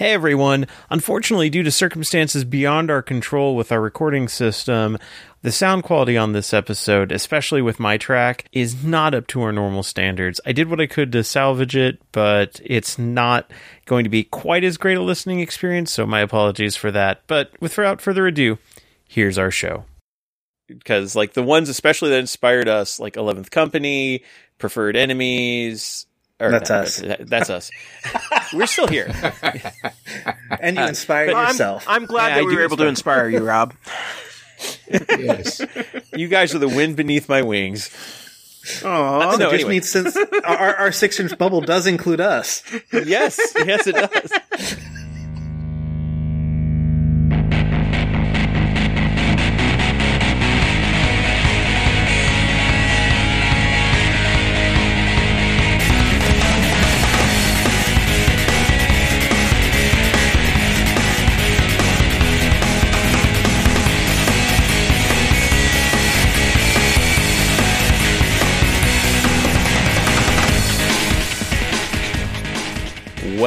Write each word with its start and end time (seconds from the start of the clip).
Hey 0.00 0.14
everyone. 0.14 0.66
Unfortunately, 0.88 1.50
due 1.50 1.62
to 1.62 1.70
circumstances 1.70 2.42
beyond 2.42 2.90
our 2.90 3.02
control 3.02 3.54
with 3.54 3.70
our 3.70 3.82
recording 3.82 4.28
system, 4.28 4.96
the 5.42 5.52
sound 5.52 5.82
quality 5.82 6.16
on 6.16 6.32
this 6.32 6.54
episode, 6.54 7.12
especially 7.12 7.60
with 7.60 7.78
my 7.78 7.98
track, 7.98 8.46
is 8.50 8.82
not 8.82 9.12
up 9.14 9.26
to 9.26 9.42
our 9.42 9.52
normal 9.52 9.82
standards. 9.82 10.40
I 10.46 10.52
did 10.52 10.70
what 10.70 10.80
I 10.80 10.86
could 10.86 11.12
to 11.12 11.22
salvage 11.22 11.76
it, 11.76 12.00
but 12.12 12.62
it's 12.64 12.98
not 12.98 13.50
going 13.84 14.04
to 14.04 14.08
be 14.08 14.24
quite 14.24 14.64
as 14.64 14.78
great 14.78 14.96
a 14.96 15.02
listening 15.02 15.40
experience, 15.40 15.92
so 15.92 16.06
my 16.06 16.20
apologies 16.20 16.76
for 16.76 16.90
that. 16.92 17.20
But 17.26 17.50
without 17.60 18.00
further 18.00 18.26
ado, 18.26 18.56
here's 19.06 19.36
our 19.36 19.50
show. 19.50 19.84
Because, 20.66 21.14
like, 21.14 21.34
the 21.34 21.42
ones 21.42 21.68
especially 21.68 22.08
that 22.08 22.20
inspired 22.20 22.68
us, 22.68 22.98
like 23.00 23.16
11th 23.16 23.50
Company, 23.50 24.22
Preferred 24.56 24.96
Enemies, 24.96 26.06
or 26.40 26.50
That's 26.50 26.70
uh, 26.70 26.74
us. 26.74 27.02
That's 27.20 27.50
us. 27.50 27.70
We're 28.54 28.66
still 28.66 28.86
here. 28.88 29.12
and 30.60 30.76
you 30.76 30.82
uh, 30.82 30.88
inspired 30.88 31.28
Well, 31.28 31.36
I'm- 31.38 31.48
yourself. 31.48 31.84
I'm, 31.86 32.06
glad 32.06 32.28
Yeah, 32.28 32.34
that 32.36 32.40
I 32.40 32.44
we 32.44 32.50
do 32.52 32.56
were 32.56 32.64
able 32.64 32.76
to 32.78 32.86
inspire 32.86 33.28
you, 33.28 33.40
Rob. 33.40 33.74
yes. 34.88 35.60
You 36.16 36.28
guys 36.28 36.54
are 36.54 36.58
the 36.58 36.68
wind 36.68 36.96
beneath 36.96 37.28
my 37.28 37.42
wings. 37.42 37.90
Oh, 38.84 39.36
no, 39.38 39.38
just 39.38 39.54
anyway. 39.54 39.70
means 39.70 39.90
since 39.90 40.16
our, 40.44 40.74
our 40.76 40.92
six 40.92 41.18
inch 41.18 41.36
bubble 41.38 41.62
does 41.62 41.86
include 41.86 42.20
us. 42.20 42.62
Yes, 42.92 43.40
yes, 43.56 43.86
it 43.86 43.94
does. 43.94 44.76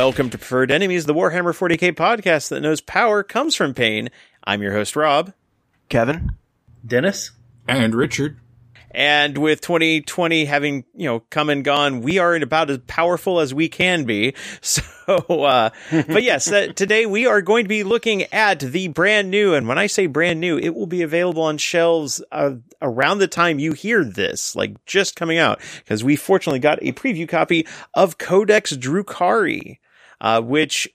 Welcome 0.03 0.31
to 0.31 0.37
Preferred 0.37 0.69
Enemies, 0.69 1.05
the 1.05 1.13
Warhammer 1.13 1.57
40k 1.57 1.93
podcast 1.93 2.49
that 2.49 2.59
knows 2.59 2.81
power 2.81 3.23
comes 3.23 3.55
from 3.55 3.73
pain. 3.73 4.09
I'm 4.43 4.61
your 4.61 4.73
host, 4.73 4.97
Rob. 4.97 5.31
Kevin? 5.87 6.31
Dennis? 6.85 7.31
And 7.69 7.95
Richard. 7.95 8.37
And 8.91 9.37
with 9.37 9.61
2020 9.61 10.43
having, 10.43 10.83
you 10.93 11.05
know, 11.05 11.21
come 11.21 11.49
and 11.49 11.63
gone, 11.63 12.01
we 12.01 12.19
are 12.19 12.35
about 12.35 12.69
as 12.69 12.79
powerful 12.79 13.39
as 13.39 13.53
we 13.53 13.69
can 13.69 14.03
be. 14.03 14.35
So, 15.05 15.17
uh, 15.19 15.69
but 15.91 16.23
yes, 16.23 16.49
uh, 16.49 16.67
today 16.73 17.05
we 17.05 17.25
are 17.25 17.41
going 17.41 17.65
to 17.65 17.69
be 17.69 17.83
looking 17.83 18.23
at 18.33 18.61
the 18.61 18.87
brand 18.87 19.29
new, 19.29 19.53
and 19.53 19.67
when 19.67 19.77
I 19.77 19.87
say 19.87 20.07
brand 20.07 20.39
new, 20.39 20.57
it 20.57 20.73
will 20.75 20.87
be 20.87 21.01
available 21.01 21.43
on 21.43 21.57
shelves 21.57 22.23
uh, 22.31 22.55
around 22.81 23.17
the 23.17 23.27
time 23.27 23.59
you 23.59 23.73
hear 23.73 24.05
this, 24.05 24.55
like 24.55 24.85
just 24.85 25.17
coming 25.17 25.39
out, 25.39 25.59
because 25.79 26.05
we 26.05 26.15
fortunately 26.15 26.59
got 26.59 26.79
a 26.81 26.93
preview 26.93 27.27
copy 27.27 27.67
of 27.93 28.17
Codex 28.17 28.71
Drukari, 28.71 29.79
uh, 30.23 30.41
which, 30.41 30.87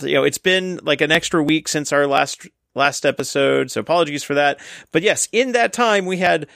you 0.00 0.14
know, 0.14 0.24
it's 0.24 0.38
been 0.38 0.78
like 0.82 1.02
an 1.02 1.12
extra 1.12 1.42
week 1.42 1.68
since 1.68 1.92
our 1.92 2.06
last, 2.06 2.46
last 2.74 3.04
episode. 3.04 3.70
So 3.70 3.80
apologies 3.80 4.22
for 4.22 4.34
that. 4.34 4.60
But 4.92 5.02
yes, 5.02 5.28
in 5.32 5.52
that 5.52 5.74
time 5.74 6.06
we 6.06 6.18
had 6.18 6.46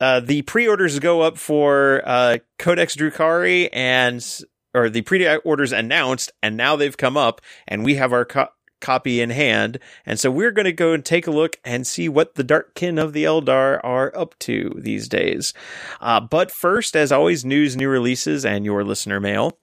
uh, 0.00 0.20
the 0.20 0.42
pre-orders 0.42 0.98
go 0.98 1.20
up 1.20 1.38
for 1.38 2.02
uh, 2.04 2.38
Codex 2.58 2.96
Drukari 2.96 3.68
and 3.72 4.26
or 4.74 4.90
the 4.90 5.02
pre-orders 5.02 5.72
announced 5.72 6.32
and 6.42 6.56
now 6.56 6.76
they've 6.76 6.96
come 6.96 7.16
up 7.16 7.40
and 7.66 7.84
we 7.84 7.94
have 7.94 8.12
our 8.12 8.24
co- 8.24 8.48
copy 8.78 9.22
in 9.22 9.30
hand 9.30 9.78
and 10.04 10.20
so 10.20 10.30
we're 10.30 10.50
going 10.50 10.66
to 10.66 10.72
go 10.72 10.92
and 10.92 11.02
take 11.02 11.26
a 11.26 11.30
look 11.30 11.56
and 11.64 11.86
see 11.86 12.10
what 12.10 12.34
the 12.34 12.44
dark 12.44 12.74
kin 12.74 12.98
of 12.98 13.14
the 13.14 13.24
Eldar 13.24 13.80
are 13.82 14.14
up 14.16 14.38
to 14.40 14.74
these 14.76 15.08
days. 15.08 15.54
Uh, 16.00 16.20
but 16.20 16.50
first, 16.50 16.94
as 16.94 17.10
always, 17.10 17.44
news, 17.44 17.76
new 17.76 17.88
releases, 17.88 18.44
and 18.44 18.64
your 18.64 18.84
listener 18.84 19.18
mail. 19.18 19.58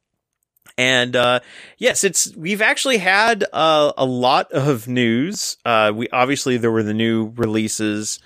And 0.77 1.15
uh, 1.15 1.41
yes, 1.77 2.03
it's 2.03 2.35
we've 2.35 2.61
actually 2.61 2.97
had 2.97 3.45
uh, 3.53 3.93
a 3.97 4.05
lot 4.05 4.51
of 4.51 4.87
news. 4.87 5.57
Uh, 5.63 5.91
we 5.93 6.09
obviously 6.09 6.57
there 6.57 6.71
were 6.71 6.83
the 6.83 6.93
new 6.93 7.31
releases 7.35 8.19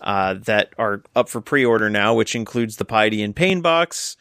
uh, 0.00 0.34
that 0.44 0.72
are 0.78 1.02
up 1.14 1.28
for 1.28 1.40
pre-order 1.40 1.90
now, 1.90 2.14
which 2.14 2.34
includes 2.34 2.76
the 2.76 2.84
Piety 2.84 3.22
and 3.22 3.36
Pain 3.36 3.60
box 3.60 4.16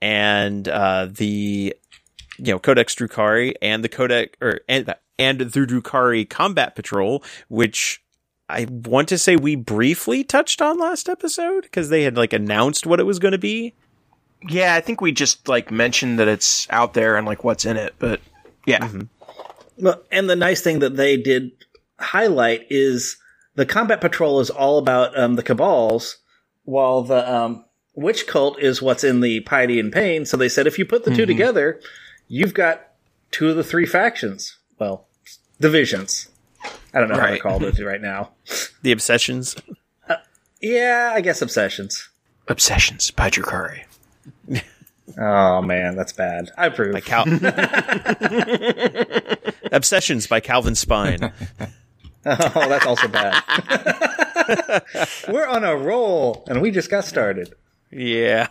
and 0.00 0.66
uh, 0.68 1.06
the 1.10 1.74
you 2.38 2.52
know 2.52 2.58
Codex 2.58 2.94
Drukari 2.94 3.54
and 3.62 3.84
the 3.84 3.88
Codex 3.88 4.36
or 4.40 4.60
and 4.68 4.92
and 5.18 5.38
the 5.38 5.60
Drukari 5.60 6.28
Combat 6.28 6.74
Patrol, 6.74 7.22
which 7.48 8.02
I 8.48 8.66
want 8.68 9.08
to 9.08 9.18
say 9.18 9.36
we 9.36 9.54
briefly 9.54 10.24
touched 10.24 10.60
on 10.60 10.78
last 10.78 11.08
episode 11.08 11.62
because 11.62 11.88
they 11.88 12.02
had 12.02 12.16
like 12.16 12.32
announced 12.32 12.86
what 12.86 13.00
it 13.00 13.04
was 13.04 13.18
going 13.18 13.32
to 13.32 13.38
be. 13.38 13.74
Yeah, 14.48 14.74
I 14.74 14.80
think 14.80 15.00
we 15.00 15.12
just 15.12 15.48
like 15.48 15.70
mentioned 15.70 16.18
that 16.18 16.28
it's 16.28 16.66
out 16.70 16.94
there 16.94 17.16
and 17.16 17.26
like 17.26 17.44
what's 17.44 17.64
in 17.64 17.76
it, 17.76 17.94
but 17.98 18.20
yeah. 18.66 18.88
Well, 19.78 20.02
and 20.10 20.28
the 20.28 20.36
nice 20.36 20.60
thing 20.60 20.80
that 20.80 20.96
they 20.96 21.16
did 21.16 21.52
highlight 21.98 22.66
is 22.70 23.16
the 23.54 23.66
combat 23.66 24.00
patrol 24.00 24.40
is 24.40 24.50
all 24.50 24.78
about 24.78 25.18
um, 25.18 25.36
the 25.36 25.42
cabals, 25.42 26.18
while 26.64 27.02
the 27.02 27.32
um, 27.32 27.64
witch 27.94 28.26
cult 28.26 28.58
is 28.60 28.80
what's 28.82 29.04
in 29.04 29.20
the 29.20 29.40
piety 29.40 29.78
and 29.80 29.92
pain. 29.92 30.24
So 30.24 30.36
they 30.36 30.48
said 30.48 30.66
if 30.66 30.78
you 30.78 30.84
put 30.84 31.04
the 31.04 31.14
two 31.14 31.26
together, 31.26 31.80
you've 32.28 32.54
got 32.54 32.88
two 33.30 33.50
of 33.50 33.56
the 33.56 33.64
three 33.64 33.86
factions. 33.86 34.56
Well, 34.78 35.06
divisions. 35.60 36.28
I 36.94 37.00
don't 37.00 37.08
know 37.08 37.14
how 37.16 37.26
to 37.26 37.32
Right. 37.32 37.42
call 37.42 37.64
it 37.64 37.78
right 37.84 38.00
now. 38.02 38.30
The 38.82 38.92
obsessions. 38.92 39.56
Yeah, 40.60 41.12
I 41.14 41.20
guess 41.20 41.42
obsessions. 41.42 42.08
Obsessions 42.48 43.10
by 43.10 43.30
Drukari. 43.30 43.84
Oh 45.18 45.60
man, 45.62 45.96
that's 45.96 46.12
bad. 46.12 46.50
I 46.56 46.66
approve. 46.66 46.92
by 46.94 47.00
Cal. 47.00 47.24
Obsessions 49.72 50.26
by 50.26 50.40
Calvin 50.40 50.74
Spine. 50.74 51.32
Oh, 52.24 52.68
that's 52.68 52.86
also 52.86 53.08
bad. 53.08 53.42
We're 55.28 55.48
on 55.48 55.64
a 55.64 55.76
roll, 55.76 56.44
and 56.46 56.62
we 56.62 56.70
just 56.70 56.88
got 56.88 57.04
started. 57.04 57.52
Yeah. 57.90 58.46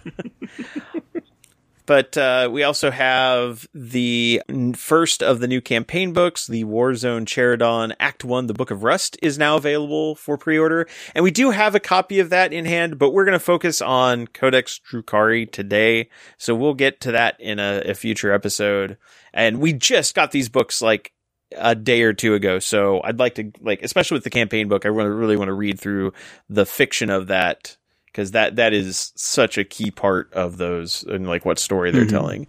But 1.92 2.16
uh, 2.16 2.48
we 2.50 2.64
also 2.64 2.90
have 2.90 3.68
the 3.74 4.42
first 4.78 5.22
of 5.22 5.42
the 5.42 5.48
new 5.50 5.60
campaign 5.60 6.14
books, 6.14 6.48
the 6.48 6.64
Warzone 6.64 7.26
Charadon 7.26 7.94
Act 8.00 8.24
1, 8.24 8.48
The 8.48 8.54
Book 8.54 8.72
of 8.72 8.86
Rust, 8.86 9.18
is 9.22 9.38
now 9.38 9.58
available 9.58 10.16
for 10.16 10.38
pre 10.38 10.58
order. 10.58 10.88
And 11.14 11.22
we 11.22 11.32
do 11.32 11.52
have 11.52 11.76
a 11.76 11.82
copy 11.82 12.20
of 12.20 12.30
that 12.30 12.54
in 12.54 12.64
hand, 12.64 12.98
but 12.98 13.10
we're 13.10 13.26
going 13.26 13.38
to 13.38 13.40
focus 13.44 13.82
on 13.82 14.28
Codex 14.28 14.80
Drukari 14.90 15.52
today. 15.52 16.08
So 16.38 16.56
we'll 16.56 16.76
get 16.76 17.02
to 17.02 17.12
that 17.12 17.36
in 17.42 17.60
a, 17.60 17.82
a 17.88 17.94
future 17.94 18.32
episode. 18.32 18.96
And 19.34 19.60
we 19.60 19.74
just 19.74 20.16
got 20.16 20.32
these 20.32 20.48
books 20.48 20.82
like 20.82 21.12
a 21.58 21.76
day 21.76 22.04
or 22.04 22.14
two 22.14 22.36
ago. 22.36 22.60
So 22.60 23.02
I'd 23.04 23.20
like 23.20 23.36
to 23.36 23.52
like, 23.60 23.84
especially 23.84 24.16
with 24.16 24.24
the 24.24 24.30
campaign 24.30 24.70
book, 24.70 24.86
I 24.86 24.88
really 24.88 25.36
want 25.36 25.50
to 25.50 25.54
read 25.54 25.78
through 25.78 26.14
the 26.48 26.66
fiction 26.66 27.10
of 27.10 27.28
that 27.28 27.76
because 28.12 28.32
that 28.32 28.56
that 28.58 28.74
is 28.74 29.12
such 29.16 29.58
a 29.58 29.64
key 29.64 29.92
part 29.92 30.32
of 30.34 30.58
those 30.58 31.04
and 31.04 31.28
like 31.28 31.46
what 31.46 31.60
story 31.60 31.92
they're 31.92 32.06
telling. 32.06 32.48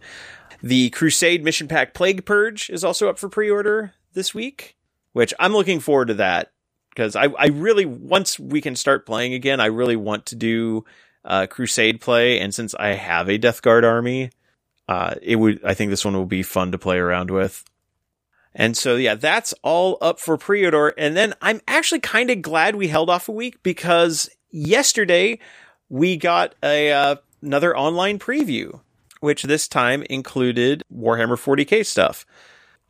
The 0.63 0.91
Crusade 0.91 1.43
Mission 1.43 1.69
Pack 1.69 1.93
Plague 1.95 2.25
Purge 2.25 2.71
is 2.71 2.85
also 2.85 3.09
up 3.09 3.19
for 3.19 3.29
pre-order 3.29 3.95
this 4.13 4.33
week, 4.33 4.77
which 5.13 5.35
I'm 5.41 5.53
looking 5.53 5.81
forward 5.81 6.09
to 6.09 6.15
that 6.15 6.53
because 6.91 7.17
I 7.17 7.25
I 7.39 7.47
really 7.49 7.85
once 7.85 8.39
we 8.39 8.61
can 8.61 8.77
start 8.77 9.07
playing 9.07 9.35
again, 9.35 9.61
I 9.61 9.67
really 9.67 9.97
want 9.97 10.27
to 10.27 10.37
do 10.37 10.85
uh, 11.25 11.47
Crusade 11.47 12.01
play, 12.01 12.41
and 12.41 12.55
since 12.55 12.75
I 12.75 12.89
have 12.89 13.29
a 13.29 13.39
Death 13.39 13.63
Guard 13.63 13.85
army, 13.85 14.31
uh, 14.89 15.15
it 15.23 15.37
would 15.37 15.65
I 15.65 15.75
think 15.75 15.91
this 15.91 16.05
one 16.05 16.15
will 16.15 16.27
be 16.27 16.43
fun 16.43 16.73
to 16.73 16.79
play 16.79 16.99
around 16.99 17.31
with. 17.31 17.65
And 18.55 18.77
so, 18.77 18.97
yeah, 18.97 19.15
that's 19.15 19.55
all 19.63 19.97
up 20.03 20.21
for 20.21 20.37
pre-order. 20.37 20.89
And 20.99 21.17
then 21.17 21.33
I'm 21.41 21.63
actually 21.67 22.01
kind 22.01 22.31
of 22.31 22.43
glad 22.43 22.77
we 22.77 22.89
held 22.89 23.09
off 23.09 23.29
a 23.29 23.33
week 23.33 23.63
because 23.63 24.29
yesterday 24.53 25.39
we 25.89 26.17
got 26.17 26.55
a, 26.63 26.93
uh, 26.93 27.17
another 27.43 27.77
online 27.77 28.19
preview, 28.19 28.81
which 29.21 29.43
this 29.43 29.67
time 29.69 30.03
included 30.09 30.83
Warhammer 30.95 31.37
40k 31.37 31.85
stuff. 31.85 32.25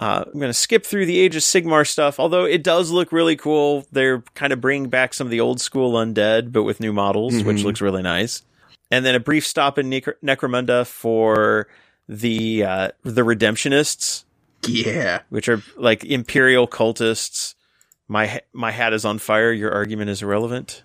Uh, 0.00 0.24
I'm 0.26 0.32
going 0.38 0.48
to 0.48 0.52
skip 0.54 0.84
through 0.84 1.06
the 1.06 1.18
Age 1.20 1.36
of 1.36 1.42
Sigmar 1.42 1.86
stuff, 1.86 2.18
although 2.18 2.44
it 2.44 2.64
does 2.64 2.90
look 2.90 3.12
really 3.12 3.36
cool. 3.36 3.86
They're 3.92 4.22
kind 4.34 4.52
of 4.52 4.60
bringing 4.60 4.88
back 4.88 5.14
some 5.14 5.26
of 5.26 5.30
the 5.30 5.40
old 5.40 5.60
school 5.60 5.92
undead, 5.92 6.50
but 6.50 6.64
with 6.64 6.80
new 6.80 6.92
models, 6.92 7.42
which 7.44 7.62
looks 7.62 7.80
really 7.80 8.02
nice. 8.02 8.42
And 8.90 9.06
then 9.06 9.14
a 9.14 9.20
brief 9.20 9.46
stop 9.46 9.78
in 9.78 9.88
Necr- 9.90 10.14
Necromunda 10.22 10.86
for 10.86 11.68
the 12.08 12.64
uh, 12.64 12.88
the 13.04 13.22
Redemptionists, 13.22 14.24
Yeah. 14.66 15.20
which 15.28 15.48
are 15.48 15.62
like 15.76 16.04
imperial 16.04 16.66
cultists. 16.66 17.54
My 18.08 18.40
my 18.52 18.70
hat 18.72 18.92
is 18.92 19.04
on 19.04 19.18
fire. 19.18 19.52
Your 19.52 19.72
argument 19.72 20.10
is 20.10 20.20
irrelevant. 20.20 20.82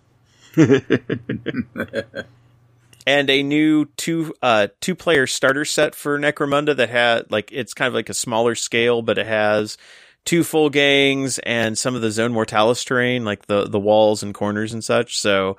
and 3.05 3.29
a 3.29 3.43
new 3.43 3.85
two 3.97 4.33
uh 4.41 4.67
two 4.81 4.95
player 4.95 5.27
starter 5.27 5.65
set 5.65 5.95
for 5.95 6.19
Necromunda 6.19 6.75
that 6.75 6.89
had 6.89 7.31
like 7.31 7.51
it's 7.51 7.73
kind 7.73 7.87
of 7.87 7.93
like 7.93 8.09
a 8.09 8.13
smaller 8.13 8.55
scale, 8.55 9.01
but 9.01 9.17
it 9.17 9.27
has 9.27 9.77
two 10.25 10.43
full 10.43 10.69
gangs 10.69 11.39
and 11.39 11.77
some 11.77 11.95
of 11.95 12.01
the 12.01 12.11
zone 12.11 12.33
mortalis 12.33 12.83
terrain, 12.83 13.23
like 13.23 13.45
the 13.45 13.65
the 13.67 13.79
walls 13.79 14.23
and 14.23 14.33
corners 14.33 14.73
and 14.73 14.83
such. 14.83 15.19
So 15.19 15.57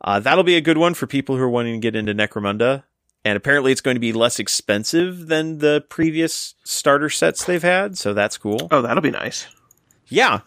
uh, 0.00 0.20
that'll 0.20 0.44
be 0.44 0.56
a 0.56 0.60
good 0.60 0.78
one 0.78 0.94
for 0.94 1.06
people 1.06 1.36
who 1.36 1.42
are 1.42 1.50
wanting 1.50 1.74
to 1.74 1.80
get 1.80 1.96
into 1.96 2.14
Necromunda. 2.14 2.84
And 3.24 3.36
apparently, 3.36 3.72
it's 3.72 3.80
going 3.80 3.96
to 3.96 4.00
be 4.00 4.12
less 4.12 4.38
expensive 4.38 5.26
than 5.26 5.58
the 5.58 5.84
previous 5.88 6.54
starter 6.62 7.10
sets 7.10 7.44
they've 7.44 7.62
had. 7.62 7.98
So 7.98 8.14
that's 8.14 8.38
cool. 8.38 8.68
Oh, 8.70 8.82
that'll 8.82 9.02
be 9.02 9.10
nice. 9.10 9.48
Yeah. 10.06 10.40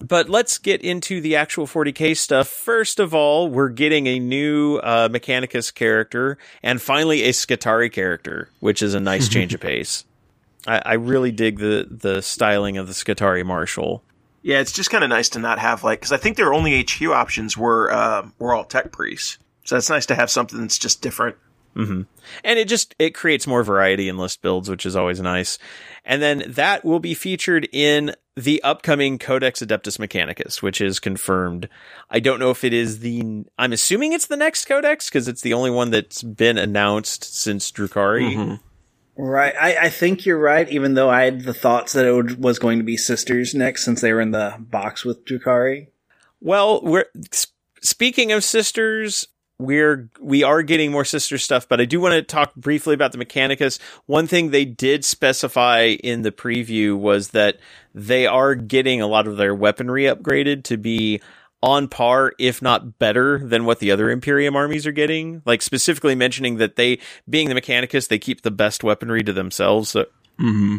But 0.00 0.28
let's 0.28 0.58
get 0.58 0.82
into 0.82 1.20
the 1.20 1.36
actual 1.36 1.66
40k 1.66 2.16
stuff. 2.16 2.48
First 2.48 3.00
of 3.00 3.14
all, 3.14 3.48
we're 3.48 3.68
getting 3.68 4.06
a 4.06 4.18
new 4.18 4.76
uh, 4.76 5.08
Mechanicus 5.08 5.74
character 5.74 6.38
and 6.62 6.80
finally 6.80 7.24
a 7.24 7.30
Skitarii 7.30 7.92
character, 7.92 8.48
which 8.60 8.82
is 8.82 8.94
a 8.94 9.00
nice 9.00 9.28
change 9.34 9.54
of 9.54 9.60
pace. 9.60 10.04
I, 10.66 10.82
I 10.84 10.92
really 10.94 11.32
dig 11.32 11.58
the 11.58 11.86
the 11.90 12.20
styling 12.22 12.76
of 12.78 12.86
the 12.86 12.92
Skitarii 12.92 13.44
Marshal. 13.44 14.02
Yeah, 14.42 14.60
it's 14.60 14.72
just 14.72 14.90
kind 14.90 15.02
of 15.04 15.10
nice 15.10 15.28
to 15.30 15.38
not 15.38 15.58
have 15.58 15.84
like 15.84 16.00
because 16.00 16.12
I 16.12 16.16
think 16.16 16.36
their 16.36 16.54
only 16.54 16.80
HQ 16.82 17.02
options 17.02 17.56
were 17.56 17.92
uh, 17.92 18.28
were 18.38 18.54
all 18.54 18.64
tech 18.64 18.92
priests, 18.92 19.38
so 19.64 19.76
it's 19.76 19.90
nice 19.90 20.06
to 20.06 20.14
have 20.14 20.30
something 20.30 20.60
that's 20.60 20.78
just 20.78 21.02
different. 21.02 21.36
hmm 21.74 22.02
And 22.44 22.58
it 22.58 22.68
just 22.68 22.94
it 22.98 23.14
creates 23.14 23.46
more 23.46 23.62
variety 23.62 24.08
in 24.08 24.16
list 24.16 24.42
builds, 24.42 24.68
which 24.68 24.86
is 24.86 24.96
always 24.96 25.20
nice. 25.20 25.58
And 26.08 26.22
then 26.22 26.42
that 26.46 26.86
will 26.86 27.00
be 27.00 27.12
featured 27.12 27.68
in 27.70 28.14
the 28.34 28.62
upcoming 28.62 29.18
Codex 29.18 29.60
Adeptus 29.60 29.98
Mechanicus, 29.98 30.62
which 30.62 30.80
is 30.80 30.98
confirmed. 30.98 31.68
I 32.08 32.18
don't 32.18 32.40
know 32.40 32.50
if 32.50 32.64
it 32.64 32.72
is 32.72 33.00
the. 33.00 33.44
I'm 33.58 33.74
assuming 33.74 34.14
it's 34.14 34.26
the 34.26 34.36
next 34.36 34.64
Codex 34.64 35.10
because 35.10 35.28
it's 35.28 35.42
the 35.42 35.52
only 35.52 35.70
one 35.70 35.90
that's 35.90 36.22
been 36.22 36.56
announced 36.56 37.38
since 37.38 37.70
Drukari. 37.70 38.34
Mm-hmm. 38.34 39.22
Right. 39.22 39.54
I, 39.60 39.76
I 39.76 39.88
think 39.90 40.24
you're 40.24 40.38
right, 40.38 40.66
even 40.70 40.94
though 40.94 41.10
I 41.10 41.24
had 41.24 41.42
the 41.42 41.52
thoughts 41.52 41.92
that 41.92 42.06
it 42.06 42.12
would, 42.12 42.42
was 42.42 42.58
going 42.58 42.78
to 42.78 42.84
be 42.84 42.96
Sisters 42.96 43.54
next 43.54 43.84
since 43.84 44.00
they 44.00 44.14
were 44.14 44.20
in 44.22 44.30
the 44.30 44.54
box 44.58 45.04
with 45.04 45.26
Drukari. 45.26 45.88
Well, 46.40 46.80
we're 46.82 47.06
speaking 47.82 48.32
of 48.32 48.44
sisters. 48.44 49.26
We're 49.58 50.08
we 50.20 50.44
are 50.44 50.62
getting 50.62 50.92
more 50.92 51.04
sister 51.04 51.36
stuff, 51.36 51.68
but 51.68 51.80
I 51.80 51.84
do 51.84 52.00
want 52.00 52.14
to 52.14 52.22
talk 52.22 52.54
briefly 52.54 52.94
about 52.94 53.12
the 53.12 53.18
Mechanicus. 53.18 53.80
One 54.06 54.26
thing 54.26 54.50
they 54.50 54.64
did 54.64 55.04
specify 55.04 55.96
in 56.02 56.22
the 56.22 56.30
preview 56.30 56.96
was 56.96 57.30
that 57.30 57.58
they 57.94 58.26
are 58.26 58.54
getting 58.54 59.00
a 59.00 59.08
lot 59.08 59.26
of 59.26 59.36
their 59.36 59.54
weaponry 59.54 60.04
upgraded 60.04 60.64
to 60.64 60.76
be 60.76 61.20
on 61.60 61.88
par, 61.88 62.34
if 62.38 62.62
not 62.62 63.00
better, 63.00 63.40
than 63.40 63.64
what 63.64 63.80
the 63.80 63.90
other 63.90 64.10
Imperium 64.10 64.54
armies 64.54 64.86
are 64.86 64.92
getting. 64.92 65.42
Like 65.44 65.60
specifically 65.60 66.14
mentioning 66.14 66.58
that 66.58 66.76
they, 66.76 67.00
being 67.28 67.48
the 67.48 67.60
Mechanicus, 67.60 68.06
they 68.06 68.20
keep 68.20 68.42
the 68.42 68.52
best 68.52 68.84
weaponry 68.84 69.24
to 69.24 69.32
themselves. 69.32 69.90
So 69.90 70.06
Mm-hmm. 70.40 70.76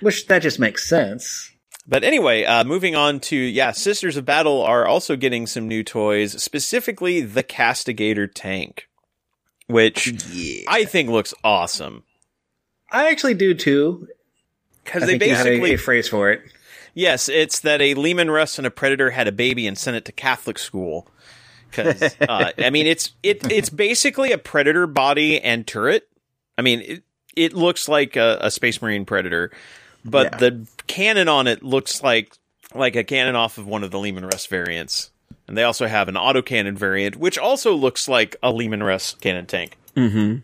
Which 0.00 0.26
that 0.28 0.42
just 0.42 0.58
makes 0.58 0.88
sense. 0.88 1.49
But 1.90 2.04
anyway, 2.04 2.44
uh, 2.44 2.62
moving 2.62 2.94
on 2.94 3.18
to, 3.20 3.36
yeah, 3.36 3.72
Sisters 3.72 4.16
of 4.16 4.24
Battle 4.24 4.62
are 4.62 4.86
also 4.86 5.16
getting 5.16 5.48
some 5.48 5.66
new 5.66 5.82
toys, 5.82 6.40
specifically 6.40 7.20
the 7.20 7.42
Castigator 7.42 8.30
tank, 8.32 8.88
which 9.66 10.14
I 10.68 10.84
think 10.84 11.10
looks 11.10 11.34
awesome. 11.42 12.04
I 12.92 13.10
actually 13.10 13.34
do 13.34 13.54
too. 13.54 14.06
Because 14.84 15.02
they 15.02 15.18
think 15.18 15.30
you 15.30 15.34
had 15.34 15.46
a- 15.46 15.50
basically, 15.50 15.74
a, 15.74 15.78
phrase 15.78 16.08
for 16.08 16.30
it. 16.30 16.42
yes, 16.94 17.28
it's 17.28 17.58
that 17.60 17.82
a 17.82 17.94
Leman 17.94 18.30
Russ 18.30 18.56
and 18.58 18.66
a 18.66 18.70
Predator 18.70 19.10
had 19.10 19.26
a 19.26 19.32
baby 19.32 19.66
and 19.66 19.76
sent 19.76 19.96
it 19.96 20.04
to 20.04 20.12
Catholic 20.12 20.58
school. 20.58 21.08
Because, 21.68 22.02
uh, 22.20 22.52
I 22.56 22.70
mean, 22.70 22.86
it's, 22.86 23.12
it, 23.24 23.50
it's 23.50 23.68
basically 23.68 24.30
a 24.32 24.38
Predator 24.38 24.86
body 24.86 25.40
and 25.40 25.66
turret. 25.66 26.08
I 26.56 26.62
mean, 26.62 26.80
it, 26.80 27.02
it 27.36 27.52
looks 27.52 27.88
like 27.88 28.14
a, 28.16 28.38
a 28.42 28.50
Space 28.50 28.80
Marine 28.80 29.04
Predator, 29.04 29.50
but 30.04 30.32
Yeah. 30.32 30.38
the 30.38 30.66
cannon 30.90 31.28
on 31.28 31.46
it 31.46 31.62
looks 31.62 32.02
like 32.02 32.36
like 32.74 32.96
a 32.96 33.04
cannon 33.04 33.36
off 33.36 33.58
of 33.58 33.66
one 33.66 33.82
of 33.82 33.90
the 33.90 33.98
Leman 33.98 34.24
Russ 34.26 34.46
variants. 34.46 35.10
And 35.48 35.56
they 35.58 35.64
also 35.64 35.86
have 35.88 36.08
an 36.08 36.14
autocannon 36.14 36.76
variant, 36.76 37.16
which 37.16 37.36
also 37.38 37.74
looks 37.74 38.06
like 38.08 38.36
a 38.42 38.52
Leman 38.52 38.82
Russ 38.82 39.14
cannon 39.20 39.46
tank. 39.46 39.76
Mm-hmm. 39.96 40.38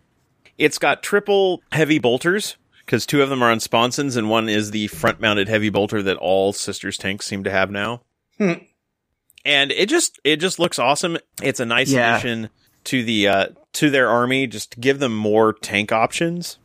It's 0.59 0.79
got 0.79 1.03
triple 1.03 1.63
heavy 1.71 1.99
bolters 2.01 2.57
because 2.85 3.07
two 3.07 3.23
of 3.23 3.29
them 3.29 3.43
are 3.43 3.51
on 3.51 3.61
sponsons, 3.61 4.17
and 4.17 4.29
one 4.31 4.49
is 4.49 4.71
the 4.73 4.87
front 4.89 5.21
mounted 5.21 5.49
heavy 5.49 5.69
bolter 5.71 6.03
that 6.03 6.17
all 6.17 6.53
sisters 6.53 6.97
tanks 6.97 7.27
seem 7.27 7.45
to 7.45 7.51
have 7.51 7.71
now. 7.71 8.01
Hmm. 8.39 8.53
And 9.45 9.71
it 9.71 9.89
just 9.89 10.19
it 10.25 10.37
just 10.37 10.59
looks 10.59 10.79
awesome. 10.79 11.19
It's 11.43 11.61
a 11.61 11.67
nice 11.67 11.91
Yeah. 11.91 12.17
addition 12.17 12.49
to 12.85 13.05
the 13.05 13.29
uh, 13.29 13.47
to 13.75 13.91
their 13.91 14.09
army. 14.09 14.47
Just 14.49 14.73
to 14.73 14.81
give 14.81 14.99
them 14.99 15.17
more 15.17 15.53
tank 15.53 15.93
options. 15.93 16.59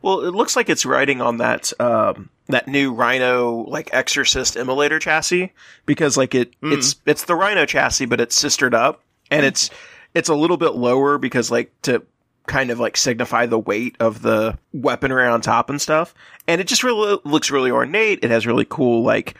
Well, 0.00 0.20
it 0.24 0.30
looks 0.32 0.56
like 0.56 0.70
it's 0.70 0.86
riding 0.86 1.20
on 1.20 1.38
that 1.38 1.72
um, 1.80 2.30
that 2.48 2.68
new 2.68 2.92
Rhino 2.92 3.64
like 3.68 3.90
Exorcist 3.92 4.54
Immolator 4.54 5.00
chassis 5.00 5.52
because 5.84 6.16
like 6.16 6.34
it 6.34 6.54
it's 6.62 6.96
it's 7.06 7.24
the 7.24 7.34
Rhino 7.34 7.66
chassis, 7.66 8.06
but 8.06 8.20
it's 8.20 8.36
sistered 8.36 8.74
up 8.74 9.02
and 9.30 9.44
it's 9.44 9.70
it's 10.14 10.28
a 10.28 10.34
little 10.34 10.56
bit 10.56 10.74
lower 10.74 11.18
because 11.18 11.50
like 11.50 11.72
to 11.82 12.02
kind 12.46 12.70
of 12.70 12.78
like 12.78 12.96
signify 12.96 13.46
the 13.46 13.58
weight 13.58 13.96
of 13.98 14.22
the 14.22 14.56
weaponry 14.72 15.26
on 15.26 15.40
top 15.40 15.68
and 15.68 15.80
stuff. 15.80 16.14
And 16.46 16.60
it 16.60 16.68
just 16.68 16.84
really 16.84 17.18
looks 17.24 17.50
really 17.50 17.70
ornate. 17.70 18.20
It 18.22 18.30
has 18.30 18.46
really 18.46 18.66
cool 18.68 19.02
like 19.02 19.34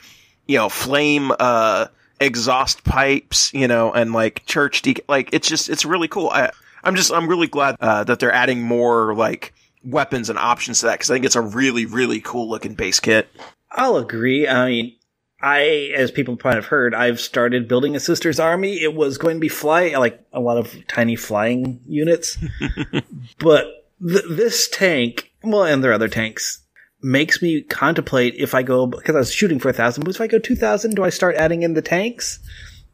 you 0.47 0.59
know 0.59 0.69
flame 0.69 1.33
uh 1.39 1.87
exhaust 2.21 2.85
pipes, 2.85 3.53
you 3.55 3.69
know, 3.69 3.93
and 3.93 4.13
like 4.13 4.45
church 4.47 4.83
de- 4.83 5.03
like 5.09 5.31
it's 5.33 5.49
just 5.49 5.69
it's 5.69 5.85
really 5.85 6.09
cool. 6.09 6.31
I 6.31 6.51
I'm 6.83 6.95
just 6.95 7.13
I'm 7.13 7.29
really 7.29 7.49
glad 7.49 7.77
uh, 7.81 8.05
that 8.05 8.21
they're 8.21 8.33
adding 8.33 8.63
more 8.63 9.15
like 9.15 9.53
weapons 9.87 10.29
and 10.29 10.39
options 10.39 10.81
to 10.81 10.87
that 10.87 10.95
because 10.95 11.11
I 11.11 11.15
think 11.15 11.25
it's 11.25 11.37
a 11.37 11.41
really 11.41 11.87
really 11.87 12.21
cool 12.21 12.49
looking 12.49 12.75
base 12.75 13.01
kit. 13.01 13.29
I'll 13.71 13.97
agree. 13.97 14.49
I 14.49 14.67
mean, 14.69 14.97
I, 15.41 15.93
as 15.95 16.11
people 16.11 16.37
probably 16.37 16.57
have 16.57 16.67
heard, 16.67 16.95
I've 16.95 17.21
started 17.21 17.69
building 17.69 17.95
a 17.95 18.01
sister's 18.01 18.41
army. 18.41 18.81
It 18.83 18.95
was 18.95 19.19
going 19.19 19.37
to 19.37 19.41
be 19.41 19.49
fly, 19.49 19.89
like 19.91 20.25
a 20.33 20.41
lot 20.41 20.57
of 20.57 20.75
tiny 20.89 21.15
flying 21.15 21.81
units. 21.87 22.39
but 23.39 23.67
th- 24.07 24.25
this 24.31 24.69
tank, 24.69 25.33
well, 25.43 25.65
and 25.65 25.85
there 25.85 25.91
are 25.91 25.95
other 25.95 26.09
tanks, 26.09 26.61
makes 27.03 27.43
me 27.43 27.61
contemplate 27.63 28.35
if 28.37 28.55
I 28.55 28.63
go, 28.63 28.87
because 28.87 29.15
I 29.15 29.19
was 29.19 29.33
shooting 29.33 29.59
for 29.59 29.69
a 29.69 29.75
thousand, 29.75 30.05
but 30.05 30.15
if 30.15 30.21
I 30.21 30.27
go 30.27 30.39
2,000, 30.39 30.95
do 30.95 31.05
I 31.05 31.11
start 31.11 31.37
adding 31.37 31.63
in 31.63 31.75
the 31.75 31.83
tanks? 31.83 32.41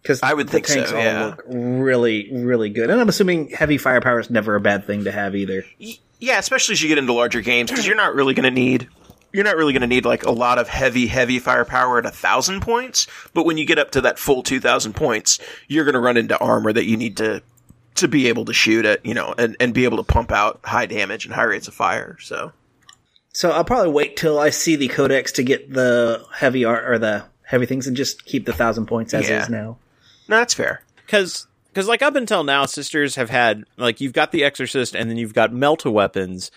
Because 0.02 0.20
I 0.20 0.34
would 0.34 0.48
the 0.48 0.52
think 0.52 0.66
so, 0.66 0.74
tanks 0.74 0.92
all 0.92 1.26
look 1.28 1.44
really, 1.46 2.28
really 2.32 2.70
good. 2.70 2.90
And 2.90 3.00
I'm 3.00 3.08
assuming 3.08 3.50
heavy 3.50 3.78
firepower 3.78 4.18
is 4.18 4.30
never 4.30 4.56
a 4.56 4.60
bad 4.60 4.84
thing 4.84 5.04
to 5.04 5.12
have 5.12 5.36
either. 5.36 5.64
Y- 6.22 6.28
yeah, 6.28 6.38
especially 6.38 6.74
as 6.74 6.82
you 6.82 6.88
get 6.88 6.98
into 6.98 7.12
larger 7.12 7.40
games 7.40 7.70
because 7.70 7.86
you're 7.86 7.96
not 7.96 8.14
really 8.14 8.34
going 8.34 8.44
to 8.44 8.50
need 8.50 8.88
you're 9.32 9.44
not 9.44 9.56
really 9.56 9.72
going 9.72 9.80
to 9.80 9.86
need 9.86 10.04
like 10.04 10.24
a 10.24 10.30
lot 10.30 10.58
of 10.58 10.68
heavy 10.68 11.06
heavy 11.06 11.38
firepower 11.38 11.98
at 11.98 12.06
a 12.06 12.10
thousand 12.10 12.60
points. 12.60 13.06
But 13.34 13.44
when 13.46 13.56
you 13.58 13.64
get 13.64 13.78
up 13.78 13.90
to 13.92 14.02
that 14.02 14.18
full 14.18 14.42
two 14.42 14.60
thousand 14.60 14.94
points, 14.94 15.38
you're 15.68 15.84
going 15.84 15.94
to 15.94 16.00
run 16.00 16.16
into 16.16 16.38
armor 16.38 16.72
that 16.72 16.84
you 16.84 16.96
need 16.96 17.16
to 17.18 17.42
to 17.94 18.08
be 18.08 18.28
able 18.28 18.44
to 18.46 18.52
shoot 18.54 18.84
at, 18.86 19.04
you 19.04 19.12
know, 19.14 19.34
and, 19.36 19.54
and 19.60 19.74
be 19.74 19.84
able 19.84 19.98
to 19.98 20.02
pump 20.02 20.32
out 20.32 20.60
high 20.64 20.86
damage 20.86 21.26
and 21.26 21.34
high 21.34 21.42
rates 21.44 21.68
of 21.68 21.74
fire. 21.74 22.16
So 22.20 22.52
So 23.32 23.50
I'll 23.50 23.64
probably 23.64 23.90
wait 23.92 24.16
till 24.16 24.38
I 24.38 24.50
see 24.50 24.76
the 24.76 24.88
codex 24.88 25.32
to 25.32 25.42
get 25.42 25.72
the 25.72 26.24
heavy 26.34 26.64
art 26.64 26.84
or 26.88 26.98
the 26.98 27.24
heavy 27.44 27.66
things 27.66 27.86
and 27.86 27.96
just 27.96 28.24
keep 28.24 28.46
the 28.46 28.52
thousand 28.54 28.86
points 28.86 29.12
as 29.12 29.28
Yeah. 29.28 29.42
is 29.42 29.48
now. 29.50 29.76
no, 30.28 30.36
that's 30.38 30.54
fair. 30.54 30.82
because 31.04 31.46
because 31.72 31.88
like 31.88 32.02
up 32.02 32.16
until 32.16 32.44
now, 32.44 32.66
sisters 32.66 33.16
have 33.16 33.30
had 33.30 33.64
like 33.76 34.00
you've 34.00 34.12
got 34.12 34.30
the 34.32 34.44
exorcist 34.44 34.94
and 34.94 35.08
then 35.08 35.16
you've 35.16 35.34
got 35.34 35.52
melta 35.52 35.90
weapons, 35.92 36.50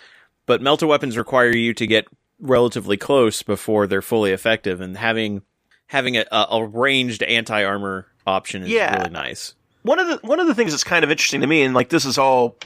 but 0.45 0.61
melta 0.61 0.87
weapons 0.87 1.17
require 1.17 1.55
you 1.55 1.73
to 1.73 1.87
get 1.87 2.05
relatively 2.39 2.97
close 2.97 3.41
before 3.43 3.87
they're 3.87 4.01
fully 4.01 4.31
effective, 4.31 4.81
and 4.81 4.97
having 4.97 5.41
having 5.87 6.17
a, 6.17 6.25
a, 6.31 6.65
ranged 6.65 7.23
anti 7.23 7.63
armor 7.63 8.07
option 8.27 8.63
is 8.63 8.69
Yeah. 8.69 8.97
really 8.97 9.11
nice. 9.11 9.53
one 9.83 9.99
of 9.99 10.07
the 10.07 10.17
one 10.27 10.39
of 10.39 10.47
the 10.47 10.55
things 10.55 10.71
that's 10.71 10.83
kind 10.83 11.03
of 11.03 11.11
interesting 11.11 11.41
to 11.41 11.47
me, 11.47 11.61
and 11.63 11.73
like 11.73 11.89
this 11.89 12.05
is 12.05 12.17
all 12.17 12.57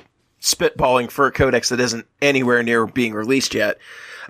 spitballing 0.42 1.12
for 1.12 1.28
a 1.28 1.32
codex 1.32 1.70
that 1.70 1.80
isn't 1.80 2.08
anywhere 2.22 2.64
near 2.64 2.86
being 2.88 3.14
released 3.14 3.54
yet, 3.54 3.78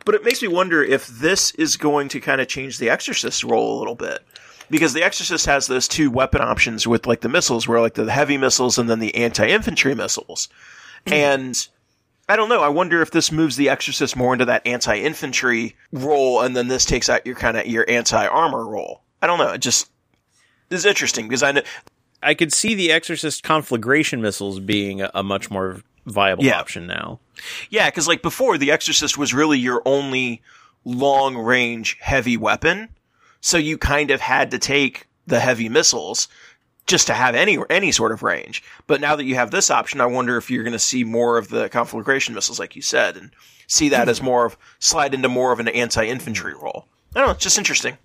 but 0.06 0.16
it 0.16 0.24
makes 0.24 0.42
me 0.42 0.48
wonder 0.48 0.84
if 0.84 1.06
this 1.08 1.52
is 1.52 1.78
going 1.78 2.10
to 2.10 2.20
kind 2.20 2.42
of 2.42 2.48
change 2.48 2.80
the 2.80 2.90
Exorcist 2.90 3.44
role 3.44 3.78
a 3.78 3.80
little 3.80 3.96
bit. 3.96 4.20
Because 4.70 4.94
the 4.94 5.04
Exorcist 5.04 5.46
has 5.48 5.68
those 5.68 5.88
two 5.88 6.12
weapon 6.12 6.42
options 6.42 6.86
with 6.86 7.08
like 7.08 7.22
the 7.22 7.30
missiles, 7.30 7.68
where 7.68 7.82
like 7.82 7.96
the 7.96 8.12
heavy 8.12 8.38
missiles 8.38 8.78
and 8.78 8.90
then 8.90 9.00
the 9.00 9.16
anti-infantry 9.16 9.96
missiles. 9.96 10.48
Hmm. 11.08 11.14
and 11.14 11.68
I 12.28 12.36
don't 12.36 12.50
know. 12.50 12.62
I 12.62 12.68
wonder 12.70 13.02
if 13.02 13.10
this 13.10 13.32
moves 13.32 13.56
the 13.56 13.70
Exorcist 13.70 14.16
more 14.16 14.34
into 14.34 14.46
that 14.46 14.66
anti-infantry 14.68 15.76
role, 15.92 16.42
and 16.42 16.56
then 16.56 16.68
this 16.68 16.86
takes 16.86 17.10
out 17.10 17.26
your 17.26 17.36
kind 17.36 17.58
of 17.58 17.66
your 17.66 17.90
anti-armor 17.90 18.68
role. 18.68 19.02
I 19.22 19.28
don't 19.28 19.40
know. 19.40 19.52
It 19.54 19.62
just 19.62 19.90
is 20.70 20.86
interesting 20.86 21.28
because 21.28 21.42
I 21.42 21.52
know 21.54 21.62
I 22.22 22.34
could 22.36 22.54
see 22.54 22.76
the 22.76 22.92
exorcist 22.92 23.44
conflagration 23.44 24.22
missiles 24.22 24.60
being 24.60 25.02
a, 25.02 25.10
a 25.16 25.24
much 25.24 25.50
more 25.50 25.82
viable 26.06 26.44
Yeah. 26.44 26.60
option 26.60 26.86
now. 26.86 27.20
Yeah, 27.70 27.90
because 27.90 28.08
like 28.08 28.22
before, 28.22 28.58
the 28.58 28.72
Exorcist 28.72 29.18
was 29.18 29.34
really 29.34 29.58
your 29.58 29.82
only 29.86 30.42
long 30.86 31.38
range 31.38 31.98
heavy 32.02 32.36
weapon. 32.38 32.90
So 33.41 33.58
you 33.58 33.77
kind 33.77 34.12
of 34.12 34.22
had 34.22 34.51
to 34.51 34.60
take 34.60 35.08
the 35.27 35.39
heavy 35.39 35.69
missiles 35.69 36.27
just 36.88 37.08
to 37.08 37.13
have 37.13 37.36
any 37.36 37.58
any 37.69 37.91
sort 37.91 38.12
of 38.12 38.24
range. 38.24 38.63
But 38.88 39.00
now 39.00 39.15
that 39.15 39.25
you 39.25 39.36
have 39.36 39.51
this 39.51 39.69
option, 39.69 40.01
I 40.01 40.08
wonder 40.08 40.38
if 40.38 40.50
you're 40.50 40.63
going 40.63 40.74
to 40.74 40.79
see 40.79 41.03
more 41.03 41.38
of 41.38 41.50
the 41.50 41.69
conflagration 41.69 42.34
missiles, 42.34 42.60
like 42.60 42.75
you 42.75 42.81
said, 42.81 43.15
and 43.15 43.31
see 43.67 43.89
that 43.89 44.10
as 44.10 44.22
more 44.22 44.46
of 44.46 44.58
slide 44.79 45.13
into 45.13 45.29
more 45.29 45.51
of 45.51 45.60
an 45.60 45.67
anti-infantry 45.67 46.55
role. 46.55 46.86
I 47.15 47.19
don't 47.19 47.27
know, 47.27 47.31
it's 47.34 47.43
just 47.43 47.58
interesting. 47.58 47.98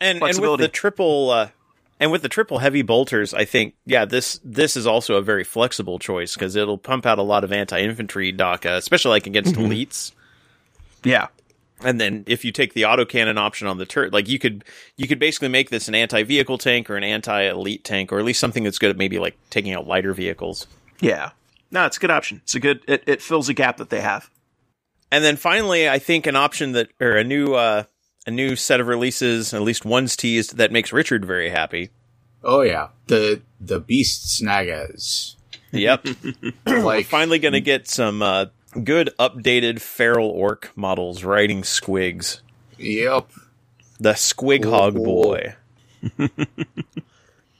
and 0.00 0.22
and 0.22 0.38
with 0.38 0.60
the 0.60 0.68
triple 0.68 1.30
uh, 1.30 1.48
and 1.98 2.12
with 2.12 2.22
the 2.22 2.28
triple 2.28 2.58
heavy 2.58 2.82
bolters, 2.82 3.32
I 3.32 3.44
think 3.46 3.74
yeah 3.86 4.04
this 4.04 4.38
this 4.44 4.76
is 4.76 4.86
also 4.86 5.16
a 5.16 5.22
very 5.22 5.44
flexible 5.44 5.98
choice 5.98 6.34
because 6.34 6.56
it'll 6.56 6.78
pump 6.78 7.06
out 7.06 7.18
a 7.18 7.22
lot 7.22 7.42
of 7.42 7.52
anti 7.52 7.80
infantry 7.80 8.32
dakka, 8.32 8.76
especially 8.76 9.10
like 9.10 9.26
against 9.26 9.54
elites. 9.54 10.12
Yeah, 11.02 11.28
And 11.82 12.00
then 12.00 12.24
if 12.26 12.44
you 12.44 12.52
take 12.52 12.72
the 12.72 12.82
autocannon 12.82 13.36
option 13.36 13.66
on 13.66 13.78
the 13.78 13.86
turret, 13.86 14.12
like 14.12 14.28
you 14.28 14.38
could 14.38 14.64
you 14.96 15.08
could 15.08 15.18
basically 15.18 15.48
make 15.48 15.70
this 15.70 15.88
an 15.88 15.94
anti 15.94 16.22
vehicle 16.22 16.58
tank 16.58 16.88
or 16.88 16.96
an 16.96 17.04
anti 17.04 17.42
elite 17.42 17.84
tank, 17.84 18.12
or 18.12 18.18
at 18.18 18.24
least 18.24 18.40
something 18.40 18.64
that's 18.64 18.78
good 18.78 18.90
at 18.90 18.96
maybe 18.96 19.18
like 19.18 19.36
taking 19.50 19.72
out 19.72 19.86
lighter 19.86 20.14
vehicles. 20.14 20.66
yeah. 21.00 21.30
No, 21.70 21.86
it's 21.86 21.96
a 21.96 22.00
good 22.00 22.12
option. 22.12 22.40
It's 22.44 22.54
a 22.54 22.60
good. 22.60 22.82
It, 22.86 23.02
it 23.06 23.20
fills 23.20 23.48
a 23.48 23.54
gap 23.54 23.78
that 23.78 23.90
they 23.90 24.00
have. 24.00 24.30
And 25.10 25.24
then 25.24 25.36
finally, 25.36 25.88
I 25.88 25.98
think 25.98 26.26
an 26.26 26.36
option 26.36 26.72
that 26.72 26.88
or 27.00 27.16
a 27.16 27.24
new 27.24 27.54
uh, 27.54 27.84
a 28.26 28.30
new 28.30 28.54
set 28.54 28.80
of 28.80 28.86
releases, 28.86 29.52
at 29.52 29.62
least 29.62 29.84
one's 29.84 30.16
teased, 30.16 30.56
that 30.56 30.70
makes 30.70 30.92
Richard 30.92 31.24
very 31.24 31.50
happy. 31.50 31.90
Oh 32.44 32.60
yeah, 32.60 32.88
the 33.08 33.42
the 33.60 33.80
beast 33.80 34.40
snagas. 34.40 35.34
Yep. 35.72 36.06
Like 36.66 37.06
finally 37.06 37.38
going 37.38 37.52
to 37.52 37.60
get 37.60 37.88
some 37.88 38.22
uh, 38.22 38.46
good 38.82 39.10
updated 39.18 39.80
feral 39.80 40.28
orc 40.30 40.70
models 40.76 41.24
riding 41.24 41.62
squigs. 41.62 42.40
yep. 42.78 43.30
The 44.00 44.12
Squig 44.14 44.64
Hog. 44.64 44.94
Boy. 44.94 45.54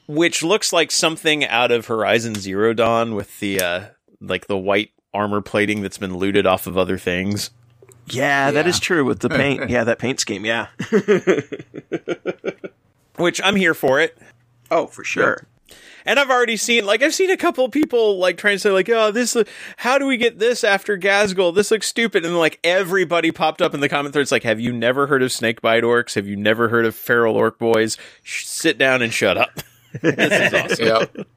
Which 0.07 0.43
looks 0.43 0.71
like 0.73 0.91
something 0.91 1.45
out 1.45 1.71
of 1.71 1.85
Horizon 1.87 2.35
Zero 2.35 2.73
Dawn 2.73 3.15
with 3.15 3.39
the 3.39 3.59
uh, 3.61 3.83
like 4.21 4.47
the 4.47 4.57
white 4.57 4.91
armor 5.13 5.41
plating 5.41 5.81
that's 5.81 5.97
been 5.97 6.17
looted 6.17 6.45
off 6.45 6.67
of 6.67 6.77
other 6.77 6.97
things. 6.97 7.51
Yeah, 8.07 8.51
that 8.51 8.65
Yeah. 8.65 8.69
is 8.69 8.79
true 8.79 9.03
with 9.05 9.19
the 9.21 9.29
paint. 9.29 9.69
yeah, 9.69 9.83
that 9.85 9.97
paint 9.97 10.19
scheme. 10.19 10.45
Yeah. 10.45 10.67
Which 13.17 13.41
I'm 13.43 13.55
here 13.55 13.73
for 13.73 13.99
it. 13.99 14.17
Oh, 14.69 14.87
for 14.87 15.03
sure. 15.03 15.47
And 16.05 16.19
I've 16.19 16.29
already 16.29 16.57
seen, 16.57 16.85
like, 16.85 17.01
I've 17.01 17.15
seen 17.15 17.31
a 17.31 17.37
couple 17.37 17.65
of 17.65 17.71
people 17.71 18.17
like 18.19 18.37
trying 18.37 18.55
to 18.55 18.59
say, 18.59 18.69
like, 18.69 18.89
oh, 18.89 19.11
this, 19.11 19.35
how 19.77 19.97
do 19.97 20.05
we 20.05 20.17
get 20.17 20.37
this 20.39 20.63
after 20.63 20.97
Ghazghkull? 20.97 21.55
This 21.55 21.71
looks 21.71 21.87
stupid. 21.87 22.25
And 22.25 22.37
like 22.37 22.59
everybody 22.63 23.31
popped 23.31 23.61
up 23.61 23.73
in 23.73 23.79
the 23.79 23.89
comment 23.89 24.13
threads, 24.13 24.31
like, 24.31 24.43
have 24.43 24.59
you 24.59 24.71
never 24.71 25.07
heard 25.07 25.23
of 25.23 25.31
Snakebite 25.31 25.83
Orcs? 25.83 26.15
Have 26.15 26.27
you 26.27 26.35
never 26.35 26.69
heard 26.69 26.85
of 26.85 26.95
Feral 26.95 27.35
Orc 27.35 27.57
Boys? 27.57 27.97
Sh- 28.23 28.45
sit 28.45 28.77
down 28.77 29.01
and 29.01 29.11
shut 29.13 29.37
up. 29.37 29.49
this 30.01 30.53
is 30.53 30.53
awesome. 30.53 30.85
Yep. 30.85 31.27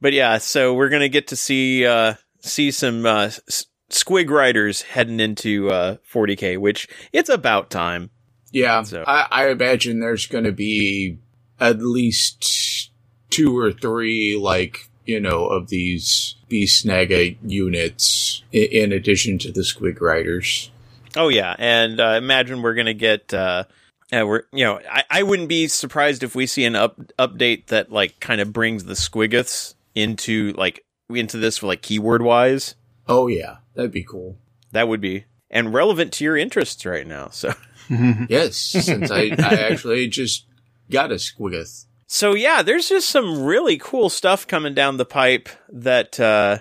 But 0.00 0.12
yeah, 0.12 0.38
so 0.38 0.74
we're 0.74 0.90
gonna 0.90 1.08
get 1.08 1.28
to 1.28 1.36
see 1.36 1.86
uh 1.86 2.14
see 2.40 2.70
some 2.70 3.06
uh 3.06 3.24
s- 3.48 3.66
squig 3.90 4.28
riders 4.28 4.82
heading 4.82 5.18
into 5.18 5.70
uh 5.70 5.96
40k, 6.12 6.58
which 6.58 6.86
it's 7.12 7.30
about 7.30 7.70
time. 7.70 8.10
Yeah. 8.52 8.82
So- 8.82 9.04
I, 9.06 9.26
I 9.30 9.48
imagine 9.48 10.00
there's 10.00 10.26
going 10.26 10.44
to 10.44 10.52
be 10.52 11.18
at 11.58 11.80
least 11.80 12.90
two 13.34 13.58
or 13.58 13.72
three, 13.72 14.36
like 14.36 14.88
you 15.04 15.20
know, 15.20 15.46
of 15.46 15.68
these 15.68 16.36
beast 16.48 16.84
snaga 16.84 17.36
units 17.42 18.42
in, 18.52 18.64
in 18.64 18.92
addition 18.92 19.38
to 19.38 19.52
the 19.52 19.60
squig 19.60 20.00
riders. 20.00 20.70
Oh 21.16 21.28
yeah, 21.28 21.54
and 21.58 22.00
uh, 22.00 22.14
imagine 22.16 22.62
we're 22.62 22.74
gonna 22.74 22.94
get 22.94 23.32
uh, 23.34 23.64
uh 24.12 24.24
we're 24.26 24.42
you 24.52 24.64
know 24.64 24.80
I, 24.90 25.04
I 25.10 25.22
wouldn't 25.22 25.48
be 25.48 25.68
surprised 25.68 26.22
if 26.22 26.34
we 26.34 26.46
see 26.46 26.64
an 26.64 26.76
up 26.76 26.98
update 27.18 27.66
that 27.66 27.90
like 27.90 28.20
kind 28.20 28.40
of 28.40 28.52
brings 28.52 28.84
the 28.84 28.94
squiggoths 28.94 29.74
into 29.94 30.52
like 30.52 30.84
into 31.08 31.38
this 31.38 31.58
for 31.58 31.66
like 31.66 31.82
keyword 31.82 32.22
wise. 32.22 32.74
Oh 33.06 33.26
yeah, 33.28 33.58
that'd 33.74 33.92
be 33.92 34.04
cool. 34.04 34.36
That 34.72 34.88
would 34.88 35.00
be 35.00 35.24
and 35.50 35.72
relevant 35.72 36.12
to 36.14 36.24
your 36.24 36.36
interests 36.36 36.84
right 36.84 37.06
now. 37.06 37.28
So 37.30 37.54
Yes, 38.28 38.56
since 38.56 39.10
I, 39.10 39.34
I 39.38 39.54
actually 39.70 40.08
just 40.08 40.46
got 40.90 41.12
a 41.12 41.16
squiggoth. 41.16 41.83
So 42.06 42.34
yeah, 42.34 42.62
there's 42.62 42.88
just 42.88 43.08
some 43.08 43.42
really 43.44 43.78
cool 43.78 44.08
stuff 44.08 44.46
coming 44.46 44.74
down 44.74 44.96
the 44.96 45.04
pipe 45.04 45.48
that 45.70 46.20
uh, 46.20 46.58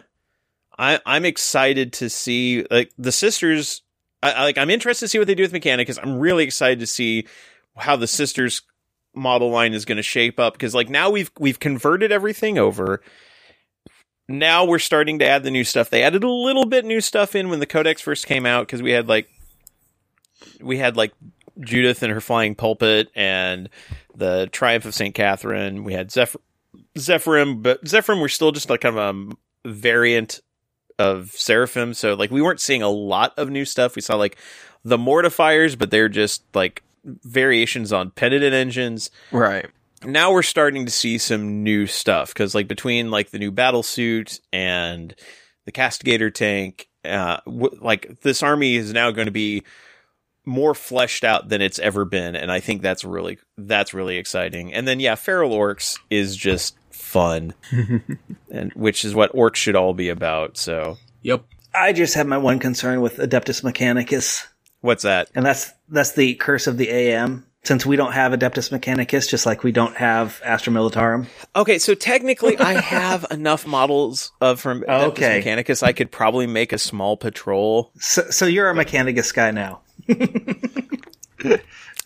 I, 0.77 0.99
I'm 1.05 1.25
excited 1.25 1.93
to 1.93 2.09
see. 2.09 2.65
Like 2.71 2.91
the 2.97 3.11
sisters, 3.11 3.81
I, 4.21 4.31
I- 4.31 4.43
like 4.43 4.57
I'm 4.57 4.69
interested 4.69 5.05
to 5.05 5.09
see 5.09 5.19
what 5.19 5.27
they 5.27 5.35
do 5.35 5.43
with 5.43 5.53
Mechanicus. 5.53 5.99
I'm 6.01 6.17
really 6.19 6.43
excited 6.43 6.79
to 6.79 6.87
see 6.87 7.27
how 7.75 7.95
the 7.95 8.07
sisters 8.07 8.61
model 9.15 9.49
line 9.51 9.73
is 9.73 9.85
going 9.85 9.97
to 9.97 10.01
shape 10.03 10.39
up 10.39 10.53
because 10.53 10.73
like 10.73 10.89
now 10.89 11.09
we've 11.09 11.31
we've 11.39 11.59
converted 11.59 12.11
everything 12.11 12.57
over. 12.57 13.01
Now 14.29 14.63
we're 14.65 14.79
starting 14.79 15.19
to 15.19 15.27
add 15.27 15.43
the 15.43 15.51
new 15.51 15.65
stuff. 15.65 15.89
They 15.89 16.01
added 16.03 16.23
a 16.23 16.29
little 16.31 16.65
bit 16.65 16.85
new 16.85 17.01
stuff 17.01 17.35
in 17.35 17.49
when 17.49 17.59
the 17.59 17.65
Codex 17.65 18.01
first 18.01 18.25
came 18.25 18.45
out 18.45 18.65
because 18.65 18.81
we 18.81 18.91
had 18.91 19.07
like 19.09 19.27
we 20.61 20.77
had 20.77 20.95
like 20.95 21.11
Junith 21.59 22.01
and 22.01 22.11
her 22.11 22.21
flying 22.21 22.55
pulpit 22.55 23.09
and 23.15 23.69
the 24.15 24.47
Triumph 24.51 24.85
of 24.85 24.93
St. 24.93 25.13
Katherine. 25.13 25.83
We 25.83 25.93
had 25.93 26.11
Zephyr, 26.11 26.39
Zephyrim, 26.97 27.61
but 27.63 27.83
Zephyrim 27.83 28.21
were 28.21 28.29
still 28.29 28.51
just 28.51 28.69
like 28.69 28.81
kind 28.81 28.97
of 28.97 29.35
a 29.65 29.69
variant 29.69 30.41
of 30.99 31.31
Seraphim. 31.31 31.93
So 31.93 32.13
like 32.13 32.31
we 32.31 32.41
weren't 32.41 32.59
seeing 32.59 32.81
a 32.81 32.89
lot 32.89 33.33
of 33.37 33.49
new 33.49 33.65
stuff. 33.65 33.95
We 33.95 34.01
saw 34.01 34.15
like 34.15 34.37
the 34.83 34.97
Mortifiers, 34.97 35.77
but 35.77 35.91
they're 35.91 36.09
just 36.09 36.43
like 36.53 36.83
variations 37.03 37.91
on 37.91 38.11
penitent 38.11 38.53
engines. 38.53 39.09
Right. 39.31 39.69
Now 40.03 40.31
we're 40.31 40.43
starting 40.43 40.85
to 40.85 40.91
see 40.91 41.17
some 41.17 41.63
new 41.63 41.87
stuff 41.87 42.29
because 42.29 42.53
like 42.53 42.67
between 42.67 43.09
like 43.09 43.31
the 43.31 43.39
new 43.39 43.51
battle 43.51 43.83
suit 43.83 44.39
and 44.51 45.15
the 45.65 45.71
castigator 45.71 46.29
tank, 46.29 46.89
uh, 47.05 47.37
w- 47.45 47.77
like 47.81 48.19
this 48.21 48.43
army 48.43 48.75
is 48.75 48.91
now 48.91 49.11
going 49.11 49.27
to 49.27 49.31
be 49.31 49.63
more 50.45 50.73
fleshed 50.75 51.23
out 51.23 51.49
than 51.49 51.61
it's 51.61 51.79
ever 51.79 52.05
been, 52.05 52.35
and 52.35 52.51
I 52.51 52.59
think 52.59 52.81
that's 52.81 53.03
really 53.03 53.37
that's 53.57 53.93
really 53.93 54.17
exciting. 54.17 54.73
And 54.73 54.87
then 54.87 54.99
yeah, 54.99 55.15
feral 55.15 55.51
orcs 55.51 55.97
is 56.09 56.35
just 56.35 56.75
fun, 56.91 57.53
and 58.51 58.71
which 58.73 59.05
is 59.05 59.15
what 59.15 59.33
orcs 59.33 59.55
should 59.55 59.75
all 59.75 59.93
be 59.93 60.09
about. 60.09 60.57
So 60.57 60.97
Yep. 61.21 61.45
I 61.73 61.93
just 61.93 62.13
have 62.15 62.27
my 62.27 62.37
one 62.37 62.59
concern 62.59 63.01
with 63.01 63.17
Adeptus 63.17 63.63
Mechanicus, 63.63 64.45
what's 64.81 65.03
that? 65.03 65.29
and 65.33 65.45
that's 65.45 65.71
that's 65.89 66.11
the 66.13 66.35
curse 66.35 66.67
of 66.67 66.77
the 66.77 66.89
AM. 66.89 67.45
Since 67.65 67.85
we 67.85 67.95
don't 67.95 68.11
have 68.11 68.33
Adeptus 68.33 68.77
Mechanicus, 68.77 69.29
just 69.29 69.45
like 69.45 69.63
we 69.63 69.71
don't 69.71 69.95
have 69.95 70.41
Astra 70.43 70.73
Militarum. 70.73 71.27
Okay, 71.55 71.79
so 71.79 71.95
technically, 71.95 72.57
I 72.57 72.73
have 72.73 73.25
enough 73.31 73.65
models 73.65 74.33
of 74.41 74.59
from 74.59 74.81
Adeptus 74.81 75.07
Okay. 75.11 75.41
Mechanicus. 75.41 75.81
I 75.81 75.93
could 75.93 76.11
probably 76.11 76.45
make 76.45 76.73
a 76.73 76.77
small 76.77 77.15
patrol. 77.15 77.93
So, 78.01 78.23
so 78.31 78.45
you're 78.47 78.69
a 78.69 78.73
Mechanicus 78.75 79.33
guy 79.33 79.51
now. 79.51 79.79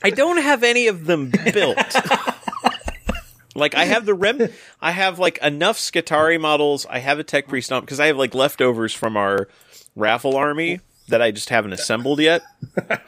I 0.04 0.10
don't 0.10 0.38
have 0.38 0.64
any 0.64 0.88
of 0.88 1.06
them 1.06 1.32
built. 1.54 1.78
like 3.56 3.76
I 3.76 3.86
have 3.86 4.06
the 4.06 4.14
rem, 4.14 4.48
I 4.82 4.92
have 4.92 5.20
like 5.20 5.38
enough 5.40 5.78
Skitarii 5.78 6.40
models. 6.40 6.86
I 6.90 7.00
have 7.00 7.20
a 7.20 7.24
Tech 7.24 7.48
Priest 7.48 7.68
stomp 7.68 7.86
because 7.86 8.00
I 8.00 8.08
have 8.08 8.18
like 8.18 8.36
leftovers 8.36 8.94
from 8.94 9.18
our 9.18 9.48
raffle 9.96 10.36
army 10.36 10.82
that 11.08 11.22
I 11.22 11.32
just 11.32 11.50
haven't 11.50 11.74
assembled 11.74 12.20
yet. 12.20 12.44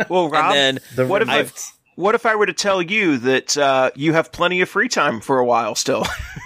Well, 0.09 0.29
Rob, 0.29 0.55
And 0.55 0.79
The 0.95 1.05
what 1.05 1.21
if 1.21 1.29
I've 1.29 1.53
what 1.95 2.15
if 2.15 2.25
I 2.25 2.35
were 2.35 2.45
to 2.45 2.53
tell 2.53 2.81
you 2.81 3.17
that 3.17 3.57
uh, 3.57 3.91
you 3.93 4.13
have 4.13 4.31
plenty 4.31 4.61
of 4.61 4.69
free 4.69 4.87
time 4.87 5.19
for 5.19 5.37
a 5.37 5.45
while 5.45 5.75
still? 5.75 6.05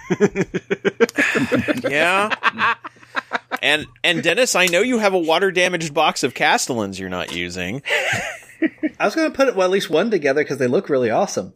yeah. 1.88 2.76
And 3.62 3.86
and 4.04 4.22
Dennis, 4.22 4.56
I 4.56 4.66
know 4.66 4.82
you 4.82 5.00
have 5.00 5.14
a 5.14 5.20
water 5.20 5.52
damaged 5.52 5.94
box 5.94 6.24
of 6.24 6.34
Kastelans 6.34 7.00
you're 7.00 7.10
not 7.10 7.34
using. 7.34 7.82
I 9.00 9.06
was 9.06 9.16
going 9.16 9.32
to 9.32 9.36
put 9.36 9.56
well, 9.56 9.66
at 9.66 9.72
least 9.72 9.90
one 9.90 10.12
together 10.12 10.44
because 10.44 10.58
they 10.58 10.68
look 10.68 10.90
really 10.90 11.10
awesome. 11.10 11.54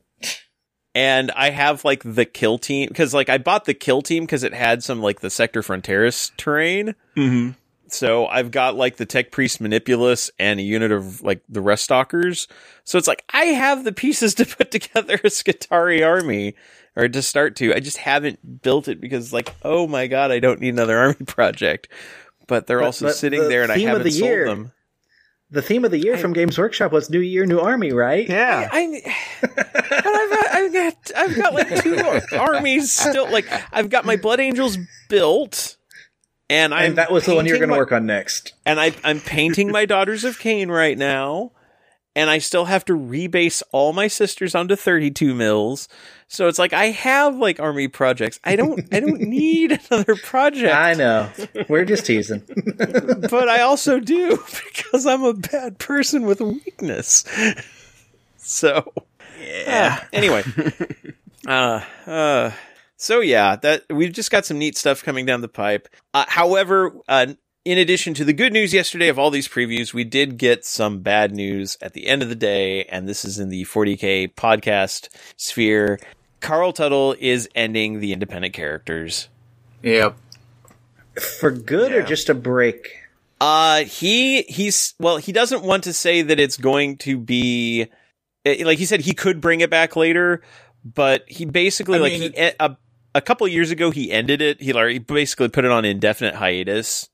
and 0.96 1.32
I 1.32 1.50
have 1.50 1.86
like 1.86 2.02
the 2.04 2.26
kill 2.26 2.58
team 2.58 2.88
because 2.88 3.14
like 3.14 3.30
I 3.30 3.38
bought 3.38 3.66
the 3.66 3.74
kill 3.74 4.02
team 4.02 4.24
because 4.24 4.44
it 4.44 4.54
had 4.54 4.84
some 4.84 5.02
like 5.02 5.20
the 5.20 5.30
Sector 5.30 5.62
Fronteris 5.62 6.32
terrain. 6.38 6.96
mm-hmm. 7.16 7.52
So 7.90 8.28
I've 8.28 8.52
got 8.52 8.76
like 8.76 8.98
the 8.98 9.06
Tech 9.06 9.32
Priest 9.32 9.62
Manipulus 9.62 10.30
and 10.38 10.60
a 10.60 10.64
unit 10.64 10.92
of 10.92 11.22
like 11.22 11.42
the 11.48 11.62
Ruststalkers. 11.62 12.48
So 12.84 12.98
it's 12.98 13.08
like 13.08 13.24
I 13.32 13.46
have 13.46 13.84
the 13.84 13.94
pieces 13.94 14.34
to 14.36 14.46
put 14.46 14.72
together 14.72 15.16
a 15.16 15.30
Skitarii 15.30 16.06
army 16.06 16.56
or 16.98 17.08
to 17.08 17.22
start 17.22 17.56
to. 17.58 17.74
I 17.74 17.80
just 17.80 17.98
haven't 17.98 18.62
built 18.62 18.90
it 18.90 19.00
because 19.00 19.32
like 19.32 19.54
oh 19.64 19.88
my 19.88 20.08
god, 20.08 20.32
I 20.32 20.40
don't 20.40 20.60
need 20.60 20.70
another 20.74 20.98
army 21.00 21.16
project. 21.26 21.88
But 22.48 22.68
they're 22.68 22.80
But- 22.80 22.86
also 22.88 23.06
but 23.06 23.16
sitting 23.16 23.42
the 23.42 23.48
there 23.48 23.64
and 23.64 23.72
I 23.72 23.78
haven't 23.80 24.04
the 24.04 24.12
sold 24.12 24.30
year- 24.30 24.46
them. 24.48 24.72
The 25.50 25.62
theme 25.62 25.86
of 25.86 25.92
the 25.92 25.98
year 25.98 26.18
from 26.18 26.34
Games 26.34 26.58
Workshop 26.58 26.92
was 26.92 27.10
New 27.10 27.22
Year, 27.22 27.46
New 27.46 27.60
Army, 27.60 27.94
right? 27.94 28.28
Yeah. 28.28 28.68
I, 28.70 29.02
but 29.42 29.66
I've 30.06 30.30
got, 30.30 30.48
I've 30.52 30.74
got, 30.74 31.12
I've 31.16 31.36
got 31.38 31.54
like 31.54 31.84
two 31.84 31.98
armies 32.38 32.92
still. 32.92 33.32
Like 33.32 33.46
I've 33.72 33.90
got 33.90 34.04
my 34.04 34.18
Blood 34.18 34.42
Angels 34.42 34.78
built, 35.08 35.78
and 36.50 36.74
I'm 36.74 36.84
And 36.90 36.98
that 36.98 37.14
was 37.14 37.26
the 37.26 37.34
one 37.34 37.46
you 37.46 37.54
were 37.54 37.60
painting 37.60 37.70
going 37.70 37.78
to 37.78 37.82
work 37.82 37.94
on 37.94 38.06
next. 38.06 38.56
And 38.66 38.78
I, 38.78 38.94
I'm 39.06 39.22
painting 39.22 39.72
my 39.72 39.86
Daughters 39.86 40.26
of 40.26 40.38
Khaine 40.38 40.68
right 40.70 40.98
now, 40.98 41.54
and 42.18 42.30
I 42.32 42.40
still 42.40 42.66
have 42.66 42.84
to 42.86 42.94
rebase 42.94 43.62
all 43.72 43.94
my 43.94 44.08
sisters 44.08 44.56
onto 44.56 44.76
32 44.76 45.36
mils. 45.36 45.88
So 46.28 46.48
it's 46.48 46.58
like 46.60 46.74
I 46.74 46.86
have 46.88 47.38
like 47.38 47.60
army 47.60 47.88
projects. 47.88 48.40
I 48.44 48.56
don't 48.56 48.84
I 48.92 49.00
don't 49.00 49.22
need 49.30 49.80
another 49.92 50.16
project. 50.16 50.74
I 50.74 50.94
know. 50.96 51.30
We're 51.70 51.86
just 51.86 52.06
teasing. 52.08 52.42
but 52.78 53.48
I 53.48 53.62
also 53.62 54.00
do 54.00 54.38
because 54.74 55.06
I'm 55.06 55.24
a 55.24 55.34
bad 55.34 55.78
person 55.78 56.26
with 56.26 56.42
weakness. 56.42 57.24
So 58.38 58.92
Yeah. 59.40 60.00
uh, 60.02 60.06
anyway, 60.12 60.44
uh, 61.48 61.82
uh, 62.08 62.52
so 62.98 63.20
yeah, 63.20 63.56
that 63.58 63.84
we've 63.92 64.12
just 64.12 64.32
got 64.32 64.46
some 64.46 64.58
neat 64.58 64.76
stuff 64.76 65.04
coming 65.04 65.26
down 65.28 65.42
the 65.42 65.48
pipe. 65.48 65.88
Uh, 66.14 66.26
however, 66.28 66.94
uh, 67.08 67.28
in 67.68 67.78
addition 67.78 68.14
to 68.14 68.24
the 68.24 68.32
good 68.32 68.54
news 68.54 68.74
yesterday 68.74 69.10
of 69.10 69.20
all 69.20 69.30
these 69.30 69.50
previews, 69.50 69.94
we 69.94 70.06
did 70.06 70.38
get 70.38 70.64
some 70.64 71.00
bad 71.00 71.36
news 71.36 71.78
at 71.82 71.92
the 71.92 72.08
end 72.08 72.24
of 72.24 72.30
the 72.30 72.36
day, 72.36 72.86
and 72.86 73.10
this 73.10 73.26
is 73.26 73.40
in 73.40 73.50
the 73.50 73.66
40k 73.66 74.34
podcast 74.36 75.10
sphere. 75.36 76.00
Carl 76.40 76.72
Tuttle 76.72 77.14
is 77.20 77.50
ending 77.56 78.00
the 78.00 78.14
independent 78.14 78.54
characters. 78.54 79.28
Yep. 79.84 80.16
For 81.40 81.52
good 81.52 81.92
or 81.92 82.04
just 82.04 82.30
a 82.30 82.34
break? 82.34 82.88
Uh, 83.42 83.84
he 83.84 84.44
he's 84.44 84.94
well, 84.98 85.18
he 85.18 85.34
doesn't 85.34 85.62
want 85.62 85.84
to 85.84 85.94
say 85.94 86.22
that 86.22 86.40
it's 86.40 86.56
going 86.56 86.96
to 87.00 87.18
be 87.18 87.88
eh, 88.46 88.64
like 88.64 88.78
he 88.78 88.86
said 88.86 89.02
he 89.02 89.14
could 89.14 89.42
bring 89.42 89.60
it 89.60 89.70
back 89.70 89.98
later, 89.98 90.42
but 90.86 91.26
he 91.28 91.44
basically 91.44 91.98
I 91.98 92.02
like 92.02 92.14
mean, 92.14 92.32
he, 92.32 92.38
eh, 92.38 92.54
a 92.62 92.78
a 93.14 93.20
couple 93.20 93.46
years 93.50 93.72
ago 93.72 93.92
he 93.92 94.10
ended 94.10 94.42
it. 94.42 94.62
He 94.62 94.72
like 94.72 94.90
he 94.90 95.00
basically 95.00 95.50
put 95.50 95.66
it 95.66 95.72
on 95.72 95.84
indefinite 95.84 96.36
hiatus 96.36 97.10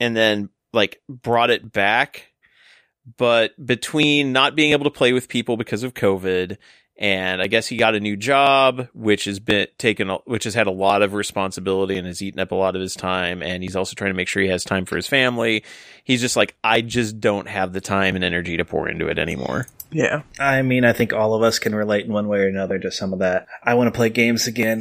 and 0.00 0.16
then 0.16 0.50
like 0.72 1.00
brought 1.08 1.50
it 1.50 1.72
back. 1.72 2.32
But 3.16 3.52
between 3.64 4.32
not 4.32 4.56
being 4.56 4.72
able 4.72 4.84
to 4.84 4.90
play 4.90 5.12
with 5.12 5.28
people 5.28 5.56
because 5.56 5.84
of 5.84 5.94
COVID 5.94 6.56
and 6.98 7.42
I 7.42 7.46
guess 7.46 7.66
he 7.66 7.76
got 7.76 7.94
a 7.94 8.00
new 8.00 8.16
job, 8.16 8.88
which 8.94 9.26
has 9.26 9.38
been 9.38 9.66
taken, 9.76 10.08
a- 10.08 10.18
which 10.24 10.44
has 10.44 10.54
had 10.54 10.66
a 10.66 10.70
lot 10.72 11.02
of 11.02 11.12
responsibility 11.12 11.98
and 11.98 12.06
has 12.06 12.22
eaten 12.22 12.40
up 12.40 12.52
a 12.52 12.54
lot 12.54 12.74
of 12.74 12.80
his 12.80 12.94
time. 12.94 13.42
And 13.42 13.62
he's 13.62 13.76
also 13.76 13.94
trying 13.94 14.10
to 14.10 14.16
make 14.16 14.28
sure 14.28 14.42
he 14.42 14.48
has 14.48 14.64
time 14.64 14.86
for 14.86 14.96
his 14.96 15.06
family. 15.06 15.62
He's 16.04 16.22
just 16.22 16.36
like, 16.36 16.56
I 16.64 16.80
just 16.80 17.20
don't 17.20 17.48
have 17.48 17.74
the 17.74 17.82
time 17.82 18.16
and 18.16 18.24
energy 18.24 18.56
to 18.56 18.64
pour 18.64 18.88
into 18.88 19.08
it 19.08 19.18
anymore. 19.18 19.66
Yeah. 19.92 20.22
I 20.38 20.62
mean, 20.62 20.84
I 20.84 20.94
think 20.94 21.12
all 21.12 21.34
of 21.34 21.42
us 21.42 21.58
can 21.58 21.74
relate 21.74 22.06
in 22.06 22.12
one 22.12 22.28
way 22.28 22.38
or 22.38 22.48
another 22.48 22.78
to 22.78 22.90
some 22.90 23.12
of 23.12 23.18
that. 23.18 23.46
I 23.62 23.74
want 23.74 23.92
to 23.92 23.96
play 23.96 24.08
games 24.08 24.46
again. 24.46 24.80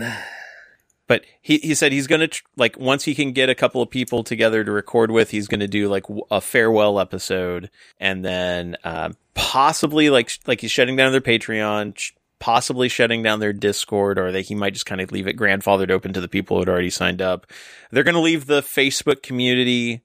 But 1.07 1.23
he, 1.41 1.59
he 1.59 1.75
said 1.75 1.91
he's 1.91 2.07
going 2.07 2.21
to, 2.21 2.27
tr- 2.27 2.43
like, 2.57 2.79
once 2.79 3.03
he 3.03 3.13
can 3.13 3.31
get 3.31 3.49
a 3.49 3.55
couple 3.55 3.81
of 3.81 3.91
people 3.91 4.23
together 4.23 4.63
to 4.63 4.71
record 4.71 5.11
with, 5.11 5.29
he's 5.29 5.47
going 5.47 5.59
to 5.59 5.67
do 5.67 5.87
like 5.87 6.03
w- 6.03 6.25
a 6.31 6.41
farewell 6.41 6.99
episode 6.99 7.69
and 7.99 8.25
then, 8.25 8.75
um, 8.83 9.15
possibly 9.35 10.09
like, 10.09 10.29
sh- 10.29 10.39
like 10.47 10.61
he's 10.61 10.71
shutting 10.71 10.95
down 10.95 11.11
their 11.11 11.21
Patreon, 11.21 11.95
sh- 11.95 12.13
possibly 12.39 12.89
shutting 12.89 13.21
down 13.21 13.39
their 13.39 13.53
Discord, 13.53 14.17
or 14.17 14.31
they, 14.31 14.41
he 14.41 14.55
might 14.55 14.73
just 14.73 14.87
kind 14.87 14.99
of 14.99 15.11
leave 15.11 15.27
it 15.27 15.37
grandfathered 15.37 15.91
open 15.91 16.11
to 16.13 16.21
the 16.21 16.27
people 16.27 16.57
who 16.57 16.61
had 16.61 16.69
already 16.69 16.89
signed 16.89 17.21
up. 17.21 17.45
They're 17.91 18.03
going 18.03 18.15
to 18.15 18.19
leave 18.21 18.47
the 18.47 18.61
Facebook 18.61 19.21
community 19.21 20.01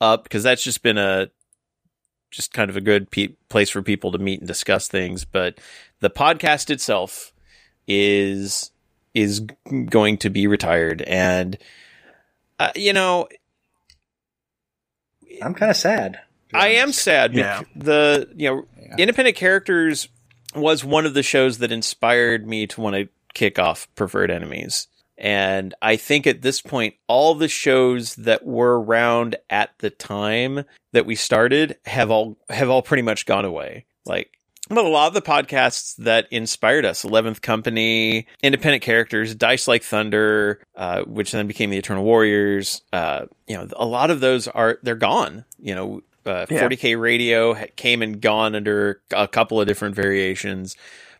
up 0.00 0.22
because 0.22 0.44
that's 0.44 0.62
just 0.62 0.84
been 0.84 0.98
a, 0.98 1.30
just 2.30 2.52
kind 2.52 2.70
of 2.70 2.76
a 2.76 2.80
good 2.80 3.10
pe- 3.10 3.36
place 3.48 3.70
for 3.70 3.82
people 3.82 4.12
to 4.12 4.18
meet 4.18 4.40
and 4.40 4.48
discuss 4.48 4.86
things. 4.88 5.24
But 5.24 5.60
the 6.00 6.10
podcast 6.10 6.70
itself 6.70 7.32
is 7.86 8.70
is 9.14 9.40
going 9.88 10.18
to 10.18 10.30
be 10.30 10.46
retired, 10.46 11.02
and 11.02 11.56
uh, 12.58 12.70
you 12.74 12.92
know 12.92 13.28
I'm 15.42 15.54
kind 15.54 15.70
of 15.70 15.76
sad. 15.76 16.20
I 16.52 16.68
am 16.68 16.92
sad. 16.92 17.34
Yeah. 17.34 17.62
The 17.74 18.28
you 18.36 18.48
know 18.50 18.66
Yeah. 18.80 18.96
independent 18.98 19.36
characters 19.36 20.08
was 20.54 20.84
one 20.84 21.06
of 21.06 21.14
the 21.14 21.22
shows 21.22 21.58
that 21.58 21.72
inspired 21.72 22.46
me 22.46 22.66
to 22.68 22.80
want 22.80 22.94
to 22.96 23.08
kick 23.34 23.58
off 23.58 23.88
preferred 23.96 24.30
enemies. 24.30 24.86
And 25.18 25.74
I 25.82 25.96
think 25.96 26.26
at 26.26 26.42
this 26.42 26.60
point, 26.60 26.94
all 27.08 27.34
the 27.34 27.48
shows 27.48 28.14
that 28.16 28.44
were 28.44 28.80
around 28.80 29.36
at 29.50 29.70
the 29.78 29.90
time 29.90 30.64
that 30.92 31.06
we 31.06 31.14
started 31.14 31.76
have 31.86 32.10
all 32.10 32.36
have 32.48 32.68
all 32.70 32.82
pretty 32.82 33.02
much 33.02 33.26
gone 33.26 33.44
away. 33.44 33.86
Like, 34.04 34.30
but 34.68 34.84
a 34.84 34.88
lot 34.88 35.08
of 35.08 35.14
the 35.14 35.22
podcasts 35.22 35.96
that 35.96 36.26
inspired 36.30 36.84
us, 36.84 37.04
Eleventh 37.04 37.42
Company, 37.42 38.26
Independent 38.42 38.82
Characters, 38.82 39.34
Dice 39.34 39.68
Like 39.68 39.82
Thunder, 39.82 40.60
uh, 40.76 41.02
which 41.02 41.32
then 41.32 41.46
became 41.46 41.70
the 41.70 41.78
Eternal 41.78 42.04
Warriors. 42.04 42.82
Uh, 42.92 43.26
you 43.46 43.56
know, 43.56 43.68
a 43.76 43.84
lot 43.86 44.10
of 44.10 44.20
those 44.20 44.48
are 44.48 44.78
they're 44.82 44.94
gone. 44.94 45.44
You 45.58 45.74
know, 45.74 46.00
uh, 46.26 46.46
Yeah. 46.50 46.62
40k 46.62 46.98
Radio 46.98 47.54
came 47.76 48.00
and 48.02 48.20
gone 48.20 48.54
under 48.54 49.02
a 49.12 49.28
couple 49.28 49.60
of 49.60 49.66
different 49.66 49.94
variations 49.94 50.76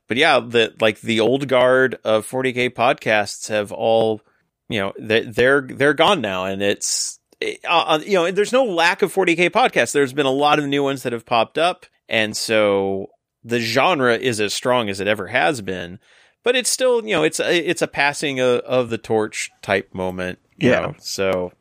but 0.07 0.18
yeah, 0.18 0.38
the 0.38 0.74
like 0.83 1.00
the 1.00 1.20
old 1.20 1.48
guard 1.48 1.98
of 2.04 2.28
40k 2.30 2.68
podcasts 2.74 3.48
have 3.48 3.72
all, 3.72 4.20
you 4.68 4.78
know, 4.78 4.92
they- 4.98 5.22
they're 5.22 5.62
they're 5.62 5.94
gone 5.94 6.20
now, 6.20 6.44
and 6.44 6.61
it's 6.61 7.18
uh, 7.66 7.98
you 8.04 8.12
know, 8.12 8.30
there's 8.30 8.52
no 8.52 8.64
lack 8.64 9.00
of 9.00 9.11
40k 9.14 9.48
podcasts. 9.48 9.92
There's 9.92 10.12
been 10.12 10.26
a 10.26 10.30
lot 10.30 10.59
of 10.59 10.66
new 10.66 10.83
ones 10.83 11.04
that 11.04 11.14
have 11.14 11.24
popped 11.24 11.57
up, 11.57 11.87
and 12.07 12.37
so 12.37 13.09
the 13.44 13.61
genre 13.61 14.16
is 14.16 14.40
as 14.40 14.54
strong 14.54 14.88
as 14.88 15.00
it 15.00 15.07
ever 15.07 15.28
has 15.28 15.61
been. 15.61 15.98
But 16.42 16.57
it's 16.57 16.70
still, 16.70 17.04
you 17.04 17.14
know, 17.14 17.22
it's 17.22 17.40
a, 17.40 17.57
it's 17.57 17.83
a 17.83 17.87
passing 17.88 18.38
of, 18.40 18.61
of 18.61 18.90
the 18.90 18.98
torch 18.98 19.50
type 19.62 19.94
moment. 19.94 20.38
you 20.59 20.70
Yeah. 20.70 20.80
know, 20.80 20.94
so. 20.98 21.52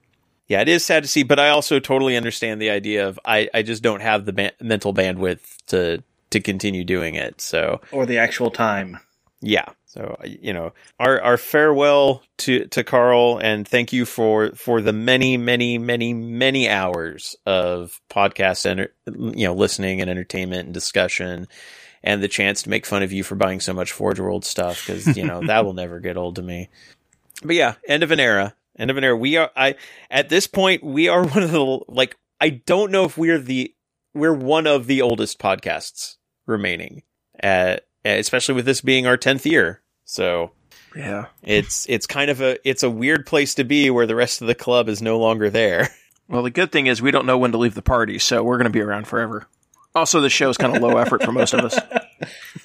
Yeah, 0.47 0.59
it 0.61 0.67
is 0.67 0.83
sad 0.85 1.03
to 1.03 1.09
see, 1.09 1.23
but 1.23 1.39
I 1.39 1.49
also 1.49 1.79
totally 1.79 2.17
understand 2.17 2.61
the 2.61 2.69
idea 2.69 3.07
of 3.07 3.17
I, 3.25 3.49
I 3.53 3.61
just 3.63 3.81
don't 3.81 4.01
have 4.01 4.25
the 4.25 4.33
ban- 4.33 4.51
mental 4.61 4.93
bandwidth 4.93 5.57
to 5.67 6.03
to 6.31 6.39
continue 6.41 6.83
doing 6.83 7.15
it. 7.15 7.39
So 7.39 7.79
Or 7.91 8.05
the 8.05 8.17
actual 8.17 8.51
time. 8.51 8.99
Yeah. 9.43 9.65
So 9.85 10.17
you 10.23 10.53
know, 10.53 10.73
our 10.99 11.21
our 11.21 11.37
farewell 11.37 12.23
to 12.39 12.65
to 12.67 12.83
Carl, 12.83 13.37
and 13.37 13.67
thank 13.67 13.93
you 13.93 14.05
for 14.05 14.51
for 14.53 14.81
the 14.81 14.93
many 14.93 15.37
many 15.37 15.77
many 15.77 16.13
many 16.13 16.69
hours 16.69 17.35
of 17.45 17.99
podcast 18.09 18.65
and 18.65 18.89
you 19.37 19.45
know 19.45 19.53
listening 19.53 20.01
and 20.01 20.09
entertainment 20.09 20.65
and 20.65 20.73
discussion, 20.73 21.47
and 22.03 22.23
the 22.23 22.27
chance 22.27 22.63
to 22.63 22.69
make 22.69 22.85
fun 22.85 23.03
of 23.03 23.11
you 23.11 23.23
for 23.23 23.35
buying 23.35 23.59
so 23.59 23.73
much 23.73 23.91
Forge 23.91 24.19
World 24.19 24.45
stuff 24.45 24.85
because 24.85 25.15
you 25.17 25.25
know 25.25 25.45
that 25.45 25.65
will 25.65 25.73
never 25.83 25.99
get 25.99 26.17
old 26.17 26.37
to 26.37 26.41
me. 26.41 26.69
But 27.43 27.55
yeah, 27.55 27.75
end 27.87 28.03
of 28.03 28.11
an 28.11 28.19
era. 28.19 28.55
End 28.79 28.89
of 28.89 28.97
an 28.97 29.03
era. 29.03 29.15
We 29.15 29.37
are 29.37 29.51
I 29.55 29.75
at 30.09 30.29
this 30.29 30.47
point 30.47 30.83
we 30.83 31.09
are 31.09 31.23
one 31.27 31.43
of 31.43 31.51
the 31.51 31.79
like 31.87 32.17
I 32.39 32.49
don't 32.49 32.91
know 32.91 33.03
if 33.03 33.17
we're 33.17 33.37
the 33.37 33.75
we're 34.15 34.33
one 34.33 34.67
of 34.67 34.87
the 34.87 35.01
oldest 35.01 35.37
podcasts 35.37 36.15
remaining 36.47 37.03
at 37.39 37.85
especially 38.05 38.55
with 38.55 38.65
this 38.65 38.81
being 38.81 39.05
our 39.07 39.17
10th 39.17 39.45
year. 39.45 39.81
So 40.05 40.51
Yeah. 40.95 41.27
it's 41.43 41.85
it's 41.89 42.05
kind 42.07 42.29
of 42.29 42.41
a 42.41 42.57
it's 42.67 42.83
a 42.83 42.89
weird 42.89 43.25
place 43.25 43.55
to 43.55 43.63
be 43.63 43.89
where 43.89 44.05
the 44.05 44.15
rest 44.15 44.41
of 44.41 44.47
the 44.47 44.55
club 44.55 44.89
is 44.89 45.01
no 45.01 45.17
longer 45.19 45.49
there. 45.49 45.89
Well, 46.29 46.41
the 46.43 46.49
good 46.51 46.71
thing 46.71 46.87
is 46.87 47.01
we 47.01 47.11
don't 47.11 47.25
know 47.25 47.37
when 47.37 47.51
to 47.51 47.57
leave 47.57 47.75
the 47.75 47.81
party, 47.81 48.17
so 48.17 48.41
we're 48.43 48.57
going 48.57 48.63
to 48.63 48.69
be 48.71 48.79
around 48.79 49.07
forever. 49.07 49.45
Also, 49.93 50.21
the 50.21 50.29
show 50.29 50.49
is 50.49 50.57
kind 50.57 50.73
of 50.73 50.81
low 50.81 50.97
effort 50.97 51.21
for 51.21 51.33
most 51.33 51.53
of 51.53 51.65
us. 51.65 51.77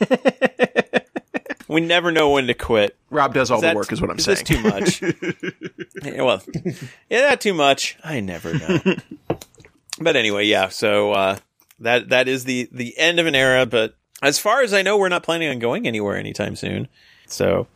We 1.68 1.82
never 1.82 2.10
know 2.10 2.30
when 2.30 2.46
to 2.46 2.54
quit. 2.54 2.96
Rob 3.10 3.34
does 3.34 3.50
all 3.50 3.58
Is 3.58 3.62
that- 3.62 3.72
the 3.72 3.76
work, 3.76 3.92
is 3.92 4.00
what 4.00 4.08
I'm 4.10 4.16
is 4.18 4.24
saying. 4.24 4.38
this 4.38 4.42
too 4.42 4.62
much? 4.62 5.02
Yeah, 6.02 6.22
well, 6.22 6.42
yeah, 7.10 7.20
that 7.28 7.42
too 7.42 7.52
much. 7.52 7.98
I 8.02 8.20
never 8.20 8.54
know. 8.54 8.78
but 10.00 10.16
anyway, 10.16 10.46
yeah. 10.46 10.68
So 10.68 11.12
uh, 11.12 11.36
that 11.80 12.08
that 12.08 12.26
is 12.26 12.44
the 12.44 12.70
the 12.72 12.96
end 12.96 13.20
of 13.20 13.26
an 13.26 13.34
era. 13.34 13.66
But 13.66 13.97
as 14.22 14.38
far 14.38 14.62
as 14.62 14.72
I 14.74 14.82
know, 14.82 14.96
we're 14.98 15.08
not 15.08 15.22
planning 15.22 15.48
on 15.48 15.58
going 15.58 15.86
anywhere 15.86 16.16
anytime 16.16 16.56
soon. 16.56 16.88
So 17.26 17.66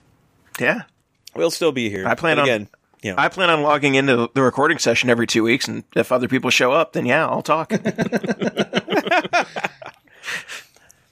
yeah. 0.60 0.82
we'll 1.34 1.50
still 1.50 1.72
be 1.72 1.88
here. 1.90 2.06
I 2.06 2.14
plan 2.14 2.36
But 2.36 2.42
on- 2.42 2.48
again. 2.48 2.68
You 3.02 3.10
know, 3.10 3.16
I 3.18 3.28
plan 3.28 3.50
on 3.50 3.62
logging 3.62 3.96
into 3.96 4.30
the 4.32 4.42
recording 4.42 4.78
session 4.78 5.10
every 5.10 5.26
two 5.26 5.42
weeks, 5.42 5.66
and 5.66 5.82
if 5.96 6.12
other 6.12 6.28
people 6.28 6.50
show 6.50 6.70
up, 6.70 6.92
then 6.92 7.04
yeah, 7.04 7.26
I'll 7.26 7.42
talk. 7.42 7.72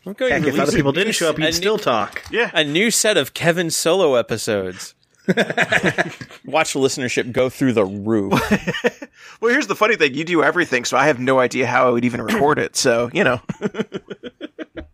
I'm 0.07 0.13
going 0.15 0.33
Heck, 0.33 0.43
to 0.43 0.49
if 0.49 0.59
other 0.59 0.73
people 0.73 0.91
a 0.91 0.95
didn't 0.95 1.09
new- 1.09 1.13
show 1.13 1.31
up, 1.31 1.39
you'd 1.39 1.47
new- 1.47 1.53
still 1.53 1.79
talk. 1.79 2.23
yeah. 2.31 2.51
a 2.55 2.65
new 2.65 2.91
set 2.93 3.17
of 3.17 3.35
Kevin 3.35 3.71
solo 3.71 4.15
episodes. 4.15 4.95
Watch 5.27 6.73
the 6.73 6.79
listenership 6.81 7.33
go 7.33 7.49
through 7.51 7.73
the 7.75 7.85
roof. 7.85 8.33
Well, 9.41 9.51
here's 9.51 9.69
the 9.69 9.75
funny 9.77 9.97
thing: 9.97 10.13
you 10.13 10.25
do 10.25 10.43
everything, 10.43 10.85
so 10.85 10.99
I 10.99 11.07
have 11.07 11.19
no 11.19 11.39
idea 11.41 11.67
how 11.67 11.87
I 11.89 11.91
would 11.91 12.05
even 12.05 12.21
record 12.21 12.59
it. 12.59 12.77
So 12.77 13.09
you 13.15 13.25
know, 13.25 13.41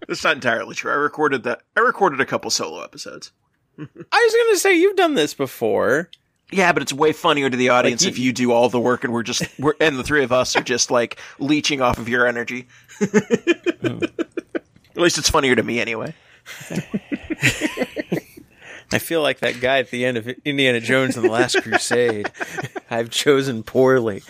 it's 0.09 0.25
not 0.25 0.35
entirely 0.37 0.75
true. 0.75 0.91
I 0.91 0.95
recorded 0.95 1.43
that. 1.45 1.63
I 1.77 1.81
recorded 1.81 2.21
a 2.21 2.27
couple 2.27 2.51
solo 2.51 2.83
episodes. 2.83 3.33
I 3.79 3.83
was 3.83 3.89
going 4.11 4.55
to 4.55 4.59
say 4.59 4.77
you've 4.79 4.97
done 4.97 5.15
this 5.15 5.35
before. 5.35 6.09
Yeah, 6.53 6.73
but 6.73 6.81
it's 6.83 6.93
way 6.93 7.13
funnier 7.13 7.51
to 7.51 7.57
the 7.57 7.71
audience 7.71 8.03
you- 8.05 8.09
if 8.09 8.19
you 8.19 8.33
do 8.33 8.53
all 8.53 8.69
the 8.69 8.81
work 8.81 9.03
and 9.05 9.13
we're 9.13 9.25
just 9.25 9.43
we're 9.59 9.75
and 9.81 9.99
the 9.99 10.05
three 10.05 10.23
of 10.23 10.31
us 10.33 10.55
are 10.57 10.63
just 10.63 10.91
like 10.93 11.19
leeching 11.41 11.83
off 11.83 11.99
of 11.99 12.09
your 12.09 12.25
energy. 12.27 12.69
At 13.03 15.03
least 15.03 15.19
it's 15.19 15.29
funnier 15.29 15.55
to 15.57 15.63
me 15.63 15.81
anyway. 15.81 16.15
I 18.93 18.99
feel 18.99 19.21
like 19.21 19.41
that 19.41 19.61
guy 19.61 19.81
at 19.81 19.91
the 19.91 20.07
end 20.07 20.17
of 20.17 20.29
Indiana 20.45 20.81
Jones 20.81 21.17
and 21.17 21.25
the 21.27 21.31
Last 21.31 21.57
Crusade. 21.63 22.31
I've 22.89 23.11
chosen 23.11 23.63
poorly. 23.65 24.23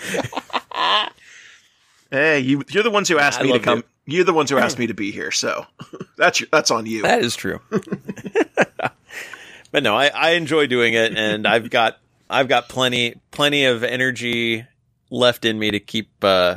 Hey, 2.11 2.41
you 2.41 2.65
you're 2.71 2.83
the 2.83 2.91
ones 2.91 3.09
who 3.09 3.19
asked 3.19 3.41
I 3.41 3.45
me 3.45 3.53
to 3.53 3.59
come. 3.61 3.79
it. 3.81 3.87
You're 4.07 4.25
the 4.25 4.33
ones 4.33 4.51
who 4.51 4.59
asked 4.59 4.79
me 4.81 4.87
to 4.87 4.95
be 4.95 5.11
here, 5.11 5.31
so 5.31 5.67
that's 6.17 6.41
your, 6.41 6.49
that's 6.51 6.71
on 6.71 6.87
you. 6.87 7.03
That 7.03 7.23
is 7.23 7.37
true. 7.37 7.61
but 9.71 9.83
no, 9.83 9.97
I, 9.97 10.07
I 10.07 10.31
enjoy 10.31 10.67
doing 10.67 10.95
it, 10.95 11.17
and 11.17 11.47
I've 11.47 11.69
got 11.71 11.99
I've 12.31 12.49
got 12.49 12.69
plenty 12.69 13.17
plenty 13.31 13.65
of 13.65 13.83
energy 13.85 14.65
left 15.11 15.45
in 15.45 15.59
me 15.59 15.73
to 15.73 15.81
keep 15.81 16.09
uh, 16.23 16.57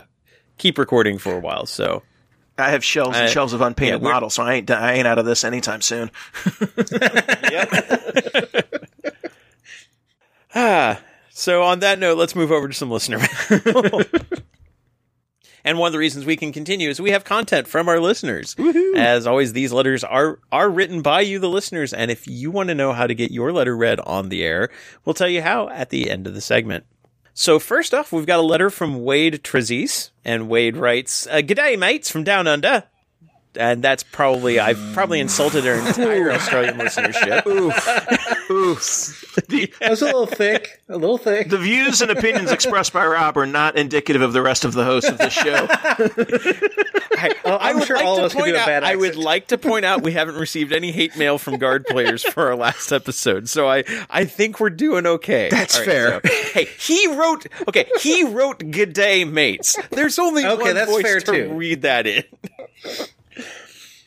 keep 0.57 0.77
recording 0.77 1.17
for 1.17 1.33
a 1.35 1.39
while. 1.39 1.65
So 1.65 2.03
I 2.57 2.69
have 2.69 2.83
shelves 2.83 3.17
and 3.17 3.25
I- 3.25 3.29
shelves 3.29 3.53
of 3.53 3.61
unpainted 3.61 4.01
yeah, 4.01 4.09
models, 4.09 4.35
so 4.35 4.43
I 4.43 4.53
ain't 4.55 4.69
I 4.69 4.93
ain't 4.93 5.07
out 5.07 5.17
of 5.17 5.25
this 5.25 5.43
anytime 5.43 5.81
soon. 5.81 6.11
yep. 7.51 8.65
Ah, 10.55 10.99
so 11.29 11.63
on 11.63 11.79
that 11.79 11.99
note, 11.99 12.17
let's 12.17 12.35
move 12.35 12.51
over 12.51 12.67
to 12.67 12.73
some 12.73 12.91
listener 12.91 13.19
mail. 13.19 14.01
And 15.63 15.77
one 15.77 15.87
of 15.87 15.93
the 15.93 15.99
reasons 15.99 16.25
we 16.25 16.35
can 16.35 16.51
continue 16.51 16.89
is 16.89 17.01
we 17.01 17.11
have 17.11 17.23
content 17.23 17.67
from 17.67 17.89
our 17.89 17.99
listeners. 17.99 18.55
As 18.95 19.27
always, 19.27 19.53
these 19.53 19.71
letters 19.71 20.03
are 20.03 20.39
are 20.51 20.69
written 20.69 21.01
by 21.01 21.21
you, 21.21 21.39
the 21.39 21.49
listeners, 21.49 21.93
and 21.93 22.11
if 22.11 22.27
you 22.27 22.51
want 22.51 22.69
to 22.69 22.75
know 22.75 22.93
how 22.93 23.07
to 23.07 23.15
get 23.15 23.31
your 23.31 23.51
letter 23.51 23.75
read 23.75 23.99
on 24.01 24.29
the 24.29 24.43
air, 24.43 24.69
we'll 25.05 25.13
tell 25.13 25.29
you 25.29 25.41
how 25.41 25.69
at 25.69 25.89
the 25.89 26.09
end 26.09 26.27
of 26.27 26.33
the 26.33 26.41
segment. 26.41 26.85
So 27.33 27.57
first 27.57 27.93
off, 27.93 28.11
we've 28.11 28.25
got 28.25 28.39
a 28.39 28.43
letter 28.43 28.69
from 28.69 29.03
Wade 29.03 29.43
Trezise, 29.43 30.11
and 30.25 30.49
Wade 30.49 30.75
writes, 30.75 31.25
uh, 31.27 31.37
"G'day, 31.37 31.77
mates 31.79 32.11
from 32.11 32.23
down 32.23 32.47
under." 32.47 32.83
And 33.55 33.83
that's 33.83 34.03
probably 34.03 34.59
I've 34.59 34.79
probably 34.93 35.19
insulted 35.19 35.65
our 35.67 35.73
entire 35.75 36.31
Australian 36.31 36.77
listenership. 36.77 37.45
Oof, 38.51 39.35
It 39.49 39.89
was 39.89 40.01
a 40.01 40.05
little 40.05 40.27
thick, 40.27 40.81
a 40.87 40.97
little 40.97 41.17
thick. 41.17 41.49
The 41.49 41.57
views 41.57 42.01
and 42.01 42.11
opinions 42.11 42.51
expressed 42.51 42.93
by 42.93 43.05
Rob 43.07 43.37
are 43.37 43.47
not 43.47 43.75
indicative 43.75 44.21
of 44.21 44.33
the 44.33 44.41
rest 44.43 44.65
of 44.65 44.73
the 44.73 44.83
hosts 44.85 45.09
of 45.09 45.17
this 45.17 45.33
show. 45.33 45.67
I, 45.69 47.33
I 47.45 47.69
I'm 47.69 47.79
would 47.79 47.87
sure 47.87 47.97
like 47.97 48.05
all 48.05 48.15
to 48.17 48.21
of 48.21 48.25
us 48.27 48.31
can 48.33 48.41
point 48.41 48.51
do 48.53 48.57
a 48.57 48.59
out, 48.59 48.67
bad 48.67 48.83
I 48.83 48.95
would 48.95 49.15
like 49.15 49.47
to 49.47 49.57
point 49.57 49.83
out 49.83 50.03
we 50.03 50.11
haven't 50.13 50.35
received 50.37 50.71
any 50.71 50.91
hate 50.91 51.17
mail 51.17 51.37
from 51.37 51.57
guard 51.57 51.85
players 51.85 52.23
for 52.23 52.47
our 52.47 52.55
last 52.55 52.91
episode, 52.91 53.49
so 53.49 53.67
I 53.69 53.83
I 54.09 54.25
think 54.25 54.59
we're 54.59 54.69
doing 54.69 55.05
okay. 55.05 55.49
That's 55.49 55.77
All 55.77 55.85
fair. 55.85 56.21
so- 56.23 56.29
hey, 56.53 56.65
he 56.79 57.07
wrote 57.15 57.45
okay. 57.67 57.87
He 57.99 58.23
wrote 58.23 58.59
"Good 58.71 58.93
day, 58.93 59.25
mates." 59.25 59.77
There's 59.89 60.17
only 60.19 60.45
Okay, 60.45 60.61
one 60.63 60.75
that's 60.75 60.89
voice 60.91 61.01
fair, 61.03 61.19
to 61.19 61.31
too. 61.31 61.53
read 61.53 61.81
that 61.81 62.05
in. 62.07 62.23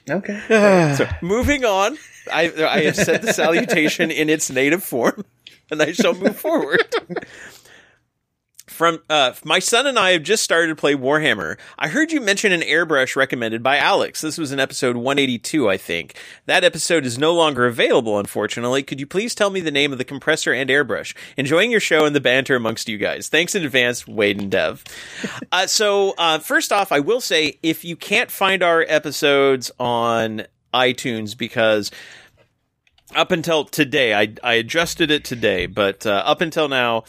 Okay. 0.08 0.40
So 0.96 1.06
moving 1.22 1.64
on, 1.64 1.96
I 2.32 2.52
I 2.52 2.82
have 2.82 2.96
said 2.96 3.22
the 3.22 3.32
salutation 3.32 4.10
in 4.10 4.28
its 4.28 4.50
native 4.50 4.82
form, 4.82 5.24
and 5.70 5.80
I 5.82 5.92
shall 5.92 6.14
move 6.14 6.36
forward. 6.36 6.84
From 8.82 9.00
uh, 9.08 9.32
my 9.44 9.60
son 9.60 9.86
and 9.86 9.96
I 9.96 10.10
have 10.10 10.24
just 10.24 10.42
started 10.42 10.66
to 10.66 10.74
play 10.74 10.96
Warhammer. 10.96 11.56
I 11.78 11.86
heard 11.86 12.10
you 12.10 12.20
mention 12.20 12.50
an 12.50 12.62
airbrush 12.62 13.14
recommended 13.14 13.62
by 13.62 13.76
Alex. 13.76 14.20
This 14.20 14.36
was 14.36 14.50
in 14.50 14.58
episode 14.58 14.96
182, 14.96 15.70
I 15.70 15.76
think. 15.76 16.16
That 16.46 16.64
episode 16.64 17.06
is 17.06 17.16
no 17.16 17.32
longer 17.32 17.64
available, 17.64 18.18
unfortunately. 18.18 18.82
Could 18.82 18.98
you 18.98 19.06
please 19.06 19.36
tell 19.36 19.50
me 19.50 19.60
the 19.60 19.70
name 19.70 19.92
of 19.92 19.98
the 19.98 20.04
compressor 20.04 20.52
and 20.52 20.68
airbrush? 20.68 21.14
Enjoying 21.36 21.70
your 21.70 21.78
show 21.78 22.04
and 22.04 22.16
the 22.16 22.20
banter 22.20 22.56
amongst 22.56 22.88
you 22.88 22.98
guys. 22.98 23.28
Thanks 23.28 23.54
in 23.54 23.64
advance, 23.64 24.08
Wade 24.08 24.40
and 24.40 24.50
Dev. 24.50 24.82
Uh, 25.52 25.68
so, 25.68 26.14
uh, 26.18 26.40
first 26.40 26.72
off, 26.72 26.90
I 26.90 26.98
will 26.98 27.20
say 27.20 27.60
if 27.62 27.84
you 27.84 27.94
can't 27.94 28.32
find 28.32 28.64
our 28.64 28.84
episodes 28.88 29.70
on 29.78 30.42
iTunes 30.74 31.38
because 31.38 31.92
up 33.14 33.30
until 33.30 33.64
today, 33.64 34.12
I, 34.12 34.34
I 34.42 34.54
adjusted 34.54 35.12
it 35.12 35.24
today, 35.24 35.66
but 35.66 36.04
uh, 36.04 36.24
up 36.26 36.40
until 36.40 36.66
now, 36.66 37.04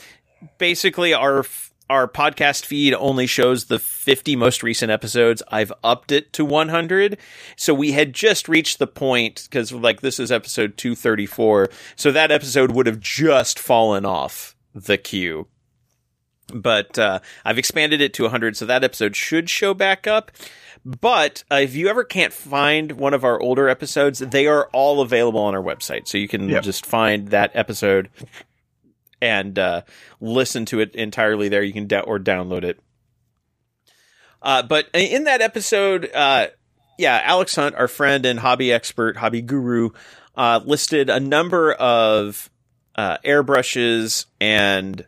basically 0.57 1.13
our 1.13 1.45
our 1.89 2.07
podcast 2.07 2.65
feed 2.65 2.93
only 2.93 3.27
shows 3.27 3.65
the 3.65 3.77
50 3.77 4.35
most 4.37 4.63
recent 4.63 4.89
episodes. 4.91 5.43
I've 5.51 5.71
upped 5.83 6.11
it 6.13 6.31
to 6.33 6.45
100. 6.45 7.17
So 7.57 7.73
we 7.73 7.91
had 7.91 8.13
just 8.13 8.47
reached 8.47 8.79
the 8.79 8.87
point 8.87 9.47
cuz 9.51 9.71
like 9.71 10.01
this 10.01 10.17
is 10.19 10.31
episode 10.31 10.77
234. 10.77 11.69
So 11.95 12.11
that 12.11 12.31
episode 12.31 12.71
would 12.71 12.87
have 12.87 12.99
just 13.01 13.59
fallen 13.59 14.05
off 14.05 14.55
the 14.73 14.97
queue. 14.97 15.47
But 16.53 16.97
uh, 16.97 17.19
I've 17.45 17.57
expanded 17.57 18.01
it 18.01 18.13
to 18.15 18.23
100 18.23 18.55
so 18.57 18.65
that 18.65 18.83
episode 18.83 19.15
should 19.15 19.49
show 19.49 19.73
back 19.73 20.07
up. 20.07 20.31
But 20.85 21.43
uh, 21.51 21.55
if 21.55 21.75
you 21.75 21.87
ever 21.87 22.03
can't 22.03 22.33
find 22.33 22.93
one 22.93 23.13
of 23.13 23.23
our 23.23 23.39
older 23.39 23.69
episodes, 23.69 24.19
they 24.19 24.47
are 24.47 24.67
all 24.73 24.99
available 25.01 25.39
on 25.41 25.55
our 25.55 25.61
website. 25.63 26.07
So 26.07 26.17
you 26.17 26.27
can 26.27 26.49
Yep. 26.49 26.63
just 26.63 26.85
find 26.85 27.29
that 27.29 27.51
episode 27.53 28.09
and 29.23 29.57
uh, 29.57 29.81
listen 30.19 30.65
to 30.65 30.81
it 30.81 30.93
entirely 30.95 31.47
there. 31.47 31.63
You 31.63 31.71
can 31.71 31.87
da- 31.87 32.01
or 32.01 32.19
download 32.19 32.65
it. 32.65 32.77
Uh, 34.41 34.61
but 34.63 34.87
in 34.93 35.23
that 35.23 35.41
episode, 35.41 36.11
uh, 36.13 36.47
yeah, 36.99 37.21
Alex 37.23 37.55
Hunt, 37.55 37.75
our 37.75 37.87
friend 37.87 38.25
and 38.25 38.37
hobby 38.37 38.73
expert, 38.73 39.15
hobby 39.15 39.41
guru, 39.41 39.91
uh, 40.35 40.59
listed 40.65 41.09
a 41.09 41.21
number 41.21 41.71
of 41.71 42.49
uh, 42.95 43.17
airbrushes 43.23 44.25
and 44.41 45.05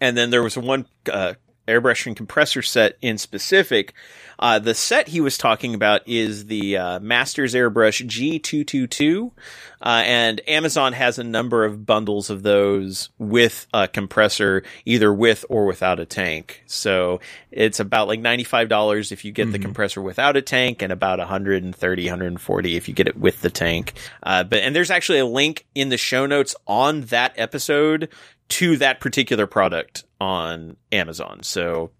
and 0.00 0.16
then 0.16 0.30
there 0.30 0.42
was 0.42 0.56
one 0.56 0.86
uh, 1.10 1.34
airbrush 1.66 2.06
and 2.06 2.16
compressor 2.16 2.62
set 2.62 2.96
in 3.00 3.18
specific. 3.18 3.94
Uh, 4.38 4.58
the 4.58 4.74
set 4.74 5.08
he 5.08 5.20
was 5.20 5.36
talking 5.36 5.74
about 5.74 6.06
is 6.06 6.46
the 6.46 6.76
uh, 6.76 7.00
Masters 7.00 7.54
Airbrush 7.54 8.06
G222, 8.06 9.32
uh, 9.80 10.02
and 10.04 10.40
Amazon 10.48 10.92
has 10.92 11.18
a 11.18 11.24
number 11.24 11.64
of 11.64 11.84
bundles 11.84 12.30
of 12.30 12.42
those 12.42 13.10
with 13.18 13.66
a 13.74 13.88
compressor, 13.88 14.62
either 14.84 15.12
with 15.12 15.44
or 15.48 15.66
without 15.66 15.98
a 15.98 16.04
tank. 16.04 16.62
So 16.66 17.20
it's 17.50 17.80
about 17.80 18.08
like 18.08 18.20
$95 18.20 19.12
if 19.12 19.24
you 19.24 19.32
get 19.32 19.50
the 19.50 19.58
compressor 19.58 20.00
without 20.00 20.36
a 20.36 20.42
tank, 20.42 20.82
and 20.82 20.92
about 20.92 21.18
130 21.18 22.04
140 22.04 22.76
if 22.76 22.88
you 22.88 22.94
get 22.94 23.08
it 23.08 23.16
with 23.16 23.40
the 23.40 23.50
tank. 23.50 23.94
Uh, 24.22 24.44
but 24.44 24.60
and 24.60 24.74
there's 24.74 24.90
actually 24.90 25.18
a 25.18 25.26
link 25.26 25.66
in 25.74 25.88
the 25.88 25.96
show 25.96 26.26
notes 26.26 26.54
on 26.66 27.02
that 27.02 27.32
episode 27.36 28.08
to 28.48 28.76
that 28.78 29.00
particular 29.00 29.46
product 29.46 30.04
on 30.20 30.76
Amazon. 30.90 31.42
So 31.42 31.90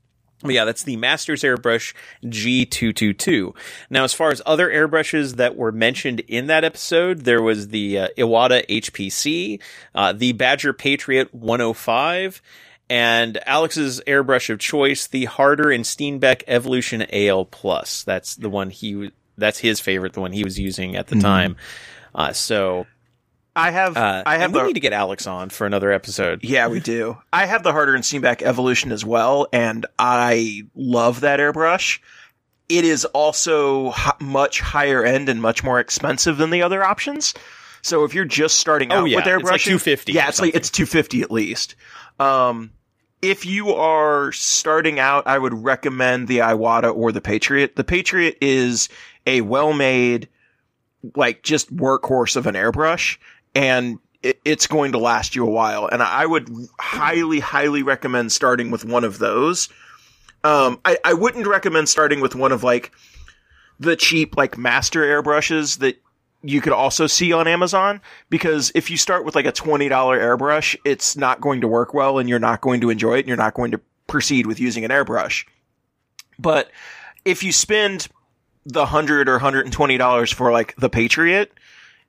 but 0.40 0.53
yeah, 0.53 0.64
that's 0.64 0.85
the 0.85 0.96
Masters 0.96 1.42
Airbrush 1.42 1.94
G222. 2.24 3.55
Now, 3.90 4.05
as 4.05 4.14
far 4.14 4.31
as 4.31 4.40
other 4.46 4.70
airbrushes 4.70 5.37
that 5.37 5.57
were 5.57 5.72
mentioned 5.72 6.20
in 6.20 6.46
that 6.46 6.64
episode, 6.64 7.20
there 7.20 7.42
was 7.42 7.68
the 7.68 7.98
uh, 7.98 8.09
Iwata 8.16 8.64
HPC, 8.68 9.61
uh, 9.94 10.12
the 10.12 10.33
Badger 10.33 10.72
Patriot 10.72 11.35
105, 11.35 12.40
and 12.88 13.38
Alex's 13.46 14.01
airbrush 14.07 14.48
of 14.48 14.61
choice, 14.61 15.09
the 15.09 15.24
Harder 15.24 15.70
and 15.70 15.85
Steenbeck 15.85 16.42
Evolution 16.46 17.05
AL 17.12 17.46
Plus. 17.46 18.05
That's 18.05 18.37
the 18.37 18.48
one 18.48 18.70
he, 18.70 19.11
that's 19.37 19.59
his 19.59 19.81
favorite, 19.81 20.12
the 20.12 20.20
one 20.20 20.33
he 20.33 20.44
was 20.44 20.59
using 20.59 20.94
at 20.96 21.09
the 21.09 21.20
time. 21.20 21.57
Uh, 22.14 22.33
so, 22.33 22.87
I 23.59 23.71
have 23.73 23.97
uh, 23.97 24.23
I 24.25 24.35
have 24.38 24.44
and 24.47 24.55
we 24.55 24.61
the 24.61 24.66
need 24.68 24.75
to 24.75 24.81
get 24.81 24.92
Alex 24.92 25.27
on 25.27 25.51
for 25.51 25.66
another 25.66 25.90
episode. 25.92 26.44
Yeah, 26.44 26.68
we 26.68 26.81
do. 26.81 27.18
I 27.33 27.47
have 27.47 27.62
the 27.62 27.73
Harder 27.73 27.94
and 27.94 28.05
Steenbeck 28.05 28.40
Evolution 28.42 28.92
as 28.92 29.05
well, 29.05 29.49
and 29.53 29.85
I 29.99 30.62
love 30.75 31.21
that 31.21 31.40
airbrush. 31.40 31.99
It 32.68 32.85
is 32.85 33.05
also 33.07 33.88
h- 33.92 34.12
much 34.21 34.61
higher 34.61 35.03
end 35.05 35.29
and 35.29 35.40
much 35.42 35.64
more 35.64 35.81
expensive 35.81 36.37
than 36.37 36.51
the 36.51 36.62
other 36.62 36.85
options. 36.85 37.35
So 37.83 38.05
if 38.05 38.14
you're 38.14 38.25
just 38.25 38.59
starting 38.59 38.92
Oh, 38.92 39.01
out 39.03 39.05
yeah. 39.07 39.16
with 39.16 39.25
airbrushing, 39.25 39.44
like 39.51 39.61
250 39.62 40.12
Yeah, 40.12 40.29
it's 40.29 40.40
like 40.40 40.55
it's 40.55 40.71
250 40.71 41.23
at 41.23 41.31
least. 41.31 41.77
Um, 42.21 42.73
if 43.23 43.47
you 43.47 43.71
are 43.73 44.31
starting 44.33 44.99
out, 45.01 45.27
I 45.27 45.38
would 45.38 45.55
recommend 45.64 46.29
the 46.29 46.38
Iwata 46.38 46.94
or 46.94 47.11
the 47.11 47.21
Patriot. 47.21 47.75
The 47.77 47.85
Patriot 47.85 48.37
is 48.40 48.88
a 49.27 49.40
well-made, 49.40 50.29
like 51.16 51.42
just 51.42 51.75
workhorse 51.75 52.37
of 52.37 52.47
an 52.47 52.55
airbrush, 52.55 53.18
and 53.59 53.99
it, 54.23 54.40
it's 54.44 54.68
going 54.68 54.92
to 54.92 54.99
last 54.99 55.35
you 55.35 55.44
a 55.44 55.51
while. 55.51 55.88
And 55.90 56.01
I 56.01 56.25
would 56.25 56.49
highly, 56.79 57.40
highly 57.40 57.83
recommend 57.83 58.31
starting 58.31 58.71
with 58.71 58.85
one 58.85 59.03
of 59.03 59.18
those. 59.18 59.68
Um, 60.44 60.81
I, 60.85 60.97
I 61.05 61.14
wouldn't 61.14 61.49
recommend 61.49 61.88
starting 61.88 62.21
with 62.21 62.37
one 62.37 62.53
of 62.53 62.62
like 62.62 62.92
the 63.81 63.97
cheap 63.97 64.37
like 64.37 64.57
master 64.57 65.03
airbrushes 65.03 65.79
that 65.79 66.01
you 66.42 66.61
could 66.61 66.73
also 66.73 67.09
see 67.09 67.33
on 67.33 67.49
Amazon 67.49 68.01
because 68.31 68.71
if 68.77 68.92
you 68.92 68.97
start 68.97 69.25
with 69.25 69.35
like 69.35 69.47
a 69.47 69.53
$20 69.53 69.90
airbrush, 69.90 70.77
it's 70.85 71.16
not 71.16 71.40
going 71.40 71.61
to 71.61 71.66
work 71.66 71.92
well 71.92 72.21
and 72.21 72.29
you're 72.29 72.38
not 72.38 72.61
going 72.61 72.81
to 72.81 72.90
enjoy 72.90 73.14
it 73.14 73.21
and 73.21 73.29
you're 73.29 73.37
not 73.37 73.55
going 73.55 73.73
to 73.73 73.81
proceed 74.07 74.47
with 74.47 74.61
using 74.61 74.85
an 74.85 74.92
airbrush. 74.92 75.44
But 76.38 76.71
if 77.25 77.42
you 77.42 77.51
spend 77.51 78.07
the 78.64 78.81
100 78.81 79.29
or 79.29 79.40
$120 79.40 80.33
for 80.33 80.53
like 80.53 80.77
the 80.77 80.88
Patriot, 80.88 81.53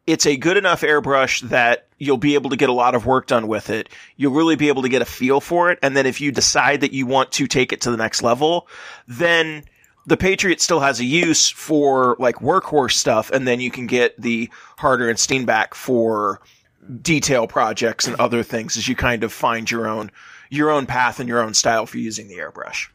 it's 0.10 0.26
a 0.26 0.36
good 0.36 0.58
enough 0.58 0.82
airbrush 0.82 1.42
that 1.50 1.86
you'll 2.00 2.18
be 2.18 2.34
able 2.34 2.50
to 2.50 2.56
get 2.56 2.68
a 2.68 2.74
lot 2.74 2.96
of 2.96 3.06
work 3.06 3.28
done 3.28 3.48
with 3.48 3.70
it. 3.70 3.90
You'll 4.18 4.34
really 4.34 4.56
be 4.56 4.68
able 4.68 4.82
to 4.82 4.90
get 4.90 5.04
a 5.04 5.06
feel 5.06 5.40
for 5.40 5.70
it. 5.70 5.78
And 5.84 5.96
then 5.96 6.08
if 6.08 6.20
you 6.20 6.32
decide 6.32 6.82
that 6.82 6.94
you 6.94 7.06
want 7.06 7.32
to 7.34 7.46
take 7.46 7.72
it 7.72 7.82
to 7.82 7.92
the 7.92 7.98
next 7.98 8.24
level, 8.24 8.68
then 9.08 9.66
the 10.08 10.18
Patriot 10.18 10.62
still 10.62 10.80
has 10.80 11.00
a 11.00 11.06
use 11.06 11.48
for 11.48 12.16
like 12.18 12.38
workhorse 12.38 12.94
stuff. 12.94 13.30
And 13.30 13.48
then 13.48 13.60
you 13.60 13.70
can 13.70 13.86
get 13.86 14.20
the 14.20 14.50
Harder 14.78 15.10
and 15.10 15.18
Steenbeck 15.20 15.76
for 15.76 16.42
detail 17.04 17.46
projects 17.46 18.08
and 18.08 18.16
other 18.16 18.42
things 18.42 18.78
as 18.78 18.88
you 18.88 18.96
kind 18.96 19.24
of 19.24 19.32
find 19.32 19.70
your 19.70 19.88
own, 19.88 20.10
your 20.50 20.72
own 20.72 20.88
path 20.88 21.20
and 21.20 21.30
your 21.30 21.44
own 21.44 21.54
style 21.54 21.86
for 21.86 22.00
using 22.00 22.28
the 22.28 22.38
airbrush. 22.38 22.88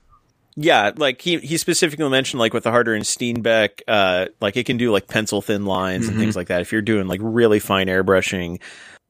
Yeah, 0.57 0.93
like 0.97 1.21
he 1.21 1.39
he 1.39 1.57
specifically 1.57 2.09
mentioned 2.09 2.39
like 2.39 2.55
with 2.55 2.63
the 2.63 2.71
Harder 2.71 2.95
and 2.95 3.05
Steenbeck, 3.05 3.81
uh, 3.89 4.27
like 4.41 4.57
it 4.57 4.67
can 4.67 4.77
do 4.77 4.93
like 4.93 5.09
pencil 5.09 5.43
thin 5.43 5.67
lines 5.67 6.07
and 6.07 6.17
things 6.17 6.37
like 6.37 6.47
that. 6.47 6.61
If 6.61 6.71
you're 6.71 6.83
doing 6.83 7.09
like 7.09 7.21
really 7.23 7.59
fine 7.59 7.89
airbrushing, 7.89 8.61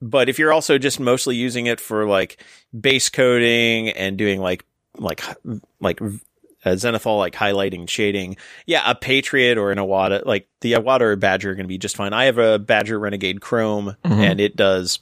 but 0.01 0.31
if 0.31 0.39
you're 0.39 0.53
also 0.53 0.79
just 0.79 1.01
mostly 1.01 1.37
using 1.37 1.67
it 1.67 1.81
for 1.81 2.07
like 2.07 2.43
base 2.79 3.11
coating 3.11 3.91
and 3.91 4.17
doing 4.17 4.41
like 4.41 4.65
like 4.97 5.23
like 5.81 6.01
uh, 6.01 6.71
Zenithal 6.71 7.19
like 7.19 7.35
highlighting 7.35 7.81
and 7.81 7.91
shading, 7.91 8.39
yeah, 8.65 8.91
a 8.91 8.95
Patriot 8.95 9.59
or 9.59 9.71
an 9.71 9.77
Iwata, 9.77 10.25
like 10.25 10.49
the 10.63 10.73
Iwata 10.73 11.03
or 11.03 11.17
Badger 11.17 11.51
are 11.51 11.55
going 11.55 11.65
to 11.65 11.69
be 11.69 11.77
just 11.77 11.97
fine. 11.97 12.15
I 12.15 12.25
have 12.25 12.39
a 12.39 12.59
Badger 12.59 12.99
Renegade 12.99 13.43
Chrome, 13.43 13.97
and 14.03 14.41
it 14.41 14.57
does 14.57 14.99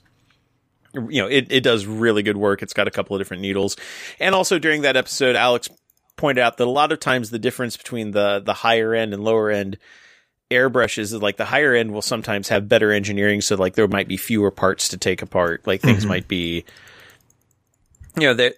you 0.95 1.23
know, 1.23 1.29
it, 1.29 1.47
it 1.51 1.63
does 1.63 1.87
really 1.87 2.23
good 2.23 2.37
work. 2.37 2.63
It's 2.63 2.75
got 2.75 2.87
a 2.87 2.91
couple 2.91 3.17
of 3.17 3.21
different 3.21 3.41
needles. 3.41 3.77
And 4.21 4.35
also 4.35 4.59
during 4.59 4.83
that 4.83 4.97
episode, 4.97 5.37
Alex 5.37 5.71
pointed 6.17 6.43
out 6.43 6.57
that 6.57 6.67
a 6.67 6.71
lot 6.71 6.93
of 6.93 7.01
times 7.01 7.31
the 7.31 7.39
difference 7.39 7.77
between 7.77 8.11
the, 8.11 8.41
the 8.45 8.53
higher 8.53 8.95
end 8.95 9.15
and 9.15 9.25
lower 9.25 9.51
end 9.51 9.79
airbrushes 10.51 10.99
is 10.99 11.15
like 11.15 11.37
the 11.37 11.45
higher 11.45 11.75
end 11.75 11.93
will 11.93 12.03
sometimes 12.03 12.49
have 12.49 12.69
better 12.69 12.93
engineering. 12.93 13.41
So 13.41 13.57
like 13.57 13.75
there 13.75 13.89
might 13.89 14.09
be 14.09 14.17
fewer 14.17 14.51
parts 14.51 14.89
to 14.89 14.99
take 14.99 15.23
apart. 15.23 15.67
Like 15.67 15.81
things 15.81 16.01
mm-hmm. 16.01 16.09
might 16.09 16.29
be, 16.29 16.65
you 18.17 18.23
know, 18.23 18.35
they're, 18.35 18.55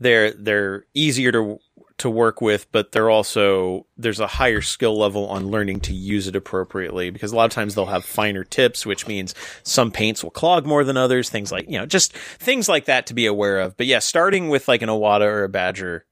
they're, 0.00 0.32
they're 0.32 0.84
easier 0.94 1.32
to, 1.32 1.60
to 1.98 2.10
work 2.10 2.40
with, 2.40 2.70
but 2.70 2.92
they're 2.92 3.10
also, 3.10 3.86
there's 3.96 4.20
a 4.20 4.26
higher 4.26 4.60
skill 4.60 4.96
level 4.96 5.28
on 5.28 5.48
learning 5.48 5.80
to 5.80 5.92
use 5.92 6.28
it 6.28 6.36
appropriately 6.36 7.10
because 7.10 7.32
a 7.32 7.36
lot 7.36 7.46
of 7.46 7.50
times 7.50 7.74
they'll 7.74 7.86
have 7.86 8.04
finer 8.04 8.44
tips, 8.44 8.86
which 8.86 9.06
means 9.08 9.34
some 9.62 9.90
paints 9.90 10.22
will 10.22 10.30
clog 10.30 10.66
more 10.66 10.84
than 10.84 10.96
others, 10.96 11.28
things 11.28 11.50
like, 11.50 11.68
you 11.68 11.78
know, 11.78 11.86
just 11.86 12.12
things 12.12 12.68
like 12.68 12.84
that 12.84 13.06
to 13.06 13.14
be 13.14 13.26
aware 13.26 13.60
of. 13.60 13.76
But 13.76 13.86
yeah, 13.86 13.98
starting 13.98 14.48
with 14.48 14.68
like 14.68 14.82
an 14.82 14.88
Iwata 14.88 15.22
or 15.22 15.44
a 15.44 15.48
Badger 15.48 16.04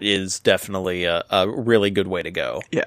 is 0.00 0.40
definitely 0.40 1.04
a, 1.04 1.24
a 1.30 1.48
really 1.48 1.90
good 1.90 2.06
way 2.06 2.22
to 2.22 2.30
go. 2.30 2.60
Yeah. 2.70 2.84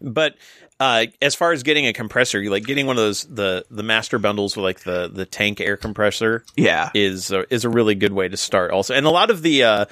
But 0.00 0.36
uh, 0.78 1.06
as 1.20 1.34
far 1.34 1.52
as 1.52 1.62
getting 1.62 1.86
a 1.86 1.92
compressor, 1.92 2.40
you 2.40 2.50
like 2.50 2.64
getting 2.64 2.86
one 2.86 2.96
of 2.96 3.02
those 3.02 3.24
the 3.24 3.64
the 3.70 3.82
master 3.82 4.18
bundles 4.18 4.56
with 4.56 4.64
like 4.64 4.80
the 4.80 5.08
the 5.12 5.26
tank 5.26 5.60
air 5.60 5.76
compressor 5.76 6.44
Yeah. 6.56 6.90
is 6.94 7.30
a, 7.30 7.52
is 7.52 7.64
a 7.64 7.68
really 7.68 7.94
good 7.94 8.12
way 8.12 8.28
to 8.28 8.36
start. 8.36 8.70
Also, 8.70 8.94
and 8.94 9.06
a 9.06 9.10
lot 9.10 9.30
of 9.30 9.42
the 9.42 9.64
uh, 9.64 9.84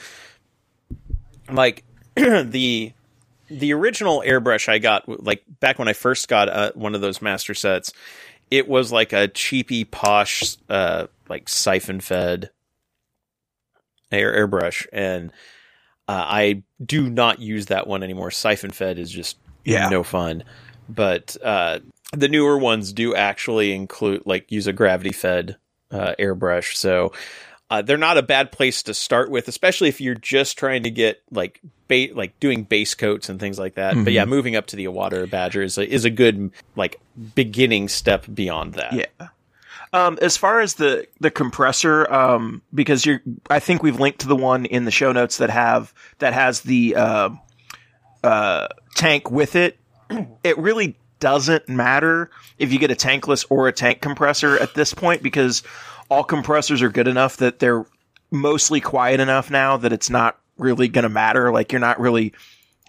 like 1.50 1.84
the 2.14 2.92
the 3.48 3.72
original 3.74 4.22
airbrush 4.26 4.68
I 4.68 4.78
got 4.78 5.08
like 5.22 5.42
back 5.60 5.78
when 5.78 5.88
I 5.88 5.92
first 5.92 6.28
got 6.28 6.48
uh, 6.48 6.72
one 6.74 6.94
of 6.94 7.00
those 7.00 7.20
master 7.20 7.54
sets, 7.54 7.92
it 8.50 8.68
was 8.68 8.92
like 8.92 9.12
a 9.12 9.28
cheapy 9.28 9.84
posh 9.84 10.56
uh, 10.68 11.06
like 11.28 11.48
siphon 11.48 12.00
fed 12.00 12.50
air 14.14 14.46
airbrush, 14.46 14.86
and 14.92 15.30
uh, 16.08 16.12
I 16.26 16.62
do 16.84 17.08
not 17.10 17.38
use 17.40 17.66
that 17.66 17.86
one 17.86 18.02
anymore. 18.02 18.30
Siphon 18.30 18.70
fed 18.70 18.98
is 18.98 19.10
just 19.10 19.36
Yeah. 19.64 19.88
no 19.88 20.02
fun. 20.02 20.44
But 20.88 21.36
uh, 21.42 21.80
the 22.12 22.28
newer 22.28 22.58
ones 22.58 22.92
do 22.92 23.14
actually 23.14 23.72
include 23.72 24.22
like 24.26 24.50
use 24.52 24.66
a 24.66 24.72
gravity 24.72 25.12
fed 25.12 25.56
uh, 25.90 26.14
airbrush, 26.18 26.74
so 26.76 27.12
uh, 27.70 27.80
they're 27.80 27.96
not 27.96 28.18
a 28.18 28.22
bad 28.22 28.52
place 28.52 28.82
to 28.82 28.92
start 28.92 29.30
with, 29.30 29.48
especially 29.48 29.88
if 29.88 30.00
you're 30.00 30.14
just 30.14 30.58
trying 30.58 30.82
to 30.82 30.90
get 30.90 31.22
like 31.30 31.60
ba- 31.88 32.08
like 32.12 32.38
doing 32.38 32.62
base 32.64 32.94
coats 32.94 33.30
and 33.30 33.40
things 33.40 33.58
like 33.58 33.76
that. 33.76 33.94
But 34.04 34.12
yeah, 34.12 34.26
moving 34.26 34.54
up 34.56 34.66
to 34.66 34.76
the 34.76 34.84
Iwata 34.84 35.12
or 35.14 35.26
Badger 35.26 35.62
is 35.62 35.78
a, 35.78 35.88
is 35.90 36.04
a 36.04 36.10
good 36.10 36.50
like 36.76 37.00
beginning 37.34 37.88
step 37.88 38.26
beyond 38.32 38.74
that. 38.74 38.92
Yeah. 38.92 39.28
Um, 39.94 40.18
as 40.20 40.36
far 40.36 40.60
as 40.60 40.74
the 40.74 41.06
the 41.20 41.30
compressor, 41.30 42.12
um, 42.12 42.62
because 42.74 43.06
you're, 43.06 43.20
I 43.48 43.60
think 43.60 43.80
we've 43.80 44.00
linked 44.00 44.22
to 44.22 44.26
the 44.26 44.34
one 44.34 44.66
in 44.66 44.84
the 44.84 44.90
show 44.90 45.12
notes 45.12 45.38
that 45.38 45.50
have 45.50 45.94
that 46.18 46.32
has 46.32 46.62
the 46.62 46.96
uh, 46.96 47.30
uh, 48.24 48.66
tank 48.96 49.30
with 49.30 49.54
it. 49.54 49.78
It 50.42 50.58
really 50.58 50.98
doesn't 51.20 51.68
matter 51.68 52.28
if 52.58 52.72
you 52.72 52.78
get 52.78 52.90
a 52.90 52.94
tankless 52.94 53.46
or 53.48 53.68
a 53.68 53.72
tank 53.72 54.00
compressor 54.00 54.58
at 54.58 54.74
this 54.74 54.92
point 54.92 55.22
because 55.22 55.62
all 56.10 56.24
compressors 56.24 56.82
are 56.82 56.90
good 56.90 57.08
enough 57.08 57.38
that 57.38 57.60
they're 57.60 57.86
mostly 58.30 58.80
quiet 58.80 59.20
enough 59.20 59.50
now 59.50 59.76
that 59.78 59.92
it's 59.92 60.10
not 60.10 60.38
really 60.58 60.88
going 60.88 61.04
to 61.04 61.08
matter. 61.08 61.50
Like 61.52 61.72
you're 61.72 61.80
not 61.80 62.00
really 62.00 62.34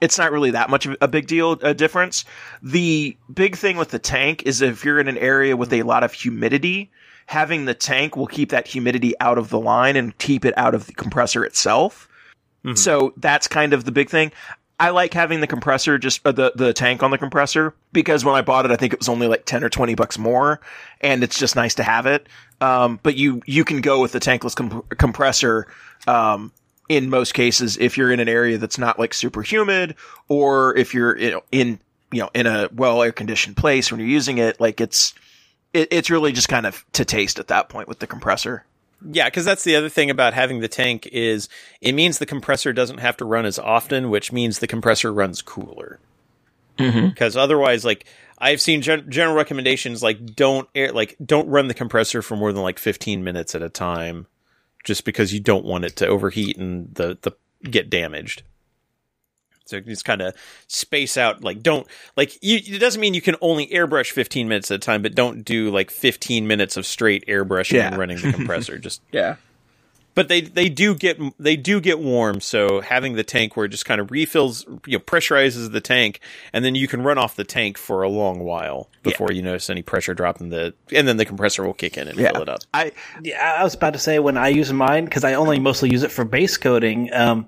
it's 0.02 0.18
not 0.18 0.32
really 0.32 0.52
that 0.52 0.70
much 0.70 0.86
of 0.86 0.98
a 1.02 1.08
big 1.08 1.28
deal 1.28 1.54
a 1.54 1.74
difference. 1.74 2.26
The 2.62 3.16
big 3.34 3.56
thing 3.56 3.78
with 3.78 3.90
the 3.90 4.00
tank 4.00 4.44
is 4.46 4.62
if 4.62 4.84
you're 4.84 5.00
in 5.00 5.08
an 5.08 5.18
area 5.18 5.56
with 5.56 5.72
a 5.72 5.84
lot 5.84 6.04
of 6.04 6.14
humidity, 6.14 6.92
having 7.28 7.66
the 7.66 7.74
tank 7.74 8.16
will 8.16 8.28
keep 8.28 8.50
that 8.50 8.68
humidity 8.68 9.14
out 9.20 9.38
of 9.38 9.50
the 9.50 9.60
line 9.60 9.96
and 9.96 10.18
keep 10.18 10.46
it 10.46 10.54
out 10.58 10.76
of 10.76 10.86
the 10.88 10.94
compressor 10.94 11.46
itself. 11.46 12.10
So 12.76 13.14
that's 13.18 13.48
kind 13.48 13.74
of 13.74 13.86
the 13.86 13.92
big 13.92 14.10
thing. 14.10 14.32
I 14.80 14.90
like 14.90 15.14
having 15.14 15.40
the 15.40 15.48
compressor 15.48 15.98
just 15.98 16.26
uh, 16.26 16.34
the 16.34 16.52
the 16.56 16.74
tank 16.74 17.02
on 17.02 17.12
the 17.12 17.18
compressor 17.18 17.74
because 17.94 18.26
when 18.26 18.36
I 18.36 18.42
bought 18.42 18.66
it, 18.66 18.72
I 18.72 18.76
think 18.76 18.92
it 18.92 19.00
was 19.00 19.08
only 19.08 19.28
like 19.28 19.46
ten 19.46 19.64
or 19.64 19.70
twenty 19.70 19.96
bucks 19.96 20.18
more, 20.18 20.60
and 21.00 21.24
it's 21.24 21.40
just 21.40 21.56
nice 21.56 21.76
to 21.76 21.84
have 21.84 22.06
it. 22.06 22.28
Um, 22.60 23.00
but 23.04 23.16
you 23.16 23.42
you 23.46 23.64
can 23.64 23.82
go 23.82 24.02
with 24.02 24.12
the 24.12 24.20
tankless 24.20 24.56
comp- 24.56 24.98
compressor 24.98 25.68
um, 26.08 26.52
in 26.88 27.10
most 27.10 27.34
cases 27.34 27.78
if 27.78 27.98
you're 27.98 28.12
in 28.12 28.20
an 28.20 28.30
area 28.30 28.58
that's 28.58 28.78
not 28.78 29.00
like 29.00 29.14
super 29.14 29.42
humid 29.42 29.96
or 30.28 30.76
if 30.78 30.94
you're 30.94 31.18
you 31.18 31.32
know, 31.32 31.44
in 31.52 31.80
you 32.12 32.22
know 32.22 32.30
in 32.34 32.48
a 32.48 32.70
well 32.74 33.02
air 33.02 33.12
conditioned 33.12 33.58
place 33.58 33.92
when 33.92 34.00
you're 34.00 34.10
using 34.10 34.38
it. 34.38 34.60
Like 34.60 34.80
it's 34.82 35.14
it, 35.74 35.90
it's 35.92 36.10
really 36.10 36.32
just 36.32 36.50
kind 36.50 36.66
of 36.66 36.86
to 36.94 37.06
taste 37.06 37.40
at 37.40 37.48
that 37.48 37.70
point 37.70 37.88
with 37.88 38.00
the 38.00 38.08
compressor. 38.08 38.66
Yeah, 39.08 39.26
because 39.26 39.46
that's 39.46 39.64
the 39.64 39.76
other 39.76 39.90
thing 39.90 40.10
about 40.10 40.34
having 40.34 40.62
the 40.62 40.68
tank 40.68 41.08
is 41.08 41.50
it 41.82 41.94
means 41.94 42.18
the 42.18 42.26
compressor 42.26 42.74
doesn't 42.74 43.00
have 43.00 43.18
to 43.18 43.26
run 43.26 43.46
as 43.46 43.60
often, 43.60 44.10
which 44.10 44.32
means 44.32 44.60
the 44.60 44.68
compressor 44.68 45.14
runs 45.14 45.42
cooler. 45.42 46.00
Mm-hmm. 46.78 47.10
Because 47.10 47.38
otherwise, 47.38 47.86
like 47.86 48.06
I've 48.38 48.62
seen 48.62 48.82
gen- 48.82 49.10
general 49.10 49.36
recommendations, 49.36 50.02
like 50.02 50.36
don't 50.36 50.68
air, 50.74 50.92
like 50.92 51.16
don't 51.24 51.48
run 51.48 51.68
the 51.68 51.74
compressor 51.74 52.22
for 52.22 52.36
more 52.36 52.52
than 52.52 52.64
like 52.64 52.80
fifteen 52.80 53.24
minutes 53.24 53.54
at 53.56 53.62
a 53.62 53.70
time, 53.70 54.28
just 54.86 55.04
because 55.04 55.34
you 55.34 55.42
don't 55.42 55.66
want 55.66 55.84
it 55.84 55.98
to 55.98 56.08
overheat 56.08 56.58
and 56.58 56.94
the 56.96 57.18
the 57.22 57.32
get 57.70 57.90
damaged. 57.90 58.44
So 59.66 59.80
just 59.80 60.06
kind 60.06 60.22
of 60.22 60.36
space 60.68 61.18
out, 61.18 61.44
like 61.44 61.64
don't 61.64 61.88
like 62.16 62.38
you. 62.42 62.60
It 62.64 62.80
doesn't 62.80 63.02
mean 63.02 63.16
you 63.16 63.22
can 63.22 63.36
only 63.42 63.68
airbrush 63.68 64.12
15 64.12 64.48
minutes 64.48 64.70
at 64.70 64.76
a 64.76 64.80
time, 64.80 65.02
but 65.02 65.16
don't 65.16 65.44
do 65.44 65.72
like 65.72 65.90
15 65.90 66.48
minutes 66.48 66.78
of 66.78 66.86
straight 66.86 67.26
airbrushing 67.26 67.82
and 67.82 67.98
running 67.98 68.18
the 68.22 68.32
compressor. 68.34 68.78
Just 68.78 69.02
Yeah. 69.12 69.36
But 70.16 70.28
they 70.30 70.42
they 70.42 70.70
do 70.70 70.96
get 70.96 71.20
they 71.38 71.56
do 71.56 71.80
get 71.80 72.00
warm. 72.00 72.40
So 72.42 72.82
having 72.82 73.14
the 73.14 73.24
tank 73.24 73.56
where 73.56 73.66
it 73.66 73.70
just 73.70 73.86
kind 73.86 74.02
of 74.02 74.10
refills, 74.12 74.66
you 74.88 74.98
know, 74.98 75.00
pressurizes 75.00 75.72
the 75.72 75.82
tank, 75.82 76.20
and 76.54 76.64
then 76.66 76.74
you 76.74 76.88
can 76.88 77.04
run 77.04 77.18
off 77.18 77.36
the 77.36 77.44
tank 77.44 77.78
for 77.78 78.02
a 78.02 78.10
long 78.10 78.40
while 78.40 78.90
before 79.04 79.32
you 79.32 79.42
notice 79.42 79.70
any 79.70 79.82
pressure 79.84 80.14
drop 80.14 80.42
in 80.42 80.50
the, 80.50 80.74
and 80.92 81.08
then 81.08 81.18
the 81.18 81.26
compressor 81.26 81.64
will 81.66 81.74
kick 81.74 81.98
in 81.98 82.08
and 82.08 82.18
Yeah. 82.18 82.32
fill 82.32 82.42
it 82.44 82.50
up. 82.50 82.62
I 82.74 82.92
Yeah, 83.22 83.56
I 83.60 83.64
was 83.64 83.76
about 83.76 83.94
to 83.94 84.00
say 84.00 84.18
when 84.20 84.38
I 84.38 84.48
use 84.48 84.72
mine 84.74 85.06
because 85.06 85.24
I 85.24 85.34
only 85.36 85.60
mostly 85.60 85.92
use 85.92 86.04
it 86.04 86.12
for 86.12 86.26
base 86.26 86.58
coating. 86.58 87.14
Um, 87.14 87.48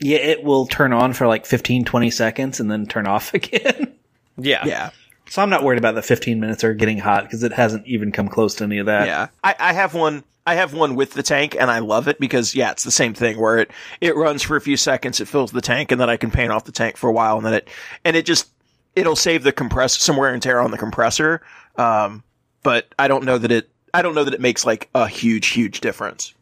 yeah, 0.00 0.18
it 0.18 0.42
will 0.42 0.66
turn 0.66 0.92
on 0.92 1.12
for 1.12 1.26
like 1.28 1.46
15, 1.46 1.84
20 1.84 2.10
seconds 2.10 2.58
and 2.60 2.70
then 2.70 2.86
turn 2.86 3.06
off 3.06 3.32
again. 3.34 3.94
Yeah, 4.36 4.66
yeah. 4.66 4.90
so 5.28 5.40
I'm 5.42 5.50
not 5.50 5.62
worried 5.62 5.78
about 5.78 5.94
the 5.94 6.02
15 6.02 6.40
minutes 6.40 6.64
or 6.64 6.74
getting 6.74 6.98
hot 6.98 7.22
because 7.24 7.42
it 7.44 7.52
hasn't 7.52 7.86
even 7.86 8.10
come 8.10 8.28
close 8.28 8.56
to 8.56 8.64
any 8.64 8.78
of 8.78 8.86
that. 8.86 9.06
Yeah, 9.06 9.28
I, 9.44 9.54
I 9.60 9.72
have 9.74 9.94
one. 9.94 10.24
I 10.46 10.56
have 10.56 10.74
one 10.74 10.94
with 10.94 11.12
the 11.12 11.22
tank, 11.22 11.56
and 11.58 11.70
I 11.70 11.78
love 11.78 12.06
it 12.06 12.20
because 12.20 12.54
yeah, 12.54 12.70
it's 12.70 12.84
the 12.84 12.90
same 12.90 13.14
thing 13.14 13.40
where 13.40 13.58
it 13.58 13.70
it 14.00 14.14
runs 14.16 14.42
for 14.42 14.56
a 14.56 14.60
few 14.60 14.76
seconds, 14.76 15.20
it 15.20 15.28
fills 15.28 15.52
the 15.52 15.60
tank, 15.60 15.90
and 15.90 16.00
then 16.00 16.10
I 16.10 16.16
can 16.16 16.30
paint 16.30 16.52
off 16.52 16.64
the 16.64 16.72
tank 16.72 16.96
for 16.96 17.08
a 17.08 17.12
while, 17.12 17.36
and 17.36 17.46
then 17.46 17.54
it 17.54 17.68
and 18.04 18.16
it 18.16 18.26
just 18.26 18.48
it'll 18.94 19.16
save 19.16 19.42
the 19.42 19.52
compressor 19.52 20.00
some 20.00 20.16
wear 20.16 20.32
and 20.32 20.42
tear 20.42 20.60
on 20.60 20.70
the 20.70 20.78
compressor. 20.78 21.40
Um, 21.76 22.22
but 22.62 22.94
I 22.98 23.08
don't 23.08 23.24
know 23.24 23.38
that 23.38 23.50
it 23.50 23.70
I 23.92 24.02
don't 24.02 24.14
know 24.14 24.24
that 24.24 24.34
it 24.34 24.40
makes 24.40 24.66
like 24.66 24.90
a 24.94 25.08
huge 25.08 25.48
huge 25.48 25.80
difference. 25.80 26.34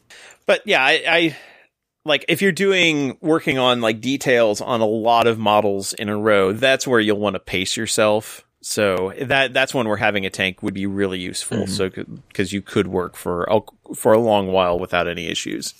but 0.46 0.62
yeah, 0.66 0.82
I, 0.82 1.02
I 1.06 1.36
like 2.04 2.24
if 2.28 2.42
you're 2.42 2.52
doing 2.52 3.16
working 3.20 3.58
on 3.58 3.80
like 3.80 4.00
details 4.00 4.60
on 4.60 4.80
a 4.80 4.86
lot 4.86 5.26
of 5.26 5.38
models 5.38 5.92
in 5.92 6.08
a 6.08 6.16
row, 6.16 6.52
that's 6.52 6.86
where 6.86 7.00
you'll 7.00 7.18
want 7.18 7.34
to 7.34 7.40
pace 7.40 7.76
yourself. 7.76 8.44
So 8.64 9.12
that 9.20 9.53
that's 9.53 9.75
when 9.75 9.88
where 9.88 9.96
having 9.96 10.25
a 10.25 10.31
tank 10.31 10.62
would 10.62 10.72
be 10.75 10.87
really 10.87 11.18
useful. 11.18 11.66
So 11.66 11.90
because 11.90 12.53
you 12.53 12.62
could 12.62 12.87
work 12.87 13.16
for 13.16 13.44
a, 13.51 13.61
for 13.94 14.12
a 14.12 14.18
long 14.18 14.48
while 14.53 14.79
without 14.79 15.09
any 15.09 15.27
issues. 15.27 15.75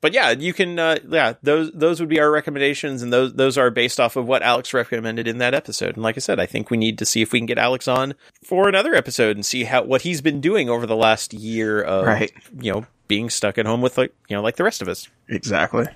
But 0.00 0.12
yeah, 0.14 0.30
you 0.30 0.52
can. 0.52 0.78
Uh, 0.80 0.98
yeah, 1.08 1.34
those 1.44 1.70
those 1.72 2.00
would 2.00 2.08
be 2.08 2.18
our 2.18 2.28
recommendations, 2.30 3.02
and 3.02 3.12
those 3.12 3.34
those 3.34 3.56
are 3.56 3.70
based 3.70 4.00
off 4.00 4.16
of 4.16 4.26
what 4.26 4.42
Alex 4.42 4.74
recommended 4.74 5.28
in 5.28 5.38
that 5.38 5.54
episode. 5.54 5.94
And 5.94 6.02
like 6.02 6.16
I 6.16 6.20
said, 6.20 6.40
I 6.40 6.46
think 6.46 6.70
we 6.70 6.76
need 6.76 6.98
to 6.98 7.06
see 7.06 7.22
if 7.22 7.30
we 7.30 7.38
can 7.38 7.46
get 7.46 7.56
Alex 7.58 7.86
on 7.86 8.14
for 8.44 8.68
another 8.68 8.96
episode 8.96 9.36
and 9.36 9.46
see 9.46 9.62
how 9.62 9.84
what 9.84 10.02
he's 10.02 10.20
been 10.20 10.40
doing 10.40 10.68
over 10.68 10.86
the 10.86 10.96
last 10.96 11.32
year 11.32 11.80
of 11.80 12.06
Right. 12.06 12.32
you 12.58 12.72
know 12.72 12.86
being 13.06 13.30
stuck 13.30 13.58
at 13.58 13.66
home 13.66 13.80
with 13.80 13.96
like 13.96 14.12
you 14.28 14.34
know 14.34 14.42
like 14.42 14.56
the 14.56 14.64
rest 14.64 14.82
of 14.82 14.88
us. 14.88 15.08
Exactly. 15.28 15.86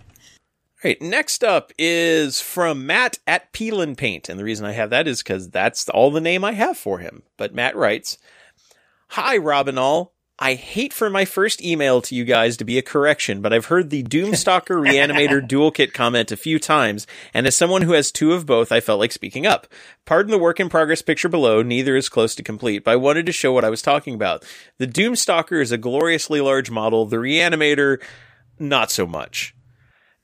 Right, 0.87 1.03
next 1.03 1.43
up 1.43 1.73
is 1.77 2.41
from 2.41 2.87
Matt 2.87 3.19
at 3.27 3.51
Peel 3.51 3.81
and 3.81 3.99
Paint, 3.99 4.29
and 4.29 4.39
the 4.39 4.45
reason 4.45 4.65
I 4.65 4.71
have 4.71 4.91
that 4.91 5.09
is 5.09 5.21
because 5.21 5.51
that's 5.51 5.89
all 5.89 6.13
the 6.13 6.21
name 6.21 6.45
I 6.45 6.53
have 6.53 6.79
for 6.79 7.01
him. 7.01 7.25
But 7.37 7.53
Matt 7.53 7.75
writes, 7.75 8.19
"Hi, 9.09 9.37
Robin 9.37 9.79
all. 9.79 10.15
I 10.39 10.55
hate 10.55 10.93
for 10.93 11.11
my 11.11 11.25
first 11.25 11.61
email 11.61 12.01
to 12.03 12.15
you 12.15 12.25
guys 12.25 12.57
to 12.59 12.65
be 12.65 12.79
a 12.79 12.83
correction, 12.83 13.41
but 13.41 13.53
I've 13.53 13.67
heard 13.67 13.91
the 13.91 14.05
Doomstalker 14.05 14.81
Reanimator 14.81 15.45
dual 15.49 15.73
kit 15.73 15.93
comment 15.93 16.31
a 16.31 16.37
few 16.37 16.61
times, 16.61 17.05
and 17.35 17.49
as 17.49 17.57
someone 17.57 17.83
who 17.83 17.95
has 17.95 18.13
two 18.13 18.33
of 18.33 18.47
both, 18.47 18.71
I 18.71 18.79
felt 18.79 19.01
like 19.01 19.11
speaking 19.11 19.45
up. 19.45 19.67
Pardon 20.05 20.31
the 20.31 20.39
work 20.39 20.61
in 20.61 20.69
progress 20.69 21.03
picture 21.03 21.29
below, 21.29 21.63
neither 21.63 21.97
is 21.97 22.09
close 22.09 22.37
to 22.37 22.45
complete, 22.45 22.85
but 22.85 22.93
I 22.93 22.97
wanted 22.97 23.27
to 23.27 23.33
show 23.33 23.53
what 23.53 23.65
I 23.65 23.71
was 23.71 23.83
talking 23.83 24.15
about. 24.15 24.45
The 24.79 24.87
Doomstalker 24.87 25.61
is 25.61 25.73
a 25.73 25.79
gloriously 25.79 26.41
large 26.41 26.71
model, 26.71 27.07
the 27.07 27.17
Reanimator, 27.17 28.01
not 28.61 28.93
so 28.93 29.05
much. 29.05 29.56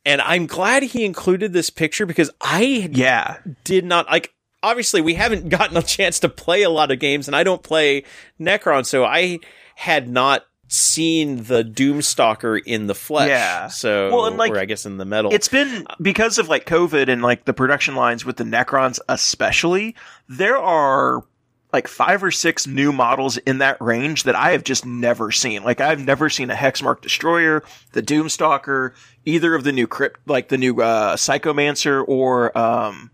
And 0.05 0.21
I'm 0.21 0.47
glad 0.47 0.83
he 0.83 1.05
included 1.05 1.53
this 1.53 1.71
picture 1.71 2.07
because 2.07 2.31
I 2.41 2.89
Yeah. 2.93 3.39
did 3.65 3.85
not 3.85 4.07
like 4.11 4.33
obviously 4.63 5.01
we 5.01 5.15
haven't 5.15 5.49
gotten 5.51 5.77
a 5.77 5.83
chance 5.83 6.21
to 6.21 6.29
play 6.29 6.63
a 6.63 6.71
lot 6.71 6.91
of 6.91 6.99
games 6.99 7.29
and 7.29 7.37
I 7.37 7.43
don't 7.45 7.63
play 7.63 8.05
Necron 8.41 8.85
so 8.87 9.05
I 9.05 9.39
had 9.77 10.09
not 10.09 10.45
seen 10.69 11.45
the 11.45 11.63
Doomstalker 11.63 12.59
in 12.65 12.87
the 12.87 12.95
flesh. 12.95 13.29
Yeah. 13.29 13.69
So 13.69 14.11
Well, 14.11 14.25
and, 14.27 14.39
like, 14.39 14.53
or 14.53 14.59
I 14.59 14.65
guess 14.65 14.87
in 14.87 14.97
the 14.97 15.05
metal. 15.05 15.31
It's 15.33 15.49
been 15.49 15.87
because 16.01 16.39
of 16.39 16.49
like 16.49 16.65
COVID 16.67 17.09
and 17.09 17.21
like 17.23 17.45
the 17.45 17.53
production 17.53 17.95
lines 17.95 18.25
with 18.25 18.39
the 18.39 18.45
Necrons, 18.45 18.99
especially. 19.09 19.95
There 20.29 20.57
are 20.57 21.25
like 21.73 21.89
five 21.89 22.23
or 22.23 22.31
six 22.31 22.67
new 22.67 22.93
models 22.93 23.39
in 23.39 23.59
that 23.59 23.81
range 23.81 24.25
that 24.25 24.35
I 24.35 24.51
have 24.51 24.63
just 24.63 24.85
never 24.85 25.33
seen. 25.33 25.65
Like 25.65 25.81
I've 25.81 26.05
never 26.05 26.29
seen 26.29 26.51
a 26.51 26.55
Hexmark 26.55 27.01
Destroyer, 27.01 27.63
the 27.93 28.03
Doomstalker, 28.03 28.93
either 29.25 29.55
of 29.55 29.65
the 29.65 29.73
new 29.73 29.87
crypt, 29.87 30.21
like 30.27 30.49
the 30.49 30.59
new 30.59 30.81
uh, 30.83 31.17
Psychomancer, 31.17 32.05
or 32.07 32.57
um, 32.57 33.11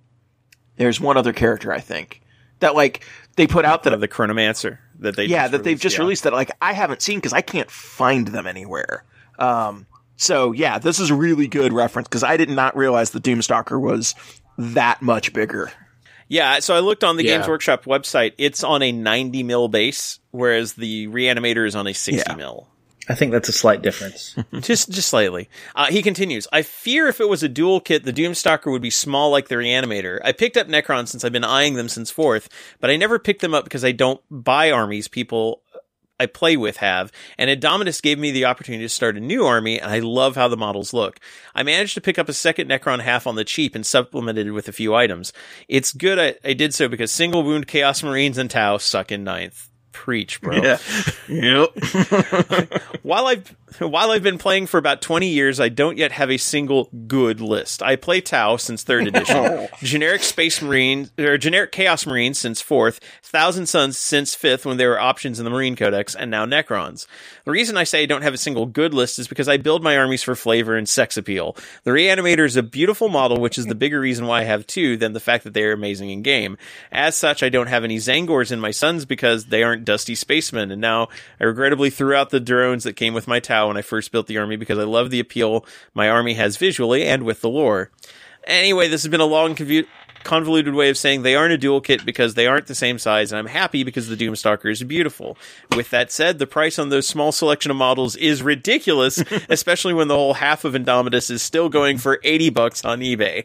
there's 0.76 1.00
one 1.00 1.16
other 1.16 1.32
character 1.32 1.72
I 1.72 1.80
think 1.80 2.20
that 2.60 2.74
like 2.74 3.04
they 3.36 3.46
put 3.46 3.64
out 3.64 3.84
that 3.84 3.92
of 3.92 4.00
the 4.00 4.08
Chronomancer 4.08 4.78
that 4.98 5.16
they 5.16 5.26
yeah 5.26 5.44
just 5.44 5.52
that 5.52 5.64
they've 5.64 5.78
just 5.78 5.96
yeah. 5.96 6.02
released 6.02 6.24
that 6.24 6.32
like 6.32 6.50
I 6.60 6.72
haven't 6.72 7.02
seen 7.02 7.18
because 7.18 7.32
I 7.32 7.40
can't 7.40 7.70
find 7.70 8.28
them 8.28 8.46
anywhere. 8.46 9.04
Um, 9.38 9.86
so 10.16 10.50
yeah, 10.50 10.78
this 10.78 10.98
is 10.98 11.10
a 11.10 11.14
really 11.14 11.46
good 11.46 11.72
reference 11.72 12.08
because 12.08 12.24
I 12.24 12.36
did 12.36 12.50
not 12.50 12.76
realize 12.76 13.10
the 13.10 13.20
Doomstalker 13.20 13.80
was 13.80 14.16
that 14.56 15.00
much 15.00 15.32
bigger. 15.32 15.70
Yeah, 16.28 16.58
so 16.60 16.74
I 16.76 16.80
looked 16.80 17.04
on 17.04 17.16
the 17.16 17.24
Yeah. 17.24 17.36
Games 17.38 17.48
Workshop 17.48 17.84
website. 17.84 18.32
It's 18.38 18.62
on 18.62 18.82
a 18.82 18.92
90 18.92 19.42
mil 19.42 19.68
base, 19.68 20.20
whereas 20.30 20.74
the 20.74 21.06
Reanimator 21.08 21.66
is 21.66 21.74
on 21.74 21.86
a 21.86 21.94
60 21.94 22.22
Yeah. 22.30 22.36
mil. 22.36 22.68
I 23.10 23.14
think 23.14 23.32
that's 23.32 23.48
a 23.48 23.52
slight 23.52 23.80
difference. 23.80 24.36
just 24.60 24.90
just 24.90 25.08
slightly. 25.08 25.48
Uh, 25.74 25.86
he 25.86 26.02
continues. 26.02 26.46
I 26.52 26.60
fear 26.60 27.08
if 27.08 27.20
it 27.22 27.28
was 27.30 27.42
a 27.42 27.48
dual 27.48 27.80
kit, 27.80 28.04
the 28.04 28.12
Doomstalker 28.12 28.70
would 28.70 28.82
be 28.82 28.90
small 28.90 29.30
like 29.30 29.48
the 29.48 29.54
Reanimator. 29.54 30.20
I 30.22 30.32
picked 30.32 30.58
up 30.58 30.68
Necron 30.68 31.08
since 31.08 31.24
I've 31.24 31.32
been 31.32 31.42
eyeing 31.42 31.72
them 31.74 31.88
since 31.88 32.10
fourth, 32.10 32.50
but 32.80 32.90
I 32.90 32.96
never 32.96 33.18
picked 33.18 33.40
them 33.40 33.54
up 33.54 33.64
because 33.64 33.82
I 33.82 33.92
don't 33.92 34.20
buy 34.30 34.70
armies 34.70 35.08
people 35.08 35.62
I 36.20 36.26
play 36.26 36.56
with 36.56 36.78
have, 36.78 37.12
and 37.36 37.48
Indomitus 37.48 38.02
gave 38.02 38.18
me 38.18 38.30
the 38.30 38.44
opportunity 38.44 38.84
to 38.84 38.88
start 38.88 39.16
a 39.16 39.20
new 39.20 39.44
army, 39.44 39.80
and 39.80 39.90
I 39.90 40.00
love 40.00 40.34
how 40.36 40.48
the 40.48 40.56
models 40.56 40.92
look. 40.92 41.20
I 41.54 41.62
managed 41.62 41.94
to 41.94 42.00
pick 42.00 42.18
up 42.18 42.28
a 42.28 42.32
second 42.32 42.68
Necron 42.68 43.00
half 43.00 43.26
on 43.26 43.36
the 43.36 43.44
cheap 43.44 43.74
and 43.74 43.86
supplemented 43.86 44.46
it 44.46 44.52
with 44.52 44.68
a 44.68 44.72
few 44.72 44.94
items. 44.94 45.32
It's 45.68 45.92
good 45.92 46.18
I, 46.18 46.34
I 46.44 46.54
did 46.54 46.74
so 46.74 46.88
because 46.88 47.12
single 47.12 47.42
wound 47.42 47.68
Chaos 47.68 48.02
Marines 48.02 48.38
and 48.38 48.50
Tau 48.50 48.78
suck 48.78 49.12
in 49.12 49.24
ninth. 49.24 49.67
Preach, 49.92 50.40
bro. 50.40 50.56
Yep. 50.56 50.80
while 53.02 53.26
I've 53.26 53.56
while 53.78 54.10
I've 54.10 54.22
been 54.22 54.38
playing 54.38 54.66
for 54.66 54.78
about 54.78 55.02
20 55.02 55.28
years, 55.28 55.60
I 55.60 55.68
don't 55.68 55.96
yet 55.98 56.12
have 56.12 56.30
a 56.30 56.36
single 56.36 56.88
good 57.06 57.40
list. 57.40 57.82
I 57.82 57.96
play 57.96 58.20
Tau 58.20 58.56
since 58.56 58.82
third 58.82 59.06
edition, 59.06 59.36
oh. 59.38 59.68
generic 59.82 60.22
Space 60.22 60.62
Marine 60.62 61.10
or 61.18 61.38
generic 61.38 61.72
Chaos 61.72 62.06
Marine 62.06 62.34
since 62.34 62.60
fourth, 62.60 63.00
Thousand 63.22 63.66
Suns 63.66 63.98
since 63.98 64.34
fifth 64.34 64.66
when 64.66 64.76
there 64.76 64.90
were 64.90 65.00
options 65.00 65.38
in 65.38 65.44
the 65.44 65.50
Marine 65.50 65.76
Codex, 65.76 66.14
and 66.14 66.30
now 66.30 66.44
Necrons. 66.44 67.06
The 67.44 67.50
reason 67.50 67.76
I 67.76 67.84
say 67.84 68.02
I 68.02 68.06
don't 68.06 68.22
have 68.22 68.34
a 68.34 68.38
single 68.38 68.66
good 68.66 68.94
list 68.94 69.18
is 69.18 69.28
because 69.28 69.48
I 69.48 69.56
build 69.56 69.82
my 69.82 69.96
armies 69.96 70.22
for 70.22 70.34
flavor 70.34 70.76
and 70.76 70.88
sex 70.88 71.16
appeal. 71.16 71.56
The 71.84 71.90
Reanimator 71.90 72.44
is 72.44 72.56
a 72.56 72.62
beautiful 72.62 73.08
model, 73.08 73.40
which 73.40 73.58
is 73.58 73.66
the 73.66 73.74
bigger 73.74 74.00
reason 74.00 74.26
why 74.26 74.40
I 74.40 74.44
have 74.44 74.66
two 74.66 74.96
than 74.96 75.12
the 75.12 75.20
fact 75.20 75.44
that 75.44 75.54
they 75.54 75.64
are 75.64 75.72
amazing 75.72 76.10
in 76.10 76.22
game. 76.22 76.56
As 76.92 77.16
such, 77.16 77.42
I 77.42 77.48
don't 77.48 77.66
have 77.66 77.84
any 77.84 77.96
Tzaangors 77.96 78.52
in 78.52 78.60
my 78.60 78.70
sons 78.70 79.04
because 79.04 79.46
they 79.46 79.62
aren't 79.62 79.77
dusty 79.84 80.14
spacemen, 80.14 80.70
and 80.70 80.80
now 80.80 81.08
I 81.40 81.44
regrettably 81.44 81.90
threw 81.90 82.14
out 82.14 82.30
the 82.30 82.40
drones 82.40 82.84
that 82.84 82.94
came 82.94 83.14
with 83.14 83.28
my 83.28 83.40
Tau 83.40 83.68
when 83.68 83.76
I 83.76 83.82
first 83.82 84.12
built 84.12 84.26
the 84.26 84.38
army 84.38 84.56
because 84.56 84.78
I 84.78 84.84
love 84.84 85.10
the 85.10 85.20
appeal 85.20 85.64
my 85.94 86.08
army 86.08 86.34
has 86.34 86.56
visually 86.56 87.04
and 87.04 87.22
with 87.22 87.40
the 87.40 87.48
lore. 87.48 87.90
Anyway, 88.46 88.88
this 88.88 89.02
has 89.02 89.10
been 89.10 89.20
a 89.20 89.26
long, 89.26 89.54
convoluted 90.24 90.74
way 90.74 90.88
of 90.88 90.96
saying 90.96 91.22
they 91.22 91.34
aren't 91.34 91.52
a 91.52 91.58
dual 91.58 91.80
kit 91.80 92.04
because 92.04 92.34
they 92.34 92.46
aren't 92.46 92.66
the 92.66 92.74
same 92.74 92.98
size, 92.98 93.32
and 93.32 93.38
I'm 93.38 93.46
happy 93.46 93.84
because 93.84 94.08
the 94.08 94.16
Doomstalker 94.16 94.70
is 94.70 94.82
beautiful. 94.82 95.36
With 95.74 95.90
that 95.90 96.10
said, 96.10 96.38
the 96.38 96.46
price 96.46 96.78
on 96.78 96.88
those 96.88 97.06
small 97.06 97.32
selection 97.32 97.70
of 97.70 97.76
models 97.76 98.16
is 98.16 98.42
ridiculous, 98.42 99.22
especially 99.48 99.94
when 99.94 100.08
the 100.08 100.14
whole 100.14 100.34
half 100.34 100.64
of 100.64 100.74
Indomitus 100.74 101.30
is 101.30 101.42
still 101.42 101.68
going 101.68 101.98
for 101.98 102.20
80 102.24 102.50
bucks 102.50 102.84
on 102.84 103.00
eBay. 103.00 103.44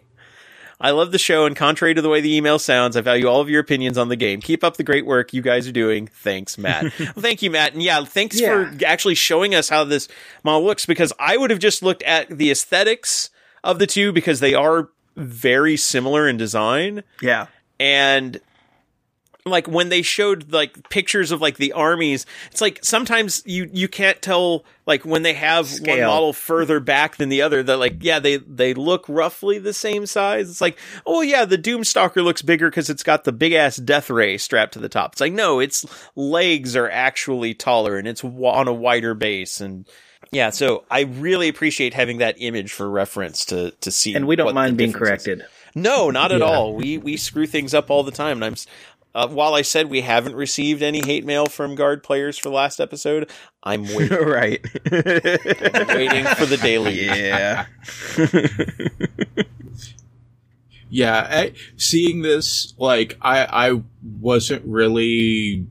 I 0.82 0.92
love 0.92 1.12
the 1.12 1.18
show, 1.18 1.46
and 1.46 1.56
contrary 1.56 1.94
to 1.94 2.02
the 2.02 2.10
way 2.10 2.20
the 2.22 2.36
email 2.36 2.60
sounds, 2.60 2.98
I 2.98 3.02
value 3.02 3.28
all 3.28 3.40
of 3.42 3.50
your 3.50 3.62
opinions 3.62 3.98
on 3.98 4.10
the 4.10 4.16
game. 4.16 4.42
Keep 4.42 4.64
up 4.64 4.78
the 4.78 4.84
great 4.84 5.06
work 5.06 5.34
you 5.34 5.42
guys 5.42 5.68
are 5.68 5.72
doing. 5.72 6.08
Thanks, 6.08 6.58
Matt. 6.58 6.84
well, 7.00 7.14
thank 7.18 7.42
you, 7.42 7.52
Matt. 7.52 7.74
And 7.74 7.82
yeah, 7.82 8.04
thanks 8.04 8.40
Yeah. 8.40 8.70
for 8.78 8.86
actually 8.86 9.16
showing 9.16 9.56
us 9.56 9.70
how 9.70 9.84
this 9.84 10.08
model 10.44 10.66
looks 10.66 10.86
because 10.86 11.14
I 11.20 11.38
would 11.38 11.50
have 11.52 11.60
just 11.60 11.84
looked 11.84 12.04
at 12.04 12.28
the 12.30 12.52
aesthetics 12.52 13.30
of 13.64 13.80
the 13.80 13.88
two 13.88 14.12
because 14.12 14.40
they 14.40 14.54
are 14.54 14.90
very 15.16 15.78
similar 15.78 16.28
in 16.28 16.38
design 16.38 17.04
Yeah. 17.22 17.48
and 17.80 18.42
like 19.46 19.68
when 19.68 19.90
they 19.90 20.02
showed 20.02 20.54
like 20.54 20.88
pictures 20.90 21.32
of 21.32 21.42
like 21.42 21.58
the 21.58 21.74
armies 21.74 22.26
it's 22.52 22.62
like 22.62 22.80
sometimes 22.84 23.44
you 23.46 23.70
you 23.74 23.90
can't 23.90 24.22
tell 24.22 24.64
like 24.86 25.04
when 25.06 25.22
they 25.24 25.34
have 25.34 25.70
one 25.82 26.00
model 26.00 26.32
further 26.32 26.80
back 26.80 27.18
than 27.18 27.28
the 27.28 27.42
other 27.42 27.62
that 27.62 27.76
like 27.78 27.98
yeah 28.02 28.20
they 28.20 28.38
they 28.38 28.74
look 28.74 29.04
roughly 29.10 29.60
the 29.60 29.74
same 29.74 30.06
size 30.06 30.50
it's 30.50 30.62
like 30.62 30.78
oh 31.06 31.20
yeah 31.22 31.44
the 31.44 31.58
doomstalker 31.58 32.24
looks 32.24 32.42
bigger 32.42 32.70
because 32.70 32.90
it's 32.90 33.04
got 33.04 33.26
the 33.26 33.34
big 33.34 33.52
ass 33.52 33.76
death 33.76 34.10
ray 34.10 34.38
strapped 34.38 34.72
to 34.74 34.80
the 34.80 34.88
top 34.90 35.12
it's 35.12 35.22
like 35.22 35.34
no 35.34 35.60
its 35.60 35.86
legs 36.16 36.76
are 36.78 36.90
actually 36.90 37.54
taller 37.54 37.98
and 37.98 38.08
it's 38.08 38.24
on 38.24 38.68
a 38.70 38.74
wider 38.74 39.14
base 39.14 39.60
and 39.60 39.86
yeah 40.32 40.50
so 40.52 40.86
i 40.90 41.02
really 41.02 41.50
appreciate 41.50 41.94
having 41.94 42.20
that 42.20 42.36
image 42.38 42.72
for 42.72 42.90
reference 42.90 43.44
to 43.44 43.72
to 43.82 43.92
see 43.92 44.16
And 44.16 44.26
we 44.26 44.38
don't 44.38 44.54
mind 44.54 44.78
being 44.78 44.92
difference 44.92 45.22
is. 45.24 45.26
corrected. 45.28 45.48
No, 45.76 46.12
not 46.12 46.32
at 46.32 46.42
Yeah. 46.42 46.46
all. 46.46 46.76
We 46.76 47.00
we 47.00 47.18
screw 47.18 47.48
things 47.48 47.74
up 47.74 47.90
all 47.90 48.04
the 48.04 48.12
time. 48.12 48.44
And 48.44 48.46
I'm 48.46 48.56
uh, 49.16 49.28
while 49.28 49.54
I 49.54 49.62
said 49.62 49.90
we 49.90 50.02
haven't 50.02 50.36
received 50.36 50.82
any 50.82 51.02
hate 51.02 51.26
mail 51.26 51.46
from 51.46 51.76
guard 51.76 52.04
players 52.04 52.38
for 52.38 52.50
the 52.50 52.56
last 52.56 52.80
episode, 52.80 53.30
I'm 53.64 53.84
waiting, 53.96 54.18
right. 54.18 54.62
waiting 54.92 56.26
for 56.36 56.46
the 56.46 56.60
daily. 56.62 57.06
yeah. 57.06 57.66
Yeah, 60.94 61.28
I, 61.28 61.54
seeing 61.76 62.22
this, 62.22 62.76
like, 62.78 63.18
I, 63.20 63.70
I 63.70 63.82
wasn't 64.04 64.64
really, 64.64 65.66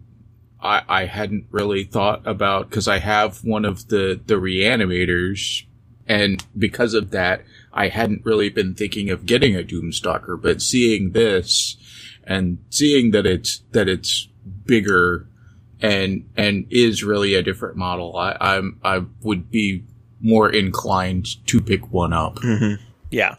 I, 0.61 0.83
I 0.89 1.05
hadn't 1.05 1.47
really 1.53 1.85
thought 1.85 2.27
about, 2.27 2.73
cause 2.73 2.89
I 2.89 2.99
have 2.99 3.45
one 3.45 3.65
of 3.65 3.87
the, 3.87 4.21
the 4.27 4.35
reanimators, 4.35 5.63
and 6.09 6.45
because 6.59 6.93
of 6.93 7.13
that, 7.13 7.45
I 7.73 7.87
hadn't 7.87 8.25
really 8.25 8.49
been 8.49 8.75
thinking 8.75 9.11
of 9.11 9.25
getting 9.25 9.55
a 9.55 9.63
Doomstalker, 9.63 10.43
but 10.43 10.61
seeing 10.61 11.13
this, 11.13 11.77
and 12.25 12.59
seeing 12.71 13.11
that 13.13 13.27
it's, 13.27 13.63
that 13.73 13.89
it's 13.89 14.29
bigger, 14.65 15.27
and, 15.81 16.29
and 16.37 16.67
is 16.71 17.03
really 17.03 17.35
a 17.35 17.43
different 17.43 17.77
model, 17.77 18.17
I, 18.17 18.37
I'm, 18.41 18.81
I 18.85 19.05
would 19.23 19.51
be 19.51 19.85
more 20.21 20.49
inclined 20.49 21.45
to 21.47 21.61
pick 21.61 21.91
one 21.91 22.13
up. 22.13 22.37
Mm-hmm. 22.37 22.83
Yeah. 23.11 23.37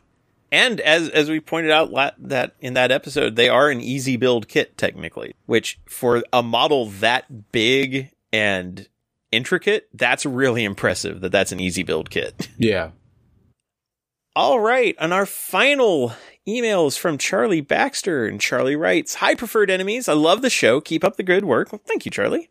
And 0.52 0.80
as 0.82 1.10
as 1.10 1.32
we 1.32 1.40
pointed 1.40 1.72
out 1.72 1.90
la- 1.90 2.12
that 2.20 2.56
in 2.60 2.76
that 2.76 2.92
episode, 2.92 3.36
they 3.36 3.50
are 3.50 3.72
an 3.72 3.82
easy 3.82 4.18
build 4.18 4.48
kit 4.48 4.78
technically, 4.78 5.34
which 5.48 5.80
for 5.88 6.24
a 6.32 6.44
model 6.44 6.86
that 7.00 7.52
big 7.52 8.12
and 8.32 8.88
intricate, 9.32 9.90
that's 9.96 10.28
really 10.28 10.64
impressive 10.64 11.22
that 11.22 11.32
that's 11.32 11.52
an 11.52 11.60
easy 11.60 11.82
build 11.82 12.12
kit. 12.12 12.50
Yeah. 12.60 12.92
All 14.36 14.60
right, 14.60 14.96
and 15.00 15.12
our 15.12 15.26
final 15.26 16.14
email 16.48 16.88
is 16.88 16.98
from 16.98 17.18
Charlie 17.18 17.62
Baxter, 17.62 18.26
and 18.26 18.40
Charlie 18.40 18.76
writes, 18.76 19.16
"Hi, 19.16 19.36
preferred 19.36 19.70
enemies. 19.70 20.08
I 20.08 20.14
love 20.14 20.42
the 20.42 20.50
show. 20.50 20.82
Keep 20.82 21.04
up 21.04 21.18
the 21.18 21.24
good 21.24 21.46
work. 21.46 21.72
Well, 21.72 21.82
thank 21.86 22.06
you, 22.06 22.12
Charlie. 22.12 22.50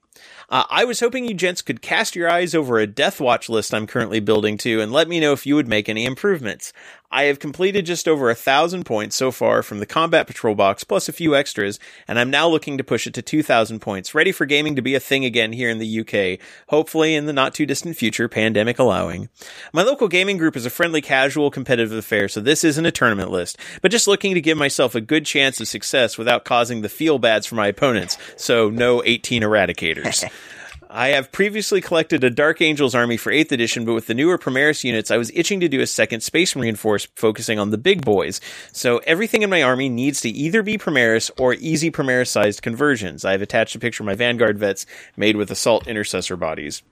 Uh, 0.48 0.64
I 0.68 0.85
was 0.85 1.00
hoping 1.00 1.24
you 1.24 1.35
gents 1.35 1.62
could 1.62 1.81
cast 1.81 2.14
your 2.14 2.28
eyes 2.28 2.55
over 2.55 2.78
a 2.78 2.87
Deathwatch 2.87 3.48
list 3.48 3.72
I'm 3.72 3.87
currently 3.87 4.20
building 4.20 4.59
to, 4.59 4.81
and 4.81 4.92
let 4.92 5.09
me 5.09 5.18
know 5.18 5.32
if 5.32 5.47
you 5.47 5.55
would 5.55 5.66
make 5.66 5.88
any 5.88 6.05
improvements. 6.05 6.72
I 7.13 7.25
have 7.25 7.39
completed 7.39 7.85
just 7.85 8.09
over 8.09 8.31
a 8.31 8.35
thousand 8.35 8.87
points 8.87 9.17
so 9.17 9.31
far 9.31 9.63
from 9.63 9.81
the 9.81 9.87
Combat 9.87 10.27
Patrol 10.27 10.55
box, 10.55 10.83
plus 10.83 11.11
a 11.11 11.13
few 11.13 11.37
extras, 11.37 11.79
and 12.09 12.19
I'm 12.19 12.31
now 12.31 12.49
looking 12.49 12.79
to 12.79 12.85
push 12.85 13.07
it 13.07 13.13
to 13.13 13.23
2,000 13.23 13.81
points, 13.81 14.15
ready 14.15 14.33
for 14.33 14.47
gaming 14.47 14.77
to 14.77 14.83
be 14.83 14.95
a 14.95 15.01
thing 15.01 15.23
again 15.27 15.53
here 15.53 15.69
in 15.69 15.79
the 15.79 16.01
UK, 16.01 16.41
hopefully 16.71 17.15
in 17.15 17.27
the 17.27 17.35
not 17.35 17.53
too 17.53 17.67
distant 17.67 17.97
future, 17.97 18.31
pandemic 18.31 18.79
allowing. 18.79 19.29
My 19.75 19.83
local 19.83 20.09
gaming 20.09 20.39
group 20.39 20.57
is 20.57 20.65
a 20.65 20.71
friendly, 20.71 21.03
casual, 21.03 21.51
competitive 21.51 21.93
affair, 21.93 22.29
so 22.29 22.41
this 22.41 22.65
isn't 22.65 22.87
a 22.87 22.91
tournament 22.91 23.31
list, 23.31 23.59
but 23.83 23.91
just 23.91 24.09
looking 24.09 24.33
to 24.33 24.41
give 24.41 24.57
myself 24.57 24.95
a 24.95 25.01
good 25.03 25.27
chance 25.27 25.61
of 25.61 25.69
success 25.69 26.17
without 26.17 26.47
causing 26.47 26.81
the 26.81 26.89
feel 26.89 27.19
bads 27.19 27.45
for 27.45 27.57
my 27.57 27.67
opponents, 27.67 28.17
so 28.37 28.71
no 28.71 29.03
18 29.05 29.43
eradicators. 29.43 30.25
I 30.95 31.09
have 31.09 31.32
previously 31.32 31.80
collected 31.80 32.22
a 32.22 32.28
Dark 32.28 32.61
Angels 32.61 32.95
army 32.95 33.16
for 33.16 33.32
8th 33.32 33.51
edition, 33.51 33.86
but 33.86 33.95
with 33.95 34.09
the 34.09 34.14
newer 34.14 34.36
Primaris 34.36 34.84
units, 34.84 35.11
I 35.11 35.16
was 35.16 35.30
itching 35.34 35.59
to 35.61 35.68
do 35.68 35.80
a 35.80 35.86
second 35.86 36.20
Space 36.20 36.55
Marine 36.55 36.76
force 36.76 37.09
focusing 37.16 37.59
on 37.59 37.70
the 37.70 37.78
big 37.78 38.05
boys. 38.05 38.43
So 38.72 38.99
everything 39.07 39.40
in 39.40 39.49
my 39.49 39.62
army 39.62 39.88
needs 39.88 40.20
to 40.20 40.28
either 40.28 40.62
be 40.62 40.76
Primaris 40.76 41.30
or 41.38 41.55
easy 41.55 41.90
Primaris 41.90 42.28
sized 42.28 42.61
conversions. 42.61 43.24
I 43.24 43.32
have 43.32 43.40
attached 43.40 43.74
a 43.74 43.78
picture 43.78 44.03
of 44.03 44.07
my 44.07 44.14
Vanguard 44.14 44.59
vets 44.59 44.84
made 45.16 45.36
with 45.36 45.51
Assault 45.51 45.86
Intercessor 45.86 46.36
bodies. 46.36 46.82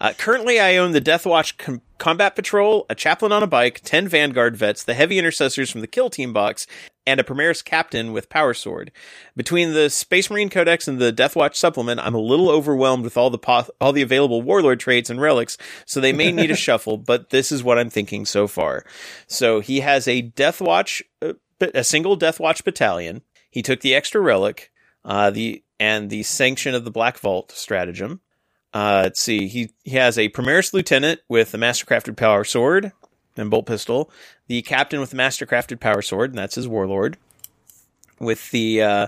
Uh, 0.00 0.12
currently, 0.16 0.60
I 0.60 0.76
own 0.76 0.92
the 0.92 1.00
Deathwatch 1.00 1.58
Com- 1.58 1.82
Combat 1.98 2.36
Patrol, 2.36 2.86
a 2.88 2.94
Chaplain 2.94 3.32
on 3.32 3.42
a 3.42 3.48
bike, 3.48 3.80
10 3.84 4.06
Vanguard 4.06 4.56
vets, 4.56 4.84
the 4.84 4.94
Heavy 4.94 5.18
Intercessors 5.18 5.70
from 5.70 5.80
the 5.80 5.88
Kill 5.88 6.08
Team 6.08 6.32
box, 6.32 6.66
and 7.04 7.18
a 7.18 7.24
Primaris 7.24 7.64
Captain 7.64 8.12
with 8.12 8.28
Power 8.28 8.54
Sword. 8.54 8.92
Between 9.34 9.72
the 9.72 9.90
Space 9.90 10.30
Marine 10.30 10.50
Codex 10.50 10.86
and 10.86 11.00
the 11.00 11.12
Deathwatch 11.12 11.56
supplement, 11.56 11.98
I'm 12.00 12.14
a 12.14 12.20
little 12.20 12.48
overwhelmed 12.48 13.02
with 13.02 13.16
all 13.16 13.30
the 13.30 13.38
po- 13.38 13.66
all 13.80 13.92
the 13.92 14.02
available 14.02 14.42
Warlord 14.42 14.78
traits 14.78 15.10
and 15.10 15.20
relics, 15.20 15.58
so 15.84 16.00
they 16.00 16.12
may 16.12 16.30
need 16.30 16.50
a 16.50 16.56
shuffle, 16.66 16.96
but 16.98 17.30
this 17.30 17.50
is 17.50 17.64
what 17.64 17.78
I'm 17.78 17.90
thinking 17.90 18.24
so 18.24 18.46
far. 18.46 18.84
So 19.26 19.60
he 19.60 19.80
has 19.80 20.06
a 20.06 20.22
Deathwatch, 20.22 21.02
uh, 21.22 21.32
a 21.74 21.82
single 21.82 22.16
Deathwatch 22.16 22.62
battalion. 22.62 23.22
He 23.50 23.62
took 23.62 23.80
the 23.80 23.94
extra 23.94 24.20
relic, 24.20 24.70
uh, 25.04 25.30
the 25.30 25.64
and 25.80 26.10
the 26.10 26.22
Sanction 26.22 26.74
of 26.74 26.84
the 26.84 26.90
Black 26.90 27.18
Vault 27.18 27.50
stratagem. 27.52 28.20
Uh, 28.78 29.00
let's 29.02 29.20
see. 29.20 29.48
He 29.48 29.70
he 29.82 29.96
has 29.96 30.16
a 30.16 30.28
Primaris 30.28 30.72
Lieutenant 30.72 31.20
with 31.28 31.50
the 31.50 31.58
Mastercrafted 31.58 32.16
Power 32.16 32.44
Sword 32.44 32.92
and 33.36 33.50
Bolt 33.50 33.66
Pistol. 33.66 34.08
The 34.46 34.62
Captain 34.62 35.00
with 35.00 35.10
the 35.10 35.16
Mastercrafted 35.16 35.80
Power 35.80 36.00
Sword, 36.00 36.30
and 36.30 36.38
that's 36.38 36.54
his 36.54 36.68
Warlord. 36.68 37.16
With 38.20 38.52
the 38.52 38.80
uh, 38.80 39.06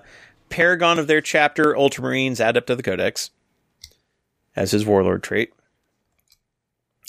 Paragon 0.49 0.99
of 0.99 1.07
their 1.07 1.21
chapter, 1.21 1.73
Ultramarines 1.73 2.45
Adept 2.45 2.69
of 2.69 2.79
the 2.79 2.83
Codex, 2.83 3.31
as 4.57 4.73
his 4.73 4.85
Warlord 4.85 5.23
trait. 5.23 5.53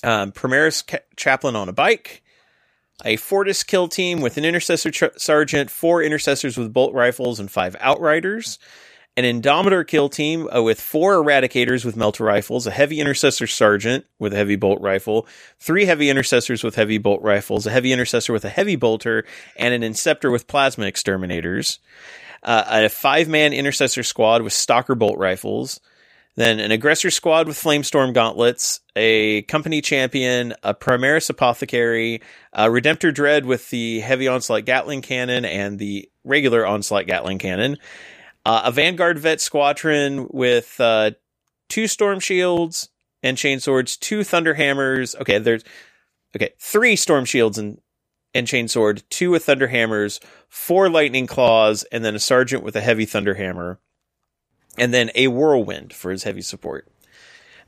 Um, 0.04 0.32
Primaris 0.32 0.86
ca- 0.86 1.00
Chaplain 1.16 1.56
on 1.56 1.68
a 1.68 1.74
bike. 1.74 2.22
A 3.04 3.16
Fortis 3.16 3.64
kill 3.64 3.88
team 3.88 4.22
with 4.22 4.38
an 4.38 4.46
Intercessor 4.46 4.92
Sergeant, 5.18 5.72
four 5.72 6.04
Intercessors 6.04 6.60
with 6.60 6.74
bolt 6.74 6.94
rifles, 6.94 7.40
and 7.40 7.50
five 7.50 7.76
Outriders 7.80 8.60
an 9.18 9.24
Indomitor 9.26 9.86
kill 9.86 10.10
team 10.10 10.48
uh, 10.54 10.62
with 10.64 10.80
four 10.80 11.22
Eradicators 11.22 11.84
with 11.84 11.98
melter 11.98 12.24
rifles, 12.24 12.66
a 12.66 12.72
Heavy 12.72 13.00
Intercessor 13.00 13.48
Sergeant 13.48 14.06
with 14.20 14.34
a 14.34 14.38
heavy 14.38 14.56
bolt 14.56 14.82
rifle, 14.82 15.28
three 15.60 15.86
Heavy 15.86 16.10
Intercessors 16.10 16.64
with 16.64 16.76
heavy 16.76 16.98
bolt 16.98 17.22
rifles, 17.22 17.68
a 17.68 17.72
Heavy 17.72 17.92
Intercessor 17.92 18.32
with 18.32 18.46
a 18.46 18.50
heavy 18.50 18.78
bolter, 18.78 19.26
and 19.58 19.74
an 19.74 19.82
Inceptor 19.82 20.32
with 20.32 20.48
plasma 20.48 20.86
exterminators. 20.86 21.80
Uh, 22.44 22.64
a 22.86 22.90
five 22.90 23.28
man 23.28 23.54
Intercessor 23.54 24.04
squad 24.04 24.42
with 24.42 24.54
Stalker 24.54 24.96
bolt 24.96 25.18
rifles. 25.18 25.80
Then 26.36 26.62
an 26.62 26.72
aggressor 26.72 27.12
squad 27.12 27.46
with 27.48 27.58
flamestorm 27.58 28.14
gauntlets, 28.14 28.80
a 28.96 29.42
company 29.44 29.82
champion, 29.82 30.54
a 30.64 30.74
Primaris 30.74 31.30
apothecary, 31.30 32.22
a 32.54 32.68
Redemptor 32.68 33.14
dread 33.14 33.46
with 33.46 33.70
the 33.70 34.00
heavy 34.00 34.30
onslaught 34.30 34.64
Gatling 34.64 35.02
cannon 35.02 35.44
and 35.44 35.78
the 35.78 36.10
regular 36.24 36.66
onslaught 36.66 37.06
Gatling 37.06 37.38
cannon, 37.38 37.78
uh, 38.46 38.64
a 38.66 38.72
Vanguard 38.72 39.20
vet 39.20 39.42
squadron 39.42 40.28
with 40.30 40.80
uh, 40.80 41.12
two 41.70 41.88
storm 41.88 42.20
shields 42.20 42.90
and 43.24 43.38
chain 43.38 43.60
swords, 43.60 43.98
two 43.98 44.24
thunder 44.24 44.56
hammers. 44.56 45.16
Okay, 45.16 45.38
there's 45.38 45.64
okay 46.36 46.52
three 46.60 46.96
storm 46.96 47.26
shields 47.26 47.58
and 47.58 47.80
and 48.34 48.48
chain 48.48 48.68
sword, 48.68 49.04
two 49.10 49.32
with 49.32 49.46
thunder 49.46 49.68
hammers, 49.68 50.20
four 50.48 50.90
lightning 50.90 51.28
claws, 51.28 51.84
and 51.92 52.04
then 52.06 52.16
a 52.16 52.20
sergeant 52.20 52.64
with 52.64 52.76
a 52.76 52.82
heavy 52.82 53.06
thunder 53.06 53.34
hammer, 53.34 53.80
and 54.78 54.94
then 54.94 55.12
a 55.16 55.28
whirlwind 55.28 55.94
for 55.94 56.12
his 56.12 56.24
heavy 56.24 56.42
support. 56.42 56.88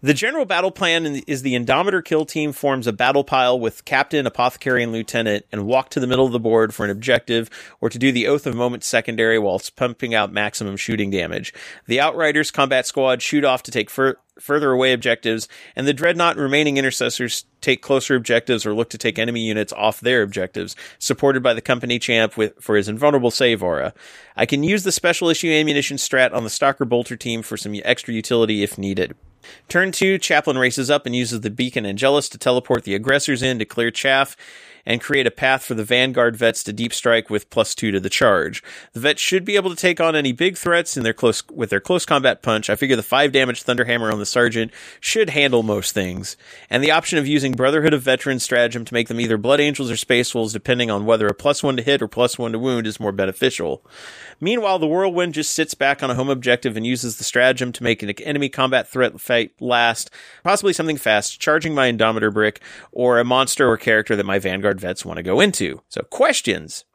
The 0.03 0.13
general 0.13 0.43
battle 0.43 0.69
plan 0.69 1.05
is 1.27 1.43
the 1.43 1.53
Indomitor 1.53 2.03
kill 2.03 2.25
team 2.25 2.51
forms 2.51 2.87
a 2.87 2.91
battle 2.91 3.23
pile 3.23 3.57
with 3.57 3.85
captain, 3.85 4.27
apothecary, 4.27 4.83
and 4.83 4.91
lieutenant 4.91 5.45
and 5.49 5.65
walk 5.65 5.87
to 5.91 6.01
the 6.01 6.07
middle 6.07 6.25
of 6.25 6.33
the 6.33 6.41
board 6.41 6.73
for 6.73 6.83
an 6.83 6.91
objective 6.91 7.49
or 7.79 7.89
to 7.89 7.97
do 7.97 8.11
the 8.11 8.27
Oath 8.27 8.45
of 8.45 8.53
Moment 8.53 8.83
secondary 8.83 9.39
whilst 9.39 9.77
pumping 9.77 10.13
out 10.13 10.33
maximum 10.33 10.75
shooting 10.75 11.09
damage. 11.09 11.53
The 11.87 12.01
Outriders 12.01 12.51
combat 12.51 12.85
squad 12.85 13.21
shoot 13.21 13.45
off 13.45 13.63
to 13.63 13.71
take 13.71 13.89
fur- 13.89 14.17
further 14.37 14.71
away 14.71 14.91
objectives, 14.91 15.47
and 15.73 15.87
the 15.87 15.93
Dreadnought 15.93 16.35
remaining 16.35 16.75
intercessors 16.75 17.45
take 17.61 17.81
closer 17.81 18.15
objectives 18.15 18.65
or 18.65 18.73
look 18.73 18.89
to 18.89 18.97
take 18.97 19.17
enemy 19.17 19.39
units 19.39 19.71
off 19.71 20.01
their 20.01 20.21
objectives, 20.21 20.75
supported 20.99 21.41
by 21.41 21.53
the 21.53 21.61
company 21.61 21.97
champ 21.97 22.35
with, 22.35 22.61
for 22.61 22.75
his 22.75 22.89
invulnerable 22.89 23.31
save 23.31 23.63
aura. 23.63 23.93
I 24.35 24.47
can 24.47 24.63
use 24.63 24.83
the 24.83 24.91
special 24.91 25.29
issue 25.29 25.47
ammunition 25.47 25.95
strat 25.95 26.33
on 26.33 26.43
the 26.43 26.49
Stalker 26.49 26.83
Bolter 26.83 27.15
team 27.15 27.41
for 27.41 27.55
some 27.55 27.73
extra 27.85 28.13
utility 28.13 28.63
if 28.63 28.77
needed. 28.77 29.15
Turn 29.67 29.91
two, 29.91 30.17
Chaplain 30.17 30.57
races 30.57 30.89
up 30.89 31.05
and 31.05 31.15
uses 31.15 31.41
the 31.41 31.49
Beacon 31.49 31.85
Angelus 31.85 32.29
to 32.29 32.37
teleport 32.37 32.83
the 32.83 32.95
aggressors 32.95 33.41
in 33.41 33.59
to 33.59 33.65
clear 33.65 33.91
chaff 33.91 34.35
and 34.85 35.01
create 35.01 35.27
a 35.27 35.31
path 35.31 35.63
for 35.63 35.73
the 35.73 35.83
Vanguard 35.83 36.35
vets 36.35 36.63
to 36.63 36.73
deep 36.73 36.93
strike 36.93 37.29
with 37.29 37.49
plus 37.49 37.73
two 37.75 37.91
to 37.91 37.99
the 37.99 38.09
charge. 38.09 38.63
The 38.93 38.99
vets 38.99 39.21
should 39.21 39.45
be 39.45 39.55
able 39.55 39.69
to 39.69 39.75
take 39.75 40.01
on 40.01 40.15
any 40.15 40.31
big 40.31 40.57
threats 40.57 40.97
in 40.97 41.03
their 41.03 41.13
close 41.13 41.43
with 41.49 41.69
their 41.69 41.79
close 41.79 42.05
combat 42.05 42.41
punch. 42.41 42.69
I 42.69 42.75
figure 42.75 42.95
the 42.95 43.03
five 43.03 43.31
damage 43.31 43.63
Thunderhammer 43.63 44.11
on 44.11 44.19
the 44.19 44.25
Sergeant 44.25 44.71
should 44.99 45.29
handle 45.29 45.63
most 45.63 45.93
things, 45.93 46.35
and 46.69 46.83
the 46.83 46.91
option 46.91 47.17
of 47.17 47.27
using 47.27 47.53
Brotherhood 47.53 47.93
of 47.93 48.01
Veterans 48.01 48.43
stratagem 48.43 48.85
to 48.85 48.93
make 48.93 49.07
them 49.07 49.19
either 49.19 49.37
Blood 49.37 49.59
Angels 49.59 49.89
or 49.89 49.97
Space 49.97 50.33
Wolves, 50.35 50.53
depending 50.53 50.91
on 50.91 51.05
whether 51.05 51.27
a 51.27 51.33
plus 51.33 51.63
one 51.63 51.77
to 51.77 51.83
hit 51.83 52.01
or 52.01 52.07
plus 52.07 52.37
one 52.37 52.51
to 52.51 52.59
wound 52.59 52.87
is 52.87 52.99
more 52.99 53.11
beneficial. 53.11 53.85
Meanwhile, 54.39 54.79
the 54.79 54.87
Whirlwind 54.87 55.33
just 55.33 55.53
sits 55.53 55.73
back 55.73 56.03
on 56.03 56.09
a 56.09 56.15
home 56.15 56.29
objective 56.29 56.75
and 56.75 56.85
uses 56.85 57.17
the 57.17 57.23
stratagem 57.23 57.71
to 57.71 57.83
make 57.83 58.03
an 58.03 58.09
enemy 58.21 58.49
combat 58.49 58.87
threat 58.87 59.19
fight 59.21 59.53
last, 59.59 60.09
possibly 60.43 60.73
something 60.73 60.97
fast, 60.97 61.39
charging 61.39 61.73
my 61.73 61.91
Indomitor 61.91 62.33
brick, 62.33 62.59
or 62.91 63.19
a 63.19 63.23
monster 63.23 63.69
or 63.69 63.77
character 63.77 64.15
that 64.15 64.25
my 64.25 64.39
Vanguard 64.39 64.72
vets 64.79 65.05
want 65.05 65.17
to 65.17 65.23
go 65.23 65.39
into. 65.39 65.81
So, 65.89 66.01
questions. 66.03 66.85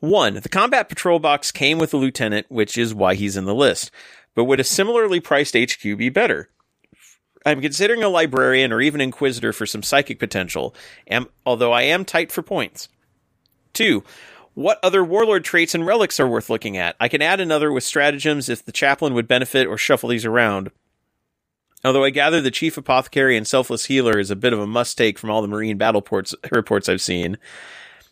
One, 0.00 0.34
the 0.34 0.48
combat 0.48 0.88
patrol 0.88 1.18
box 1.18 1.50
came 1.50 1.78
with 1.78 1.94
a 1.94 1.96
lieutenant, 1.96 2.46
which 2.50 2.76
is 2.76 2.94
why 2.94 3.14
he's 3.14 3.36
in 3.36 3.44
the 3.44 3.54
list. 3.54 3.90
But 4.34 4.44
would 4.44 4.60
a 4.60 4.64
similarly 4.64 5.20
priced 5.20 5.56
HQ 5.56 5.82
be 5.82 6.08
better? 6.08 6.50
I'm 7.46 7.60
considering 7.60 8.02
a 8.02 8.08
librarian 8.08 8.72
or 8.72 8.80
even 8.80 9.00
inquisitor 9.00 9.52
for 9.52 9.66
some 9.66 9.82
psychic 9.82 10.18
potential, 10.18 10.74
am, 11.08 11.28
although 11.44 11.72
I 11.72 11.82
am 11.82 12.04
tight 12.04 12.32
for 12.32 12.42
points. 12.42 12.88
Two, 13.72 14.02
what 14.54 14.78
other 14.82 15.04
warlord 15.04 15.44
traits 15.44 15.74
and 15.74 15.84
relics 15.84 16.20
are 16.20 16.28
worth 16.28 16.48
looking 16.48 16.76
at? 16.76 16.96
I 17.00 17.08
can 17.08 17.20
add 17.22 17.40
another 17.40 17.72
with 17.72 17.84
stratagems 17.84 18.48
if 18.48 18.64
the 18.64 18.72
chaplain 18.72 19.12
would 19.14 19.28
benefit 19.28 19.66
or 19.66 19.76
shuffle 19.76 20.08
these 20.08 20.24
around. 20.24 20.70
Although 21.84 22.04
I 22.04 22.10
gather 22.10 22.40
the 22.40 22.50
chief 22.50 22.78
apothecary 22.78 23.36
and 23.36 23.46
selfless 23.46 23.84
healer 23.84 24.18
is 24.18 24.30
a 24.30 24.36
bit 24.36 24.54
of 24.54 24.58
a 24.58 24.66
must 24.66 24.96
take 24.96 25.18
from 25.18 25.30
all 25.30 25.42
the 25.42 25.48
marine 25.48 25.76
battle 25.76 26.00
ports, 26.00 26.34
reports 26.50 26.88
I've 26.88 27.02
seen. 27.02 27.36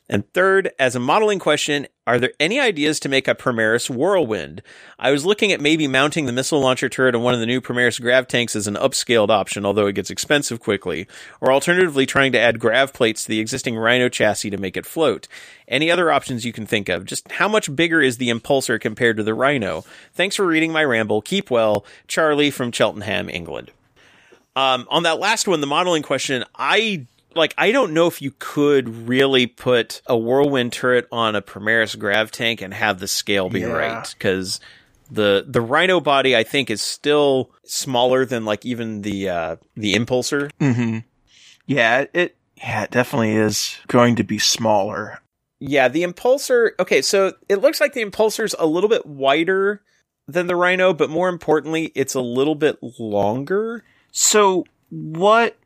And 0.08 0.30
third, 0.34 0.70
as 0.78 0.94
a 0.94 1.00
modeling 1.00 1.38
question, 1.38 1.86
are 2.06 2.18
there 2.18 2.32
any 2.40 2.58
ideas 2.58 2.98
to 3.00 3.08
make 3.08 3.28
a 3.28 3.34
Primaris 3.34 3.88
Whirlwind? 3.88 4.60
I 4.98 5.12
was 5.12 5.24
looking 5.24 5.52
at 5.52 5.60
maybe 5.60 5.86
mounting 5.86 6.26
the 6.26 6.32
missile 6.32 6.60
launcher 6.60 6.88
turret 6.88 7.14
on 7.14 7.22
one 7.22 7.34
of 7.34 7.40
the 7.40 7.46
new 7.46 7.60
Primaris 7.60 8.00
grav 8.00 8.26
tanks 8.26 8.56
as 8.56 8.66
an 8.66 8.74
upscaled 8.74 9.30
option, 9.30 9.64
although 9.64 9.86
it 9.86 9.94
gets 9.94 10.10
expensive 10.10 10.58
quickly, 10.58 11.06
or 11.40 11.52
alternatively 11.52 12.04
trying 12.04 12.32
to 12.32 12.40
add 12.40 12.58
grav 12.58 12.92
plates 12.92 13.22
to 13.22 13.28
the 13.28 13.38
existing 13.38 13.76
Rhino 13.76 14.08
chassis 14.08 14.50
to 14.50 14.58
make 14.58 14.76
it 14.76 14.84
float. 14.84 15.28
Any 15.68 15.90
other 15.90 16.10
options 16.10 16.44
you 16.44 16.52
can 16.52 16.66
think 16.66 16.88
of? 16.88 17.04
Just 17.04 17.30
how 17.32 17.48
much 17.48 17.74
bigger 17.74 18.02
is 18.02 18.18
the 18.18 18.30
Impulsor 18.30 18.80
compared 18.80 19.16
to 19.18 19.22
the 19.22 19.34
Rhino? 19.34 19.84
Thanks 20.12 20.34
for 20.34 20.44
reading 20.44 20.72
my 20.72 20.84
ramble. 20.84 21.22
Keep 21.22 21.50
well. 21.50 21.86
Charlie 22.08 22.50
from 22.50 22.72
Cheltenham, 22.72 23.30
England. 23.30 23.70
Um, 24.54 24.86
on 24.90 25.04
that 25.04 25.18
last 25.18 25.48
one, 25.48 25.60
the 25.60 25.66
modeling 25.66 26.02
question, 26.02 26.44
I 26.54 27.06
like 27.36 27.54
I 27.58 27.72
don't 27.72 27.92
know 27.94 28.06
if 28.06 28.20
you 28.22 28.32
could 28.38 29.08
really 29.08 29.46
put 29.46 30.02
a 30.06 30.16
whirlwind 30.16 30.72
turret 30.72 31.06
on 31.12 31.34
a 31.36 31.42
Primaris 31.42 31.98
grav 31.98 32.30
tank 32.30 32.60
and 32.62 32.72
have 32.74 32.98
the 33.00 33.08
scale 33.08 33.48
be 33.48 33.60
Yeah. 33.60 33.66
right 33.66 34.14
because 34.16 34.60
the 35.10 35.44
the 35.46 35.60
Rhino 35.60 36.00
body 36.00 36.34
I 36.36 36.42
think 36.42 36.70
is 36.70 36.80
still 36.82 37.50
smaller 37.64 38.24
than 38.24 38.44
like 38.44 38.64
even 38.64 39.02
the 39.02 39.28
uh 39.28 39.56
the 39.76 39.94
impulsor. 39.94 40.50
Mm-hmm. 40.60 40.98
Yeah, 41.66 42.06
it 42.12 42.36
yeah, 42.56 42.84
it 42.84 42.90
definitely 42.90 43.36
is 43.36 43.76
going 43.88 44.16
to 44.16 44.24
be 44.24 44.38
smaller. 44.38 45.20
Yeah, 45.60 45.88
the 45.88 46.02
impulsor. 46.02 46.70
Okay, 46.80 47.02
so 47.02 47.34
it 47.48 47.56
looks 47.60 47.80
like 47.80 47.92
the 47.92 48.00
impulsor's 48.00 48.54
a 48.58 48.66
little 48.66 48.88
bit 48.88 49.06
wider 49.06 49.80
than 50.26 50.46
the 50.46 50.56
Rhino, 50.56 50.92
but 50.92 51.10
more 51.10 51.28
importantly, 51.28 51.92
it's 51.94 52.14
a 52.14 52.20
little 52.20 52.54
bit 52.54 52.78
longer. 52.98 53.84
So 54.10 54.64
what 54.90 55.56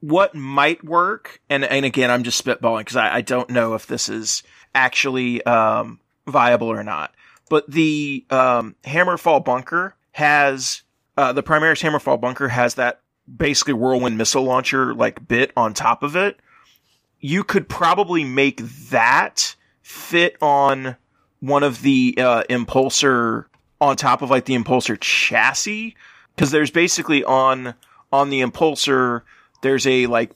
what 0.00 0.34
might 0.34 0.82
work? 0.82 1.40
And 1.48 1.64
and 1.64 1.84
again, 1.84 2.10
I'm 2.10 2.22
just 2.22 2.42
spitballing 2.44 2.80
because 2.80 2.96
I, 2.96 3.16
I 3.16 3.20
don't 3.20 3.50
know 3.50 3.74
if 3.74 3.86
this 3.86 4.08
is 4.08 4.42
actually 4.74 5.42
um, 5.44 6.00
viable 6.26 6.68
or 6.68 6.82
not. 6.82 7.14
But 7.48 7.70
the 7.70 8.24
um, 8.30 8.76
Hammerfall 8.84 9.44
bunker 9.44 9.94
has 10.12 10.82
uh, 11.16 11.32
the 11.32 11.42
Primaris 11.42 11.82
Hammerfall 11.82 12.20
bunker 12.20 12.48
has 12.48 12.74
that 12.76 13.00
basically 13.36 13.74
whirlwind 13.74 14.16
missile 14.16 14.42
launcher 14.42 14.94
like 14.94 15.26
bit 15.28 15.52
on 15.56 15.74
top 15.74 16.02
of 16.02 16.16
it. 16.16 16.38
You 17.20 17.44
could 17.44 17.68
probably 17.68 18.24
make 18.24 18.62
that 18.90 19.54
fit 19.82 20.36
on 20.40 20.96
one 21.40 21.62
of 21.62 21.82
the 21.82 22.14
uh, 22.18 22.44
impulsor 22.48 23.46
on 23.80 23.96
top 23.96 24.22
of 24.22 24.30
like 24.30 24.44
the 24.44 24.56
impulsor 24.56 24.98
chassis 25.00 25.96
because 26.34 26.50
there's 26.50 26.70
basically 26.70 27.24
on 27.24 27.74
on 28.12 28.30
the 28.30 28.40
impulsor 28.40 29.22
there's 29.62 29.86
a 29.86 30.06
like 30.06 30.32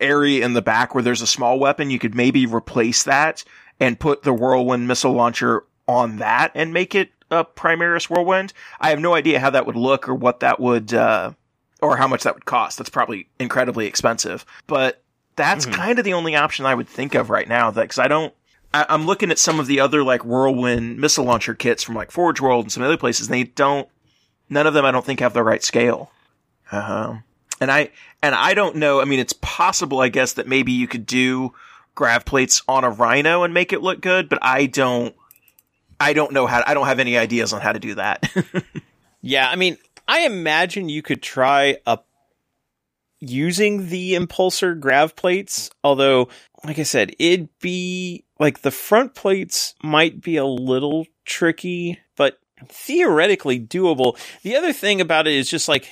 area 0.00 0.44
in 0.44 0.52
the 0.54 0.62
back 0.62 0.94
where 0.94 1.02
there's 1.02 1.22
a 1.22 1.26
small 1.26 1.58
weapon. 1.58 1.90
You 1.90 1.98
could 1.98 2.14
maybe 2.14 2.46
replace 2.46 3.04
that 3.04 3.44
and 3.80 3.98
put 3.98 4.22
the 4.22 4.32
whirlwind 4.32 4.86
missile 4.88 5.12
launcher 5.12 5.64
on 5.86 6.16
that 6.16 6.52
and 6.54 6.72
make 6.72 6.94
it 6.94 7.10
a 7.30 7.44
Primaris 7.44 8.08
whirlwind. 8.10 8.52
I 8.80 8.90
have 8.90 9.00
no 9.00 9.14
idea 9.14 9.40
how 9.40 9.50
that 9.50 9.66
would 9.66 9.76
look 9.76 10.08
or 10.08 10.14
what 10.14 10.40
that 10.40 10.60
would 10.60 10.92
uh, 10.94 11.32
or 11.80 11.96
how 11.96 12.06
much 12.08 12.22
that 12.24 12.34
would 12.34 12.44
cost. 12.44 12.78
That's 12.78 12.90
probably 12.90 13.28
incredibly 13.38 13.86
expensive, 13.86 14.44
but 14.66 15.02
that's 15.36 15.66
Mm-hmm. 15.66 15.74
kind 15.74 15.98
of 15.98 16.04
the 16.04 16.12
only 16.14 16.36
option 16.36 16.64
I 16.66 16.74
would 16.74 16.88
think 16.88 17.14
of 17.14 17.28
right 17.30 17.48
now. 17.48 17.70
That 17.70 17.82
because 17.82 17.98
I 17.98 18.08
don't. 18.08 18.32
I, 18.72 18.86
I'm 18.88 19.06
looking 19.06 19.30
at 19.30 19.38
some 19.38 19.58
of 19.60 19.66
the 19.66 19.80
other 19.80 20.02
like 20.04 20.24
whirlwind 20.24 20.98
missile 20.98 21.24
launcher 21.24 21.54
kits 21.54 21.82
from 21.82 21.94
like 21.94 22.10
Forge 22.10 22.40
World 22.40 22.64
and 22.66 22.72
some 22.72 22.82
other 22.82 22.96
places. 22.96 23.26
And 23.26 23.34
they 23.34 23.44
don't. 23.44 23.88
None 24.48 24.66
of 24.66 24.74
them, 24.74 24.84
I 24.84 24.90
don't 24.90 25.04
think, 25.04 25.20
have 25.20 25.32
the 25.34 25.42
right 25.42 25.62
scale. 25.62 26.10
Uh-huh. 26.70 27.16
And 27.60 27.70
I 27.70 27.90
and 28.22 28.34
I 28.34 28.54
don't 28.54 28.76
know. 28.76 29.00
I 29.00 29.04
mean, 29.04 29.20
it's 29.20 29.34
possible, 29.34 30.00
I 30.00 30.08
guess, 30.08 30.34
that 30.34 30.48
maybe 30.48 30.72
you 30.72 30.88
could 30.88 31.06
do 31.06 31.52
grav 31.94 32.24
plates 32.24 32.62
on 32.66 32.84
a 32.84 32.90
Rhino 32.90 33.42
and 33.44 33.54
make 33.54 33.72
it 33.72 33.82
look 33.82 34.00
good, 34.00 34.28
but 34.28 34.38
I 34.42 34.66
don't. 34.66 35.14
I 36.00 36.12
don't 36.12 36.32
know 36.32 36.46
how. 36.46 36.62
I 36.66 36.74
don't 36.74 36.86
have 36.86 36.98
any 36.98 37.16
ideas 37.16 37.52
on 37.52 37.60
how 37.60 37.72
to 37.72 37.78
do 37.78 37.94
that. 37.94 38.30
Yeah, 39.26 39.48
I 39.48 39.56
mean, 39.56 39.78
I 40.06 40.26
imagine 40.26 40.90
you 40.90 41.00
could 41.00 41.22
try 41.22 41.78
a 41.86 41.98
using 43.20 43.88
the 43.88 44.12
impulsor 44.12 44.78
grav 44.78 45.16
plates, 45.16 45.70
although 45.82 46.28
like 46.62 46.78
I 46.78 46.82
said, 46.82 47.16
it'd 47.18 47.48
be 47.58 48.24
like 48.38 48.60
the 48.60 48.70
front 48.70 49.14
plates 49.14 49.74
might 49.82 50.20
be 50.20 50.36
a 50.36 50.44
little 50.44 51.06
tricky, 51.24 51.98
but 52.16 52.38
theoretically 52.68 53.58
doable. 53.58 54.18
The 54.42 54.56
other 54.56 54.74
thing 54.74 55.00
about 55.00 55.26
it 55.26 55.32
is 55.32 55.48
just 55.48 55.68
like 55.68 55.88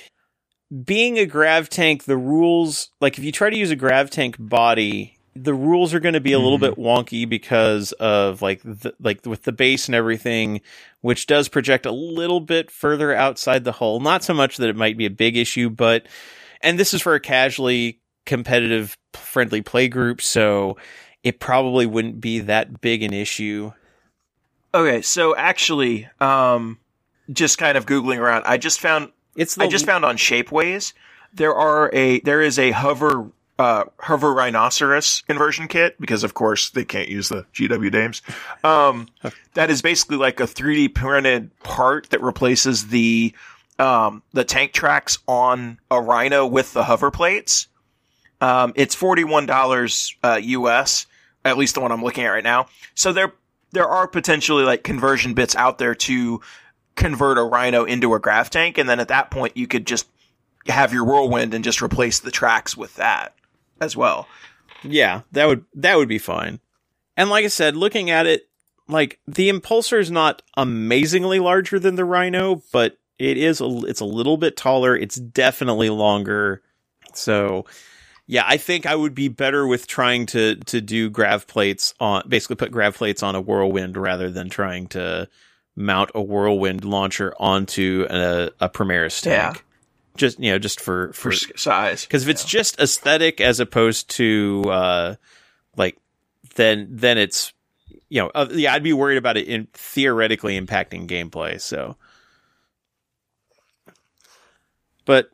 being 0.73 1.17
a 1.19 1.25
grav 1.25 1.69
tank, 1.69 2.05
the 2.05 2.17
rules 2.17 2.89
like 2.99 3.17
if 3.17 3.23
you 3.23 3.31
try 3.31 3.49
to 3.49 3.57
use 3.57 3.71
a 3.71 3.75
grav 3.75 4.09
tank 4.09 4.35
body, 4.39 5.17
the 5.35 5.53
rules 5.53 5.93
are 5.93 5.99
going 5.99 6.13
to 6.13 6.21
be 6.21 6.33
a 6.33 6.39
little 6.39 6.57
bit 6.57 6.75
wonky 6.77 7.27
because 7.27 7.91
of 7.93 8.41
like 8.41 8.61
the, 8.63 8.93
like 8.99 9.25
with 9.25 9.43
the 9.43 9.51
base 9.51 9.87
and 9.87 9.95
everything, 9.95 10.61
which 11.01 11.27
does 11.27 11.47
project 11.47 11.85
a 11.85 11.91
little 11.91 12.39
bit 12.39 12.71
further 12.71 13.13
outside 13.13 13.63
the 13.63 13.71
hull. 13.71 13.99
Not 13.99 14.23
so 14.23 14.33
much 14.33 14.57
that 14.57 14.69
it 14.69 14.75
might 14.75 14.97
be 14.97 15.05
a 15.05 15.11
big 15.11 15.37
issue, 15.37 15.69
but 15.69 16.07
and 16.61 16.79
this 16.79 16.93
is 16.93 17.01
for 17.01 17.13
a 17.13 17.19
casually 17.19 17.99
competitive 18.25 18.97
friendly 19.13 19.61
play 19.61 19.87
group, 19.87 20.21
so 20.21 20.77
it 21.23 21.39
probably 21.39 21.85
wouldn't 21.85 22.21
be 22.21 22.39
that 22.39 22.81
big 22.81 23.03
an 23.03 23.13
issue. 23.13 23.71
okay, 24.73 25.01
so 25.01 25.35
actually, 25.35 26.07
um, 26.19 26.79
just 27.31 27.57
kind 27.57 27.77
of 27.77 27.85
googling 27.85 28.17
around, 28.17 28.43
I 28.45 28.57
just 28.57 28.79
found 28.79 29.11
It's 29.35 29.55
the 29.55 29.63
I 29.63 29.67
just 29.67 29.85
found 29.85 30.05
on 30.05 30.17
Shapeways 30.17 30.93
there 31.33 31.53
are 31.53 31.89
a 31.93 32.19
there 32.21 32.41
is 32.41 32.59
a 32.59 32.71
hover 32.71 33.29
uh 33.59 33.85
hover 33.99 34.33
rhinoceros 34.33 35.21
conversion 35.21 35.67
kit 35.67 35.99
because 35.99 36.23
of 36.23 36.33
course 36.33 36.69
they 36.71 36.85
can't 36.85 37.09
use 37.09 37.29
the 37.29 37.45
GW 37.53 37.91
names. 37.91 38.21
Um 38.63 39.07
that 39.53 39.69
is 39.69 39.81
basically 39.81 40.17
like 40.17 40.39
a 40.39 40.43
3D 40.43 40.93
printed 40.93 41.57
part 41.59 42.09
that 42.11 42.21
replaces 42.21 42.87
the 42.87 43.33
um 43.79 44.23
the 44.33 44.43
tank 44.43 44.73
tracks 44.73 45.17
on 45.27 45.79
a 45.91 45.99
rhino 46.01 46.45
with 46.45 46.73
the 46.73 46.83
hover 46.83 47.11
plates. 47.11 47.67
Um 48.41 48.73
it's 48.75 48.95
$41 48.95 50.15
uh 50.23 50.39
US, 50.41 51.05
at 51.45 51.57
least 51.57 51.75
the 51.75 51.81
one 51.81 51.91
I'm 51.91 52.03
looking 52.03 52.25
at 52.25 52.29
right 52.29 52.43
now. 52.43 52.67
So 52.95 53.13
there 53.13 53.33
there 53.71 53.87
are 53.87 54.07
potentially 54.07 54.63
like 54.63 54.83
conversion 54.83 55.33
bits 55.33 55.55
out 55.55 55.79
there 55.79 55.95
to 55.95 56.41
convert 56.95 57.37
a 57.37 57.43
rhino 57.43 57.85
into 57.85 58.13
a 58.13 58.19
grav 58.19 58.49
tank 58.49 58.77
and 58.77 58.87
then 58.87 58.99
at 58.99 59.07
that 59.07 59.31
point 59.31 59.57
you 59.57 59.67
could 59.67 59.85
just 59.85 60.07
have 60.67 60.93
your 60.93 61.03
whirlwind 61.03 61.53
and 61.53 61.63
just 61.63 61.81
replace 61.81 62.19
the 62.19 62.31
tracks 62.31 62.77
with 62.77 62.95
that 62.95 63.35
as 63.81 63.95
well. 63.95 64.27
Yeah, 64.83 65.21
that 65.31 65.47
would 65.47 65.65
that 65.75 65.97
would 65.97 66.09
be 66.09 66.19
fine. 66.19 66.59
And 67.15 67.29
like 67.29 67.45
I 67.45 67.49
said, 67.49 67.75
looking 67.75 68.09
at 68.09 68.25
it, 68.25 68.49
like 68.87 69.19
the 69.27 69.49
impulsor 69.49 69.99
is 69.99 70.11
not 70.11 70.41
amazingly 70.55 71.39
larger 71.39 71.79
than 71.79 71.95
the 71.95 72.05
Rhino, 72.05 72.63
but 72.71 72.97
it 73.19 73.37
is 73.37 73.61
a, 73.61 73.81
it's 73.85 74.01
a 74.01 74.05
little 74.05 74.37
bit 74.37 74.57
taller. 74.57 74.95
It's 74.95 75.15
definitely 75.15 75.89
longer. 75.89 76.61
So, 77.13 77.65
yeah, 78.25 78.43
I 78.45 78.57
think 78.57 78.85
I 78.85 78.95
would 78.95 79.13
be 79.13 79.27
better 79.27 79.67
with 79.67 79.87
trying 79.87 80.25
to 80.27 80.55
to 80.55 80.81
do 80.81 81.09
grav 81.09 81.47
plates 81.47 81.93
on 81.99 82.23
basically 82.27 82.55
put 82.55 82.71
grav 82.71 82.95
plates 82.95 83.23
on 83.23 83.35
a 83.35 83.41
whirlwind 83.41 83.95
rather 83.95 84.29
than 84.29 84.49
trying 84.49 84.87
to 84.87 85.29
mount 85.75 86.11
a 86.13 86.21
whirlwind 86.21 86.83
launcher 86.85 87.33
onto 87.39 88.05
a, 88.09 88.51
a 88.59 88.69
Primaris 88.69 89.21
tank. 89.21 89.55
Yeah. 89.57 89.61
Just 90.15 90.39
you 90.39 90.51
know, 90.51 90.59
just 90.59 90.79
for 90.79 91.11
For 91.13 91.31
for 91.31 91.57
size. 91.57 92.03
because 92.05 92.23
if 92.23 92.29
it's 92.29 92.45
just 92.45 92.79
aesthetic 92.79 93.41
as 93.41 93.59
opposed 93.59 94.09
to 94.11 94.63
uh 94.69 95.15
like 95.75 95.97
then 96.55 96.87
then 96.91 97.17
it's 97.17 97.51
you 98.09 98.21
know 98.21 98.29
uh, 98.35 98.47
yeah 98.51 98.73
i'd 98.75 98.83
be 98.83 98.93
worried 98.93 99.17
about 99.17 99.37
it 99.37 99.47
in 99.47 99.67
theoretically 99.73 100.59
impacting 100.59 101.07
gameplay 101.07 101.59
so 101.59 101.95
but 105.05 105.31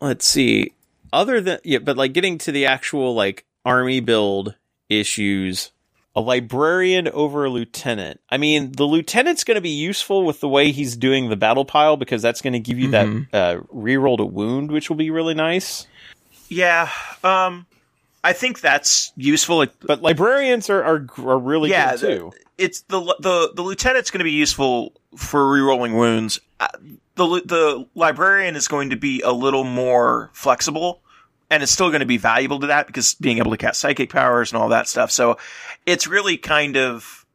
let's 0.00 0.26
see 0.26 0.72
other 1.12 1.40
than 1.40 1.58
yeah 1.64 1.78
but 1.78 1.96
like 1.96 2.12
getting 2.12 2.36
to 2.38 2.50
the 2.50 2.66
actual 2.66 3.14
like 3.14 3.44
army 3.64 4.00
build 4.00 4.54
issues 4.88 5.70
a 6.16 6.20
librarian 6.20 7.06
over 7.08 7.44
a 7.44 7.50
lieutenant 7.50 8.20
i 8.30 8.36
mean 8.36 8.72
the 8.72 8.84
lieutenant's 8.84 9.44
going 9.44 9.54
to 9.54 9.60
be 9.60 9.68
useful 9.70 10.24
with 10.24 10.40
the 10.40 10.48
way 10.48 10.72
he's 10.72 10.96
doing 10.96 11.28
the 11.28 11.36
battle 11.36 11.64
pile 11.64 11.96
because 11.96 12.20
that's 12.20 12.40
going 12.40 12.52
to 12.52 12.58
give 12.58 12.78
you 12.78 12.88
Mhm. 12.88 13.30
that 13.30 13.38
uh 13.38 13.60
reroll 13.74 14.16
to 14.16 14.24
wound 14.24 14.70
which 14.72 14.88
will 14.90 14.96
be 14.96 15.10
really 15.10 15.34
nice 15.34 15.86
Yeah. 16.48 16.88
Um 17.22 17.66
I 18.22 18.32
think 18.34 18.60
that's 18.60 19.12
useful 19.16 19.64
But 19.82 20.02
librarians 20.02 20.68
are 20.68 20.82
are, 20.82 21.06
are 21.18 21.38
really 21.38 21.70
Yeah, 21.70 21.96
good 21.96 22.00
too. 22.18 22.32
it's 22.58 22.82
the 22.88 23.00
the 23.20 23.52
the 23.54 23.62
lieutenant's 23.62 24.10
going 24.10 24.18
to 24.18 24.24
be 24.24 24.32
useful 24.32 24.92
for 25.16 25.40
rerolling 25.44 25.94
wounds. 25.96 26.40
Uh, 26.58 26.68
The 27.14 27.26
the 27.44 27.86
librarian 27.94 28.56
is 28.56 28.68
going 28.68 28.90
to 28.90 28.96
be 28.96 29.20
a 29.22 29.32
little 29.32 29.64
more 29.64 30.30
flexible, 30.34 30.99
and 31.50 31.62
it's 31.62 31.72
still 31.72 31.88
going 31.88 32.00
to 32.00 32.06
be 32.06 32.16
valuable 32.16 32.60
to 32.60 32.68
that 32.68 32.86
because 32.86 33.14
being 33.14 33.38
able 33.38 33.50
to 33.50 33.56
cast 33.56 33.80
psychic 33.80 34.10
powers 34.10 34.52
and 34.52 34.62
all 34.62 34.68
that 34.68 34.88
stuff. 34.88 35.10
So 35.10 35.36
it's 35.84 36.06
really 36.06 36.36
kind 36.38 36.76
of, 36.76 37.26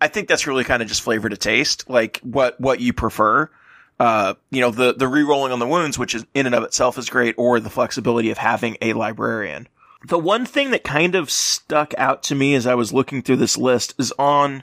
I 0.00 0.08
think 0.08 0.28
that's 0.28 0.46
really 0.46 0.64
kind 0.64 0.82
of 0.82 0.88
just 0.88 1.02
flavor 1.02 1.28
to 1.28 1.36
taste, 1.36 1.88
like 1.88 2.20
what 2.22 2.60
what 2.60 2.80
you 2.80 2.92
prefer. 2.92 3.48
Uh, 4.00 4.34
you 4.50 4.60
know, 4.60 4.70
the 4.70 4.92
the 4.92 5.06
rerolling 5.06 5.52
on 5.52 5.60
the 5.60 5.68
wounds, 5.68 5.98
which 5.98 6.14
is 6.14 6.26
in 6.34 6.46
and 6.46 6.54
of 6.54 6.64
itself 6.64 6.98
is 6.98 7.08
great, 7.08 7.36
or 7.38 7.60
the 7.60 7.70
flexibility 7.70 8.30
of 8.30 8.38
having 8.38 8.76
a 8.82 8.92
librarian. 8.92 9.68
The 10.06 10.18
one 10.18 10.44
thing 10.44 10.70
that 10.72 10.84
kind 10.84 11.14
of 11.14 11.30
stuck 11.30 11.94
out 11.96 12.22
to 12.24 12.34
me 12.34 12.54
as 12.54 12.66
I 12.66 12.74
was 12.74 12.92
looking 12.92 13.22
through 13.22 13.36
this 13.36 13.56
list 13.56 13.94
is 13.98 14.12
on 14.18 14.62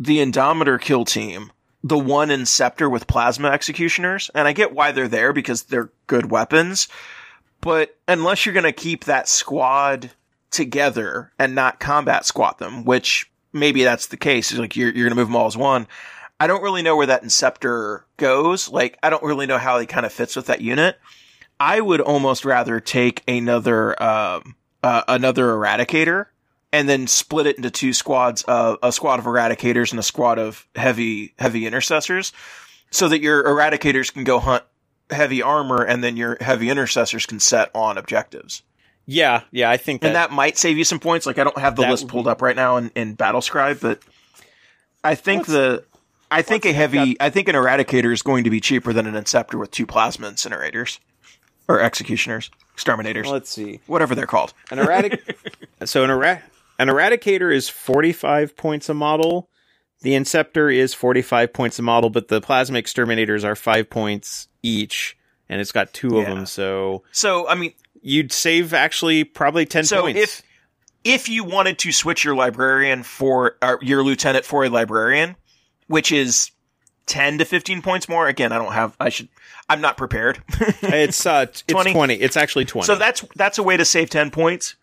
the 0.00 0.18
Indomitor 0.18 0.80
kill 0.80 1.04
team, 1.04 1.52
the 1.84 1.98
one 1.98 2.30
Inceptor 2.30 2.90
with 2.90 3.06
plasma 3.06 3.50
executioners. 3.50 4.30
And 4.34 4.48
I 4.48 4.52
get 4.52 4.74
why 4.74 4.90
they're 4.90 5.06
there 5.06 5.32
because 5.32 5.64
they're 5.64 5.92
good 6.08 6.30
weapons. 6.30 6.88
But 7.60 7.96
unless 8.06 8.46
you're 8.46 8.52
going 8.52 8.64
to 8.64 8.72
keep 8.72 9.04
that 9.04 9.28
squad 9.28 10.10
together 10.50 11.32
and 11.38 11.54
not 11.54 11.80
combat 11.80 12.24
squat 12.24 12.58
them, 12.58 12.84
which 12.84 13.30
maybe 13.52 13.84
that's 13.84 14.06
the 14.06 14.16
case, 14.16 14.56
like 14.56 14.76
you're, 14.76 14.90
you're 14.90 15.08
going 15.08 15.10
to 15.10 15.16
move 15.16 15.28
them 15.28 15.36
all 15.36 15.46
as 15.46 15.56
one. 15.56 15.86
I 16.40 16.46
don't 16.46 16.62
really 16.62 16.82
know 16.82 16.96
where 16.96 17.06
that 17.06 17.24
Inceptor 17.24 18.02
goes. 18.16 18.68
Like, 18.68 18.96
I 19.02 19.10
don't 19.10 19.24
really 19.24 19.46
know 19.46 19.58
how 19.58 19.78
he 19.78 19.86
kind 19.86 20.06
of 20.06 20.12
fits 20.12 20.36
with 20.36 20.46
that 20.46 20.60
unit. 20.60 20.98
I 21.58 21.80
would 21.80 22.00
almost 22.00 22.44
rather 22.44 22.78
take 22.78 23.24
another, 23.26 24.00
um, 24.00 24.54
uh, 24.84 25.02
another 25.08 25.48
Eradicator 25.48 26.26
and 26.72 26.88
then 26.88 27.08
split 27.08 27.48
it 27.48 27.56
into 27.56 27.70
two 27.70 27.92
squads, 27.92 28.44
uh, 28.46 28.76
a 28.82 28.92
squad 28.92 29.18
of 29.18 29.24
Eradicators 29.24 29.90
and 29.90 29.98
a 29.98 30.02
squad 30.04 30.38
of 30.38 30.68
heavy, 30.76 31.34
heavy 31.38 31.66
intercessors 31.66 32.32
so 32.90 33.08
that 33.08 33.20
your 33.20 33.42
Eradicators 33.42 34.12
can 34.12 34.22
go 34.22 34.38
hunt 34.38 34.62
heavy 35.10 35.42
armor 35.42 35.82
and 35.82 36.02
then 36.02 36.16
your 36.16 36.36
heavy 36.40 36.68
intercessors 36.70 37.26
can 37.26 37.40
set 37.40 37.70
on 37.74 37.98
objectives. 37.98 38.62
Yeah, 39.06 39.42
yeah, 39.50 39.70
I 39.70 39.78
think 39.78 40.02
that, 40.02 40.08
And 40.08 40.16
that 40.16 40.32
might 40.32 40.58
save 40.58 40.76
you 40.76 40.84
some 40.84 41.00
points. 41.00 41.24
Like 41.24 41.38
I 41.38 41.44
don't 41.44 41.56
have 41.58 41.76
the 41.76 41.82
That 41.82 41.90
list 41.90 42.08
pulled 42.08 42.28
up 42.28 42.42
right 42.42 42.56
now 42.56 42.76
in, 42.76 42.90
in 42.94 43.16
BattleScribe, 43.16 43.80
but 43.80 44.00
I 45.02 45.14
think 45.14 45.46
the 45.46 45.84
I 46.30 46.42
think 46.42 46.66
a 46.66 46.72
heavy 46.72 47.16
I 47.18 47.30
think 47.30 47.48
an 47.48 47.54
eradicator 47.54 48.12
is 48.12 48.20
going 48.20 48.44
to 48.44 48.50
be 48.50 48.60
cheaper 48.60 48.92
than 48.92 49.06
an 49.06 49.14
inceptor 49.14 49.58
with 49.58 49.70
two 49.70 49.86
plasma 49.86 50.30
incinerators. 50.30 50.98
Or 51.70 51.80
executioners. 51.80 52.50
Exterminators. 52.72 53.28
let's 53.28 53.50
see. 53.50 53.80
whatever 53.86 54.14
they're 54.14 54.26
called. 54.26 54.54
An 54.70 54.78
erratic 54.78 55.20
So 55.84 56.02
an 56.02 56.10
erra- 56.10 56.42
an 56.78 56.88
eradicator 56.88 57.54
is 57.54 57.68
45 57.68 58.56
points 58.56 58.88
a 58.88 58.94
model. 58.94 59.48
The 60.00 60.12
inceptor 60.12 60.74
is 60.74 60.94
45 60.94 61.52
points 61.52 61.78
a 61.78 61.82
model, 61.82 62.10
but 62.10 62.28
the 62.28 62.40
plasma 62.40 62.78
exterminators 62.78 63.44
are 63.44 63.56
5 63.56 63.90
points 63.90 64.48
each 64.62 65.16
and 65.48 65.60
it's 65.60 65.72
got 65.72 65.92
two 65.94 66.18
of 66.18 66.26
them, 66.26 66.44
so 66.46 67.02
So 67.12 67.48
I 67.48 67.54
mean 67.54 67.72
you'd 68.02 68.32
save 68.32 68.74
actually 68.74 69.24
probably 69.24 69.66
10 69.66 69.84
so 69.84 70.02
points. 70.02 70.20
if 70.20 70.42
if 71.04 71.28
you 71.28 71.44
wanted 71.44 71.78
to 71.78 71.92
switch 71.92 72.24
your 72.24 72.34
librarian 72.34 73.02
for 73.02 73.56
or 73.62 73.78
your 73.82 74.02
lieutenant 74.02 74.44
for 74.44 74.64
a 74.64 74.68
librarian, 74.68 75.36
which 75.86 76.12
is 76.12 76.50
10 77.06 77.38
to 77.38 77.44
15 77.44 77.82
points 77.82 78.08
more. 78.08 78.28
Again, 78.28 78.52
I 78.52 78.58
don't 78.58 78.72
have, 78.72 78.94
I 79.00 79.08
should, 79.08 79.28
I'm 79.68 79.80
not 79.80 79.96
prepared. 79.96 80.42
It's 80.82 81.26
uh, 81.26 81.46
it's 81.48 81.62
20? 81.62 81.92
20. 81.92 82.14
It's 82.14 82.36
actually 82.36 82.64
20. 82.64 82.86
so 82.86 82.96
that's, 82.96 83.24
that's 83.34 83.58
a 83.58 83.62
way 83.62 83.76
to 83.76 83.84
save 83.84 84.10
10 84.10 84.30
points. 84.30 84.76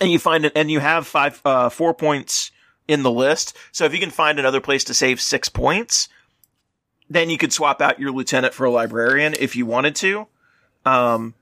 And 0.00 0.10
you 0.10 0.18
find 0.18 0.44
it, 0.44 0.52
and 0.54 0.70
you 0.70 0.80
have 0.80 1.06
five, 1.06 1.40
uh, 1.44 1.68
four 1.68 1.92
points 1.94 2.52
in 2.90 3.04
the 3.04 3.10
list. 3.10 3.56
So 3.70 3.84
if 3.84 3.94
you 3.94 4.00
can 4.00 4.10
find 4.10 4.38
another 4.38 4.60
place 4.60 4.82
to 4.84 4.94
save 4.94 5.20
six 5.20 5.48
points, 5.48 6.08
then 7.08 7.30
you 7.30 7.38
could 7.38 7.52
swap 7.52 7.80
out 7.80 8.00
your 8.00 8.10
lieutenant 8.10 8.52
for 8.52 8.66
a 8.66 8.70
librarian 8.70 9.34
if 9.38 9.54
you 9.54 9.64
wanted 9.64 9.94
to. 9.96 10.26
Um, 10.84 11.34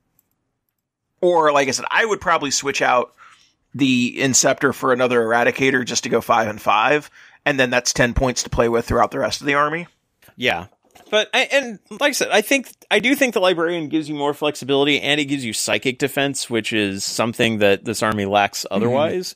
or 1.23 1.51
like 1.51 1.67
I 1.67 1.71
said, 1.71 1.87
I 1.91 2.05
would 2.05 2.21
probably 2.21 2.51
switch 2.51 2.83
out 2.83 3.15
the 3.75 4.17
Inceptor 4.19 4.75
for 4.75 4.93
another 4.93 5.21
Eradicator 5.21 5.87
just 5.87 6.03
to 6.03 6.11
go 6.11 6.21
five 6.21 6.49
and 6.49 6.61
five, 6.61 7.11
and 7.47 7.59
then 7.59 7.71
that's 7.71 7.95
ten 7.95 8.13
points 8.13 8.43
to 8.43 8.51
play 8.51 8.69
with 8.69 8.87
throughout 8.87 9.11
the 9.11 9.19
rest 9.19 9.41
of 9.41 9.47
the 9.47 9.55
army. 9.55 9.87
Yeah. 10.37 10.67
But 11.11 11.31
and 11.33 11.79
like 11.91 12.11
I 12.11 12.13
said, 12.13 12.29
I 12.31 12.43
think 12.43 12.71
I 12.91 12.99
do 12.99 13.15
think 13.15 13.33
the 13.33 13.41
librarian 13.41 13.89
gives 13.89 14.09
you 14.09 14.15
more 14.15 14.35
flexibility 14.35 15.01
and 15.01 15.19
it 15.19 15.25
gives 15.25 15.45
you 15.45 15.55
psychic 15.55 15.99
defense, 15.99 16.51
which 16.51 16.75
is 16.75 17.05
something 17.05 17.59
that 17.59 17.87
this 17.87 18.03
army 18.03 18.27
lacks 18.27 18.67
otherwise. 18.71 19.35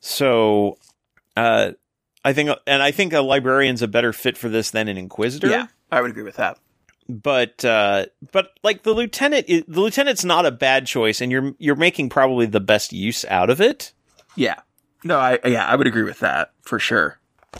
So, 0.00 0.78
uh, 1.36 1.72
I 2.24 2.32
think, 2.32 2.50
and 2.66 2.82
I 2.82 2.90
think 2.90 3.12
a 3.12 3.20
librarian's 3.20 3.82
a 3.82 3.88
better 3.88 4.12
fit 4.12 4.36
for 4.36 4.48
this 4.48 4.70
than 4.70 4.88
an 4.88 4.96
inquisitor. 4.96 5.48
Yeah, 5.48 5.66
I 5.90 6.00
would 6.00 6.10
agree 6.10 6.22
with 6.22 6.36
that. 6.36 6.58
But, 7.08 7.64
uh, 7.64 8.06
but 8.30 8.52
like 8.62 8.84
the 8.84 8.92
lieutenant, 8.92 9.46
the 9.46 9.64
lieutenant's 9.80 10.24
not 10.24 10.46
a 10.46 10.52
bad 10.52 10.86
choice, 10.86 11.20
and 11.20 11.32
you're 11.32 11.54
you're 11.58 11.76
making 11.76 12.08
probably 12.08 12.46
the 12.46 12.60
best 12.60 12.92
use 12.92 13.24
out 13.24 13.50
of 13.50 13.60
it. 13.60 13.92
Yeah. 14.36 14.60
No, 15.02 15.18
I 15.18 15.38
yeah, 15.44 15.66
I 15.66 15.76
would 15.76 15.86
agree 15.86 16.02
with 16.04 16.20
that 16.20 16.52
for 16.62 16.78
sure. 16.78 17.18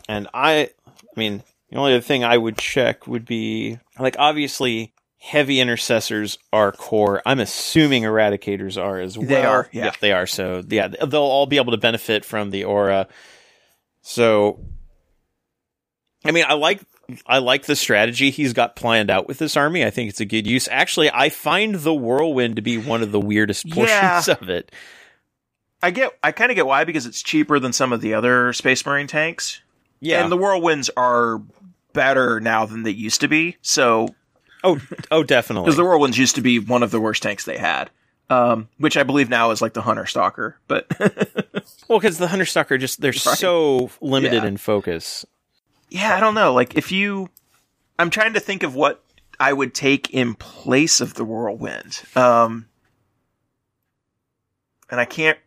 And 0.08 0.28
I, 0.34 0.70
I 0.86 0.92
mean, 1.16 1.42
the 1.70 1.78
only 1.78 1.94
other 1.94 2.02
thing 2.02 2.22
I 2.22 2.36
would 2.36 2.58
check 2.58 3.06
would 3.06 3.24
be 3.24 3.78
like 3.98 4.14
obviously 4.18 4.92
heavy 5.18 5.58
intercessors 5.60 6.38
are 6.52 6.72
core. 6.72 7.22
I'm 7.26 7.40
assuming 7.40 8.04
eradicators 8.04 8.80
are 8.80 9.00
as 9.00 9.18
well. 9.18 9.26
They 9.26 9.44
are, 9.44 9.68
yeah. 9.72 9.86
Yep, 9.86 9.98
they 10.00 10.12
are. 10.12 10.26
So 10.26 10.62
yeah, 10.68 10.88
they'll 10.88 11.20
all 11.20 11.46
be 11.46 11.56
able 11.56 11.72
to 11.72 11.78
benefit 11.78 12.24
from 12.24 12.50
the 12.50 12.64
aura. 12.64 13.08
So, 14.02 14.60
I 16.24 16.30
mean, 16.32 16.44
I 16.48 16.54
like 16.54 16.80
I 17.26 17.38
like 17.38 17.64
the 17.66 17.76
strategy 17.76 18.30
he's 18.30 18.52
got 18.52 18.76
planned 18.76 19.10
out 19.10 19.26
with 19.28 19.38
this 19.38 19.56
army. 19.56 19.84
I 19.84 19.90
think 19.90 20.10
it's 20.10 20.20
a 20.20 20.24
good 20.24 20.46
use. 20.46 20.68
Actually, 20.70 21.10
I 21.10 21.28
find 21.28 21.74
the 21.74 21.94
whirlwind 21.94 22.56
to 22.56 22.62
be 22.62 22.78
one 22.78 23.02
of 23.02 23.12
the 23.12 23.20
weirdest 23.20 23.68
portions 23.70 23.88
Yeah. 24.28 24.34
of 24.40 24.48
it. 24.48 24.70
I 25.82 25.90
get 25.90 26.12
I 26.22 26.32
kind 26.32 26.50
of 26.50 26.56
get 26.56 26.66
why 26.66 26.84
because 26.84 27.06
it's 27.06 27.22
cheaper 27.22 27.58
than 27.58 27.72
some 27.72 27.92
of 27.92 28.00
the 28.00 28.14
other 28.14 28.52
Space 28.52 28.84
Marine 28.84 29.06
tanks. 29.06 29.60
Yeah. 30.00 30.22
And 30.22 30.30
the 30.30 30.36
whirlwinds 30.36 30.90
are 30.96 31.42
better 31.92 32.40
now 32.40 32.66
than 32.66 32.82
they 32.82 32.90
used 32.90 33.20
to 33.22 33.28
be. 33.28 33.56
So 33.62 34.14
oh, 34.62 34.80
oh, 35.10 35.22
definitely. 35.22 35.64
because 35.66 35.76
the 35.76 35.84
whirlwinds 35.84 36.18
used 36.18 36.36
to 36.36 36.42
be 36.42 36.58
one 36.58 36.82
of 36.82 36.90
the 36.90 37.00
worst 37.00 37.22
tanks 37.22 37.44
they 37.44 37.58
had. 37.58 37.90
Um, 38.30 38.68
which 38.78 38.96
I 38.96 39.02
believe 39.02 39.28
now 39.28 39.50
is 39.50 39.60
like 39.60 39.72
the 39.74 39.82
Hunter 39.82 40.06
Stalker, 40.06 40.56
but 40.68 40.86
Well, 41.88 41.98
because 41.98 42.16
the 42.18 42.28
Hunter 42.28 42.46
Stalker 42.46 42.78
just 42.78 43.00
they're 43.00 43.10
Right. 43.10 43.16
so 43.38 43.90
limited 44.00 44.44
Yeah. 44.44 44.48
in 44.48 44.56
focus. 44.56 45.26
yeah, 45.88 46.14
I 46.16 46.20
don't 46.20 46.34
know. 46.34 46.54
Like 46.54 46.76
if 46.76 46.92
you, 46.92 47.28
I'm 47.98 48.08
trying 48.10 48.34
to 48.34 48.40
think 48.40 48.62
of 48.62 48.74
what 48.76 49.02
I 49.40 49.52
would 49.52 49.74
take 49.74 50.10
in 50.10 50.34
place 50.36 51.00
of 51.00 51.14
the 51.14 51.24
whirlwind. 51.24 52.02
Um, 52.14 52.66
and 54.90 55.00
I 55.00 55.04
can't 55.04 55.38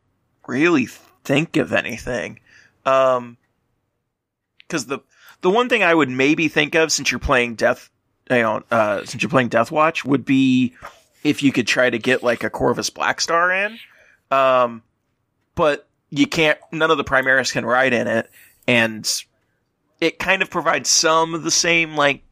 really 0.47 0.87
think 1.23 1.55
of 1.57 1.71
anything. 1.73 2.39
Um, 2.85 3.37
cause 4.67 4.87
the, 4.87 4.99
the 5.41 5.49
one 5.49 5.69
thing 5.69 5.83
I 5.83 5.93
would 5.93 6.09
maybe 6.09 6.47
think 6.49 6.75
of 6.75 6.91
since 6.91 7.11
you're 7.11 7.19
playing 7.19 7.55
Death, 7.55 7.89
you 8.29 8.37
know, 8.39 8.63
uh, 8.71 9.05
since 9.05 9.21
you're 9.23 9.29
playing 9.29 9.49
Deathwatch 9.49 10.03
would 10.05 10.25
be 10.25 10.73
if 11.23 11.43
you 11.43 11.51
could 11.51 11.67
try 11.67 11.89
to 11.89 11.97
get 11.97 12.23
like 12.23 12.43
a 12.43 12.49
Corvus 12.49 12.89
Blackstar 12.89 13.67
in. 13.67 13.79
Um, 14.35 14.83
but 15.55 15.87
you 16.09 16.27
can't, 16.27 16.59
none 16.71 16.91
of 16.91 16.97
the 16.97 17.03
Primaris 17.03 17.51
can 17.51 17.65
ride 17.65 17.93
in 17.93 18.07
it. 18.07 18.29
And 18.67 19.09
it 19.99 20.19
kind 20.19 20.41
of 20.41 20.49
provides 20.49 20.89
some 20.89 21.33
of 21.33 21.43
the 21.43 21.51
same 21.51 21.95
like 21.95 22.23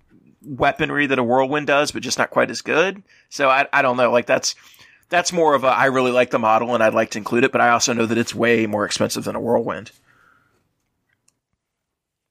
weaponry 0.44 1.08
that 1.08 1.20
a 1.20 1.24
whirlwind 1.24 1.68
does, 1.68 1.92
but 1.92 2.02
just 2.02 2.18
not 2.18 2.30
quite 2.30 2.52
as 2.52 2.62
good. 2.62 3.04
So 3.30 3.50
I, 3.50 3.68
I 3.72 3.82
don't 3.82 3.98
know. 3.98 4.12
Like 4.12 4.26
that's 4.26 4.56
that's 5.10 5.34
more 5.34 5.54
of 5.54 5.64
a 5.64 5.68
I 5.68 5.86
really 5.86 6.12
like 6.12 6.32
the 6.32 6.40
model 6.40 6.74
and 6.74 6.84
I'd 6.84 6.94
like 6.94 7.12
to 7.12 7.18
include 7.18 7.44
it, 7.44 7.52
but 7.52 7.62
I 7.62 7.70
also 7.70 7.94
know 7.94 8.06
that 8.06 8.18
it's 8.18 8.34
way 8.34 8.66
more 8.66 8.86
expensive 8.86 9.24
than 9.24 9.36
a 9.36 9.40
whirlwind. 9.40 9.92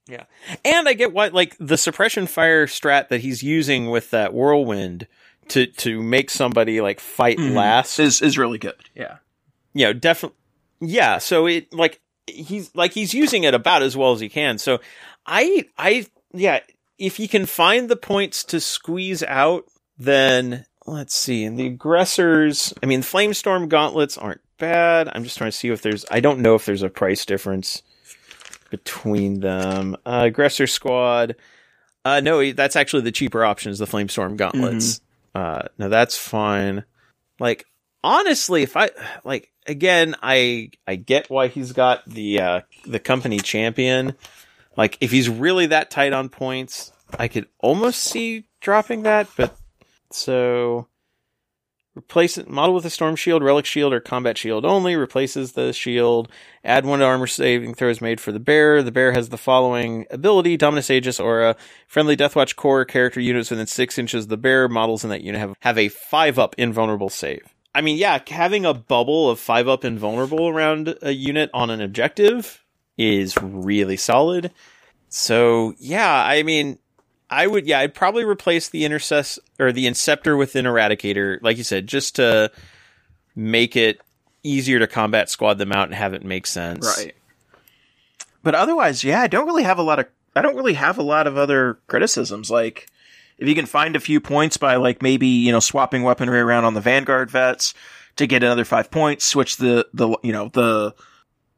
Yeah. 0.07 0.25
And 0.65 0.89
I 0.89 0.93
get 0.93 1.13
why 1.13 1.27
like 1.27 1.55
the 1.59 1.77
suppression 1.77 2.27
fire 2.27 2.67
strat 2.67 3.07
that 3.09 3.21
he's 3.21 3.43
using 3.43 3.89
with 3.89 4.11
that 4.11 4.33
whirlwind 4.33 5.07
to 5.51 5.67
to 5.67 6.01
make 6.01 6.29
somebody 6.29 6.81
like 6.81 6.99
fight 6.99 7.39
last. 7.39 7.99
Is 7.99 8.21
is 8.21 8.37
really 8.37 8.57
good. 8.57 8.75
Yeah. 8.95 9.17
you 9.73 9.85
know, 9.85 9.93
definitely 9.93 10.37
Yeah, 10.79 11.19
so 11.19 11.45
it 11.45 11.73
like 11.73 12.01
he's 12.27 12.73
like 12.75 12.93
he's 12.93 13.13
using 13.13 13.43
it 13.43 13.53
about 13.53 13.83
as 13.83 13.95
well 13.95 14.13
as 14.13 14.19
he 14.19 14.29
can. 14.29 14.57
So 14.57 14.79
I 15.25 15.65
I 15.77 16.07
yeah, 16.33 16.59
if 16.97 17.17
he 17.17 17.27
can 17.27 17.45
find 17.45 17.89
the 17.89 17.95
points 17.95 18.43
to 18.45 18.59
squeeze 18.59 19.23
out, 19.23 19.65
then 19.97 20.65
let's 20.85 21.15
see. 21.15 21.43
And 21.43 21.57
the 21.57 21.67
aggressors, 21.67 22.73
I 22.81 22.85
mean, 22.85 23.01
flamestorm 23.01 23.69
gauntlets 23.69 24.17
aren't 24.17 24.41
bad. 24.57 25.09
I'm 25.13 25.23
just 25.23 25.37
trying 25.37 25.51
to 25.51 25.57
see 25.57 25.69
if 25.69 25.81
there's 25.81 26.05
I 26.09 26.19
don't 26.19 26.39
know 26.39 26.55
if 26.55 26.65
there's 26.65 26.83
a 26.83 26.89
price 26.89 27.25
difference 27.25 27.81
between 28.69 29.41
them. 29.41 29.97
Uh, 30.05 30.23
aggressor 30.27 30.67
squad. 30.67 31.35
Uh, 32.03 32.19
no, 32.19 32.51
that's 32.51 32.75
actually 32.75 33.03
the 33.03 33.11
cheaper 33.11 33.45
option 33.45 33.71
is 33.71 33.77
the 33.77 33.85
flamestorm 33.85 34.37
gauntlets. 34.37 35.01
Uh, 35.33 35.63
now 35.77 35.87
that's 35.87 36.17
fine. 36.17 36.83
Like, 37.39 37.65
honestly, 38.03 38.63
if 38.63 38.75
I, 38.75 38.89
like, 39.23 39.51
again, 39.65 40.15
I, 40.21 40.71
I 40.87 40.95
get 40.95 41.29
why 41.29 41.47
he's 41.47 41.71
got 41.71 42.07
the, 42.07 42.41
uh, 42.41 42.61
the 42.85 42.99
company 42.99 43.39
champion. 43.39 44.15
Like, 44.77 44.97
if 45.01 45.11
he's 45.11 45.29
really 45.29 45.67
that 45.67 45.91
tight 45.91 46.13
on 46.13 46.29
points, 46.29 46.91
I 47.17 47.27
could 47.27 47.47
almost 47.59 48.01
see 48.01 48.45
dropping 48.59 49.03
that, 49.03 49.27
but 49.35 49.55
so 50.11 50.87
replace 51.95 52.37
it 52.37 52.49
model 52.49 52.75
with 52.75 52.85
a 52.85 52.89
storm 52.89 53.15
shield, 53.15 53.43
relic 53.43 53.65
shield, 53.65 53.93
or 53.93 53.99
combat 53.99 54.37
shield 54.37 54.65
only, 54.65 54.95
replaces 54.95 55.53
the 55.53 55.73
shield, 55.73 56.29
add 56.63 56.85
one 56.85 56.99
to 56.99 57.05
armor 57.05 57.27
saving 57.27 57.73
throws 57.73 58.01
made 58.01 58.21
for 58.21 58.31
the 58.31 58.39
bear. 58.39 58.81
The 58.81 58.91
bear 58.91 59.11
has 59.13 59.29
the 59.29 59.37
following 59.37 60.05
ability, 60.09 60.57
Dominus 60.57 60.89
Aegis 60.89 61.19
Aura, 61.19 61.55
friendly 61.87 62.15
Deathwatch 62.15 62.55
core 62.55 62.85
character 62.85 63.19
units 63.19 63.51
within 63.51 63.67
six 63.67 63.97
inches 63.97 64.25
of 64.25 64.29
the 64.29 64.37
bear, 64.37 64.67
models 64.67 65.03
in 65.03 65.09
that 65.09 65.21
unit 65.21 65.39
have, 65.41 65.55
have 65.59 65.77
a 65.77 65.89
five 65.89 66.39
up 66.39 66.55
invulnerable 66.57 67.09
save. 67.09 67.53
I 67.73 67.81
mean, 67.81 67.97
yeah, 67.97 68.19
having 68.27 68.65
a 68.65 68.73
bubble 68.73 69.29
of 69.29 69.39
five 69.39 69.67
up 69.67 69.85
invulnerable 69.85 70.49
around 70.49 70.95
a 71.01 71.11
unit 71.11 71.49
on 71.53 71.69
an 71.69 71.81
objective 71.81 72.63
is 72.97 73.37
really 73.41 73.97
solid. 73.97 74.51
So 75.07 75.73
yeah, 75.79 76.23
I 76.25 76.43
mean, 76.43 76.79
I 77.31 77.47
would, 77.47 77.65
yeah, 77.65 77.79
I'd 77.79 77.93
probably 77.93 78.25
replace 78.25 78.67
the 78.67 78.83
intercess 78.83 79.39
or 79.57 79.71
the 79.71 79.87
inceptor 79.87 80.37
with 80.37 80.55
an 80.57 80.65
eradicator, 80.65 81.39
like 81.41 81.57
you 81.57 81.63
said, 81.63 81.87
just 81.87 82.17
to 82.17 82.51
make 83.35 83.77
it 83.77 84.01
easier 84.43 84.79
to 84.79 84.87
combat 84.87 85.29
squad 85.29 85.57
them 85.57 85.71
out 85.71 85.87
and 85.87 85.95
have 85.95 86.13
it 86.13 86.25
make 86.25 86.45
sense. 86.45 86.85
Right. 86.97 87.15
But 88.43 88.55
otherwise, 88.55 89.03
yeah, 89.03 89.21
I 89.21 89.27
don't 89.27 89.45
really 89.45 89.63
have 89.63 89.77
a 89.77 89.83
lot 89.83 89.99
of 89.99 90.07
I 90.35 90.41
don't 90.41 90.55
really 90.55 90.73
have 90.73 90.97
a 90.97 91.03
lot 91.03 91.27
of 91.27 91.37
other 91.37 91.79
criticisms. 91.87 92.51
Like 92.51 92.87
if 93.37 93.47
you 93.47 93.55
can 93.55 93.65
find 93.65 93.95
a 93.95 93.99
few 93.99 94.19
points 94.19 94.57
by 94.57 94.75
like 94.75 95.01
maybe, 95.01 95.27
you 95.27 95.51
know, 95.51 95.59
swapping 95.59 96.03
weaponry 96.03 96.39
around 96.39 96.65
on 96.65 96.73
the 96.73 96.81
Vanguard 96.81 97.31
vets 97.31 97.73
to 98.17 98.27
get 98.27 98.43
another 98.43 98.65
five 98.65 98.91
points, 98.91 99.25
switch 99.25 99.57
the 99.57 99.87
the 99.93 100.17
you 100.23 100.33
know, 100.33 100.49
the 100.49 100.95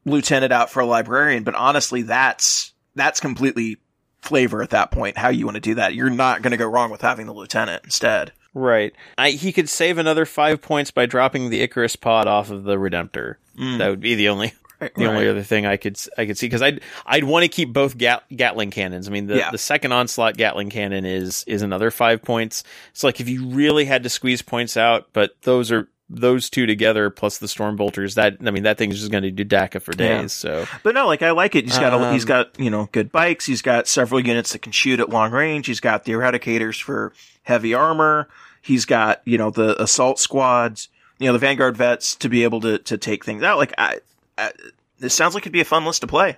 lieutenant 0.04 0.52
out 0.52 0.70
for 0.70 0.80
a 0.80 0.86
librarian, 0.86 1.42
but 1.42 1.54
honestly 1.54 2.02
that's 2.02 2.72
that's 2.94 3.18
completely 3.18 3.78
flavor 4.24 4.62
at 4.62 4.70
that 4.70 4.90
point, 4.90 5.16
how 5.18 5.28
you 5.28 5.44
want 5.44 5.54
to 5.56 5.60
do 5.60 5.74
that. 5.76 5.94
You're 5.94 6.10
not 6.10 6.42
gonna 6.42 6.56
go 6.56 6.66
wrong 6.66 6.90
with 6.90 7.02
having 7.02 7.26
the 7.26 7.32
lieutenant 7.34 7.84
instead. 7.84 8.32
Right. 8.54 8.92
I, 9.18 9.30
he 9.30 9.52
could 9.52 9.68
save 9.68 9.98
another 9.98 10.24
five 10.26 10.62
points 10.62 10.90
by 10.90 11.06
dropping 11.06 11.50
the 11.50 11.60
Icarus 11.60 11.96
pod 11.96 12.26
off 12.28 12.50
of 12.50 12.62
the 12.64 12.76
Redemptor. 12.76 13.36
Mm. 13.58 13.78
That 13.78 13.88
would 13.88 14.00
be 14.00 14.14
the 14.14 14.28
only 14.28 14.54
the 14.96 15.06
only 15.06 15.28
other 15.28 15.42
thing 15.42 15.66
I 15.66 15.76
could 15.76 15.98
I 16.18 16.26
could 16.26 16.36
see 16.36 16.46
because 16.46 16.62
I'd 16.62 16.80
I'd 17.06 17.24
want 17.24 17.44
to 17.44 17.48
keep 17.48 17.72
both 17.72 17.96
Gat, 17.96 18.22
Gatling 18.34 18.70
cannons. 18.70 19.08
I 19.08 19.10
mean, 19.12 19.26
the, 19.26 19.36
Yeah. 19.38 19.50
the 19.50 19.58
second 19.58 19.92
onslaught 19.92 20.36
Gatling 20.36 20.70
cannon 20.70 21.04
is 21.04 21.42
is 21.46 21.62
another 21.62 21.90
five 21.90 22.22
points. 22.22 22.64
So 22.92 23.06
like 23.08 23.20
if 23.20 23.28
you 23.28 23.48
really 23.48 23.84
had 23.86 24.02
to 24.02 24.08
squeeze 24.08 24.42
points 24.42 24.76
out, 24.76 25.08
but 25.12 25.30
those 25.42 25.72
are 25.72 25.88
those 26.10 26.50
two 26.50 26.66
together 26.66 27.08
plus 27.10 27.38
the 27.38 27.48
storm 27.48 27.76
bolters. 27.76 28.14
That 28.14 28.36
I 28.44 28.50
mean, 28.50 28.64
that 28.64 28.76
thing 28.78 28.90
is 28.90 29.00
just 29.00 29.10
going 29.10 29.22
to 29.22 29.30
do 29.30 29.44
dakka 29.44 29.80
for 29.80 29.92
days. 29.92 30.08
Yeah. 30.08 30.26
So 30.26 30.66
But 30.82 30.94
no, 30.94 31.06
like 31.06 31.22
I 31.22 31.30
like 31.30 31.54
it. 31.54 31.64
He's 31.64 31.78
got 31.78 31.94
a, 31.94 32.12
he's 32.12 32.24
Um, 32.24 32.28
got 32.28 32.60
you 32.60 32.70
know 32.70 32.88
good 32.92 33.10
bikes. 33.10 33.46
He's 33.46 33.62
got 33.62 33.88
several 33.88 34.20
units 34.20 34.52
that 34.52 34.60
can 34.62 34.72
shoot 34.72 35.00
at 35.00 35.08
long 35.10 35.32
range. 35.32 35.66
He's 35.66 35.80
got 35.80 36.04
the 36.04 36.12
eradicators 36.12 36.80
for 36.82 37.12
heavy 37.42 37.72
armor. 37.74 38.28
He's 38.60 38.84
got 38.84 39.22
you 39.24 39.38
know 39.38 39.50
the 39.50 39.80
assault 39.82 40.18
squads. 40.18 40.88
You 41.18 41.28
know 41.28 41.32
the 41.32 41.38
vanguard 41.38 41.76
vets 41.76 42.14
to 42.16 42.28
be 42.28 42.44
able 42.44 42.60
to 42.62 42.78
to 42.78 42.98
take 42.98 43.24
things 43.24 43.42
out. 43.42 43.56
Like 43.56 43.72
I, 43.78 44.00
I 44.36 44.52
this 44.98 45.14
sounds 45.14 45.34
like 45.34 45.42
it'd 45.44 45.52
be 45.52 45.60
a 45.60 45.64
fun 45.64 45.84
list 45.84 46.02
to 46.02 46.06
play. 46.06 46.36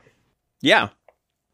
yeah, 0.60 0.88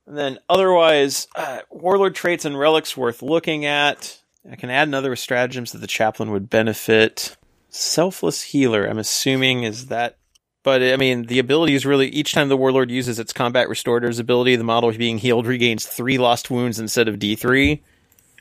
And 0.06 0.16
then 0.16 0.38
otherwise, 0.48 1.28
uh, 1.34 1.60
warlord 1.70 2.14
traits 2.14 2.44
and 2.44 2.58
relics 2.58 2.96
worth 2.96 3.22
looking 3.22 3.64
at. 3.64 4.18
I 4.50 4.56
can 4.56 4.70
add 4.70 4.88
another 4.88 5.14
stratagems 5.16 5.72
that 5.72 5.78
the 5.78 5.86
chaplain 5.86 6.30
would 6.30 6.50
benefit. 6.50 7.36
Selfless 7.72 8.42
healer, 8.42 8.86
I'm 8.86 8.98
assuming 8.98 9.64
is 9.64 9.86
that 9.86 10.18
but 10.62 10.80
I 10.82 10.96
mean, 10.96 11.24
the 11.24 11.40
ability 11.40 11.74
is 11.74 11.84
really 11.84 12.08
each 12.08 12.32
time 12.32 12.48
the 12.48 12.56
warlord 12.56 12.90
uses 12.90 13.18
its 13.18 13.32
combat 13.32 13.68
restoratives 13.68 14.20
ability, 14.20 14.54
the 14.56 14.64
model 14.64 14.92
being 14.92 15.18
healed 15.18 15.46
regains 15.46 15.86
three 15.86 16.18
lost 16.18 16.50
wounds 16.50 16.78
instead 16.78 17.08
of 17.08 17.18
D 17.18 17.34
three. 17.34 17.82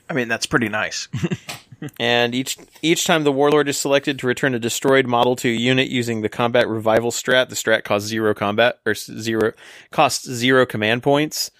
I 0.08 0.14
mean, 0.14 0.28
that's 0.28 0.46
pretty 0.46 0.68
nice. 0.68 1.08
and 1.98 2.34
each 2.34 2.58
each 2.80 3.04
time 3.06 3.24
the 3.24 3.32
warlord 3.32 3.68
is 3.68 3.76
selected 3.76 4.18
to 4.20 4.26
return 4.26 4.54
a 4.54 4.60
destroyed 4.60 5.06
model 5.06 5.34
to 5.36 5.48
a 5.48 5.56
unit 5.56 5.88
using 5.88 6.20
the 6.20 6.28
combat 6.28 6.68
revival 6.68 7.10
strat, 7.10 7.48
the 7.48 7.56
strat 7.56 7.82
costs 7.82 8.08
zero 8.08 8.34
combat 8.34 8.78
or 8.86 8.94
zero 8.94 9.52
costs 9.90 10.30
zero 10.30 10.64
command 10.64 11.02
points. 11.02 11.50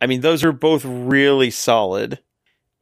I 0.00 0.06
mean, 0.06 0.22
those 0.22 0.44
are 0.44 0.52
both 0.52 0.84
really 0.84 1.50
solid. 1.50 2.20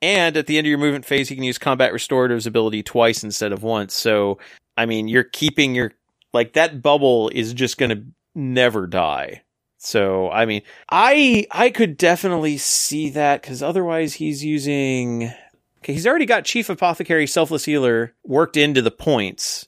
And 0.04 0.36
at 0.36 0.46
the 0.46 0.58
end 0.58 0.66
of 0.66 0.68
your 0.68 0.76
movement 0.76 1.06
phase, 1.06 1.30
you 1.30 1.36
can 1.36 1.44
use 1.44 1.56
combat 1.56 1.94
restoratives 1.94 2.46
ability 2.46 2.82
twice 2.82 3.24
instead 3.24 3.52
of 3.52 3.62
once. 3.62 3.94
So, 3.94 4.38
I 4.76 4.84
mean, 4.84 5.08
you're 5.08 5.24
keeping 5.24 5.74
your 5.74 5.92
like 6.34 6.52
that 6.52 6.82
bubble 6.82 7.30
is 7.30 7.54
just 7.54 7.78
going 7.78 7.88
to 7.88 8.04
never 8.34 8.86
die. 8.86 9.44
So, 9.78 10.30
I 10.30 10.44
mean, 10.44 10.60
I 10.90 11.46
I 11.50 11.70
could 11.70 11.96
definitely 11.96 12.58
see 12.58 13.08
that 13.10 13.42
cuz 13.42 13.62
otherwise 13.62 14.12
he's 14.12 14.44
using 14.44 15.32
Okay, 15.78 15.94
he's 15.94 16.06
already 16.06 16.26
got 16.26 16.44
Chief 16.44 16.68
Apothecary 16.68 17.26
Selfless 17.26 17.64
Healer 17.64 18.12
worked 18.24 18.58
into 18.58 18.82
the 18.82 18.90
points. 18.90 19.66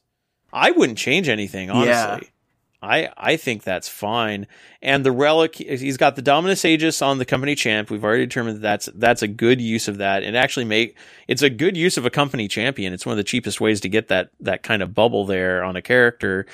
I 0.53 0.71
wouldn't 0.71 0.99
change 0.99 1.31
anything, 1.31 1.71
honestly. 1.71 1.93
Yeah. 1.93 2.21
I 2.87 3.11
I 3.17 3.37
think 3.37 3.63
that's 3.63 3.89
fine. 3.89 4.47
And 4.81 5.05
the 5.05 5.13
relic, 5.13 5.57
he's 5.57 5.97
got 5.97 6.17
the 6.17 6.23
Dominus 6.23 6.65
Aegis 6.65 7.03
on 7.03 7.19
the 7.19 7.25
company 7.25 7.55
champ. 7.55 7.91
We've 7.91 8.05
already 8.05 8.25
determined 8.27 8.59
that 8.59 8.63
that's 8.63 8.89
that's 8.95 9.23
a 9.23 9.29
good 9.29 9.61
use 9.61 9.89
of 9.89 9.99
that, 9.99 10.23
and 10.23 10.37
actually 10.37 10.65
make 10.65 10.97
it's 11.29 11.43
a 11.43 11.51
good 11.51 11.77
use 11.77 11.97
of 11.97 12.07
a 12.07 12.11
company 12.11 12.49
champion. 12.49 12.93
It's 12.93 13.05
one 13.05 13.13
of 13.13 13.19
the 13.19 13.25
cheapest 13.25 13.61
ways 13.61 13.81
to 13.81 13.89
get 13.89 14.09
that 14.09 14.31
that 14.41 14.63
kind 14.63 14.83
of 14.83 14.95
bubble 14.95 15.27
there 15.27 15.65
on 15.65 15.77
a 15.77 15.83
character. 15.83 16.47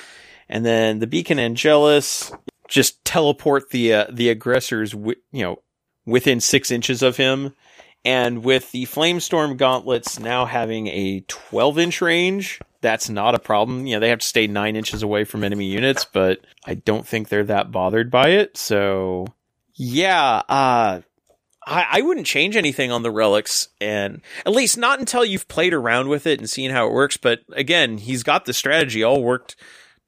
And 0.49 0.65
then 0.65 0.99
the 0.99 1.07
Beacon 1.07 1.39
Angelus, 1.39 2.31
just 2.67 3.03
teleport 3.05 3.69
the 3.69 3.93
uh, 3.93 4.05
the 4.11 4.29
aggressors, 4.29 4.91
w- 4.91 5.19
you 5.31 5.43
know, 5.43 5.61
within 6.05 6.39
six 6.39 6.71
inches 6.71 7.01
of 7.01 7.17
him. 7.17 7.53
And 8.05 8.43
with 8.43 8.71
the 8.71 8.85
Flamestorm 8.85 9.55
gauntlets 9.55 10.19
now 10.19 10.45
having 10.45 10.87
a 10.87 11.21
12 11.21 11.79
inch 11.79 12.01
range, 12.01 12.59
that's 12.83 13.09
not 13.09 13.33
a 13.33 13.39
problem. 13.39 13.87
You 13.87 13.95
know, 13.95 13.99
they 14.01 14.09
have 14.09 14.19
to 14.19 14.27
stay 14.27 14.45
nine 14.45 14.75
inches 14.75 15.01
away 15.01 15.23
from 15.23 15.43
enemy 15.43 15.65
units, 15.65 16.05
but 16.05 16.41
I 16.65 16.75
don't 16.75 17.07
think 17.07 17.29
they're 17.29 17.45
that 17.45 17.71
bothered 17.71 18.11
by 18.11 18.29
it. 18.29 18.57
So, 18.57 19.25
yeah, 19.73 20.43
uh, 20.49 21.01
I, 21.65 21.87
I 21.89 22.01
wouldn't 22.01 22.27
change 22.27 22.57
anything 22.57 22.91
on 22.91 23.01
the 23.01 23.09
relics, 23.09 23.69
and 23.79 24.21
at 24.45 24.51
least 24.51 24.77
not 24.77 24.99
until 24.99 25.23
you've 25.23 25.47
played 25.47 25.73
around 25.73 26.09
with 26.09 26.27
it 26.27 26.39
and 26.39 26.49
seen 26.49 26.71
how 26.71 26.85
it 26.87 26.93
works. 26.93 27.15
But 27.17 27.39
again, 27.53 27.97
he's 27.97 28.21
got 28.21 28.45
the 28.45 28.53
strategy 28.53 29.01
all 29.01 29.23
worked 29.23 29.55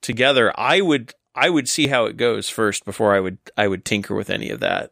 together. 0.02 0.54
I 0.60 0.82
would 0.82 1.14
I 1.34 1.50
would 1.50 1.70
see 1.70 1.88
how 1.88 2.06
it 2.06 2.18
goes 2.18 2.50
first 2.50 2.84
before 2.84 3.16
I 3.16 3.22
would 3.22 3.38
I 3.58 3.70
would 3.70 3.86
tinker 3.86 4.14
with 4.14 4.30
any 4.30 4.50
of 4.50 4.60
that. 4.60 4.92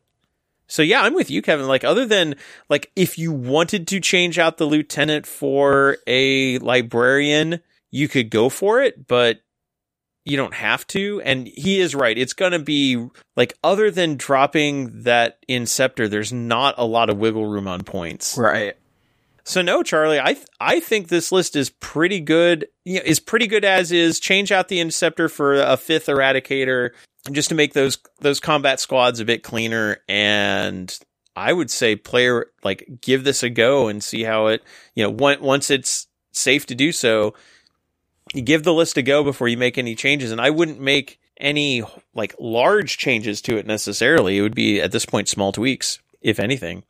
So 0.68 0.82
yeah, 0.82 1.02
I'm 1.02 1.14
with 1.14 1.30
you, 1.30 1.42
Kevin. 1.42 1.68
Like, 1.68 1.84
other 1.84 2.06
than 2.06 2.36
like, 2.70 2.92
if 2.96 3.18
you 3.18 3.32
wanted 3.32 3.88
to 3.90 4.00
change 4.00 4.40
out 4.40 4.58
the 4.58 4.66
lieutenant 4.66 5.28
for 5.28 5.98
a 6.08 6.58
librarian, 6.60 7.60
you 7.94 8.08
could 8.08 8.32
go 8.32 8.50
for 8.50 8.82
it, 8.82 9.08
but 9.08 9.40
you 10.26 10.36
don't 10.36 10.56
have 10.56 10.86
to. 10.88 11.22
And 11.24 11.48
he 11.48 11.80
is 11.80 11.94
right. 11.94 12.18
It's 12.18 12.34
going 12.34 12.54
to 12.54 12.60
be 12.60 13.08
like, 13.38 13.54
other 13.64 13.92
than 13.92 14.18
dropping 14.18 15.04
that 15.04 15.38
Inceptor, 15.48 16.10
there's 16.10 16.34
not 16.34 16.74
a 16.80 16.86
lot 16.86 17.12
of 17.12 17.20
wiggle 17.20 17.46
room 17.46 17.68
on 17.68 17.84
points. 17.84 18.36
Right. 18.36 18.76
So 19.44 19.62
no, 19.62 19.84
Charlie, 19.84 20.20
I 20.20 20.34
th- 20.34 20.48
I 20.60 20.80
think 20.80 21.10
this 21.10 21.32
list 21.32 21.56
is 21.56 21.70
pretty 21.70 22.20
good. 22.20 22.68
You 22.84 22.96
know, 22.96 23.04
is 23.06 23.20
pretty 23.20 23.46
good 23.46 23.64
as 23.64 23.92
is. 23.92 24.20
Change 24.20 24.52
out 24.52 24.70
the 24.70 24.80
Inceptor 24.80 25.30
for 25.30 25.54
a 25.62 25.78
fifth 25.78 26.08
Eradicator 26.08 26.92
just 27.32 27.50
to 27.50 27.56
make 27.56 27.74
those 27.74 28.00
those 28.22 28.40
combat 28.40 28.80
squads 28.80 29.20
a 29.20 29.26
bit 29.26 29.44
cleaner. 29.44 29.98
And 30.08 30.98
I 31.36 31.52
would 31.52 31.70
say, 31.70 31.96
player 31.96 32.48
like 32.64 32.88
give 33.02 33.26
this 33.26 33.44
a 33.44 33.50
go 33.50 33.88
and 33.90 34.02
see 34.02 34.24
how 34.24 34.48
it. 34.48 34.64
You 34.96 35.04
know, 35.04 35.10
once 35.12 35.70
it's 35.70 36.08
safe 36.32 36.66
to 36.68 36.76
do 36.76 36.94
so, 36.94 37.34
give 38.42 38.64
the 38.64 38.74
list 38.74 38.98
a 38.98 39.02
go 39.02 39.24
before 39.24 39.48
you 39.48 39.58
make 39.58 39.78
any 39.78 39.96
changes. 39.96 40.32
And 40.32 40.42
I 40.42 40.50
wouldn't 40.50 40.80
make 40.80 41.20
any 41.38 41.84
like 42.14 42.36
large 42.40 42.98
changes 42.98 43.42
to 43.44 43.58
it 43.58 43.66
necessarily. 43.66 44.38
It 44.38 44.42
would 44.42 44.56
be 44.56 44.82
at 44.82 44.92
this 44.92 45.06
point 45.06 45.28
small 45.28 45.52
tweaks, 45.52 46.00
if 46.22 46.40
anything. 46.40 46.84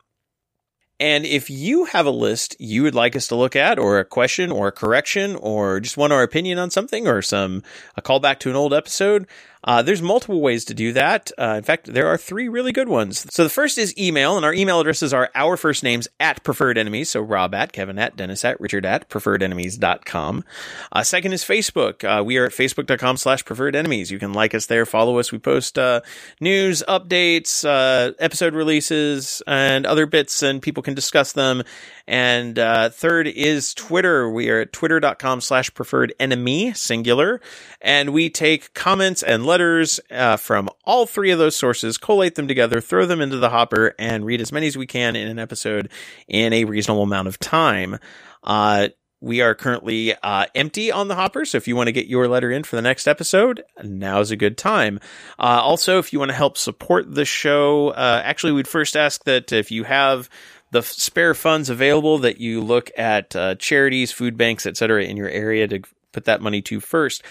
And 1.00 1.26
if 1.26 1.50
you 1.50 1.86
have 1.86 2.06
a 2.06 2.10
list 2.10 2.56
you 2.60 2.84
would 2.84 2.94
like 2.94 3.16
us 3.16 3.26
to 3.28 3.34
look 3.34 3.56
at, 3.56 3.78
or 3.78 3.98
a 3.98 4.04
question, 4.04 4.52
or 4.52 4.68
a 4.68 4.72
correction, 4.72 5.34
or 5.36 5.80
just 5.80 5.96
want 5.96 6.12
our 6.12 6.22
opinion 6.22 6.58
on 6.58 6.70
something, 6.70 7.08
or 7.08 7.20
some 7.20 7.62
a 7.96 8.02
callback 8.02 8.38
to 8.40 8.50
an 8.50 8.56
old 8.56 8.72
episode, 8.72 9.26
uh, 9.64 9.82
there's 9.82 10.02
multiple 10.02 10.40
ways 10.40 10.64
to 10.66 10.74
do 10.74 10.92
that. 10.92 11.32
Uh, 11.38 11.54
in 11.56 11.64
fact, 11.64 11.92
there 11.92 12.06
are 12.06 12.18
three 12.18 12.48
really 12.48 12.72
good 12.72 12.88
ones. 12.88 13.26
So 13.32 13.42
the 13.42 13.50
first 13.50 13.78
is 13.78 13.96
email, 13.98 14.36
and 14.36 14.44
our 14.44 14.54
email 14.54 14.80
addresses 14.80 15.12
are 15.14 15.30
our 15.34 15.56
first 15.56 15.82
names 15.82 16.06
at 16.20 16.44
preferred 16.44 16.78
enemies. 16.78 17.10
So 17.10 17.20
Rob 17.20 17.54
at, 17.54 17.72
Kevin 17.72 17.98
at, 17.98 18.16
Dennis 18.16 18.44
at, 18.44 18.60
Richard 18.60 18.84
at 18.84 19.08
preferredenemies.com. 19.08 20.44
Uh, 20.92 21.02
second 21.02 21.32
is 21.32 21.44
Facebook. 21.44 22.04
Uh, 22.04 22.22
we 22.22 22.36
are 22.36 22.44
at 22.44 22.52
facebook.com 22.52 23.16
slash 23.16 23.44
preferred 23.44 23.74
enemies. 23.74 24.10
You 24.10 24.18
can 24.18 24.32
like 24.32 24.54
us 24.54 24.66
there, 24.66 24.86
follow 24.86 25.18
us. 25.18 25.32
We 25.32 25.38
post 25.38 25.78
uh, 25.78 26.02
news, 26.40 26.82
updates, 26.86 27.64
uh, 27.64 28.12
episode 28.18 28.54
releases, 28.54 29.42
and 29.46 29.86
other 29.86 30.06
bits, 30.06 30.42
and 30.42 30.60
people 30.60 30.82
can 30.82 30.94
discuss 30.94 31.32
them. 31.32 31.62
And 32.06 32.58
uh, 32.58 32.90
third 32.90 33.26
is 33.28 33.72
Twitter. 33.72 34.28
We 34.28 34.50
are 34.50 34.60
at 34.60 34.72
twitter.com 34.72 35.40
slash 35.40 35.72
preferred 35.72 36.12
enemy, 36.20 36.74
singular. 36.74 37.40
And 37.84 38.14
we 38.14 38.30
take 38.30 38.72
comments 38.72 39.22
and 39.22 39.44
letters 39.44 40.00
uh, 40.10 40.38
from 40.38 40.70
all 40.84 41.04
three 41.04 41.30
of 41.32 41.38
those 41.38 41.54
sources, 41.54 41.98
collate 41.98 42.34
them 42.34 42.48
together, 42.48 42.80
throw 42.80 43.04
them 43.04 43.20
into 43.20 43.36
the 43.36 43.50
hopper, 43.50 43.94
and 43.98 44.24
read 44.24 44.40
as 44.40 44.50
many 44.50 44.66
as 44.66 44.76
we 44.78 44.86
can 44.86 45.14
in 45.14 45.28
an 45.28 45.38
episode 45.38 45.90
in 46.26 46.54
a 46.54 46.64
reasonable 46.64 47.02
amount 47.02 47.28
of 47.28 47.38
time. 47.38 47.98
Uh, 48.42 48.88
we 49.20 49.42
are 49.42 49.54
currently 49.54 50.14
uh, 50.22 50.46
empty 50.54 50.90
on 50.90 51.08
the 51.08 51.14
hopper, 51.14 51.44
so 51.44 51.58
if 51.58 51.68
you 51.68 51.76
want 51.76 51.88
to 51.88 51.92
get 51.92 52.06
your 52.06 52.26
letter 52.26 52.50
in 52.50 52.64
for 52.64 52.76
the 52.76 52.82
next 52.82 53.06
episode, 53.06 53.62
now's 53.82 54.30
a 54.30 54.36
good 54.36 54.56
time. 54.56 54.98
Uh, 55.38 55.60
also, 55.62 55.98
if 55.98 56.10
you 56.10 56.18
want 56.18 56.30
to 56.30 56.36
help 56.36 56.56
support 56.56 57.14
the 57.14 57.26
show, 57.26 57.90
uh, 57.90 58.22
actually, 58.24 58.52
we'd 58.52 58.66
first 58.66 58.96
ask 58.96 59.24
that 59.24 59.52
if 59.52 59.70
you 59.70 59.84
have 59.84 60.30
the 60.70 60.82
spare 60.82 61.34
funds 61.34 61.68
available 61.68 62.18
that 62.18 62.40
you 62.40 62.62
look 62.62 62.90
at 62.96 63.36
uh, 63.36 63.54
charities, 63.56 64.10
food 64.10 64.38
banks, 64.38 64.64
etc. 64.64 65.04
in 65.04 65.18
your 65.18 65.28
area 65.28 65.68
to 65.68 65.82
put 66.14 66.24
that 66.24 66.40
money 66.40 66.62
to 66.62 66.80
first. 66.80 67.22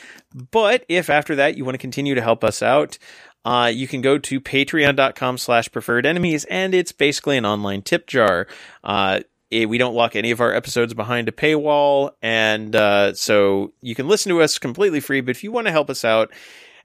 But 0.52 0.86
if 0.88 1.10
after 1.10 1.36
that 1.36 1.58
you 1.58 1.66
want 1.66 1.76
to 1.76 1.80
continue 1.80 2.16
to 2.16 2.22
help 2.22 2.44
us 2.44 2.62
out, 2.62 2.98
uh, 3.46 3.72
you 3.74 3.88
can 3.88 4.02
go 4.02 4.18
to 4.18 4.40
patreon.com 4.40 5.38
slash 5.38 5.72
preferred 5.72 6.06
enemies 6.06 6.46
and 6.46 6.74
it's 6.74 6.92
basically 6.92 7.38
an 7.38 7.46
online 7.46 7.82
tip 7.82 8.08
jar. 8.08 8.48
Uh, 8.84 9.22
it, 9.52 9.70
we 9.70 9.78
don't 9.78 9.96
lock 9.96 10.16
any 10.16 10.32
of 10.32 10.42
our 10.42 10.54
episodes 10.54 10.94
behind 10.94 11.28
a 11.28 11.32
paywall. 11.32 12.12
And, 12.22 12.76
uh, 12.76 13.14
so 13.14 13.74
you 13.82 13.96
can 13.96 14.08
listen 14.08 14.30
to 14.32 14.42
us 14.42 14.60
completely 14.60 15.00
free, 15.00 15.22
but 15.22 15.32
if 15.32 15.44
you 15.44 15.52
want 15.52 15.68
to 15.68 15.72
help 15.72 15.90
us 15.90 16.06
out 16.06 16.32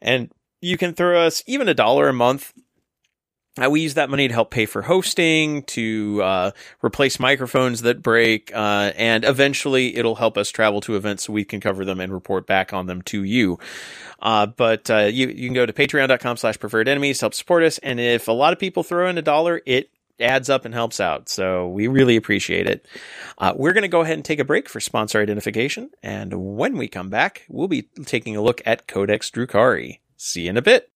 and 0.01 0.31
you 0.61 0.77
can 0.77 0.95
throw 0.95 1.21
us 1.21 1.43
even 1.47 1.69
a 1.69 1.75
dollar 1.75 2.09
a 2.09 2.13
month 2.13 2.53
we 3.67 3.81
use 3.81 3.95
that 3.95 4.11
money 4.11 4.29
to 4.29 4.35
help 4.35 4.51
pay 4.51 4.67
for 4.67 4.83
hosting, 4.83 5.63
to 5.65 6.23
uh, 6.23 6.51
replace 6.85 7.19
microphones 7.19 7.83
that 7.83 8.03
break, 8.03 8.55
uh, 8.55 8.93
and 8.97 9.25
eventually 9.25 9.97
it'll 9.97 10.15
help 10.15 10.39
us 10.39 10.51
travel 10.51 10.81
to 10.83 10.97
events 10.97 11.25
so 11.25 11.33
we 11.33 11.45
can 11.45 11.61
cover 11.61 11.85
them 11.85 12.01
and 12.01 12.13
report 12.13 12.47
back 12.47 12.73
on 12.73 12.87
them 12.87 13.03
to 13.03 13.25
you. 13.25 13.59
Uh, 14.21 14.47
but 14.47 14.91
uh, 14.91 15.09
you 15.11 15.29
you 15.29 15.49
can 15.49 15.55
go 15.55 15.67
to 15.67 15.73
patreon.com 15.73 16.37
slash 16.37 16.59
preferred 16.59 16.89
enemies 16.89 17.19
to 17.19 17.25
help 17.25 17.35
support 17.35 17.63
us, 17.63 17.79
and 17.79 17.99
if 17.99 18.29
a 18.29 18.33
lot 18.33 18.53
of 18.53 18.59
people 18.59 18.83
throw 18.83 19.09
in 19.09 19.19
a 19.19 19.23
dollar, 19.23 19.61
it 19.67 19.91
adds 20.21 20.51
up 20.51 20.65
and 20.65 20.75
helps 20.75 21.01
out. 21.01 21.29
So 21.29 21.69
we 21.69 21.87
really 21.87 22.17
appreciate 22.17 22.67
it. 22.67 22.87
Uh, 23.39 23.55
we're 23.57 23.73
going 23.73 23.83
to 23.83 23.89
go 23.89 24.01
ahead 24.01 24.15
and 24.15 24.25
take 24.25 24.41
a 24.41 24.45
break 24.45 24.69
for 24.69 24.81
sponsor 24.81 25.21
identification, 25.21 25.91
and 26.03 26.57
when 26.57 26.77
we 26.77 26.89
come 26.89 27.11
back, 27.11 27.45
we'll 27.49 27.69
be 27.69 27.83
taking 28.05 28.37
a 28.37 28.43
look 28.43 28.61
at 28.67 28.87
Codex 28.87 29.31
Drukhari. 29.31 30.01
See 30.17 30.43
you 30.43 30.51
in 30.51 30.57
a 30.57 30.63
bit. 30.63 30.91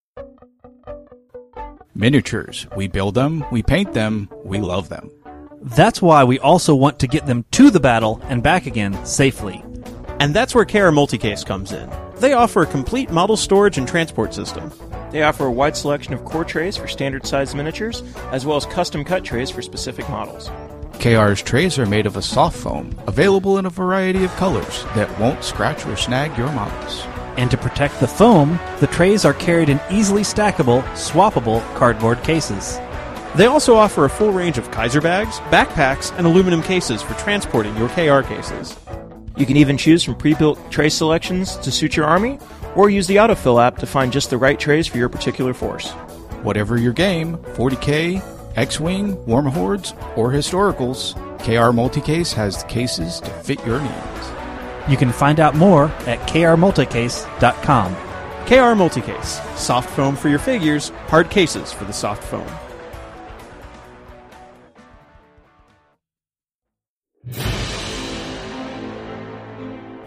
Miniatures. 1.95 2.66
We 2.76 2.88
build 2.88 3.14
them, 3.14 3.45
we 3.51 3.62
paint 3.62 3.93
them, 3.93 4.28
we 4.45 4.59
love 4.59 4.88
them. 4.88 5.11
That's 5.61 6.01
why 6.01 6.24
we 6.24 6.38
also 6.38 6.74
want 6.74 6.99
to 7.01 7.07
get 7.07 7.26
them 7.26 7.45
to 7.53 7.70
the 7.70 7.80
battle 7.80 8.20
and 8.24 8.43
back 8.43 8.66
again 8.66 9.05
safely. 9.05 9.62
And 10.18 10.34
that's 10.34 10.55
where 10.55 10.64
KR 10.64 10.90
Multicase 10.90 11.45
comes 11.45 11.72
in. 11.72 11.90
They 12.16 12.32
offer 12.32 12.62
a 12.62 12.66
complete 12.66 13.11
model 13.11 13.36
storage 13.36 13.78
and 13.78 13.86
transport 13.86 14.32
system. 14.32 14.72
They 15.11 15.22
offer 15.22 15.45
a 15.45 15.53
wide 15.53 15.76
selection 15.76 16.14
of 16.14 16.24
core 16.24 16.45
trays 16.45 16.76
for 16.76 16.88
standard 16.88 17.26
size 17.26 17.55
miniatures, 17.55 18.03
as 18.30 18.47
well 18.47 18.57
as 18.57 18.64
custom 18.64 19.05
cut 19.05 19.24
trays 19.24 19.51
for 19.51 19.61
specific 19.61 20.09
models. 20.09 20.51
KR's 20.99 21.43
trays 21.43 21.78
are 21.78 21.86
made 21.86 22.07
of 22.07 22.16
a 22.16 22.22
soft 22.22 22.57
foam, 22.57 22.97
available 23.07 23.59
in 23.59 23.66
a 23.66 23.70
variety 23.70 24.24
of 24.24 24.30
colors 24.36 24.84
that 24.95 25.18
won't 25.18 25.45
scratch 25.45 25.84
or 25.84 25.97
snag 25.97 26.36
your 26.38 26.51
models. 26.53 27.03
And 27.37 27.51
to 27.51 27.57
protect 27.57 27.99
the 28.01 28.09
foam, 28.09 28.59
the 28.80 28.87
trays 28.87 29.24
are 29.24 29.35
carried 29.35 29.68
in 29.68 29.80
easily 29.91 30.22
stackable, 30.22 30.83
swappable 30.93 31.62
cardboard 31.76 32.22
cases. 32.22 32.78
They 33.35 33.47
also 33.47 33.76
offer 33.76 34.05
a 34.05 34.11
full 34.11 34.33
range 34.33 34.59
of 34.59 34.70
Kaiser 34.70 35.01
bags, 35.01 35.39
backpacks, 35.51 36.16
and 36.18 36.26
aluminum 36.26 36.62
cases 36.62 37.01
for 37.01 37.14
transporting 37.14 37.74
your 37.76 37.89
KR 37.89 38.26
cases. 38.26 38.76
You 39.37 39.47
can 39.47 39.57
even 39.57 39.78
choose 39.78 40.05
from 40.05 40.16
pre-built 40.16 40.70
tray 40.70 40.91
selections 40.91 41.57
to 41.59 41.72
suit 41.72 41.97
your 41.97 42.05
army, 42.05 42.39
or 42.76 42.91
use 42.91 43.07
the 43.07 43.16
autofill 43.16 43.62
app 43.62 43.78
to 43.78 43.87
find 43.87 44.12
just 44.12 44.28
the 44.28 44.37
right 44.37 44.61
trays 44.61 44.87
for 44.87 44.99
your 44.99 45.09
particular 45.09 45.55
force. 45.55 45.91
Whatever 46.43 46.76
your 46.76 46.93
game 46.93 47.39
40k, 47.39 48.22
X 48.57 48.78
Wing, 48.78 49.16
Warmahordes, 49.24 49.97
or 50.18 50.30
Historicals 50.30 51.14
KR 51.39 51.72
Multicase 51.72 52.33
has 52.35 52.62
the 52.62 52.68
cases 52.68 53.20
to 53.20 53.30
fit 53.30 53.64
your 53.64 53.80
needs. 53.80 54.12
You 54.89 54.97
can 54.97 55.12
find 55.12 55.41
out 55.41 55.55
more 55.55 55.87
at 56.07 56.18
krmulticase.com. 56.28 57.95
KR 58.47 58.74
Multicase, 58.76 59.57
soft 59.57 59.89
foam 59.91 60.16
for 60.16 60.28
your 60.28 60.39
figures, 60.39 60.89
hard 61.07 61.30
cases 61.30 61.72
for 61.72 61.85
the 61.85 61.93
soft 61.93 62.22
foam. 62.24 62.47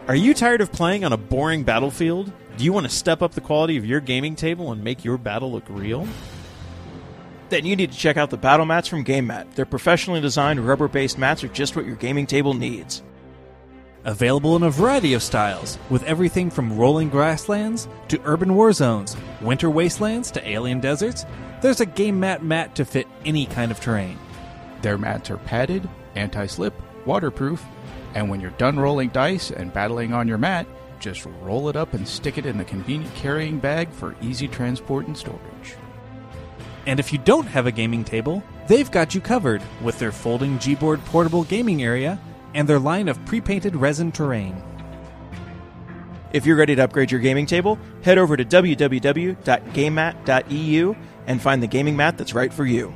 Are 0.07 0.15
you 0.15 0.36
tired 0.36 0.61
of 0.61 0.71
playing 0.71 1.03
on 1.03 1.13
a 1.13 1.17
boring 1.17 1.63
battlefield? 1.63 2.32
Do 2.57 2.63
you 2.63 2.71
want 2.71 2.86
to 2.86 2.91
step 2.91 3.23
up 3.23 3.32
the 3.32 3.41
quality 3.41 3.78
of 3.78 3.86
your 3.86 3.99
gaming 3.99 4.36
table 4.36 4.71
and 4.71 4.84
make 4.84 5.03
your 5.03 5.17
battle 5.17 5.51
look 5.51 5.63
real? 5.67 6.07
Then 7.49 7.65
you 7.65 7.76
need 7.76 7.91
to 7.91 7.97
check 7.97 8.15
out 8.15 8.30
the 8.30 8.38
battle 8.38 8.65
mats 8.65 8.88
from 8.88 9.03
GameMat. 9.03 9.55
Their 9.55 9.65
professionally 9.65 10.21
designed 10.21 10.59
rubber-based 10.59 11.17
mats 11.17 11.43
are 11.43 11.47
just 11.47 11.76
what 11.76 11.86
your 11.86 11.95
gaming 11.95 12.28
table 12.28 12.53
needs. 12.53 13.01
Available 14.06 14.56
in 14.56 14.62
a 14.62 14.70
variety 14.70 15.16
of 15.16 15.24
styles, 15.24 15.80
with 15.89 16.03
everything 16.03 16.51
from 16.51 16.78
rolling 16.78 17.10
grasslands 17.10 17.88
to 18.08 18.22
urban 18.24 18.53
war 18.53 18.72
zones, 18.72 19.18
winter 19.41 19.72
wastelands 19.72 20.30
to 20.30 20.47
alien 20.47 20.80
deserts, 20.80 21.26
there's 21.64 21.82
a 21.82 21.88
game 21.88 22.20
mat 22.20 22.43
mat 22.43 22.76
to 22.76 22.86
fit 22.86 23.08
any 23.26 23.47
kind 23.47 23.72
of 23.72 23.80
terrain. 23.80 24.20
Their 24.84 24.99
mats 24.99 25.32
are 25.32 25.38
padded, 25.38 25.89
anti 26.14 26.45
slip, 26.45 26.80
waterproof, 27.08 27.66
and 28.14 28.30
when 28.30 28.39
you're 28.39 28.51
done 28.51 28.80
rolling 28.80 29.10
dice 29.10 29.49
and 29.49 29.74
battling 29.74 30.14
on 30.14 30.28
your 30.28 30.38
mat, 30.38 30.68
just 30.99 31.26
roll 31.41 31.68
it 31.68 31.76
up 31.76 31.95
and 31.95 32.08
stick 32.08 32.38
it 32.38 32.45
in 32.45 32.60
the 32.60 32.64
convenient 32.64 33.14
carrying 33.16 33.58
bag 33.58 33.89
for 33.89 34.16
easy 34.22 34.47
transport 34.47 35.08
and 35.08 35.18
storage. 35.18 35.76
And 36.86 36.99
if 36.99 37.12
you 37.12 37.18
don't 37.18 37.47
have 37.47 37.66
a 37.66 37.72
gaming 37.72 38.03
table, 38.03 38.43
they've 38.68 38.91
got 38.91 39.16
you 39.16 39.22
covered 39.22 39.64
with 39.82 39.97
their 39.97 40.12
folding 40.12 40.60
Gboard 40.60 41.03
portable 41.06 41.43
gaming 41.45 41.82
area 41.82 42.20
and 42.56 42.68
their 42.68 42.80
line 42.80 43.08
of 43.08 43.24
pre-painted 43.26 43.76
resin 43.76 44.12
terrain. 44.12 44.60
If 46.34 46.47
you're 46.47 46.56
ready 46.56 46.76
to 46.76 46.84
upgrade 46.84 47.12
your 47.12 47.22
gaming 47.22 47.45
table, 47.45 47.78
head 48.01 48.18
over 48.18 48.36
to 48.36 48.43
www.gamemat.eu 48.43 50.95
and 51.28 51.41
find 51.41 51.64
the 51.64 51.68
gaming 51.68 51.95
mat 51.95 52.18
that's 52.18 52.34
right 52.34 52.51
for 52.51 52.66
you. 52.66 52.93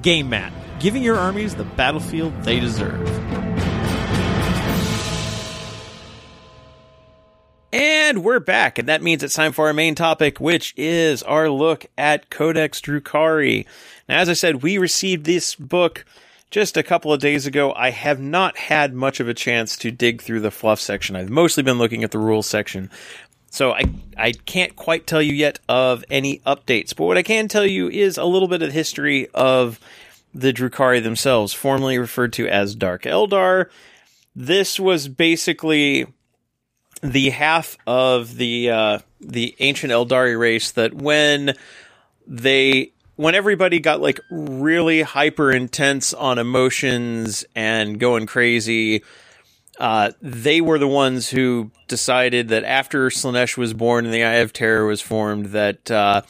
Game 0.00 0.28
Mat, 0.28 0.52
giving 0.78 1.02
your 1.02 1.16
armies 1.16 1.54
the 1.54 1.64
battlefield 1.64 2.32
they 2.42 2.60
deserve. 2.60 3.08
And 7.72 8.22
we're 8.22 8.40
back, 8.40 8.78
and 8.78 8.88
that 8.88 9.02
means 9.02 9.22
it's 9.22 9.34
time 9.34 9.52
for 9.52 9.68
our 9.68 9.72
main 9.72 9.94
topic, 9.94 10.38
which 10.38 10.74
is 10.76 11.22
our 11.22 11.48
look 11.48 11.86
at 11.96 12.30
Codex 12.30 12.80
Drukhari. 12.80 13.66
Now, 14.08 14.18
as 14.18 14.28
I 14.28 14.34
said, 14.34 14.62
we 14.62 14.76
received 14.76 15.24
this 15.24 15.54
book 15.54 16.04
just 16.52 16.76
a 16.76 16.82
couple 16.82 17.12
of 17.12 17.18
days 17.18 17.46
ago. 17.46 17.72
I 17.72 17.90
have 17.90 18.20
not 18.20 18.56
had 18.56 18.94
much 18.94 19.18
of 19.18 19.28
a 19.28 19.34
chance 19.34 19.76
to 19.78 19.90
dig 19.90 20.20
through 20.20 20.40
the 20.40 20.50
fluff 20.50 20.78
section. 20.78 21.16
I've 21.16 21.30
mostly 21.30 21.62
been 21.62 21.78
looking 21.78 22.04
at 22.04 22.12
the 22.12 22.18
rules 22.18 22.46
section. 22.46 22.90
So 23.50 23.72
I 23.72 23.84
I 24.16 24.32
can't 24.32 24.76
quite 24.76 25.06
tell 25.06 25.20
you 25.20 25.32
yet 25.32 25.58
of 25.68 26.04
any 26.10 26.38
updates, 26.40 26.94
but 26.94 27.04
what 27.04 27.18
I 27.18 27.22
can 27.22 27.48
tell 27.48 27.66
you 27.66 27.88
is 27.88 28.16
a 28.18 28.24
little 28.24 28.48
bit 28.48 28.62
of 28.62 28.70
history 28.70 29.28
of 29.34 29.80
the 30.34 30.52
Drukhari 30.52 31.02
themselves, 31.02 31.52
formerly 31.52 31.98
referred 31.98 32.32
to 32.34 32.46
as 32.48 32.74
Dark 32.74 33.02
Eldar. 33.02 33.66
This 34.36 34.78
was 34.78 35.08
basically 35.08 36.06
the 37.02 37.30
half 37.30 37.76
of 37.86 38.36
the 38.36 38.70
uh, 38.70 38.98
the 39.20 39.56
ancient 39.58 39.92
Eldari 39.92 40.38
race 40.38 40.70
that 40.72 40.94
when 40.94 41.54
they 42.26 42.92
when 43.22 43.34
everybody 43.34 43.78
got 43.78 44.00
like 44.00 44.20
really 44.30 45.02
hyper 45.02 45.52
intense 45.52 46.12
on 46.12 46.38
emotions 46.38 47.44
and 47.54 48.00
going 48.00 48.26
crazy, 48.26 49.02
uh, 49.78 50.10
they 50.20 50.60
were 50.60 50.78
the 50.78 50.88
ones 50.88 51.30
who 51.30 51.70
decided 51.88 52.48
that 52.48 52.64
after 52.64 53.08
Slaanesh 53.08 53.56
was 53.56 53.74
born 53.74 54.04
and 54.04 54.12
the 54.12 54.24
Eye 54.24 54.36
of 54.36 54.52
Terror 54.52 54.86
was 54.86 55.00
formed, 55.00 55.46
that 55.46 55.90
uh, 55.90 56.22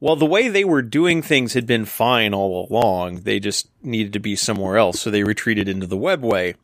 well, 0.00 0.16
the 0.16 0.26
way 0.26 0.48
they 0.48 0.64
were 0.64 0.82
doing 0.82 1.22
things 1.22 1.52
had 1.52 1.66
been 1.66 1.84
fine 1.84 2.32
all 2.32 2.66
along. 2.70 3.20
They 3.20 3.40
just 3.40 3.68
needed 3.82 4.12
to 4.14 4.20
be 4.20 4.36
somewhere 4.36 4.78
else, 4.78 5.00
so 5.00 5.10
they 5.10 5.24
retreated 5.24 5.68
into 5.68 5.86
the 5.86 5.96
webway. 5.96 6.54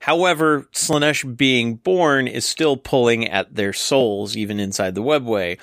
However, 0.00 0.68
Slaanesh 0.72 1.36
being 1.36 1.76
born 1.76 2.28
is 2.28 2.44
still 2.44 2.76
pulling 2.76 3.26
at 3.26 3.54
their 3.54 3.72
souls, 3.72 4.36
even 4.36 4.60
inside 4.60 4.94
the 4.94 5.02
webway. 5.02 5.58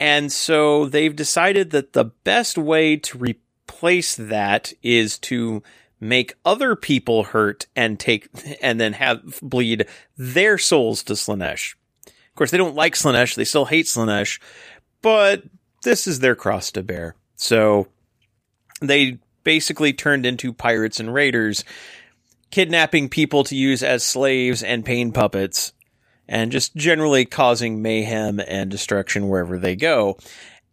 And 0.00 0.30
so 0.30 0.86
they've 0.86 1.14
decided 1.14 1.70
that 1.70 1.92
the 1.92 2.04
best 2.04 2.56
way 2.56 2.96
to 2.96 3.18
replace 3.18 4.14
that 4.16 4.72
is 4.82 5.18
to 5.20 5.62
make 6.00 6.34
other 6.44 6.76
people 6.76 7.24
hurt 7.24 7.66
and 7.74 7.98
take, 7.98 8.28
and 8.62 8.80
then 8.80 8.92
have 8.92 9.40
bleed 9.42 9.86
their 10.16 10.56
souls 10.56 11.02
to 11.04 11.14
Slaanesh. 11.14 11.74
Of 12.06 12.34
course, 12.36 12.52
they 12.52 12.58
don't 12.58 12.76
like 12.76 12.94
Slaanesh. 12.94 13.34
They 13.34 13.44
still 13.44 13.64
hate 13.64 13.86
Slaanesh, 13.86 14.40
but 15.02 15.42
this 15.82 16.06
is 16.06 16.20
their 16.20 16.36
cross 16.36 16.70
to 16.72 16.82
bear. 16.84 17.16
So 17.34 17.88
they 18.80 19.18
basically 19.42 19.92
turned 19.92 20.24
into 20.24 20.52
pirates 20.52 21.00
and 21.00 21.12
raiders 21.12 21.64
kidnapping 22.50 23.08
people 23.08 23.44
to 23.44 23.56
use 23.56 23.82
as 23.82 24.02
slaves 24.02 24.62
and 24.62 24.84
pain 24.84 25.12
puppets, 25.12 25.72
and 26.28 26.52
just 26.52 26.76
generally 26.76 27.24
causing 27.24 27.80
mayhem 27.82 28.40
and 28.46 28.70
destruction 28.70 29.28
wherever 29.28 29.58
they 29.58 29.74
go. 29.76 30.18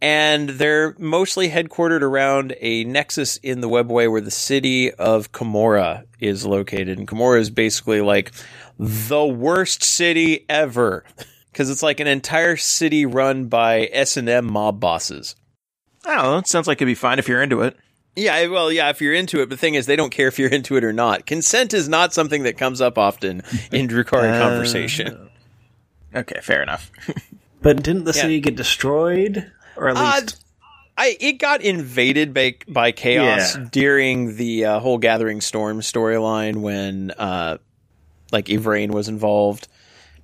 And 0.02 0.50
they're 0.50 0.94
mostly 1.00 1.50
headquartered 1.50 2.02
around 2.02 2.56
a 2.60 2.84
nexus 2.84 3.38
in 3.38 3.62
the 3.62 3.70
webway 3.70 4.12
where 4.12 4.22
the 4.22 4.30
city 4.30 4.92
of 4.94 5.32
Commorragh 5.32 6.06
is 6.20 6.46
located. 6.46 7.00
And 7.00 7.08
Commorragh 7.08 7.40
is 7.40 7.50
basically 7.50 8.02
like 8.02 8.32
the 8.78 9.26
worst 9.26 9.84
city 9.84 10.46
ever. 10.50 11.06
Cause 11.54 11.70
it's 11.70 11.82
like 11.82 12.02
an 12.02 12.08
entire 12.08 12.58
city 12.58 13.06
run 13.06 13.46
by 13.46 13.90
S&M 13.94 14.46
mob 14.52 14.82
bosses. 14.82 15.38
I 16.06 16.16
don't 16.16 16.24
know. 16.24 16.38
It 16.40 16.48
sounds 16.48 16.68
like 16.68 16.80
it'd 16.80 16.86
be 16.88 16.96
fine 16.96 17.18
if 17.18 17.30
you're 17.30 17.42
into 17.42 17.62
it. 17.62 17.78
Yeah, 18.18 18.48
well, 18.48 18.72
yeah, 18.72 18.90
if 18.90 19.02
you're 19.02 19.14
into 19.14 19.42
it, 19.42 19.46
but 19.46 19.52
the 19.52 19.58
thing 19.58 19.76
is, 19.76 19.86
they 19.86 19.96
don't 19.96 20.10
care 20.12 20.28
if 20.28 20.38
you're 20.38 20.50
into 20.54 20.76
it 20.76 20.84
or 20.84 20.94
not. 20.94 21.26
Consent 21.26 21.74
is 21.74 21.88
not 21.90 22.14
something 22.14 22.44
that 22.44 22.58
comes 22.58 22.82
up 22.82 22.98
often 22.98 23.42
in 23.72 23.88
Drukhari 23.90 24.34
Uh, 24.34 24.42
conversation. 24.42 25.25
Okay, 26.16 26.40
fair 26.42 26.62
enough. 26.64 26.92
But 27.62 27.82
didn't 27.82 28.04
the 28.04 28.14
Yeah. 28.16 28.22
city 28.22 28.40
get 28.42 28.56
destroyed? 28.56 29.52
Or 29.76 29.90
at 29.90 29.98
Uh, 29.98 30.20
least. 30.22 30.44
I 30.98 31.18
it 31.20 31.34
got 31.40 31.62
invaded 31.62 32.32
by 32.32 32.58
by 32.68 32.92
chaos 32.92 33.56
Yeah. 33.56 33.66
during 33.72 34.36
the 34.38 34.66
uh, 34.66 34.80
whole 34.80 35.00
Gathering 35.00 35.42
Storm 35.42 35.82
storyline 35.82 36.58
when 36.58 37.10
uh, 37.18 37.58
like 38.32 38.50
Yvraine 38.52 38.92
was 38.92 39.08
involved, 39.10 39.68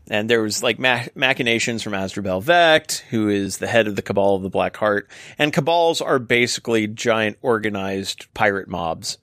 and 0.07 0.29
there 0.29 0.41
was 0.43 0.61
like 0.61 0.77
ma- 0.77 1.05
machinations 1.15 1.81
from 1.81 1.93
Asdrubal 1.93 2.43
Vect, 2.43 3.03
who 3.09 3.27
is 3.27 3.57
the 3.57 3.67
head 3.67 3.87
of 3.87 3.95
the 3.95 4.03
Kabal 4.03 4.35
of 4.35 4.43
the 4.43 4.49
Black 4.49 4.77
Heart, 4.77 5.09
and 5.39 5.51
cabals 5.51 5.99
are 5.99 6.19
basically 6.19 6.85
giant 6.85 7.37
organized 7.41 8.31
pirate 8.35 8.67
mobs, 8.67 9.17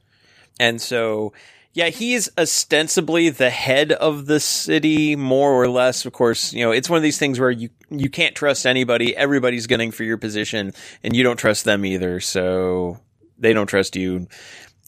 and 0.58 0.80
so. 0.82 1.32
Yeah, 1.78 1.90
he's 1.90 2.28
ostensibly 2.36 3.28
the 3.28 3.50
head 3.50 3.92
of 3.92 4.26
the 4.26 4.40
city, 4.40 5.14
more 5.14 5.52
or 5.52 5.68
less. 5.68 6.04
Of 6.06 6.12
course, 6.12 6.52
you 6.52 6.64
know, 6.64 6.72
it's 6.72 6.90
one 6.90 6.96
of 6.96 7.04
these 7.04 7.18
things 7.18 7.38
where 7.38 7.52
you, 7.52 7.70
you 7.88 8.10
can't 8.10 8.34
trust 8.34 8.66
anybody. 8.66 9.16
Everybody's 9.16 9.68
gunning 9.68 9.92
for 9.92 10.02
your 10.02 10.16
position 10.16 10.72
and 11.04 11.14
you 11.14 11.22
don't 11.22 11.36
trust 11.36 11.64
them 11.64 11.84
either. 11.84 12.18
So 12.18 12.98
they 13.38 13.52
don't 13.52 13.68
trust 13.68 13.94
you. 13.94 14.26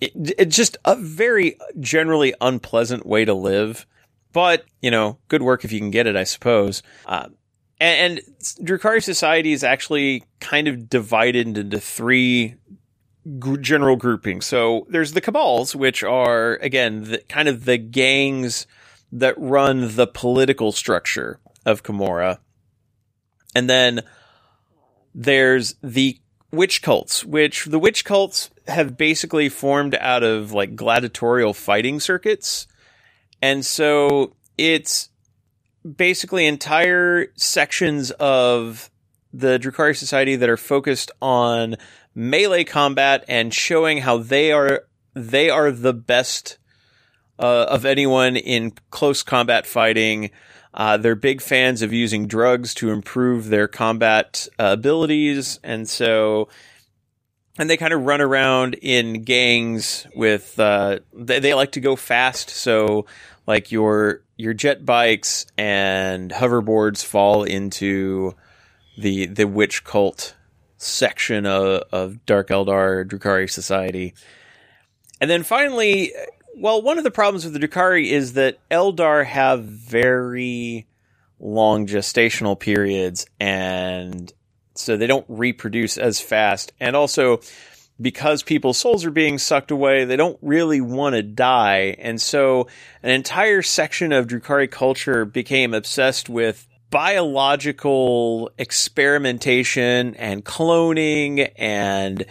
It, 0.00 0.10
it's 0.36 0.56
just 0.56 0.78
a 0.84 0.96
very 0.96 1.56
generally 1.78 2.34
unpleasant 2.40 3.06
way 3.06 3.24
to 3.24 3.34
live, 3.34 3.86
but 4.32 4.64
you 4.82 4.90
know, 4.90 5.16
good 5.28 5.42
work 5.42 5.64
if 5.64 5.70
you 5.70 5.78
can 5.78 5.92
get 5.92 6.08
it, 6.08 6.16
I 6.16 6.24
suppose. 6.24 6.82
Uh, 7.06 7.28
and, 7.78 8.18
and 8.18 9.00
society 9.00 9.52
is 9.52 9.62
actually 9.62 10.24
kind 10.40 10.66
of 10.66 10.90
divided 10.90 11.56
into 11.56 11.78
three 11.78 12.56
general 13.60 13.96
grouping. 13.96 14.40
So 14.40 14.86
there's 14.88 15.12
the 15.12 15.20
cabals, 15.20 15.76
which 15.76 16.02
are 16.02 16.54
again 16.56 17.04
the, 17.04 17.18
kind 17.28 17.48
of 17.48 17.64
the 17.64 17.78
gangs 17.78 18.66
that 19.12 19.34
run 19.36 19.96
the 19.96 20.06
political 20.06 20.72
structure 20.72 21.40
of 21.66 21.82
Commorragh, 21.82 22.38
and 23.54 23.68
then 23.68 24.02
there's 25.14 25.74
the 25.82 26.18
Wych 26.52 26.80
Cults, 26.82 27.24
which 27.24 27.66
the 27.66 27.78
Wych 27.78 28.04
Cults 28.04 28.50
have 28.68 28.96
basically 28.96 29.48
formed 29.48 29.94
out 29.96 30.22
of 30.22 30.52
like 30.52 30.74
gladiatorial 30.74 31.52
fighting 31.52 32.00
circuits, 32.00 32.66
and 33.42 33.64
so 33.66 34.34
it's 34.56 35.10
basically 35.96 36.46
entire 36.46 37.32
sections 37.36 38.10
of 38.12 38.90
the 39.32 39.58
Drukhari 39.58 39.96
Society 39.96 40.36
that 40.36 40.48
are 40.48 40.56
focused 40.56 41.10
on 41.22 41.76
melee 42.14 42.64
combat 42.64 43.24
and 43.28 43.52
showing 43.54 43.98
how 43.98 44.18
they 44.18 44.52
are 44.52 44.84
they 45.14 45.50
are 45.50 45.70
the 45.70 45.94
best 45.94 46.58
uh, 47.38 47.66
of 47.68 47.84
anyone 47.84 48.36
in 48.36 48.72
close 48.90 49.22
combat 49.22 49.66
fighting. 49.66 50.30
Uh, 50.72 50.96
they're 50.96 51.16
big 51.16 51.40
fans 51.40 51.82
of 51.82 51.92
using 51.92 52.26
drugs 52.26 52.74
to 52.74 52.90
improve 52.90 53.48
their 53.48 53.66
combat 53.66 54.46
uh, 54.58 54.76
abilities, 54.78 55.58
and 55.64 55.88
so 55.88 56.48
and 57.58 57.68
they 57.68 57.76
kind 57.76 57.92
of 57.92 58.02
run 58.02 58.20
around 58.20 58.74
in 58.74 59.22
gangs 59.22 60.06
with 60.14 60.58
uh, 60.60 61.00
they, 61.12 61.40
they 61.40 61.54
like 61.54 61.72
to 61.72 61.80
go 61.80 61.96
fast, 61.96 62.50
so 62.50 63.06
like 63.46 63.72
your 63.72 64.22
your 64.36 64.54
jet 64.54 64.84
bikes 64.84 65.44
and 65.58 66.30
hoverboards 66.30 67.04
fall 67.04 67.42
into 67.42 68.34
the 68.96 69.26
the 69.26 69.46
Wych 69.46 69.82
Cult 69.82 70.36
section 70.80 71.44
of, 71.44 71.82
of 71.92 72.24
Dark 72.26 72.48
Eldar 72.48 73.04
Drukhari 73.06 73.50
society. 73.50 74.14
And 75.20 75.30
then 75.30 75.42
finally, 75.42 76.12
well, 76.56 76.80
one 76.80 76.98
of 76.98 77.04
the 77.04 77.10
problems 77.10 77.44
with 77.44 77.52
the 77.52 77.60
Drukhari 77.66 78.10
is 78.10 78.32
that 78.32 78.58
Eldar 78.70 79.26
have 79.26 79.64
very 79.64 80.86
long 81.38 81.86
gestational 81.86 82.58
periods 82.58 83.26
and 83.38 84.32
so 84.74 84.96
they 84.96 85.06
don't 85.06 85.26
reproduce 85.28 85.98
as 85.98 86.20
fast. 86.20 86.72
And 86.80 86.96
also 86.96 87.40
because 88.00 88.42
people's 88.42 88.78
souls 88.78 89.04
are 89.04 89.10
being 89.10 89.36
sucked 89.36 89.70
away, 89.70 90.06
they 90.06 90.16
don't 90.16 90.38
really 90.40 90.80
want 90.80 91.14
to 91.14 91.22
die. 91.22 91.96
And 91.98 92.18
so 92.20 92.68
an 93.02 93.10
entire 93.10 93.60
section 93.60 94.12
of 94.12 94.26
Drukhari 94.26 94.70
culture 94.70 95.26
became 95.26 95.74
obsessed 95.74 96.30
with 96.30 96.66
biological 96.90 98.50
experimentation 98.58 100.14
and 100.16 100.44
cloning 100.44 101.50
and 101.56 102.24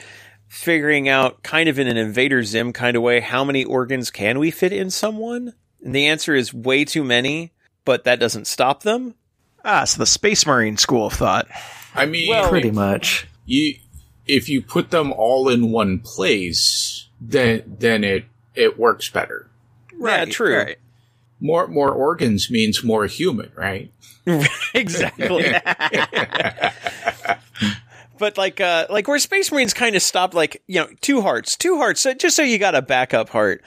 figuring 0.47 1.07
out 1.07 1.41
kind 1.43 1.69
of 1.69 1.77
in 1.79 1.87
an 1.87 1.97
invader 1.97 2.43
zim 2.43 2.73
kind 2.73 2.97
of 2.97 3.03
way 3.03 3.19
how 3.19 3.43
many 3.43 3.63
organs 3.63 4.09
can 4.11 4.39
we 4.39 4.51
fit 4.51 4.73
in 4.73 4.89
someone 4.89 5.53
and 5.83 5.93
the 5.95 6.07
answer 6.07 6.33
is 6.35 6.53
way 6.53 6.83
too 6.83 7.03
many 7.03 7.51
but 7.85 8.03
that 8.03 8.19
doesn't 8.19 8.45
stop 8.45 8.83
them 8.83 9.15
Ah, 9.65 9.83
so 9.83 9.99
the 9.99 10.05
Space 10.05 10.45
Marine 10.45 10.77
school 10.77 11.07
of 11.07 11.13
thought. 11.13 11.45
I 11.93 12.05
mean, 12.05 12.33
Pretty 12.47 12.71
much. 12.71 13.27
you 13.45 13.75
if 14.25 14.47
you 14.47 14.61
put 14.61 14.89
them 14.89 15.11
all 15.11 15.49
in 15.49 15.69
one 15.71 15.99
place, 15.99 17.09
then 17.19 17.63
then 17.79 18.05
it 18.05 18.23
it 18.55 18.79
works 18.79 19.09
better. 19.09 19.49
yeah 19.99 20.23
true 20.23 20.75
More 21.39 21.67
more 21.67 21.91
organs 21.91 22.49
means 22.49 22.83
more 22.83 23.05
human, 23.05 23.51
right? 23.55 23.91
exactly. 24.73 25.53
But 28.19 28.37
like 28.37 28.59
uh 28.59 28.85
like 28.89 29.07
where 29.07 29.17
space 29.17 29.49
marines 29.51 29.73
kind 29.73 29.95
of 29.95 30.01
stopped 30.01 30.33
like 30.33 30.61
you 30.67 30.81
know 30.81 30.89
two 30.99 31.21
hearts 31.21 31.55
two 31.55 31.77
hearts. 31.77 32.01
So 32.01 32.13
just 32.13 32.35
so 32.35 32.43
you 32.43 32.59
got 32.59 32.75
a 32.75 32.81
backup 32.81 33.29
heart. 33.29 33.63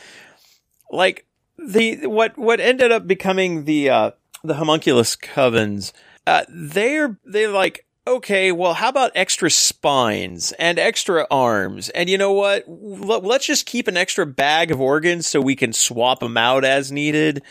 Like 0.90 1.26
the 1.56 2.06
what 2.06 2.36
what 2.36 2.60
ended 2.60 2.92
up 2.92 3.06
becoming 3.08 3.64
the 3.64 3.88
uh 3.88 4.10
the 4.44 4.54
homunculus 4.54 5.16
covens 5.16 5.92
uh 6.26 6.44
they're 6.48 7.18
they're 7.24 7.50
like 7.50 7.86
okay 8.06 8.52
well 8.52 8.74
how 8.74 8.88
about 8.88 9.12
extra 9.14 9.50
spines 9.50 10.52
and 10.52 10.78
extra 10.78 11.26
arms? 11.30 11.88
And 11.90 12.08
you 12.08 12.18
know 12.18 12.32
what? 12.32 12.64
Let- 12.68 13.24
let's 13.24 13.46
just 13.46 13.66
keep 13.66 13.88
an 13.88 13.96
extra 13.96 14.26
bag 14.26 14.70
of 14.70 14.80
organs 14.80 15.26
so 15.26 15.40
we 15.40 15.56
can 15.56 15.72
swap 15.72 16.20
them 16.20 16.36
out 16.36 16.64
as 16.64 16.92
needed. 16.92 17.42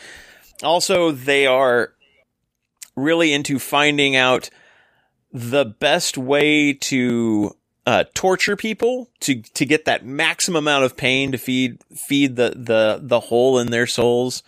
Also 0.62 1.10
they 1.10 1.46
are 1.46 1.92
really 2.96 3.32
into 3.32 3.58
finding 3.58 4.16
out 4.16 4.50
the 5.32 5.64
best 5.64 6.18
way 6.18 6.74
to 6.74 7.56
uh, 7.86 8.04
torture 8.14 8.56
people 8.56 9.10
to 9.20 9.42
to 9.42 9.66
get 9.66 9.86
that 9.86 10.04
maximum 10.04 10.64
amount 10.64 10.84
of 10.84 10.96
pain 10.96 11.32
to 11.32 11.38
feed 11.38 11.78
feed 11.94 12.36
the 12.36 12.52
the 12.54 13.00
the 13.02 13.20
hole 13.20 13.58
in 13.58 13.70
their 13.70 13.86
souls. 13.86 14.42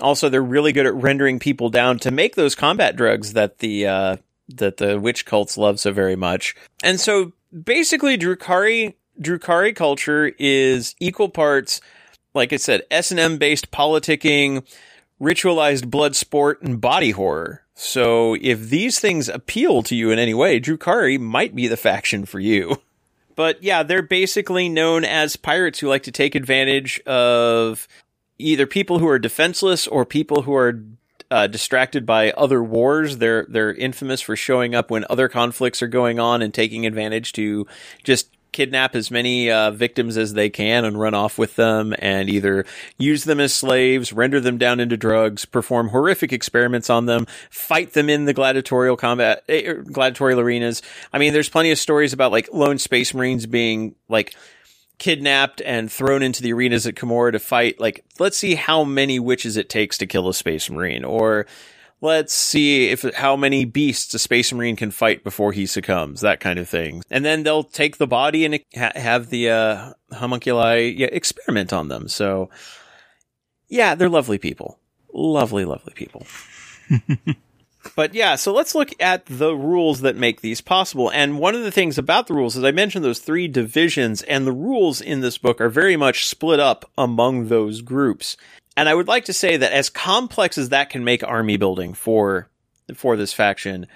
Also, 0.00 0.28
they're 0.28 0.42
really 0.42 0.72
good 0.72 0.86
at 0.86 0.94
rendering 0.94 1.38
people 1.38 1.68
down 1.68 1.98
to 2.00 2.10
make 2.10 2.34
those 2.34 2.56
combat 2.56 2.96
drugs 2.96 3.34
that 3.34 3.58
the 3.58 3.86
uh, 3.86 4.16
that 4.48 4.76
the 4.76 4.98
wych 4.98 5.24
cults 5.24 5.56
love 5.56 5.80
so 5.80 5.92
very 5.92 6.16
much. 6.16 6.54
And 6.82 7.00
so, 7.00 7.32
basically, 7.52 8.18
Drukhari 8.18 8.94
Drukhari 9.20 9.74
culture 9.74 10.32
is 10.38 10.94
equal 10.98 11.28
parts, 11.28 11.80
like 12.34 12.52
I 12.52 12.56
said, 12.56 12.82
S 12.90 13.10
and 13.10 13.20
M 13.20 13.38
based 13.38 13.70
politicking, 13.70 14.66
ritualized 15.20 15.90
blood 15.90 16.16
sport, 16.16 16.62
and 16.62 16.80
body 16.80 17.10
horror. 17.10 17.62
So 17.74 18.36
if 18.40 18.68
these 18.68 19.00
things 19.00 19.28
appeal 19.28 19.82
to 19.84 19.96
you 19.96 20.10
in 20.10 20.18
any 20.18 20.34
way, 20.34 20.60
Drukari 20.60 21.18
might 21.18 21.54
be 21.54 21.68
the 21.68 21.76
faction 21.76 22.24
for 22.24 22.40
you. 22.40 22.80
But 23.34 23.62
yeah, 23.62 23.82
they're 23.82 24.02
basically 24.02 24.68
known 24.68 25.06
as 25.06 25.36
pirates 25.36 25.78
who 25.78 25.88
like 25.88 26.02
to 26.02 26.12
take 26.12 26.34
advantage 26.34 27.00
of 27.06 27.88
either 28.38 28.66
people 28.66 28.98
who 28.98 29.08
are 29.08 29.18
defenseless 29.18 29.86
or 29.86 30.04
people 30.04 30.42
who 30.42 30.54
are 30.54 30.84
uh, 31.32 31.46
distracted 31.46 32.04
by 32.04 32.30
other 32.32 32.62
wars. 32.62 33.16
They're 33.16 33.46
they're 33.48 33.72
infamous 33.72 34.20
for 34.20 34.36
showing 34.36 34.74
up 34.74 34.90
when 34.90 35.06
other 35.08 35.28
conflicts 35.28 35.82
are 35.82 35.88
going 35.88 36.20
on 36.20 36.42
and 36.42 36.52
taking 36.52 36.86
advantage 36.86 37.32
to 37.32 37.66
just 38.04 38.28
kidnap 38.52 38.94
as 38.94 39.10
many 39.10 39.50
uh, 39.50 39.70
victims 39.70 40.18
as 40.18 40.34
they 40.34 40.50
can 40.50 40.84
and 40.84 41.00
run 41.00 41.14
off 41.14 41.38
with 41.38 41.56
them 41.56 41.94
and 41.98 42.28
either 42.28 42.66
use 42.98 43.24
them 43.24 43.40
as 43.40 43.54
slaves, 43.54 44.12
render 44.12 44.40
them 44.40 44.58
down 44.58 44.78
into 44.78 44.94
drugs, 44.94 45.46
perform 45.46 45.88
horrific 45.88 46.34
experiments 46.34 46.90
on 46.90 47.06
them, 47.06 47.26
fight 47.48 47.94
them 47.94 48.10
in 48.10 48.26
the 48.26 48.34
gladiatorial 48.34 48.96
combat, 48.96 49.42
eh, 49.48 49.72
gladiatorial 49.72 50.38
arenas. 50.38 50.82
I 51.14 51.18
mean, 51.18 51.32
there's 51.32 51.48
plenty 51.48 51.70
of 51.70 51.78
stories 51.78 52.12
about 52.12 52.30
like 52.30 52.50
lone 52.52 52.76
space 52.76 53.14
marines 53.14 53.46
being 53.46 53.94
like 54.10 54.36
kidnapped 55.02 55.60
and 55.62 55.90
thrown 55.90 56.22
into 56.22 56.44
the 56.44 56.52
arenas 56.52 56.86
at 56.86 56.94
Commorragh 56.94 57.32
to 57.32 57.40
fight. 57.40 57.80
Like, 57.80 58.04
let's 58.20 58.38
see 58.38 58.54
how 58.54 58.84
many 58.84 59.18
wyches 59.18 59.56
it 59.56 59.68
takes 59.68 59.98
to 59.98 60.06
kill 60.06 60.28
a 60.28 60.32
space 60.32 60.70
marine 60.70 61.04
or 61.04 61.44
let's 62.00 62.32
see 62.32 62.88
if 62.88 63.02
how 63.16 63.34
many 63.34 63.64
beasts 63.64 64.14
a 64.14 64.20
space 64.20 64.52
marine 64.52 64.76
can 64.76 64.92
fight 64.92 65.24
before 65.24 65.50
he 65.50 65.66
succumbs 65.66 66.20
that 66.20 66.38
kind 66.38 66.56
of 66.56 66.68
thing. 66.68 67.02
And 67.10 67.24
then 67.24 67.42
they'll 67.42 67.64
take 67.64 67.96
the 67.96 68.06
body 68.06 68.44
and 68.44 68.60
ha- 68.76 68.92
have 68.94 69.28
the 69.30 69.50
uh, 69.50 69.92
homunculi 70.12 70.94
yeah, 70.96 71.08
experiment 71.10 71.72
on 71.72 71.88
them. 71.88 72.06
So 72.06 72.48
yeah 73.68 73.96
they're 73.96 74.08
lovely 74.08 74.38
people. 74.38 74.78
Lovely 75.12 75.64
lovely 75.64 75.94
people 75.94 76.24
but 77.96 78.14
yeah 78.14 78.34
so 78.34 78.52
let's 78.52 78.74
look 78.74 78.90
at 79.00 79.26
the 79.26 79.54
rules 79.54 80.00
that 80.00 80.16
make 80.16 80.40
these 80.40 80.60
possible. 80.60 81.10
And 81.10 81.38
one 81.38 81.54
of 81.54 81.62
the 81.62 81.70
things 81.70 81.98
about 81.98 82.26
the 82.26 82.34
rules 82.34 82.56
is 82.56 82.64
i 82.64 82.70
mentioned 82.70 83.04
those 83.04 83.20
three 83.20 83.48
divisions 83.48 84.22
and 84.22 84.46
the 84.46 84.52
rules 84.52 85.00
in 85.00 85.20
this 85.20 85.38
book 85.38 85.60
are 85.60 85.68
very 85.68 85.96
much 85.96 86.26
split 86.26 86.60
up 86.60 86.90
among 86.96 87.48
those 87.48 87.82
groups. 87.82 88.36
And 88.76 88.88
I 88.88 88.94
would 88.94 89.08
like 89.08 89.26
to 89.26 89.32
say 89.32 89.56
that 89.56 89.72
as 89.72 89.90
complex 89.90 90.56
as 90.56 90.70
that 90.70 90.90
can 90.90 91.04
make 91.04 91.22
army 91.22 91.56
building 91.56 91.94
for 91.94 92.48
for 92.94 93.16
this 93.16 93.32
faction, 93.32 93.86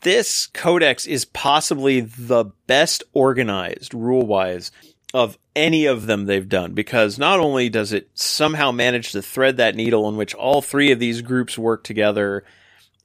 this 0.00 0.46
codex 0.46 1.06
is 1.06 1.24
possibly 1.24 2.00
the 2.00 2.46
best 2.66 3.02
organized 3.12 3.94
rule 3.94 4.26
wise 4.26 4.70
of 5.14 5.38
any 5.54 5.86
of 5.86 6.06
them 6.06 6.26
they've 6.26 6.48
done 6.48 6.72
because 6.72 7.18
not 7.18 7.38
only 7.38 7.68
does 7.68 7.92
it 7.92 8.10
somehow 8.14 8.72
manage 8.72 9.12
to 9.12 9.22
thread 9.22 9.56
that 9.56 9.76
needle 9.76 10.08
in 10.08 10.16
which 10.16 10.34
all 10.34 10.60
three 10.60 10.90
of 10.90 10.98
these 10.98 11.22
groups 11.22 11.56
work 11.56 11.84
together 11.84 12.44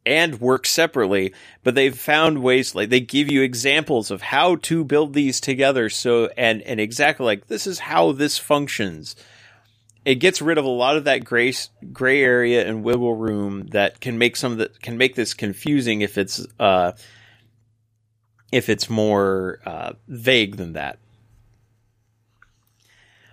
and 0.06 0.40
work 0.40 0.66
separately, 0.66 1.34
but 1.64 1.76
they've 1.76 1.98
found 1.98 2.42
ways 2.42 2.74
like 2.74 2.90
they 2.90 3.00
give 3.00 3.30
you 3.30 3.42
examples 3.42 4.12
of 4.12 4.22
how 4.22 4.56
to 4.58 4.84
build 4.84 5.14
these 5.14 5.40
together 5.40 5.90
so 5.90 6.30
and 6.38 6.62
and 6.64 6.80
exactly 6.80 7.26
like 7.26 7.48
this 7.48 7.68
is 7.68 7.80
how 7.80 8.12
this 8.12 8.38
functions 8.38 9.16
it 10.06 10.16
gets 10.16 10.42
rid 10.42 10.58
of 10.58 10.66
a 10.66 10.70
lot 10.70 10.96
of 10.96 11.04
that 11.04 11.26
gray 11.26 11.54
gray 11.92 12.24
area 12.24 12.66
and 12.68 12.84
wiggle 12.84 13.16
room 13.16 13.68
that 13.68 14.00
can 14.00 14.18
make 14.18 14.36
some 14.36 14.58
the 14.58 14.70
can 14.82 14.98
make 14.98 15.16
this 15.16 15.34
confusing 15.34 16.02
if 16.02 16.18
it's 16.18 16.46
uh 16.60 16.94
if 18.52 18.70
it's 18.70 18.90
more 18.90 19.60
uh, 19.66 19.94
vague 20.08 20.58
than 20.58 20.74
that. 20.74 20.98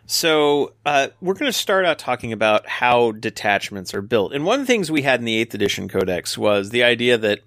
So 0.06 0.74
uh, 0.84 1.08
we're 1.20 1.34
going 1.34 1.50
to 1.50 1.58
start 1.58 1.84
out 1.84 1.98
talking 1.98 2.32
about 2.32 2.68
how 2.68 3.10
detachments 3.12 3.92
are 3.92 4.02
built, 4.02 4.32
and 4.32 4.44
one 4.44 4.60
of 4.60 4.66
the 4.66 4.72
things 4.72 4.90
we 4.90 5.02
had 5.02 5.20
in 5.20 5.26
the 5.26 5.36
Eighth 5.36 5.52
Edition 5.52 5.88
Codex 5.88 6.38
was 6.38 6.70
the 6.70 6.84
idea 6.84 7.18
that, 7.18 7.40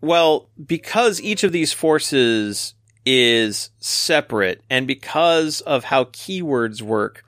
well, 0.00 0.48
because 0.64 1.20
each 1.20 1.44
of 1.44 1.52
these 1.52 1.74
forces 1.74 2.74
is 3.04 3.68
separate, 3.78 4.62
and 4.70 4.86
because 4.86 5.60
of 5.60 5.84
how 5.84 6.04
keywords 6.04 6.80
work, 6.80 7.22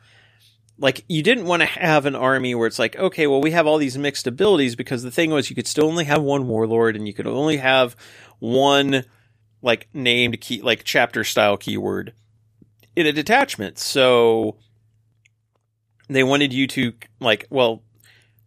like 0.79 1.05
you 1.07 1.23
didn't 1.23 1.45
want 1.45 1.61
to 1.61 1.67
have 1.67 2.07
an 2.07 2.15
army 2.15 2.55
where 2.55 2.67
it's 2.67 2.79
like, 2.79 2.97
okay, 2.97 3.27
well, 3.27 3.43
we 3.43 3.51
have 3.51 3.67
all 3.67 3.77
these 3.77 3.99
mixed 3.99 4.27
abilities 4.27 4.75
because 4.75 5.03
the 5.03 5.11
thing 5.11 5.31
was 5.31 5.51
you 5.51 5.57
could 5.57 5.67
still 5.67 5.87
only 5.87 6.05
have 6.05 6.23
one 6.23 6.49
warlord 6.49 6.97
and 6.97 7.07
you 7.07 7.13
could 7.13 7.27
only 7.27 7.59
have 7.59 7.95
one 8.39 9.05
like 9.61 9.89
named 9.93 10.41
key, 10.41 10.63
like 10.63 10.85
chapter 10.85 11.25
style 11.25 11.57
keyword 11.57 12.15
in 12.99 13.07
a 13.07 13.13
detachment. 13.13 13.79
So 13.79 14.57
they 16.09 16.25
wanted 16.25 16.53
you 16.53 16.67
to 16.67 16.95
like, 17.21 17.47
well, 17.49 17.85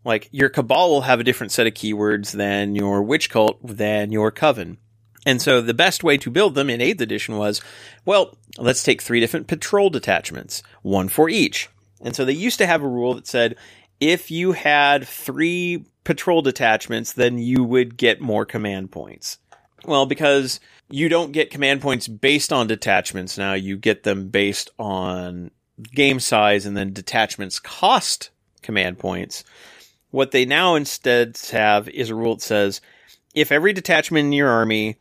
like 0.04 0.28
your 0.34 0.50
kabal 0.50 0.90
will 0.90 1.02
have 1.02 1.22
a 1.22 1.24
different 1.24 1.54
set 1.54 1.68
of 1.68 1.74
keywords 1.74 2.34
than 2.34 2.76
your 2.76 3.02
wych 3.02 3.30
cult 3.30 3.66
than 3.66 4.12
your 4.12 4.30
coven. 4.30 4.78
And 5.26 5.42
so 5.42 5.62
the 5.62 5.74
best 5.74 6.04
way 6.04 6.18
to 6.18 6.30
build 6.30 6.56
them 6.56 6.70
in 6.70 6.82
8th 6.82 7.00
edition 7.00 7.38
was, 7.38 7.62
well, 8.04 8.38
let's 8.58 8.84
take 8.84 9.02
three 9.02 9.22
different 9.22 9.48
patrol 9.48 9.90
detachments, 9.90 10.64
one 10.82 11.08
for 11.08 11.30
each. 11.30 11.70
And 12.02 12.14
so 12.14 12.26
they 12.26 12.34
used 12.34 12.58
to 12.58 12.68
have 12.68 12.84
a 12.84 12.88
rule 12.88 13.14
that 13.14 13.28
said 13.28 13.56
if 14.02 14.32
you 14.32 14.52
had 14.52 15.08
three 15.08 15.86
patrol 16.04 16.42
detachments, 16.42 17.14
then 17.14 17.38
you 17.38 17.64
would 17.64 17.96
get 17.96 18.20
more 18.20 18.46
command 18.46 18.92
points. 18.92 19.38
Well, 19.86 20.06
because 20.06 20.60
you 20.92 21.10
don't 21.10 21.32
get 21.32 21.52
command 21.52 21.82
points 21.82 22.08
based 22.08 22.52
on 22.54 22.68
detachments 22.68 23.38
now, 23.38 23.54
you 23.54 23.78
get 23.78 24.04
them 24.04 24.30
based 24.30 24.70
on 24.78 25.52
game 25.94 26.20
size 26.20 26.66
and 26.66 26.76
then 26.78 26.94
detachments 26.94 27.60
cost 27.60 28.30
command 28.62 29.00
points. 29.00 29.44
What 30.12 30.32
they 30.32 30.46
now 30.46 30.76
instead 30.76 31.38
have 31.52 31.88
is 31.90 32.10
a 32.10 32.16
rule 32.16 32.36
that 32.36 32.42
says 32.42 32.82
if 33.34 33.52
every 33.52 33.74
detachment 33.74 34.26
in 34.26 34.34
your 34.34 34.50
army 34.50 34.98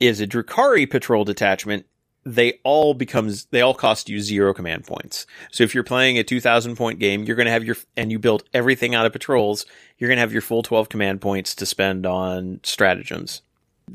is 0.00 0.20
a 0.20 0.26
Drukhari 0.26 0.88
patrol 0.88 1.24
detachment, 1.24 1.86
they 2.24 2.60
all 2.62 2.94
becomes 2.94 3.46
they 3.46 3.60
all 3.60 3.74
cost 3.74 4.08
you 4.08 4.20
zero 4.20 4.54
command 4.54 4.86
points. 4.86 5.26
So 5.50 5.64
if 5.64 5.74
you're 5.74 5.84
playing 5.84 6.18
a 6.18 6.24
2000 6.24 6.76
point 6.76 6.98
game, 6.98 7.24
you're 7.24 7.36
going 7.36 7.46
to 7.46 7.52
have 7.52 7.64
your 7.64 7.76
and 7.96 8.10
you 8.10 8.18
build 8.18 8.44
everything 8.54 8.94
out 8.94 9.06
of 9.06 9.12
patrols, 9.12 9.66
you're 9.98 10.08
going 10.08 10.16
to 10.16 10.22
have 10.22 10.32
your 10.32 10.42
full 10.42 10.62
12 10.62 10.88
command 10.88 11.20
points 11.20 11.54
to 11.56 11.66
spend 11.66 12.06
on 12.06 12.60
stratagems. 12.62 13.42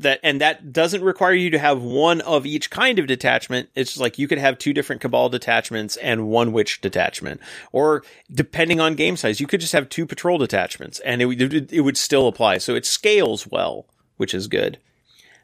That 0.00 0.20
and 0.22 0.40
that 0.40 0.72
doesn't 0.72 1.04
require 1.04 1.34
you 1.34 1.50
to 1.50 1.58
have 1.58 1.82
one 1.82 2.22
of 2.22 2.46
each 2.46 2.70
kind 2.70 2.98
of 2.98 3.06
detachment. 3.06 3.68
It's 3.74 3.98
like 3.98 4.18
you 4.18 4.26
could 4.26 4.38
have 4.38 4.58
two 4.58 4.72
different 4.72 5.02
kabal 5.02 5.28
detachments 5.28 5.96
and 5.98 6.28
one 6.28 6.52
wych 6.52 6.80
detachment, 6.80 7.40
or 7.70 8.02
depending 8.32 8.80
on 8.80 8.94
game 8.94 9.16
size, 9.16 9.40
you 9.40 9.46
could 9.46 9.60
just 9.60 9.74
have 9.74 9.88
two 9.88 10.06
patrol 10.06 10.38
detachments, 10.38 11.00
and 11.00 11.20
it, 11.20 11.72
it 11.72 11.82
would 11.82 11.98
still 11.98 12.28
apply. 12.28 12.58
So 12.58 12.74
it 12.74 12.86
scales 12.86 13.46
well, 13.46 13.86
which 14.16 14.32
is 14.32 14.48
good. 14.48 14.78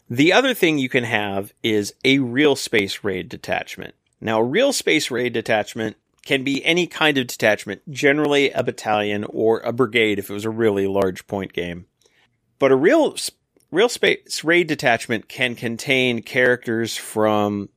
The 0.09 0.32
other 0.32 0.54
thing 0.54 0.78
you 0.78 0.88
can 0.88 1.04
have 1.04 1.52
is 1.62 1.92
a 2.04 2.20
real 2.20 2.57
space 2.57 3.02
raid 3.02 3.28
detachment. 3.28 3.94
Now, 4.20 4.40
a 4.40 4.44
real 4.44 4.72
space 4.72 5.11
raid 5.11 5.32
detachment 5.32 5.96
can 6.24 6.44
be 6.44 6.64
any 6.64 6.86
kind 6.86 7.18
of 7.18 7.26
detachment, 7.26 7.82
generally 7.90 8.50
a 8.52 8.62
battalion 8.62 9.24
or 9.28 9.61
a 9.61 9.72
brigade 9.72 10.18
if 10.18 10.30
it 10.30 10.32
was 10.32 10.44
a 10.44 10.50
really 10.50 10.86
large 10.86 11.26
point 11.26 11.52
game. 11.52 11.86
But 12.59 12.72
a 12.72 12.76
real 12.76 13.16
real 13.70 13.88
space 13.88 14.44
raid 14.44 14.66
detachment 14.66 15.28
can 15.28 15.54
contain 15.54 16.22
characters 16.22 16.96
from 16.96 17.68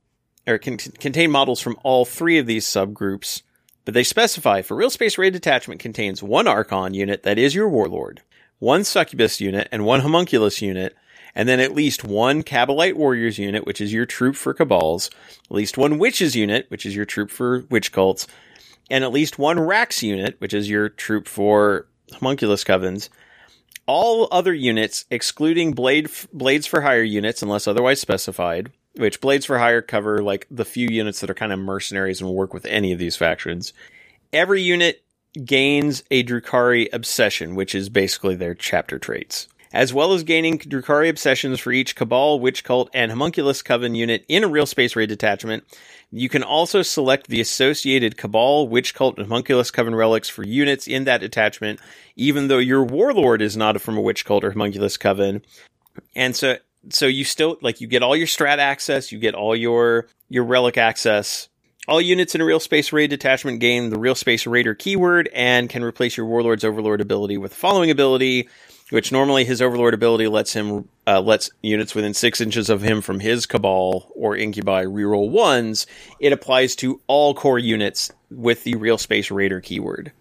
or 0.46 0.58
can 0.58 0.76
t- 0.76 0.90
contain 0.92 1.30
models 1.30 1.60
from 1.60 1.78
all 1.82 2.04
three 2.04 2.38
of 2.38 2.46
these 2.46 2.66
subgroups, 2.66 3.42
but 3.84 3.94
they 3.94 4.04
specify 4.04 4.62
for 4.62 4.76
real 4.76 4.90
space 4.90 5.18
raid 5.18 5.32
detachment 5.32 5.80
contains 5.80 6.22
one 6.22 6.46
Archon 6.46 6.94
unit 6.94 7.22
that 7.22 7.38
is 7.38 7.54
your 7.54 7.68
warlord, 7.68 8.22
one 8.58 8.84
succubus 8.84 9.40
unit, 9.40 9.68
and 9.70 9.84
one 9.84 10.00
homunculus 10.00 10.62
unit 10.62 10.96
and 11.34 11.48
then 11.48 11.60
at 11.60 11.74
least 11.74 12.04
one 12.04 12.42
Kabalite 12.42 12.94
Warriors 12.94 13.38
unit, 13.38 13.66
which 13.66 13.80
is 13.80 13.92
your 13.92 14.06
troop 14.06 14.36
for 14.36 14.54
Kabals, 14.54 15.10
at 15.44 15.56
least 15.56 15.78
one 15.78 15.98
Wyches 15.98 16.34
unit, 16.34 16.66
which 16.68 16.84
is 16.84 16.96
your 16.96 17.04
troop 17.04 17.30
for 17.30 17.60
Wych 17.70 17.92
Cults, 17.92 18.26
and 18.90 19.04
at 19.04 19.12
least 19.12 19.38
one 19.38 19.60
Wracks 19.60 20.02
unit, 20.02 20.36
which 20.38 20.54
is 20.54 20.68
your 20.68 20.88
troop 20.88 21.28
for 21.28 21.86
Homunculus 22.12 22.64
Covens. 22.64 23.08
All 23.92 24.28
other 24.30 24.54
units, 24.54 25.04
excluding 25.10 25.72
Blade 25.72 26.08
Blades 26.32 26.64
for 26.64 26.82
Hire 26.82 27.02
units, 27.02 27.42
unless 27.42 27.66
otherwise 27.66 28.00
specified, 28.00 28.70
which 28.94 29.20
Blades 29.20 29.46
for 29.46 29.58
Hire 29.58 29.82
cover 29.82 30.22
like 30.22 30.46
the 30.48 30.64
few 30.64 30.86
units 30.86 31.18
that 31.18 31.28
are 31.28 31.34
kind 31.34 31.52
of 31.52 31.58
mercenaries 31.58 32.20
and 32.20 32.28
will 32.28 32.36
work 32.36 32.54
with 32.54 32.66
any 32.66 32.92
of 32.92 33.00
these 33.00 33.16
factions. 33.16 33.72
Every 34.32 34.62
unit 34.62 35.02
gains 35.44 36.04
a 36.08 36.22
Drukhari 36.22 36.88
obsession, 36.92 37.56
which 37.56 37.74
is 37.74 37.88
basically 37.88 38.36
their 38.36 38.54
chapter 38.54 39.00
traits 39.00 39.48
as 39.72 39.94
well 39.94 40.12
as 40.12 40.24
gaining 40.24 40.58
Drukhari 40.58 41.08
obsessions 41.08 41.60
for 41.60 41.72
each 41.72 41.94
Kabal, 41.94 42.40
Wych 42.40 42.64
Cult, 42.64 42.90
and 42.92 43.10
Homunculus 43.10 43.62
Coven 43.62 43.94
unit 43.94 44.24
in 44.28 44.42
a 44.42 44.48
real 44.48 44.66
space 44.66 44.96
raid 44.96 45.08
detachment. 45.08 45.64
You 46.12 46.28
can 46.28 46.42
also 46.42 46.82
select 46.82 47.28
the 47.28 47.40
associated 47.40 48.16
Kabal, 48.16 48.68
Wych 48.68 48.94
Cult, 48.94 49.16
and 49.16 49.26
Homunculus 49.26 49.70
Coven 49.70 49.94
relics 49.94 50.28
for 50.28 50.42
units 50.44 50.88
in 50.88 51.04
that 51.04 51.20
detachment, 51.20 51.78
even 52.16 52.48
though 52.48 52.58
your 52.58 52.82
Warlord 52.82 53.40
is 53.40 53.56
not 53.56 53.80
from 53.80 53.96
a 53.96 54.00
Wych 54.00 54.24
Cult 54.24 54.42
or 54.42 54.50
Homunculus 54.50 54.96
Coven. 54.96 55.42
And 56.16 56.34
so, 56.34 56.56
so 56.88 57.06
you 57.06 57.24
still, 57.24 57.58
like, 57.62 57.80
you 57.80 57.86
get 57.86 58.02
all 58.02 58.16
your 58.16 58.26
strat 58.26 58.58
access, 58.58 59.12
you 59.12 59.20
get 59.20 59.34
all 59.34 59.54
your, 59.54 60.08
your 60.28 60.44
relic 60.44 60.76
access, 60.76 61.48
all 61.86 62.00
units 62.00 62.34
in 62.34 62.40
a 62.40 62.44
real 62.44 62.60
space 62.60 62.92
raid 62.92 63.10
detachment 63.10 63.60
gain 63.60 63.90
the 63.90 63.98
real 63.98 64.14
space 64.14 64.46
raider 64.46 64.74
keyword 64.74 65.28
and 65.32 65.70
can 65.70 65.82
replace 65.82 66.16
your 66.16 66.26
warlord's 66.26 66.64
overlord 66.64 67.00
ability 67.00 67.38
with 67.38 67.52
the 67.52 67.56
following 67.56 67.90
ability 67.90 68.48
which 68.90 69.12
normally 69.12 69.44
his 69.44 69.62
overlord 69.62 69.94
ability 69.94 70.28
lets 70.28 70.52
him 70.52 70.88
uh, 71.06 71.20
lets 71.20 71.50
units 71.62 71.94
within 71.94 72.14
six 72.14 72.40
inches 72.40 72.68
of 72.68 72.82
him 72.82 73.00
from 73.00 73.20
his 73.20 73.46
kabal 73.46 74.12
or 74.14 74.36
incubi 74.36 74.84
reroll 74.84 75.30
ones. 75.30 75.86
It 76.18 76.32
applies 76.32 76.76
to 76.76 77.00
all 77.06 77.34
core 77.34 77.58
units 77.58 78.10
with 78.30 78.64
the 78.64 78.74
real 78.74 78.98
space 78.98 79.30
raider 79.30 79.60
keyword. 79.60 80.12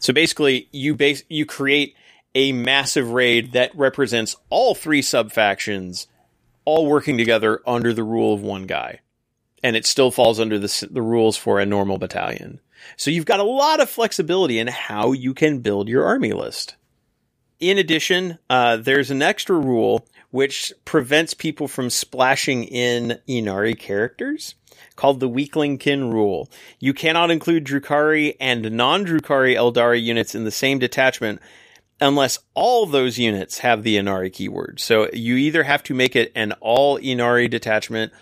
So 0.00 0.12
basically, 0.12 0.68
you 0.70 0.94
base 0.94 1.24
you 1.28 1.46
create 1.46 1.96
a 2.34 2.52
massive 2.52 3.10
raid 3.10 3.52
that 3.52 3.74
represents 3.76 4.36
all 4.50 4.74
three 4.74 5.02
sub 5.02 5.32
factions, 5.32 6.06
all 6.64 6.86
working 6.86 7.16
together 7.16 7.60
under 7.66 7.92
the 7.92 8.02
rule 8.02 8.34
of 8.34 8.42
one 8.42 8.66
guy, 8.66 9.00
and 9.62 9.76
it 9.76 9.86
still 9.86 10.10
falls 10.10 10.38
under 10.38 10.58
the 10.58 10.88
the 10.90 11.02
rules 11.02 11.36
for 11.36 11.58
a 11.58 11.66
normal 11.66 11.98
battalion. 11.98 12.60
So 12.96 13.10
you've 13.10 13.24
got 13.24 13.40
a 13.40 13.44
lot 13.44 13.80
of 13.80 13.88
flexibility 13.88 14.58
in 14.58 14.66
how 14.66 15.12
you 15.12 15.32
can 15.32 15.60
build 15.60 15.88
your 15.88 16.04
army 16.04 16.32
list. 16.32 16.76
In 17.64 17.78
addition, 17.78 18.38
uh, 18.50 18.76
there's 18.76 19.10
an 19.10 19.22
extra 19.22 19.56
rule 19.56 20.06
which 20.30 20.70
prevents 20.84 21.32
people 21.32 21.66
from 21.66 21.88
splashing 21.88 22.64
in 22.64 23.18
Ynnari 23.26 23.78
characters 23.78 24.54
called 24.96 25.18
the 25.18 25.30
Weaklingkin 25.30 26.12
rule. 26.12 26.50
You 26.78 26.92
cannot 26.92 27.30
include 27.30 27.64
Drukhari 27.64 28.36
and 28.38 28.70
non-Drukhari 28.70 29.54
Aeldari 29.56 30.02
units 30.02 30.34
in 30.34 30.44
the 30.44 30.50
same 30.50 30.78
detachment 30.78 31.40
unless 32.02 32.38
all 32.52 32.84
those 32.84 33.18
units 33.18 33.60
have 33.60 33.82
the 33.82 33.96
Ynnari 33.96 34.30
keyword. 34.30 34.78
So 34.78 35.08
you 35.14 35.36
either 35.36 35.62
have 35.62 35.82
to 35.84 35.94
make 35.94 36.14
it 36.14 36.32
an 36.34 36.52
all 36.60 36.98
Ynnari 36.98 37.48
detachment 37.48 38.12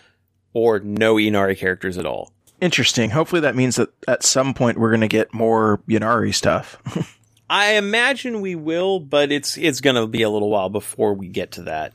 or 0.53 0.79
no 0.79 1.17
Ynnari 1.17 1.59
characters 1.59 1.99
at 1.99 2.07
all. 2.07 2.33
Interesting. 2.61 3.11
Hopefully 3.11 3.41
that 3.41 3.57
means 3.57 3.75
that 3.75 3.89
at 4.07 4.23
some 4.23 4.55
point 4.55 4.79
we're 4.79 4.91
going 4.91 5.01
to 5.01 5.09
get 5.09 5.35
more 5.35 5.83
Ynnari 5.89 6.33
stuff. 6.33 6.81
I 7.53 7.75
imagine 7.75 8.41
we 8.41 8.55
will, 8.55 8.99
but 8.99 9.31
it's 9.31 9.59
it's 9.59 9.83
going 9.83 9.97
to 9.97 10.07
be 10.07 10.23
a 10.23 10.31
little 10.31 10.49
while 10.49 10.71
before 10.71 11.13
we 11.13 11.29
get 11.29 11.53
to 11.53 11.65
that. 11.65 11.93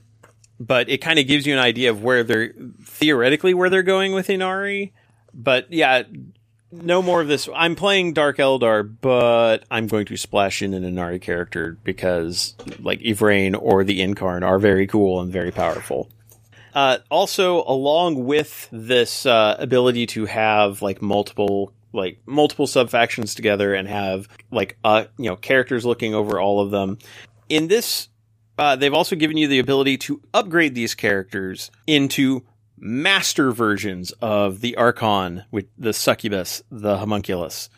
But 0.59 0.87
it 0.87 0.99
kind 0.99 1.17
of 1.17 1.25
gives 1.25 1.47
you 1.47 1.53
an 1.53 1.59
idea 1.59 1.89
of 1.89 2.03
where 2.03 2.23
they're 2.23 2.53
theoretically 2.83 3.55
where 3.55 3.67
they're 3.67 3.81
going 3.81 4.11
with 4.13 4.27
Ynnari. 4.27 4.91
But 5.33 5.73
yeah, 5.73 6.03
no 6.71 7.01
more 7.01 7.21
of 7.21 7.27
this. 7.27 7.49
I'm 7.55 7.75
playing 7.75 8.13
Dark 8.13 8.37
Eldar, 8.37 8.87
but 9.01 9.63
I'm 9.71 9.87
going 9.87 10.05
to 10.05 10.15
splash 10.15 10.61
in 10.61 10.75
an 10.75 10.83
Ynnari 10.83 11.19
character 11.19 11.79
because 11.83 12.53
like 12.79 12.99
Yvraine 13.01 13.55
or 13.55 13.83
the 13.83 14.01
Yncarne 14.01 14.43
are 14.43 14.59
very 14.59 14.85
cool 14.85 15.21
and 15.21 15.33
very 15.33 15.51
powerful. 15.51 16.07
Uh, 16.75 16.99
also, 17.09 17.63
along 17.63 18.25
with 18.25 18.69
this 18.71 19.25
uh, 19.25 19.55
ability 19.57 20.05
to 20.05 20.27
have 20.27 20.83
like 20.83 21.01
multiple 21.01 21.73
like 21.97 22.19
multiple 22.25 22.67
sub 22.67 22.89
factions 22.89 23.35
together 23.35 23.73
and 23.73 23.87
have 23.87 24.27
like 24.51 24.77
uh 24.83 25.05
you 25.17 25.29
know 25.29 25.35
characters 25.35 25.85
looking 25.85 26.13
over 26.13 26.39
all 26.39 26.61
of 26.61 26.71
them. 26.71 26.97
In 27.49 27.67
this, 27.67 28.09
uh, 28.57 28.75
they've 28.75 28.93
also 28.93 29.15
given 29.15 29.37
you 29.37 29.47
the 29.47 29.59
ability 29.59 29.97
to 29.97 30.21
upgrade 30.33 30.75
these 30.75 30.95
characters 30.95 31.71
into 31.85 32.45
master 32.77 33.51
versions 33.51 34.11
of 34.21 34.61
the 34.61 34.75
Archon 34.75 35.43
with 35.51 35.65
the 35.77 35.93
Succubus, 35.93 36.61
the 36.69 36.97
Homunculus. 36.97 37.69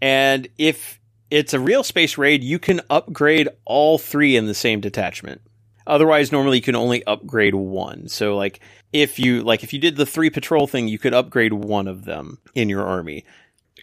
And 0.00 0.48
if 0.58 1.00
it's 1.30 1.54
a 1.54 1.60
real 1.60 1.82
space 1.82 2.18
raid, 2.18 2.44
you 2.44 2.58
can 2.58 2.80
upgrade 2.90 3.48
all 3.64 3.98
three 3.98 4.36
in 4.36 4.46
the 4.46 4.54
same 4.54 4.80
detachment. 4.80 5.40
Otherwise, 5.86 6.32
normally 6.32 6.58
you 6.58 6.62
can 6.62 6.76
only 6.76 7.04
upgrade 7.06 7.54
one. 7.54 8.08
So 8.08 8.36
like 8.36 8.60
if 9.02 9.18
you 9.18 9.42
like 9.42 9.62
if 9.62 9.72
you 9.72 9.78
did 9.78 9.96
the 9.96 10.06
three 10.06 10.30
patrol 10.30 10.66
thing, 10.66 10.88
you 10.88 10.98
could 10.98 11.14
upgrade 11.14 11.52
one 11.52 11.88
of 11.88 12.04
them 12.04 12.38
in 12.54 12.68
your 12.68 12.84
army. 12.84 13.24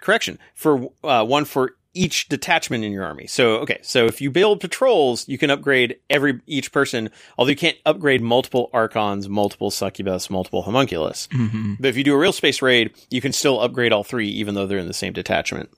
Correction 0.02 0.40
for 0.54 0.90
uh, 1.04 1.24
one 1.26 1.46
for 1.46 1.76
each 1.94 2.28
detachment 2.28 2.84
in 2.84 2.92
your 2.92 3.04
army. 3.04 3.28
So 3.28 3.58
okay, 3.58 3.80
so 3.82 4.06
if 4.06 4.20
you 4.20 4.32
build 4.32 4.60
patrols, 4.60 5.28
you 5.28 5.38
can 5.38 5.50
upgrade 5.50 5.98
every 6.10 6.42
each 6.48 6.72
person. 6.72 7.10
Although 7.38 7.52
you 7.52 7.56
can't 7.56 7.78
upgrade 7.86 8.22
multiple 8.22 8.70
archons, 8.74 9.30
multiple 9.30 9.72
succubus, 9.72 10.30
multiple 10.30 10.64
homunculus. 10.64 11.28
Mm-hmm. 11.28 11.76
But 11.80 11.88
if 11.88 11.98
you 11.98 12.04
do 12.04 12.16
a 12.16 12.18
real 12.18 12.34
space 12.34 12.62
raid, 12.62 12.94
you 13.10 13.22
can 13.22 13.32
still 13.32 13.62
upgrade 13.62 13.94
all 13.94 14.04
three, 14.04 14.30
even 14.30 14.56
though 14.56 14.68
they're 14.68 14.78
in 14.78 14.88
the 14.88 14.94
same 14.94 15.14
detachment. 15.14 15.70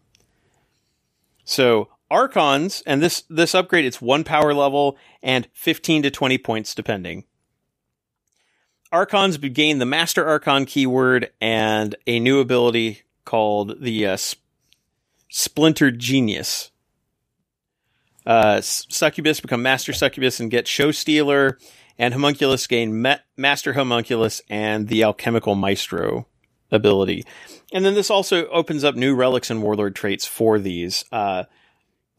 So 1.43 1.89
archons, 2.09 2.81
and 2.85 3.01
this 3.01 3.23
this 3.29 3.53
upgrade, 3.53 3.85
it's 3.85 4.01
one 4.01 4.23
power 4.23 4.53
level 4.53 4.97
and 5.21 5.47
fifteen 5.53 6.01
to 6.03 6.11
twenty 6.11 6.37
points 6.37 6.73
depending. 6.73 7.25
Archons 8.95 9.38
gain 9.38 9.80
the 9.80 9.85
Master 9.85 10.26
Archon 10.26 10.65
keyword 10.65 11.30
and 11.41 11.93
a 12.07 12.17
new 12.17 12.39
ability 12.39 13.01
called 13.26 13.81
the 13.81 14.07
uh, 14.07 14.17
Splintered 15.27 15.99
Genius. 15.99 16.72
Uh, 18.26 18.61
Succubus 18.61 19.41
become 19.41 19.61
Master 19.61 19.91
Succubus 19.91 20.39
and 20.39 20.49
get 20.49 20.65
Show 20.65 20.91
Stealer, 20.91 21.59
and 21.97 22.13
Homunculus 22.13 22.67
gain 22.67 23.01
Ma- 23.01 23.17
Master 23.35 23.73
Homunculus 23.73 24.41
and 24.49 24.88
the 24.88 25.03
Alchemical 25.03 25.55
Maestro 25.55 26.26
ability. 26.72 27.26
And 27.73 27.84
then 27.84 27.95
this 27.95 28.09
also 28.09 28.47
opens 28.47 28.85
up 28.85 28.95
new 28.95 29.13
relics 29.13 29.49
and 29.49 29.61
warlord 29.61 29.97
traits 29.97 30.26
for 30.26 30.57
these. 30.57 31.03
Uh, 31.11 31.43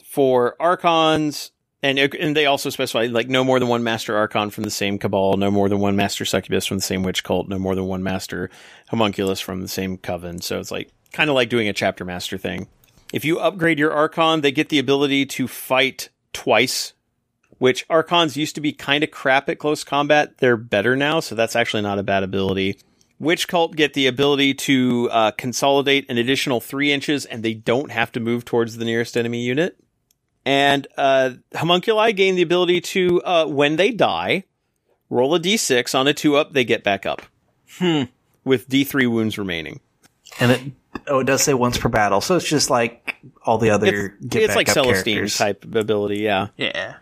for 0.05 0.57
Archons, 0.61 1.53
and 1.83 1.99
and 1.99 2.37
they 2.37 2.47
also 2.47 2.71
specify 2.71 3.07
like 3.07 3.29
no 3.29 3.45
more 3.45 3.59
than 3.59 3.69
one 3.69 3.83
Master 3.83 4.17
Archon 4.17 4.51
from 4.51 4.65
the 4.65 4.71
same 4.71 4.99
Kabal, 4.99 5.37
no 5.37 5.51
more 5.51 5.69
than 5.69 5.79
one 5.79 5.97
Master 5.97 6.25
Succubus 6.25 6.67
from 6.67 6.79
the 6.79 6.83
same 6.83 7.03
Wych 7.03 7.23
Cult, 7.23 7.49
no 7.49 7.59
more 7.59 7.75
than 7.75 7.87
one 7.87 8.03
Master 8.03 8.51
Homunculus 8.89 9.41
from 9.41 9.61
the 9.61 9.69
same 9.69 9.99
Coven. 9.99 10.41
So 10.41 10.59
it's 10.59 10.71
like 10.71 10.91
kind 11.13 11.31
of 11.31 11.37
like 11.37 11.49
doing 11.49 11.69
a 11.69 11.73
Chapter 11.73 12.05
Master 12.05 12.39
thing. 12.39 12.69
If 13.13 13.25
you 13.25 13.39
upgrade 13.39 13.79
your 13.79 13.93
Archon, 13.93 14.41
they 14.41 14.53
get 14.53 14.69
the 14.69 14.79
ability 14.79 15.27
to 15.27 15.47
fight 15.47 16.09
twice, 16.33 16.93
which 17.59 17.87
Archons 17.89 18.37
used 18.37 18.57
to 18.57 18.61
be 18.61 18.73
kind 18.73 19.05
of 19.05 19.11
crap 19.11 19.49
at 19.49 19.59
close 19.59 19.85
combat. 19.85 20.39
They're 20.39 20.57
better 20.57 20.97
now, 20.97 21.21
so 21.21 21.35
that's 21.35 21.57
actually 21.57 21.83
not 21.83 21.99
a 21.99 22.03
bad 22.03 22.23
ability. 22.23 22.79
Wych 23.19 23.47
Cult 23.47 23.77
get 23.77 23.95
the 23.95 24.07
ability 24.07 24.55
to 24.55 25.09
uh, 25.11 25.31
consolidate 25.33 26.05
an 26.11 26.19
additional 26.19 26.61
three 26.61 26.93
inches, 26.93 27.25
and 27.25 27.43
they 27.43 27.55
don't 27.55 27.91
have 27.91 28.13
to 28.13 28.21
move 28.21 28.45
towards 28.45 28.77
the 28.77 28.85
nearest 28.85 29.17
enemy 29.17 29.43
unit. 29.43 29.79
And 30.47 30.87
uh, 30.97 31.31
homunculi 31.57 32.13
gain 32.13 32.37
the 32.37 32.43
ability 32.43 32.81
to, 32.81 33.21
uh, 33.25 33.47
when 33.47 33.75
they 33.75 33.91
die, 33.91 34.45
roll 35.11 35.35
a 35.35 35.41
d6 35.41 35.93
on 35.99 36.07
a 36.07 36.15
two 36.15 36.37
up, 36.37 36.53
they 36.53 36.65
get 36.65 36.85
back 36.85 37.05
up. 37.05 37.23
Hmm. 37.79 38.05
With 38.45 38.69
d3 38.69 39.11
wounds 39.11 39.39
remaining. 39.39 39.81
And 40.39 40.53
it 40.53 40.61
oh, 41.09 41.19
it 41.19 41.25
does 41.25 41.43
say 41.43 41.53
once 41.53 41.79
per 41.79 41.89
battle, 41.89 42.21
so 42.21 42.37
it's 42.37 42.49
just 42.49 42.71
like 42.71 43.17
all 43.43 43.59
the 43.59 43.71
other 43.71 44.15
It's, 44.21 44.27
get 44.27 44.43
it's 44.43 44.49
back 44.49 44.57
like 44.57 44.69
up 44.69 44.75
Celestine 44.75 45.15
characters. 45.15 45.37
type 45.37 45.65
of 45.65 45.75
ability, 45.75 46.19
yeah. 46.19 46.49
Yeah. 46.57 46.95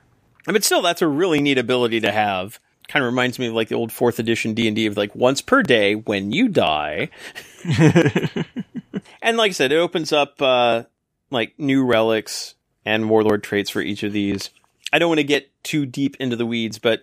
But 0.46 0.64
still, 0.64 0.80
that's 0.80 1.02
a 1.02 1.06
really 1.06 1.40
neat 1.40 1.58
ability 1.58 2.00
to 2.00 2.12
have. 2.12 2.58
Kind 2.88 3.04
of 3.04 3.10
reminds 3.10 3.38
me 3.38 3.48
of 3.48 3.54
like 3.54 3.68
the 3.68 3.74
old 3.74 3.92
fourth 3.92 4.18
edition 4.18 4.54
D 4.54 4.68
and 4.68 4.76
D 4.76 4.86
of 4.86 4.96
like 4.96 5.14
once 5.14 5.42
per 5.42 5.62
day 5.62 5.94
when 5.94 6.32
you 6.32 6.48
die. 6.48 7.10
and 9.22 9.36
like 9.36 9.50
I 9.50 9.52
said, 9.52 9.72
it 9.72 9.76
opens 9.76 10.12
up 10.12 10.40
uh, 10.40 10.84
like 11.30 11.58
new 11.58 11.84
relics 11.84 12.54
and 12.85 13.09
warlord 13.11 13.43
traits 13.43 13.70
for 13.70 13.81
each 13.81 14.02
of 14.02 14.12
these. 14.12 14.51
I 14.93 14.98
don't 14.98 15.09
want 15.09 15.19
to 15.20 15.24
get 15.24 15.51
too 15.65 15.86
deep 15.86 16.16
into 16.20 16.36
the 16.36 16.47
weeds, 16.47 16.78
but 16.78 17.01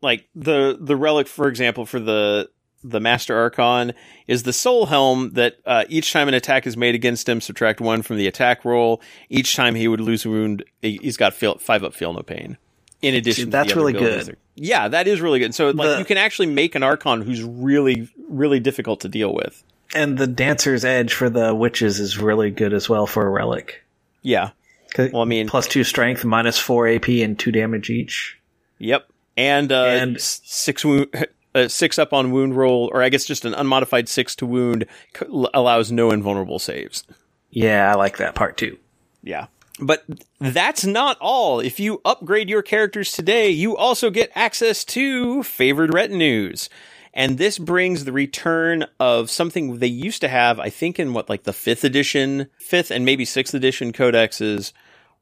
like 0.00 0.28
the 0.34 0.76
the 0.80 0.96
relic, 0.96 1.26
for 1.28 1.48
example, 1.48 1.84
for 1.86 2.00
the 2.00 2.48
the 2.84 3.00
Master 3.00 3.36
Archon 3.36 3.92
is 4.28 4.44
the 4.44 4.52
Soul 4.52 4.86
Helm 4.86 5.30
that 5.32 5.56
uh, 5.66 5.84
each 5.88 6.12
time 6.12 6.28
an 6.28 6.34
attack 6.34 6.64
is 6.66 6.76
made 6.76 6.94
against 6.94 7.28
him, 7.28 7.40
subtract 7.40 7.80
one 7.80 8.02
from 8.02 8.16
the 8.18 8.28
attack 8.28 8.64
roll. 8.64 9.02
Each 9.28 9.56
time 9.56 9.74
he 9.74 9.88
would 9.88 10.00
lose 10.00 10.24
a 10.24 10.30
wound, 10.30 10.62
he- 10.80 11.00
he's 11.02 11.16
got 11.16 11.34
feel, 11.34 11.58
five 11.58 11.82
up, 11.82 11.92
feel 11.92 12.12
no 12.12 12.22
pain. 12.22 12.56
In 13.02 13.14
addition, 13.14 13.46
to 13.46 13.50
that's 13.50 13.72
the 13.72 13.76
really 13.80 13.92
good. 13.94 14.36
Yeah, 14.54 14.86
that 14.88 15.08
is 15.08 15.20
really 15.20 15.40
good. 15.40 15.54
So 15.56 15.70
like 15.70 15.88
The- 15.88 15.98
you 15.98 16.04
can 16.04 16.18
actually 16.18 16.46
make 16.46 16.76
an 16.76 16.84
Archon 16.84 17.22
who's 17.22 17.42
really, 17.42 18.08
really 18.28 18.60
difficult 18.60 19.00
to 19.00 19.08
deal 19.08 19.34
with. 19.34 19.62
And 19.94 20.16
the 20.16 20.26
Dancer's 20.28 20.84
Edge 20.84 21.14
for 21.14 21.28
the 21.28 21.54
wyches 21.54 21.98
is 21.98 22.18
really 22.18 22.50
good 22.52 22.72
as 22.72 22.88
well 22.88 23.06
for 23.08 23.26
a 23.26 23.30
relic. 23.30 23.84
Yeah. 24.22 24.50
Well, 24.98 25.22
I 25.22 25.24
mean- 25.24 25.48
plus 25.48 25.66
two 25.66 25.84
strength, 25.84 26.24
minus 26.24 26.58
four 26.58 26.88
AP, 26.88 27.08
and 27.22 27.38
two 27.38 27.52
damage 27.52 27.90
each. 27.90 28.36
Yep. 28.78 29.06
And, 29.36 29.70
uh, 29.72 29.84
And- 29.84 30.20
six 30.20 30.84
wound, 30.84 31.06
uh, 31.54 31.68
six 31.68 31.98
up 31.98 32.12
on 32.12 32.30
wound 32.32 32.56
roll, 32.56 32.90
or 32.92 33.02
I 33.02 33.08
guess 33.08 33.24
just 33.24 33.44
an 33.44 33.54
unmodified 33.54 34.08
six 34.08 34.34
to 34.36 34.46
wound 34.46 34.86
c- 35.18 35.26
allows 35.54 35.90
no 35.92 36.10
invulnerable 36.10 36.58
saves. 36.58 37.04
Yeah, 37.50 37.90
I 37.92 37.94
like 37.96 38.18
that 38.18 38.34
part 38.34 38.56
too. 38.56 38.76
Yeah. 39.22 39.46
But 39.80 40.04
that's 40.40 40.84
not 40.84 41.16
all. 41.20 41.60
If 41.60 41.78
you 41.78 42.00
upgrade 42.04 42.48
your 42.50 42.62
characters 42.62 43.12
today, 43.12 43.48
you 43.50 43.76
also 43.76 44.10
get 44.10 44.30
access 44.34 44.84
to 44.86 45.42
favored 45.44 45.94
retinues. 45.94 46.68
And 47.14 47.38
this 47.38 47.58
brings 47.58 48.04
the 48.04 48.12
return 48.12 48.86
of 49.00 49.30
something 49.30 49.78
they 49.78 49.86
used 49.86 50.20
to 50.20 50.28
have, 50.28 50.58
I 50.60 50.68
think 50.68 50.98
in 50.98 51.12
what, 51.14 51.28
like 51.28 51.44
the 51.44 51.52
fifth 51.52 51.84
edition, 51.84 52.48
fifth 52.58 52.90
and 52.90 53.04
maybe 53.04 53.24
sixth 53.24 53.54
edition 53.54 53.92
codexes, 53.92 54.72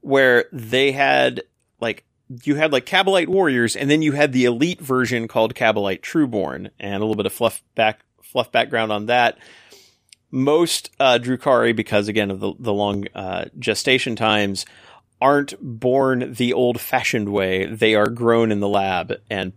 where 0.06 0.46
they 0.52 0.92
had 0.92 1.42
like, 1.80 2.04
you 2.42 2.54
had 2.54 2.72
like 2.72 2.86
Kabalite 2.86 3.28
warriors 3.28 3.76
and 3.76 3.90
then 3.90 4.02
you 4.02 4.12
had 4.12 4.32
the 4.32 4.44
elite 4.44 4.80
version 4.80 5.28
called 5.28 5.54
Kabalite 5.54 6.00
Trueborn 6.00 6.70
and 6.78 6.94
a 6.94 6.98
little 6.98 7.16
bit 7.16 7.26
of 7.26 7.32
fluff 7.32 7.62
back, 7.74 8.00
fluff 8.22 8.50
background 8.52 8.92
on 8.92 9.06
that 9.06 9.38
most 10.30 10.90
uh, 11.00 11.18
Drukhari, 11.20 11.74
because 11.74 12.08
again 12.08 12.30
of 12.30 12.40
the, 12.40 12.52
the 12.58 12.72
long 12.72 13.06
uh, 13.14 13.46
gestation 13.58 14.16
times, 14.16 14.66
aren't 15.20 15.54
born 15.60 16.34
the 16.34 16.52
old 16.52 16.80
fashioned 16.80 17.30
way. 17.30 17.66
They 17.66 17.94
are 17.94 18.08
grown 18.08 18.52
in 18.52 18.60
the 18.60 18.68
lab 18.68 19.14
and 19.30 19.52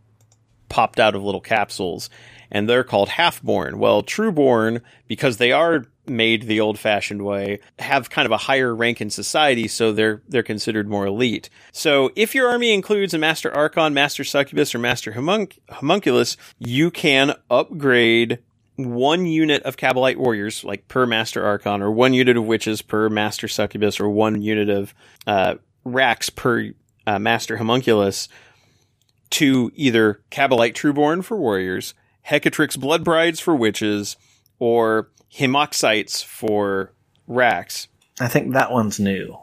popped 0.69 0.99
out 0.99 1.15
of 1.15 1.23
little 1.23 1.41
capsules, 1.41 2.09
and 2.51 2.69
they're 2.69 2.83
called 2.83 3.09
half 3.09 3.41
born. 3.41 3.79
Well, 3.79 4.03
Trueborn, 4.03 4.81
because 5.07 5.37
they 5.37 5.51
are 5.51 5.85
made 6.09 6.43
the 6.43 6.59
old 6.59 6.79
fashioned 6.79 7.23
way, 7.23 7.59
have 7.79 8.09
kind 8.09 8.25
of 8.25 8.31
a 8.31 8.37
higher 8.37 8.73
rank 8.75 9.01
in 9.01 9.09
society, 9.09 9.67
so 9.67 9.91
they're 9.91 10.21
they're 10.27 10.43
considered 10.43 10.87
more 10.87 11.05
elite. 11.05 11.49
So 11.71 12.11
if 12.15 12.35
your 12.35 12.49
army 12.49 12.73
includes 12.73 13.13
a 13.13 13.17
Master 13.17 13.53
Archon, 13.53 13.93
Master 13.93 14.23
Succubus, 14.23 14.73
or 14.73 14.79
Master 14.79 15.11
Homunc- 15.11 15.59
Homunculus, 15.69 16.37
you 16.57 16.91
can 16.91 17.33
upgrade 17.49 18.39
one 18.75 19.25
unit 19.25 19.61
of 19.63 19.77
Kabalite 19.77 20.17
warriors, 20.17 20.63
like 20.63 20.87
per 20.87 21.05
Master 21.05 21.45
Archon, 21.45 21.81
or 21.81 21.91
one 21.91 22.13
unit 22.13 22.37
of 22.37 22.45
wyches 22.45 22.85
per 22.85 23.09
Master 23.09 23.47
Succubus, 23.47 23.99
or 23.99 24.09
one 24.09 24.41
unit 24.41 24.69
of 24.69 24.93
uh, 25.27 25.55
Wracks 25.83 26.29
per 26.29 26.71
uh, 27.05 27.19
Master 27.19 27.57
Homunculus, 27.57 28.29
to 29.31 29.71
either 29.75 30.21
Kabalite 30.31 30.73
Trueborn 30.73 31.23
for 31.23 31.37
warriors, 31.37 31.93
Hekatrix 32.27 32.79
Blood 32.79 33.03
Brides 33.03 33.39
for 33.39 33.55
wyches, 33.55 34.15
or 34.59 35.09
Haemoxytes 35.33 36.23
for 36.23 36.91
Wracks. 37.27 37.87
I 38.19 38.27
think 38.27 38.53
that 38.53 38.71
one's 38.71 38.99
new. 38.99 39.37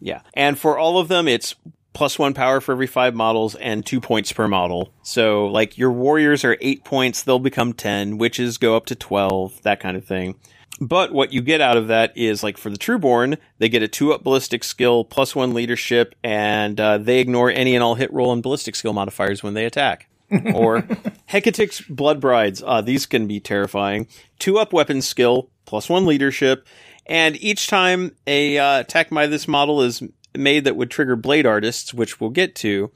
Yeah. 0.00 0.22
And 0.34 0.58
for 0.58 0.78
all 0.78 0.98
of 0.98 1.08
them, 1.08 1.28
it's 1.28 1.54
plus 1.92 2.18
one 2.18 2.34
power 2.34 2.60
for 2.60 2.72
every 2.72 2.86
five 2.86 3.14
models 3.14 3.54
and 3.56 3.84
two 3.84 4.00
points 4.00 4.32
per 4.32 4.48
model. 4.48 4.92
So, 5.02 5.46
like, 5.46 5.76
your 5.76 5.92
warriors 5.92 6.44
are 6.44 6.56
eight 6.60 6.84
points, 6.84 7.22
they'll 7.22 7.38
become 7.38 7.72
10. 7.72 8.18
Wyches 8.18 8.58
go 8.58 8.76
up 8.76 8.86
to 8.86 8.94
12, 8.94 9.62
that 9.62 9.80
kind 9.80 9.96
of 9.96 10.04
thing. 10.04 10.36
But 10.80 11.12
what 11.12 11.32
you 11.32 11.42
get 11.42 11.60
out 11.60 11.76
of 11.76 11.88
that 11.88 12.16
is, 12.16 12.42
like, 12.42 12.56
for 12.56 12.70
the 12.70 12.78
Trueborn, 12.78 13.38
they 13.58 13.68
get 13.68 13.82
a 13.82 13.88
two 13.88 14.12
up 14.12 14.24
ballistic 14.24 14.64
skill, 14.64 15.04
plus 15.04 15.36
one 15.36 15.54
leadership, 15.54 16.14
and 16.24 16.80
uh, 16.80 16.98
they 16.98 17.20
ignore 17.20 17.50
any 17.50 17.74
and 17.74 17.84
all 17.84 17.94
hit 17.94 18.12
roll 18.12 18.32
and 18.32 18.42
ballistic 18.42 18.74
skill 18.74 18.92
modifiers 18.92 19.42
when 19.42 19.54
they 19.54 19.64
attack. 19.64 20.08
Or 20.54 20.82
Hecatic's 21.28 21.80
Blood 21.82 22.20
Brides. 22.20 22.62
Uh, 22.64 22.80
these 22.80 23.06
can 23.06 23.26
be 23.26 23.40
terrifying. 23.40 24.06
Two 24.38 24.58
up 24.58 24.72
weapon 24.72 25.02
skill, 25.02 25.50
plus 25.64 25.88
one 25.88 26.06
leadership, 26.06 26.66
and 27.06 27.36
each 27.42 27.66
time 27.66 28.16
a 28.26 28.58
uh, 28.58 28.80
attack 28.80 29.10
by 29.10 29.26
this 29.26 29.46
model 29.46 29.82
is 29.82 30.02
made 30.36 30.64
that 30.64 30.76
would 30.76 30.90
trigger 30.90 31.16
Blade 31.16 31.46
Artists, 31.46 31.92
which 31.92 32.20
we'll 32.20 32.30
get 32.30 32.54
to, 32.56 32.90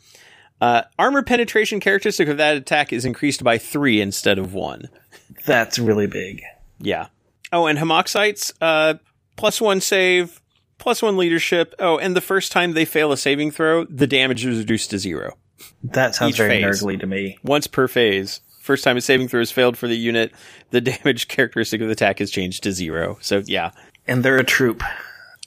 uh, 0.60 0.82
armor 0.98 1.22
penetration 1.22 1.80
characteristic 1.80 2.28
of 2.28 2.38
that 2.38 2.56
attack 2.56 2.92
is 2.92 3.04
increased 3.04 3.44
by 3.44 3.58
three 3.58 4.00
instead 4.00 4.38
of 4.38 4.54
one. 4.54 4.88
That's 5.44 5.78
really 5.78 6.06
big. 6.06 6.42
Yeah. 6.78 7.08
Oh, 7.52 7.66
and 7.66 7.78
Haemoxytes, 7.78 8.52
uh, 8.60 8.94
plus 9.36 9.60
one 9.60 9.80
save, 9.80 10.40
plus 10.78 11.02
one 11.02 11.16
leadership. 11.16 11.74
Oh, 11.78 11.98
and 11.98 12.16
the 12.16 12.20
first 12.20 12.52
time 12.52 12.72
they 12.72 12.84
fail 12.84 13.12
a 13.12 13.16
saving 13.16 13.50
throw, 13.50 13.84
the 13.84 14.06
damage 14.06 14.44
is 14.44 14.58
reduced 14.58 14.90
to 14.90 14.98
zero. 14.98 15.36
That 15.84 16.14
sounds 16.14 16.30
Each 16.32 16.36
very 16.38 16.62
phase. 16.62 16.82
nerdly 16.82 17.00
to 17.00 17.06
me. 17.06 17.38
Once 17.42 17.66
per 17.66 17.88
phase. 17.88 18.40
First 18.60 18.82
time 18.84 18.96
a 18.96 19.00
saving 19.00 19.28
throw 19.28 19.40
is 19.40 19.52
failed 19.52 19.78
for 19.78 19.86
the 19.86 19.96
unit, 19.96 20.32
the 20.70 20.80
damage 20.82 21.28
characteristic 21.28 21.80
of 21.80 21.86
the 21.86 21.92
attack 21.92 22.20
is 22.20 22.30
changed 22.30 22.64
to 22.64 22.72
zero. 22.72 23.18
So 23.20 23.42
yeah. 23.46 23.70
And 24.08 24.24
they're 24.24 24.38
a 24.38 24.44
troop, 24.44 24.82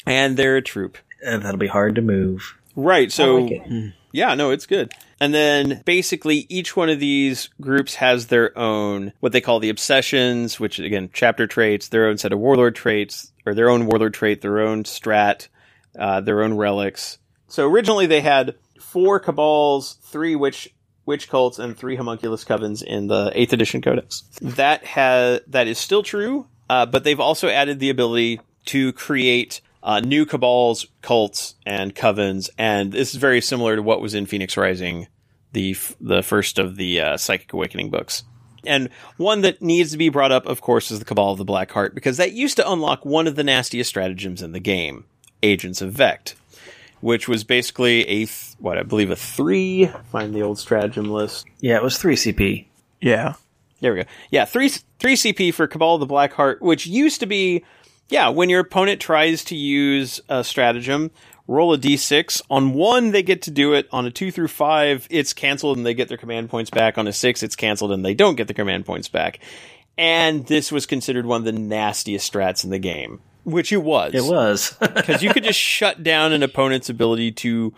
And 0.06 0.36
they're 0.38 0.57
a 0.57 0.61
troop. 0.61 0.98
and 1.23 1.44
that'll 1.44 1.57
be 1.60 1.68
hard 1.68 1.95
to 1.95 2.02
move. 2.02 2.56
Right. 2.76 3.11
So 3.11 3.38
I 3.38 3.41
like 3.41 3.52
it. 3.52 3.94
Yeah, 4.11 4.34
no, 4.36 4.52
it's 4.52 4.65
good. 4.65 4.91
And 5.19 5.34
then 5.34 5.81
basically 5.86 6.45
each 6.49 6.76
one 6.77 6.90
of 6.90 6.99
these 6.99 7.49
groups 7.61 7.95
has 7.95 8.27
their 8.27 8.57
own, 8.57 9.11
what 9.19 9.34
they 9.34 9.41
call 9.41 9.60
the 9.60 9.69
obsessions, 9.69 10.60
which 10.60 10.80
again, 10.80 11.10
chapter 11.14 11.45
traits, 11.45 11.90
their 11.90 12.07
own 12.07 12.18
set 12.18 12.31
of 12.34 12.40
warlord 12.40 12.76
traits, 12.76 13.31
or 13.45 13.53
their 13.53 13.69
own 13.69 13.86
warlord 13.86 14.14
trait, 14.14 14.41
their 14.41 14.60
own 14.61 14.84
strat, 14.86 15.48
uh, 15.98 16.22
their 16.22 16.41
own 16.41 16.56
relics. 16.56 17.18
So 17.49 17.69
originally 17.69 18.06
they 18.07 18.22
had 18.22 18.56
four 18.80 19.19
kabals, 19.19 19.97
three 20.03 20.35
wych, 20.35 20.68
wych 21.06 21.27
cults, 21.27 21.60
and 21.60 21.77
three 21.77 21.95
homunculus 21.95 22.43
covens 22.43 22.84
in 22.84 23.07
the 23.07 23.31
8th 23.35 23.53
edition 23.53 23.81
codex. 23.81 24.23
That 24.41 24.84
has, 24.85 25.41
that 25.47 25.68
is 25.68 25.77
still 25.77 26.03
true, 26.03 26.47
uh, 26.69 26.85
but 26.85 27.03
they've 27.03 27.19
also 27.19 27.47
added 27.47 27.80
the 27.80 27.89
ability 27.89 28.39
to 28.65 28.93
create 28.93 29.61
uh, 29.81 29.99
new 29.99 30.26
kabals, 30.26 30.88
cults, 31.01 31.56
and 31.65 31.95
covens, 31.95 32.49
and 32.57 32.91
this 32.91 33.14
is 33.14 33.19
very 33.19 33.41
similar 33.41 33.76
to 33.76 33.81
what 33.81 34.01
was 34.01 34.14
in 34.14 34.26
Phoenix 34.26 34.57
Rising, 34.57 35.07
the 35.53 35.72
f- 35.72 35.95
the 36.01 36.22
first 36.22 36.60
of 36.60 36.76
the 36.76 36.99
uh, 36.99 37.18
Psychic 37.18 37.53
Awakening 37.53 37.89
books. 37.89 38.23
And 38.65 38.89
one 39.18 39.41
that 39.41 39.61
needs 39.61 39.91
to 39.91 39.97
be 39.97 40.10
brought 40.10 40.34
up, 40.34 40.45
of 40.45 40.61
course, 40.61 40.91
is 40.91 40.99
the 40.99 41.06
Kabal 41.06 41.31
of 41.31 41.38
the 41.38 41.45
Black 41.45 41.72
Heart, 41.72 41.95
because 41.95 42.18
that 42.18 42.34
used 42.34 42.57
to 42.57 42.69
unlock 42.69 43.06
one 43.06 43.26
of 43.26 43.35
the 43.35 43.43
nastiest 43.43 43.89
stratagems 43.89 44.41
in 44.41 44.51
the 44.51 44.60
game, 44.60 45.06
Agents 45.41 45.81
of 45.81 45.93
Vect. 45.93 46.35
Which 47.01 47.27
was 47.27 47.43
basically 47.43 48.01
a 48.01 48.26
th- 48.26 48.55
what 48.59 48.77
I 48.77 48.84
believe 48.84 49.09
a 49.09 49.15
three. 49.15 49.89
Find 50.11 50.34
the 50.34 50.41
old 50.41 50.59
stratagem 50.59 51.09
list. 51.09 51.45
Yeah, 51.59 51.77
it 51.77 51.84
was 51.84 51.97
three 51.97 52.15
CP. 52.15 52.65
Yeah. 53.01 53.34
There 53.81 53.93
we 53.93 54.03
go. 54.03 54.09
Yeah, 54.30 54.45
three 54.45 54.69
three 54.99 55.15
CP 55.15 55.53
for 55.53 55.67
Kabal 55.67 55.95
of 55.95 55.99
the 56.01 56.05
Black 56.05 56.34
Heart, 56.34 56.61
which 56.61 56.85
used 56.85 57.21
to 57.21 57.26
be, 57.26 57.63
yeah, 58.09 58.30
when 58.30 58.49
your 58.49 58.59
opponent 58.59 58.99
tries 58.99 59.43
to 59.45 59.55
use 59.55 60.19
a 60.27 60.43
stratagem, 60.43 61.11
roll 61.47 61.73
a 61.73 61.77
d6. 61.77 62.41
On 62.49 62.73
one, 62.73 63.11
they 63.11 63.23
get 63.23 63.41
to 63.43 63.51
do 63.51 63.73
it. 63.73 63.88
On 63.91 64.05
a 64.05 64.11
two 64.11 64.31
through 64.31 64.49
five, 64.49 65.07
it's 65.09 65.34
canceled 65.34 65.77
and 65.77 65.85
they 65.85 65.93
get 65.93 66.09
their 66.09 66.17
command 66.17 66.49
points 66.49 66.69
back. 66.69 66.97
On 66.97 67.07
a 67.07 67.13
six, 67.13 67.41
it's 67.41 67.55
canceled 67.55 67.91
and 67.91 68.05
they 68.05 68.13
don't 68.13 68.35
get 68.35 68.47
the 68.47 68.53
command 68.53 68.85
points 68.85 69.07
back. 69.07 69.39
And 69.97 70.45
this 70.47 70.71
was 70.71 70.85
considered 70.85 71.26
one 71.26 71.41
of 71.41 71.45
the 71.45 71.51
nastiest 71.51 72.31
strats 72.31 72.63
in 72.63 72.69
the 72.69 72.80
game, 72.80 73.21
which 73.51 73.71
it 73.71 73.84
was. 73.84 74.13
It 74.13 74.23
was. 74.23 74.76
because 74.80 75.23
you 75.23 75.34
could 75.34 75.43
just 75.43 75.59
shut 75.59 76.03
down 76.03 76.34
an 76.34 76.43
opponent's 76.43 76.89
ability 76.89 77.31
to 77.34 77.73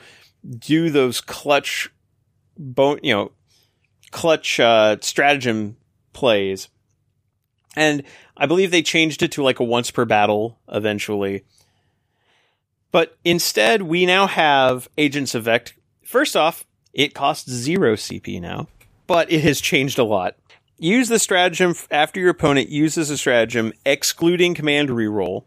do 0.57 0.89
those 0.89 1.21
clutch, 1.21 1.89
bone, 2.57 2.99
you 3.03 3.13
know, 3.13 3.31
clutch 4.11 4.59
uh, 4.59 4.97
stratagem 5.01 5.77
plays. 6.13 6.69
And 7.75 8.03
I 8.35 8.45
believe 8.45 8.71
they 8.71 8.81
changed 8.81 9.23
it 9.23 9.31
to 9.33 9.43
like 9.43 9.59
a 9.59 9.63
once 9.63 9.91
per 9.91 10.05
battle 10.05 10.59
eventually. 10.67 11.45
But 12.91 13.17
instead, 13.23 13.83
we 13.83 14.05
now 14.05 14.27
have 14.27 14.89
Agents 14.97 15.33
of 15.33 15.43
Vect. 15.43 15.75
First 16.03 16.35
off, 16.35 16.65
it 16.93 17.13
costs 17.13 17.49
zero 17.49 17.95
CP 17.95 18.41
now, 18.41 18.67
but 19.07 19.31
it 19.31 19.41
has 19.41 19.61
changed 19.61 19.97
a 19.97 20.03
lot. 20.03 20.35
Use 20.77 21.07
the 21.07 21.19
stratagem 21.19 21.75
after 21.89 22.19
your 22.19 22.31
opponent 22.31 22.69
uses 22.69 23.09
a 23.09 23.17
stratagem, 23.17 23.71
excluding 23.85 24.55
command 24.55 24.89
reroll. 24.89 25.45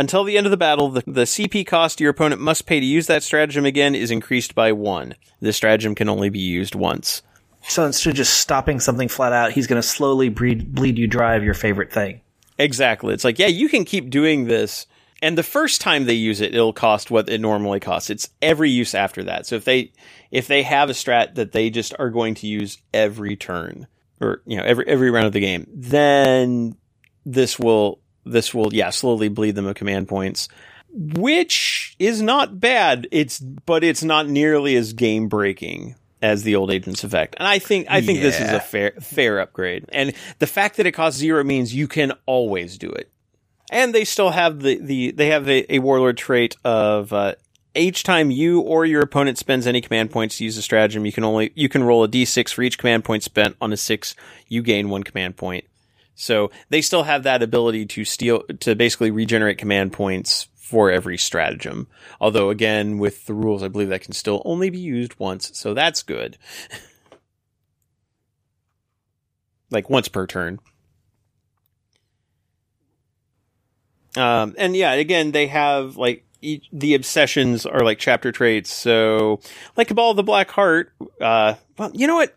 Until 0.00 0.24
the 0.24 0.38
end 0.38 0.46
of 0.46 0.50
the 0.50 0.56
battle, 0.56 0.88
the, 0.88 1.02
the 1.06 1.24
CP 1.24 1.66
cost 1.66 2.00
your 2.00 2.08
opponent 2.08 2.40
must 2.40 2.64
pay 2.64 2.80
to 2.80 2.86
use 2.86 3.06
that 3.08 3.22
stratagem 3.22 3.66
again 3.66 3.94
is 3.94 4.10
increased 4.10 4.54
by 4.54 4.72
one. 4.72 5.14
This 5.40 5.58
stratagem 5.58 5.94
can 5.94 6.08
only 6.08 6.30
be 6.30 6.38
used 6.38 6.74
once. 6.74 7.20
so 7.68 7.84
instead 7.84 8.08
of 8.08 8.16
just 8.16 8.38
stopping 8.38 8.80
something 8.80 9.08
flat 9.08 9.34
out, 9.34 9.52
he's 9.52 9.66
going 9.66 9.80
to 9.80 9.86
slowly 9.86 10.30
bleed, 10.30 10.74
bleed 10.74 10.96
you 10.96 11.06
dry 11.06 11.34
of 11.34 11.44
your 11.44 11.52
favorite 11.52 11.92
thing. 11.92 12.22
Exactly. 12.56 13.12
It's 13.12 13.24
like, 13.24 13.38
yeah, 13.38 13.48
you 13.48 13.68
can 13.68 13.84
keep 13.84 14.08
doing 14.08 14.46
this. 14.46 14.86
And 15.20 15.36
the 15.36 15.42
first 15.42 15.82
time 15.82 16.06
they 16.06 16.14
use 16.14 16.40
it, 16.40 16.54
it'll 16.54 16.72
cost 16.72 17.10
what 17.10 17.28
it 17.28 17.42
normally 17.42 17.78
costs. 17.78 18.08
It's 18.08 18.30
every 18.40 18.70
use 18.70 18.94
after 18.94 19.22
that. 19.24 19.44
So 19.44 19.56
if 19.56 19.66
they 19.66 19.92
if 20.30 20.46
they 20.46 20.62
have 20.62 20.88
a 20.88 20.94
strat 20.94 21.34
that 21.34 21.52
they 21.52 21.68
just 21.68 21.92
are 21.98 22.08
going 22.08 22.36
to 22.36 22.46
use 22.46 22.78
every 22.94 23.36
turn 23.36 23.86
or 24.18 24.40
you 24.46 24.56
know 24.56 24.64
every 24.64 24.88
every 24.88 25.10
round 25.10 25.26
of 25.26 25.34
the 25.34 25.40
game, 25.40 25.66
then 25.68 26.74
this 27.26 27.58
will 27.58 28.00
this 28.24 28.54
will 28.54 28.72
yeah 28.72 28.90
slowly 28.90 29.28
bleed 29.28 29.54
them 29.54 29.66
of 29.66 29.74
command 29.74 30.08
points, 30.08 30.48
which 30.92 31.96
is 31.98 32.22
not 32.22 32.60
bad. 32.60 33.08
It's 33.10 33.38
but 33.38 33.84
it's 33.84 34.02
not 34.02 34.28
nearly 34.28 34.76
as 34.76 34.92
game 34.92 35.28
breaking 35.28 35.96
as 36.22 36.42
the 36.42 36.56
old 36.56 36.70
Agents 36.70 37.04
of 37.04 37.10
Vect. 37.10 37.34
And 37.38 37.48
I 37.48 37.58
think 37.58 37.86
I 37.88 38.00
think 38.00 38.20
this 38.20 38.40
is 38.40 38.50
a 38.50 38.60
fair 38.60 38.92
fair 39.00 39.40
upgrade. 39.40 39.86
And 39.92 40.12
the 40.38 40.46
fact 40.46 40.76
that 40.76 40.86
it 40.86 40.92
costs 40.92 41.18
zero 41.18 41.42
means 41.44 41.74
you 41.74 41.88
can 41.88 42.12
always 42.26 42.78
do 42.78 42.90
it. 42.90 43.10
And 43.72 43.94
they 43.94 44.04
still 44.04 44.30
have 44.30 44.60
the, 44.60 44.78
the 44.78 45.10
they 45.12 45.28
have 45.28 45.48
a, 45.48 45.74
a 45.74 45.78
warlord 45.78 46.16
trait 46.16 46.56
of 46.64 47.12
uh, 47.12 47.34
each 47.74 48.02
time 48.02 48.30
you 48.30 48.60
or 48.60 48.84
your 48.84 49.02
opponent 49.02 49.38
spends 49.38 49.66
any 49.66 49.80
command 49.80 50.10
points 50.10 50.38
to 50.38 50.44
use 50.44 50.56
a 50.56 50.62
stratagem, 50.62 51.06
you 51.06 51.12
can 51.12 51.24
only 51.24 51.52
you 51.54 51.68
can 51.68 51.84
roll 51.84 52.04
a 52.04 52.08
d6 52.08 52.52
for 52.52 52.62
each 52.62 52.78
command 52.78 53.04
point 53.04 53.22
spent. 53.22 53.56
On 53.60 53.72
a 53.72 53.76
six, 53.76 54.14
you 54.48 54.62
gain 54.62 54.88
one 54.88 55.02
command 55.02 55.36
point. 55.36 55.64
So 56.14 56.50
they 56.68 56.82
still 56.82 57.04
have 57.04 57.22
that 57.22 57.42
ability 57.42 57.86
to 57.86 58.04
steal 58.04 58.42
to 58.60 58.74
basically 58.74 59.10
regenerate 59.10 59.58
command 59.58 59.92
points 59.92 60.48
for 60.54 60.90
every 60.90 61.18
stratagem. 61.18 61.88
Although 62.20 62.50
again, 62.50 62.98
with 62.98 63.26
the 63.26 63.34
rules, 63.34 63.62
I 63.62 63.68
believe 63.68 63.88
that 63.88 64.02
can 64.02 64.12
still 64.12 64.42
only 64.44 64.70
be 64.70 64.78
used 64.78 65.18
once, 65.18 65.50
so 65.58 65.74
that's 65.74 66.02
good. 66.02 66.38
like 69.70 69.90
once 69.90 70.08
per 70.08 70.26
turn. 70.26 70.60
Um, 74.16 74.54
and 74.58 74.76
yeah, 74.76 74.92
again, 74.92 75.32
they 75.32 75.46
have 75.46 75.96
like 75.96 76.24
the 76.72 76.94
obsessions 76.94 77.66
are 77.66 77.84
like 77.84 77.98
chapter 77.98 78.32
traits. 78.32 78.72
So, 78.72 79.40
like 79.76 79.88
Kabal 79.88 80.10
of 80.10 80.16
the 80.16 80.22
Black 80.22 80.50
Heart, 80.50 80.92
uh, 81.20 81.54
well, 81.78 81.90
you 81.94 82.06
know 82.06 82.16
what? 82.16 82.34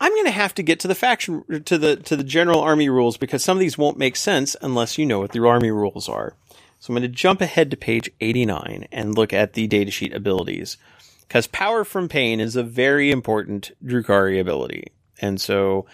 I'm 0.00 0.12
going 0.12 0.26
to 0.26 0.30
have 0.30 0.54
to 0.54 0.62
get 0.62 0.80
to 0.80 0.88
the 0.88 0.94
faction 0.94 1.44
to 1.64 1.78
the 1.78 1.96
to 1.96 2.16
the 2.16 2.24
general 2.24 2.60
army 2.60 2.88
rules 2.88 3.16
because 3.16 3.44
some 3.44 3.56
of 3.56 3.60
these 3.60 3.78
won't 3.78 3.98
make 3.98 4.16
sense 4.16 4.56
unless 4.60 4.98
you 4.98 5.06
know 5.06 5.20
what 5.20 5.32
the 5.32 5.46
army 5.46 5.70
rules 5.70 6.08
are. 6.08 6.34
So 6.80 6.90
I'm 6.92 6.98
going 6.98 7.10
to 7.10 7.16
jump 7.16 7.40
ahead 7.40 7.70
to 7.70 7.76
page 7.76 8.10
89 8.20 8.88
and 8.92 9.16
look 9.16 9.32
at 9.32 9.54
the 9.54 9.66
datasheet 9.66 10.14
abilities 10.14 10.76
because 11.20 11.46
power 11.46 11.84
from 11.84 12.08
pain 12.08 12.40
is 12.40 12.56
a 12.56 12.62
very 12.62 13.10
important 13.10 13.72
Drukhari 13.82 14.38
ability. 14.38 14.88
And 15.20 15.40
so 15.40 15.86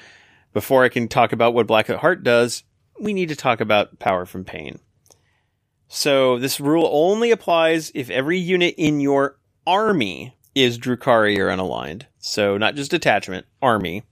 before 0.53 0.83
I 0.83 0.89
can 0.89 1.07
talk 1.07 1.33
about 1.33 1.55
what 1.55 1.69
Black 1.69 1.87
Heart 1.87 2.25
does, 2.25 2.65
we 2.99 3.13
need 3.13 3.29
to 3.29 3.37
talk 3.37 3.61
about 3.61 3.99
power 3.99 4.27
from 4.27 4.45
pain. 4.45 4.81
So 5.87 6.39
this 6.39 6.61
rule 6.61 6.89
only 6.91 7.31
applies 7.31 7.93
if 7.95 8.11
every 8.11 8.39
unit 8.39 8.75
in 8.77 9.01
your 9.01 9.39
army 9.67 10.37
is 10.55 10.79
Drukhari 10.79 11.39
or 11.39 11.49
unaligned. 11.49 12.07
So 12.21 12.57
not 12.57 12.77
just 12.77 12.91
detachment, 12.91 13.47
army. 13.61 14.05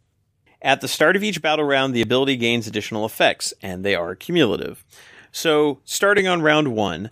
At 0.60 0.80
the 0.80 0.88
start 0.88 1.14
of 1.14 1.22
each 1.22 1.40
battle 1.40 1.64
round, 1.64 1.94
the 1.94 2.02
ability 2.02 2.36
gains 2.36 2.66
additional 2.66 3.06
effects, 3.06 3.54
and 3.62 3.84
they 3.84 3.94
are 3.94 4.16
cumulative. 4.16 4.84
So 5.30 5.80
starting 5.84 6.26
on 6.26 6.42
round 6.42 6.74
one, 6.74 7.10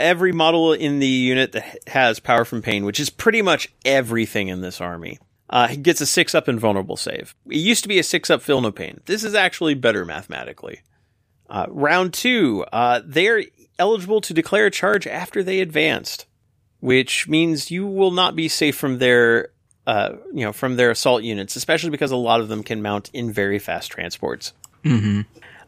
every 0.00 0.32
model 0.32 0.72
in 0.72 0.98
the 0.98 1.06
unit 1.06 1.52
that 1.52 1.88
has 1.88 2.18
power 2.18 2.44
from 2.44 2.62
pain, 2.62 2.84
which 2.84 2.98
is 2.98 3.10
pretty 3.10 3.40
much 3.40 3.72
everything 3.84 4.48
in 4.48 4.62
this 4.62 4.80
army, 4.80 5.18
uh, 5.48 5.74
gets 5.80 6.00
a 6.00 6.06
six 6.06 6.34
up 6.34 6.48
invulnerable 6.48 6.96
save. 6.96 7.36
It 7.46 7.58
used 7.58 7.82
to 7.82 7.88
be 7.88 7.98
a 7.98 8.02
six 8.02 8.30
up 8.30 8.42
feel 8.42 8.60
no 8.60 8.72
pain. 8.72 9.00
This 9.04 9.22
is 9.22 9.34
actually 9.34 9.74
better 9.74 10.04
mathematically. 10.04 10.80
Uh, 11.48 11.66
round 11.68 12.14
two, 12.14 12.64
uh, 12.72 13.02
they're 13.04 13.44
eligible 13.78 14.22
to 14.22 14.34
declare 14.34 14.66
a 14.66 14.70
charge 14.70 15.06
after 15.06 15.42
they 15.42 15.60
advanced, 15.60 16.26
which 16.80 17.28
means 17.28 17.70
you 17.70 17.86
will 17.86 18.10
not 18.10 18.34
be 18.34 18.48
safe 18.48 18.74
from 18.76 18.98
their, 18.98 19.50
uh, 19.86 20.10
you 20.32 20.44
know, 20.44 20.52
from 20.52 20.76
their 20.76 20.90
assault 20.90 21.22
units, 21.22 21.56
especially 21.56 21.90
because 21.90 22.10
a 22.10 22.16
lot 22.16 22.40
of 22.40 22.48
them 22.48 22.62
can 22.62 22.82
mount 22.82 23.10
in 23.12 23.32
very 23.32 23.58
fast 23.58 23.90
transports. 23.90 24.52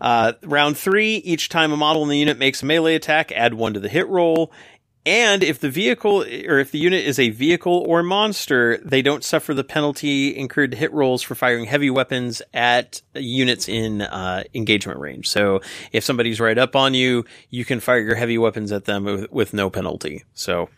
Uh, 0.00 0.32
round 0.42 0.76
three, 0.76 1.16
each 1.16 1.48
time 1.48 1.72
a 1.72 1.76
model 1.76 2.02
in 2.02 2.08
the 2.08 2.18
unit 2.18 2.38
makes 2.38 2.62
a 2.62 2.66
melee 2.66 2.94
attack, 2.94 3.32
add 3.32 3.54
one 3.54 3.74
to 3.74 3.80
the 3.80 3.88
hit 3.88 4.08
roll. 4.08 4.52
And 5.06 5.42
if 5.42 5.60
the 5.60 5.68
vehicle 5.68 6.22
or 6.22 6.58
if 6.58 6.70
the 6.70 6.78
unit 6.78 7.04
is 7.04 7.18
a 7.18 7.28
vehicle 7.28 7.84
or 7.86 8.02
monster, 8.02 8.78
they 8.78 9.02
don't 9.02 9.22
suffer 9.22 9.52
the 9.52 9.62
penalty 9.62 10.34
incurred 10.34 10.70
to 10.70 10.76
hit 10.78 10.92
rolls 10.94 11.22
for 11.22 11.34
firing 11.34 11.66
heavy 11.66 11.90
weapons 11.90 12.40
at 12.54 13.02
units 13.14 13.68
in 13.68 14.00
uh, 14.00 14.44
engagement 14.54 14.98
range. 15.00 15.28
So 15.28 15.60
if 15.92 16.04
somebody's 16.04 16.40
right 16.40 16.56
up 16.56 16.74
on 16.74 16.94
you, 16.94 17.26
you 17.50 17.66
can 17.66 17.80
fire 17.80 18.00
your 18.00 18.14
heavy 18.14 18.38
weapons 18.38 18.72
at 18.72 18.86
them 18.86 19.04
with, 19.04 19.30
with 19.30 19.52
no 19.52 19.68
penalty. 19.68 20.24
So, 20.32 20.70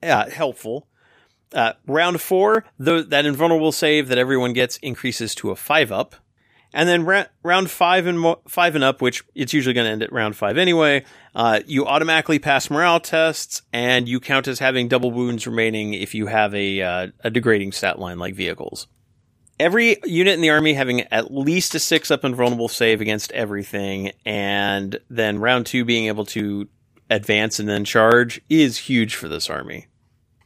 yeah, 0.00 0.28
helpful. 0.28 0.86
Uh, 1.54 1.74
round 1.86 2.20
four, 2.20 2.64
the, 2.78 3.02
that 3.02 3.26
invulnerable 3.26 3.72
save 3.72 4.08
that 4.08 4.18
everyone 4.18 4.52
gets 4.52 4.78
increases 4.78 5.34
to 5.36 5.50
a 5.50 5.56
five 5.56 5.92
up. 5.92 6.16
And 6.74 6.88
then 6.88 7.04
ra- 7.04 7.26
round 7.42 7.70
five 7.70 8.06
and 8.06 8.18
mo- 8.18 8.40
five 8.48 8.74
and 8.74 8.82
up, 8.82 9.02
which 9.02 9.22
it's 9.34 9.52
usually 9.52 9.74
going 9.74 9.84
to 9.84 9.90
end 9.90 10.02
at 10.02 10.12
round 10.12 10.36
five 10.36 10.56
anyway. 10.56 11.04
Uh, 11.34 11.60
you 11.66 11.86
automatically 11.86 12.38
pass 12.38 12.70
morale 12.70 13.00
tests, 13.00 13.62
and 13.72 14.08
you 14.08 14.20
count 14.20 14.48
as 14.48 14.58
having 14.58 14.88
double 14.88 15.10
wounds 15.10 15.46
remaining 15.46 15.92
if 15.92 16.14
you 16.14 16.26
have 16.26 16.54
a 16.54 16.80
uh, 16.80 17.06
a 17.20 17.30
degrading 17.30 17.72
stat 17.72 17.98
line 17.98 18.18
like 18.18 18.34
vehicles. 18.34 18.86
Every 19.60 19.98
unit 20.04 20.34
in 20.34 20.40
the 20.40 20.50
army 20.50 20.72
having 20.72 21.02
at 21.02 21.30
least 21.30 21.74
a 21.74 21.78
six 21.78 22.10
up 22.10 22.24
invulnerable 22.24 22.68
save 22.68 23.02
against 23.02 23.32
everything, 23.32 24.12
and 24.24 24.98
then 25.10 25.38
round 25.38 25.66
two 25.66 25.84
being 25.84 26.06
able 26.06 26.24
to 26.26 26.68
advance 27.10 27.60
and 27.60 27.68
then 27.68 27.84
charge 27.84 28.40
is 28.48 28.78
huge 28.78 29.14
for 29.14 29.28
this 29.28 29.50
army. 29.50 29.88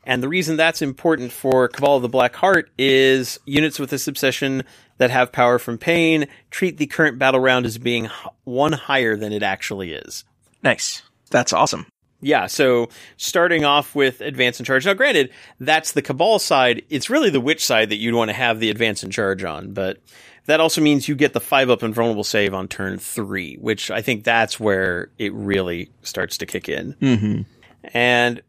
And 0.06 0.22
the 0.22 0.28
reason 0.28 0.56
that's 0.56 0.80
important 0.80 1.32
for 1.32 1.68
Kabal 1.68 1.96
of 1.96 2.02
the 2.02 2.08
Black 2.08 2.36
Heart 2.36 2.70
is 2.78 3.40
units 3.44 3.80
with 3.80 3.90
this 3.90 4.06
obsession 4.06 4.62
that 4.98 5.10
have 5.10 5.32
power 5.32 5.58
from 5.58 5.78
pain 5.78 6.28
treat 6.50 6.78
the 6.78 6.86
current 6.86 7.18
battle 7.18 7.40
round 7.40 7.66
as 7.66 7.76
being 7.76 8.08
one 8.44 8.72
higher 8.72 9.16
than 9.16 9.32
it 9.32 9.42
actually 9.42 9.92
is. 9.92 10.24
Nice. 10.62 11.02
That's 11.30 11.52
awesome. 11.52 11.86
Yeah, 12.20 12.46
so 12.46 12.88
starting 13.16 13.64
off 13.64 13.94
with 13.94 14.20
advance 14.20 14.58
and 14.58 14.66
charge. 14.66 14.86
Now, 14.86 14.94
granted, 14.94 15.30
that's 15.60 15.92
the 15.92 16.02
Kabal 16.02 16.38
side. 16.38 16.82
It's 16.88 17.10
really 17.10 17.28
the 17.28 17.40
Wych 17.40 17.60
side 17.60 17.90
that 17.90 17.96
you'd 17.96 18.14
want 18.14 18.30
to 18.30 18.34
have 18.34 18.58
the 18.58 18.70
advance 18.70 19.02
and 19.02 19.12
charge 19.12 19.44
on, 19.44 19.72
but 19.72 19.98
that 20.46 20.60
also 20.60 20.80
means 20.80 21.08
you 21.08 21.14
get 21.14 21.34
the 21.34 21.40
five 21.40 21.68
up 21.68 21.82
and 21.82 21.94
vulnerable 21.94 22.24
save 22.24 22.54
on 22.54 22.68
turn 22.68 22.98
three, 22.98 23.56
which 23.56 23.90
I 23.90 24.00
think 24.00 24.24
that's 24.24 24.58
where 24.58 25.10
it 25.18 25.34
really 25.34 25.90
starts 26.02 26.38
to 26.38 26.46
kick 26.46 26.68
in. 26.68 26.94
Mm-hmm. 26.94 27.42
And 27.92 28.42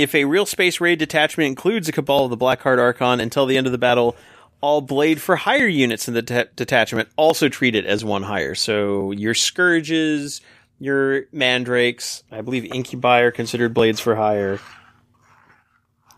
if 0.00 0.14
a 0.14 0.24
real 0.24 0.46
space 0.46 0.80
raid 0.80 0.98
detachment 0.98 1.48
includes 1.48 1.88
a 1.88 1.92
Kabal 1.92 2.24
of 2.24 2.30
the 2.30 2.36
Blackheart 2.36 2.78
Archon 2.78 3.20
until 3.20 3.46
the 3.46 3.56
end 3.56 3.66
of 3.66 3.72
the 3.72 3.78
battle, 3.78 4.16
all 4.60 4.80
blade 4.80 5.20
for 5.20 5.36
higher 5.36 5.66
units 5.66 6.08
in 6.08 6.14
the 6.14 6.22
de- 6.22 6.48
detachment 6.56 7.08
also 7.16 7.48
treat 7.48 7.74
it 7.74 7.86
as 7.86 8.04
one 8.04 8.22
higher. 8.22 8.54
So 8.54 9.12
your 9.12 9.34
scourges, 9.34 10.40
your 10.78 11.24
mandrakes. 11.32 12.22
I 12.30 12.40
believe 12.40 12.64
incubi 12.64 13.20
are 13.20 13.30
considered 13.30 13.74
blades 13.74 14.00
for 14.00 14.16
hire. 14.16 14.58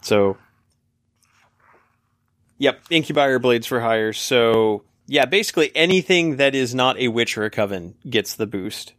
So, 0.01 0.37
yep, 2.59 2.81
incubi 2.91 3.27
are 3.27 3.39
blades 3.39 3.67
for 3.67 3.81
hire. 3.81 4.13
So, 4.13 4.85
yeah, 5.07 5.27
basically 5.27 5.71
anything 5.75 6.37
that 6.37 6.55
is 6.55 6.75
not 6.75 6.99
a 6.99 7.09
wych 7.09 7.37
or 7.37 7.45
a 7.45 7.51
coven 7.51 7.95
gets 8.09 8.35
the 8.35 8.47
boost. 8.47 8.95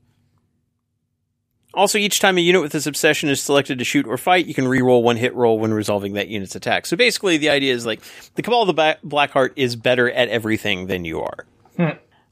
Also, 1.74 1.98
each 1.98 2.20
time 2.20 2.38
a 2.38 2.42
unit 2.42 2.62
with 2.62 2.72
this 2.72 2.86
obsession 2.86 3.30
is 3.30 3.42
selected 3.42 3.80
to 3.80 3.84
shoot 3.86 4.06
or 4.06 4.18
fight, 4.18 4.46
you 4.46 4.54
can 4.54 4.66
reroll 4.66 5.02
one 5.02 5.18
hit 5.18 5.34
roll 5.34 5.58
when 5.58 5.74
resolving 5.74 6.14
that 6.14 6.28
unit's 6.28 6.56
attack. 6.56 6.86
So 6.86 6.96
basically, 6.96 7.38
the 7.38 7.50
idea 7.50 7.74
is 7.74 7.86
like 7.86 8.02
the 8.36 8.44
Kabal 8.44 8.70
of 8.70 8.76
the 8.76 8.98
Blackheart 9.04 9.54
is 9.56 9.76
better 9.76 10.10
at 10.12 10.30
everything 10.30 10.86
than 10.86 11.04
you 11.04 11.22
are. 11.22 11.48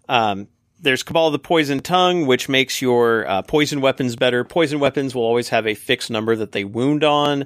Um, 0.07 0.47
there's 0.79 1.01
Kabal 1.01 1.27
of 1.27 1.33
the 1.33 1.39
Poison 1.39 1.79
Tongue, 1.79 2.27
which 2.27 2.49
makes 2.49 2.81
your 2.81 3.27
uh, 3.27 3.41
poison 3.41 3.81
weapons 3.81 4.15
better. 4.15 4.43
Poison 4.43 4.79
weapons 4.79 5.15
will 5.15 5.23
always 5.23 5.49
have 5.49 5.65
a 5.65 5.73
fixed 5.73 6.11
number 6.11 6.35
that 6.35 6.51
they 6.51 6.63
wound 6.63 7.03
on. 7.03 7.45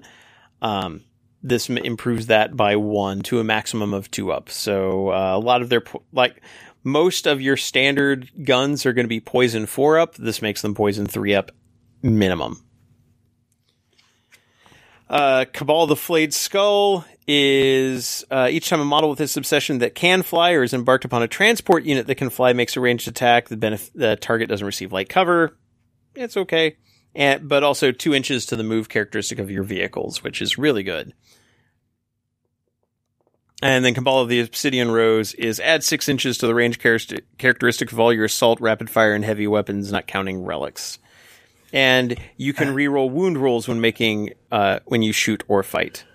Um, 0.62 1.04
this 1.44 1.70
m- 1.70 1.78
improves 1.78 2.28
that 2.28 2.58
by 2.58 2.76
one 2.76 3.22
to 3.22 3.40
a 3.40 3.44
maximum 3.44 3.94
of 3.94 4.12
two 4.12 4.32
up. 4.32 4.50
So 4.50 5.10
uh, 5.12 5.38
a 5.38 5.40
lot 5.40 5.62
of 5.62 5.70
their 5.70 5.82
po- 5.82 6.04
like 6.12 6.42
most 6.84 7.26
of 7.26 7.40
your 7.40 7.56
standard 7.56 8.32
guns 8.44 8.86
are 8.86 8.94
going 8.94 9.06
to 9.06 9.10
be 9.10 9.20
poison 9.20 9.66
four 9.66 10.00
up. 10.00 10.16
This 10.16 10.42
makes 10.42 10.62
them 10.62 10.76
poison 10.76 11.06
three 11.06 11.34
up 11.36 11.52
minimum. 12.06 12.62
Uh, 15.10 15.46
Kabal 15.54 15.88
the 15.88 15.96
Flayed 15.96 16.34
Skull 16.34 17.06
is 17.28 18.24
uh, 18.32 18.48
each 18.50 18.70
time 18.70 18.82
a 18.82 18.86
model 18.86 19.10
with 19.10 19.20
this 19.20 19.38
obsession 19.38 19.80
that 19.80 19.96
can 19.96 20.24
fly 20.24 20.52
or 20.52 20.64
is 20.64 20.74
embarked 20.74 21.06
upon 21.06 21.24
a 21.24 21.28
transport 21.28 21.84
unit 21.84 22.08
that 22.08 22.16
can 22.16 22.30
fly 22.30 22.54
makes 22.54 22.76
a 22.76 22.80
ranged 22.80 23.08
attack. 23.08 23.50
The, 23.50 23.58
benef- 23.58 23.92
the 23.94 24.16
target 24.16 24.50
doesn't 24.50 24.66
receive 24.66 24.94
light 24.94 25.10
cover. 25.10 25.58
It's 26.16 26.38
okay. 26.38 26.78
And, 27.14 27.48
but 27.48 27.64
also 27.64 27.92
two 27.92 28.14
inches 28.14 28.46
to 28.48 28.56
the 28.56 28.64
move 28.64 28.90
characteristic 28.90 29.40
of 29.40 29.50
your 29.50 29.64
vehicles, 29.64 30.24
which 30.24 30.42
is 30.42 30.58
really 30.58 30.84
good. 30.84 31.14
And 33.62 33.86
then 33.86 33.94
Kabal 33.94 34.20
of 34.20 34.30
the 34.30 34.42
Obsidian 34.42 34.92
Rose 34.92 35.34
is 35.36 35.60
add 35.60 35.84
six 35.84 36.10
inches 36.10 36.38
to 36.40 36.48
the 36.48 36.56
range 36.56 36.80
character- 36.80 37.22
characteristic 37.38 37.92
of 37.92 38.00
all 38.00 38.12
your 38.12 38.26
assault, 38.26 38.60
rapid 38.60 38.90
fire, 38.90 39.14
and 39.14 39.24
heavy 39.24 39.48
weapons, 39.48 39.92
not 39.92 40.08
counting 40.08 40.44
relics. 40.44 41.00
And 41.74 42.18
you 42.38 42.54
can 42.54 42.70
reroll 42.70 43.10
wound 43.10 43.38
rolls 43.38 43.68
when 43.68 43.82
making 43.82 44.34
uh, 44.52 44.80
when 44.86 45.02
you 45.02 45.12
shoot 45.12 45.44
or 45.48 45.64
fight. 45.64 46.06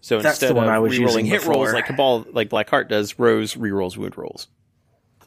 So 0.00 0.20
That's 0.20 0.38
the 0.38 0.46
instead 0.46 0.56
one 0.56 0.68
of 0.68 0.72
I 0.72 0.78
was 0.78 0.96
rerolling 0.96 1.26
hit 1.26 1.44
rolls 1.46 1.72
like 1.72 1.86
Kabal, 1.86 2.26
like 2.30 2.48
Blackheart 2.48 2.88
does, 2.88 3.18
Rose 3.18 3.54
rerolls 3.54 3.96
wound 3.96 4.16
rolls. 4.16 4.46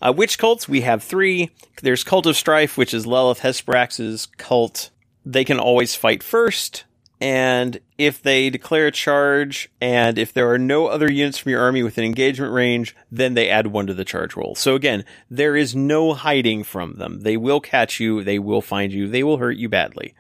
Uh, 0.02 0.14
wych 0.16 0.38
cults, 0.38 0.70
we 0.70 0.82
have 0.82 1.04
three. 1.04 1.52
There's 1.82 2.06
Cult 2.06 2.26
of 2.26 2.38
Strife, 2.38 2.78
which 2.78 2.94
is 2.94 3.06
Lelith 3.06 3.42
Hesperax's 3.42 4.28
cult. 4.38 4.90
They 5.26 5.44
can 5.44 5.60
always 5.60 5.96
fight 5.96 6.24
first. 6.24 6.86
And 7.22 7.82
if 7.98 8.22
they 8.22 8.50
declare 8.50 8.88
a 8.88 8.92
charge, 8.92 9.70
and 9.82 10.18
if 10.18 10.32
there 10.32 10.50
are 10.52 10.58
no 10.58 10.88
other 10.88 11.12
units 11.12 11.38
from 11.38 11.52
your 11.52 11.62
army 11.62 11.84
within 11.84 12.06
engagement 12.06 12.54
range, 12.54 12.96
then 13.12 13.34
they 13.34 13.50
add 13.50 13.68
one 13.68 13.88
to 13.88 13.94
the 13.94 14.06
charge 14.06 14.38
roll. 14.38 14.56
So 14.56 14.76
again, 14.76 15.04
there 15.30 15.56
is 15.56 15.76
no 15.76 16.14
hiding 16.14 16.64
from 16.64 16.96
them. 16.96 17.22
They 17.22 17.36
will 17.36 17.60
catch 17.60 18.00
you, 18.00 18.24
they 18.24 18.40
will 18.40 18.62
find 18.62 18.94
you, 18.94 19.08
they 19.08 19.24
will 19.24 19.38
hurt 19.38 19.58
you 19.58 19.68
badly. 19.68 20.16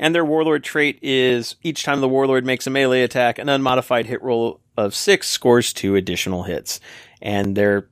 And 0.00 0.14
their 0.14 0.24
warlord 0.24 0.64
trait 0.64 0.98
is 1.02 1.56
each 1.62 1.84
time 1.84 2.00
the 2.00 2.08
warlord 2.08 2.44
makes 2.44 2.66
a 2.66 2.70
melee 2.70 3.02
attack, 3.02 3.38
an 3.38 3.50
unmodified 3.50 4.06
hit 4.06 4.22
roll 4.22 4.60
of 4.76 4.94
six 4.94 5.28
scores 5.28 5.72
two 5.72 5.94
additional 5.94 6.44
hits. 6.44 6.80
And 7.20 7.54
their 7.54 7.90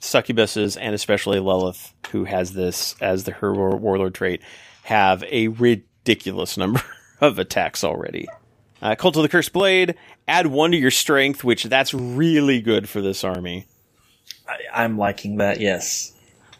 succubuses, 0.00 0.78
and 0.80 0.94
especially 0.94 1.40
Lelith, 1.40 1.92
who 2.12 2.24
has 2.24 2.54
this 2.54 2.94
as 3.00 3.24
the 3.24 3.32
her 3.32 3.52
warlord 3.52 4.14
trait, 4.14 4.40
have 4.82 5.24
a 5.24 5.48
ridiculous 5.48 6.56
number 6.56 6.82
of 7.20 7.38
attacks 7.38 7.84
already. 7.84 8.26
Uh, 8.82 8.94
Cult 8.94 9.16
of 9.16 9.22
the 9.22 9.28
Cursed 9.28 9.52
Blade, 9.52 9.94
add 10.26 10.46
one 10.46 10.70
to 10.70 10.76
your 10.76 10.90
strength, 10.90 11.44
which 11.44 11.64
that's 11.64 11.92
really 11.92 12.60
good 12.60 12.88
for 12.88 13.02
this 13.02 13.24
army. 13.24 13.66
I, 14.48 14.56
I'm 14.72 14.96
liking 14.96 15.36
that. 15.36 15.60
Yes. 15.60 16.12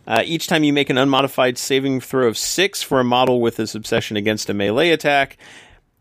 Uh, 0.07 0.23
each 0.25 0.47
time 0.47 0.65
you 0.65 0.73
make 0.73 0.91
an 0.91 0.99
unmodified 0.99 1.57
saving 1.57 2.01
throw 2.01 2.29
of 2.29 2.37
six 2.37 2.83
for 2.83 3.01
a 3.01 3.05
model 3.05 3.41
with 3.41 3.57
this 3.57 3.75
obsession 3.75 4.17
against 4.17 4.51
a 4.51 4.55
melee 4.55 4.91
attack, 4.91 5.39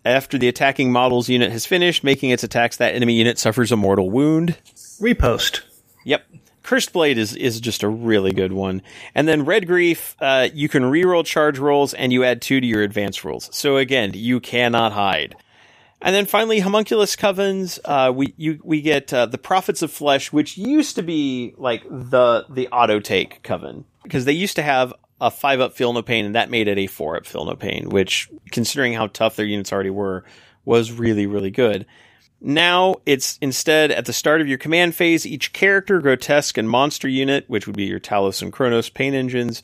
after 0.06 0.38
the 0.38 0.48
attacking 0.48 0.92
model's 0.92 1.30
unit 1.30 1.52
has 1.52 1.66
finished 1.66 2.04
making 2.04 2.30
its 2.30 2.44
attacks, 2.44 2.78
that 2.78 2.96
enemy 2.96 3.14
unit 3.14 3.38
suffers 3.38 3.72
a 3.72 3.76
mortal 3.76 4.10
wound. 4.10 4.58
Repost. 5.02 5.62
Yep. 6.06 6.26
Cursed 6.70 6.94
Blade 6.94 7.18
is, 7.18 7.36
is 7.36 7.60
just 7.60 7.82
a 7.82 7.90
really 7.90 8.32
good 8.32 8.54
one. 8.54 8.84
And 9.16 9.28
then 9.28 9.44
Red 9.44 9.66
Grief, 9.66 10.16
uh, 10.22 10.50
you 10.54 10.70
can 10.70 10.84
reroll 10.84 11.26
charge 11.26 11.58
rolls 11.58 11.96
and 11.96 12.14
you 12.14 12.24
add 12.24 12.44
two 12.44 12.62
to 12.62 12.68
your 12.68 12.84
advance 12.84 13.26
rolls. 13.26 13.50
So 13.52 13.78
again, 13.78 14.12
you 14.14 14.40
cannot 14.40 14.92
hide. 14.92 15.36
And 16.00 16.16
then 16.16 16.28
finally, 16.28 16.60
Homunculus 16.60 17.16
Covens, 17.16 17.80
uh, 17.86 18.12
we, 18.14 18.36
you, 18.38 18.60
we 18.64 18.82
get, 18.82 19.12
uh, 19.12 19.26
the 19.26 19.40
Prophets 19.40 19.82
of 19.82 19.92
Flesh, 19.92 20.32
which 20.32 20.60
used 20.60 20.94
to 20.98 21.02
be 21.02 21.56
like 21.58 21.82
the, 21.90 22.46
the 22.48 22.68
auto 22.68 23.00
take 23.00 23.42
coven. 23.42 23.86
Because 24.04 24.26
they 24.26 24.34
used 24.34 24.56
to 24.58 24.62
have 24.62 24.94
a 25.20 25.32
five 25.32 25.60
up 25.60 25.74
feel 25.74 25.92
no 25.92 26.04
pain 26.04 26.24
and 26.24 26.36
that 26.36 26.52
made 26.52 26.68
it 26.68 26.78
a 26.78 26.86
four 26.86 27.18
up 27.18 27.26
feel 27.26 27.46
no 27.46 27.56
pain, 27.56 27.90
which 27.90 28.30
considering 28.52 28.94
how 28.94 29.08
tough 29.08 29.36
their 29.38 29.48
units 29.48 29.74
already 29.74 29.90
were, 29.90 30.24
was 30.66 30.92
really, 30.92 31.26
really 31.26 31.50
good. 31.50 31.88
Now 32.42 32.96
it's 33.06 33.38
instead 33.42 33.92
at 33.92 34.06
the 34.06 34.14
start 34.14 34.42
of 34.42 34.48
your 34.48 34.58
command 34.58 34.96
phase, 34.96 35.26
each 35.26 35.52
character, 35.54 36.00
grotesque, 36.00 36.58
and 36.58 36.70
monster 36.70 37.08
unit, 37.08 37.46
which 37.48 37.68
would 37.68 37.76
be 37.76 37.86
your 37.86 38.00
Talos 38.00 38.42
and 38.42 38.52
Cronos 38.54 38.90
pain 38.90 39.14
engines, 39.14 39.62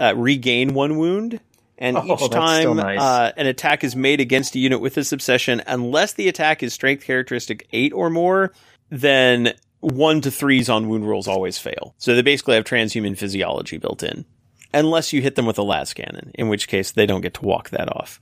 uh, 0.00 0.14
regain 0.16 0.74
one 0.74 0.98
wound. 0.98 1.40
And 1.78 1.96
Oh, 1.96 2.04
each 2.14 2.30
time 2.30 2.76
nice. 2.76 3.00
uh, 3.00 3.32
an 3.36 3.48
attack 3.48 3.82
is 3.82 3.96
made 3.96 4.20
against 4.20 4.54
a 4.54 4.60
unit 4.60 4.80
with 4.80 4.94
this 4.94 5.10
obsession, 5.10 5.62
unless 5.66 6.12
the 6.12 6.28
attack 6.28 6.62
is 6.62 6.72
strength 6.72 7.04
characteristic 7.04 7.66
eight 7.72 7.92
or 7.92 8.08
more, 8.08 8.52
then 8.88 9.54
one 9.80 10.20
to 10.20 10.30
threes 10.30 10.68
on 10.68 10.88
wound 10.88 11.08
rolls 11.08 11.26
always 11.26 11.58
fail. 11.58 11.92
So 11.98 12.14
they 12.14 12.22
basically 12.22 12.54
have 12.54 12.64
transhuman 12.64 13.18
physiology 13.18 13.78
built 13.78 14.04
in. 14.04 14.24
Unless 14.72 15.12
you 15.12 15.22
hit 15.22 15.34
them 15.34 15.44
with 15.44 15.58
a 15.58 15.62
las 15.62 15.92
cannon, 15.92 16.30
in 16.34 16.48
which 16.48 16.68
case 16.68 16.92
they 16.92 17.04
don't 17.04 17.20
get 17.20 17.34
to 17.34 17.44
walk 17.44 17.70
that 17.70 17.88
off. 17.88 18.20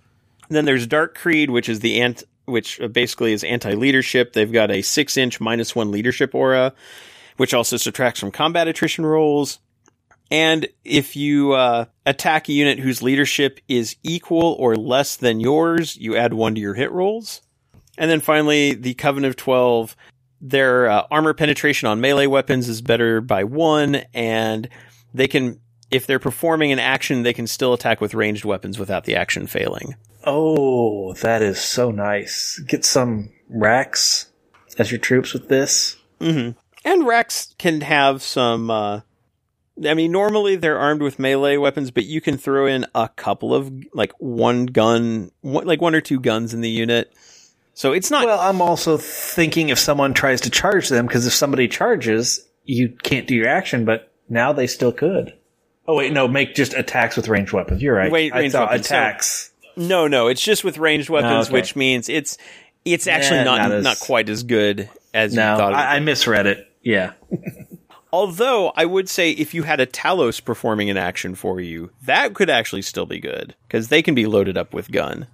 Then 0.48 0.64
there's 0.64 0.86
Dark 0.86 1.14
Creed, 1.14 1.51
which 1.51 1.68
is 1.68 1.81
the 1.81 2.01
ant, 2.01 2.24
which 2.51 2.81
basically 2.93 3.32
is 3.32 3.44
anti-leadership. 3.44 4.32
They've 4.32 4.52
got 4.52 4.70
a 4.70 4.82
six-inch 4.82 5.40
minus 5.40 5.74
one 5.74 5.90
leadership 5.90 6.35
aura, 6.35 6.74
which 7.36 7.55
also 7.55 7.77
subtracts 7.77 8.20
from 8.20 8.31
combat 8.31 8.68
attrition 8.68 9.06
rolls. 9.06 9.59
And 10.31 10.68
if 10.85 11.16
you 11.16 11.52
uh, 11.52 11.86
attack 12.06 12.48
a 12.48 12.52
unit 12.52 12.78
whose 12.78 13.02
leadership 13.02 13.60
is 13.66 13.97
equal 14.02 14.52
or 14.59 14.77
less 14.77 15.16
than 15.16 15.40
yours, 15.40 15.97
you 15.97 16.16
add 16.16 16.35
one 16.35 16.55
to 16.55 16.60
your 16.60 16.74
hit 16.74 16.93
rolls. 16.93 17.43
And 17.98 18.10
then 18.10 18.20
finally, 18.20 18.74
the 18.74 18.94
Covenant 18.94 19.31
of 19.31 19.36
Twelve. 19.36 19.97
Their 20.40 20.89
uh, 20.89 21.06
armor 21.10 21.35
penetration 21.35 21.89
on 21.89 22.01
melee 22.01 22.27
weapons 22.27 22.66
is 22.68 22.81
better 22.81 23.20
by 23.20 23.44
one, 23.44 23.97
and 24.14 24.70
they 25.12 25.28
can, 25.28 25.60
if 25.91 26.07
they're 26.07 26.19
performing 26.19 26.73
an 26.73 26.79
action, 26.79 27.23
they 27.23 27.33
can 27.33 27.47
still 27.47 27.73
attack 27.73 28.01
with 28.01 28.15
ranged 28.15 28.45
weapons 28.45 28.79
without 28.79 29.05
the 29.05 29.17
action 29.17 29.47
failing. 29.47 29.97
Oh, 30.25 31.15
that 31.15 31.43
is 31.43 31.61
so 31.61 31.91
nice. 31.91 32.59
Get 32.67 32.85
some 32.85 33.31
wracks 33.49 34.31
as 34.79 34.91
your 34.91 35.01
troops 35.01 35.33
with 35.33 35.49
this. 35.49 35.97
Mm-hmm. 36.21 36.59
And 36.85 37.07
Rex 37.07 37.55
can 37.59 37.81
have 37.83 38.23
some. 38.23 38.71
Uh, 38.71 39.01
I 39.85 39.95
mean, 39.95 40.12
normally 40.12 40.57
they're 40.57 40.79
armed 40.79 41.03
with 41.03 41.19
melee 41.19 41.57
weapons, 41.57 41.91
but 41.91 42.05
you 42.05 42.21
can 42.21 42.37
throw 42.37 42.67
in 42.67 42.87
a 42.95 43.09
couple 43.09 43.55
of 43.55 43.73
like 43.95 44.12
one 44.19 44.67
gun, 44.67 45.31
one, 45.41 45.67
like 45.67 45.81
one 45.81 45.95
or 45.95 46.01
two 46.01 46.21
guns 46.21 46.55
in 46.55 46.61
the 46.61 46.71
unit. 46.71 47.12
So 47.75 47.93
it's 47.93 48.11
not. 48.11 48.27
Well, 48.27 48.41
I'm 48.41 48.61
also 48.61 48.99
thinking 48.99 49.71
if 49.71 49.79
someone 49.79 50.12
tries 50.12 50.43
to 50.43 50.51
charge 50.51 50.89
them, 50.89 51.07
because 51.07 51.27
if 51.27 51.33
somebody 51.33 51.67
charges, 51.69 52.47
you 52.65 52.91
can't 53.03 53.27
do 53.27 53.35
your 53.35 53.49
action, 53.49 53.85
but 53.85 54.12
now 54.29 54.53
they 54.53 54.67
still 54.67 54.93
could. 54.93 55.35
Oh 55.86 55.97
wait, 55.97 56.12
no, 56.12 56.28
make 56.28 56.55
just 56.55 56.74
attacks 56.74 57.16
with 57.16 57.28
ranged 57.28 57.52
weapons. 57.52 57.82
You're 57.82 57.94
right. 57.94 58.11
Wait, 58.11 58.32
I 58.32 58.40
ranged 58.40 58.55
weapons, 58.55 58.86
so- 58.86 58.94
attacks. 58.94 59.51
no, 59.77 60.07
no, 60.07 60.28
it's 60.28 60.43
just 60.43 60.65
with 60.65 60.78
ranged 60.78 61.11
oh, 61.11 61.15
weapons, 61.15 61.47
okay. 61.47 61.52
which 61.52 61.74
means 61.74 62.09
it's 62.09 62.39
it's 62.85 63.07
actually 63.07 63.39
Yeah, 63.39 63.44
not 63.44 63.69
not 63.69 63.82
not, 63.82 64.01
quite 64.01 64.28
as 64.28 64.43
good 64.43 64.89
as 65.12 65.35
no, 65.35 65.52
you 65.52 65.59
thought. 65.59 65.73
It 65.73 65.77
I, 65.77 65.97
I 65.97 66.01
misread 66.01 66.47
it. 66.47 66.66
Yeah. 66.82 67.12
Although 68.12 68.73
I 68.74 68.85
would 68.86 69.09
say 69.09 69.31
if 69.31 69.55
you 69.55 69.62
had 69.62 69.81
a 69.81 69.86
Talos 69.86 70.44
performing 70.44 70.90
an 70.90 70.97
action 70.97 71.35
for 71.35 71.61
you, 71.61 71.90
that 72.02 72.35
could 72.35 72.51
actually 72.51 72.82
still 72.82 73.07
be 73.07 73.20
good 73.20 73.55
because 73.69 73.89
they 73.89 74.02
can 74.02 74.15
be 74.16 74.27
loaded 74.27 74.57
up 74.57 74.74
with 74.74 74.90
gun. 74.90 75.28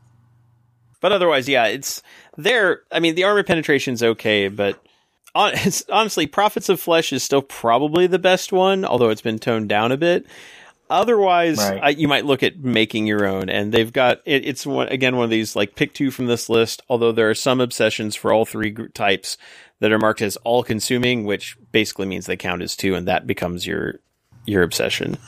But 1.00 1.12
otherwise, 1.12 1.48
yeah, 1.48 1.66
it's 1.66 2.02
there. 2.36 2.82
I 2.92 3.00
mean, 3.00 3.14
the 3.14 3.24
armor 3.24 3.42
penetration's 3.44 4.02
okay, 4.02 4.48
but 4.48 4.84
honestly, 5.90 6.26
Prophets 6.26 6.68
of 6.68 6.80
Flesh 6.80 7.12
is 7.12 7.22
still 7.22 7.42
probably 7.42 8.06
the 8.06 8.18
best 8.18 8.52
one, 8.52 8.84
although 8.84 9.10
it's 9.10 9.22
been 9.22 9.38
toned 9.38 9.68
down 9.68 9.92
a 9.92 9.96
bit. 9.96 10.26
Otherwise, 10.88 11.58
Right. 11.58 11.80
I, 11.82 11.88
you 11.90 12.06
might 12.06 12.24
look 12.26 12.42
at 12.44 12.60
making 12.60 13.06
your 13.06 13.26
own, 13.26 13.48
and 13.48 13.72
they've 13.72 13.92
got 13.92 14.20
it, 14.24 14.46
it's 14.46 14.64
one 14.64 14.88
again 14.88 15.16
one 15.16 15.24
of 15.24 15.30
these 15.30 15.56
like 15.56 15.74
pick 15.74 15.92
two 15.92 16.10
from 16.12 16.26
this 16.26 16.48
list. 16.48 16.80
Although 16.88 17.10
there 17.12 17.28
are 17.28 17.34
some 17.34 17.60
obsessions 17.60 18.14
for 18.14 18.32
all 18.32 18.44
three 18.44 18.72
types 18.94 19.36
that 19.80 19.90
are 19.92 19.98
marked 19.98 20.22
as 20.22 20.36
all 20.38 20.62
consuming, 20.62 21.24
which 21.24 21.56
basically 21.72 22.06
means 22.06 22.26
they 22.26 22.36
count 22.36 22.62
as 22.62 22.76
two, 22.76 22.94
and 22.94 23.08
that 23.08 23.26
becomes 23.26 23.66
your 23.66 23.96
your 24.46 24.62
obsession. 24.62 25.18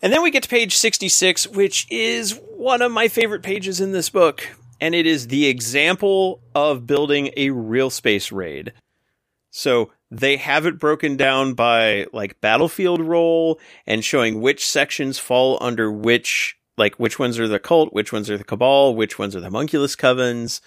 And 0.00 0.12
then 0.12 0.22
we 0.22 0.30
get 0.32 0.42
to 0.42 0.48
page 0.48 0.76
66, 0.76 1.48
which 1.48 1.86
is 1.90 2.40
one 2.56 2.82
of 2.82 2.90
my 2.90 3.06
favorite 3.08 3.42
pages 3.42 3.80
in 3.80 3.92
this 3.92 4.08
book. 4.10 4.48
And 4.80 4.96
it 4.96 5.06
is 5.06 5.28
the 5.28 5.46
example 5.46 6.40
of 6.56 6.88
building 6.88 7.30
a 7.36 7.50
real 7.50 7.88
space 7.88 8.32
raid. 8.32 8.72
So 9.52 9.92
they 10.10 10.38
have 10.38 10.66
it 10.66 10.78
broken 10.78 11.16
down 11.16 11.52
by 11.52 12.06
like 12.12 12.40
battlefield 12.40 13.00
role 13.02 13.60
and 13.86 14.04
showing 14.04 14.40
which 14.40 14.66
sections 14.66 15.18
fall 15.18 15.58
under 15.60 15.92
which, 15.92 16.56
like 16.76 16.96
which 16.96 17.18
ones 17.18 17.38
are 17.38 17.46
the 17.46 17.58
cult, 17.58 17.92
which 17.92 18.12
ones 18.12 18.30
are 18.30 18.38
the 18.38 18.44
kabal, 18.44 18.96
which 18.96 19.18
ones 19.18 19.36
are 19.36 19.40
the 19.40 19.46
homunculus 19.46 19.94
covens. 19.94 20.62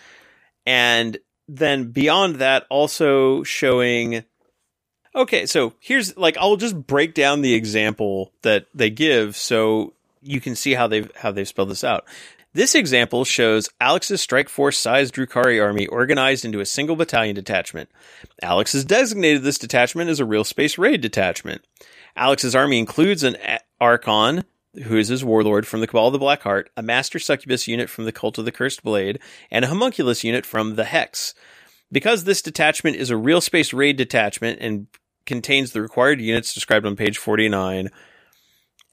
And 0.67 1.17
then 1.47 1.91
beyond 1.91 2.35
that, 2.35 2.65
also 2.69 3.43
showing 3.43 4.23
Okay, 5.15 5.45
so 5.45 5.73
here's 5.79 6.15
like 6.17 6.37
I'll 6.37 6.57
just 6.57 6.85
break 6.85 7.13
down 7.13 7.41
the 7.41 7.53
example 7.53 8.33
that 8.41 8.67
they 8.75 8.89
give 8.89 9.37
so 9.37 9.93
you 10.21 10.41
can 10.41 10.55
see 10.55 10.73
how 10.73 10.87
they've 10.87 11.09
how 11.15 11.31
they've 11.31 11.47
spelled 11.47 11.69
this 11.69 11.83
out. 11.83 12.05
This 12.55 12.73
example 12.73 13.25
shows 13.25 13.67
Alex's 13.81 14.21
strike 14.21 14.47
force 14.47 14.77
sized 14.77 15.13
Drukhari 15.13 15.61
army 15.61 15.87
organized 15.87 16.45
into 16.45 16.61
a 16.61 16.65
single 16.65 16.95
battalion 16.95 17.35
detachment. 17.35 17.89
Alex 18.41 18.71
has 18.71 18.85
designated 18.85 19.43
this 19.43 19.57
detachment 19.57 20.09
as 20.09 20.21
a 20.21 20.25
real 20.25 20.45
space 20.45 20.77
raid 20.77 21.01
detachment. 21.01 21.65
Alex's 22.15 22.55
army 22.55 22.79
includes 22.79 23.23
an 23.23 23.35
Archon, 23.81 24.45
who 24.85 24.95
is 24.95 25.09
his 25.09 25.21
warlord 25.21 25.67
from 25.67 25.81
the 25.81 25.87
Kabal 25.87 26.07
of 26.07 26.13
the 26.13 26.17
Black 26.17 26.43
Heart, 26.43 26.69
a 26.77 26.81
Master 26.81 27.19
Succubus 27.19 27.67
unit 27.67 27.89
from 27.89 28.05
the 28.05 28.13
Cult 28.13 28.37
of 28.37 28.45
the 28.45 28.53
Cursed 28.53 28.83
Blade, 28.83 29.19
and 29.51 29.65
a 29.65 29.67
Homunculus 29.67 30.23
unit 30.23 30.45
from 30.45 30.75
the 30.75 30.85
Hex. 30.85 31.33
Because 31.91 32.23
this 32.23 32.41
detachment 32.41 32.95
is 32.95 33.09
a 33.09 33.17
real 33.17 33.41
space 33.41 33.73
raid 33.73 33.97
detachment 33.97 34.59
and 34.61 34.87
contains 35.25 35.73
the 35.73 35.81
required 35.81 36.21
units 36.21 36.53
described 36.53 36.85
on 36.85 36.95
page 36.95 37.17
49. 37.17 37.89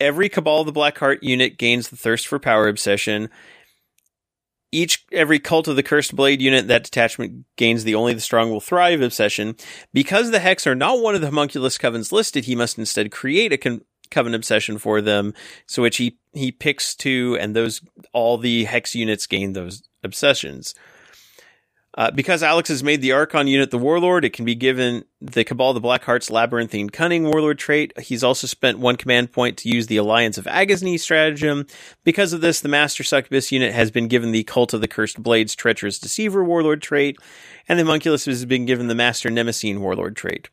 Every 0.01 0.29
Kabal 0.29 0.63
of 0.63 0.67
the 0.67 0.73
Black 0.73 0.99
Heart 0.99 1.23
unit 1.23 1.59
gains 1.59 1.89
the 1.89 1.97
Thirst 1.97 2.27
for 2.27 2.41
Power 2.41 2.67
obsession. 2.67 3.31
Each 4.73 5.05
every 5.13 5.39
Cult 5.39 5.69
of 5.69 5.77
the 5.77 5.83
Cursed 5.83 6.17
Blade 6.17 6.41
unit 6.41 6.67
that 6.69 6.85
detachment 6.85 7.45
gains 7.57 7.85
the 7.85 7.95
Only 7.95 8.15
the 8.15 8.21
Strong 8.21 8.51
Will 8.51 8.61
Thrive 8.61 9.03
obsession. 9.03 9.55
Because 9.93 10.31
the 10.31 10.41
Hex 10.41 10.67
are 10.67 10.75
not 10.75 11.01
one 11.01 11.15
of 11.15 11.21
the 11.21 11.29
homunculus 11.29 11.79
covens 11.79 12.11
listed, 12.11 12.47
he 12.47 12.57
must 12.57 12.79
instead 12.79 13.13
create 13.13 13.53
a 13.53 13.59
con- 13.59 13.83
coven 14.11 14.35
obsession 14.35 14.79
for 14.79 15.01
them, 15.01 15.35
so 15.67 15.83
which 15.83 15.97
he 15.97 16.19
he 16.33 16.53
picks 16.53 16.95
two, 16.95 17.37
and 17.41 17.55
those 17.55 17.81
all 18.13 18.39
the 18.39 18.65
Hex 18.65 18.95
units 18.95 19.27
gain 19.27 19.53
those 19.53 19.83
obsessions. 20.03 20.75
Uh, 21.95 22.11
because 22.11 22.43
Alex 22.43 22.71
has 22.71 22.83
made 22.83 23.03
the 23.03 23.13
Archon 23.13 23.47
unit 23.47 23.71
the 23.71 23.77
Warlord, 23.77 24.25
it 24.25 24.33
can 24.33 24.47
be 24.47 24.55
given 24.55 25.05
the 25.21 25.45
Kabal 25.45 25.75
the 25.75 25.81
Blackheart's 25.81 26.31
Labyrinthine 26.31 26.89
Cunning 26.89 27.25
Warlord 27.25 27.59
trait. 27.59 27.93
He's 28.01 28.25
also 28.25 28.47
spent 28.47 28.79
one 28.79 28.97
command 28.97 29.31
point 29.31 29.59
to 29.59 29.69
use 29.69 29.89
the 29.89 29.99
Alliance 29.99 30.39
of 30.39 30.47
Agony 30.47 30.97
stratagem. 30.97 31.67
Because 32.03 32.33
of 32.33 32.41
this, 32.41 32.61
the 32.61 32.71
Master 32.71 33.05
Succubus 33.05 33.53
unit 33.53 33.75
has 33.75 33.91
been 33.91 34.09
given 34.09 34.33
the 34.33 34.45
Cult 34.45 34.73
of 34.73 34.81
the 34.81 34.89
Cursed 34.89 35.23
Blades 35.23 35.55
Treacherous 35.55 35.99
Deceiver 35.99 36.43
Warlord 36.43 36.81
trait, 36.81 37.19
and 37.69 37.79
the 37.79 37.85
Homunculus 37.85 38.25
has 38.25 38.47
been 38.47 38.65
given 38.65 38.89
the 38.89 38.95
Master 38.95 39.29
Nemesine 39.29 39.81
Warlord 39.81 40.17
trait. 40.17 40.49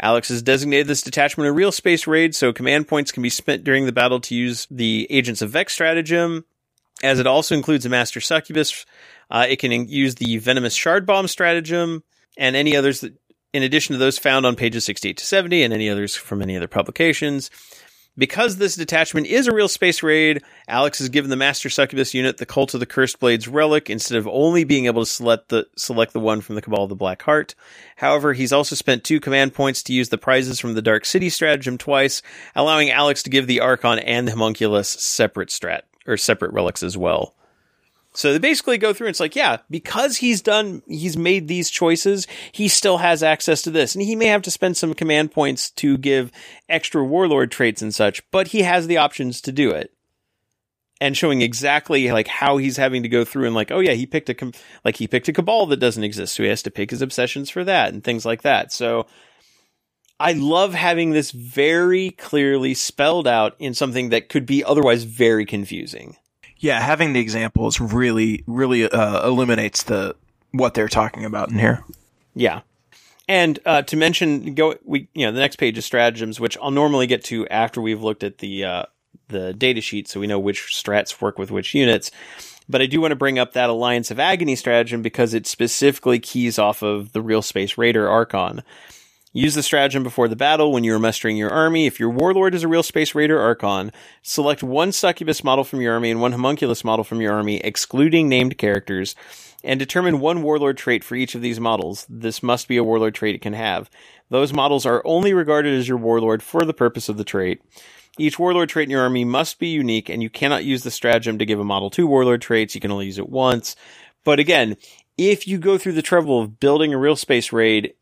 Alex 0.00 0.30
has 0.30 0.40
designated 0.40 0.86
this 0.86 1.02
detachment 1.02 1.46
a 1.46 1.52
real 1.52 1.72
space 1.72 2.06
raid, 2.06 2.34
so 2.34 2.54
command 2.54 2.88
points 2.88 3.12
can 3.12 3.22
be 3.22 3.28
spent 3.28 3.64
during 3.64 3.84
the 3.84 3.92
battle 3.92 4.18
to 4.20 4.34
use 4.34 4.66
the 4.70 5.06
Agents 5.10 5.42
of 5.42 5.50
Vect 5.50 5.70
stratagem, 5.70 6.46
as 7.02 7.18
it 7.18 7.26
also 7.26 7.54
includes 7.54 7.84
a 7.84 7.90
Master 7.90 8.20
Succubus 8.20 8.86
uh, 9.30 9.46
it 9.48 9.56
can 9.56 9.88
use 9.88 10.16
the 10.16 10.38
venomous 10.38 10.74
shard 10.74 11.06
bomb 11.06 11.28
stratagem 11.28 12.02
and 12.36 12.56
any 12.56 12.76
others 12.76 13.00
that, 13.00 13.14
in 13.52 13.62
addition 13.62 13.94
to 13.94 13.98
those 13.98 14.18
found 14.18 14.46
on 14.46 14.56
pages 14.56 14.84
68 14.84 15.16
to 15.18 15.26
70 15.26 15.62
and 15.62 15.74
any 15.74 15.88
others 15.88 16.14
from 16.14 16.42
any 16.42 16.56
other 16.56 16.68
publications. 16.68 17.50
Because 18.18 18.56
this 18.56 18.74
detachment 18.74 19.28
is 19.28 19.46
a 19.46 19.54
real 19.54 19.68
space 19.68 20.02
raid, 20.02 20.42
Alex 20.68 20.98
has 20.98 21.08
given 21.08 21.30
the 21.30 21.36
Master 21.36 21.70
Succubus 21.70 22.12
unit 22.12 22.36
the 22.36 22.44
Cult 22.44 22.74
of 22.74 22.80
the 22.80 22.86
Cursed 22.86 23.20
Blades 23.20 23.46
relic 23.46 23.88
instead 23.88 24.18
of 24.18 24.26
only 24.26 24.64
being 24.64 24.86
able 24.86 25.02
to 25.02 25.10
select 25.10 25.48
the 25.48 25.66
select 25.76 26.12
the 26.12 26.20
one 26.20 26.40
from 26.40 26.56
the 26.56 26.60
Kabal 26.60 26.82
of 26.82 26.88
the 26.88 26.96
Black 26.96 27.22
Heart. 27.22 27.54
However, 27.96 28.32
he's 28.32 28.52
also 28.52 28.74
spent 28.74 29.04
two 29.04 29.20
command 29.20 29.54
points 29.54 29.82
to 29.84 29.94
use 29.94 30.08
the 30.08 30.18
prizes 30.18 30.58
from 30.58 30.74
the 30.74 30.82
Dark 30.82 31.04
City 31.04 31.30
stratagem 31.30 31.78
twice, 31.78 32.20
allowing 32.56 32.90
Alex 32.90 33.22
to 33.22 33.30
give 33.30 33.46
the 33.46 33.60
Archon 33.60 34.00
and 34.00 34.26
the 34.26 34.32
Homunculus 34.32 34.88
separate 34.88 35.48
strat 35.48 35.82
or 36.06 36.16
separate 36.16 36.52
relics 36.52 36.82
as 36.82 36.98
well. 36.98 37.34
So 38.12 38.32
they 38.32 38.38
basically 38.38 38.78
go 38.78 38.92
through 38.92 39.06
and 39.06 39.12
it's 39.12 39.20
like, 39.20 39.36
yeah, 39.36 39.58
because 39.70 40.16
he's 40.16 40.42
done, 40.42 40.82
he's 40.88 41.16
made 41.16 41.46
these 41.46 41.70
choices, 41.70 42.26
he 42.50 42.66
still 42.66 42.98
has 42.98 43.22
access 43.22 43.62
to 43.62 43.70
this. 43.70 43.94
And 43.94 44.02
he 44.02 44.16
may 44.16 44.26
have 44.26 44.42
to 44.42 44.50
spend 44.50 44.76
some 44.76 44.94
command 44.94 45.30
points 45.30 45.70
to 45.72 45.96
give 45.96 46.32
extra 46.68 47.04
warlord 47.04 47.52
traits 47.52 47.82
and 47.82 47.94
such, 47.94 48.28
but 48.32 48.48
he 48.48 48.62
has 48.62 48.86
the 48.86 48.96
options 48.96 49.40
to 49.42 49.52
do 49.52 49.70
it. 49.70 49.92
And 51.00 51.16
showing 51.16 51.40
exactly 51.40 52.10
like 52.10 52.26
how 52.26 52.58
he's 52.58 52.76
having 52.76 53.04
to 53.04 53.08
go 53.08 53.24
through 53.24 53.46
and 53.46 53.54
like, 53.54 53.70
oh 53.70 53.80
yeah, 53.80 53.92
he 53.92 54.06
picked 54.06 54.28
a, 54.28 54.34
com- 54.34 54.52
like 54.84 54.96
he 54.96 55.06
picked 55.06 55.28
a 55.28 55.32
kabal 55.32 55.66
that 55.66 55.78
doesn't 55.78 56.04
exist. 56.04 56.34
So 56.34 56.42
he 56.42 56.48
has 56.48 56.62
to 56.64 56.70
pick 56.70 56.90
his 56.90 57.00
obsessions 57.00 57.48
for 57.48 57.64
that 57.64 57.94
and 57.94 58.04
things 58.04 58.26
like 58.26 58.42
that. 58.42 58.70
So 58.72 59.06
I 60.18 60.32
love 60.32 60.74
having 60.74 61.12
this 61.12 61.30
very 61.30 62.10
clearly 62.10 62.74
spelled 62.74 63.26
out 63.26 63.54
in 63.58 63.72
something 63.72 64.10
that 64.10 64.28
could 64.28 64.44
be 64.44 64.62
otherwise 64.62 65.04
very 65.04 65.46
confusing 65.46 66.16
yeah, 66.60 66.78
having 66.80 67.14
the 67.14 67.20
examples 67.20 67.80
really, 67.80 68.44
really 68.46 68.84
uh, 68.84 69.26
illuminates 69.26 69.82
the 69.82 70.14
what 70.52 70.74
they're 70.74 70.88
talking 70.88 71.24
about 71.24 71.50
in 71.50 71.58
here. 71.58 71.82
Yeah. 72.34 72.60
And 73.28 73.58
uh, 73.64 73.82
to 73.82 73.96
mention, 73.96 74.54
go 74.54 74.74
we 74.84 75.08
you 75.14 75.26
know 75.26 75.32
the 75.32 75.40
next 75.40 75.56
page 75.56 75.78
is 75.78 75.84
stratagems, 75.84 76.38
which 76.38 76.56
I'll 76.60 76.70
normally 76.70 77.06
get 77.06 77.24
to 77.24 77.48
after 77.48 77.80
we've 77.80 78.02
looked 78.02 78.22
at 78.22 78.38
the 78.38 78.64
uh, 78.64 78.82
the 79.28 79.54
data 79.54 79.80
sheet, 79.80 80.08
so 80.08 80.20
we 80.20 80.26
know 80.26 80.38
which 80.38 80.60
strats 80.60 81.20
work 81.20 81.38
with 81.38 81.50
which 81.50 81.74
units. 81.74 82.10
But 82.68 82.82
I 82.82 82.86
do 82.86 83.00
want 83.00 83.12
to 83.12 83.16
bring 83.16 83.38
up 83.38 83.54
that 83.54 83.70
Alliance 83.70 84.10
of 84.10 84.20
Agony 84.20 84.54
stratagem 84.54 85.02
because 85.02 85.34
it 85.34 85.46
specifically 85.46 86.20
keys 86.20 86.58
off 86.58 86.82
of 86.82 87.12
the 87.12 87.22
Real 87.22 87.42
Space 87.42 87.78
Raider 87.78 88.08
Archon. 88.08 88.62
Use 89.32 89.54
the 89.54 89.62
stratagem 89.62 90.02
before 90.02 90.26
the 90.26 90.34
battle 90.34 90.72
when 90.72 90.82
you 90.82 90.92
are 90.92 90.98
mustering 90.98 91.36
your 91.36 91.50
army. 91.50 91.86
If 91.86 92.00
your 92.00 92.10
warlord 92.10 92.52
is 92.52 92.64
a 92.64 92.68
real 92.68 92.82
space 92.82 93.14
raider 93.14 93.40
archon, 93.40 93.92
select 94.22 94.60
one 94.60 94.90
succubus 94.90 95.44
model 95.44 95.62
from 95.62 95.80
your 95.80 95.94
army 95.94 96.10
and 96.10 96.20
one 96.20 96.32
homunculus 96.32 96.82
model 96.82 97.04
from 97.04 97.20
your 97.20 97.32
army, 97.32 97.58
excluding 97.58 98.28
named 98.28 98.58
characters, 98.58 99.14
and 99.62 99.78
determine 99.78 100.18
one 100.18 100.42
warlord 100.42 100.76
trait 100.76 101.04
for 101.04 101.14
each 101.14 101.36
of 101.36 101.42
these 101.42 101.60
models. 101.60 102.08
This 102.10 102.42
must 102.42 102.66
be 102.66 102.76
a 102.76 102.82
warlord 102.82 103.14
trait 103.14 103.36
it 103.36 103.40
can 103.40 103.52
have. 103.52 103.88
Those 104.30 104.52
models 104.52 104.84
are 104.84 105.00
only 105.04 105.32
regarded 105.32 105.78
as 105.78 105.86
your 105.86 105.98
warlord 105.98 106.42
for 106.42 106.64
the 106.64 106.74
purpose 106.74 107.08
of 107.08 107.16
the 107.16 107.22
trait. 107.22 107.62
Each 108.18 108.36
warlord 108.36 108.68
trait 108.68 108.88
in 108.88 108.90
your 108.90 109.02
army 109.02 109.24
must 109.24 109.60
be 109.60 109.68
unique, 109.68 110.08
and 110.08 110.24
you 110.24 110.28
cannot 110.28 110.64
use 110.64 110.82
the 110.82 110.90
stratagem 110.90 111.38
to 111.38 111.46
give 111.46 111.60
a 111.60 111.64
model 111.64 111.88
two 111.88 112.08
warlord 112.08 112.42
traits. 112.42 112.74
You 112.74 112.80
can 112.80 112.90
only 112.90 113.06
use 113.06 113.18
it 113.18 113.28
once. 113.28 113.76
But 114.24 114.40
again, 114.40 114.76
if 115.16 115.46
you 115.46 115.58
go 115.58 115.78
through 115.78 115.92
the 115.92 116.02
trouble 116.02 116.40
of 116.40 116.58
building 116.58 116.92
a 116.92 116.98
real 116.98 117.14
space 117.14 117.52
raid 117.52 117.94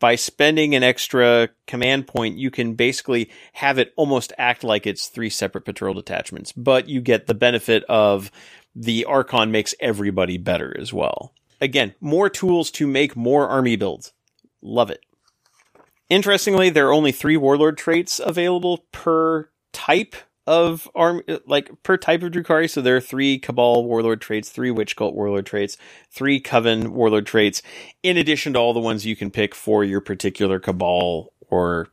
by 0.00 0.16
spending 0.16 0.74
an 0.74 0.82
extra 0.82 1.48
command 1.66 2.06
point, 2.06 2.36
you 2.36 2.50
can 2.50 2.74
basically 2.74 3.30
have 3.54 3.78
it 3.78 3.92
almost 3.96 4.32
act 4.38 4.64
like 4.64 4.86
it's 4.86 5.06
three 5.06 5.30
separate 5.30 5.64
patrol 5.64 5.94
detachments, 5.94 6.52
but 6.52 6.88
you 6.88 7.00
get 7.00 7.26
the 7.26 7.34
benefit 7.34 7.84
of 7.84 8.30
the 8.74 9.04
Archon 9.04 9.50
makes 9.50 9.74
everybody 9.80 10.38
better 10.38 10.76
as 10.78 10.92
well. 10.92 11.32
Again, 11.60 11.94
more 12.00 12.28
tools 12.28 12.70
to 12.72 12.86
make 12.86 13.16
more 13.16 13.48
army 13.48 13.76
builds. 13.76 14.12
Love 14.62 14.90
it. 14.90 15.00
Interestingly, 16.08 16.70
there 16.70 16.88
are 16.88 16.92
only 16.92 17.12
three 17.12 17.36
warlord 17.36 17.76
traits 17.76 18.20
available 18.24 18.84
per 18.92 19.50
type 19.72 20.16
of 20.48 20.88
arm 20.94 21.20
like 21.46 21.70
per 21.82 21.98
type 21.98 22.22
of 22.22 22.32
Drukhari. 22.32 22.70
So 22.70 22.80
there 22.80 22.96
are 22.96 23.02
three 23.02 23.38
Kabal 23.38 23.84
Warlord 23.84 24.22
traits, 24.22 24.48
three 24.48 24.70
Wych 24.70 24.96
Cult 24.96 25.14
Warlord 25.14 25.44
traits, 25.44 25.76
three 26.10 26.40
Coven 26.40 26.94
Warlord 26.94 27.26
traits, 27.26 27.60
in 28.02 28.16
addition 28.16 28.54
to 28.54 28.58
all 28.58 28.72
the 28.72 28.80
ones 28.80 29.04
you 29.04 29.14
can 29.14 29.30
pick 29.30 29.54
for 29.54 29.84
your 29.84 30.00
particular 30.00 30.58
Kabal 30.58 31.34
or 31.50 31.88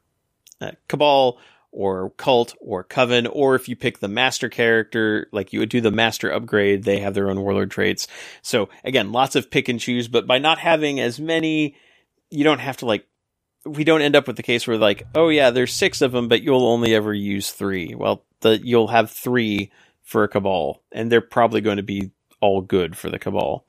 uh, 0.61 0.71
Kabal 0.87 1.37
or 1.73 2.11
Cult 2.11 2.55
or 2.61 2.85
Coven, 2.85 3.27
or 3.27 3.55
if 3.55 3.67
you 3.67 3.75
pick 3.75 3.99
the 3.99 4.07
Master 4.07 4.47
character, 4.47 5.27
like 5.33 5.51
you 5.51 5.59
would 5.59 5.67
do 5.67 5.81
the 5.81 5.91
Master 5.91 6.31
upgrade, 6.31 6.85
they 6.85 6.99
have 6.99 7.13
their 7.13 7.29
own 7.29 7.41
Warlord 7.41 7.71
traits. 7.71 8.07
So 8.41 8.69
again, 8.85 9.11
lots 9.11 9.35
of 9.35 9.51
pick 9.51 9.67
and 9.67 9.81
choose, 9.81 10.07
but 10.07 10.27
by 10.27 10.37
not 10.37 10.59
having 10.59 11.01
as 11.01 11.19
many, 11.19 11.75
you 12.29 12.45
don't 12.45 12.59
have 12.59 12.77
to 12.77 12.85
like 12.85 13.05
we 13.65 13.83
don't 13.83 14.01
end 14.01 14.15
up 14.15 14.27
with 14.27 14.37
the 14.37 14.43
case 14.43 14.65
where 14.65 14.77
like, 14.77 15.07
oh 15.13 15.27
yeah, 15.27 15.49
there's 15.49 15.73
six 15.73 16.01
of 16.01 16.13
them, 16.13 16.29
but 16.29 16.41
you'll 16.41 16.67
only 16.67 16.95
ever 16.95 17.13
use 17.13 17.51
three. 17.51 17.95
Well, 17.95 18.24
the 18.41 18.59
you'll 18.63 18.87
have 18.87 19.11
three 19.11 19.71
for 20.03 20.23
a 20.23 20.29
kabal, 20.29 20.81
and 20.91 21.11
they're 21.11 21.21
probably 21.21 21.61
going 21.61 21.77
to 21.77 21.83
be 21.83 22.11
all 22.41 22.61
good 22.61 22.95
for 22.95 23.09
the 23.09 23.19
kabal. 23.19 23.65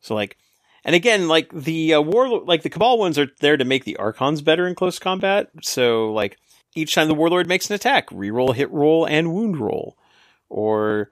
So 0.00 0.14
like, 0.14 0.36
and 0.84 0.94
again, 0.94 1.28
like 1.28 1.50
the 1.52 1.94
uh, 1.94 2.00
war, 2.00 2.44
like 2.44 2.62
the 2.62 2.70
kabal 2.70 2.98
ones 2.98 3.18
are 3.18 3.28
there 3.40 3.56
to 3.56 3.64
make 3.64 3.84
the 3.84 3.96
archons 3.96 4.40
better 4.40 4.66
in 4.66 4.74
close 4.74 4.98
combat. 4.98 5.50
So 5.62 6.12
like, 6.12 6.38
each 6.74 6.94
time 6.94 7.08
the 7.08 7.14
warlord 7.14 7.48
makes 7.48 7.68
an 7.68 7.74
attack, 7.74 8.08
reroll 8.10 8.54
hit 8.54 8.70
roll 8.70 9.06
and 9.06 9.32
wound 9.32 9.56
roll, 9.56 9.96
or 10.48 11.10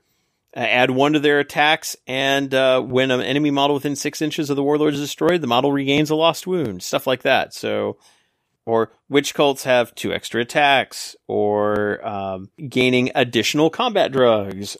uh, 0.56 0.60
add 0.60 0.90
one 0.90 1.14
to 1.14 1.18
their 1.18 1.40
attacks, 1.40 1.96
and 2.06 2.54
uh, 2.54 2.80
when 2.80 3.10
an 3.10 3.20
enemy 3.20 3.50
model 3.50 3.74
within 3.74 3.96
six 3.96 4.22
inches 4.22 4.48
of 4.48 4.56
the 4.56 4.62
warlord 4.62 4.94
is 4.94 5.00
destroyed, 5.00 5.40
the 5.40 5.46
model 5.46 5.72
regains 5.72 6.10
a 6.10 6.14
lost 6.14 6.46
wound. 6.46 6.82
Stuff 6.82 7.06
like 7.06 7.22
that. 7.22 7.52
So 7.52 7.96
or 8.66 8.90
wych 9.08 9.32
cults 9.32 9.64
have 9.64 9.94
two 9.94 10.12
extra 10.12 10.42
attacks, 10.42 11.16
or 11.28 12.06
um, 12.06 12.50
gaining 12.68 13.10
additional 13.14 13.70
combat 13.70 14.12
drugs. 14.12 14.76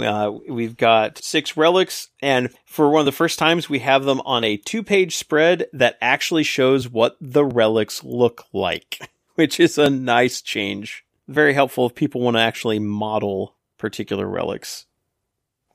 Uh, 0.00 0.32
we've 0.48 0.76
got 0.76 1.18
six 1.18 1.56
relics, 1.56 2.08
and 2.20 2.50
for 2.64 2.90
one 2.90 3.00
of 3.00 3.06
the 3.06 3.12
first 3.12 3.38
times, 3.38 3.68
we 3.68 3.78
have 3.80 4.04
them 4.04 4.20
on 4.24 4.42
a 4.42 4.56
two 4.56 4.82
page 4.82 5.16
spread 5.16 5.66
that 5.72 5.98
actually 6.00 6.42
shows 6.42 6.88
what 6.88 7.16
the 7.20 7.44
relics 7.44 8.02
look 8.02 8.44
like, 8.52 8.98
which 9.34 9.60
is 9.60 9.78
a 9.78 9.90
nice 9.90 10.40
change. 10.40 11.04
Very 11.28 11.54
helpful 11.54 11.86
if 11.86 11.94
people 11.94 12.20
want 12.20 12.36
to 12.36 12.40
actually 12.40 12.78
model 12.78 13.54
particular 13.78 14.26
relics. 14.26 14.86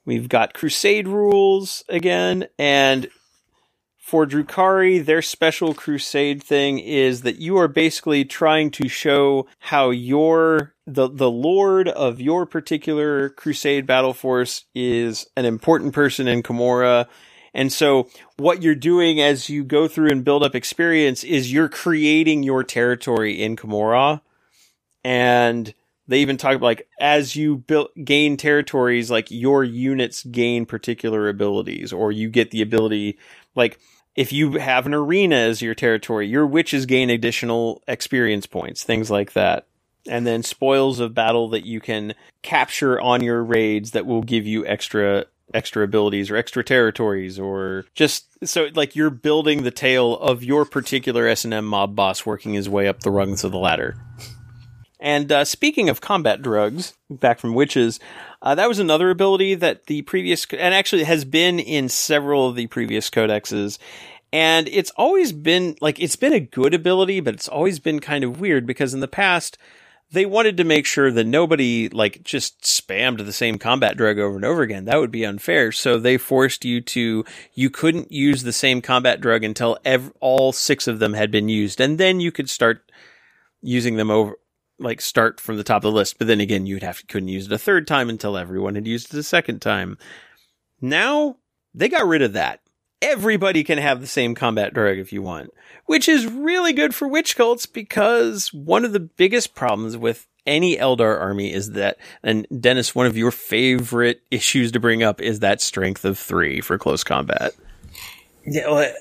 We've 0.04 0.30
got 0.30 0.54
crusade 0.54 1.08
rules 1.08 1.84
again, 1.90 2.48
and 2.58 3.08
for 4.08 4.26
Drukhari, 4.26 5.06
their 5.06 5.22
special 5.22 5.74
crusade 5.74 6.42
thing 6.42 6.80
is 6.80 7.24
that 7.24 7.42
you 7.42 7.58
are 7.58 7.68
basically 7.68 8.24
trying 8.24 8.72
to 8.72 8.88
show 8.88 9.48
how 9.60 9.90
your 9.90 10.74
the 10.86 11.10
the 11.10 11.30
lord 11.30 11.90
of 11.90 12.22
your 12.22 12.46
particular 12.46 13.28
crusade 13.28 13.86
battle 13.86 14.14
force 14.14 14.64
is 14.74 15.28
an 15.36 15.44
important 15.44 15.94
person 15.94 16.26
in 16.26 16.42
Commorragh. 16.42 17.06
And 17.54 17.74
so 17.74 18.08
what 18.38 18.64
you're 18.64 18.76
doing 18.76 19.20
as 19.20 19.50
you 19.50 19.66
go 19.66 19.90
through 19.90 20.12
and 20.12 20.24
build 20.24 20.42
up 20.42 20.56
experience 20.56 21.26
is 21.26 21.52
you're 21.52 21.68
creating 21.68 22.44
your 22.44 22.64
territory 22.64 23.44
in 23.44 23.58
Commorragh. 23.58 24.22
And 25.04 25.74
they 26.08 26.20
even 26.20 26.38
talk 26.38 26.56
about 26.56 26.66
like 26.66 26.88
as 26.98 27.36
you 27.36 27.58
build 27.58 27.90
gain 28.06 28.38
territories, 28.38 29.12
like 29.12 29.30
your 29.30 29.66
units 29.66 30.24
gain 30.24 30.66
particular 30.66 31.28
abilities, 31.28 31.92
or 31.92 32.14
you 32.14 32.30
get 32.30 32.52
the 32.52 32.62
ability 32.62 33.18
like 33.54 33.80
if 34.18 34.34
you 34.34 34.54
have 34.54 34.88
an 34.88 34.96
arena 34.96 35.36
as 35.36 35.62
your 35.62 35.76
territory, 35.76 36.28
your 36.28 36.48
wyches 36.48 36.88
gain 36.88 37.12
additional 37.12 37.84
experience 37.88 38.48
points, 38.48 38.84
things 38.84 39.12
like 39.12 39.34
that. 39.34 39.68
And 40.10 40.26
then 40.26 40.42
spoils 40.42 41.00
of 41.00 41.14
battle 41.14 41.50
that 41.50 41.66
you 41.66 41.80
can 41.80 42.16
capture 42.42 43.00
on 43.00 43.22
your 43.22 43.44
raids 43.44 43.92
that 43.92 44.08
will 44.08 44.24
give 44.24 44.46
you 44.46 44.66
extra 44.66 45.26
extra 45.54 45.84
abilities 45.84 46.30
or 46.30 46.36
extra 46.36 46.62
territories 46.62 47.40
or 47.40 47.86
just 47.96 48.26
so 48.46 48.68
like 48.76 48.98
you're 48.98 49.10
building 49.10 49.64
the 49.64 49.72
tale 49.72 50.18
of 50.18 50.44
your 50.44 50.66
particular 50.66 51.26
S&M 51.26 51.66
mob 51.66 51.96
boss 51.96 52.26
working 52.26 52.54
his 52.54 52.68
way 52.68 52.86
up 52.86 53.00
the 53.00 53.12
rungs 53.12 53.46
of 53.46 53.54
the 53.54 53.58
ladder. 53.58 53.96
And 55.00 55.32
uh, 55.32 55.46
speaking 55.46 55.88
of 55.88 56.02
combat 56.02 56.42
drugs, 56.42 56.96
back 57.10 57.40
from 57.40 57.54
wyches, 57.54 58.00
uh, 58.42 58.56
that 58.56 58.68
was 58.70 58.80
another 58.80 59.10
ability 59.10 59.56
that 59.56 59.88
the 59.88 60.02
previous, 60.04 60.46
and 60.52 60.74
actually 60.74 61.04
has 61.04 61.26
been 61.26 61.60
in 61.60 61.90
several 61.90 62.48
of 62.48 62.56
the 62.56 62.68
previous 62.68 63.10
codexes. 63.10 63.78
And 64.34 64.68
it's 64.68 64.92
always 64.98 65.32
been 65.32 65.78
like, 65.80 66.00
it's 66.00 66.18
been 66.18 66.34
a 66.34 66.40
good 66.40 66.74
ability, 66.74 67.22
but 67.22 67.34
it's 67.34 67.48
always 67.48 67.80
been 67.80 68.00
kind 68.00 68.24
of 68.24 68.40
weird 68.40 68.66
because 68.66 68.94
in 68.94 69.00
the 69.00 69.08
past, 69.08 69.58
they 70.12 70.26
wanted 70.26 70.58
to 70.58 70.64
make 70.64 70.86
sure 70.86 71.12
that 71.12 71.26
nobody 71.26 71.90
like 71.90 72.24
just 72.24 72.62
spammed 72.62 73.26
the 73.26 73.34
same 73.34 73.58
combat 73.58 73.98
drug 73.98 74.20
over 74.20 74.36
and 74.36 74.46
over 74.46 74.62
again. 74.62 74.86
That 74.86 75.00
would 75.00 75.12
be 75.12 75.26
unfair. 75.26 75.72
So 75.72 75.98
they 75.98 76.18
forced 76.18 76.64
you 76.64 76.82
to, 76.82 77.26
you 77.54 77.70
couldn't 77.70 78.12
use 78.12 78.44
the 78.44 78.54
same 78.54 78.82
combat 78.82 79.20
drug 79.20 79.44
until 79.44 79.78
ev- 79.84 80.14
all 80.20 80.52
six 80.52 80.88
of 80.88 81.00
them 81.00 81.14
had 81.14 81.32
been 81.32 81.50
used. 81.50 81.82
And 81.82 81.98
then 81.98 82.20
you 82.20 82.32
could 82.32 82.50
start 82.50 82.90
using 83.62 83.96
them 83.96 84.12
over, 84.12 84.38
like 84.80 85.02
start 85.02 85.40
from 85.40 85.58
the 85.58 85.64
top 85.64 85.78
of 85.78 85.92
the 85.92 85.98
list. 85.98 86.18
But 86.18 86.28
then 86.28 86.40
again, 86.40 86.66
you'd 86.66 86.84
have 86.84 87.06
couldn't 87.08 87.30
use 87.30 87.48
it 87.48 87.52
a 87.52 87.58
third 87.58 87.88
time 87.88 88.10
until 88.10 88.38
everyone 88.38 88.76
had 88.76 88.88
used 88.88 89.14
it 89.14 89.18
a 89.18 89.24
second 89.24 89.62
time. 89.62 89.98
Now 90.82 91.38
they 91.74 91.90
got 91.90 92.08
rid 92.08 92.22
of 92.22 92.34
that. 92.34 92.62
Everybody 93.02 93.64
can 93.64 93.78
have 93.78 94.02
the 94.02 94.08
same 94.08 94.34
combat 94.34 94.74
drug 94.74 94.98
if 94.98 95.14
you 95.14 95.22
want, 95.22 95.52
which 95.86 96.10
is 96.10 96.26
really 96.26 96.74
good 96.74 96.96
for 96.96 97.08
wych 97.08 97.36
cults 97.36 97.68
because 97.68 98.52
one 98.52 98.84
of 98.84 98.92
the 98.92 99.00
biggest 99.00 99.54
problems 99.54 99.96
with 99.96 100.28
any 100.48 100.78
Eldar 100.78 101.20
army 101.20 101.54
is 101.54 101.74
that, 101.74 101.98
and 102.24 102.48
Dennis, 102.60 102.96
one 102.96 103.06
of 103.06 103.18
your 103.18 103.32
favorite 103.32 104.22
issues 104.32 104.72
to 104.72 104.80
bring 104.80 105.04
up 105.04 105.22
is 105.22 105.42
that 105.42 105.62
strength 105.62 106.06
of 106.06 106.18
three 106.18 106.62
for 106.62 106.80
close 106.80 107.04
combat. 107.04 107.54
Yeah, 108.46 108.72
well, 108.72 108.92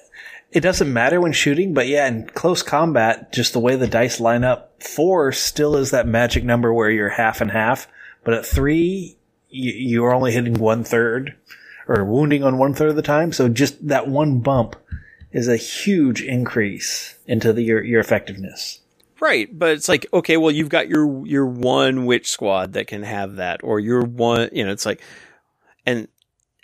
it 0.51 0.60
doesn't 0.60 0.93
matter 0.93 1.20
when 1.20 1.32
shooting, 1.32 1.74
but 1.74 1.89
yeah, 1.89 2.06
in 2.06 2.27
close 2.28 2.62
combat, 2.62 3.32
just 3.32 3.52
the 3.52 3.60
way 3.60 3.77
the 3.77 3.86
dice 3.86 4.20
line 4.20 4.44
up, 4.44 4.82
four 4.82 5.32
still 5.32 5.77
is 5.77 5.90
that 5.90 6.06
magic 6.06 6.44
number 6.44 6.73
where 6.73 6.90
you're 6.90 7.09
half 7.09 7.40
and 7.40 7.51
half. 7.51 7.89
But 8.24 8.35
at 8.35 8.47
three, 8.47 9.16
you, 9.48 9.73
you're 9.73 10.14
only 10.14 10.32
hitting 10.32 10.55
one 10.55 10.85
third 10.85 11.36
or 11.89 12.05
wounding 12.05 12.43
on 12.43 12.59
one 12.59 12.74
third 12.74 12.90
of 12.90 12.97
the 12.97 13.02
time. 13.02 13.32
So 13.32 13.48
just 13.48 13.86
that 13.89 14.09
one 14.09 14.40
bump 14.40 14.77
is 15.32 15.48
a 15.48 15.56
huge 15.56 16.23
increase 16.23 17.18
into 17.27 17.52
the, 17.52 17.62
your, 17.62 17.82
your 17.82 18.01
effectiveness. 18.01 18.81
Right, 19.20 19.48
but 19.56 19.70
it's 19.70 19.89
like 19.89 20.06
okay, 20.12 20.36
well 20.36 20.51
you've 20.51 20.68
got 20.68 20.89
your 20.89 21.27
your 21.27 21.47
one 21.47 22.05
wych 22.05 22.27
squad 22.27 22.74
that 22.74 22.86
can 22.86 23.02
have 23.02 23.36
that, 23.36 23.64
or 23.64 23.81
your 23.81 24.02
one, 24.02 24.51
you 24.52 24.64
know, 24.64 24.70
it's 24.70 24.85
like, 24.85 25.01
and 25.86 26.06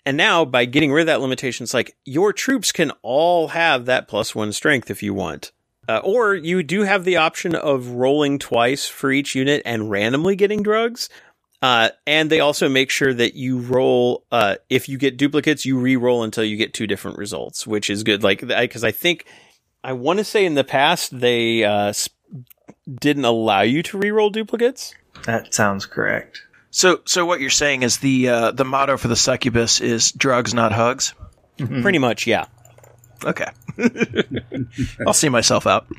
and 0.04 0.16
now 0.16 0.44
by 0.44 0.64
getting 0.64 0.92
rid 0.92 1.02
of 1.02 1.06
that 1.06 1.20
limitation, 1.20 1.64
it's 1.64 1.74
like 1.74 1.96
your 2.04 2.32
troops 2.32 2.72
can 2.72 2.92
all 3.02 3.48
have 3.48 3.86
that 3.86 4.08
plus 4.08 4.34
one 4.34 4.52
strength 4.52 4.90
if 4.90 5.02
you 5.02 5.14
want. 5.14 5.52
Uh, 5.88 6.00
or 6.04 6.34
you 6.34 6.62
do 6.62 6.82
have 6.82 7.04
the 7.04 7.16
option 7.16 7.54
of 7.54 7.88
rolling 7.88 8.38
twice 8.38 8.88
for 8.88 9.10
each 9.10 9.34
unit 9.34 9.62
and 9.64 9.90
randomly 9.90 10.36
getting 10.36 10.62
drugs. 10.62 11.08
Uh, 11.60 11.90
and 12.06 12.30
they 12.30 12.40
also 12.40 12.68
make 12.68 12.90
sure 12.90 13.14
that 13.14 13.34
you 13.34 13.58
roll, 13.58 14.24
uh, 14.32 14.56
if 14.68 14.88
you 14.88 14.98
get 14.98 15.16
duplicates, 15.16 15.64
you 15.64 15.78
re-roll 15.78 16.24
until 16.24 16.44
you 16.44 16.56
get 16.56 16.74
two 16.74 16.86
different 16.86 17.18
results, 17.18 17.66
which 17.66 17.90
is 17.90 18.02
good. 18.02 18.22
Like, 18.22 18.40
cause 18.70 18.84
I 18.84 18.90
think, 18.90 19.26
I 19.84 19.92
want 19.92 20.18
to 20.18 20.24
say 20.24 20.44
in 20.44 20.54
the 20.54 20.64
past, 20.64 21.20
they, 21.20 21.64
uh, 21.64 21.92
sp- 21.94 22.14
didn't 22.92 23.24
allow 23.24 23.60
you 23.60 23.82
to 23.84 23.98
re-roll 23.98 24.30
duplicates. 24.30 24.94
That 25.24 25.54
sounds 25.54 25.86
correct. 25.86 26.42
So, 26.72 27.00
so 27.04 27.24
what 27.24 27.40
you're 27.40 27.50
saying 27.50 27.84
is 27.84 27.98
the 27.98 28.28
uh, 28.28 28.50
the 28.50 28.64
motto 28.64 28.96
for 28.96 29.06
the 29.06 29.16
succubus 29.16 29.80
is 29.80 30.10
drugs, 30.10 30.52
not 30.52 30.72
hugs. 30.72 31.14
Pretty 31.56 31.98
much, 31.98 32.26
yeah. 32.26 32.46
Okay, 33.24 33.46
I'll 35.06 35.12
see 35.12 35.28
myself 35.28 35.66
out. 35.66 35.86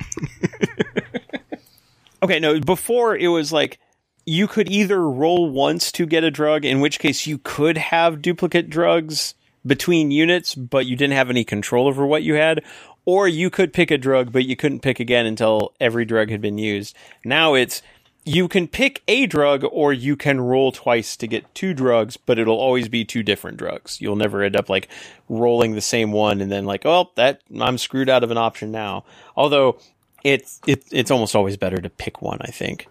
Okay, 2.24 2.40
no, 2.40 2.58
before 2.58 3.14
it 3.14 3.28
was 3.28 3.52
like 3.52 3.78
you 4.24 4.48
could 4.48 4.70
either 4.70 5.06
roll 5.06 5.50
once 5.50 5.92
to 5.92 6.06
get 6.06 6.24
a 6.24 6.30
drug, 6.30 6.64
in 6.64 6.80
which 6.80 6.98
case 6.98 7.26
you 7.26 7.36
could 7.36 7.76
have 7.76 8.22
duplicate 8.22 8.70
drugs 8.70 9.34
between 9.66 10.10
units, 10.10 10.54
but 10.54 10.86
you 10.86 10.96
didn't 10.96 11.18
have 11.18 11.28
any 11.28 11.44
control 11.44 11.86
over 11.86 12.06
what 12.06 12.22
you 12.22 12.32
had, 12.32 12.62
or 13.04 13.28
you 13.28 13.50
could 13.50 13.74
pick 13.74 13.90
a 13.90 13.98
drug, 13.98 14.32
but 14.32 14.46
you 14.46 14.56
couldn't 14.56 14.80
pick 14.80 15.00
again 15.00 15.26
until 15.26 15.74
every 15.80 16.06
drug 16.06 16.30
had 16.30 16.40
been 16.40 16.56
used. 16.56 16.96
Now 17.26 17.52
it's 17.52 17.82
you 18.24 18.48
can 18.48 18.66
pick 18.66 19.02
a 19.06 19.26
drug 19.26 19.64
or 19.70 19.92
you 19.92 20.16
can 20.16 20.40
roll 20.40 20.72
twice 20.72 21.16
to 21.16 21.26
get 21.26 21.54
two 21.54 21.74
drugs, 21.74 22.16
but 22.16 22.38
it'll 22.38 22.58
always 22.58 22.88
be 22.88 23.04
two 23.04 23.22
different 23.22 23.58
drugs. 23.58 24.00
You'll 24.00 24.16
never 24.16 24.42
end 24.42 24.56
up 24.56 24.68
like 24.68 24.88
rolling 25.28 25.74
the 25.74 25.80
same 25.80 26.10
one 26.10 26.40
and 26.40 26.50
then 26.50 26.64
like, 26.64 26.86
oh, 26.86 27.10
that 27.16 27.42
I'm 27.60 27.76
screwed 27.78 28.08
out 28.08 28.24
of 28.24 28.30
an 28.30 28.38
option 28.38 28.70
now. 28.70 29.04
Although 29.36 29.78
it's 30.22 30.60
it, 30.66 30.84
it's 30.90 31.10
almost 31.10 31.36
always 31.36 31.56
better 31.56 31.80
to 31.80 31.90
pick 31.90 32.22
one, 32.22 32.38
I 32.40 32.50
think. 32.50 32.88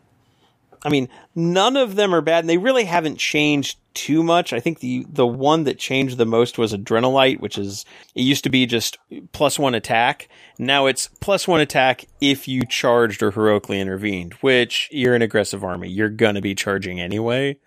I 0.85 0.89
mean, 0.89 1.07
none 1.33 1.77
of 1.77 1.95
them 1.95 2.13
are 2.13 2.21
bad, 2.21 2.39
and 2.39 2.49
they 2.49 2.57
really 2.57 2.83
haven't 2.83 3.17
changed 3.17 3.77
too 3.93 4.23
much. 4.23 4.51
I 4.53 4.59
think 4.59 4.79
the 4.79 5.05
the 5.09 5.27
one 5.27 5.63
that 5.63 5.79
changed 5.79 6.17
the 6.17 6.25
most 6.25 6.57
was 6.57 6.73
Adrenalight, 6.73 7.39
which 7.39 7.57
is 7.57 7.85
it 8.15 8.21
used 8.21 8.43
to 8.43 8.49
be 8.49 8.65
just 8.65 8.97
plus 9.31 9.57
one 9.57 9.75
attack. 9.75 10.27
Now 10.57 10.87
it's 10.87 11.07
plus 11.19 11.47
one 11.47 11.61
attack 11.61 12.05
if 12.19 12.47
you 12.47 12.65
charged 12.65 13.23
or 13.23 13.31
heroically 13.31 13.79
intervened, 13.79 14.33
which 14.35 14.89
you're 14.91 15.15
an 15.15 15.21
aggressive 15.21 15.63
army. 15.63 15.89
You're 15.89 16.09
gonna 16.09 16.41
be 16.41 16.55
charging 16.55 16.99
anyway. 16.99 17.57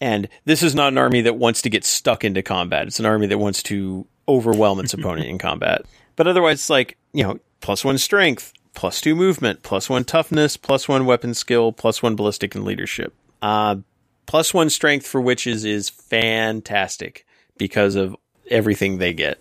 And 0.00 0.28
this 0.46 0.62
is 0.62 0.74
not 0.74 0.92
an 0.92 0.98
army 0.98 1.20
that 1.22 1.36
wants 1.36 1.60
to 1.62 1.70
get 1.70 1.84
stuck 1.84 2.24
into 2.24 2.42
combat. 2.42 2.86
It's 2.86 3.00
an 3.00 3.06
army 3.06 3.26
that 3.26 3.38
wants 3.38 3.62
to 3.64 4.06
overwhelm 4.26 4.80
its 4.80 4.94
opponent 4.94 5.28
in 5.28 5.38
combat. 5.38 5.84
But 6.16 6.26
otherwise, 6.26 6.56
it's 6.56 6.70
like, 6.70 6.96
you 7.12 7.22
know, 7.22 7.38
plus 7.60 7.84
one 7.84 7.98
strength, 7.98 8.52
plus 8.74 9.00
two 9.00 9.14
movement, 9.14 9.62
plus 9.62 9.88
one 9.88 10.04
toughness, 10.04 10.56
plus 10.56 10.88
one 10.88 11.06
weapon 11.06 11.34
skill, 11.34 11.72
plus 11.72 12.02
one 12.02 12.16
ballistic 12.16 12.54
and 12.54 12.64
leadership. 12.64 13.14
Uh, 13.42 13.76
plus 14.26 14.52
one 14.54 14.70
strength 14.70 15.06
for 15.06 15.20
wyches 15.20 15.64
is 15.64 15.88
fantastic 15.88 17.26
because 17.56 17.94
of 17.94 18.16
everything 18.50 18.98
they 18.98 19.12
get. 19.12 19.38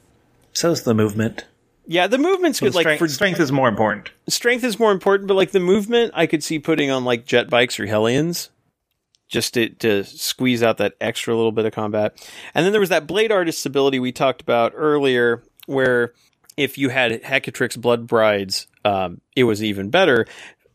So's 0.54 0.84
the 0.84 0.94
movement. 0.94 1.46
Yeah, 1.88 2.08
the 2.08 2.18
movement's 2.20 2.60
good. 2.60 2.74
Strength, 2.74 2.86
like 2.86 3.00
for 3.00 3.08
strength 3.08 3.40
is 3.40 3.52
more 3.52 3.68
important. 3.68 4.12
strength 4.28 4.64
is 4.64 4.78
more 4.78 4.92
important, 4.92 5.28
but 5.28 5.34
like 5.34 5.52
the 5.52 5.60
movement, 5.60 6.12
I 6.14 6.28
could 6.28 6.44
see 6.44 6.60
putting 6.60 6.92
on 6.92 7.04
like 7.04 7.26
jet 7.26 7.50
bikes 7.50 7.80
or 7.80 7.88
hellions 7.88 8.50
just 9.28 9.54
to, 9.56 9.70
to 9.70 10.04
squeeze 10.04 10.62
out 10.62 10.78
that 10.78 10.96
extra 11.00 11.36
little 11.36 11.52
bit 11.52 11.66
of 11.66 11.74
combat. 11.74 12.14
And 12.54 12.66
then 12.66 12.74
there 12.74 12.80
was 12.80 12.90
that 12.90 13.08
blade 13.08 13.32
artist's 13.32 13.66
ability 13.66 14.00
we 14.00 14.12
talked 14.12 14.42
about 14.42 14.74
earlier, 14.76 15.42
where 15.66 16.14
if 16.58 16.78
you 16.78 16.90
had 16.90 17.24
Hekatrix 17.24 17.80
Blood 17.80 18.06
Brides, 18.06 18.68
um, 18.86 19.22
it 19.36 19.44
was 19.44 19.64
even 19.64 19.90
better. 19.90 20.26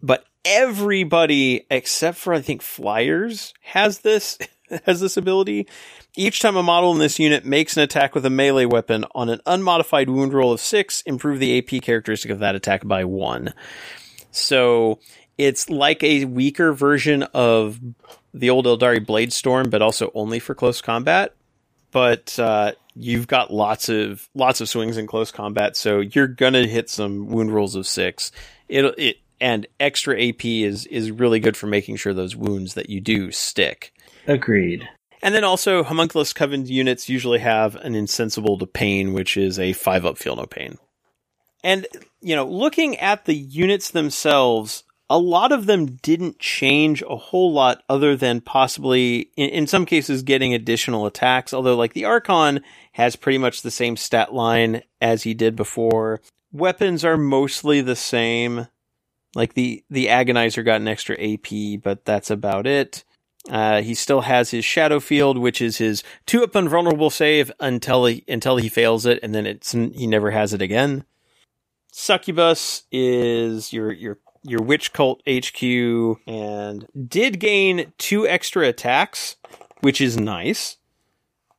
But 0.02 0.24
everybody 0.44 1.66
except 1.70 2.18
for 2.18 2.34
I 2.34 2.40
think 2.40 2.62
Flyers 2.62 3.54
has 3.62 4.00
this, 4.00 4.38
has 4.86 5.00
this 5.00 5.16
ability. 5.16 5.66
Each 6.16 6.40
time 6.40 6.56
a 6.56 6.62
model 6.62 6.92
in 6.92 6.98
this 6.98 7.18
unit 7.18 7.44
makes 7.44 7.76
an 7.76 7.82
attack 7.82 8.14
with 8.14 8.24
a 8.24 8.30
melee 8.30 8.66
weapon 8.66 9.04
on 9.14 9.28
an 9.28 9.40
unmodified 9.46 10.08
wound 10.08 10.32
roll 10.32 10.52
of 10.52 10.60
six, 10.60 11.00
improve 11.02 11.40
the 11.40 11.58
AP 11.58 11.82
characteristic 11.82 12.30
of 12.30 12.38
that 12.38 12.54
attack 12.54 12.86
by 12.86 13.04
one. 13.04 13.52
So 14.30 15.00
it's 15.38 15.68
like 15.68 16.02
a 16.04 16.24
weaker 16.26 16.72
version 16.72 17.24
of 17.34 17.80
the 18.32 18.50
old 18.50 18.66
Eldari 18.66 19.04
Blade 19.04 19.32
Storm, 19.32 19.70
but 19.70 19.82
also 19.82 20.10
only 20.14 20.38
for 20.38 20.54
close 20.54 20.80
combat. 20.80 21.34
But 21.90 22.38
uh, 22.38 22.72
you've 22.94 23.26
got 23.26 23.52
lots 23.52 23.88
of 23.88 24.28
lots 24.34 24.60
of 24.60 24.68
swings 24.68 24.96
in 24.96 25.06
close 25.06 25.30
combat, 25.30 25.76
so 25.76 26.00
you're 26.00 26.26
gonna 26.26 26.66
hit 26.66 26.88
some 26.88 27.28
wound 27.28 27.54
rolls 27.54 27.74
of 27.74 27.86
six. 27.86 28.32
It'll 28.68 28.94
it 28.96 29.16
and 29.40 29.66
extra 29.80 30.20
AP 30.20 30.44
is 30.44 30.86
is 30.86 31.10
really 31.10 31.40
good 31.40 31.56
for 31.56 31.66
making 31.66 31.96
sure 31.96 32.14
those 32.14 32.36
wounds 32.36 32.74
that 32.74 32.88
you 32.88 33.00
do 33.00 33.30
stick. 33.30 33.92
Agreed. 34.26 34.88
And 35.22 35.34
then 35.34 35.44
also, 35.44 35.82
homunculus 35.82 36.34
coven 36.34 36.66
units 36.66 37.08
usually 37.08 37.38
have 37.38 37.76
an 37.76 37.94
insensible 37.94 38.58
to 38.58 38.66
pain, 38.66 39.14
which 39.14 39.38
is 39.38 39.58
a 39.58 39.72
five 39.72 40.04
up 40.04 40.18
feel 40.18 40.36
no 40.36 40.44
pain. 40.44 40.76
And, 41.62 41.86
you 42.20 42.36
know, 42.36 42.46
looking 42.46 42.98
at 42.98 43.24
the 43.24 43.34
units 43.34 43.90
themselves, 43.90 44.84
a 45.14 45.18
lot 45.18 45.52
of 45.52 45.66
them 45.66 45.86
didn't 46.02 46.40
change 46.40 47.00
a 47.02 47.14
whole 47.14 47.52
lot 47.52 47.84
other 47.88 48.16
than 48.16 48.40
possibly, 48.40 49.30
in, 49.36 49.48
in 49.50 49.66
some 49.68 49.86
cases, 49.86 50.24
getting 50.24 50.52
additional 50.52 51.06
attacks. 51.06 51.54
Although, 51.54 51.76
like, 51.76 51.92
the 51.92 52.04
Archon 52.04 52.64
has 52.94 53.14
pretty 53.14 53.38
much 53.38 53.62
the 53.62 53.70
same 53.70 53.96
stat 53.96 54.34
line 54.34 54.82
as 55.00 55.22
he 55.22 55.32
did 55.32 55.54
before. 55.54 56.20
Weapons 56.50 57.04
are 57.04 57.16
mostly 57.16 57.80
the 57.80 57.94
same. 57.94 58.66
Like, 59.36 59.54
the, 59.54 59.84
the 59.88 60.06
Agonizer 60.06 60.64
got 60.64 60.80
an 60.80 60.88
extra 60.88 61.14
AP, 61.14 61.80
but 61.80 62.04
that's 62.04 62.30
about 62.30 62.66
it. 62.66 63.04
Uh, 63.48 63.82
he 63.82 63.94
still 63.94 64.22
has 64.22 64.50
his 64.50 64.64
shadow 64.64 64.98
field, 64.98 65.38
which 65.38 65.62
is 65.62 65.78
his 65.78 66.02
two 66.26 66.42
up 66.42 66.56
invulnerable 66.56 67.10
save 67.10 67.52
until 67.60 68.06
he 68.06 68.24
until 68.26 68.56
he 68.56 68.70
fails 68.70 69.04
it, 69.04 69.20
and 69.22 69.34
then 69.34 69.46
it's 69.46 69.72
he 69.72 70.06
never 70.06 70.30
has 70.30 70.54
it 70.54 70.62
again. 70.62 71.04
Succubus 71.92 72.84
is 72.90 73.70
your 73.70 73.92
your 73.92 74.18
your 74.44 74.62
wych 74.62 74.92
cult 74.92 75.22
HQ 75.28 75.62
and 76.26 76.86
did 77.08 77.40
gain 77.40 77.92
two 77.98 78.28
extra 78.28 78.68
attacks, 78.68 79.36
which 79.80 80.00
is 80.00 80.16
nice. 80.16 80.76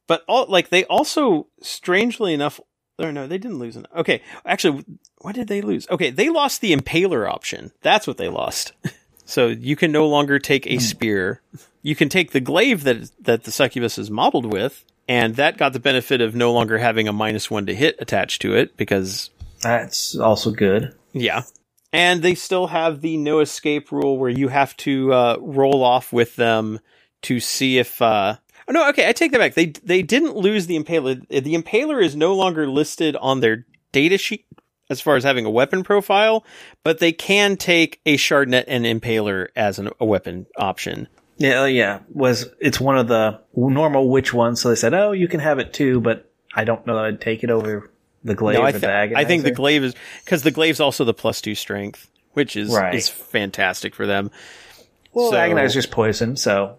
But 0.08 0.24
all 0.28 0.46
like 0.48 0.70
they 0.70 0.86
also 0.86 1.48
strangely 1.62 2.34
enough 2.34 2.60
or 2.98 3.12
no, 3.12 3.28
they 3.28 3.38
didn't 3.38 3.60
lose. 3.60 3.76
An, 3.76 3.88
okay, 3.96 4.22
actually, 4.46 4.86
what 5.20 5.36
did 5.36 5.48
they 5.48 5.62
lose? 5.62 5.88
Okay, 5.90 6.10
they 6.10 6.30
lost 6.30 6.62
the 6.62 6.76
impaler 6.76 7.30
option. 7.30 7.72
That's 7.82 8.08
what 8.08 8.18
they 8.18 8.30
lost. 8.30 8.74
so 9.26 9.48
you 9.48 9.76
can 9.76 9.92
no 9.92 10.08
longer 10.08 10.40
take 10.40 10.66
a 10.68 10.76
hmm. 10.76 10.80
spear. 10.80 11.42
You 11.82 11.96
can 11.96 12.10
take 12.10 12.32
the 12.32 12.40
glaive 12.40 12.84
that 12.84 13.12
that 13.20 13.44
the 13.44 13.52
succubus 13.52 13.98
is 13.98 14.10
modeled 14.10 14.46
with, 14.46 14.86
and 15.08 15.36
that 15.36 15.58
got 15.58 15.74
the 15.74 15.80
benefit 15.80 16.22
of 16.22 16.36
no 16.36 16.54
longer 16.54 16.78
having 16.78 17.08
a 17.08 17.14
minus 17.14 17.52
one 17.52 17.66
to 17.66 17.76
hit 17.76 17.96
attached 18.00 18.42
to 18.44 18.56
it 18.56 18.78
because 18.78 19.30
That's 19.62 20.16
also 20.18 20.52
good. 20.52 20.96
yeah. 21.14 21.44
And 21.96 22.22
they 22.22 22.36
still 22.36 22.68
have 22.68 23.02
the 23.02 23.18
no 23.18 23.40
escape 23.40 23.92
rule 23.92 24.18
where 24.18 24.30
you 24.30 24.50
have 24.50 24.76
to 24.78 25.14
uh, 25.14 25.38
roll 25.40 25.84
off 25.84 26.12
with 26.12 26.36
them 26.36 26.80
to 27.24 27.40
see 27.40 27.78
if. 27.78 28.02
Uh... 28.02 28.38
Oh 28.68 28.74
no, 28.74 28.90
okay, 28.90 29.08
I 29.08 29.14
take 29.14 29.32
that 29.32 29.38
back. 29.40 29.54
They 29.54 29.68
they 29.68 30.02
didn't 30.02 30.36
lose 30.36 30.68
the 30.68 30.78
impaler. 30.78 31.28
The 31.30 31.56
impaler 31.56 32.04
is 32.04 32.16
no 32.16 32.36
longer 32.36 32.68
listed 32.68 33.16
on 33.16 33.40
their 33.40 33.66
data 33.92 34.18
sheet 34.18 34.46
as 34.90 35.02
far 35.02 35.16
as 35.16 35.24
having 35.24 35.46
a 35.46 35.50
weapon 35.50 35.84
profile, 35.84 36.44
but 36.84 37.00
they 37.00 37.12
can 37.12 37.58
take 37.58 38.02
a 38.06 38.18
shardnet 38.18 38.66
and 38.68 38.86
impaler 38.86 39.48
as 39.56 39.80
an, 39.80 39.90
a 40.00 40.06
weapon 40.06 40.46
option. 40.58 41.08
Yeah, 41.38 41.62
oh, 41.62 41.66
yeah. 41.66 42.00
Was 42.14 42.48
it's 42.60 42.80
one 42.80 42.98
of 42.98 43.08
the 43.08 43.42
normal 43.56 44.10
wych 44.10 44.34
ones? 44.34 44.62
So 44.62 44.70
they 44.70 44.76
said, 44.76 44.94
"Oh, 44.94 45.12
you 45.12 45.28
can 45.28 45.40
have 45.40 45.60
it 45.60 45.74
too," 45.74 46.02
but 46.02 46.30
I 46.56 46.64
don't 46.64 46.86
know 46.86 46.96
that 46.96 47.06
I'd 47.06 47.22
take 47.22 47.44
it 47.44 47.50
over 47.50 47.92
the 48.26 48.36
glaive 48.36 48.58
No, 48.60 48.66
I, 48.66 48.70
or 48.70 48.72
the. 48.74 49.14
I 49.16 49.24
think 49.24 49.44
the 49.44 49.52
glaive 49.52 49.84
is 49.86 49.96
because 50.26 50.44
the 50.44 50.52
glaive's 50.52 50.82
also 50.82 51.06
the 51.06 51.14
plus 51.14 51.40
two 51.40 51.56
strength, 51.56 52.10
which 52.34 52.58
is 52.58 52.72
Right. 52.72 52.94
is 52.94 53.08
fantastic 53.08 53.96
for 53.96 54.06
them. 54.06 54.32
well, 55.14 55.32
so- 55.32 55.38
agonizer's 55.38 55.86
poison, 55.86 56.36
so 56.36 56.76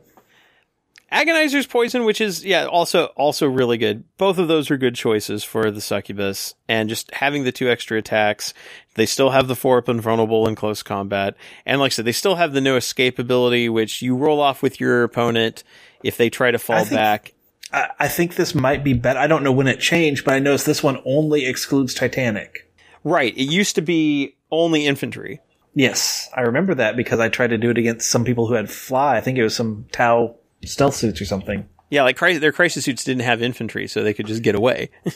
Agonizer's 1.11 1.69
poison, 1.69 2.05
which 2.05 2.21
is 2.21 2.45
yeah, 2.45 2.67
also 2.67 3.05
also 3.17 3.47
really 3.47 3.79
good. 3.79 4.03
Both 4.19 4.39
of 4.39 4.49
those 4.49 4.73
are 4.73 4.77
good 4.77 4.97
choices 4.97 5.45
for 5.45 5.71
the 5.71 5.81
succubus, 5.81 6.55
and 6.69 6.89
just 6.89 7.15
having 7.15 7.45
the 7.45 7.53
two 7.53 7.71
extra 7.71 7.97
attacks. 7.97 8.53
They 8.97 9.07
still 9.07 9.31
have 9.31 9.47
the 9.47 9.55
four 9.55 9.79
up 9.79 9.89
invulnerable 9.89 10.49
in 10.49 10.57
close 10.57 10.83
combat, 10.83 11.37
and 11.65 11.79
like 11.81 11.93
I 11.93 11.95
said, 11.95 12.07
they 12.07 12.13
still 12.13 12.35
have 12.35 12.53
the 12.53 12.61
no 12.61 12.75
escape 12.75 13.21
ability, 13.21 13.69
which 13.69 14.03
you 14.03 14.17
roll 14.17 14.41
off 14.41 14.63
with 14.63 14.81
your 14.81 15.05
opponent 15.05 15.63
if 16.03 16.17
they 16.17 16.29
try 16.29 16.51
to 16.51 16.59
fall 16.59 16.79
think- 16.85 16.91
back. 16.91 17.33
I, 17.73 17.91
I 18.01 18.09
think 18.09 18.35
this 18.35 18.55
might 18.55 18.85
be 18.85 18.93
better. 18.93 19.19
I 19.19 19.27
don't 19.27 19.43
know 19.43 19.53
when 19.53 19.67
it 19.67 19.81
changed, 19.81 20.25
but 20.25 20.35
I 20.35 20.39
noticed 20.39 20.67
this 20.67 20.83
one 20.83 21.01
only 21.05 21.47
excludes 21.47 21.95
Titanic. 21.95 22.71
Right, 23.05 23.37
it 23.37 23.45
used 23.45 23.75
to 23.77 23.83
be 23.83 24.37
only 24.51 24.87
infantry. 24.87 25.41
Yes, 25.75 26.29
I 26.35 26.41
remember 26.43 26.75
that 26.75 26.97
because 26.97 27.21
I 27.21 27.29
tried 27.29 27.49
to 27.49 27.59
do 27.59 27.71
it 27.71 27.79
against 27.79 28.11
some 28.11 28.25
people 28.25 28.47
who 28.47 28.55
had 28.55 28.71
fly. 28.71 29.17
I 29.17 29.21
think 29.21 29.39
it 29.39 29.43
was 29.43 29.55
some 29.55 29.87
Tau 29.93 30.37
stealth 30.65 30.95
suits 30.95 31.21
or 31.21 31.27
something. 31.27 31.69
Yeah, 31.91 32.03
like 32.03 32.19
their 32.19 32.53
crisis 32.53 32.85
suits 32.85 33.05
didn't 33.05 33.23
have 33.23 33.43
infantry, 33.43 33.87
so 33.87 34.03
they 34.03 34.15
could 34.15 34.27
just 34.27 34.43
get 34.43 34.55
away. 34.55 34.91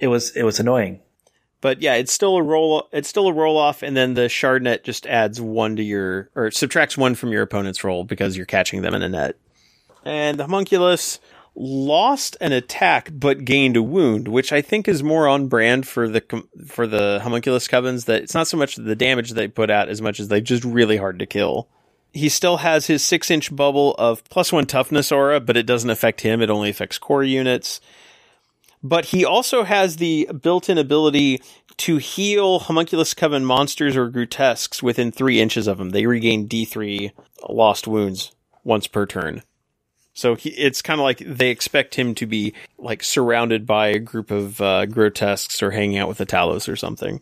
It 0.00 0.08
was 0.08 0.36
it 0.36 0.42
was 0.42 0.60
annoying. 0.60 1.00
But 1.62 1.80
yeah, 1.80 1.94
it's 1.94 2.12
still 2.12 2.36
a 2.36 2.42
roll. 2.42 2.88
It's 2.92 3.08
still 3.08 3.28
a 3.28 3.32
roll 3.32 3.56
off, 3.56 3.82
and 3.82 3.96
then 3.96 4.12
the 4.12 4.28
shard 4.28 4.62
net 4.62 4.84
just 4.84 5.06
adds 5.06 5.40
one 5.40 5.76
to 5.76 5.82
your 5.82 6.28
or 6.34 6.50
subtracts 6.50 6.98
one 6.98 7.14
from 7.14 7.30
your 7.30 7.40
opponent's 7.40 7.82
roll 7.84 8.04
because 8.04 8.36
you're 8.36 8.44
catching 8.44 8.82
them 8.82 8.92
in 8.92 9.02
a 9.02 9.08
net. 9.08 9.38
And 10.04 10.38
the 10.38 10.44
homunculus 10.44 11.20
lost 11.56 12.36
an 12.40 12.52
attack 12.52 13.10
but 13.12 13.44
gained 13.44 13.76
a 13.76 13.82
wound, 13.82 14.28
which 14.28 14.52
I 14.52 14.60
think 14.60 14.88
is 14.88 15.02
more 15.02 15.28
on 15.28 15.48
brand 15.48 15.86
for 15.86 16.08
the 16.08 16.44
for 16.66 16.86
the 16.86 17.20
homunculus 17.22 17.68
covens. 17.68 18.06
That 18.06 18.22
it's 18.22 18.34
not 18.34 18.48
so 18.48 18.56
much 18.56 18.76
the 18.76 18.96
damage 18.96 19.30
they 19.30 19.48
put 19.48 19.70
out 19.70 19.88
as 19.88 20.02
much 20.02 20.20
as 20.20 20.28
they're 20.28 20.40
just 20.40 20.64
really 20.64 20.96
hard 20.96 21.18
to 21.18 21.26
kill. 21.26 21.68
He 22.12 22.28
still 22.28 22.58
has 22.58 22.86
his 22.86 23.02
six 23.02 23.30
inch 23.30 23.54
bubble 23.54 23.94
of 23.98 24.24
plus 24.30 24.52
one 24.52 24.66
toughness 24.66 25.10
aura, 25.10 25.40
but 25.40 25.56
it 25.56 25.66
doesn't 25.66 25.90
affect 25.90 26.20
him. 26.20 26.40
It 26.40 26.50
only 26.50 26.70
affects 26.70 26.98
core 26.98 27.24
units 27.24 27.80
but 28.84 29.06
he 29.06 29.24
also 29.24 29.64
has 29.64 29.96
the 29.96 30.28
built-in 30.42 30.76
ability 30.76 31.40
to 31.78 31.96
heal 31.96 32.60
homunculus 32.60 33.14
coven 33.14 33.44
monsters 33.44 33.96
or 33.96 34.10
grotesques 34.10 34.82
within 34.82 35.10
three 35.10 35.40
inches 35.40 35.66
of 35.66 35.80
him. 35.80 35.90
They 35.90 36.06
regain 36.06 36.46
D3 36.46 37.10
lost 37.48 37.88
wounds 37.88 38.32
once 38.62 38.86
per 38.86 39.06
turn. 39.06 39.42
So 40.14 40.36
he, 40.36 40.50
it's 40.50 40.80
kind 40.80 41.00
of 41.00 41.04
like 41.04 41.18
they 41.18 41.50
expect 41.50 41.96
him 41.96 42.14
to 42.16 42.26
be 42.26 42.54
like 42.78 43.02
surrounded 43.02 43.66
by 43.66 43.88
a 43.88 43.98
group 43.98 44.30
of 44.30 44.60
uh, 44.60 44.86
grotesques 44.86 45.62
or 45.62 45.72
hanging 45.72 45.98
out 45.98 46.08
with 46.08 46.20
a 46.20 46.26
Talos 46.26 46.68
or 46.68 46.76
something. 46.76 47.20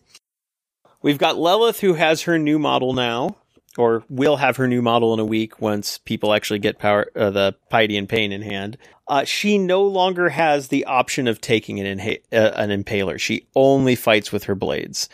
We've 1.00 1.18
got 1.18 1.38
Lelith 1.38 1.80
who 1.80 1.94
has 1.94 2.22
her 2.22 2.38
new 2.38 2.58
model 2.58 2.92
now, 2.92 3.36
or 3.76 4.04
will 4.08 4.36
have 4.36 4.56
her 4.56 4.68
new 4.68 4.82
model 4.82 5.14
in 5.14 5.20
a 5.20 5.24
week 5.24 5.60
once 5.60 5.98
people 5.98 6.32
actually 6.32 6.58
get 6.58 6.78
power 6.78 7.10
uh, 7.16 7.30
the 7.30 7.56
piety 7.70 7.96
and 7.96 8.08
pain 8.08 8.30
in 8.30 8.42
hand. 8.42 8.76
Uh, 9.08 9.24
she 9.24 9.58
no 9.58 9.82
longer 9.82 10.28
has 10.28 10.68
the 10.68 10.84
option 10.84 11.26
of 11.26 11.40
taking 11.40 11.80
an, 11.80 11.98
inha- 11.98 12.22
uh, 12.32 12.52
an 12.54 12.70
impaler. 12.70 13.18
She 13.18 13.46
only 13.56 13.94
fights 13.96 14.30
with 14.30 14.44
her 14.44 14.54
blades. 14.54 15.08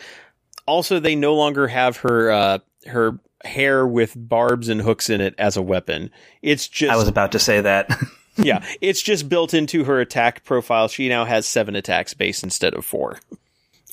Also, 0.67 0.99
they 0.99 1.15
no 1.15 1.33
longer 1.33 1.67
have 1.67 1.97
her 1.97 2.31
uh, 2.31 2.59
her 2.85 3.17
hair 3.45 3.85
with 3.87 4.13
barbs 4.15 4.69
and 4.69 4.81
hooks 4.81 5.09
in 5.09 5.21
it 5.21 5.35
as 5.37 5.57
a 5.57 5.61
weapon. 5.61 6.11
It's 6.41 6.67
just 6.67 6.91
I 6.91 6.97
was 6.97 7.07
about 7.07 7.31
to 7.33 7.39
say 7.39 7.61
that. 7.61 7.89
yeah, 8.37 8.65
it's 8.81 9.01
just 9.01 9.29
built 9.29 9.53
into 9.53 9.83
her 9.85 9.99
attack 9.99 10.43
profile. 10.43 10.87
She 10.87 11.09
now 11.09 11.25
has 11.25 11.45
seven 11.45 11.75
attacks 11.75 12.13
base 12.13 12.43
instead 12.43 12.73
of 12.73 12.85
four. 12.85 13.19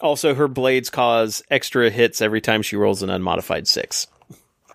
Also, 0.00 0.34
her 0.34 0.48
blades 0.48 0.90
cause 0.90 1.42
extra 1.50 1.90
hits 1.90 2.20
every 2.20 2.40
time 2.40 2.62
she 2.62 2.76
rolls 2.76 3.02
an 3.02 3.10
unmodified 3.10 3.66
six. 3.66 4.06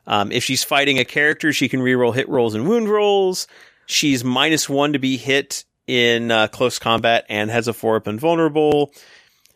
Um, 0.08 0.32
if 0.32 0.44
she's 0.44 0.64
fighting 0.64 0.98
a 0.98 1.06
character, 1.06 1.54
she 1.54 1.70
can 1.70 1.80
reroll 1.80 2.14
hit 2.14 2.28
rolls 2.28 2.56
and 2.56 2.68
wound 2.68 2.90
rolls. 2.90 3.48
She's 3.86 4.24
minus 4.24 4.68
one 4.68 4.94
to 4.94 5.00
be 5.00 5.18
hit 5.18 5.64
in 5.86 6.32
uh, 6.32 6.48
close 6.48 6.80
combat 6.80 7.26
and 7.30 7.52
has 7.52 7.68
a 7.68 7.74
four 7.74 7.98
up 7.98 8.08
invulnerable. 8.08 8.94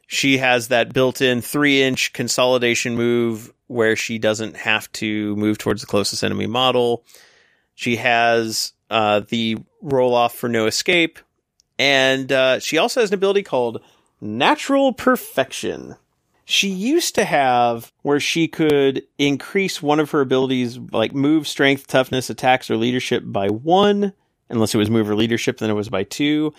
She 0.07 0.37
has 0.37 0.67
that 0.67 0.93
built 0.93 1.21
in 1.21 1.41
three 1.41 1.81
inch 1.81 2.13
consolidation 2.13 2.95
move 2.95 3.51
where 3.67 3.95
she 3.95 4.19
doesn't 4.19 4.55
have 4.55 4.91
to 4.93 5.35
move 5.35 5.57
towards 5.57 5.81
the 5.81 5.87
closest 5.87 6.23
enemy 6.23 6.47
model. 6.47 7.03
She 7.73 7.95
has 7.97 8.73
uh, 8.89 9.21
the 9.27 9.57
roll 9.81 10.13
off 10.13 10.35
for 10.35 10.49
no 10.49 10.67
escape. 10.67 11.19
And 11.77 12.31
uh, 12.31 12.59
she 12.59 12.77
also 12.77 13.01
has 13.01 13.09
an 13.09 13.15
ability 13.15 13.43
called 13.43 13.81
Natural 14.21 14.93
Perfection. 14.93 15.95
She 16.45 16.69
used 16.69 17.15
to 17.15 17.25
have 17.25 17.91
where 18.03 18.19
she 18.19 18.47
could 18.47 19.03
increase 19.17 19.81
one 19.81 19.99
of 19.99 20.11
her 20.11 20.21
abilities, 20.21 20.77
like 20.77 21.13
move, 21.13 21.47
strength, 21.47 21.87
toughness, 21.87 22.29
attacks, 22.29 22.69
or 22.69 22.77
leadership 22.77 23.23
by 23.25 23.49
one, 23.49 24.13
unless 24.49 24.75
it 24.75 24.77
was 24.77 24.91
move 24.91 25.09
or 25.09 25.15
leadership, 25.15 25.57
then 25.57 25.71
it 25.71 25.73
was 25.73 25.89
by 25.89 26.03
two. 26.03 26.53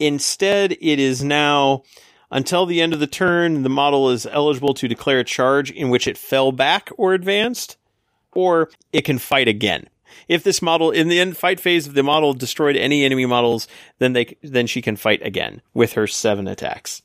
Instead, 0.00 0.72
it 0.72 0.98
is 0.98 1.22
now 1.22 1.84
until 2.30 2.66
the 2.66 2.80
end 2.80 2.92
of 2.92 3.00
the 3.00 3.06
turn, 3.06 3.62
the 3.62 3.68
model 3.68 4.10
is 4.10 4.26
eligible 4.26 4.74
to 4.74 4.88
declare 4.88 5.20
a 5.20 5.24
charge 5.24 5.70
in 5.70 5.88
which 5.88 6.06
it 6.06 6.18
fell 6.18 6.52
back 6.52 6.90
or 6.96 7.14
advanced, 7.14 7.76
or 8.32 8.70
it 8.92 9.02
can 9.02 9.18
fight 9.18 9.48
again. 9.48 9.88
if 10.28 10.42
this 10.42 10.62
model 10.62 10.90
in 10.90 11.08
the 11.08 11.20
end 11.20 11.36
fight 11.36 11.60
phase, 11.60 11.86
if 11.86 11.94
the 11.94 12.02
model 12.02 12.34
destroyed 12.34 12.76
any 12.76 13.04
enemy 13.04 13.26
models, 13.26 13.68
then 13.98 14.12
they 14.12 14.36
then 14.42 14.66
she 14.66 14.82
can 14.82 14.96
fight 14.96 15.22
again 15.22 15.62
with 15.74 15.92
her 15.92 16.06
seven 16.06 16.48
attacks. 16.48 17.02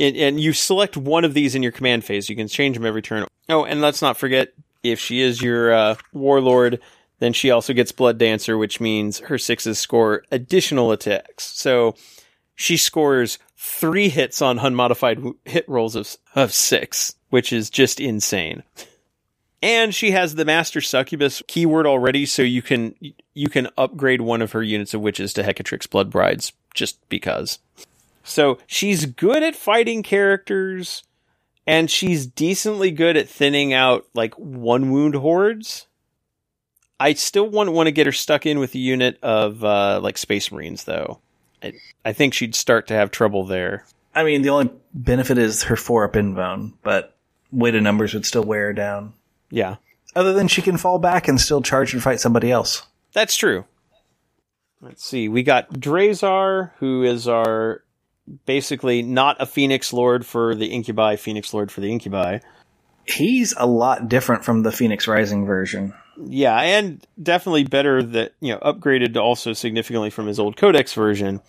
And, 0.00 0.16
and 0.16 0.40
you 0.40 0.52
select 0.52 0.96
one 0.96 1.24
of 1.24 1.34
these 1.34 1.54
in 1.54 1.62
your 1.62 1.72
command 1.72 2.04
phase. 2.04 2.28
You 2.28 2.34
can 2.34 2.48
change 2.48 2.76
them 2.76 2.86
every 2.86 3.02
turn. 3.02 3.26
Oh, 3.48 3.64
and 3.64 3.80
let's 3.80 4.02
not 4.02 4.16
forget 4.16 4.52
if 4.82 4.98
she 4.98 5.20
is 5.20 5.40
your 5.40 5.72
uh, 5.72 5.94
warlord, 6.12 6.80
then 7.20 7.32
she 7.32 7.50
also 7.50 7.72
gets 7.72 7.92
blood 7.92 8.18
dancer, 8.18 8.58
which 8.58 8.80
means 8.80 9.20
her 9.20 9.38
sixes 9.38 9.78
score 9.78 10.24
additional 10.32 10.90
attacks. 10.90 11.44
So 11.44 11.94
she 12.56 12.76
scores 12.76 13.38
three 13.64 14.10
hits 14.10 14.42
on 14.42 14.58
unmodified 14.58 15.22
hit 15.44 15.66
rolls 15.68 15.96
of 15.96 16.16
of 16.34 16.52
six, 16.52 17.14
which 17.30 17.52
is 17.52 17.70
just 17.70 17.98
insane. 17.98 18.62
And 19.62 19.94
she 19.94 20.10
has 20.10 20.34
the 20.34 20.44
Master 20.44 20.82
Succubus 20.82 21.42
keyword 21.48 21.86
already, 21.86 22.26
so 22.26 22.42
you 22.42 22.60
can 22.60 22.94
you 23.32 23.48
can 23.48 23.68
upgrade 23.78 24.20
one 24.20 24.42
of 24.42 24.52
her 24.52 24.62
units 24.62 24.92
of 24.92 25.00
wyches 25.00 25.32
to 25.34 25.42
Hekatrix 25.42 25.88
Blood 25.88 26.10
Brides 26.10 26.52
just 26.74 27.08
because. 27.08 27.58
So 28.22 28.58
she's 28.66 29.06
good 29.06 29.42
at 29.42 29.56
fighting 29.56 30.02
characters, 30.02 31.02
and 31.66 31.90
she's 31.90 32.26
decently 32.26 32.90
good 32.90 33.16
at 33.16 33.30
thinning 33.30 33.72
out 33.72 34.06
like 34.12 34.34
one 34.34 34.90
wound 34.90 35.14
hordes. 35.14 35.86
I 37.00 37.14
still 37.14 37.48
want 37.48 37.72
want 37.72 37.86
to 37.86 37.92
get 37.92 38.06
her 38.06 38.12
stuck 38.12 38.44
in 38.44 38.58
with 38.58 38.74
a 38.74 38.78
unit 38.78 39.18
of 39.22 39.64
uh, 39.64 40.00
like 40.02 40.18
Space 40.18 40.52
Marines, 40.52 40.84
though. 40.84 41.20
I, 41.64 41.72
I 42.04 42.12
think 42.12 42.34
she'd 42.34 42.54
start 42.54 42.88
to 42.88 42.94
have 42.94 43.10
trouble 43.10 43.44
there. 43.46 43.86
I 44.14 44.22
mean, 44.22 44.42
the 44.42 44.50
only 44.50 44.70
benefit 44.92 45.38
is 45.38 45.64
her 45.64 45.76
four 45.76 46.04
up 46.04 46.12
invuln, 46.12 46.74
but 46.82 47.16
weight 47.50 47.74
of 47.74 47.82
numbers 47.82 48.14
would 48.14 48.26
still 48.26 48.44
wear 48.44 48.66
her 48.66 48.72
down. 48.72 49.14
Yeah, 49.50 49.76
Other 50.14 50.32
than 50.32 50.48
she 50.48 50.62
can 50.62 50.76
fall 50.76 50.98
back 50.98 51.26
and 51.26 51.40
still 51.40 51.62
charge 51.62 51.94
and 51.94 52.02
fight 52.02 52.20
somebody 52.20 52.50
else. 52.50 52.86
That's 53.12 53.36
true. 53.36 53.64
Let's 54.80 55.04
see. 55.04 55.28
We 55.28 55.42
got 55.42 55.72
Drazhar, 55.72 56.72
who 56.78 57.02
is 57.02 57.26
our 57.26 57.82
basically 58.46 59.02
not 59.02 59.40
a 59.40 59.46
Phoenix 59.46 59.92
Lord 59.92 60.26
for 60.26 60.54
the 60.54 60.66
Incubi, 60.66 61.16
Phoenix 61.16 61.54
Lord 61.54 61.70
for 61.70 61.80
the 61.80 61.90
Incubi. 61.90 62.40
He's 63.06 63.54
a 63.56 63.66
lot 63.66 64.08
different 64.08 64.44
from 64.44 64.62
the 64.62 64.72
Phoenix 64.72 65.06
Rising 65.06 65.46
version. 65.46 65.94
Yeah, 66.16 66.56
and 66.60 67.04
definitely 67.20 67.64
better 67.64 68.02
that, 68.02 68.34
you 68.40 68.52
know, 68.52 68.58
upgraded 68.60 69.16
also 69.16 69.52
significantly 69.52 70.10
from 70.10 70.26
his 70.26 70.38
old 70.38 70.56
Codex 70.56 70.92
version. 70.94 71.40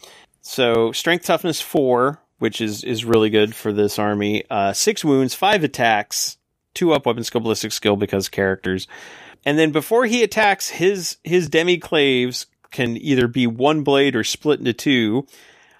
So, 0.42 0.92
strength 0.92 1.26
toughness 1.26 1.62
4, 1.62 2.20
which 2.40 2.62
is 2.62 2.84
is 2.84 3.06
really 3.06 3.30
good 3.30 3.56
for 3.56 3.72
this 3.74 3.98
army. 3.98 4.44
Uh 4.50 4.74
6 4.74 5.04
wounds, 5.06 5.34
5 5.34 5.64
attacks, 5.64 6.38
2 6.76 6.94
up 6.94 7.06
weapon 7.06 7.24
skill 7.24 7.42
ballistic 7.42 7.72
skill 7.72 7.96
because 7.96 8.30
characters. 8.30 8.88
And 9.46 9.60
then 9.60 9.72
before 9.72 10.06
he 10.06 10.24
attacks, 10.24 10.70
his 10.70 11.18
his 11.24 11.50
demiklaives 11.50 12.48
can 12.72 12.98
either 12.98 13.28
be 13.28 13.48
one 13.48 13.84
blade 13.84 14.16
or 14.16 14.24
split 14.24 14.60
into 14.60 14.74
two. 14.74 15.28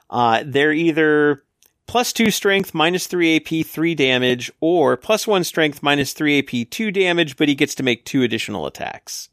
Uh, 0.10 0.44
they're 0.46 0.72
either 0.72 1.44
plus 1.88 2.14
two 2.14 2.32
strength, 2.32 2.74
minus 2.74 3.08
three 3.08 3.36
AP, 3.36 3.66
three 3.66 3.96
damage, 3.96 4.52
or 4.60 4.98
plus 4.98 5.28
one 5.28 5.44
strength, 5.44 5.84
minus 5.84 6.14
three 6.14 6.40
AP, 6.40 6.70
two 6.70 6.92
damage, 6.92 7.38
but 7.38 7.48
he 7.48 7.56
gets 7.56 7.76
to 7.76 7.84
make 7.84 8.06
two 8.06 8.24
additional 8.24 8.66
attacks. 8.66 9.30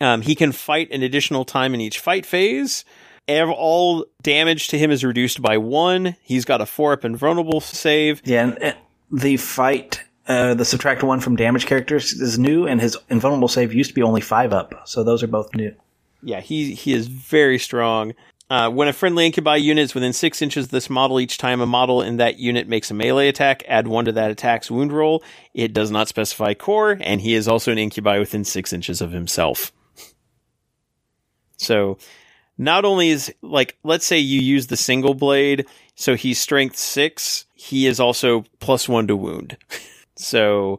Um, 0.00 0.22
he 0.22 0.34
can 0.34 0.52
fight 0.52 0.90
an 0.90 1.02
additional 1.02 1.44
time 1.44 1.74
in 1.74 1.80
each 1.80 2.00
fight 2.00 2.26
phase. 2.26 2.84
All 3.28 4.04
damage 4.20 4.68
to 4.68 4.78
him 4.78 4.90
is 4.90 5.04
reduced 5.04 5.40
by 5.40 5.56
one. 5.56 6.16
He's 6.22 6.44
got 6.44 6.60
a 6.60 6.66
four 6.66 6.92
up 6.92 7.04
invulnerable 7.04 7.60
save. 7.60 8.20
Yeah, 8.24 8.54
and 8.60 8.76
the 9.12 9.36
fight, 9.36 10.02
uh, 10.26 10.54
the 10.54 10.64
subtract 10.64 11.02
one 11.02 11.20
from 11.20 11.36
damage 11.36 11.66
characters 11.66 12.12
is 12.12 12.38
new, 12.38 12.66
and 12.66 12.80
his 12.80 12.96
invulnerable 13.08 13.48
save 13.48 13.72
used 13.72 13.90
to 13.90 13.94
be 13.94 14.02
only 14.02 14.20
five 14.20 14.52
up. 14.52 14.88
So 14.88 15.04
those 15.04 15.22
are 15.22 15.28
both 15.28 15.54
new. 15.54 15.74
Yeah, 16.22 16.40
he 16.40 16.74
he 16.74 16.92
is 16.92 17.06
very 17.06 17.58
strong. 17.58 18.14
Uh, 18.52 18.68
when 18.68 18.86
a 18.86 18.92
friendly 18.92 19.24
incubi 19.24 19.56
unit 19.56 19.82
is 19.82 19.94
within 19.94 20.12
six 20.12 20.42
inches 20.42 20.66
of 20.66 20.70
this 20.70 20.90
model, 20.90 21.18
each 21.18 21.38
time 21.38 21.62
a 21.62 21.66
model 21.66 22.02
in 22.02 22.18
that 22.18 22.38
unit 22.38 22.68
makes 22.68 22.90
a 22.90 22.94
melee 22.94 23.28
attack, 23.28 23.62
add 23.66 23.88
one 23.88 24.04
to 24.04 24.12
that 24.12 24.30
attack's 24.30 24.70
wound 24.70 24.92
roll. 24.92 25.24
It 25.54 25.72
does 25.72 25.90
not 25.90 26.06
specify 26.06 26.52
core, 26.52 26.98
and 27.00 27.22
he 27.22 27.32
is 27.32 27.48
also 27.48 27.72
an 27.72 27.78
incubi 27.78 28.18
within 28.18 28.44
six 28.44 28.74
inches 28.74 29.00
of 29.00 29.10
himself. 29.10 29.72
So, 31.56 31.96
not 32.58 32.84
only 32.84 33.08
is 33.08 33.32
like, 33.40 33.78
let's 33.84 34.04
say 34.04 34.18
you 34.18 34.42
use 34.42 34.66
the 34.66 34.76
single 34.76 35.14
blade, 35.14 35.64
so 35.94 36.14
he's 36.14 36.38
strength 36.38 36.76
six, 36.76 37.46
he 37.54 37.86
is 37.86 38.00
also 38.00 38.44
plus 38.60 38.86
one 38.86 39.06
to 39.06 39.16
wound. 39.16 39.56
so, 40.16 40.78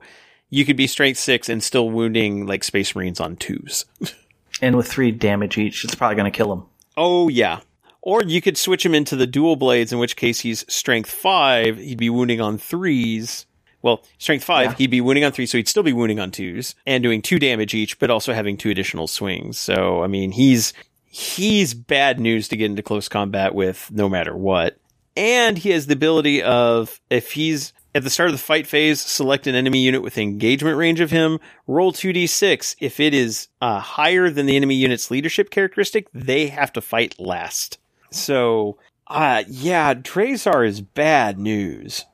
you 0.51 0.63
could 0.63 0.77
be 0.77 0.85
strength 0.85 1.17
six 1.17 1.49
and 1.49 1.63
still 1.63 1.89
wounding 1.89 2.45
like 2.45 2.63
space 2.63 2.95
marines 2.95 3.19
on 3.19 3.35
twos. 3.35 3.85
And 4.61 4.77
with 4.77 4.87
three 4.87 5.11
damage 5.11 5.57
each, 5.57 5.83
it's 5.83 5.95
probably 5.95 6.15
going 6.15 6.31
to 6.31 6.37
kill 6.37 6.53
him. 6.53 6.63
Oh 6.97 7.27
yeah. 7.27 7.59
Or 8.01 8.21
you 8.21 8.41
could 8.41 8.57
switch 8.57 8.85
him 8.85 8.93
into 8.93 9.15
the 9.15 9.25
dual 9.27 9.55
blades, 9.55 9.93
in 9.93 9.99
which 9.99 10.15
case 10.17 10.41
he's 10.41 10.65
strength 10.73 11.09
five. 11.09 11.77
He'd 11.77 11.97
be 11.97 12.09
wounding 12.09 12.41
on 12.41 12.57
threes. 12.57 13.45
Well, 13.81 14.03
strength 14.17 14.43
five, 14.43 14.71
Yeah. 14.71 14.75
he'd 14.77 14.91
be 14.91 15.01
wounding 15.01 15.23
on 15.23 15.31
three, 15.31 15.45
so 15.45 15.57
he'd 15.57 15.67
still 15.67 15.83
be 15.83 15.93
wounding 15.93 16.19
on 16.19 16.31
twos 16.31 16.75
and 16.85 17.01
doing 17.03 17.21
two 17.21 17.39
damage 17.39 17.73
each, 17.73 17.99
but 17.99 18.09
also 18.09 18.33
having 18.33 18.57
two 18.57 18.69
additional 18.69 19.07
swings. 19.07 19.57
So, 19.57 20.03
I 20.03 20.07
mean, 20.07 20.31
he's 20.31 20.73
he's 21.05 21.73
bad 21.73 22.19
news 22.19 22.47
to 22.49 22.57
get 22.57 22.65
into 22.65 22.81
close 22.81 23.07
combat 23.07 23.53
with, 23.55 23.89
no 23.91 24.09
matter 24.09 24.35
what. 24.35 24.77
And 25.15 25.57
he 25.57 25.69
has 25.69 25.85
the 25.87 25.93
ability 25.93 26.41
of 26.41 26.99
if 27.09 27.33
he's 27.33 27.71
at 27.95 28.03
the 28.03 28.09
start 28.09 28.29
of 28.29 28.33
the 28.33 28.41
fight 28.41 28.65
phase, 28.67 28.99
select 29.01 29.45
an 29.47 29.55
enemy 29.55 29.79
unit 29.79 30.01
with 30.01 30.17
engagement 30.17 30.77
range 30.77 30.99
of 30.99 31.11
him, 31.11 31.39
roll 31.67 31.91
2d6. 31.93 32.75
If 32.79 32.99
it 32.99 33.13
is 33.13 33.49
uh, 33.61 33.79
higher 33.79 34.29
than 34.29 34.45
the 34.45 34.55
enemy 34.55 34.75
unit's 34.75 35.11
leadership 35.11 35.49
characteristic, 35.49 36.07
they 36.13 36.47
have 36.47 36.73
to 36.73 36.81
fight 36.81 37.19
last. 37.19 37.77
So, 38.09 38.77
uh, 39.07 39.43
yeah, 39.47 39.93
Drazhar 39.93 40.67
is 40.67 40.81
bad 40.81 41.37
news. 41.37 42.05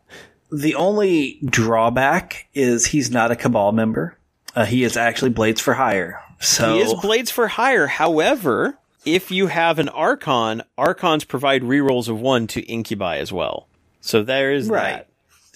The 0.51 0.75
only 0.75 1.39
drawback 1.45 2.47
is 2.53 2.87
he's 2.87 3.11
not 3.11 3.31
a 3.31 3.35
Kabal 3.35 3.71
member. 3.71 4.17
Uh, 4.55 4.65
he 4.65 4.83
is 4.83 4.97
actually 4.97 5.29
Blades 5.29 5.61
for 5.61 5.75
Hire. 5.75 6.21
So 6.39 6.73
He 6.73 6.81
is 6.81 6.93
Blades 6.95 7.29
for 7.29 7.47
Hire. 7.47 7.85
However, 7.87 8.77
if 9.05 9.29
you 9.29 9.47
have 9.47 9.77
an 9.77 9.89
Archon, 9.89 10.63
Archons 10.77 11.23
provide 11.23 11.61
rerolls 11.61 12.07
of 12.09 12.19
one 12.19 12.47
to 12.47 12.61
Incubi 12.61 13.17
as 13.17 13.31
well. 13.31 13.67
So 14.01 14.23
there 14.23 14.51
is 14.51 14.67
Right. 14.69 14.95
that. 14.97 15.08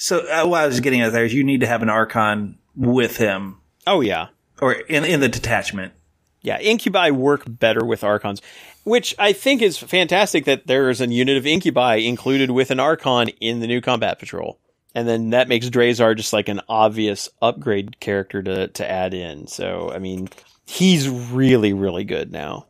So 0.04 0.20
uh, 0.20 0.46
what 0.46 0.60
I 0.60 0.68
was 0.68 0.82
getting 0.82 1.00
at 1.00 1.14
there 1.14 1.24
is 1.24 1.34
you 1.34 1.46
need 1.46 1.62
to 1.62 1.66
have 1.66 1.82
an 1.82 1.88
Archon 1.88 2.58
with 2.76 3.16
him, 3.16 3.62
Oh 3.88 4.02
yeah. 4.02 4.28
or 4.60 4.74
in 4.74 5.06
in 5.06 5.22
the 5.22 5.30
detachment. 5.30 5.94
Yeah, 6.42 6.60
Incubi 6.60 7.10
work 7.12 7.44
better 7.48 7.86
with 7.86 8.04
Archons, 8.04 8.42
which 8.84 9.16
I 9.18 9.32
think 9.32 9.62
is 9.62 9.78
fantastic 9.78 10.44
that 10.44 10.68
there 10.68 10.90
is 10.90 11.00
a 11.00 11.08
unit 11.08 11.38
of 11.38 11.48
Incubi 11.48 12.00
included 12.00 12.52
with 12.52 12.70
an 12.70 12.82
Archon 12.82 13.30
in 13.40 13.62
the 13.62 13.68
new 13.68 13.80
Combat 13.80 14.20
Patrol. 14.20 14.60
And 14.94 15.08
then 15.08 15.30
that 15.30 15.48
makes 15.48 15.70
Drazhar 15.70 16.18
just 16.18 16.34
like 16.34 16.50
an 16.50 16.60
obvious 16.68 17.30
upgrade 17.42 18.02
character 18.02 18.44
to, 18.44 18.68
to 18.68 18.92
add 18.92 19.14
in. 19.14 19.48
So, 19.48 19.90
I 19.90 20.00
mean, 20.00 20.28
he's 20.66 21.08
really, 21.08 21.72
really 21.72 22.04
good 22.04 22.30
now. 22.30 22.66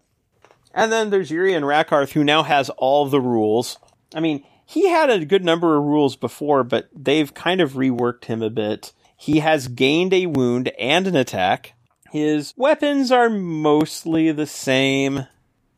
And 0.71 0.91
then 0.91 1.09
there's 1.09 1.31
Urien 1.31 1.63
Rakarth, 1.63 2.11
who 2.11 2.23
now 2.23 2.43
has 2.43 2.69
all 2.69 3.07
the 3.07 3.19
rules. 3.19 3.79
I 4.13 4.19
mean, 4.19 4.45
he 4.65 4.89
had 4.89 5.09
a 5.09 5.25
good 5.25 5.43
number 5.43 5.77
of 5.77 5.83
rules 5.83 6.15
before, 6.15 6.63
but 6.63 6.89
they've 6.95 7.33
kind 7.33 7.61
of 7.61 7.73
reworked 7.73 8.25
him 8.25 8.41
a 8.41 8.49
bit. 8.49 8.93
He 9.17 9.39
has 9.39 9.67
gained 9.67 10.13
a 10.13 10.25
wound 10.25 10.69
and 10.79 11.07
an 11.07 11.15
attack. 11.15 11.73
His 12.11 12.53
weapons 12.57 13.11
are 13.11 13.29
mostly 13.29 14.31
the 14.31 14.45
same, 14.45 15.27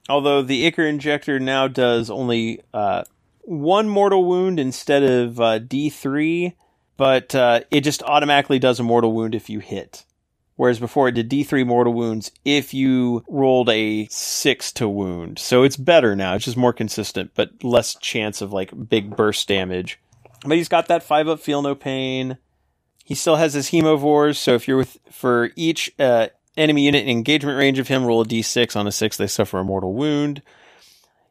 although 0.10 0.42
the 0.42 0.66
Ichor 0.66 0.86
Injector 0.86 1.40
now 1.40 1.68
does 1.68 2.10
only 2.10 2.62
uh, 2.74 3.04
one 3.42 3.88
mortal 3.88 4.26
wound 4.26 4.60
instead 4.60 5.04
of 5.04 5.40
uh, 5.40 5.60
D3, 5.60 6.54
but 6.98 7.34
uh, 7.36 7.62
it 7.72 7.82
just 7.82 8.04
automatically 8.04 8.60
does 8.60 8.80
a 8.80 8.84
mortal 8.84 9.14
wound 9.14 9.36
if 9.36 9.50
you 9.50 9.60
hit. 9.60 10.06
Whereas 10.58 10.80
before 10.80 11.10
it 11.10 11.14
did 11.14 11.30
D3 11.30 11.68
mortal 11.68 11.94
wounds 11.94 12.32
if 12.46 12.74
you 12.74 13.24
rolled 13.28 13.70
a 13.70 14.08
6 14.10 14.72
to 14.74 14.88
wound. 14.88 15.38
So 15.38 15.64
it's 15.64 15.76
better 15.76 16.16
now. 16.16 16.36
It's 16.36 16.46
just 16.46 16.56
more 16.56 16.72
consistent, 16.72 17.32
but 17.36 17.64
less 17.64 17.96
chance 17.96 18.42
of 18.42 18.54
like 18.54 18.90
big 18.90 19.16
burst 19.18 19.48
damage. 19.48 20.00
But 20.46 20.58
he's 20.58 20.70
got 20.70 20.88
that 20.88 21.04
5 21.04 21.28
up 21.28 21.40
feel 21.40 21.62
no 21.62 21.76
pain. 21.76 22.38
He 23.04 23.16
still 23.16 23.36
has 23.36 23.54
his 23.54 23.70
hemovores, 23.70 24.38
so 24.38 24.56
if 24.56 24.68
you're 24.68 24.78
with 24.78 24.98
for 25.12 25.52
each 25.56 25.94
uh, 26.00 26.28
enemy 26.58 26.86
unit 26.86 27.04
in 27.04 27.10
engagement 27.10 27.58
range 27.58 27.78
of 27.78 27.88
him, 27.88 28.06
roll 28.06 28.22
a 28.22 28.26
d6. 28.26 28.76
On 28.76 28.88
a 28.88 28.92
6, 28.92 29.18
they 29.18 29.28
suffer 29.28 29.60
a 29.60 29.64
mortal 29.64 29.94
wound. 29.94 30.42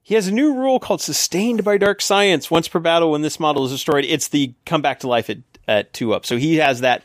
He 0.02 0.14
has 0.14 0.28
a 0.28 0.32
new 0.32 0.54
rule 0.54 0.78
called 0.78 1.00
Sustained 1.00 1.64
by 1.64 1.78
Dark 1.78 2.02
Science. 2.02 2.50
Once 2.50 2.68
per 2.68 2.78
battle, 2.78 3.10
when 3.10 3.22
this 3.22 3.40
model 3.40 3.64
is 3.64 3.72
destroyed, 3.72 4.04
it's 4.04 4.28
the 4.28 4.52
come 4.66 4.82
back 4.82 5.00
to 5.00 5.08
life 5.08 5.30
at, 5.30 5.38
at 5.66 5.92
2 5.94 6.12
up. 6.12 6.26
So 6.26 6.36
he 6.36 6.56
has 6.56 6.82
that 6.82 7.04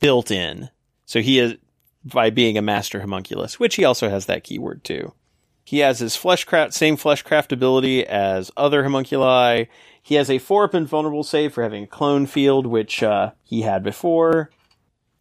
built 0.00 0.30
in. 0.30 0.70
So 1.10 1.20
he 1.20 1.40
is 1.40 1.56
by 2.04 2.30
being 2.30 2.56
a 2.56 2.62
master 2.62 3.00
homunculus, 3.00 3.58
which 3.58 3.74
he 3.74 3.84
also 3.84 4.08
has 4.08 4.26
that 4.26 4.44
keyword 4.44 4.84
too. 4.84 5.12
He 5.64 5.80
has 5.80 5.98
his 5.98 6.16
fleshcraft, 6.16 6.72
same 6.72 6.96
fleshcraft 6.96 7.50
ability 7.50 8.06
as 8.06 8.52
other 8.56 8.84
homunculi. 8.84 9.64
He 10.00 10.14
has 10.14 10.30
a 10.30 10.38
four 10.38 10.62
up 10.62 10.74
invulnerable 10.76 11.24
save 11.24 11.52
for 11.52 11.64
having 11.64 11.82
a 11.82 11.88
clone 11.88 12.26
field, 12.26 12.64
which 12.64 13.02
uh, 13.02 13.32
he 13.42 13.62
had 13.62 13.82
before. 13.82 14.50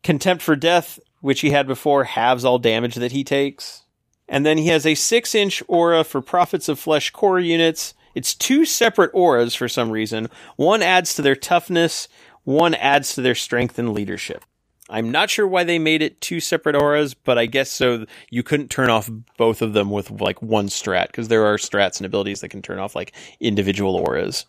Contempt 0.03 0.43
for 0.43 0.55
death, 0.55 0.99
which 1.21 1.41
he 1.41 1.49
had 1.49 1.65
before, 1.65 2.03
halves 2.03 2.45
all 2.45 2.59
damage 2.59 2.93
that 2.93 3.11
he 3.11 3.23
takes. 3.23 3.81
And 4.27 4.45
then 4.45 4.59
he 4.59 4.67
has 4.67 4.85
a 4.85 4.93
six 4.93 5.33
inch 5.33 5.63
aura 5.67 6.03
for 6.03 6.21
Prophets 6.21 6.69
of 6.69 6.77
Flesh 6.77 7.09
core 7.09 7.39
units. 7.39 7.95
It's 8.13 8.35
two 8.35 8.63
separate 8.63 9.09
auras 9.15 9.55
for 9.55 9.67
some 9.67 9.89
reason. 9.89 10.29
One 10.55 10.83
adds 10.83 11.15
to 11.15 11.23
their 11.23 11.35
toughness, 11.35 12.07
one 12.43 12.75
adds 12.75 13.15
to 13.15 13.23
their 13.23 13.33
strength 13.33 13.79
and 13.79 13.91
leadership. 13.91 14.45
I'm 14.89 15.11
not 15.11 15.29
sure 15.29 15.47
why 15.47 15.63
they 15.63 15.77
made 15.77 16.01
it 16.01 16.19
two 16.19 16.39
separate 16.39 16.75
auras, 16.75 17.13
but 17.13 17.37
I 17.37 17.45
guess 17.45 17.69
so 17.69 18.05
you 18.29 18.41
couldn't 18.41 18.69
turn 18.69 18.89
off 18.89 19.09
both 19.37 19.61
of 19.61 19.73
them 19.73 19.91
with 19.91 20.09
like 20.09 20.41
one 20.41 20.67
strat, 20.67 21.07
because 21.07 21.27
there 21.27 21.45
are 21.45 21.57
strats 21.57 21.97
and 21.97 22.05
abilities 22.05 22.41
that 22.41 22.49
can 22.49 22.61
turn 22.61 22.79
off 22.79 22.95
like 22.95 23.13
individual 23.39 23.95
auras. 23.95 24.45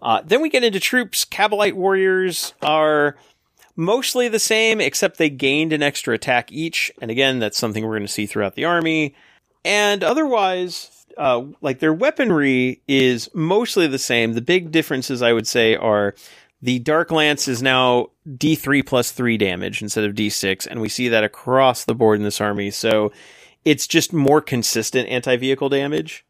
Uh, 0.00 0.20
then 0.24 0.42
we 0.42 0.48
get 0.48 0.64
into 0.64 0.80
troops. 0.80 1.24
Kabalite 1.24 1.74
warriors 1.74 2.54
are 2.62 3.16
mostly 3.76 4.28
the 4.28 4.38
same, 4.38 4.80
except 4.80 5.16
they 5.16 5.30
gained 5.30 5.72
an 5.72 5.82
extra 5.82 6.14
attack 6.14 6.50
each. 6.52 6.90
And 7.00 7.10
again, 7.10 7.38
that's 7.38 7.58
something 7.58 7.84
we're 7.84 7.98
going 7.98 8.02
to 8.02 8.12
see 8.12 8.26
throughout 8.26 8.54
the 8.54 8.64
army. 8.64 9.14
And 9.64 10.02
otherwise, 10.02 11.06
uh, 11.16 11.44
like 11.60 11.78
their 11.78 11.94
weaponry 11.94 12.80
is 12.88 13.30
mostly 13.32 13.86
the 13.86 13.98
same. 13.98 14.32
The 14.32 14.40
big 14.40 14.72
differences, 14.72 15.22
I 15.22 15.32
would 15.32 15.46
say, 15.46 15.76
are 15.76 16.14
the 16.62 16.78
Dark 16.78 17.10
Lance 17.10 17.48
is 17.48 17.60
now 17.60 18.10
D3 18.26 18.86
plus 18.86 19.10
3 19.10 19.36
damage 19.36 19.82
instead 19.82 20.04
of 20.04 20.14
D6, 20.14 20.66
and 20.66 20.80
we 20.80 20.88
see 20.88 21.08
that 21.08 21.24
across 21.24 21.84
the 21.84 21.94
board 21.94 22.18
in 22.18 22.24
this 22.24 22.40
army. 22.40 22.70
So 22.70 23.12
it's 23.64 23.88
just 23.88 24.12
more 24.12 24.40
consistent 24.40 25.08
anti 25.08 25.36
vehicle 25.36 25.68
damage. 25.68 26.24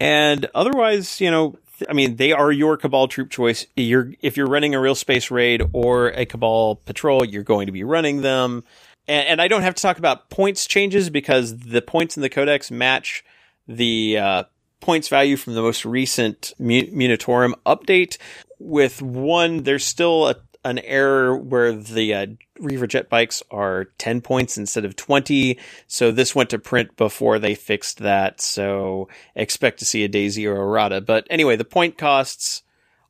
And 0.00 0.48
otherwise, 0.54 1.20
you 1.20 1.30
know, 1.30 1.56
I 1.88 1.92
mean, 1.92 2.16
they 2.16 2.32
are 2.32 2.50
your 2.50 2.76
Kabal 2.76 3.08
troop 3.08 3.30
choice. 3.30 3.66
You're 3.76 4.12
if 4.20 4.36
you're 4.36 4.48
running 4.48 4.74
a 4.74 4.80
real 4.80 4.94
space 4.94 5.30
raid 5.30 5.62
or 5.72 6.08
a 6.08 6.26
Kabal 6.26 6.76
patrol, 6.84 7.24
you're 7.24 7.42
going 7.42 7.66
to 7.66 7.72
be 7.72 7.84
running 7.84 8.22
them. 8.22 8.64
And, 9.06 9.28
and 9.28 9.42
I 9.42 9.48
don't 9.48 9.62
have 9.62 9.74
to 9.74 9.82
talk 9.82 9.98
about 9.98 10.28
points 10.28 10.66
changes 10.66 11.08
because 11.08 11.56
the 11.58 11.82
points 11.82 12.16
in 12.16 12.22
the 12.22 12.28
Codex 12.28 12.70
match 12.70 13.24
the 13.68 14.18
uh, 14.18 14.42
points 14.80 15.08
value 15.08 15.36
from 15.36 15.54
the 15.54 15.62
most 15.62 15.84
recent 15.84 16.52
Munitorum 16.60 17.54
update. 17.64 18.18
With 18.58 19.02
one, 19.02 19.64
there's 19.64 19.84
still 19.84 20.28
a, 20.28 20.36
an 20.64 20.78
error 20.80 21.36
where 21.36 21.72
the 21.72 22.14
uh, 22.14 22.26
Reaver 22.58 22.86
jet 22.86 23.08
bikes 23.08 23.42
are 23.50 23.86
10 23.98 24.20
points 24.20 24.56
instead 24.56 24.84
of 24.84 24.96
20. 24.96 25.58
So 25.86 26.10
this 26.10 26.34
went 26.34 26.50
to 26.50 26.58
print 26.58 26.96
before 26.96 27.38
they 27.38 27.54
fixed 27.54 27.98
that. 27.98 28.40
So 28.40 29.08
expect 29.34 29.78
to 29.80 29.84
see 29.84 30.04
a 30.04 30.08
Daisy 30.08 30.46
or 30.46 30.56
a 30.56 30.66
Rada. 30.66 31.00
But 31.00 31.26
anyway, 31.30 31.56
the 31.56 31.64
point 31.64 31.98
costs 31.98 32.62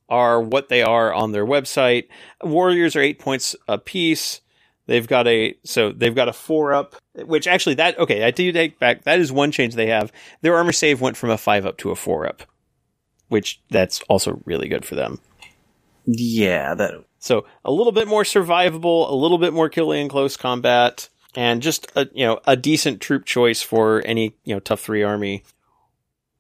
are 0.09 0.41
what 0.41 0.69
they 0.69 0.83
are 0.83 1.13
on 1.13 1.33
their 1.33 1.47
website. 1.47 2.09
Warriors 2.43 2.97
are 2.97 3.01
eight 3.01 3.19
points 3.19 3.57
a 3.69 3.79
piece. 3.79 4.41
They've 4.87 5.07
got 5.07 5.27
a 5.27 5.55
so 5.65 5.91
they've 5.91 6.15
got 6.15 6.29
a 6.29 6.33
four 6.33 6.73
up, 6.73 6.95
which 7.15 7.49
actually 7.49 7.75
that 7.75 7.99
okay, 7.99 8.23
I 8.23 8.31
do 8.31 8.53
take 8.53 8.79
back 8.79 9.03
that 9.03 9.19
is 9.19 9.33
one 9.33 9.51
change 9.51 9.75
they 9.75 9.89
have. 9.89 10.13
Their 10.43 10.55
armor 10.55 10.73
save 10.73 11.01
went 11.01 11.17
from 11.17 11.31
a 11.31 11.39
five 11.39 11.67
up 11.67 11.77
to 11.79 11.91
a 11.91 11.97
four 11.97 12.25
up, 12.27 12.45
which 13.29 13.61
that's 13.69 14.01
also 14.03 14.41
really 14.45 14.69
good 14.69 14.85
for 14.85 14.95
them. 14.95 15.21
Yeah, 16.07 16.75
that 16.75 17.05
so 17.19 17.45
a 17.65 17.73
little 17.73 17.93
bit 17.93 18.07
more 18.07 18.23
survivable, 18.23 19.11
a 19.11 19.15
little 19.15 19.39
bit 19.39 19.53
more 19.53 19.69
killing 19.69 20.03
in 20.03 20.09
close 20.09 20.37
combat, 20.37 21.09
and 21.35 21.61
just 21.61 21.91
a 21.97 22.09
you 22.15 22.25
know 22.25 22.41
a 22.47 22.57
decent 22.57 23.01
troop 23.01 23.25
choice 23.25 23.61
for 23.61 24.03
any 24.07 24.37
you 24.45 24.55
know 24.55 24.61
tough 24.61 24.81
three 24.81 25.03
army. 25.03 25.43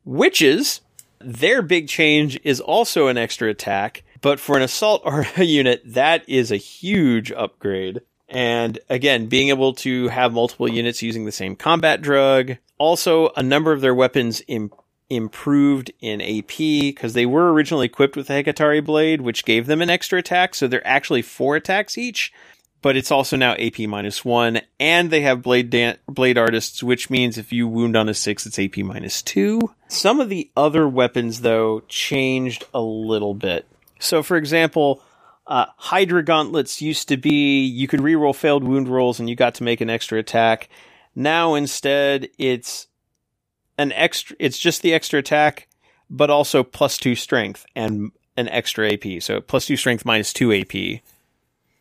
Wyches, 0.07 0.81
their 1.19 1.63
big 1.63 1.89
change 1.89 2.39
is 2.45 2.61
also 2.61 3.09
an 3.09 3.19
extra 3.19 3.51
attack, 3.51 4.05
but 4.21 4.39
for 4.39 4.57
an 4.57 4.63
assault 4.63 5.03
or 5.05 5.27
unit, 5.37 5.83
that 5.85 6.27
is 6.29 6.53
a 6.53 6.57
huge 6.57 7.33
upgrade. 7.33 8.01
And 8.29 8.79
again, 8.89 9.27
being 9.27 9.49
able 9.49 9.73
to 9.75 10.09
have 10.09 10.33
multiple 10.33 10.69
units 10.69 11.03
using 11.03 11.25
the 11.25 11.33
same 11.33 11.57
combat 11.57 12.03
drug. 12.03 12.57
Also, 12.79 13.31
a 13.37 13.43
number 13.43 13.73
of 13.73 13.81
their 13.81 13.95
weapons 13.95 14.43
Im- 14.49 14.73
improved 15.09 15.91
in 16.01 16.21
AP 16.21 16.57
because 16.59 17.13
they 17.13 17.27
were 17.27 17.53
originally 17.53 17.87
equipped 17.87 18.17
with 18.17 18.31
a 18.31 18.43
Hekatarii 18.43 18.85
blade, 18.85 19.21
which 19.21 19.45
gave 19.45 19.67
them 19.67 19.81
an 19.81 19.91
extra 19.91 20.19
attack. 20.19 20.55
So 20.55 20.67
they're 20.67 20.87
actually 20.87 21.23
four 21.23 21.57
attacks 21.57 21.97
each, 21.97 22.33
but 22.83 22.97
it's 22.97 23.11
also 23.11 23.37
now 23.37 23.55
AP 23.55 23.81
minus 23.81 24.25
one. 24.25 24.61
And 24.81 25.11
they 25.11 25.23
have 25.23 25.43
blade 25.43 25.71
dan- 25.71 25.99
blade 26.09 26.39
artists, 26.39 26.83
which 26.83 27.11
means 27.11 27.39
if 27.39 27.53
you 27.53 27.69
wound 27.69 27.97
on 27.97 28.09
a 28.09 28.15
six, 28.15 28.47
it's 28.47 28.59
AP 28.59 28.79
minus 28.79 29.23
two. 29.23 29.61
Some 29.89 30.21
of 30.21 30.29
the 30.29 30.51
other 30.57 30.89
weapons 30.89 31.41
though 31.43 31.81
changed 31.89 32.65
a 32.75 32.81
little 32.81 33.35
bit. 33.35 33.67
So 33.99 34.23
for 34.23 34.37
example, 34.37 35.03
uh, 35.47 35.67
Hydra 35.77 36.25
gauntlets 36.25 36.83
used 36.83 37.09
to 37.09 37.17
be 37.17 37.65
you 37.65 37.87
could 37.87 38.01
reroll 38.01 38.35
failed 38.35 38.65
wound 38.65 38.89
rolls 38.89 39.21
and 39.21 39.31
you 39.31 39.37
got 39.37 39.55
to 39.57 39.65
make 39.65 39.81
an 39.81 39.91
extra 39.91 40.19
attack. 40.19 40.69
Now 41.15 41.55
instead 41.55 42.29
it's 42.39 42.89
an 43.79 43.93
extra. 43.93 44.37
It's 44.39 44.59
just 44.59 44.83
the 44.83 44.95
extra 44.95 45.19
attack, 45.19 45.69
but 46.11 46.31
also 46.31 46.63
plus 46.63 46.99
two 46.99 47.15
strength 47.15 47.67
and 47.75 48.13
an 48.37 48.49
extra 48.49 48.93
AP. 48.93 49.23
So 49.23 49.41
plus 49.41 49.67
two 49.67 49.77
strength 49.77 50.05
minus 50.05 50.33
two 50.33 50.53
AP 50.53 51.03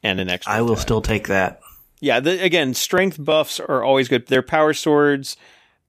and 0.03 0.19
an 0.19 0.29
extra. 0.29 0.53
I 0.53 0.61
will 0.61 0.73
attack. 0.73 0.81
still 0.81 1.01
take 1.01 1.27
that. 1.27 1.61
Yeah, 2.01 2.19
the, 2.19 2.43
again, 2.43 2.73
strength 2.73 3.23
buffs 3.23 3.59
are 3.59 3.83
always 3.83 4.07
good. 4.07 4.27
Their 4.27 4.43
power 4.43 4.73
swords 4.73 5.37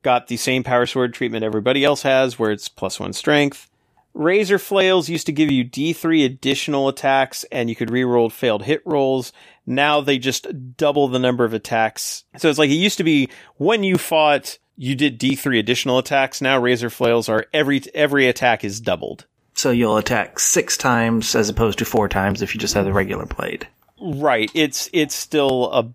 got 0.02 0.28
the 0.28 0.36
same 0.36 0.62
power 0.62 0.86
sword 0.86 1.12
treatment 1.12 1.44
everybody 1.44 1.84
else 1.84 2.02
has, 2.02 2.38
where 2.38 2.52
it's 2.52 2.68
plus 2.68 3.00
one 3.00 3.12
strength. 3.12 3.68
Razor 4.14 4.58
flails 4.58 5.10
used 5.10 5.26
to 5.26 5.32
give 5.32 5.50
you 5.50 5.62
D3 5.62 6.24
additional 6.24 6.88
attacks 6.88 7.44
and 7.52 7.68
you 7.68 7.76
could 7.76 7.90
reroll 7.90 8.32
failed 8.32 8.62
hit 8.62 8.80
rolls. 8.86 9.30
Now 9.66 10.00
they 10.00 10.16
just 10.16 10.46
double 10.76 11.08
the 11.08 11.18
number 11.18 11.44
of 11.44 11.52
attacks. 11.52 12.24
So 12.38 12.48
it's 12.48 12.58
like 12.58 12.70
it 12.70 12.74
used 12.74 12.96
to 12.96 13.04
be 13.04 13.28
when 13.56 13.84
you 13.84 13.98
fought, 13.98 14.58
you 14.76 14.94
did 14.94 15.18
D3 15.18 15.58
additional 15.58 15.98
attacks. 15.98 16.40
Now 16.40 16.58
razor 16.58 16.90
flails 16.90 17.28
are 17.28 17.46
every, 17.52 17.82
every 17.94 18.28
attack 18.28 18.64
is 18.64 18.80
doubled. 18.80 19.26
So 19.54 19.70
you'll 19.70 19.96
attack 19.96 20.38
six 20.38 20.76
times 20.76 21.34
as 21.34 21.48
opposed 21.48 21.78
to 21.78 21.84
four 21.84 22.08
times 22.08 22.42
if 22.42 22.54
you 22.54 22.60
just 22.60 22.74
have 22.74 22.84
the 22.84 22.92
regular 22.92 23.26
blade. 23.26 23.66
Right. 24.00 24.50
It's, 24.54 24.90
it's 24.92 25.14
still 25.14 25.72
a, 25.72 25.92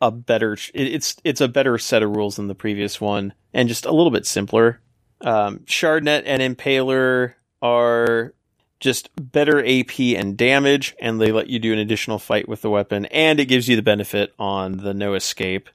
a 0.00 0.10
better, 0.10 0.56
it's, 0.74 1.16
it's 1.22 1.40
a 1.40 1.48
better 1.48 1.78
set 1.78 2.02
of 2.02 2.16
rules 2.16 2.36
than 2.36 2.48
the 2.48 2.54
previous 2.54 3.00
one 3.00 3.32
and 3.52 3.68
just 3.68 3.86
a 3.86 3.92
little 3.92 4.10
bit 4.10 4.26
simpler. 4.26 4.80
Um, 5.20 5.60
Shardnet 5.60 6.24
and 6.26 6.42
Impaler 6.42 7.34
are 7.62 8.34
just 8.80 9.08
better 9.16 9.64
AP 9.64 9.98
and 9.98 10.36
damage, 10.36 10.94
and 11.00 11.18
they 11.18 11.32
let 11.32 11.48
you 11.48 11.58
do 11.58 11.72
an 11.72 11.78
additional 11.78 12.18
fight 12.18 12.46
with 12.46 12.60
the 12.60 12.68
weapon, 12.68 13.06
and 13.06 13.40
it 13.40 13.46
gives 13.46 13.66
you 13.66 13.76
the 13.76 13.82
benefit 13.82 14.34
on 14.38 14.76
the 14.76 14.92
no 14.92 15.14
escape. 15.14 15.70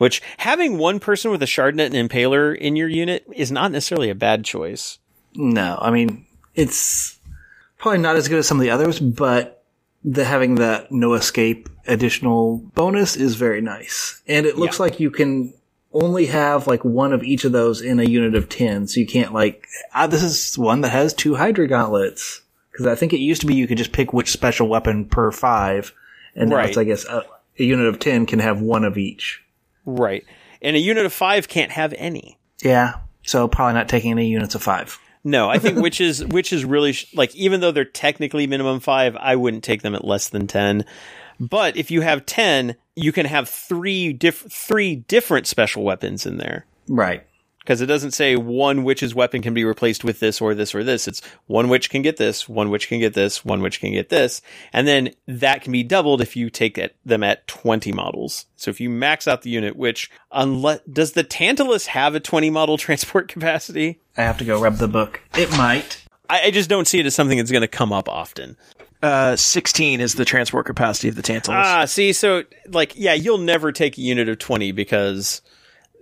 Which 0.00 0.22
having 0.38 0.78
one 0.78 0.98
person 0.98 1.30
with 1.30 1.42
a 1.42 1.46
shardnet 1.46 1.94
and 1.94 2.08
impaler 2.10 2.56
in 2.56 2.74
your 2.74 2.88
unit 2.88 3.26
is 3.34 3.52
not 3.52 3.70
necessarily 3.70 4.08
a 4.08 4.14
bad 4.14 4.46
choice. 4.46 4.98
No, 5.34 5.76
I 5.78 5.90
mean 5.90 6.24
it's 6.54 7.18
probably 7.76 7.98
not 7.98 8.16
as 8.16 8.26
good 8.26 8.38
as 8.38 8.46
some 8.48 8.56
of 8.56 8.62
the 8.62 8.70
others, 8.70 8.98
but 8.98 9.62
the 10.02 10.24
having 10.24 10.54
that 10.54 10.90
no 10.90 11.12
escape 11.12 11.68
additional 11.86 12.56
bonus 12.74 13.14
is 13.14 13.34
very 13.34 13.60
nice, 13.60 14.22
and 14.26 14.46
it 14.46 14.56
looks 14.56 14.78
Yeah. 14.78 14.84
like 14.84 15.00
you 15.00 15.10
can 15.10 15.52
only 15.92 16.24
have 16.26 16.66
like 16.66 16.82
one 16.82 17.12
of 17.12 17.22
each 17.22 17.44
of 17.44 17.52
those 17.52 17.82
in 17.82 18.00
a 18.00 18.04
unit 18.04 18.34
of 18.34 18.48
10. 18.48 18.86
So 18.86 19.00
you 19.00 19.06
can't 19.06 19.34
like, 19.34 19.66
ah, 19.94 20.06
this 20.06 20.22
is 20.22 20.56
one 20.56 20.80
that 20.80 20.90
has 20.92 21.12
two 21.12 21.34
Hydra 21.34 21.68
gauntlets. 21.68 22.40
Cause 22.74 22.86
I 22.86 22.94
think 22.94 23.12
it 23.12 23.18
used 23.18 23.42
to 23.42 23.46
be 23.46 23.54
you 23.54 23.66
could 23.66 23.76
just 23.76 23.92
pick 23.92 24.14
which 24.14 24.30
special 24.30 24.66
weapon 24.66 25.04
per 25.04 25.30
five. 25.30 25.92
And 26.34 26.48
now 26.48 26.60
it's, 26.60 26.78
I 26.78 26.84
guess, 26.84 27.04
a, 27.04 27.24
a 27.58 27.64
unit 27.64 27.84
of 27.86 27.98
10 27.98 28.24
can 28.24 28.38
have 28.38 28.62
one 28.62 28.84
of 28.84 28.96
each. 28.96 29.42
Right. 29.84 30.24
And 30.62 30.76
a 30.76 30.80
unit 30.80 31.06
of 31.06 31.12
five 31.12 31.48
can't 31.48 31.72
have 31.72 31.94
any. 31.96 32.38
Yeah. 32.62 32.94
So 33.22 33.48
probably 33.48 33.74
not 33.74 33.88
taking 33.88 34.10
any 34.12 34.28
units 34.28 34.54
of 34.54 34.62
five. 34.62 34.98
No, 35.22 35.50
I 35.50 35.58
think 35.58 35.78
which 35.78 36.00
is 36.00 36.24
which 36.26 36.52
is 36.52 36.64
really 36.64 36.92
sh- 36.92 37.12
like 37.14 37.34
even 37.34 37.60
though 37.60 37.72
they're 37.72 37.84
technically 37.84 38.46
minimum 38.46 38.80
five, 38.80 39.16
I 39.16 39.36
wouldn't 39.36 39.64
take 39.64 39.82
them 39.82 39.94
at 39.94 40.04
less 40.04 40.28
than 40.28 40.46
ten. 40.46 40.84
But 41.38 41.76
if 41.76 41.90
you 41.90 42.00
have 42.02 42.26
ten, 42.26 42.76
you 42.96 43.12
can 43.12 43.26
have 43.26 43.48
three 43.48 44.12
diff- 44.12 44.50
three 44.50 44.96
different 44.96 45.46
special 45.46 45.82
weapons 45.84 46.26
in 46.26 46.36
there 46.38 46.66
Right. 46.88 47.24
Because 47.60 47.82
it 47.82 47.86
doesn't 47.86 48.12
say 48.12 48.36
one 48.36 48.84
wych's 48.84 49.14
weapon 49.14 49.42
can 49.42 49.52
be 49.52 49.64
replaced 49.64 50.02
with 50.02 50.18
this 50.18 50.40
or 50.40 50.54
this 50.54 50.74
or 50.74 50.82
this. 50.82 51.06
It's 51.06 51.20
one 51.46 51.68
wych 51.68 51.90
can 51.90 52.02
get 52.02 52.16
this, 52.16 52.48
one 52.48 52.70
wych 52.70 52.88
can 52.88 53.00
get 53.00 53.14
this, 53.14 53.44
one 53.44 53.60
wych 53.60 53.80
can 53.80 53.92
get 53.92 54.08
this, 54.08 54.40
and 54.72 54.88
then 54.88 55.10
that 55.26 55.62
can 55.62 55.70
be 55.70 55.82
doubled 55.82 56.22
if 56.22 56.36
you 56.36 56.48
take 56.48 56.78
it, 56.78 56.96
them 57.04 57.22
at 57.22 57.46
twenty 57.46 57.92
models. 57.92 58.46
So 58.56 58.70
if 58.70 58.80
you 58.80 58.88
max 58.88 59.28
out 59.28 59.42
the 59.42 59.50
unit, 59.50 59.76
which 59.76 60.10
unless 60.32 60.80
does 60.90 61.12
the 61.12 61.22
Tantalus 61.22 61.86
have 61.86 62.14
a 62.14 62.20
twenty 62.20 62.50
model 62.50 62.78
transport 62.78 63.28
capacity? 63.28 64.00
I 64.16 64.22
have 64.22 64.38
to 64.38 64.44
go 64.44 64.60
rub 64.60 64.76
the 64.76 64.88
book. 64.88 65.20
It 65.36 65.50
might. 65.52 66.02
I, 66.30 66.46
I 66.46 66.50
just 66.50 66.70
don't 66.70 66.88
see 66.88 67.00
it 67.00 67.06
as 67.06 67.14
something 67.14 67.36
that's 67.36 67.50
going 67.50 67.62
to 67.62 67.68
come 67.68 67.92
up 67.92 68.08
often. 68.08 68.56
Uh, 69.02 69.34
16 69.34 70.02
is 70.02 70.14
the 70.14 70.26
transport 70.26 70.66
capacity 70.66 71.08
of 71.08 71.14
the 71.14 71.22
Tantalus. 71.22 71.56
Ah, 71.56 71.84
see, 71.86 72.12
so 72.12 72.44
like, 72.68 72.92
yeah, 72.96 73.14
you'll 73.14 73.38
never 73.38 73.72
take 73.72 73.96
a 73.96 74.00
unit 74.02 74.28
of 74.28 74.38
twenty 74.38 74.72
because 74.72 75.40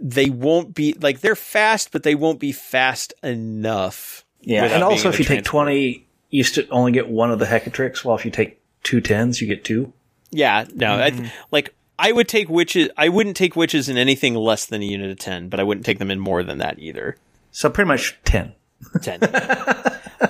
they 0.00 0.30
won't 0.30 0.74
be 0.74 0.94
like 0.94 1.20
they're 1.20 1.36
fast, 1.36 1.92
but 1.92 2.02
they 2.02 2.14
won't 2.14 2.40
be 2.40 2.52
fast 2.52 3.14
enough. 3.22 4.24
Yeah. 4.40 4.64
And 4.64 4.82
also, 4.82 5.08
if 5.08 5.16
the 5.16 5.22
you 5.22 5.28
take 5.28 5.44
20, 5.44 6.06
you 6.30 6.44
st- 6.44 6.68
only 6.70 6.92
get 6.92 7.08
one 7.08 7.30
of 7.30 7.38
the 7.38 7.46
Hekatrix, 7.46 8.04
while 8.04 8.16
if 8.16 8.24
you 8.24 8.30
take 8.30 8.60
two 8.82 9.00
tens, 9.00 9.40
you 9.40 9.48
get 9.48 9.64
two. 9.64 9.92
yeah, 10.30 10.64
no, 10.74 10.94
I, 11.00 11.10
mm-hmm. 11.10 11.26
like 11.50 11.74
I 11.98 12.12
would 12.12 12.28
take 12.28 12.48
wyches. 12.48 12.90
I 12.96 13.08
wouldn't 13.08 13.36
take 13.36 13.54
wyches 13.54 13.88
in 13.88 13.96
anything 13.96 14.34
less 14.34 14.66
than 14.66 14.82
a 14.82 14.86
unit 14.86 15.10
of 15.10 15.18
ten, 15.18 15.48
but 15.48 15.58
I 15.58 15.64
wouldn't 15.64 15.84
take 15.84 15.98
them 15.98 16.10
in 16.10 16.20
more 16.20 16.42
than 16.42 16.58
that 16.58 16.78
either. 16.78 17.16
So 17.50 17.70
pretty 17.70 17.88
much 17.88 18.18
10. 18.24 18.52
Ten. 19.02 19.20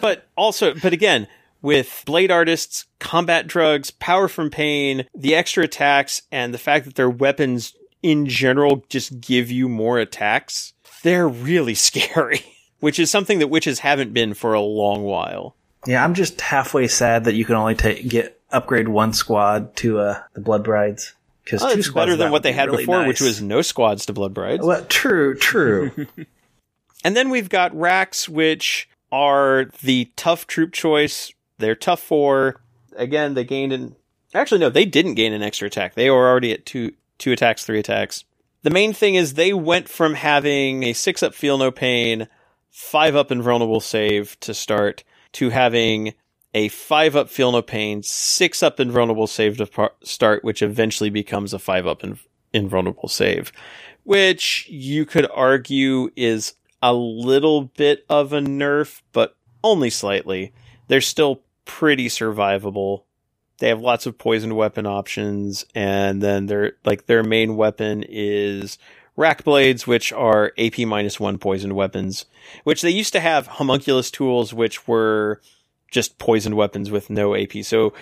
but 0.01 0.27
also, 0.37 0.75
but 0.75 0.93
again, 0.93 1.29
with 1.61 2.03
blade 2.07 2.31
artists, 2.31 2.87
combat 2.99 3.47
drugs, 3.47 3.91
power 3.91 4.29
from 4.29 4.51
pain, 4.51 5.07
the 5.15 5.35
extra 5.35 5.65
attacks, 5.65 6.23
and 6.31 6.55
the 6.55 6.59
fact 6.59 6.85
that 6.87 6.95
their 6.95 7.11
weapons 7.11 7.75
in 8.03 8.27
general 8.27 8.85
just 8.89 9.21
give 9.21 9.51
you 9.51 9.69
more 9.69 9.99
attacks, 9.99 10.73
they're 11.03 11.29
really 11.29 11.75
scary. 11.89 12.41
Which 12.81 12.99
is 13.01 13.11
something 13.11 13.41
that 13.41 13.51
wyches 13.51 13.81
haven't 13.81 14.15
been 14.15 14.35
for 14.35 14.55
a 14.55 14.61
long 14.61 15.03
while. 15.03 15.57
Yeah, 15.87 16.05
I'm 16.05 16.15
just 16.15 16.41
halfway 16.41 16.87
sad 16.87 17.25
that 17.25 17.35
you 17.35 17.45
can 17.45 17.57
only 17.57 17.75
take 17.75 18.09
get 18.09 18.41
upgrade 18.51 18.89
one 18.89 19.13
squad 19.13 19.75
to 19.77 19.99
uh, 19.99 20.23
the 20.35 20.41
Blood 20.41 20.63
Brides. 20.63 21.15
Because 21.43 21.63
Oh, 21.63 21.69
it's 21.71 21.91
better 21.91 22.15
than 22.15 22.31
what 22.31 22.43
they 22.43 22.53
had 22.53 22.71
before, 22.71 23.07
which 23.07 23.21
was 23.21 23.43
no 23.43 23.63
squads 23.63 24.07
to 24.07 24.13
Blood 24.13 24.35
Brides. 24.35 24.65
well, 24.65 24.85
true, 24.85 25.35
true. 25.37 26.07
And 27.05 27.17
then 27.17 27.31
we've 27.31 27.49
got 27.49 27.75
wracks, 27.77 28.29
which 28.29 28.89
are 29.13 29.67
the 29.83 30.11
tough 30.17 30.47
troop 30.47 30.73
choice. 30.73 31.33
They're 31.59 31.77
tough 31.77 32.01
for 32.01 32.61
Again, 32.97 33.35
they 33.35 33.45
gained 33.45 33.73
an. 33.73 33.95
Actually, 34.35 34.59
no, 34.59 34.69
they 34.69 34.85
didn't 34.85 35.15
gain 35.15 35.33
an 35.33 35.43
extra 35.43 35.67
attack. 35.69 35.95
They 35.95 36.11
were 36.11 36.29
already 36.29 36.53
at 36.53 36.67
two 36.67 36.93
two 37.19 37.33
attacks, 37.33 37.65
three 37.65 37.79
attacks. 37.79 38.25
The 38.63 38.71
main 38.71 38.93
thing 38.93 39.15
is 39.15 39.35
they 39.35 39.53
went 39.53 39.89
from 39.89 40.15
having 40.15 40.83
a 40.83 40.93
six 40.93 41.23
up 41.23 41.35
feel 41.35 41.59
no 41.59 41.71
pain, 41.71 42.29
five 42.71 43.15
up 43.15 43.31
invulnerable 43.31 43.81
save 43.81 44.39
to 44.41 44.55
start 44.55 45.05
to 45.33 45.51
having 45.51 46.15
a 46.55 46.69
five 46.69 47.15
up 47.15 47.29
feel 47.29 47.53
no 47.53 47.63
pain, 47.63 48.03
six 48.03 48.63
up 48.63 48.81
invulnerable 48.81 49.27
save 49.27 49.59
to 49.59 49.67
par- 49.67 49.93
start, 50.03 50.43
which 50.43 50.63
eventually 50.63 51.11
becomes 51.11 51.53
a 51.53 51.59
five 51.59 51.87
up 51.87 52.03
in- 52.03 52.19
invulnerable 52.53 53.09
save, 53.09 53.53
which 54.05 54.67
you 54.69 55.05
could 55.05 55.29
argue 55.33 56.11
is 56.17 56.55
a 56.83 56.95
little 56.95 57.63
bit 57.63 58.05
of 58.09 58.33
a 58.33 58.41
nerf, 58.41 59.03
but 59.13 59.37
only 59.63 59.91
slightly. 59.91 60.53
They're 60.87 61.01
still 61.01 61.43
pretty 61.65 62.09
survivable. 62.09 63.03
They 63.59 63.69
have 63.69 63.81
lots 63.81 64.07
of 64.07 64.19
poisoned 64.19 64.57
weapon 64.57 64.87
options, 64.87 65.65
and 65.75 66.23
then 66.23 66.47
their 66.47 66.73
like 66.85 67.07
their 67.07 67.23
main 67.23 67.57
weapon 67.57 68.05
is 68.09 68.79
wrack 69.17 69.43
blades, 69.43 69.87
which 69.87 70.13
are 70.13 70.53
AP 70.57 70.79
minus 70.81 71.19
one 71.19 71.39
poisoned 71.39 71.75
weapons, 71.75 72.27
which 72.65 72.83
they 72.83 72.91
used 72.91 73.13
to 73.13 73.21
have 73.21 73.47
homunculus 73.47 74.11
tools, 74.11 74.55
which 74.55 74.87
were 74.87 75.41
just 75.91 76.19
poisoned 76.19 76.57
weapons 76.57 76.91
with 76.91 77.11
no 77.11 77.35
AP. 77.35 77.65
So 77.65 77.93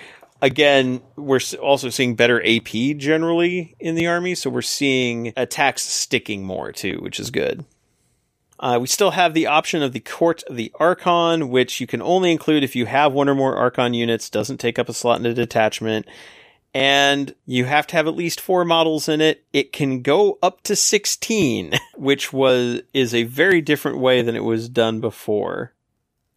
again, 0.42 1.00
we're 1.16 1.40
also 1.62 1.88
seeing 1.88 2.14
better 2.16 2.44
AP 2.46 2.98
generally 2.98 3.76
in 3.80 3.94
the 3.94 4.06
army, 4.06 4.34
so 4.34 4.50
we're 4.50 4.62
seeing 4.62 5.32
attacks 5.36 5.82
sticking 5.82 6.44
more 6.44 6.72
too, 6.72 6.98
which 7.00 7.18
is 7.18 7.30
good. 7.30 7.64
Uh, 8.58 8.78
we 8.80 8.86
still 8.86 9.10
have 9.10 9.34
the 9.34 9.46
option 9.46 9.82
of 9.82 9.92
the 9.92 10.00
Court 10.00 10.42
of 10.44 10.56
the 10.56 10.72
Archon, 10.76 11.50
which 11.50 11.80
you 11.80 11.86
can 11.86 12.00
only 12.00 12.32
include 12.32 12.64
if 12.64 12.74
you 12.74 12.86
have 12.86 13.12
one 13.12 13.28
or 13.28 13.34
more 13.34 13.56
Archon 13.56 13.92
units, 13.94 14.30
doesn't 14.30 14.58
take 14.58 14.78
up 14.78 14.88
a 14.88 14.94
slot 14.94 15.20
in 15.20 15.26
a 15.26 15.34
detachment, 15.34 16.06
and 16.72 17.34
you 17.44 17.66
have 17.66 17.86
to 17.88 17.96
have 17.96 18.06
at 18.06 18.16
least 18.16 18.40
four 18.40 18.64
models 18.64 19.08
in 19.08 19.20
it. 19.20 19.44
It 19.52 19.72
can 19.72 20.02
go 20.02 20.38
up 20.42 20.62
to 20.62 20.76
16, 20.76 21.74
which 21.96 22.32
was, 22.32 22.82
is 22.94 23.14
a 23.14 23.24
very 23.24 23.60
different 23.60 23.98
way 23.98 24.22
than 24.22 24.36
it 24.36 24.44
was 24.44 24.68
done 24.68 25.00
before. 25.00 25.72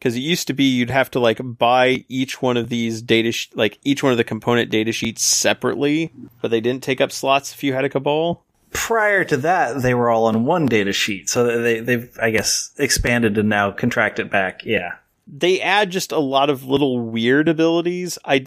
Cause 0.02 0.16
it 0.16 0.22
used 0.22 0.48
to 0.48 0.54
be 0.54 0.64
you'd 0.64 0.92
have 0.92 1.12
to 1.12 1.20
like 1.20 1.42
buy 1.44 2.06
each 2.08 2.42
one 2.42 2.56
of 2.56 2.70
these 2.70 3.02
data, 3.02 3.34
sh- 3.34 3.50
like 3.54 3.80
each 3.84 4.02
one 4.02 4.14
of 4.14 4.18
the 4.18 4.24
component 4.24 4.70
data 4.70 4.94
sheets 4.94 5.22
separately, 5.22 6.14
but 6.42 6.52
they 6.52 6.62
didn't 6.62 6.84
take 6.84 7.02
up 7.02 7.12
slots 7.12 7.54
if 7.54 7.66
you 7.66 7.74
had 7.74 7.84
a 7.84 7.90
kabal. 7.90 8.46
Prior 8.72 9.24
to 9.24 9.38
that, 9.38 9.82
they 9.82 9.94
were 9.94 10.10
all 10.10 10.26
on 10.26 10.46
one 10.46 10.66
data 10.66 10.94
sheet, 10.94 11.30
so 11.30 11.62
they 11.62 11.80
they've 11.80 12.18
I 12.22 12.30
guess 12.32 12.72
expanded 12.78 13.38
and 13.38 13.50
now 13.50 13.72
contracted 13.72 14.30
back. 14.30 14.64
Yeah, 14.64 14.96
they 15.28 15.62
add 15.62 15.90
just 15.90 16.12
a 16.12 16.20
lot 16.20 16.50
of 16.50 16.66
little 16.66 17.00
weird 17.00 17.50
abilities. 17.50 18.18
I 18.26 18.46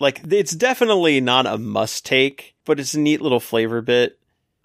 like 0.00 0.20
it's 0.30 0.54
definitely 0.54 1.20
not 1.20 1.46
a 1.46 1.58
must 1.58 2.04
take, 2.04 2.54
but 2.64 2.80
it's 2.80 2.94
a 2.94 3.00
neat 3.00 3.20
little 3.20 3.40
flavor 3.40 3.80
bit. 3.80 4.18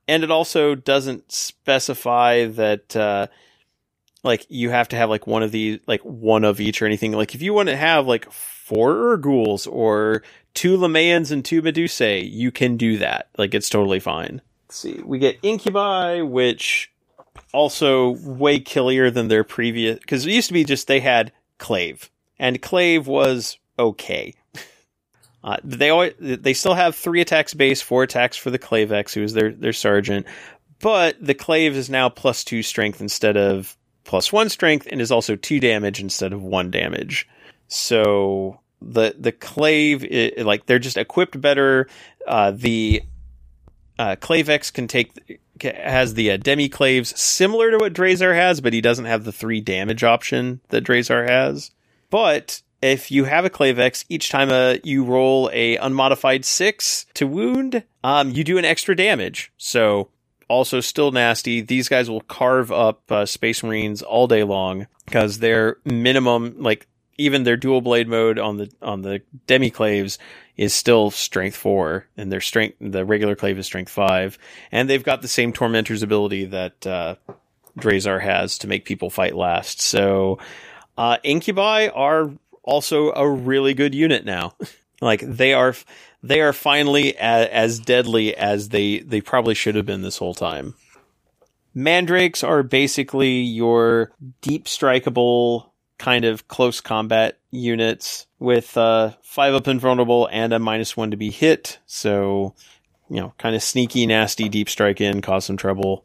And 0.07 0.23
it 0.23 0.31
also 0.31 0.75
doesn't 0.75 1.31
specify 1.31 2.45
that 2.47 2.95
uh 2.95 3.27
like 4.23 4.45
you 4.49 4.69
have 4.69 4.89
to 4.89 4.95
have 4.95 5.09
like 5.09 5.27
one 5.27 5.43
of 5.43 5.51
these 5.51 5.79
like 5.87 6.01
one 6.01 6.43
of 6.43 6.59
each 6.59 6.81
or 6.81 6.85
anything. 6.85 7.11
Like 7.11 7.35
if 7.35 7.41
you 7.41 7.53
want 7.53 7.69
to 7.69 7.77
have 7.77 8.07
like 8.07 8.31
four 8.31 9.17
ghouls 9.17 9.67
or 9.67 10.23
two 10.53 10.77
Lhamaeans 10.77 11.31
and 11.31 11.43
two 11.43 11.61
Medusae, 11.61 12.29
you 12.29 12.51
can 12.51 12.77
do 12.77 12.97
that. 12.97 13.29
Like 13.37 13.53
it's 13.53 13.69
totally 13.69 13.99
fine. 13.99 14.41
Let's 14.67 14.79
see. 14.79 14.99
We 15.03 15.19
get 15.19 15.39
Incubi, 15.43 16.21
which 16.21 16.91
also 17.53 18.17
way 18.21 18.59
killier 18.59 19.09
than 19.09 19.29
their 19.29 19.45
previous 19.45 19.99
because 19.99 20.25
it 20.25 20.31
used 20.31 20.49
to 20.49 20.53
be 20.53 20.65
just 20.65 20.87
they 20.87 20.99
had 20.99 21.31
Klaive, 21.57 22.09
and 22.37 22.61
Klaive 22.61 23.05
was 23.05 23.57
okay. 23.79 24.33
Uh, 25.43 25.55
they 25.63 25.89
always, 25.89 26.13
they 26.19 26.53
still 26.53 26.73
have 26.73 26.93
three 26.93 27.21
attacks 27.21 27.53
base, 27.53 27.81
four 27.81 28.03
attacks 28.03 28.35
for 28.35 28.49
the 28.49 28.59
Klaivex, 28.59 29.13
who 29.13 29.23
is 29.23 29.31
their 29.31 29.53
their 29.53 29.71
sergeant, 29.71 30.25
but 30.81 31.15
the 31.21 31.35
Klaive 31.35 31.71
is 31.71 31.89
now 31.89 32.09
plus 32.09 32.43
two 32.43 32.61
strength 32.61 32.99
instead 32.99 33.37
of 33.37 33.77
plus 34.03 34.33
one 34.33 34.49
strength, 34.49 34.87
and 34.91 34.99
is 34.99 35.11
also 35.11 35.37
two 35.37 35.61
damage 35.61 36.01
instead 36.01 36.33
of 36.33 36.43
one 36.43 36.69
damage. 36.69 37.29
So 37.69 38.59
the 38.81 39.15
the 39.17 39.31
Klaive, 39.31 40.37
i 40.37 40.41
like 40.41 40.65
they're 40.65 40.79
just 40.79 40.97
equipped 40.97 41.39
better. 41.39 41.87
Uh, 42.27 42.51
the 42.51 43.03
uh, 43.99 44.15
Klaivex 44.15 44.71
can 44.71 44.87
take 44.87 45.41
has 45.61 46.13
the 46.13 46.31
uh, 46.31 46.37
demi 46.37 46.69
klaives 46.69 47.17
similar 47.17 47.71
to 47.71 47.77
what 47.77 47.93
Drazhar 47.93 48.35
has, 48.35 48.61
but 48.61 48.73
he 48.73 48.81
doesn't 48.81 49.05
have 49.05 49.23
the 49.23 49.31
three 49.31 49.61
damage 49.61 50.03
option 50.03 50.61
that 50.69 50.83
Drazhar 50.83 51.27
has. 51.27 51.71
But 52.09 52.61
if 52.81 53.09
you 53.09 53.25
have 53.25 53.45
a 53.45 53.49
Klaivex, 53.49 54.05
each 54.07 54.29
time 54.29 54.49
uh, 54.51 54.75
you 54.83 55.03
roll 55.03 55.49
a 55.51 55.77
unmodified 55.77 56.45
six 56.45 57.05
to 57.15 57.25
wound, 57.25 57.83
um, 58.03 58.31
you 58.31 58.43
do 58.43 58.57
an 58.57 58.65
extra 58.65 58.95
damage. 58.95 59.51
So 59.57 60.09
also 60.47 60.79
still 60.79 61.11
nasty. 61.11 61.61
These 61.61 61.89
guys 61.89 62.09
will 62.09 62.21
carve 62.21 62.71
up 62.71 63.11
uh, 63.11 63.25
Space 63.25 63.63
Marines 63.63 64.01
all 64.01 64.27
day 64.27 64.43
long 64.43 64.87
because 65.05 65.39
their 65.39 65.77
minimum, 65.85 66.61
like 66.61 66.87
even 67.17 67.43
their 67.43 67.57
dual 67.57 67.81
blade 67.81 68.07
mode 68.07 68.37
on 68.37 68.57
the 68.57 68.71
on 68.81 69.01
the 69.01 69.21
demiklaives 69.47 70.17
is 70.57 70.73
still 70.73 71.11
strength 71.11 71.55
four, 71.55 72.07
and 72.17 72.31
their 72.31 72.41
strength 72.41 72.77
the 72.81 73.05
regular 73.05 73.35
klaive 73.35 73.57
is 73.57 73.65
strength 73.65 73.91
five, 73.91 74.37
and 74.71 74.89
they've 74.89 75.03
got 75.03 75.21
the 75.21 75.27
same 75.27 75.53
tormentor's 75.53 76.03
ability 76.03 76.45
that 76.45 76.85
uh, 76.85 77.15
Drazhar 77.79 78.21
has 78.21 78.57
to 78.59 78.67
make 78.67 78.85
people 78.85 79.09
fight 79.09 79.35
last. 79.35 79.81
So 79.81 80.39
uh, 80.97 81.17
incubi 81.23 81.87
are 81.87 82.31
also 82.63 83.11
a 83.13 83.29
really 83.29 83.73
good 83.73 83.93
unit 83.95 84.25
now. 84.25 84.55
like 85.01 85.21
they 85.21 85.53
are 85.53 85.75
they 86.23 86.41
are 86.41 86.53
finally 86.53 87.13
a, 87.15 87.53
as 87.53 87.79
deadly 87.79 88.35
as 88.35 88.69
they 88.69 88.99
they 88.99 89.21
probably 89.21 89.53
should 89.53 89.75
have 89.75 89.85
been 89.85 90.01
this 90.01 90.17
whole 90.17 90.35
time. 90.35 90.75
Mandrakes 91.73 92.43
are 92.43 92.63
basically 92.63 93.39
your 93.41 94.11
deep 94.41 94.65
strikeable 94.65 95.69
kind 95.99 96.25
of 96.25 96.47
close 96.47 96.81
combat 96.81 97.37
units 97.51 98.26
with 98.39 98.77
uh, 98.77 99.11
five 99.21 99.53
up 99.53 99.67
invulnerable 99.67 100.27
and 100.31 100.53
a 100.53 100.59
minus 100.59 100.95
one 100.95 101.11
to 101.11 101.17
be 101.17 101.31
hit. 101.31 101.79
So, 101.85 102.53
you 103.09 103.17
know, 103.17 103.33
kind 103.37 103.55
of 103.55 103.63
sneaky, 103.63 104.05
nasty, 104.05 104.49
deep 104.49 104.69
strike 104.69 105.01
in, 105.01 105.21
cause 105.21 105.45
some 105.45 105.57
trouble. 105.57 106.03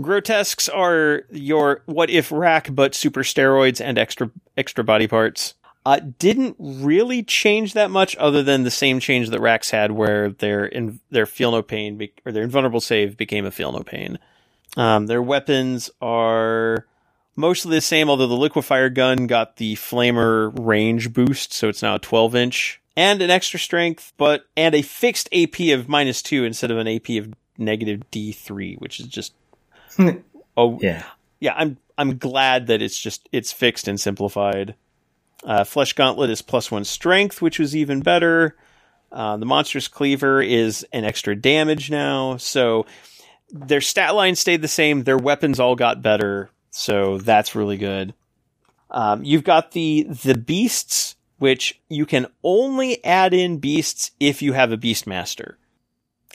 Grotesques 0.00 0.68
are 0.68 1.22
your 1.30 1.82
what 1.86 2.10
if 2.10 2.30
wrack, 2.30 2.68
but 2.70 2.94
super 2.94 3.22
steroids 3.22 3.80
and 3.80 3.98
extra 3.98 4.30
extra 4.56 4.84
body 4.84 5.06
parts. 5.06 5.54
Uh, 5.86 6.00
didn't 6.18 6.56
really 6.58 7.22
change 7.22 7.72
that 7.72 7.92
much, 7.92 8.16
other 8.16 8.42
than 8.42 8.64
the 8.64 8.72
same 8.72 8.98
change 8.98 9.30
that 9.30 9.40
wracks 9.40 9.70
had, 9.70 9.92
where 9.92 10.30
their 10.30 10.66
in 10.66 10.98
their 11.10 11.26
feel 11.26 11.52
no 11.52 11.62
pain 11.62 11.96
be- 11.96 12.12
or 12.26 12.32
their 12.32 12.42
invulnerable 12.42 12.80
save 12.80 13.16
became 13.16 13.46
a 13.46 13.50
feel 13.50 13.72
no 13.72 13.84
pain. 13.84 14.18
Um, 14.76 15.06
their 15.06 15.22
weapons 15.22 15.88
are 16.02 16.86
mostly 17.36 17.76
the 17.76 17.80
same, 17.80 18.10
although 18.10 18.26
the 18.26 18.34
liquefier 18.34 18.92
gun 18.92 19.26
got 19.26 19.56
the 19.56 19.76
flamer 19.76 20.52
range 20.58 21.12
boost, 21.12 21.52
so 21.52 21.68
it's 21.68 21.82
now 21.82 21.94
a 21.94 22.00
12 22.00 22.34
inch 22.34 22.80
and 22.96 23.20
an 23.20 23.30
extra 23.30 23.60
strength, 23.60 24.12
but 24.16 24.46
and 24.56 24.74
a 24.74 24.82
fixed 24.82 25.28
AP 25.32 25.60
of 25.72 25.88
minus 25.88 26.22
two 26.22 26.44
instead 26.44 26.70
of 26.70 26.78
an 26.78 26.88
AP 26.88 27.10
of 27.10 27.34
negative 27.58 28.02
D3, 28.10 28.80
which 28.80 28.98
is 28.98 29.06
just 29.06 29.34
oh 30.56 30.78
yeah, 30.80 31.04
yeah. 31.38 31.54
I'm 31.56 31.76
I'm 31.98 32.18
glad 32.18 32.66
that 32.68 32.82
it's 32.82 32.98
just 32.98 33.28
it's 33.32 33.52
fixed 33.52 33.86
and 33.86 34.00
simplified. 34.00 34.74
Uh, 35.44 35.64
Flesh 35.64 35.92
Gauntlet 35.92 36.30
is 36.30 36.42
plus 36.42 36.70
one 36.70 36.84
strength, 36.84 37.40
which 37.40 37.58
was 37.58 37.76
even 37.76 38.00
better. 38.00 38.56
Uh, 39.12 39.36
the 39.36 39.46
Monstrous 39.46 39.86
Cleaver 39.86 40.42
is 40.42 40.84
an 40.92 41.04
extra 41.04 41.36
damage 41.36 41.90
now, 41.90 42.36
so 42.38 42.86
their 43.50 43.80
stat 43.80 44.14
line 44.14 44.34
stayed 44.34 44.62
the 44.62 44.68
same. 44.68 45.04
Their 45.04 45.18
weapons 45.18 45.60
all 45.60 45.76
got 45.76 46.02
better, 46.02 46.50
so 46.76 47.18
that's 47.18 47.54
really 47.54 47.78
good. 47.78 48.14
Um, 48.90 49.24
you've 49.24 49.44
got 49.44 49.72
the 49.72 50.04
the 50.24 50.36
beasts, 50.36 51.16
which 51.38 51.80
you 51.88 52.06
can 52.06 52.26
only 52.44 53.02
add 53.04 53.32
in 53.34 53.58
beasts 53.58 54.10
if 54.20 54.42
you 54.42 54.52
have 54.52 54.72
a 54.72 54.76
Beastmaster. 54.78 55.54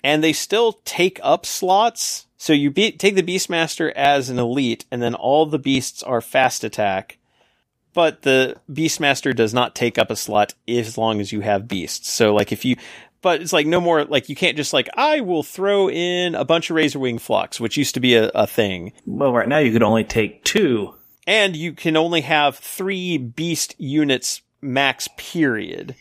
and 0.04 0.24
they 0.24 0.34
still 0.34 0.74
take 0.86 1.20
up 1.24 1.46
slots. 1.46 2.28
So 2.38 2.54
you 2.54 2.72
be- 2.72 2.92
take 2.92 3.16
the 3.16 3.24
Beastmaster 3.24 3.92
as 3.94 4.30
an 4.30 4.40
elite, 4.40 4.86
and 4.92 5.02
then 5.02 5.14
all 5.16 5.46
the 5.46 5.60
beasts 5.60 6.02
are 6.04 6.22
fast 6.22 6.64
attack. 6.64 7.20
But 7.94 8.24
the 8.24 8.58
Beastmaster 8.72 9.36
does 9.36 9.54
not 9.54 9.76
take 9.76 9.98
up 9.98 10.10
a 10.12 10.16
slot 10.16 10.54
as 10.68 10.98
long 10.98 11.20
as 11.22 11.32
you 11.32 11.42
have 11.42 11.68
beasts. 11.68 12.10
So 12.12 12.34
like 12.34 12.52
if 12.52 12.66
you, 12.66 12.78
but 13.22 13.42
it's 13.42 13.54
like 13.54 13.68
no 13.68 13.80
more, 13.80 14.04
like 14.06 14.30
you 14.30 14.36
can't 14.36 14.58
just 14.58 14.74
like, 14.74 14.90
I 14.96 15.22
will 15.22 15.44
throw 15.44 15.90
in 15.90 16.36
a 16.36 16.46
bunch 16.46 16.70
of 16.70 16.76
Razorwing 16.76 17.20
Flocks, 17.22 17.60
which 17.60 17.78
used 17.78 17.94
to 17.96 18.00
be 18.00 18.16
a, 18.16 18.30
a 18.36 18.48
thing. 18.48 18.94
Well, 19.06 19.34
right 19.34 19.48
now 19.48 19.60
you 19.60 19.72
could 19.72 19.84
only 19.84 20.04
take 20.04 20.44
two. 20.44 20.96
And 21.28 21.56
you 21.56 21.74
can 21.74 21.96
only 21.96 22.22
have 22.22 22.58
three 22.58 23.18
beast 23.18 23.76
units 23.78 24.42
max 24.60 25.08
period. 25.18 25.96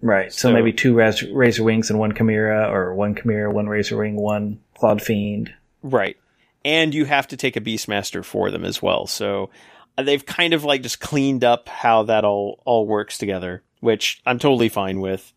Right. 0.00 0.32
So, 0.32 0.48
So- 0.48 0.52
maybe 0.52 0.72
two 0.72 0.94
Raz- 0.94 1.24
Razor 1.24 1.64
Wings 1.64 1.90
and 1.90 1.98
one 1.98 2.14
Chimera, 2.14 2.70
or 2.72 2.94
one 2.94 3.16
Chimera, 3.16 3.52
one 3.52 3.66
Razor 3.66 3.96
Wing, 3.96 4.14
one 4.16 4.60
Clawed 4.76 5.02
Fiend. 5.02 5.52
Right. 5.82 6.16
And 6.64 6.94
you 6.94 7.04
have 7.04 7.26
to 7.28 7.36
take 7.36 7.56
a 7.56 7.60
Beastmaster 7.60 8.24
for 8.24 8.50
them 8.50 8.64
as 8.64 8.80
well. 8.80 9.06
So 9.06 9.50
uh, 9.96 10.02
they've 10.04 10.24
kind 10.24 10.54
of 10.54 10.62
like 10.64 10.82
just 10.82 11.00
cleaned 11.00 11.42
up 11.42 11.68
how 11.68 12.04
that 12.04 12.24
all, 12.24 12.60
all 12.64 12.86
works 12.86 13.18
together, 13.18 13.62
which 13.80 14.20
I'm 14.24 14.38
totally 14.38 14.68
fine 14.68 15.00
with. 15.00 15.32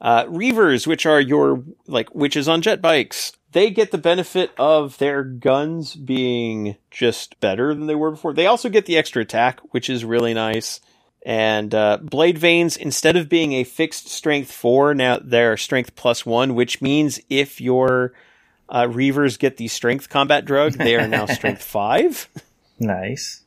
Uh, 0.00 0.24
Reavers, 0.24 0.86
which 0.86 1.06
are 1.06 1.20
your, 1.20 1.64
like, 1.86 2.10
wyches 2.10 2.52
on 2.52 2.62
jet 2.62 2.82
bikes, 2.82 3.32
they 3.52 3.70
get 3.70 3.90
the 3.90 3.98
benefit 3.98 4.50
of 4.58 4.98
their 4.98 5.24
guns 5.24 5.94
being 5.94 6.76
just 6.90 7.40
better 7.40 7.74
than 7.74 7.86
they 7.86 7.94
were 7.94 8.10
before. 8.10 8.34
They 8.34 8.46
also 8.46 8.68
get 8.68 8.84
the 8.86 8.98
extra 8.98 9.22
attack, 9.22 9.60
which 9.72 9.88
is 9.88 10.04
really 10.04 10.34
nice. 10.34 10.80
And 11.24 11.74
uh, 11.74 11.98
blade 12.02 12.38
veins, 12.38 12.76
instead 12.76 13.16
of 13.16 13.28
being 13.28 13.54
a 13.54 13.64
fixed 13.64 14.08
strength 14.08 14.52
four, 14.52 14.94
now 14.94 15.18
they're 15.22 15.56
strength 15.56 15.96
plus 15.96 16.26
one, 16.26 16.54
which 16.54 16.82
means 16.82 17.18
if 17.30 17.60
your 17.60 18.12
uh, 18.68 18.84
Reavers 18.84 19.38
get 19.38 19.56
the 19.56 19.68
strength 19.68 20.08
combat 20.08 20.44
drug, 20.44 20.74
they 20.74 20.94
are 20.94 21.08
now 21.08 21.26
strength 21.26 21.62
five. 21.62 22.28
Nice. 22.78 23.42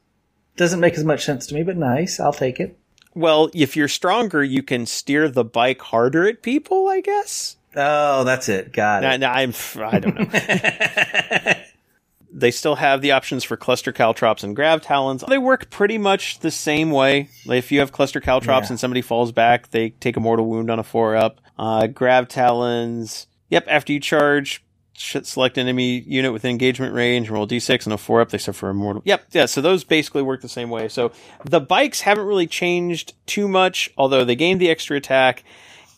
Doesn't 0.57 0.79
make 0.79 0.95
as 0.95 1.05
much 1.05 1.23
sense 1.23 1.47
to 1.47 1.55
me, 1.55 1.63
but 1.63 1.77
nice. 1.77 2.19
I'll 2.19 2.33
take 2.33 2.59
it. 2.59 2.77
Well, 3.19 3.49
if 3.53 3.75
you're 3.75 3.89
stronger, 3.89 4.41
you 4.43 4.63
can 4.63 4.85
steer 4.85 5.27
the 5.27 5.43
bike 5.43 5.81
harder 5.81 6.25
at 6.27 6.41
people, 6.41 6.87
I 6.87 7.01
guess. 7.01 7.57
Oh, 7.75 8.23
that's 8.23 8.47
it. 8.47 8.71
Got 8.71 9.03
it. 9.03 9.17
no, 9.19 9.27
I'm, 9.27 9.53
I 9.77 9.99
don't 9.99 10.15
know. 10.17 11.53
they 12.31 12.51
still 12.51 12.75
have 12.75 13.01
the 13.01 13.11
options 13.11 13.43
for 13.43 13.57
cluster 13.57 13.91
caltrops 13.91 14.43
and 14.43 14.55
grav 14.55 14.81
talons. 14.81 15.23
They 15.27 15.37
work 15.37 15.69
pretty 15.69 15.97
much 15.97 16.39
the 16.39 16.49
same 16.51 16.91
way. 16.91 17.27
Like, 17.45 17.57
if 17.59 17.71
you 17.73 17.79
have 17.81 17.91
cluster 17.91 18.21
caltrops 18.21 18.67
Yeah. 18.69 18.73
and 18.73 18.79
somebody 18.79 19.01
falls 19.01 19.31
back, 19.33 19.71
they 19.71 19.89
take 19.89 20.15
a 20.15 20.19
mortal 20.21 20.45
wound 20.45 20.69
on 20.71 20.79
a 20.79 20.83
four 20.83 21.15
up. 21.17 21.41
Uh, 21.57 21.87
grav 21.87 22.27
talons. 22.29 23.27
Yep, 23.49 23.65
after 23.67 23.91
you 23.91 23.99
charge, 23.99 24.63
select 24.99 25.57
an 25.57 25.61
enemy 25.61 25.99
unit 25.99 26.33
with 26.33 26.45
engagement 26.45 26.93
range, 26.93 27.29
roll 27.29 27.47
d6 27.47 27.85
and 27.85 27.93
a 27.93 27.97
four 27.97 28.21
up. 28.21 28.29
They 28.29 28.37
suffer 28.37 28.69
a 28.69 28.73
mortal. 28.73 29.01
Yep, 29.05 29.27
yeah. 29.31 29.45
So 29.45 29.61
those 29.61 29.83
basically 29.83 30.21
work 30.21 30.41
the 30.41 30.49
same 30.49 30.69
way. 30.69 30.87
So 30.89 31.11
the 31.45 31.61
bikes 31.61 32.01
haven't 32.01 32.25
really 32.25 32.47
changed 32.47 33.13
too 33.25 33.47
much, 33.47 33.91
although 33.97 34.25
they 34.25 34.35
gained 34.35 34.59
the 34.59 34.69
extra 34.69 34.97
attack. 34.97 35.43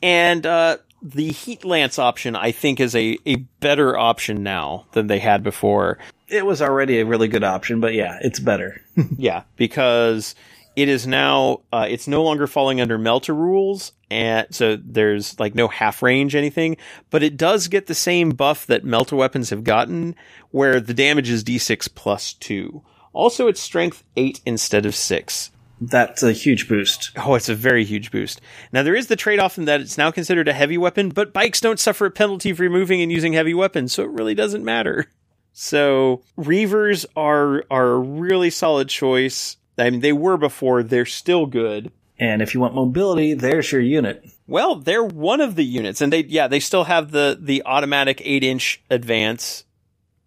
And 0.03 0.45
uh, 0.45 0.77
the 1.01 1.29
heat 1.29 1.65
lance 1.65 1.97
option, 1.97 2.35
I 2.35 2.51
think, 2.51 2.79
is 2.79 2.95
a, 2.95 3.17
a 3.25 3.35
better 3.59 3.97
option 3.97 4.43
now 4.43 4.85
than 4.91 5.07
they 5.07 5.19
had 5.19 5.43
before. 5.43 5.97
It 6.27 6.45
was 6.45 6.61
already 6.61 6.99
a 6.99 7.05
really 7.05 7.27
good 7.27 7.43
option, 7.43 7.79
but 7.81 7.93
yeah, 7.93 8.19
it's 8.21 8.39
better. 8.39 8.81
Yeah, 9.17 9.43
because 9.55 10.35
it 10.75 10.87
is 10.87 11.05
now 11.05 11.61
uh, 11.71 11.87
it's 11.89 12.07
no 12.07 12.23
longer 12.23 12.47
falling 12.47 12.79
under 12.79 12.97
Melter 12.97 13.33
rules, 13.33 13.91
and 14.09 14.47
so 14.51 14.77
there's 14.77 15.39
like 15.39 15.55
no 15.55 15.67
half 15.67 16.01
range 16.01 16.35
anything, 16.35 16.77
but 17.09 17.23
it 17.23 17.37
does 17.37 17.67
get 17.67 17.87
the 17.87 17.95
same 17.95 18.29
buff 18.31 18.65
that 18.67 18.83
Melter 18.83 19.15
weapons 19.15 19.49
have 19.49 19.63
gotten, 19.63 20.15
where 20.51 20.79
the 20.79 20.93
damage 20.93 21.29
is 21.29 21.43
d6 21.43 21.93
plus 21.93 22.33
two. 22.33 22.83
Also, 23.13 23.47
it's 23.47 23.59
strength 23.59 24.03
eight 24.15 24.39
instead 24.45 24.85
of 24.85 24.95
six. 24.95 25.51
That's 25.83 26.21
a 26.21 26.31
huge 26.31 26.69
boost. 26.69 27.09
Oh, 27.17 27.33
it's 27.33 27.49
a 27.49 27.55
very 27.55 27.83
huge 27.83 28.11
boost. 28.11 28.39
Now 28.71 28.83
there 28.83 28.95
is 28.95 29.07
the 29.07 29.15
trade-off 29.15 29.57
in 29.57 29.65
that 29.65 29.81
it's 29.81 29.97
now 29.97 30.11
considered 30.11 30.47
a 30.47 30.53
heavy 30.53 30.77
weapon, 30.77 31.09
but 31.09 31.33
bikes 31.33 31.59
don't 31.59 31.79
suffer 31.79 32.05
a 32.05 32.11
penalty 32.11 32.53
for 32.53 32.61
removing 32.61 33.01
and 33.01 33.11
using 33.11 33.33
heavy 33.33 33.55
weapons, 33.55 33.91
so 33.91 34.03
it 34.03 34.11
really 34.11 34.35
doesn't 34.35 34.63
matter. 34.63 35.07
So 35.53 36.23
Reavers 36.37 37.05
are 37.15 37.63
are 37.69 37.91
a 37.91 37.99
really 37.99 38.49
solid 38.49 38.89
choice. 38.89 39.57
I 39.81 39.89
mean, 39.89 40.01
they 40.01 40.13
were 40.13 40.37
before; 40.37 40.83
they're 40.83 41.05
still 41.05 41.45
good. 41.45 41.91
And 42.19 42.41
if 42.41 42.53
you 42.53 42.59
want 42.59 42.75
mobility, 42.75 43.33
there's 43.33 43.71
your 43.71 43.81
unit. 43.81 44.23
Well, 44.45 44.75
they're 44.75 45.03
one 45.03 45.41
of 45.41 45.55
the 45.55 45.65
units, 45.65 46.01
and 46.01 46.13
they 46.13 46.23
yeah 46.23 46.47
they 46.47 46.59
still 46.59 46.83
have 46.83 47.11
the 47.11 47.37
the 47.39 47.63
automatic 47.65 48.21
eight 48.23 48.43
inch 48.43 48.81
advance 48.89 49.63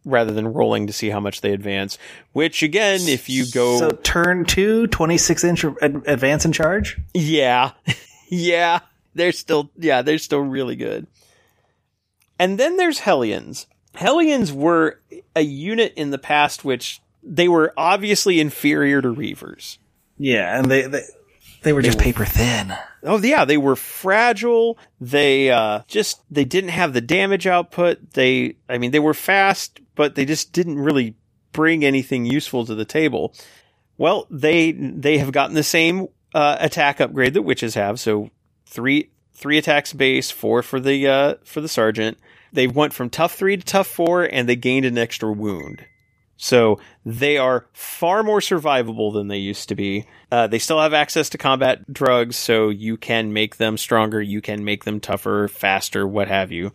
rather 0.05 0.33
than 0.33 0.53
rolling 0.53 0.87
to 0.87 0.93
see 0.93 1.09
how 1.11 1.21
much 1.21 1.41
they 1.41 1.53
advance. 1.53 1.99
Which 2.33 2.63
again, 2.63 3.01
if 3.03 3.29
you 3.29 3.47
go 3.51 3.79
So 3.79 3.91
turn 3.91 4.45
two, 4.45 4.87
26 4.89 5.45
inch 5.45 5.65
advance 5.65 6.45
and 6.45 6.55
charge. 6.55 6.99
Yeah. 7.15 7.73
yeah. 8.29 8.81
They're 9.15 9.33
still, 9.33 9.71
yeah, 9.79 10.03
they're 10.03 10.19
still 10.19 10.41
really 10.41 10.77
good. 10.77 11.07
And 12.39 12.59
then 12.59 12.77
there's 12.77 12.99
Hellions. 12.99 13.67
Hellions 13.95 14.53
were 14.53 15.01
a 15.37 15.43
unit 15.43 15.95
in 15.97 16.11
the 16.11 16.19
past 16.19 16.65
which 16.65 17.01
they 17.25 17.49
were 17.49 17.73
obviously 17.77 18.41
inferior 18.41 19.01
to 19.03 19.09
Reavers. 19.09 19.79
Yeah, 20.19 20.59
and 20.59 20.71
they 20.71 20.83
they, 20.83 21.03
they 21.63 21.73
were 21.73 21.83
just 21.83 21.99
paper 21.99 22.25
thin. 22.25 22.75
Oh 23.03 23.19
yeah, 23.19 23.45
they 23.45 23.57
were 23.57 23.77
fragile. 23.77 24.79
They 25.01 25.51
uh 25.51 25.83
just 25.87 26.23
they 26.31 26.45
didn't 26.45 26.71
have 26.71 26.93
the 26.93 27.01
damage 27.01 27.47
output. 27.47 28.13
They 28.13 28.57
I 28.69 28.79
mean 28.79 28.91
they 28.91 29.01
were 29.01 29.15
fast, 29.15 29.81
but 29.95 30.15
they 30.15 30.25
just 30.25 30.53
didn't 30.53 30.79
really 30.79 31.17
bring 31.53 31.85
anything 31.85 32.27
useful 32.27 32.67
to 32.67 32.75
the 32.75 32.85
table. 32.85 33.35
Well, 33.97 34.27
they 34.31 34.73
they 34.73 35.19
have 35.19 35.33
gotten 35.33 35.55
the 35.55 35.63
same 35.63 36.09
uh, 36.35 36.57
attack 36.61 37.01
upgrade 37.01 37.35
that 37.35 37.45
wyches 37.45 37.75
have. 37.75 37.99
So 37.99 38.31
three 38.67 39.11
three 39.33 39.59
attacks 39.59 39.93
base, 39.93 40.31
four 40.31 40.63
for 40.63 40.81
the 40.81 41.09
uh, 41.09 41.35
for 41.45 41.61
the 41.61 41.69
sergeant. 41.69 42.19
They 42.53 42.67
went 42.67 42.93
from 42.93 43.11
tough 43.11 43.35
three 43.35 43.57
to 43.57 43.65
tough 43.65 43.89
four, 43.89 44.25
and 44.25 44.49
they 44.49 44.57
gained 44.57 44.87
an 44.87 44.99
extra 44.99 45.33
wound. 45.33 45.87
So 46.45 46.79
they 47.07 47.39
are 47.39 47.65
far 47.73 48.23
more 48.23 48.41
survivable 48.41 49.15
than 49.15 49.29
they 49.29 49.39
used 49.39 49.67
to 49.71 49.75
be. 49.75 50.05
Uh, 50.31 50.47
they 50.47 50.59
still 50.59 50.79
have 50.79 50.93
access 50.93 51.31
to 51.31 51.39
combat 51.39 51.91
drugs, 51.91 52.37
so 52.37 52.69
you 52.69 52.99
can 52.99 53.33
make 53.33 53.57
them 53.57 53.79
stronger, 53.79 54.21
you 54.21 54.43
can 54.43 54.63
make 54.63 54.85
them 54.85 55.01
tougher, 55.01 55.49
faster, 55.49 56.07
what 56.07 56.29
have 56.29 56.53
you. 56.53 56.71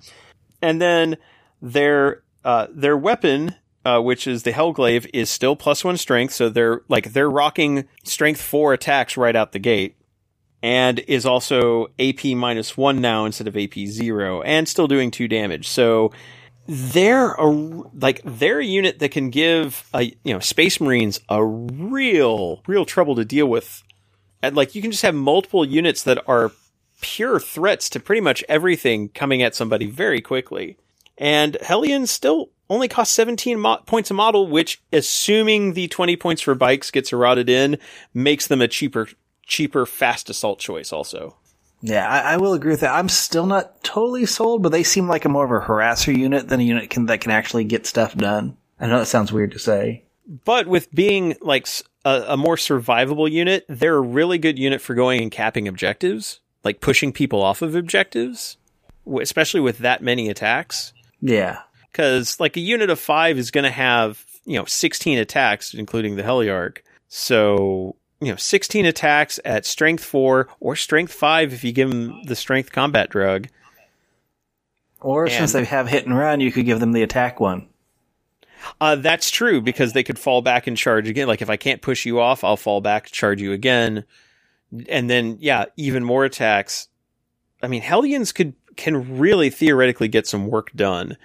And 0.59 0.81
then 0.81 1.17
their 1.61 2.23
uh, 2.43 2.65
their 2.73 2.97
weapon, 2.97 3.53
uh, 3.85 4.01
which 4.01 4.25
is 4.25 4.41
the 4.41 4.53
Hellglaive, 4.53 5.07
is 5.13 5.29
still 5.29 5.55
plus 5.55 5.83
one 5.83 5.97
strength, 5.97 6.33
so 6.33 6.49
they're 6.49 6.81
like 6.87 7.13
they're 7.13 7.29
rocking 7.29 7.87
strength 8.03 8.41
four 8.41 8.73
attacks 8.73 9.17
right 9.17 9.35
out 9.35 9.51
the 9.51 9.59
gate, 9.59 9.97
and 10.63 10.97
is 10.97 11.27
also 11.27 11.89
AP 11.99 12.25
minus 12.25 12.75
one 12.75 13.01
now 13.01 13.23
instead 13.23 13.47
of 13.47 13.55
AP 13.55 13.75
zero, 13.85 14.41
and 14.41 14.67
still 14.67 14.87
doing 14.87 15.11
two 15.11 15.27
damage. 15.27 15.67
So 15.67 16.11
they're 16.69 17.31
a 17.31 17.47
like 17.47 18.21
they're 18.23 18.59
a 18.59 18.65
unit 18.65 18.99
that 18.99 19.09
can 19.09 19.31
give 19.31 19.89
a 19.91 20.03
you 20.03 20.33
know 20.33 20.39
space 20.39 20.79
marines 20.79 21.19
a 21.27 21.43
real 21.43 22.61
real 22.67 22.85
trouble 22.85 23.15
to 23.15 23.25
deal 23.25 23.47
with. 23.47 23.83
And 24.43 24.55
like 24.55 24.75
you 24.75 24.81
can 24.81 24.91
just 24.91 25.03
have 25.03 25.15
multiple 25.15 25.65
units 25.65 26.03
that 26.03 26.23
are 26.27 26.51
pure 27.01 27.39
threats 27.39 27.89
to 27.89 27.99
pretty 27.99 28.21
much 28.21 28.43
everything 28.47 29.09
coming 29.09 29.41
at 29.41 29.55
somebody 29.55 29.89
very 29.89 30.21
quickly. 30.21 30.77
And 31.17 31.57
hellions 31.61 32.11
still 32.11 32.51
only 32.69 32.87
cost 32.87 33.13
17 33.13 33.59
mo- 33.59 33.81
points 33.87 34.11
a 34.11 34.13
model 34.13 34.47
which 34.47 34.79
assuming 34.93 35.73
the 35.73 35.87
20 35.87 36.15
points 36.17 36.41
for 36.43 36.53
bikes 36.53 36.91
gets 36.91 37.11
eroded 37.11 37.49
in 37.49 37.79
makes 38.13 38.45
them 38.45 38.61
a 38.61 38.67
cheaper 38.67 39.09
cheaper 39.47 39.87
fast 39.87 40.29
assault 40.29 40.59
choice 40.59 40.93
also 40.93 41.35
Yeah, 41.81 42.07
I, 42.07 42.33
I 42.33 42.37
will 42.37 42.53
agree 42.53 42.71
with 42.71 42.81
that. 42.81 42.93
I'm 42.93 43.09
still 43.09 43.45
not 43.45 43.83
totally 43.83 44.25
sold, 44.25 44.63
but 44.63 44.71
they 44.71 44.83
seem 44.83 45.07
like 45.07 45.25
a 45.25 45.29
more 45.29 45.45
of 45.45 45.51
a 45.51 45.65
harasser 45.65 46.15
unit 46.15 46.49
than 46.49 46.59
a 46.59 46.63
unit 46.63 46.89
can, 46.89 47.05
that 47.05 47.21
can 47.21 47.31
actually 47.31 47.63
get 47.63 47.85
stuff 47.85 48.15
done. 48.15 48.57
I 48.79 48.87
know 48.87 48.99
that 48.99 49.05
sounds 49.05 49.31
weird 49.31 49.51
to 49.51 49.59
say. 49.59 50.03
But 50.45 50.67
with 50.67 50.93
being 50.93 51.35
like 51.41 51.67
a 52.05 52.37
more 52.37 52.55
survivable 52.55 53.29
unit, 53.29 53.65
they're 53.67 53.95
a 53.95 54.01
really 54.01 54.37
good 54.37 54.59
unit 54.59 54.81
for 54.81 54.93
going 54.93 55.21
and 55.21 55.31
capping 55.31 55.67
objectives, 55.67 56.39
like 56.63 56.81
pushing 56.81 57.11
people 57.11 57.41
off 57.41 57.61
of 57.61 57.75
objectives, 57.75 58.57
especially 59.21 59.59
with 59.59 59.79
that 59.79 60.03
many 60.03 60.29
attacks. 60.29 60.93
Yeah. 61.21 61.59
Because 61.91 62.39
like 62.39 62.57
a 62.57 62.61
unit 62.61 62.89
of 62.89 62.99
five 62.99 63.37
is 63.37 63.51
going 63.51 63.63
to 63.63 63.71
have 63.71 64.23
you 64.45 64.57
know 64.57 64.65
16 64.65 65.17
attacks, 65.17 65.73
including 65.73 66.15
the 66.15 66.23
Heliarch. 66.23 66.79
So 67.07 67.95
you 68.21 68.29
know 68.29 68.35
16 68.35 68.85
attacks 68.85 69.39
at 69.45 69.65
strength 69.65 70.03
four 70.03 70.47
or 70.59 70.75
strength 70.75 71.13
five 71.13 71.53
if 71.53 71.63
you 71.63 71.71
give 71.71 71.89
them 71.89 72.23
the 72.23 72.35
strength 72.35 72.71
combat 72.71 73.09
drug. 73.09 73.47
Or 75.01 75.29
since 75.29 75.53
they 75.53 75.63
have 75.63 75.87
hit 75.87 76.05
and 76.05 76.17
run, 76.17 76.41
you 76.41 76.51
could 76.51 76.65
give 76.65 76.81
them 76.81 76.91
the 76.91 77.03
attack 77.03 77.39
one. 77.39 77.69
Uh, 78.81 78.95
that's 78.95 79.31
true 79.31 79.61
because 79.61 79.93
they 79.93 80.03
could 80.03 80.19
fall 80.19 80.41
back 80.41 80.67
and 80.67 80.75
charge 80.75 81.07
again. 81.07 81.27
Like 81.27 81.41
if 81.41 81.49
I 81.49 81.55
can't 81.55 81.81
push 81.81 82.05
you 82.05 82.19
off, 82.19 82.43
I'll 82.43 82.57
fall 82.57 82.81
back, 82.81 83.05
charge 83.05 83.41
you 83.41 83.53
again, 83.53 84.03
and 84.89 85.09
then 85.09 85.37
yeah, 85.39 85.65
even 85.77 86.03
more 86.03 86.25
attacks. 86.25 86.89
I 87.63 87.67
mean, 87.67 87.81
Hellions 87.81 88.33
could 88.33 88.53
can 88.75 89.17
really 89.17 89.49
theoretically 89.49 90.07
get 90.07 90.27
some 90.27 90.47
work 90.47 90.71
done. 90.73 91.17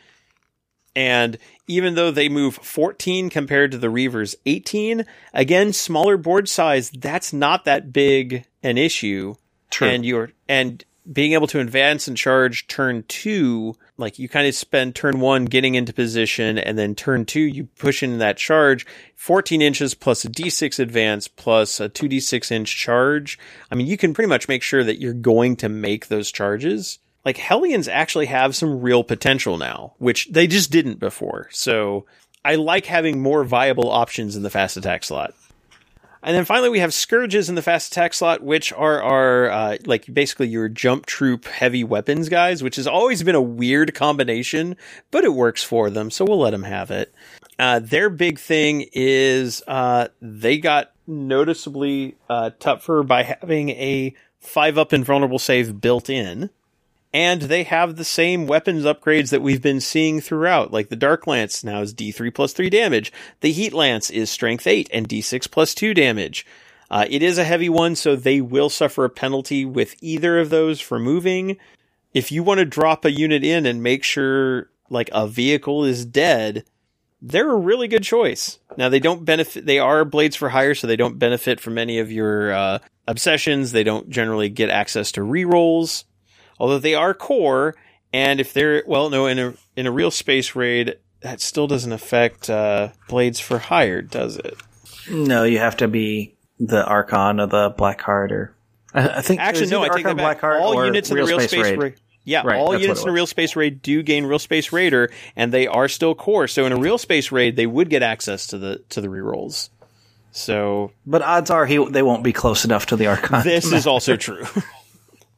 And 0.96 1.38
even 1.66 1.94
though 1.94 2.10
they 2.10 2.28
move 2.28 2.56
14 2.56 3.30
compared 3.30 3.72
to 3.72 3.78
the 3.78 3.90
Reaver's 3.90 4.36
18, 4.46 5.04
again, 5.32 5.72
smaller 5.72 6.16
board 6.16 6.48
size, 6.48 6.90
that's 6.90 7.32
not 7.32 7.64
that 7.64 7.92
big 7.92 8.44
an 8.62 8.78
issue. 8.78 9.34
True. 9.70 9.88
And 9.88 10.04
you're, 10.04 10.30
and 10.48 10.84
being 11.10 11.32
able 11.32 11.46
to 11.48 11.60
advance 11.60 12.08
and 12.08 12.16
charge 12.16 12.66
turn 12.66 13.04
two, 13.08 13.76
like 13.96 14.18
you 14.18 14.28
kind 14.28 14.46
of 14.46 14.54
spend 14.54 14.94
turn 14.94 15.20
one 15.20 15.44
getting 15.44 15.74
into 15.74 15.92
position 15.92 16.58
and 16.58 16.78
then 16.78 16.94
turn 16.94 17.24
two, 17.26 17.40
you 17.40 17.64
push 17.78 18.02
in 18.02 18.18
that 18.18 18.36
charge 18.36 18.86
14 19.16 19.60
inches 19.60 19.94
plus 19.94 20.24
a 20.24 20.28
D6 20.28 20.78
advance 20.78 21.28
plus 21.28 21.80
a 21.80 21.88
2D6 21.88 22.50
inch 22.50 22.76
charge. 22.76 23.38
I 23.70 23.74
mean, 23.74 23.86
you 23.86 23.96
can 23.96 24.14
pretty 24.14 24.28
much 24.28 24.48
make 24.48 24.62
sure 24.62 24.84
that 24.84 25.00
you're 25.00 25.12
going 25.12 25.56
to 25.56 25.68
make 25.68 26.08
those 26.08 26.32
charges. 26.32 26.98
Like 27.24 27.38
Hellions 27.38 27.88
actually 27.88 28.26
have 28.26 28.55
some 28.55 28.80
real 28.80 29.02
potential 29.02 29.56
now, 29.56 29.94
which 29.98 30.28
they 30.30 30.46
just 30.46 30.70
didn't 30.70 31.01
before. 31.01 31.48
So 31.51 32.06
I 32.44 32.56
like 32.56 32.86
having 32.86 33.22
more 33.22 33.44
viable 33.44 33.90
options 33.90 34.36
in 34.36 34.42
the 34.42 34.51
fast 34.51 34.76
attack 34.76 35.05
slot. 35.05 35.34
And 36.22 36.34
then 36.34 36.46
finally, 36.46 36.70
we 36.70 36.78
have 36.78 36.94
scourges 36.94 37.51
in 37.51 37.55
the 37.55 37.62
fast 37.62 37.92
attack 37.92 38.14
slot, 38.14 38.42
which 38.42 38.72
are 38.72 39.02
our 39.02 39.51
uh, 39.51 39.76
like 39.84 40.12
basically 40.12 40.48
your 40.48 40.70
jump 40.70 41.05
troop 41.05 41.44
heavy 41.44 41.84
weapons 41.84 42.30
guys, 42.30 42.62
which 42.62 42.76
has 42.76 42.86
always 42.86 43.22
been 43.22 43.34
a 43.34 43.42
weird 43.42 43.94
combination, 43.94 44.76
but 45.10 45.24
it 45.24 45.34
works 45.34 45.62
for 45.62 45.90
them, 45.90 46.10
so 46.10 46.24
we'll 46.24 46.38
let 46.38 46.52
them 46.52 46.62
have 46.62 46.90
it. 46.90 47.14
Uh, 47.59 47.78
their 47.78 48.09
big 48.09 48.38
thing 48.38 48.88
is 48.92 49.62
uh, 49.68 50.09
they 50.22 50.56
got 50.56 50.92
noticeably 51.06 52.16
uh, 52.30 52.51
tougher 52.59 53.02
by 53.02 53.22
having 53.22 53.68
a 53.70 54.14
five 54.40 54.78
up 54.78 54.94
invulnerable 54.94 55.38
save 55.38 55.78
built 55.78 56.09
in. 56.09 56.48
And 57.15 57.43
they 57.43 57.62
have 57.62 57.95
the 57.95 58.05
same 58.05 58.49
weapons 58.49 58.82
upgrades 58.82 59.31
that 59.31 59.41
we've 59.41 59.62
been 59.62 59.81
seeing 59.81 60.20
throughout. 60.20 60.73
Like 60.73 60.89
the 60.89 60.97
Dark 60.97 61.28
Lance 61.28 61.62
now 61.62 61.81
is 61.81 61.95
D3 61.95 62.35
plus 62.35 62.53
3 62.53 62.69
damage. 62.69 63.12
The 63.41 63.53
Heat 63.53 63.73
Lance 63.73 64.11
is 64.11 64.31
Strength 64.31 64.66
8 64.66 64.91
and 64.93 65.09
D6 65.09 65.49
plus 65.49 65.74
2 65.74 65.95
damage. 65.95 66.45
Uh, 66.91 67.07
it 67.09 67.23
is 67.23 67.39
a 67.39 67.45
heavy 67.45 67.69
one, 67.69 67.95
so 67.95 68.16
they 68.16 68.41
will 68.41 68.69
suffer 68.69 69.05
a 69.05 69.11
penalty 69.11 69.65
with 69.65 69.95
either 70.01 70.41
of 70.41 70.51
those 70.51 70.81
for 70.81 70.99
moving. 70.99 71.57
If 72.12 72.32
you 72.32 72.43
want 72.43 72.59
to 72.59 72.65
drop 72.65 73.05
a 73.05 73.12
unit 73.12 73.45
in 73.45 73.65
and 73.65 73.81
make 73.81 74.03
sure 74.03 74.70
like 74.91 75.09
a 75.12 75.28
vehicle 75.28 75.85
is 75.85 76.05
dead, 76.05 76.65
they're 77.23 77.51
a 77.51 77.57
really 77.57 77.86
good 77.86 78.03
choice. 78.03 78.59
Now 78.77 78.89
they 78.89 78.99
don't 78.99 79.24
benefit, 79.24 79.66
they 79.66 79.78
are 79.78 80.05
blades 80.05 80.35
for 80.35 80.49
hire, 80.49 80.74
so 80.74 80.89
they 80.89 80.97
don't 80.97 81.19
benefit 81.20 81.61
from 81.61 81.78
any 81.78 82.01
of 82.01 82.11
your, 82.11 82.53
uh, 82.53 82.78
obsessions. 83.07 83.70
They 83.70 83.85
don't 83.85 84.11
generally 84.11 84.49
get 84.49 84.69
access 84.69 85.12
to 85.12 85.20
rerolls 85.20 86.05
although 86.59 86.78
they 86.78 86.94
are 86.94 87.14
core. 87.14 87.74
And 88.12 88.40
if 88.40 88.52
they're 88.52 88.82
well, 88.86 89.10
no, 89.10 89.26
in 89.26 89.39
a 89.39 89.55
in 89.76 89.86
a 89.86 89.90
real 89.90 90.10
space 90.10 90.55
raid, 90.55 90.97
that 91.20 91.40
still 91.40 91.66
doesn't 91.66 91.93
affect 91.93 92.48
uh, 92.48 92.90
blades 93.09 93.40
for 93.40 93.59
hire, 93.59 94.02
does 94.02 94.36
it? 94.36 94.56
No, 95.10 95.44
you 95.44 95.59
have 95.59 95.76
to 95.78 95.89
be 95.89 96.35
the 96.60 96.85
Archon 96.85 97.40
or 97.40 97.47
the 97.47 97.74
Black 97.76 98.01
Heart, 98.01 98.32
or 98.32 98.55
I, 98.94 99.09
I 99.09 99.22
think 99.22 99.40
Actually, 99.40 99.70
no, 99.70 99.82
I 99.82 99.89
take 99.89 100.05
that 100.05 100.16
back. 100.16 100.40
Black 100.40 100.44
all 100.60 100.85
units 100.85 101.10
in 101.10 101.16
the 101.16 101.24
real 101.24 101.40
space, 101.40 101.60
raid. 101.64 101.78
raid. 101.78 101.94
Yeah, 102.26 102.43
Right, 102.43 102.56
all 102.56 102.78
units 102.78 103.02
in 103.02 103.09
a 103.09 103.12
real 103.12 103.26
space 103.26 103.55
raid 103.55 103.82
do 103.82 104.02
gain 104.02 104.24
real 104.24 104.39
space 104.39 104.72
raider, 104.72 105.10
and 105.36 105.52
they 105.52 105.66
are 105.66 105.89
still 105.89 106.14
core. 106.14 106.48
So 106.48 106.64
in 106.64 106.72
a 106.72 106.76
real 106.78 106.97
space 106.97 107.31
raid, 107.31 107.56
they 107.56 107.66
would 107.66 107.90
get 107.90 108.02
access 108.02 108.47
to 108.48 108.59
the 108.59 108.78
to 108.90 109.01
the 109.02 109.09
rerolls. 109.09 109.68
So 110.31 110.93
But 111.05 111.20
odds 111.22 111.51
are 111.51 111.66
he 111.66 111.85
they 111.85 112.02
won't 112.02 112.22
be 112.22 112.32
close 112.32 112.64
enough 112.64 112.86
to 112.86 112.97
the 112.97 113.09
Archon. 113.09 113.43
this 113.43 113.72
is 113.72 113.86
also 113.86 114.16
true. 114.16 114.47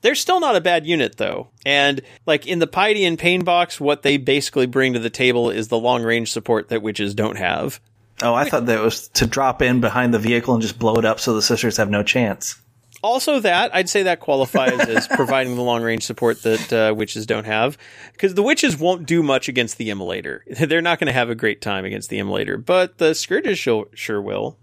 They're 0.02 0.14
still 0.14 0.40
not 0.40 0.56
a 0.56 0.60
bad 0.60 0.86
unit 0.86 1.16
though. 1.16 1.48
And 1.64 2.00
like 2.26 2.46
in 2.46 2.58
the 2.58 2.66
Piety 2.66 3.04
and 3.04 3.18
Pain 3.18 3.44
box, 3.44 3.80
what 3.80 4.02
they 4.02 4.16
basically 4.16 4.66
bring 4.66 4.92
to 4.92 4.98
the 4.98 5.10
table 5.10 5.50
is 5.50 5.68
the 5.68 5.78
long 5.78 6.02
range 6.02 6.30
support 6.32 6.68
that 6.68 6.82
wyches 6.82 7.14
don't 7.14 7.36
have. 7.36 7.80
oh, 8.22 8.34
I 8.34 8.48
thought 8.48 8.66
that 8.66 8.82
was 8.82 9.08
to 9.08 9.26
drop 9.26 9.62
in 9.62 9.80
behind 9.80 10.14
the 10.14 10.18
vehicle 10.18 10.54
and 10.54 10.62
just 10.62 10.78
blow 10.78 10.94
it 10.94 11.04
up 11.04 11.20
so 11.20 11.34
the 11.34 11.42
sisters 11.42 11.76
have 11.76 11.90
no 11.90 12.02
chance. 12.02 12.56
Also, 13.02 13.40
that 13.40 13.74
I'd 13.74 13.88
say 13.88 14.04
that 14.04 14.20
qualifies 14.20 14.80
as 14.80 15.06
providing 15.14 15.54
the 15.54 15.62
long 15.62 15.82
range 15.82 16.04
support 16.04 16.42
that 16.42 16.72
uh, 16.72 16.94
wyches 16.94 17.26
don't 17.26 17.44
have, 17.44 17.76
because 18.12 18.34
the 18.34 18.42
wyches 18.42 18.80
won't 18.80 19.06
do 19.06 19.22
much 19.22 19.48
against 19.48 19.78
the 19.78 19.90
immolator. 19.90 20.40
They're 20.68 20.82
not 20.82 20.98
going 20.98 21.06
to 21.06 21.12
have 21.12 21.30
a 21.30 21.34
great 21.34 21.60
time 21.60 21.84
against 21.84 22.10
the 22.10 22.18
immolator, 22.18 22.62
but 22.62 22.98
the 22.98 23.14
scourges 23.14 23.58
sure, 23.58 23.88
sure 23.94 24.20
will. 24.20 24.58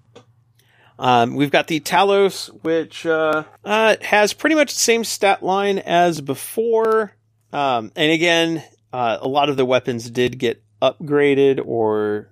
Um, 0.99 1.35
we've 1.35 1.51
got 1.51 1.67
the 1.67 1.79
Talos, 1.79 2.47
which 2.63 3.05
uh, 3.05 3.43
uh, 3.65 3.95
has 4.01 4.33
pretty 4.33 4.55
much 4.55 4.73
the 4.73 4.79
same 4.79 5.03
stat 5.03 5.43
line 5.43 5.79
as 5.79 6.21
before. 6.21 7.15
Um, 7.51 7.91
and 7.95 8.11
again, 8.11 8.63
uh, 8.91 9.17
a 9.21 9.27
lot 9.27 9.49
of 9.49 9.57
the 9.57 9.65
weapons 9.65 10.09
did 10.09 10.37
get 10.37 10.63
upgraded, 10.81 11.61
or 11.65 12.29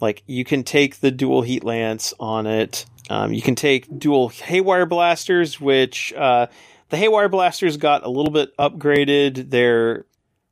like 0.00 0.22
you 0.26 0.44
can 0.44 0.64
take 0.64 1.00
the 1.00 1.10
dual 1.10 1.42
heat 1.42 1.64
lance 1.64 2.14
on 2.18 2.46
it. 2.46 2.86
Um, 3.10 3.32
you 3.32 3.42
can 3.42 3.54
take 3.54 3.98
dual 3.98 4.28
haywire 4.28 4.86
blasters, 4.86 5.60
which 5.60 6.12
uh, 6.14 6.46
the 6.88 6.96
haywire 6.96 7.28
blasters 7.28 7.76
got 7.76 8.04
a 8.04 8.08
little 8.08 8.32
bit 8.32 8.56
upgraded. 8.56 9.50
They're 9.50 10.06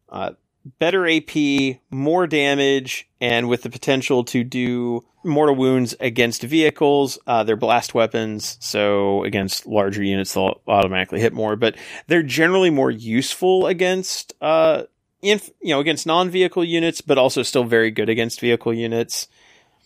uh, 0.09 0.33
better 0.79 1.09
AP, 1.09 1.79
more 1.91 2.27
damage, 2.27 3.09
and 3.21 3.49
with 3.49 3.63
the 3.63 3.71
potential 3.71 4.25
to 4.25 4.45
do 4.45 5.05
mortal 5.29 5.55
wounds 5.55 5.95
against 6.01 6.43
vehicles. 6.43 7.19
Uh, 7.27 7.45
they're 7.45 7.57
blast 7.57 7.95
weapons, 7.95 8.57
so 8.61 9.25
against 9.25 9.67
larger 9.67 10.03
units 10.03 10.35
they'll 10.35 10.61
automatically 10.67 11.21
hit 11.21 11.33
more. 11.33 11.57
But 11.57 11.77
they're 12.07 12.23
generally 12.23 12.71
more 12.71 12.91
useful 12.91 13.67
against, 13.67 14.35
uh, 14.41 14.85
inf- 15.23 15.51
you 15.61 15.71
know, 15.71 15.81
against 15.81 16.07
non-vehicle 16.07 16.65
units, 16.65 17.01
but 17.01 17.19
also 17.19 17.43
still 17.43 17.65
very 17.65 17.91
good 17.91 18.09
against 18.09 18.41
vehicle 18.41 18.75
units. 18.75 19.29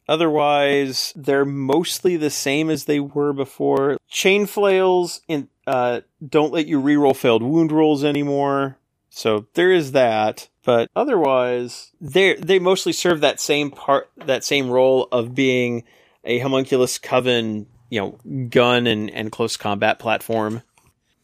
Otherwise, 0.08 1.12
they're 1.14 1.44
mostly 1.44 2.16
the 2.16 2.30
same 2.30 2.70
as 2.70 2.84
they 2.84 3.00
were 3.00 3.32
before. 3.32 3.96
Chain 4.08 4.46
flails 4.46 5.20
in, 5.28 5.48
uh, 5.66 6.00
don't 6.26 6.52
let 6.52 6.66
you 6.66 6.80
reroll 6.80 7.14
failed 7.16 7.42
wound 7.42 7.70
rolls 7.70 8.02
anymore. 8.02 8.76
So 9.14 9.46
there 9.54 9.70
is 9.70 9.92
that. 9.92 10.48
But 10.64 10.90
otherwise, 10.96 11.92
they 12.00 12.34
they 12.34 12.58
mostly 12.58 12.92
serve 12.92 13.20
that 13.20 13.40
same 13.40 13.70
part, 13.70 14.10
that 14.16 14.44
same 14.44 14.70
role 14.70 15.08
of 15.12 15.34
being 15.34 15.84
a 16.24 16.38
homunculus 16.38 16.98
coven, 16.98 17.66
you 17.90 18.00
know, 18.00 18.46
gun 18.48 18.86
and, 18.86 19.10
and 19.10 19.32
close 19.32 19.56
combat 19.56 19.98
platform. 19.98 20.62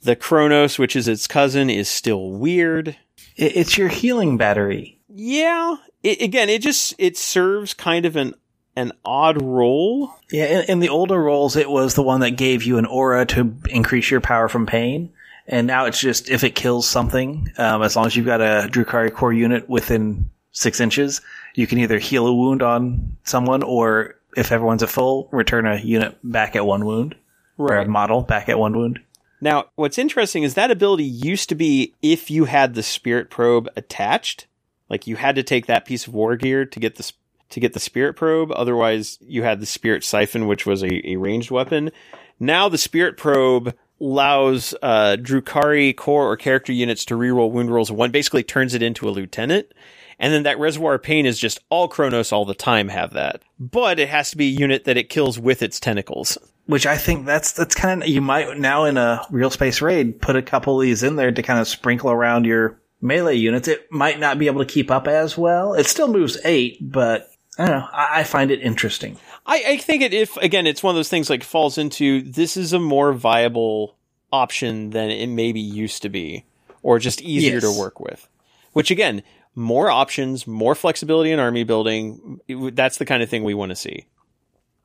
The 0.02 0.16
Cronos, 0.16 0.78
which 0.78 0.96
is 0.96 1.08
its 1.08 1.26
cousin, 1.26 1.70
is 1.70 1.88
still 1.88 2.30
weird. 2.30 2.96
It's 3.36 3.78
your 3.78 3.88
healing 3.88 4.36
battery. 4.36 5.00
Yeah. 5.08 5.76
It, 6.02 6.20
again, 6.20 6.48
it 6.48 6.62
just, 6.62 6.94
it 6.98 7.16
serves 7.16 7.74
kind 7.74 8.06
of 8.06 8.16
an, 8.16 8.34
an 8.76 8.92
odd 9.04 9.42
role. 9.42 10.12
Yeah, 10.30 10.60
in, 10.60 10.64
in 10.70 10.78
the 10.80 10.88
older 10.88 11.20
roles, 11.20 11.56
it 11.56 11.70
was 11.70 11.94
the 11.94 12.02
one 12.02 12.20
that 12.20 12.32
gave 12.32 12.62
you 12.62 12.78
an 12.78 12.86
aura 12.86 13.26
to 13.26 13.56
increase 13.70 14.10
your 14.10 14.20
power 14.20 14.48
from 14.48 14.66
pain. 14.66 15.12
And 15.48 15.66
now 15.66 15.86
it's 15.86 15.98
just 15.98 16.28
if 16.28 16.44
it 16.44 16.54
kills 16.54 16.86
something, 16.86 17.50
um, 17.56 17.82
as 17.82 17.96
long 17.96 18.06
as 18.06 18.14
you've 18.14 18.26
got 18.26 18.42
a 18.42 18.68
Drukhari 18.68 19.12
core 19.12 19.32
unit 19.32 19.68
within 19.68 20.30
six 20.52 20.78
inches, 20.78 21.22
you 21.54 21.66
can 21.66 21.78
either 21.78 21.98
heal 21.98 22.26
a 22.26 22.34
wound 22.34 22.62
on 22.62 23.16
someone 23.24 23.62
or 23.62 24.16
if 24.36 24.52
everyone's 24.52 24.82
at 24.82 24.90
full, 24.90 25.28
return 25.32 25.66
a 25.66 25.78
unit 25.78 26.16
back 26.22 26.54
at 26.54 26.66
one 26.66 26.84
wound. 26.84 27.16
Or 27.56 27.74
a 27.76 27.88
model 27.88 28.22
back 28.22 28.48
at 28.48 28.58
one 28.58 28.76
wound. 28.76 29.00
Now, 29.40 29.66
what's 29.74 29.98
interesting 29.98 30.42
is 30.42 30.54
that 30.54 30.70
ability 30.70 31.04
used 31.04 31.48
to 31.48 31.54
be 31.54 31.94
if 32.02 32.30
you 32.30 32.44
had 32.44 32.74
the 32.74 32.82
spirit 32.82 33.30
probe 33.30 33.68
attached, 33.74 34.46
like 34.88 35.06
you 35.06 35.16
had 35.16 35.34
to 35.36 35.42
take 35.42 35.66
that 35.66 35.84
piece 35.84 36.06
of 36.06 36.14
war 36.14 36.36
gear 36.36 36.64
to 36.64 36.80
get 36.80 36.96
the 36.96 37.02
sp- 37.02 37.18
to 37.50 37.60
get 37.60 37.72
the 37.72 37.80
spirit 37.80 38.14
probe. 38.14 38.52
Otherwise, 38.52 39.18
you 39.22 39.42
had 39.42 39.58
the 39.58 39.66
spirit 39.66 40.04
siphon, 40.04 40.46
which 40.46 40.66
was 40.66 40.82
a, 40.82 41.10
a 41.10 41.16
ranged 41.16 41.50
weapon. 41.50 41.90
Now 42.38 42.68
the 42.68 42.78
spirit 42.78 43.16
probe 43.16 43.74
allows 44.00 44.74
uh, 44.82 45.16
Drukhari 45.20 45.96
core 45.96 46.30
or 46.30 46.36
character 46.36 46.72
units 46.72 47.04
to 47.06 47.14
reroll 47.14 47.50
wound 47.50 47.70
rolls 47.70 47.90
one. 47.90 48.10
Basically, 48.10 48.42
turns 48.42 48.74
it 48.74 48.82
into 48.82 49.08
a 49.08 49.10
lieutenant. 49.10 49.72
And 50.20 50.32
then 50.32 50.42
that 50.42 50.58
reservoir 50.58 50.94
of 50.94 51.02
pain 51.02 51.26
is 51.26 51.38
just 51.38 51.60
all 51.70 51.86
Cronos 51.86 52.32
all 52.32 52.44
the 52.44 52.54
time 52.54 52.88
have 52.88 53.12
that. 53.12 53.42
But 53.60 54.00
it 54.00 54.08
has 54.08 54.30
to 54.32 54.36
be 54.36 54.48
a 54.48 54.58
unit 54.58 54.84
that 54.84 54.96
it 54.96 55.08
kills 55.08 55.38
with 55.38 55.62
its 55.62 55.78
tentacles. 55.78 56.36
Which 56.66 56.86
I 56.86 56.96
think 56.96 57.24
that's 57.24 57.52
that's 57.52 57.74
kind 57.74 58.02
of 58.02 58.08
you 58.08 58.20
might 58.20 58.58
now 58.58 58.84
in 58.84 58.96
a 58.96 59.24
real 59.30 59.50
space 59.50 59.80
raid 59.80 60.20
put 60.20 60.36
a 60.36 60.42
couple 60.42 60.78
of 60.78 60.82
these 60.82 61.02
in 61.02 61.16
there 61.16 61.32
to 61.32 61.42
kind 61.42 61.60
of 61.60 61.68
sprinkle 61.68 62.10
around 62.10 62.44
your 62.44 62.78
melee 63.00 63.36
units. 63.36 63.68
It 63.68 63.90
might 63.90 64.18
not 64.20 64.38
be 64.38 64.48
able 64.48 64.64
to 64.64 64.70
keep 64.70 64.90
up 64.90 65.08
as 65.08 65.38
well. 65.38 65.74
It 65.74 65.86
still 65.86 66.08
moves 66.08 66.36
eight, 66.44 66.78
but 66.80 67.30
I 67.58 67.66
don't 67.66 67.78
know. 67.78 67.88
I, 67.90 68.20
I 68.20 68.24
find 68.24 68.50
it 68.50 68.60
interesting. 68.60 69.16
I, 69.48 69.62
I 69.66 69.76
think 69.78 70.02
it 70.02 70.12
if 70.14 70.36
again 70.36 70.66
it's 70.66 70.82
one 70.82 70.90
of 70.94 70.96
those 70.96 71.08
things 71.08 71.28
like 71.30 71.42
falls 71.42 71.78
into 71.78 72.22
this 72.22 72.56
is 72.56 72.72
a 72.74 72.78
more 72.78 73.12
viable 73.14 73.96
option 74.30 74.90
than 74.90 75.10
it 75.10 75.26
maybe 75.28 75.60
used 75.60 76.02
to 76.02 76.08
be, 76.10 76.44
or 76.82 76.98
just 76.98 77.22
easier 77.22 77.54
Yes. 77.54 77.62
to 77.62 77.72
work 77.78 77.98
with. 77.98 78.28
Which 78.74 78.90
again, 78.90 79.22
more 79.54 79.90
options, 79.90 80.46
more 80.46 80.74
flexibility 80.74 81.32
in 81.32 81.38
army 81.40 81.64
building. 81.64 82.40
it 82.46 82.76
that's 82.76 82.98
the 82.98 83.06
kind 83.06 83.22
of 83.22 83.28
thing 83.30 83.42
we 83.42 83.54
want 83.54 83.70
to 83.70 83.76
see. 83.76 84.06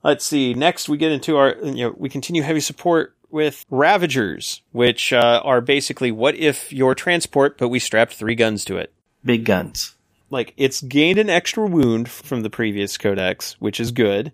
Let's 0.03 0.25
see. 0.25 0.53
Next, 0.53 0.87
we 0.89 0.97
get 0.97 1.11
into 1.11 1.35
our 1.37 1.55
you 1.61 1.85
know 1.89 1.95
we 1.97 2.07
continue 2.09 2.41
heavy 2.41 2.61
support 2.61 3.15
with 3.29 3.65
Ravagers, 3.69 4.61
which 4.71 5.11
uh, 5.11 5.41
are 5.43 5.59
basically 5.59 6.11
what 6.11 6.35
if 6.35 6.71
your 6.71 6.95
transport, 6.95 7.57
but 7.57 7.67
we 7.67 7.79
strapped 7.79 8.13
three 8.13 8.35
guns 8.35 8.63
to 8.65 8.77
it. 8.77 8.93
Big 9.25 9.43
guns. 9.43 9.95
Like 10.29 10.53
it's 10.55 10.81
gained 10.81 11.19
an 11.19 11.29
extra 11.29 11.67
wound 11.67 12.09
from 12.09 12.41
the 12.43 12.49
previous 12.49 12.97
codex, 12.97 13.59
which 13.59 13.79
is 13.79 13.91
good. 13.91 14.31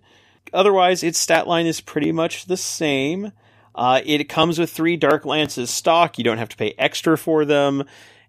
Otherwise, 0.52 1.02
its 1.02 1.18
stat 1.18 1.46
line 1.46 1.66
is 1.66 1.80
pretty 1.80 2.12
much 2.12 2.46
the 2.46 2.56
same. 2.56 3.32
Uh, 3.74 4.00
it 4.04 4.28
comes 4.28 4.58
with 4.58 4.70
three 4.70 4.96
Dark 4.96 5.24
Lances 5.24 5.70
stock. 5.70 6.18
You 6.18 6.24
don't 6.24 6.38
have 6.38 6.48
to 6.48 6.56
pay 6.56 6.74
extra 6.78 7.16
for 7.16 7.44
them. 7.44 7.84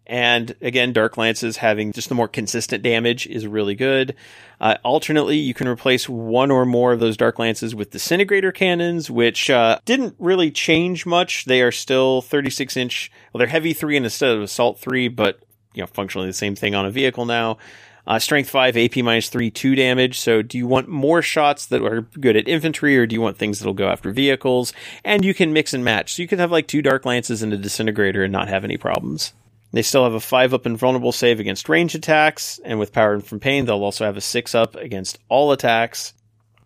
And 0.07 0.55
again, 0.61 0.93
Dark 0.93 1.15
Lances 1.15 1.57
having 1.57 1.93
just 1.93 2.09
the 2.09 2.15
more 2.15 2.27
consistent 2.27 2.83
damage 2.83 3.27
is 3.27 3.47
really 3.47 3.75
good. 3.75 4.15
Uh, 4.59 4.75
alternately, 4.83 5.37
you 5.37 5.53
can 5.53 5.67
replace 5.67 6.09
one 6.09 6.51
or 6.51 6.65
more 6.65 6.91
of 6.91 6.99
those 6.99 7.15
Dark 7.15 7.39
Lances 7.39 7.73
with 7.73 7.91
Disintegrator 7.91 8.51
Cannons, 8.51 9.09
which 9.09 9.49
uh, 9.49 9.79
didn't 9.85 10.15
really 10.19 10.51
change 10.51 11.05
much. 11.05 11.45
They 11.45 11.61
are 11.61 11.71
still 11.71 12.21
36 12.21 12.75
inch. 12.77 13.11
Well, 13.31 13.39
they're 13.39 13.47
heavy 13.47 13.73
three 13.73 13.95
instead 13.95 14.35
of 14.35 14.41
assault 14.41 14.79
three, 14.79 15.07
but 15.07 15.39
you 15.73 15.81
know, 15.81 15.87
functionally 15.87 16.27
the 16.27 16.33
same 16.33 16.55
thing 16.55 16.75
on 16.75 16.85
a 16.85 16.91
vehicle 16.91 17.25
now. 17.25 17.57
Uh, 18.07 18.19
strength 18.19 18.49
5, 18.49 18.77
AP 18.77 18.97
minus 18.97 19.29
3, 19.29 19.51
2 19.51 19.75
damage. 19.75 20.19
So 20.19 20.41
do 20.41 20.57
you 20.57 20.67
want 20.67 20.87
more 20.87 21.21
shots 21.21 21.65
that 21.67 21.83
are 21.83 22.01
good 22.01 22.35
at 22.35 22.47
infantry 22.47 22.97
or 22.97 23.05
do 23.05 23.13
you 23.13 23.21
want 23.21 23.37
things 23.37 23.59
that'll 23.59 23.73
go 23.73 23.87
after 23.89 24.11
vehicles? 24.11 24.73
And 25.03 25.23
you 25.23 25.33
can 25.33 25.53
mix 25.53 25.73
and 25.73 25.83
match. 25.83 26.13
So 26.13 26.21
you 26.21 26.27
could 26.27 26.39
have 26.39 26.51
like 26.51 26.67
two 26.67 26.81
Dark 26.81 27.05
Lances 27.05 27.43
and 27.43 27.53
a 27.53 27.57
Disintegrator 27.57 28.23
and 28.23 28.31
not 28.31 28.47
have 28.47 28.63
any 28.63 28.77
problems. 28.77 29.33
They 29.73 29.81
still 29.81 30.03
have 30.03 30.13
a 30.13 30.19
5 30.19 30.53
up 30.53 30.65
invulnerable 30.65 31.11
save 31.11 31.39
against 31.39 31.69
range 31.69 31.95
attacks, 31.95 32.59
and 32.65 32.77
with 32.77 32.91
Power 32.91 33.19
from 33.21 33.39
Pain, 33.39 33.65
they'll 33.65 33.83
also 33.83 34.05
have 34.05 34.17
a 34.17 34.21
6 34.21 34.55
up 34.55 34.75
against 34.75 35.19
all 35.29 35.51
attacks. 35.51 36.13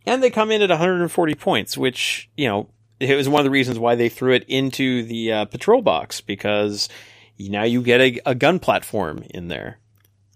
And 0.07 0.21
they 0.21 0.29
come 0.29 0.51
in 0.51 0.61
at 0.61 0.69
140 0.69 1.35
points, 1.35 1.77
which, 1.77 2.29
you 2.35 2.47
know, 2.47 2.67
it 2.99 3.15
was 3.15 3.29
one 3.29 3.41
of 3.41 3.43
the 3.43 3.51
reasons 3.51 3.77
why 3.77 3.95
they 3.95 4.09
threw 4.09 4.33
it 4.33 4.45
into 4.47 5.03
the 5.03 5.31
uh, 5.31 5.45
patrol 5.45 5.81
box, 5.81 6.21
because 6.21 6.89
now 7.37 7.63
you 7.63 7.81
get 7.81 8.01
a, 8.01 8.19
a 8.25 8.35
gun 8.35 8.59
platform 8.59 9.23
in 9.29 9.49
there. 9.49 9.79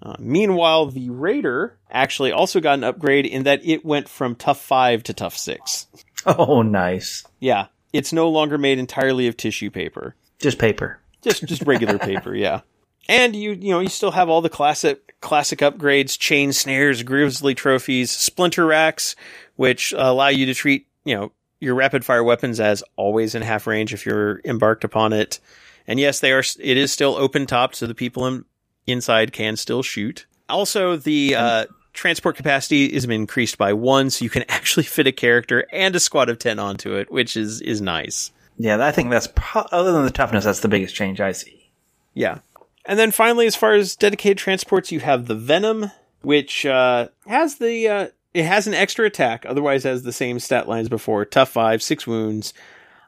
Uh, 0.01 0.15
meanwhile, 0.19 0.85
the 0.85 1.09
Raider 1.09 1.77
actually 1.91 2.31
also 2.31 2.59
got 2.59 2.75
an 2.75 2.83
upgrade 2.83 3.25
in 3.25 3.43
that 3.43 3.65
it 3.65 3.83
went 3.83 4.07
from 4.07 4.35
tough 4.35 4.61
5 4.61 5.03
to 5.03 5.13
tough 5.13 5.35
6. 5.37 5.87
Oh, 6.25 6.61
nice. 6.61 7.25
Yeah, 7.39 7.67
it's 7.93 8.13
no 8.13 8.29
longer 8.29 8.57
made 8.57 8.79
entirely 8.79 9.27
of 9.27 9.35
tissue 9.37 9.69
paper. 9.69 10.15
Just 10.39 10.57
paper. 10.57 10.99
Just 11.21 11.45
just 11.45 11.63
regular 11.63 11.97
paper, 11.99 12.33
yeah. 12.33 12.61
And 13.07 13.35
you 13.35 13.51
you 13.51 13.71
know, 13.71 13.79
you 13.79 13.89
still 13.89 14.11
have 14.11 14.29
all 14.29 14.41
the 14.41 14.49
classic 14.49 15.15
classic 15.21 15.59
upgrades, 15.59 16.17
chain 16.17 16.53
snares, 16.53 17.03
grizzly 17.03 17.55
trophies, 17.55 18.11
splinter 18.11 18.65
racks, 18.65 19.15
which 19.55 19.93
allow 19.97 20.27
you 20.27 20.45
to 20.45 20.53
treat, 20.53 20.87
you 21.03 21.15
know, 21.15 21.31
your 21.59 21.75
rapid 21.75 22.05
fire 22.05 22.23
weapons 22.23 22.59
as 22.59 22.83
always 22.95 23.35
in 23.35 23.41
half 23.41 23.67
range 23.67 23.93
if 23.93 24.05
you're 24.05 24.41
embarked 24.45 24.83
upon 24.83 25.11
it. 25.11 25.39
And 25.87 25.99
yes, 25.99 26.19
they 26.19 26.31
are 26.31 26.43
it 26.59 26.77
is 26.77 26.93
still 26.93 27.15
open 27.15 27.45
top, 27.45 27.75
so 27.75 27.87
the 27.87 27.95
people 27.95 28.27
in, 28.27 28.45
inside 28.91 29.33
can 29.33 29.55
still 29.55 29.83
shoot. 29.83 30.25
Also 30.47 30.95
the 30.95 31.35
uh 31.35 31.65
transport 31.93 32.37
capacity 32.37 32.85
is 32.85 33.05
increased 33.05 33.57
by 33.57 33.73
one, 33.73 34.09
so 34.09 34.23
you 34.23 34.29
can 34.29 34.45
actually 34.49 34.83
fit 34.83 35.07
a 35.07 35.11
character 35.11 35.65
and 35.71 35.95
a 35.95 35.99
squad 35.99 36.29
of 36.29 36.39
10 36.39 36.59
onto 36.59 36.93
it, 36.95 37.11
which 37.11 37.35
is, 37.35 37.61
is 37.61 37.81
nice. 37.81 38.31
Yeah, 38.57 38.83
I 38.85 38.91
think 38.91 39.09
that's, 39.09 39.27
pro- 39.35 39.67
other 39.71 39.91
than 39.91 40.05
the 40.05 40.11
toughness, 40.11 40.43
that's 40.43 40.61
the 40.61 40.67
biggest 40.67 40.95
change 40.95 41.21
I 41.21 41.31
see. 41.31 41.71
Yeah. 42.13 42.39
And 42.85 42.97
then 42.97 43.11
finally, 43.11 43.45
as 43.47 43.55
far 43.55 43.73
as 43.73 43.95
dedicated 43.95 44.37
transports, 44.37 44.91
you 44.91 44.99
have 45.01 45.27
the 45.27 45.35
Venom, 45.35 45.91
which, 46.21 46.65
uh, 46.65 47.09
has 47.27 47.55
the, 47.55 47.87
uh, 47.87 48.07
it 48.33 48.45
has 48.45 48.67
an 48.67 48.73
extra 48.73 49.05
attack, 49.05 49.45
otherwise 49.45 49.83
has 49.83 50.03
the 50.03 50.11
same 50.11 50.39
stat 50.39 50.67
lines 50.67 50.89
before. 50.89 51.25
Tough 51.25 51.49
five, 51.49 51.81
six 51.81 52.05
wounds. 52.07 52.53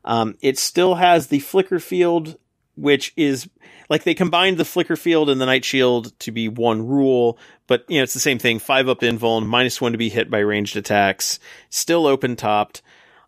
Um, 0.03 0.37
it 0.41 0.57
still 0.57 0.95
has 0.95 1.27
the 1.27 1.39
flicker 1.39 1.79
field, 1.79 2.37
which 2.75 3.13
is 3.15 3.49
like 3.89 4.03
they 4.03 4.13
combined 4.13 4.57
the 4.57 4.65
flicker 4.65 4.95
field 4.95 5.29
and 5.29 5.39
the 5.39 5.45
night 5.45 5.65
shield 5.65 6.17
to 6.19 6.31
be 6.31 6.47
one 6.47 6.87
rule, 6.87 7.37
but 7.67 7.85
you 7.87 7.97
know, 7.97 8.03
it's 8.03 8.13
the 8.13 8.19
same 8.19 8.39
thing. 8.39 8.59
Five 8.59 8.87
up 8.87 9.01
invuln, 9.01 9.45
minus 9.45 9.81
one 9.81 9.91
to 9.91 9.97
be 9.97 10.09
hit 10.09 10.29
by 10.29 10.39
ranged 10.39 10.77
attacks, 10.77 11.39
still 11.69 12.07
open 12.07 12.35
topped. 12.35 12.81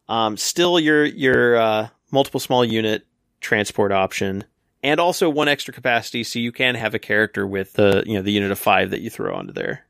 Um, 0.07 0.38
still 0.38 0.80
your, 0.80 1.06
your, 1.06 1.56
uh, 1.57 1.88
multiple 2.11 2.40
small 2.40 2.64
unit 2.64 3.07
transport 3.41 3.91
option 3.91 4.44
and 4.84 4.99
also 4.99 5.30
one 5.30 5.48
extra 5.48 5.74
capacity 5.74 6.24
so 6.24 6.40
you 6.40 6.52
can 6.52 6.76
have 6.76 6.94
a 6.94 6.99
character 6.99 7.48
with 7.48 7.74
the, 7.74 8.03
you 8.06 8.15
know, 8.15 8.22
the 8.22 8.32
unit 8.32 8.52
of 8.52 8.60
five 8.60 8.91
that 8.91 9.02
you 9.02 9.10
throw 9.10 9.34
onto 9.34 9.53
there. 9.53 9.86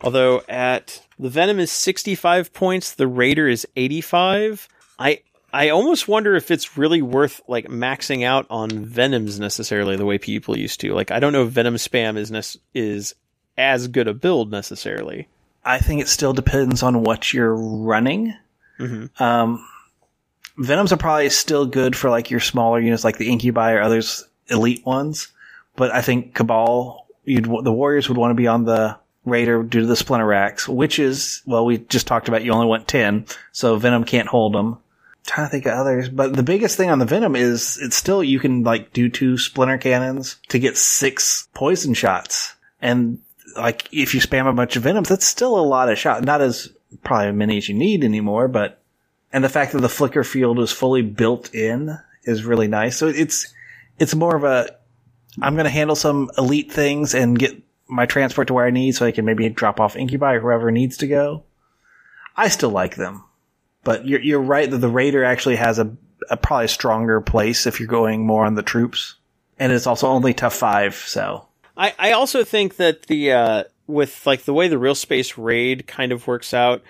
Although 0.00 0.42
at 0.48 1.02
the 1.18 1.28
Venom 1.28 1.58
is 1.58 1.70
65 1.72 2.52
points, 2.52 2.94
the 2.94 3.06
Raider 3.06 3.48
is 3.48 3.66
85. 3.76 4.68
I, 4.98 5.22
I 5.56 5.70
almost 5.70 6.06
wonder 6.06 6.34
if 6.34 6.50
it's 6.50 6.76
really 6.76 7.00
worth 7.00 7.40
like 7.48 7.66
maxing 7.66 8.24
out 8.24 8.46
on 8.50 8.84
Venoms 8.84 9.40
necessarily 9.40 9.96
the 9.96 10.04
way 10.04 10.18
people 10.18 10.58
used 10.58 10.80
to. 10.80 10.92
Like 10.92 11.10
I 11.10 11.18
don't 11.18 11.32
know 11.32 11.44
if 11.44 11.50
Venom 11.50 11.76
spam 11.76 12.18
is 12.18 12.30
ne- 12.30 12.60
is 12.74 13.14
as 13.56 13.88
good 13.88 14.06
a 14.06 14.12
build 14.12 14.50
necessarily. 14.50 15.28
I 15.64 15.78
think 15.78 16.02
it 16.02 16.08
still 16.08 16.34
depends 16.34 16.82
on 16.82 17.02
what 17.02 17.32
you're 17.32 17.56
running. 17.56 18.34
Mm-hmm. 18.78 19.22
Um, 19.22 19.66
Venoms 20.58 20.92
are 20.92 20.98
probably 20.98 21.30
still 21.30 21.64
good 21.64 21.96
for 21.96 22.10
like 22.10 22.30
your 22.30 22.40
smaller 22.40 22.78
units, 22.78 23.02
like 23.02 23.16
the 23.16 23.30
Incubi 23.30 23.72
or 23.72 23.80
others 23.80 24.28
elite 24.48 24.84
ones. 24.84 25.28
But 25.74 25.90
I 25.90 26.02
think 26.02 26.34
Kabal, 26.34 27.06
you'd, 27.24 27.46
the 27.46 27.72
Warriors 27.72 28.10
would 28.10 28.18
want 28.18 28.30
to 28.30 28.34
be 28.34 28.46
on 28.46 28.64
the 28.64 28.98
Raider 29.24 29.62
due 29.62 29.80
to 29.80 29.86
the 29.86 29.96
Splinter 29.96 30.26
Racks, 30.26 30.68
which 30.68 30.98
is, 30.98 31.42
well, 31.46 31.64
we 31.64 31.78
just 31.78 32.06
talked 32.06 32.28
about 32.28 32.44
you 32.44 32.52
only 32.52 32.66
want 32.66 32.86
10, 32.86 33.26
so 33.52 33.76
Venom 33.76 34.04
can't 34.04 34.28
hold 34.28 34.54
them. 34.54 34.78
Trying 35.26 35.46
to 35.46 35.50
think 35.50 35.66
of 35.66 35.72
others, 35.72 36.08
but 36.08 36.34
the 36.34 36.42
biggest 36.42 36.76
thing 36.76 36.90
on 36.90 36.98
the 36.98 37.04
Venom 37.04 37.36
is 37.36 37.78
it's 37.82 37.96
still, 37.96 38.22
you 38.22 38.38
can 38.38 38.62
like 38.62 38.92
do 38.92 39.08
two 39.08 39.36
Splinter 39.36 39.78
Cannons 39.78 40.36
to 40.48 40.58
get 40.58 40.76
six 40.76 41.48
poison 41.54 41.94
shots. 41.94 42.54
And 42.80 43.20
like, 43.56 43.88
if 43.92 44.14
you 44.14 44.20
spam 44.20 44.48
a 44.48 44.52
bunch 44.52 44.76
of 44.76 44.82
Venoms, 44.82 45.08
that's 45.08 45.26
still 45.26 45.58
a 45.58 45.60
lot 45.60 45.88
of 45.88 45.98
shots. 45.98 46.24
Not 46.24 46.40
as 46.40 46.70
probably 47.02 47.28
as 47.28 47.34
many 47.34 47.56
as 47.58 47.68
you 47.68 47.74
need 47.74 48.04
anymore, 48.04 48.48
but 48.48 48.80
and 49.32 49.42
the 49.44 49.48
fact 49.48 49.72
that 49.72 49.80
the 49.80 49.88
flicker 49.88 50.24
field 50.24 50.58
is 50.60 50.72
fully 50.72 51.02
built 51.02 51.54
in 51.54 51.98
is 52.24 52.44
really 52.44 52.68
nice. 52.68 52.96
So 52.96 53.08
it's 53.08 53.52
it's 53.98 54.14
more 54.14 54.36
of 54.36 54.44
a 54.44 54.76
I'm 55.40 55.54
going 55.54 55.64
to 55.64 55.70
handle 55.70 55.96
some 55.96 56.30
elite 56.38 56.72
things 56.72 57.14
and 57.14 57.38
get 57.38 57.62
my 57.88 58.06
transport 58.06 58.48
to 58.48 58.54
where 58.54 58.66
I 58.66 58.70
need, 58.70 58.92
so 58.92 59.06
I 59.06 59.12
can 59.12 59.24
maybe 59.24 59.48
drop 59.48 59.80
off 59.80 59.96
Incubi 59.96 60.34
or 60.34 60.40
whoever 60.40 60.70
needs 60.70 60.96
to 60.98 61.06
go. 61.06 61.44
I 62.36 62.48
still 62.48 62.70
like 62.70 62.96
them, 62.96 63.24
but 63.86 64.06
you're 64.06 64.20
you're 64.20 64.42
right 64.42 64.70
that 64.70 64.78
the 64.78 64.90
Raider 64.90 65.24
actually 65.24 65.56
has 65.56 65.78
a, 65.78 65.90
a 66.28 66.36
probably 66.36 66.68
stronger 66.68 67.22
place 67.22 67.66
if 67.66 67.80
you're 67.80 67.88
going 67.88 68.26
more 68.26 68.44
on 68.44 68.54
the 68.54 68.62
troops, 68.62 69.14
and 69.58 69.72
it's 69.72 69.86
also 69.86 70.08
only 70.08 70.34
tough 70.34 70.54
five. 70.54 70.94
So 70.94 71.48
I 71.74 71.94
I 71.98 72.12
also 72.12 72.44
think 72.44 72.76
that 72.76 73.04
the 73.04 73.32
uh, 73.32 73.64
with 73.86 74.26
like 74.26 74.42
the 74.42 74.52
way 74.52 74.68
the 74.68 74.76
real 74.76 74.94
space 74.94 75.38
raid 75.38 75.86
kind 75.86 76.12
of 76.12 76.26
works 76.26 76.52
out 76.52 76.82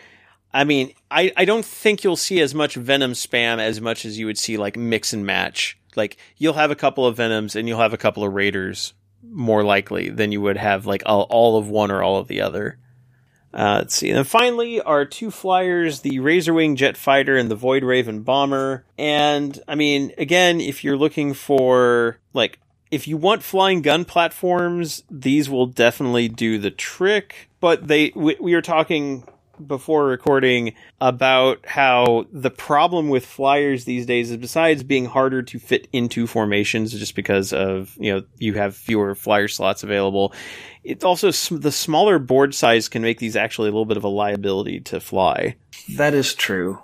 I 0.57 0.65
mean, 0.65 0.95
I, 1.11 1.33
I 1.37 1.45
don't 1.45 1.67
think 1.67 2.03
you'll 2.03 2.17
see 2.17 2.41
as 2.41 2.55
much 2.55 2.77
Venom 2.77 3.13
spam 3.13 3.59
as 3.59 3.79
much 3.79 4.07
as 4.07 4.19
you 4.19 4.25
would 4.25 4.39
see 4.39 4.57
like 4.57 4.75
mix 4.75 5.13
and 5.13 5.27
match. 5.27 5.79
Like 5.97 6.17
you'll 6.39 6.55
have 6.55 6.71
a 6.71 6.77
couple 6.77 7.05
of 7.05 7.19
Venoms 7.19 7.57
and 7.57 7.69
you'll 7.69 7.81
have 7.81 7.93
a 7.93 7.99
couple 7.99 8.25
of 8.25 8.33
Raiders 8.33 8.95
more 9.23 9.63
likely 9.63 10.09
than 10.09 10.33
you 10.33 10.41
would 10.41 10.57
have 10.57 10.87
like 10.87 11.03
all, 11.05 11.27
all 11.29 11.59
of 11.59 11.69
one 11.69 11.91
or 11.91 12.03
all 12.03 12.17
of 12.17 12.29
the 12.29 12.41
other. 12.41 12.79
Uh, 13.55 13.77
let's 13.79 13.95
see. 13.95 14.09
And 14.11 14.19
then 14.19 14.25
finally, 14.25 14.81
our 14.83 15.05
two 15.05 15.31
flyers, 15.31 16.01
the 16.01 16.19
Razorwing 16.19 16.77
Jet 16.77 16.97
Fighter 16.97 17.37
and 17.37 17.51
the 17.51 17.55
Void 17.55 17.85
Raven 17.85 18.23
Bomber. 18.23 18.85
And 18.99 19.59
I 19.67 19.75
mean, 19.75 20.13
again, 20.19 20.61
if 20.61 20.85
you're 20.85 20.97
looking 20.97 21.33
for 21.33 22.19
like, 22.35 22.59
if 22.91 23.09
you 23.09 23.17
want 23.17 23.43
flying 23.43 23.83
gun 23.83 24.05
platforms, 24.05 25.03
these 25.11 25.49
will 25.49 25.67
definitely 25.67 26.29
do 26.29 26.59
the 26.59 26.71
trick. 26.71 27.49
But 27.61 27.89
they, 27.89 28.13
we, 28.15 28.37
we 28.39 28.55
were 28.55 28.63
talking 28.63 29.27
before 29.65 30.07
recording 30.07 30.75
about 31.01 31.65
how 31.67 32.27
the 32.33 32.51
problem 32.51 33.09
with 33.09 33.25
flyers 33.25 33.85
these 33.85 34.07
days 34.07 34.31
is 34.31 34.37
besides 34.37 34.83
being 34.83 35.05
harder 35.07 35.43
to 35.43 35.59
fit 35.59 35.89
into 35.93 36.27
formations 36.27 36.93
just 36.93 37.15
because 37.15 37.53
of, 37.53 37.97
you 37.99 38.13
know, 38.13 38.23
you 38.39 38.55
have 38.55 38.77
fewer 38.77 39.15
flyer 39.15 39.49
slots 39.49 39.83
available. 39.83 40.33
It's 40.85 41.05
also 41.05 41.31
the 41.55 41.73
smaller 41.73 42.19
board 42.19 42.55
size 42.55 42.89
can 42.89 43.03
make 43.03 43.19
these 43.19 43.37
actually 43.37 43.69
a 43.69 43.73
little 43.73 43.87
bit 43.87 43.97
of 43.97 44.05
a 44.05 44.09
liability 44.09 44.81
to 44.81 45.01
fly. 45.01 45.57
That 45.97 46.15
is 46.15 46.35
true. 46.35 46.79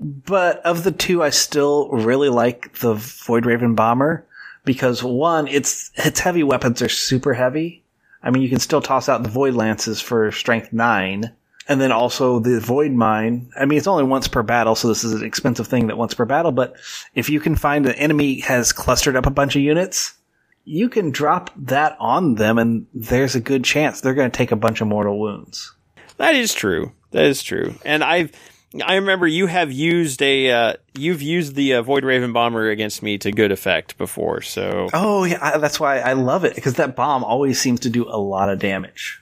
But 0.00 0.58
of 0.66 0.84
the 0.84 0.92
two, 0.92 1.22
I 1.22 1.30
still 1.30 1.88
really 1.88 2.28
like 2.28 2.74
the 2.78 2.94
Void 2.94 3.46
Raven 3.46 3.74
Bomber 3.74 4.26
because 4.64 5.02
one, 5.02 5.46
its 5.46 5.90
its 5.94 6.20
heavy 6.20 6.42
weapons 6.42 6.82
are 6.82 6.88
super 6.88 7.32
heavy. 7.32 7.82
I 8.22 8.30
mean, 8.30 8.42
you 8.42 8.48
can 8.48 8.58
still 8.58 8.80
toss 8.80 9.08
out 9.08 9.22
the 9.22 9.28
Void 9.28 9.54
Lances 9.54 10.00
for 10.00 10.32
strength 10.32 10.72
nine, 10.72 11.32
and 11.68 11.80
then 11.80 11.92
also 11.92 12.38
the 12.38 12.60
void 12.60 12.92
mine. 12.92 13.50
I 13.58 13.64
mean, 13.64 13.78
it's 13.78 13.86
only 13.86 14.04
once 14.04 14.28
per 14.28 14.42
battle, 14.42 14.74
so 14.74 14.88
this 14.88 15.04
is 15.04 15.12
an 15.12 15.24
expensive 15.24 15.66
thing 15.66 15.86
that 15.86 15.98
once 15.98 16.14
per 16.14 16.24
battle. 16.24 16.52
But 16.52 16.76
if 17.14 17.30
you 17.30 17.40
can 17.40 17.56
find 17.56 17.86
an 17.86 17.94
enemy 17.94 18.40
has 18.40 18.72
clustered 18.72 19.16
up 19.16 19.26
a 19.26 19.30
bunch 19.30 19.56
of 19.56 19.62
units, 19.62 20.14
you 20.64 20.88
can 20.88 21.10
drop 21.10 21.50
that 21.56 21.96
on 22.00 22.36
them, 22.36 22.58
and 22.58 22.86
there's 22.94 23.34
a 23.34 23.40
good 23.40 23.64
chance 23.64 24.00
they're 24.00 24.14
going 24.14 24.30
to 24.30 24.36
take 24.36 24.52
a 24.52 24.56
bunch 24.56 24.80
of 24.80 24.88
mortal 24.88 25.18
wounds. 25.18 25.74
That 26.16 26.34
is 26.34 26.54
true. 26.54 26.92
That 27.10 27.24
is 27.24 27.42
true. 27.42 27.74
And 27.84 28.02
I've, 28.02 28.32
I 28.84 28.96
remember 28.96 29.26
you 29.26 29.46
have 29.46 29.70
used 29.70 30.20
a 30.22 30.50
uh, 30.50 30.72
you've 30.94 31.22
used 31.22 31.54
the 31.54 31.74
uh, 31.74 31.82
Void 31.82 32.04
Raven 32.04 32.32
bomber 32.32 32.70
against 32.70 33.02
me 33.02 33.18
to 33.18 33.30
good 33.30 33.52
effect 33.52 33.96
before. 33.98 34.42
So 34.42 34.88
Oh 34.92 35.24
yeah, 35.24 35.38
I, 35.40 35.58
that's 35.58 35.78
why 35.78 36.00
I 36.00 36.14
love 36.14 36.44
it 36.44 36.54
because 36.54 36.74
that 36.74 36.96
bomb 36.96 37.24
always 37.24 37.60
seems 37.60 37.80
to 37.80 37.90
do 37.90 38.04
a 38.08 38.18
lot 38.18 38.48
of 38.48 38.58
damage. 38.58 39.20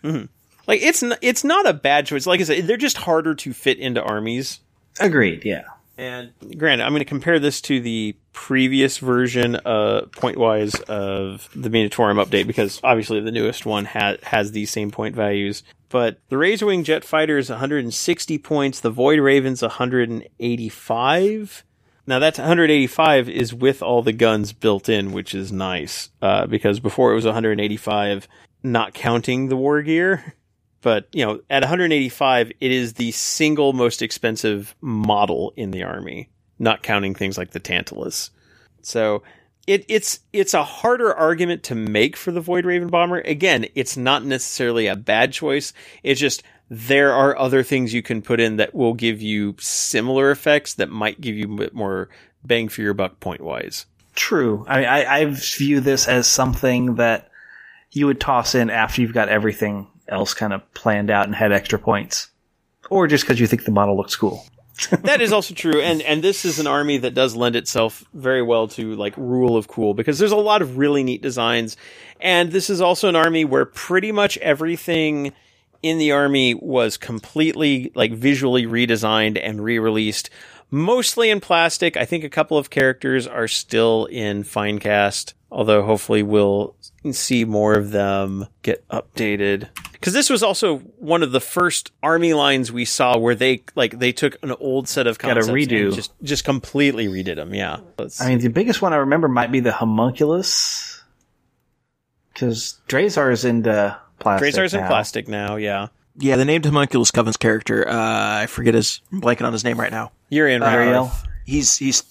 Like 0.67 0.83
it's 0.83 1.03
n- 1.03 1.17
it's 1.23 1.45
not 1.45 1.69
a 1.69 1.73
bad 1.73 2.07
choice. 2.07 2.27
Like 2.27 2.41
I 2.41 2.45
said, 2.45 2.67
they're 2.67 2.77
just 2.77 2.99
harder 2.99 3.35
to 3.35 3.53
fit 3.53 3.79
into 3.79 4.03
armies. 4.03 4.61
Agreed. 5.01 5.45
Yeah. 5.45 5.65
And 5.99 6.33
granted, 6.57 6.85
I'm 6.85 6.93
going 6.93 7.01
to 7.01 7.05
compare 7.05 7.39
this 7.39 7.61
to 7.63 7.81
the 7.81 8.17
previous 8.33 8.99
version, 8.99 9.57
uh, 9.57 10.07
point 10.13 10.39
wise 10.39 10.75
of 10.75 11.49
the 11.55 11.69
Munitorum 11.69 12.25
update 12.25 12.47
because 12.47 12.81
obviously 12.83 13.21
the 13.21 13.31
newest 13.31 13.67
one 13.67 13.85
ha- 13.85 14.17
has 14.23 14.53
these 14.53 14.71
same 14.71 14.91
point 14.91 15.15
values. 15.15 15.63
But 15.91 16.19
the 16.31 16.37
Razorwing 16.37 16.85
Jet 16.85 17.05
Fighter 17.05 17.37
is 17.37 17.51
160 17.51 18.39
points. 18.39 18.81
The 18.81 18.91
Void 18.91 19.21
Raven's 19.21 19.61
185. 19.61 21.65
Now 22.07 22.19
that's 22.19 22.39
185 22.39 23.29
is 23.29 23.55
with 23.55 23.83
all 23.83 24.03
the 24.03 24.13
guns 24.13 24.53
built 24.53 24.89
in, 24.89 25.13
which 25.13 25.35
is 25.35 25.53
nice. 25.53 26.11
Uh, 26.21 26.47
because 26.47 26.81
before 26.81 27.13
it 27.13 27.17
was 27.17 27.27
185, 27.27 28.27
not 28.63 28.95
counting 28.95 29.49
the 29.49 29.57
war 29.57 29.83
gear. 29.83 30.35
But, 30.83 31.09
you 31.13 31.25
know, 31.25 31.41
at 31.49 31.63
185, 31.63 32.53
it 32.61 32.71
is 32.71 32.95
the 32.95 33.13
single 33.13 33.73
most 33.73 34.03
expensive 34.03 34.75
model 34.81 35.55
in 35.57 35.71
the 35.71 35.85
army, 35.85 36.29
not 36.59 36.83
counting 36.83 37.15
things 37.15 37.39
like 37.39 37.53
the 37.53 37.61
Tantalus. 37.61 38.31
So 38.83 39.23
it, 39.69 39.85
it's, 39.89 40.21
it's 40.33 40.55
a 40.55 40.65
harder 40.65 41.15
argument 41.15 41.63
to 41.65 41.77
make 41.77 42.17
for 42.17 42.33
the 42.33 42.41
Void 42.41 42.65
Raven 42.65 42.89
Bomber. 42.89 43.21
Again, 43.21 43.67
it's 43.77 43.97
not 43.97 44.25
necessarily 44.25 44.89
a 44.89 44.97
bad 44.97 45.33
choice. 45.33 45.73
It's 46.03 46.21
just 46.21 46.43
there 46.69 47.13
are 47.13 47.39
other 47.39 47.63
things 47.63 47.95
you 47.95 48.03
can 48.03 48.21
put 48.21 48.41
in 48.41 48.57
that 48.57 48.75
will 48.75 48.95
give 48.95 49.23
you 49.23 49.55
similar 49.61 50.33
effects 50.33 50.75
that 50.75 50.91
might 50.91 51.21
give 51.21 51.37
you 51.37 51.45
a 51.45 51.57
bit 51.57 51.75
more 51.75 52.09
bang 52.43 52.69
for 52.69 52.83
your 52.83 52.95
buck 52.95 53.21
point 53.21 53.41
wise. 53.41 53.87
True. 54.15 54.65
I, 54.67 54.85
I 54.85 55.19
I 55.19 55.25
view 55.27 55.81
this 55.81 56.09
as 56.09 56.27
something 56.27 56.97
that 56.97 57.31
you 57.93 58.07
would 58.07 58.21
toss 58.21 58.55
in 58.55 58.71
after 58.71 59.01
you've 59.01 59.15
got 59.15 59.29
everything 59.29 59.87
else 60.09 60.35
kind 60.35 60.53
of 60.53 60.75
planned 60.75 61.11
out 61.11 61.27
and 61.27 61.35
had 61.35 61.53
extra 61.53 61.79
points, 61.79 62.29
or 62.91 63.07
just 63.07 63.25
because 63.25 63.41
you 63.41 63.47
think 63.47 63.65
the 63.65 63.71
model 63.71 63.97
looks 63.97 64.17
cool. 64.17 64.45
that 65.03 65.21
is 65.21 65.33
also 65.33 65.55
true 65.55 65.81
and 65.81 66.01
and 66.03 66.25
this 66.25 66.45
is 66.47 66.59
an 66.59 66.67
army 66.67 66.97
that 66.97 67.15
does 67.15 67.37
lend 67.37 67.57
itself 67.57 68.05
very 68.15 68.43
well 68.43 68.67
to 68.67 68.95
like 68.97 69.15
rule 69.17 69.57
of 69.57 69.69
cool 69.69 69.93
because 69.93 70.19
there's 70.19 70.33
a 70.33 70.37
lot 70.37 70.63
of 70.63 70.79
really 70.79 71.05
neat 71.05 71.21
designs 71.21 71.77
and 72.21 72.53
this 72.53 72.71
is 72.71 72.81
also 72.81 73.09
an 73.09 73.15
army 73.15 73.45
where 73.45 73.67
pretty 73.67 74.11
much 74.11 74.39
everything 74.39 75.33
in 75.83 75.99
the 75.99 76.11
army 76.11 76.55
was 76.55 76.97
completely 76.97 77.93
like 77.95 78.13
visually 78.13 78.65
redesigned 78.65 79.39
and 79.43 79.63
re-released 79.63 80.31
mostly 80.71 81.29
in 81.29 81.39
plastic 81.39 81.97
i 81.99 82.07
think 82.07 82.25
a 82.25 82.31
couple 82.31 82.57
of 82.57 82.71
characters 82.71 83.27
are 83.27 83.49
still 83.49 84.07
in 84.07 84.43
fine 84.43 84.79
cast 84.79 85.35
although 85.51 85.83
hopefully 85.83 86.23
we'll 86.23 86.75
see 87.11 87.45
more 87.45 87.75
of 87.75 87.91
them 87.91 88.47
get 88.63 88.87
updated 88.89 89.69
because 89.93 90.13
this 90.13 90.31
was 90.31 90.43
also 90.43 90.79
one 90.99 91.23
of 91.23 91.33
the 91.33 91.41
first 91.41 91.91
army 92.03 92.33
lines 92.35 92.71
we 92.73 92.85
saw 92.85 93.17
where 93.19 93.35
they 93.35 93.63
like 93.75 93.99
they 93.99 94.13
took 94.13 94.37
an 94.43 94.53
old 94.61 94.89
set 94.89 95.07
of 95.07 95.19
Got 95.19 95.37
a 95.37 95.41
and 95.41 95.49
redo. 95.51 95.95
just 95.95 96.13
just 96.23 96.45
completely 96.45 97.07
redid 97.09 97.37
them. 97.37 97.55
Yeah, 97.55 97.79
Let's- 97.99 98.21
I 98.21 98.29
mean, 98.29 98.39
the 98.39 98.49
biggest 98.49 98.81
one 98.83 98.93
I 98.93 98.97
remember 98.97 99.29
might 99.29 99.51
be 99.53 99.61
the 99.61 99.73
homunculus, 99.73 101.03
because 102.33 102.81
Drazhar 102.89 103.33
is 103.33 103.45
into 103.45 103.97
plastic. 104.19 104.55
Drazhar's 104.55 104.75
in 104.75 104.87
plastic 104.87 105.29
now. 105.29 105.57
Yeah, 105.57 105.89
Yeah, 106.19 106.37
the 106.37 106.45
named 106.45 106.65
homunculus 106.65 107.11
Coven's 107.11 107.37
character. 107.37 107.89
Uh, 107.89 108.41
I 108.43 108.47
forget 108.47 108.75
his. 108.75 109.01
I'm 109.13 109.21
blanking 109.21 109.47
on 109.47 109.53
his 109.53 109.65
name 109.65 109.79
right 109.79 109.91
now. 109.93 110.13
Urien 110.31 110.63
Ariel. 110.63 111.07
Rakarth. 111.07 111.27
He's 111.47 111.77
he's 111.77 112.05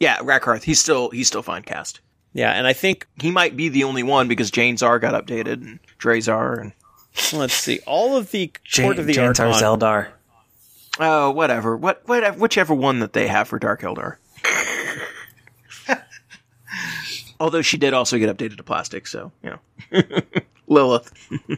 yeah 0.00 0.18
Rakarth. 0.18 0.62
He's 0.64 0.80
still 0.80 1.10
he's 1.10 1.28
still 1.28 1.42
fine 1.42 1.62
cast. 1.62 2.00
Yeah, 2.38 2.52
and 2.52 2.66
I 2.68 2.72
think 2.72 3.06
He 3.20 3.30
might 3.32 3.56
be 3.56 3.68
the 3.68 3.82
only 3.84 4.02
one 4.04 4.28
because 4.28 4.50
Jane 4.52 4.76
Zar 4.76 4.98
got 5.00 5.12
updated 5.26 5.54
and 5.54 5.80
Drazhar 5.98 6.60
and 6.60 6.72
let's 7.32 7.54
see 7.54 7.80
all 7.86 8.16
of 8.16 8.30
the 8.30 8.52
Jan- 8.62 8.84
court 8.86 8.98
of 9.00 9.06
the 9.06 9.12
Jansar 9.14 9.52
Archon. 9.52 9.60
Zeldar. 9.80 10.08
oh 11.00 11.30
whatever 11.32 11.76
what 11.76 12.02
whatever 12.06 12.38
whichever 12.38 12.74
one 12.74 13.00
that 13.00 13.12
they 13.12 13.26
have 13.26 13.48
for 13.48 13.58
Dark 13.58 13.80
Eldar. 13.82 14.18
Although 17.40 17.62
she 17.62 17.76
did 17.76 17.92
also 17.94 18.18
get 18.18 18.36
updated 18.36 18.56
to 18.58 18.62
plastic, 18.62 19.06
so 19.08 19.32
you 19.42 19.50
know 19.50 20.02
Lelith. 20.68 21.12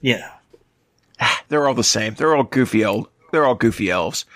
Yeah. 0.00 0.30
They're 1.48 1.66
all 1.66 1.72
the 1.74 1.82
same. 1.82 2.12
They're 2.14 2.34
all 2.36 2.42
goofy 2.44 2.82
elf. 2.82 3.06
They're 3.32 3.46
all 3.46 3.54
goofy 3.54 3.90
elves. 3.90 4.26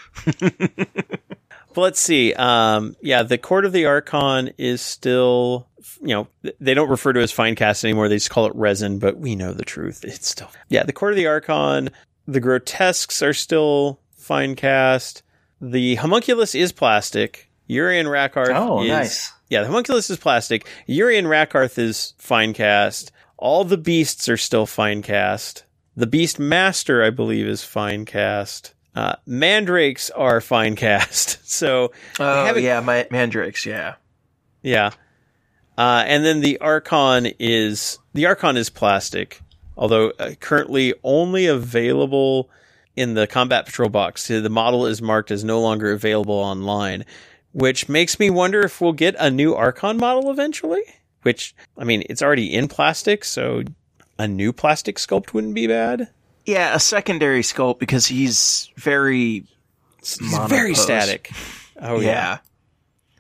But 1.78 1.82
let's 1.82 2.00
see. 2.00 2.34
Um, 2.34 2.96
yeah, 3.00 3.22
the 3.22 3.38
court 3.38 3.64
of 3.64 3.70
the 3.70 3.86
Archon 3.86 4.50
is 4.58 4.82
still, 4.82 5.68
you 6.00 6.08
know, 6.08 6.26
they 6.58 6.74
don't 6.74 6.90
refer 6.90 7.12
to 7.12 7.20
it 7.20 7.22
as 7.22 7.30
fine 7.30 7.54
cast 7.54 7.84
anymore. 7.84 8.08
They 8.08 8.16
just 8.16 8.30
call 8.30 8.46
it 8.46 8.54
resin, 8.56 8.98
but 8.98 9.18
we 9.18 9.36
know 9.36 9.52
the 9.52 9.64
truth. 9.64 10.04
It's 10.04 10.28
still, 10.28 10.50
yeah, 10.68 10.82
the 10.82 10.92
court 10.92 11.12
of 11.12 11.16
the 11.16 11.28
Archon, 11.28 11.90
the 12.26 12.40
grotesques 12.40 13.22
are 13.22 13.32
still 13.32 14.00
fine 14.16 14.56
cast. 14.56 15.22
The 15.60 15.94
homunculus 15.94 16.56
is 16.56 16.72
plastic. 16.72 17.48
Urien 17.68 18.06
Rakarth. 18.06 18.56
Oh, 18.56 18.82
is, 18.82 18.88
nice. 18.88 19.32
yeah, 19.48 19.60
the 19.60 19.68
homunculus 19.68 20.10
is 20.10 20.16
plastic. 20.16 20.66
Urien 20.88 21.26
Rakarth 21.26 21.78
is 21.78 22.14
fine 22.18 22.54
cast. 22.54 23.12
All 23.36 23.62
the 23.62 23.78
beasts 23.78 24.28
are 24.28 24.36
still 24.36 24.66
fine 24.66 25.02
cast. 25.02 25.62
The 25.96 26.08
beast 26.08 26.40
master, 26.40 27.04
I 27.04 27.10
believe, 27.10 27.46
is 27.46 27.62
fine 27.62 28.04
cast. 28.04 28.74
Uh, 28.98 29.14
mandrakes 29.26 30.10
are 30.10 30.40
fine 30.40 30.74
cast. 30.74 31.38
So, 31.48 31.92
Oh 32.20 32.56
yeah, 32.56 32.80
my 32.80 33.06
mandrakes. 33.10 33.64
Yeah. 33.64 33.94
yeah. 34.62 34.90
Uh, 35.76 36.04
and 36.06 36.24
then 36.24 36.40
the 36.40 36.58
Archon 36.58 37.26
is 37.38 37.98
the 38.12 38.26
Archon 38.26 38.56
is 38.56 38.70
plastic, 38.70 39.40
although 39.76 40.10
uh, 40.18 40.34
currently 40.40 40.94
only 41.02 41.46
available 41.46 42.50
in 42.96 43.14
the 43.14 43.26
Combat 43.26 43.66
Patrol 43.66 43.88
box. 43.88 44.28
The 44.28 44.48
model 44.48 44.86
is 44.86 45.00
marked 45.00 45.30
as 45.30 45.42
no 45.42 45.60
longer 45.60 45.90
available 45.90 46.34
online, 46.34 47.04
which 47.52 47.88
makes 47.88 48.20
me 48.20 48.30
wonder 48.30 48.60
if 48.60 48.80
we'll 48.80 48.92
get 48.92 49.16
a 49.18 49.30
new 49.30 49.54
Archon 49.54 49.96
model 49.96 50.30
eventually. 50.30 50.82
Which 51.22 51.54
I 51.76 51.84
mean, 51.84 52.04
it's 52.10 52.22
already 52.22 52.52
in 52.52 52.68
plastic, 52.68 53.24
so 53.24 53.62
a 54.18 54.28
new 54.28 54.52
plastic 54.52 54.96
sculpt 54.96 55.32
wouldn't 55.32 55.54
be 55.54 55.66
bad. 55.66 56.08
Yeah, 56.48 56.74
a 56.74 56.80
secondary 56.80 57.42
sculpt 57.42 57.78
because 57.78 58.06
he's 58.06 58.70
very 58.76 59.44
It's 59.98 60.16
very 60.48 60.74
static. 60.74 61.30
Oh 61.78 62.00
yeah. 62.00 62.06
yeah. 62.08 62.38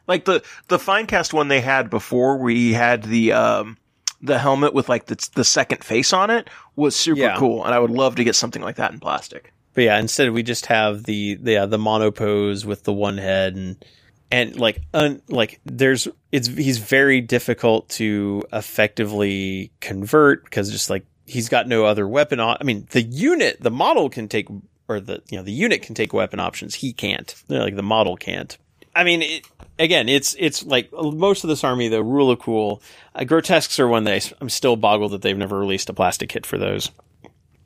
Like 0.06 0.24
the 0.24 0.42
the 0.68 0.78
finecast 0.78 1.34
one 1.34 1.48
they 1.48 1.60
had 1.60 1.90
before 1.90 2.38
we 2.38 2.72
had 2.72 3.02
the 3.02 3.32
um 3.32 3.76
the 4.22 4.38
helmet 4.38 4.72
with 4.72 4.88
like 4.88 5.06
the 5.06 5.28
the 5.34 5.44
second 5.44 5.84
face 5.84 6.14
on 6.14 6.30
it 6.30 6.48
was 6.74 6.96
super 6.96 7.20
Yeah. 7.20 7.36
cool 7.36 7.64
and 7.64 7.74
I 7.74 7.78
would 7.78 7.90
love 7.90 8.16
to 8.16 8.24
get 8.24 8.34
something 8.34 8.62
like 8.62 8.76
that 8.76 8.92
in 8.92 8.98
plastic. 8.98 9.52
But 9.74 9.84
yeah, 9.84 9.98
instead 10.00 10.30
we 10.32 10.42
just 10.42 10.64
have 10.66 11.04
the 11.04 11.34
the 11.34 11.52
yeah, 11.52 11.66
the 11.66 11.76
monopose 11.78 12.64
with 12.64 12.84
the 12.84 12.94
one 12.94 13.18
head 13.18 13.54
and 13.56 13.84
and 14.30 14.58
like 14.58 14.80
un, 14.94 15.20
like 15.28 15.60
there's 15.66 16.08
it's 16.32 16.48
he's 16.48 16.78
very 16.78 17.20
difficult 17.20 17.90
to 17.90 18.42
effectively 18.54 19.70
convert 19.80 20.44
because 20.44 20.70
just 20.72 20.88
like 20.88 21.04
he's 21.28 21.48
got 21.48 21.68
no 21.68 21.84
other 21.84 22.08
weapon 22.08 22.40
on. 22.40 22.56
I 22.60 22.64
mean, 22.64 22.86
the 22.90 23.02
unit, 23.02 23.60
the 23.60 23.70
model 23.70 24.08
can 24.08 24.28
take 24.28 24.48
or 24.88 25.00
the 25.00 25.22
you 25.30 25.36
know 25.36 25.44
the 25.44 25.52
unit 25.52 25.82
can 25.82 25.94
take 25.94 26.12
weapon 26.12 26.40
options. 26.40 26.74
He 26.74 26.92
can't. 26.92 27.34
You 27.48 27.58
know, 27.58 27.64
Like 27.64 27.76
the 27.76 27.82
model 27.82 28.16
can't. 28.16 28.56
I 28.94 29.04
mean, 29.04 29.22
it, 29.22 29.44
again, 29.78 30.08
it's 30.08 30.34
it's 30.38 30.64
like 30.64 30.90
most 30.92 31.44
of 31.44 31.48
this 31.48 31.62
army. 31.62 31.88
The 31.88 32.02
rule 32.02 32.30
of 32.30 32.40
cool, 32.40 32.82
uh, 33.14 33.24
grotesques 33.24 33.78
are 33.78 33.86
one 33.86 34.04
that 34.04 34.32
I'm 34.40 34.48
still 34.48 34.76
boggled 34.76 35.12
that 35.12 35.22
they've 35.22 35.36
never 35.36 35.58
released 35.58 35.90
a 35.90 35.94
plastic 35.94 36.30
kit 36.30 36.46
for 36.46 36.58
those. 36.58 36.90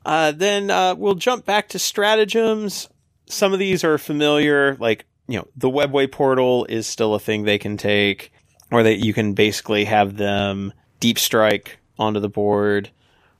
Uh, 0.05 0.31
then 0.31 0.69
uh, 0.69 0.95
we'll 0.95 1.15
jump 1.15 1.45
back 1.45 1.69
to 1.69 1.79
stratagems. 1.79 2.89
Some 3.27 3.53
of 3.53 3.59
these 3.59 3.83
are 3.85 3.97
familiar, 3.97 4.75
like 4.75 5.05
you 5.27 5.39
know, 5.39 5.47
the 5.55 5.69
webway 5.69 6.11
portal 6.11 6.65
is 6.65 6.85
still 6.87 7.15
a 7.15 7.19
thing 7.19 7.43
they 7.43 7.57
can 7.57 7.77
take, 7.77 8.33
or 8.69 8.83
that 8.83 8.97
you 8.97 9.13
can 9.13 9.33
basically 9.33 9.85
have 9.85 10.17
them 10.17 10.73
deep 10.99 11.17
strike 11.17 11.79
onto 11.97 12.19
the 12.19 12.29
board. 12.29 12.91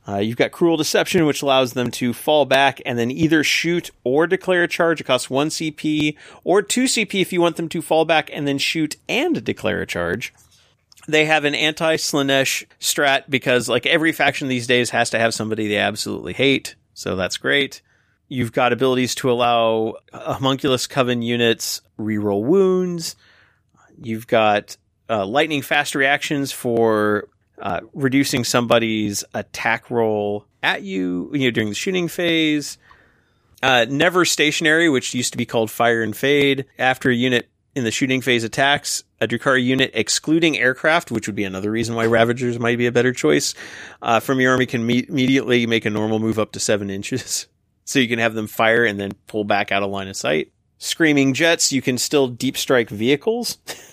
Uh, 0.06 0.18
you've 0.18 0.38
got 0.38 0.52
cruel 0.52 0.76
deception, 0.76 1.26
which 1.26 1.42
allows 1.42 1.74
them 1.74 1.90
to 1.90 2.12
fall 2.12 2.46
back 2.46 2.82
and 2.86 3.00
then 3.00 3.10
either 3.10 3.44
shoot 3.44 3.90
or 4.04 4.28
declare 4.28 4.64
a 4.64 4.68
charge. 4.68 5.00
It 5.00 5.06
costs 5.06 5.30
one 5.30 5.48
CP 5.48 6.18
or 6.44 6.62
two 6.62 6.86
CP 6.86 7.22
if 7.22 7.32
you 7.32 7.40
want 7.40 7.56
them 7.56 7.70
to 7.70 7.82
fall 7.82 8.04
back 8.04 8.30
and 8.34 8.48
then 8.48 8.58
shoot 8.58 8.98
and 9.08 9.44
declare 9.44 9.82
a 9.82 9.88
charge 9.88 10.34
they 11.08 11.26
have 11.26 11.46
an 11.46 11.56
anti 11.56 11.96
Slaanesh 11.98 12.66
strat 12.80 13.24
because 13.30 13.68
like 13.68 13.86
every 13.86 14.12
faction 14.12 14.48
these 14.48 14.68
days 14.68 14.90
has 14.92 15.10
to 15.12 15.20
have 15.20 15.34
somebody 15.34 15.68
they 15.68 15.78
absolutely 15.78 16.34
hate. 16.34 16.76
So 16.94 17.16
that's 17.16 17.38
great. 17.38 17.82
You've 18.28 18.52
got 18.52 18.74
abilities 18.74 19.16
to 19.16 19.32
allow 19.32 19.96
homunculus 20.14 20.88
coven 20.88 21.22
units 21.22 21.82
reroll 22.00 22.44
wounds. 22.44 23.16
You've 24.02 24.28
got 24.28 24.78
uh, 25.10 25.26
lightning 25.26 25.62
fast 25.62 25.94
reactions 25.94 26.52
for 26.52 27.28
uh, 27.64 27.80
reducing 27.94 28.44
somebody's 28.44 29.24
attack 29.34 29.90
roll 29.90 30.46
at 30.62 30.84
you, 30.84 31.32
you 31.34 31.48
know, 31.48 31.52
during 31.52 31.70
the 31.70 31.76
shooting 31.76 32.10
phase. 32.10 32.78
Uh, 33.64 33.86
never 33.90 34.26
stationary, 34.26 34.90
which 34.90 35.14
used 35.14 35.32
to 35.32 35.38
be 35.38 35.46
called 35.46 35.72
fire 35.72 36.04
and 36.04 36.16
fade. 36.16 36.66
After 36.78 37.10
a 37.10 37.16
unit 37.16 37.50
in 37.74 37.86
the 37.86 37.92
shooting 37.92 38.20
phase 38.20 38.44
attacks, 38.44 39.06
a 39.22 39.28
Drukhari 39.28 39.64
unit 39.64 39.92
excluding 39.94 40.60
aircraft, 40.60 41.10
which 41.10 41.26
would 41.26 41.38
be 41.38 41.46
another 41.46 41.72
reason 41.72 41.96
why 41.96 42.06
Ravagers 42.06 42.60
might 42.60 42.78
be 42.78 42.86
a 42.86 42.92
better 42.92 43.14
choice, 43.14 43.56
uh, 44.02 44.20
from 44.20 44.42
your 44.42 44.52
army 44.52 44.66
can 44.66 44.86
me- 44.86 45.06
immediately 45.08 45.66
make 45.66 45.86
a 45.86 45.90
normal 45.90 46.20
move 46.20 46.38
up 46.38 46.52
to 46.52 46.60
seven 46.60 46.90
inches. 46.90 47.48
So 47.86 48.00
you 48.00 48.08
can 48.08 48.20
have 48.20 48.34
them 48.34 48.48
fire 48.48 48.86
and 48.86 48.98
then 48.98 49.12
pull 49.28 49.44
back 49.44 49.74
out 49.74 49.84
of 49.84 49.92
line 49.92 50.08
of 50.08 50.16
sight. 50.16 50.54
Screaming 50.78 51.34
jets, 51.34 51.74
you 51.74 51.82
can 51.82 51.98
still 51.98 52.30
deep 52.30 52.56
strike 52.56 52.90
vehicles. 52.90 53.58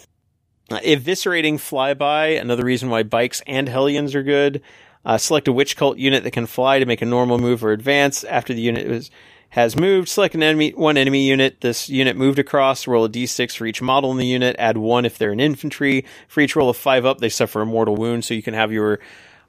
Uh, 0.70 0.78
eviscerating 0.80 1.54
flyby, 1.54 2.40
another 2.40 2.64
reason 2.64 2.90
why 2.90 3.02
bikes 3.02 3.42
and 3.46 3.68
Hellions 3.68 4.14
are 4.14 4.22
good. 4.22 4.62
Uh, 5.04 5.18
select 5.18 5.48
a 5.48 5.52
wych 5.52 5.74
cult 5.76 5.98
unit 5.98 6.22
that 6.24 6.30
can 6.30 6.46
fly 6.46 6.78
to 6.78 6.86
make 6.86 7.02
a 7.02 7.06
normal 7.06 7.38
move 7.38 7.64
or 7.64 7.72
advance 7.72 8.22
after 8.24 8.52
the 8.54 8.60
unit 8.60 8.86
is, 8.86 9.10
has 9.48 9.74
moved. 9.74 10.08
Select 10.08 10.34
an 10.36 10.42
enemy, 10.44 10.70
one 10.70 10.96
enemy 10.96 11.26
unit. 11.26 11.60
This 11.60 11.88
unit 11.88 12.16
moved 12.16 12.38
across. 12.38 12.86
Roll 12.86 13.06
a 13.06 13.08
d6 13.08 13.56
for 13.56 13.66
each 13.66 13.82
model 13.82 14.12
in 14.12 14.18
the 14.18 14.26
unit. 14.26 14.54
Add 14.60 14.76
one 14.76 15.04
if 15.04 15.18
they're 15.18 15.32
an 15.32 15.40
infantry. 15.40 16.04
For 16.28 16.40
each 16.40 16.54
roll 16.54 16.68
of 16.70 16.76
five 16.76 17.04
up, 17.04 17.18
they 17.18 17.30
suffer 17.30 17.62
a 17.62 17.66
mortal 17.66 17.96
wound. 17.96 18.24
So 18.24 18.34
you 18.34 18.42
can 18.42 18.54
have 18.54 18.70
your, 18.70 19.00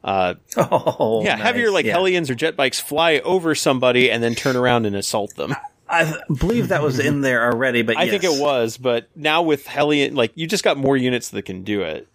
uh, 0.03 0.35
Oh, 0.57 1.22
yeah, 1.23 1.38
have 1.38 1.56
your 1.57 1.69
like 1.72 1.85
Yeah. 1.85 1.93
Hellions 1.93 2.31
or 2.31 2.35
jet 2.35 2.56
bikes 2.56 2.80
fly 2.80 3.19
over 3.19 3.53
somebody 3.53 4.10
and 4.10 4.23
then 4.23 4.34
turn 4.34 4.56
around 4.56 4.88
and 4.88 4.95
assault 4.95 5.35
them. 5.35 5.56
I 5.92 6.22
believe 6.34 6.70
that 6.70 6.82
was 6.82 7.00
in 7.00 7.22
there 7.22 7.52
already, 7.52 7.82
but 7.82 7.98
I 7.98 8.10
think 8.10 8.24
it 8.24 8.42
was, 8.42 8.78
but 8.78 9.10
now 9.16 9.42
with 9.42 9.68
Hellion, 9.68 10.16
like 10.16 10.32
you 10.36 10.48
just 10.48 10.64
got 10.64 10.78
more 10.78 10.96
units 10.96 11.30
that 11.30 11.44
can 11.44 11.64
do 11.64 11.82
it. 11.82 12.08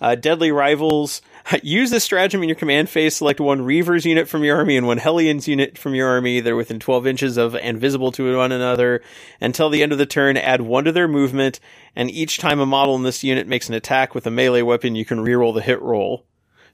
Uh, 0.00 0.14
Deadly 0.14 0.52
Rivals. 0.52 1.22
Use 1.62 1.90
this 1.90 2.04
stratagem 2.04 2.42
in 2.42 2.48
your 2.48 2.56
command 2.56 2.90
phase. 2.90 3.16
Select 3.16 3.40
one 3.40 3.60
Reavers 3.60 4.04
unit 4.04 4.28
from 4.28 4.44
your 4.44 4.56
army 4.58 4.76
and 4.76 4.86
one 4.86 4.98
Hellions 4.98 5.48
unit 5.48 5.78
from 5.78 5.94
your 5.94 6.08
army. 6.08 6.40
They're 6.40 6.56
within 6.56 6.78
12 6.78 7.06
inches 7.06 7.36
of 7.38 7.56
and 7.56 7.80
visible 7.80 8.12
to 8.12 8.36
one 8.36 8.52
another. 8.52 9.00
Until 9.40 9.70
the 9.70 9.82
end 9.82 9.92
of 9.92 9.98
the 9.98 10.04
turn, 10.04 10.36
add 10.36 10.60
one 10.60 10.84
to 10.84 10.92
their 10.92 11.08
movement, 11.08 11.60
and 11.94 12.10
each 12.10 12.38
time 12.38 12.60
a 12.60 12.66
model 12.66 12.94
in 12.96 13.04
this 13.04 13.24
unit 13.24 13.46
makes 13.46 13.68
an 13.68 13.74
attack 13.74 14.14
with 14.14 14.26
a 14.26 14.30
melee 14.30 14.62
weapon, 14.62 14.96
you 14.96 15.06
can 15.06 15.24
reroll 15.24 15.54
the 15.54 15.62
hit 15.62 15.80
roll. 15.80 16.26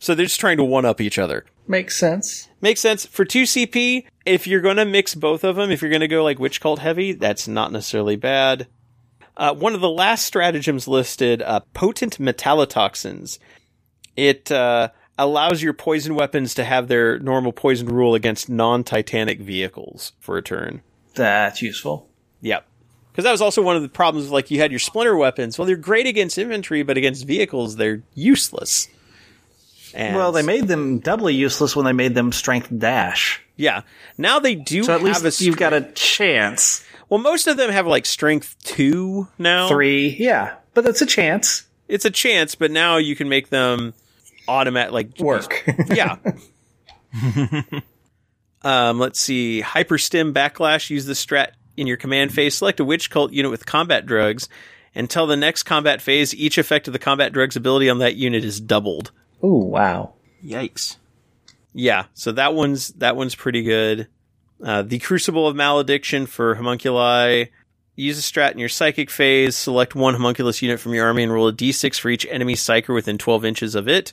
So 0.03 0.17
they're 0.17 0.27
just 0.27 0.41
trying 0.41 0.57
to 0.57 0.65
one 0.65 0.85
up 0.85 1.01
each 1.01 1.17
other. 1.17 1.45
Makes 1.69 1.97
sense. 1.97 2.49
Makes 2.61 2.81
sense. 2.81 3.07
For 3.07 3.25
2 3.25 3.45
CP, 3.45 4.05
if 4.27 4.49
you're 4.49 4.61
going 4.61 4.79
to 4.79 4.85
mix 4.85 5.15
both 5.15 5.45
of 5.45 5.55
them, 5.55 5.71
if 5.71 5.81
you're 5.81 5.93
going 5.93 6.01
to 6.01 6.09
go 6.09 6.25
like 6.25 6.41
Wych 6.41 6.59
Cult 6.59 6.81
heavy, 6.81 7.13
that's 7.13 7.47
not 7.47 7.71
necessarily 7.71 8.17
bad. 8.17 8.67
Uh, 9.37 9.55
one 9.55 9.77
of 9.77 9.81
the 9.81 9.89
last 9.89 10.25
stratagems 10.25 10.89
listed, 10.89 11.41
uh, 11.41 11.61
potent 11.73 12.19
metallotoxins. 12.19 13.39
It 14.17 14.51
uh, 14.51 14.89
allows 15.17 15.63
your 15.63 15.73
poison 15.73 16.17
weapons 16.17 16.55
to 16.55 16.65
have 16.65 16.89
their 16.89 17.21
normal 17.21 17.53
poison 17.53 17.87
rule 17.87 18.17
against 18.17 18.49
non-titanic 18.49 19.39
vehicles 19.39 20.15
for 20.19 20.37
a 20.37 20.43
turn. 20.43 20.83
That's 21.15 21.63
useful. 21.63 22.09
Yep. 22.41 22.67
Because 23.13 23.23
that 23.23 23.31
was 23.31 23.41
also 23.41 23.63
one 23.63 23.77
of 23.77 23.83
the 23.83 23.89
problems. 23.89 24.33
Like 24.33 24.51
you 24.51 24.59
had 24.59 24.73
your 24.73 24.81
splinter 24.81 25.15
weapons. 25.15 25.57
Well, 25.57 25.67
they're 25.67 25.77
great 25.77 26.09
against 26.09 26.39
infantry, 26.39 26.83
but 26.83 26.97
against 26.97 27.25
vehicles, 27.25 27.77
they're 27.77 28.03
useless. 28.15 28.89
And 29.95 30.17
Well, 30.17 30.33
they 30.33 30.43
made 30.43 30.69
them 30.69 30.99
doubly 30.99 31.35
useless 31.35 31.75
when 31.77 31.85
they 31.85 31.93
made 31.93 32.15
them 32.15 32.33
strength 32.33 32.69
dash. 32.77 33.41
yeah. 33.57 33.83
Now 34.19 34.39
they 34.39 34.55
do 34.55 34.83
So 34.85 34.95
at 34.95 35.01
have 35.01 35.23
least 35.23 35.41
a 35.41 35.45
you've 35.45 35.57
got 35.57 35.73
a 35.73 35.83
chance. 35.93 36.85
Well, 37.09 37.21
most 37.21 37.47
of 37.47 37.57
them 37.57 37.71
have 37.71 37.87
like 37.87 38.07
strength 38.07 38.57
two 38.65 39.29
now. 39.39 39.69
Three, 39.69 40.17
yeah, 40.19 40.55
but 40.75 40.85
that's 40.85 41.03
a 41.03 41.07
chance. 41.07 41.65
It's 41.89 42.05
a 42.07 42.11
chance, 42.11 42.55
but 42.55 42.71
now 42.71 42.97
you 42.97 43.15
can 43.17 43.29
make 43.29 43.51
them 43.51 43.93
automatic, 44.49 44.93
like 44.93 45.19
Work. 45.19 45.63
yeah. 45.89 46.17
um, 48.63 48.99
let's 48.99 49.21
see. 49.21 49.63
Hyperstim 49.65 50.33
backlash. 50.33 50.91
Use 50.91 51.05
the 51.07 51.13
strat 51.13 51.49
in 51.77 51.87
your 51.87 51.97
command 51.97 52.33
phase. 52.33 52.55
Select 52.57 52.81
a 52.81 52.85
wych 52.85 53.11
cult 53.11 53.33
unit 53.33 53.51
with 53.51 53.67
combat 53.67 54.07
drugs. 54.07 54.49
Until 54.95 55.27
the 55.27 55.37
next 55.37 55.63
combat 55.63 56.03
phase, 56.03 56.35
each 56.35 56.59
effect 56.59 56.87
of 56.87 56.93
the 56.93 56.99
combat 56.99 57.33
drugs 57.33 57.57
ability 57.57 57.89
on 57.89 57.99
that 57.99 58.15
unit 58.17 58.45
is 58.45 58.61
doubled. 58.61 59.11
Ooh, 59.45 59.65
wow. 59.65 60.15
Yikes. 60.45 60.97
Yeah, 61.75 62.07
so 62.15 62.33
that 62.33 62.55
one's 62.55 62.89
that 62.95 63.17
one's 63.17 63.35
pretty 63.35 63.63
good. 63.63 64.09
Uh, 64.63 64.83
the 64.83 64.99
Crucible 64.99 65.49
of 65.49 65.57
Malediction 65.57 66.27
for 66.27 66.55
homunculi. 66.55 67.47
Use 67.95 68.19
a 68.19 68.23
strat 68.23 68.53
in 68.53 68.59
your 68.59 68.69
psychic 68.69 69.11
phase. 69.11 69.57
Select 69.57 69.95
one 69.95 70.15
homunculus 70.15 70.63
unit 70.63 70.81
from 70.81 70.95
your 70.95 71.07
army 71.07 71.25
and 71.25 71.33
roll 71.33 71.49
a 71.49 71.53
d6 71.53 71.99
for 71.99 72.09
each 72.09 72.27
enemy 72.27 72.55
psyker 72.55 72.95
within 72.95 73.19
12 73.19 73.45
inches 73.45 73.75
of 73.75 73.89
it. 73.89 74.13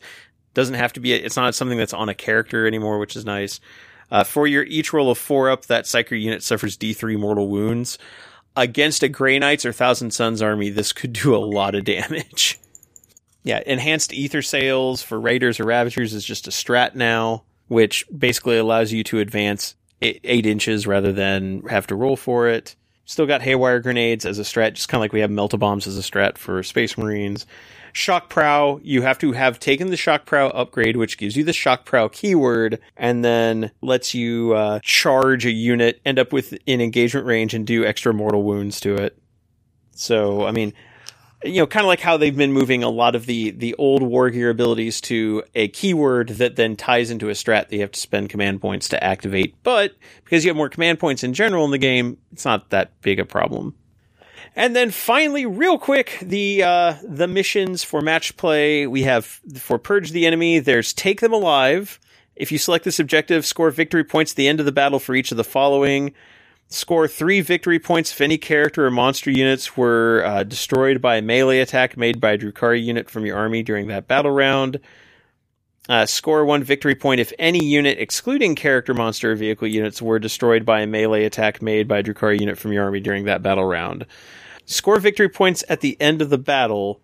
Doesn't 0.54 0.76
have 0.76 0.94
to 0.94 1.00
be. 1.00 1.14
It's 1.14 1.38
not 1.38 1.56
something 1.56 1.78
that's 1.78 1.94
on 1.94 2.10
a 2.10 2.16
character 2.16 2.66
anymore, 2.66 2.98
which 2.98 3.16
is 3.16 3.26
nice. 3.26 3.60
Uh, 4.12 4.24
for 4.24 4.48
your 4.48 4.64
each 4.64 4.92
roll 4.92 5.12
of 5.12 5.18
four 5.18 5.50
up, 5.50 5.68
that 5.68 5.86
psyker 5.86 6.20
unit 6.20 6.44
suffers 6.44 6.78
d3 6.78 7.18
mortal 7.18 7.48
wounds. 7.48 7.98
Against 8.56 9.04
a 9.04 9.08
Grey 9.08 9.38
Knights 9.38 9.66
or 9.66 9.72
Thousand 9.72 10.12
Suns 10.12 10.42
army, 10.42 10.70
this 10.70 10.92
could 10.92 11.14
do 11.14 11.36
a 11.36 11.38
lot 11.38 11.76
of 11.76 11.86
damage. 11.86 12.60
Yeah, 13.44 13.62
enhanced 13.66 14.14
ether 14.14 14.42
sails 14.42 15.02
for 15.02 15.20
raiders 15.20 15.60
or 15.60 15.66
ravagers 15.66 16.14
is 16.14 16.26
just 16.26 16.48
a 16.48 16.52
strat 16.52 16.96
now, 16.96 17.44
which 17.68 18.06
basically 18.16 18.58
allows 18.58 18.92
you 18.92 19.04
to 19.06 19.20
advance 19.20 19.76
eight, 20.02 20.20
eight 20.24 20.46
inches 20.46 20.86
rather 20.86 21.14
than 21.14 21.62
have 21.70 21.88
to 21.88 21.96
roll 21.96 22.16
for 22.16 22.48
it. 22.48 22.76
Still 23.06 23.26
got 23.26 23.42
haywire 23.42 23.80
grenades 23.80 24.26
as 24.26 24.38
a 24.38 24.44
strat, 24.44 24.74
just 24.74 24.88
kind 24.90 25.00
of 25.00 25.02
like 25.02 25.14
we 25.14 25.22
have 25.22 25.32
melta 25.32 25.58
bombs 25.58 25.88
as 25.88 25.98
a 25.98 26.02
strat 26.02 26.38
for 26.38 26.62
space 26.62 26.98
marines. 26.98 27.46
Shock 27.92 28.30
prow, 28.30 28.80
you 28.84 29.02
have 29.02 29.18
to 29.20 29.32
have 29.32 29.60
taken 29.60 29.90
the 29.90 29.98
shock 29.98 30.28
prow 30.28 30.50
upgrade, 30.50 30.96
which 30.96 31.18
gives 31.18 31.36
you 31.36 31.44
the 31.44 31.54
shock 31.54 31.86
prow 31.86 32.08
keyword, 32.08 32.80
and 32.96 33.26
then 33.26 33.72
lets 33.82 34.14
you 34.14 34.54
uh, 34.54 34.80
charge 34.84 35.46
a 35.48 35.52
unit, 35.52 36.00
end 36.06 36.20
up 36.20 36.32
with 36.32 36.56
in 36.68 36.82
engagement 36.82 37.26
range, 37.26 37.56
and 37.56 37.66
do 37.66 37.84
extra 37.84 38.14
mortal 38.14 38.44
wounds 38.44 38.80
to 38.82 38.94
it. 38.94 39.18
So, 39.96 40.46
I 40.46 40.52
mean, 40.52 40.74
you 41.44 41.56
know, 41.56 41.68
kind 41.68 41.86
of 41.86 41.88
like 41.88 42.02
how 42.02 42.18
they've 42.18 42.36
been 42.36 42.52
moving 42.52 42.84
a 42.84 42.90
lot 42.90 43.16
of 43.16 43.26
the 43.26 43.52
the 43.52 43.74
old 43.76 44.04
war 44.04 44.30
gear 44.30 44.50
abilities 44.50 45.00
to 45.02 45.44
a 45.56 45.70
keyword 45.70 46.30
that 46.30 46.58
then 46.58 46.76
ties 46.76 47.10
into 47.12 47.30
a 47.30 47.34
strat 47.34 47.70
that 47.70 47.74
you 47.74 47.82
have 47.82 47.92
to 47.92 48.00
spend 48.00 48.30
command 48.30 48.62
points 48.62 48.90
to 48.90 49.02
activate. 49.02 49.56
But 49.64 49.96
because 50.24 50.44
you 50.44 50.50
have 50.50 50.58
more 50.58 50.70
command 50.70 51.00
points 51.00 51.24
in 51.24 51.34
general 51.34 51.64
in 51.66 51.72
the 51.72 51.78
game, 51.78 52.18
it's 52.34 52.46
not 52.46 52.70
that 52.72 53.00
big 53.02 53.20
a 53.20 53.26
problem. 53.26 53.76
And 54.56 54.76
then 54.76 54.92
finally, 54.92 55.46
real 55.46 55.78
quick, 55.78 56.18
the 56.22 56.64
uh, 56.64 56.96
the 57.04 57.28
missions 57.28 57.84
for 57.84 58.02
match 58.02 58.36
play 58.36 58.88
we 58.88 59.04
have 59.04 59.26
for 59.26 59.78
purge 59.78 60.12
the 60.12 60.26
enemy. 60.26 60.60
There's 60.60 60.92
take 60.92 61.22
them 61.22 61.32
alive. 61.32 62.00
If 62.36 62.52
you 62.52 62.58
select 62.58 62.84
this 62.86 63.00
objective, 63.00 63.46
score 63.46 63.72
victory 63.72 64.04
points 64.04 64.34
at 64.34 64.36
the 64.36 64.48
end 64.48 64.60
of 64.60 64.66
the 64.66 64.72
battle 64.72 65.00
for 65.00 65.16
each 65.16 65.32
of 65.32 65.38
the 65.38 65.44
following. 65.44 66.14
Score 66.72 67.08
three 67.08 67.42
victory 67.42 67.80
points 67.80 68.12
if 68.12 68.22
any 68.22 68.38
character 68.38 68.86
or 68.86 68.92
monster 68.92 69.32
units 69.32 69.76
were 69.76 70.24
uh, 70.24 70.44
destroyed 70.44 71.02
by 71.02 71.16
a 71.16 71.22
melee 71.22 71.60
attack 71.60 71.98
made 71.98 72.22
by 72.22 72.32
a 72.32 72.38
Drukhari 72.38 72.84
unit 72.84 73.10
from 73.10 73.26
your 73.26 73.38
army 73.38 73.64
during 73.64 73.88
that 73.88 74.08
battle 74.08 74.30
round. 74.30 74.80
Uh, 75.90 76.06
score 76.06 76.46
one 76.46 76.64
victory 76.64 76.94
point 76.94 77.20
if 77.20 77.34
any 77.40 77.66
unit, 77.66 77.98
excluding 77.98 78.54
character, 78.54 78.94
monster, 78.94 79.32
or 79.32 79.36
vehicle 79.36 79.68
units, 79.68 80.00
were 80.00 80.20
destroyed 80.20 80.64
by 80.64 80.82
a 80.82 80.88
melee 80.88 81.26
attack 81.26 81.60
made 81.60 81.88
by 81.88 81.98
a 81.98 82.04
Drukhari 82.04 82.40
unit 82.40 82.60
from 82.60 82.72
your 82.72 82.84
army 82.84 83.00
during 83.00 83.26
that 83.26 83.42
battle 83.42 83.66
round. 83.66 84.06
Score 84.68 85.00
victory 85.00 85.30
points 85.30 85.64
at 85.70 85.82
the 85.82 86.00
end 86.00 86.22
of 86.22 86.30
the 86.30 86.38
battle. 86.38 87.02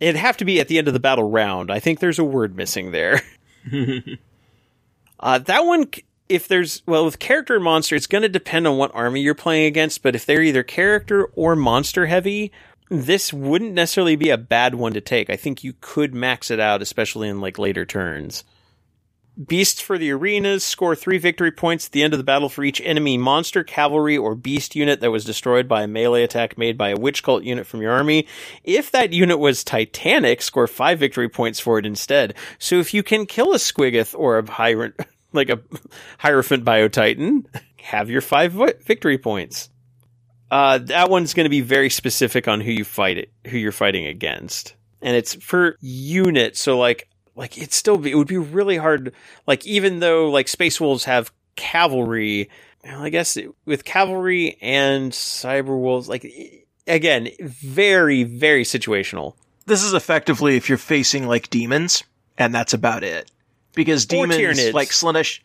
It'd 0.00 0.16
have 0.16 0.36
to 0.38 0.44
be 0.44 0.58
at 0.58 0.66
the 0.66 0.78
end 0.78 0.88
of 0.88 0.94
the 0.94 0.98
battle 0.98 1.30
round. 1.30 1.70
I 1.70 1.78
think 1.78 2.00
there's 2.00 2.18
a 2.18 2.24
word 2.24 2.56
missing 2.56 2.90
there. 2.90 3.22
uh, 5.20 5.38
that 5.38 5.64
one, 5.64 5.86
if 6.28 6.48
there's, 6.48 6.82
well, 6.86 7.04
with 7.04 7.18
character 7.18 7.54
and 7.54 7.64
monster, 7.64 7.94
it's 7.94 8.06
going 8.06 8.22
to 8.22 8.28
depend 8.28 8.66
on 8.66 8.78
what 8.78 8.94
army 8.94 9.20
you're 9.20 9.34
playing 9.34 9.66
against, 9.66 10.02
but 10.02 10.14
if 10.14 10.26
they're 10.26 10.42
either 10.42 10.62
character 10.62 11.26
or 11.34 11.56
monster 11.56 12.06
heavy, 12.06 12.52
this 12.88 13.32
wouldn't 13.32 13.72
necessarily 13.72 14.16
be 14.16 14.30
a 14.30 14.38
bad 14.38 14.74
one 14.74 14.92
to 14.94 15.00
take. 15.00 15.30
I 15.30 15.36
think 15.36 15.64
you 15.64 15.74
could 15.80 16.14
max 16.14 16.50
it 16.50 16.60
out, 16.60 16.82
especially 16.82 17.28
in 17.28 17.40
like 17.40 17.58
later 17.58 17.84
turns. 17.84 18.44
Beasts 19.44 19.82
for 19.82 19.98
the 19.98 20.10
arenas 20.12 20.64
score 20.64 20.96
three 20.96 21.18
victory 21.18 21.52
points 21.52 21.86
at 21.86 21.92
the 21.92 22.02
end 22.02 22.14
of 22.14 22.18
the 22.18 22.24
battle 22.24 22.48
for 22.48 22.64
each 22.64 22.80
enemy 22.80 23.18
monster, 23.18 23.62
cavalry, 23.62 24.16
or 24.16 24.34
beast 24.34 24.74
unit 24.74 25.00
that 25.00 25.10
was 25.10 25.26
destroyed 25.26 25.68
by 25.68 25.82
a 25.82 25.86
melee 25.86 26.22
attack 26.22 26.56
made 26.56 26.78
by 26.78 26.88
a 26.88 26.96
wych 26.96 27.22
cult 27.22 27.44
unit 27.44 27.66
from 27.66 27.82
your 27.82 27.92
army. 27.92 28.26
If 28.64 28.90
that 28.92 29.12
unit 29.12 29.38
was 29.38 29.62
Titanic, 29.62 30.40
score 30.40 30.66
five 30.66 30.98
victory 30.98 31.28
points 31.28 31.60
for 31.60 31.78
it 31.78 31.84
instead. 31.84 32.34
So 32.58 32.76
if 32.76 32.94
you 32.94 33.02
can 33.02 33.26
kill 33.26 33.52
a 33.52 33.58
Squiggoth 33.58 34.18
or 34.18 34.38
a 34.38 34.50
Hierophant, 34.50 35.06
like 35.36 35.50
a 35.50 35.60
Hierophant 36.18 36.64
Biotitan, 36.64 37.46
have 37.82 38.10
your 38.10 38.20
five 38.20 38.52
victory 38.52 39.18
points. 39.18 39.70
Uh, 40.50 40.78
that 40.78 41.10
one's 41.10 41.34
going 41.34 41.44
to 41.44 41.50
be 41.50 41.60
very 41.60 41.90
specific 41.90 42.46
on 42.46 42.60
who 42.60 42.70
you 42.70 42.84
fight 42.84 43.18
it, 43.18 43.32
who 43.46 43.58
you're 43.58 43.72
fighting 43.72 44.06
against, 44.06 44.74
and 45.02 45.16
it's 45.16 45.34
for 45.34 45.76
unit. 45.80 46.56
So 46.56 46.78
like, 46.78 47.08
like 47.34 47.58
it's 47.58 47.76
still 47.76 47.96
be, 47.96 48.12
it 48.12 48.14
would 48.14 48.28
be 48.28 48.38
really 48.38 48.76
hard. 48.76 49.12
Like 49.46 49.66
even 49.66 49.98
though 49.98 50.30
like 50.30 50.46
Space 50.48 50.80
Wolves 50.80 51.04
have 51.04 51.32
cavalry, 51.56 52.48
well, 52.84 53.02
I 53.02 53.10
guess 53.10 53.36
it, 53.36 53.50
with 53.64 53.84
cavalry 53.84 54.56
and 54.60 55.10
Cyber 55.10 55.78
Wolves, 55.78 56.08
like 56.08 56.32
again, 56.86 57.28
very 57.40 58.22
very 58.22 58.62
situational. 58.62 59.34
This 59.66 59.82
is 59.82 59.94
effectively 59.94 60.56
if 60.56 60.68
you're 60.68 60.78
facing 60.78 61.26
like 61.26 61.50
demons, 61.50 62.04
and 62.38 62.54
that's 62.54 62.72
about 62.72 63.02
it. 63.02 63.28
Because 63.76 64.06
Or 64.06 64.26
demons 64.26 64.40
Tyranids. 64.40 64.72
like 64.72 64.88
Slaanesh, 64.88 65.38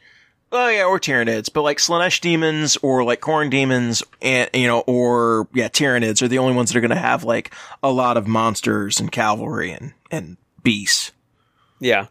Oh 0.51 0.67
yeah, 0.67 0.83
or 0.85 0.99
Tyranids, 0.99 1.53
but 1.53 1.61
like 1.61 1.77
Slaanesh 1.77 2.19
demons 2.19 2.77
or 2.77 3.03
like 3.03 3.21
Khorne 3.21 3.49
demons, 3.51 4.03
and 4.21 4.49
you 4.53 4.67
know, 4.67 4.79
or 4.81 5.47
yeah, 5.53 5.69
Tyranids 5.69 6.21
are 6.21 6.27
the 6.27 6.39
only 6.39 6.55
ones 6.55 6.69
that 6.69 6.77
are 6.77 6.81
going 6.81 6.89
to 6.89 6.95
have 6.95 7.23
like 7.23 7.53
a 7.83 7.91
lot 7.91 8.17
of 8.17 8.27
monsters 8.27 8.99
and 8.99 9.11
cavalry 9.11 9.71
and 9.71 9.93
and 10.09 10.37
beasts. 10.63 11.11
Yeah. 11.79 12.07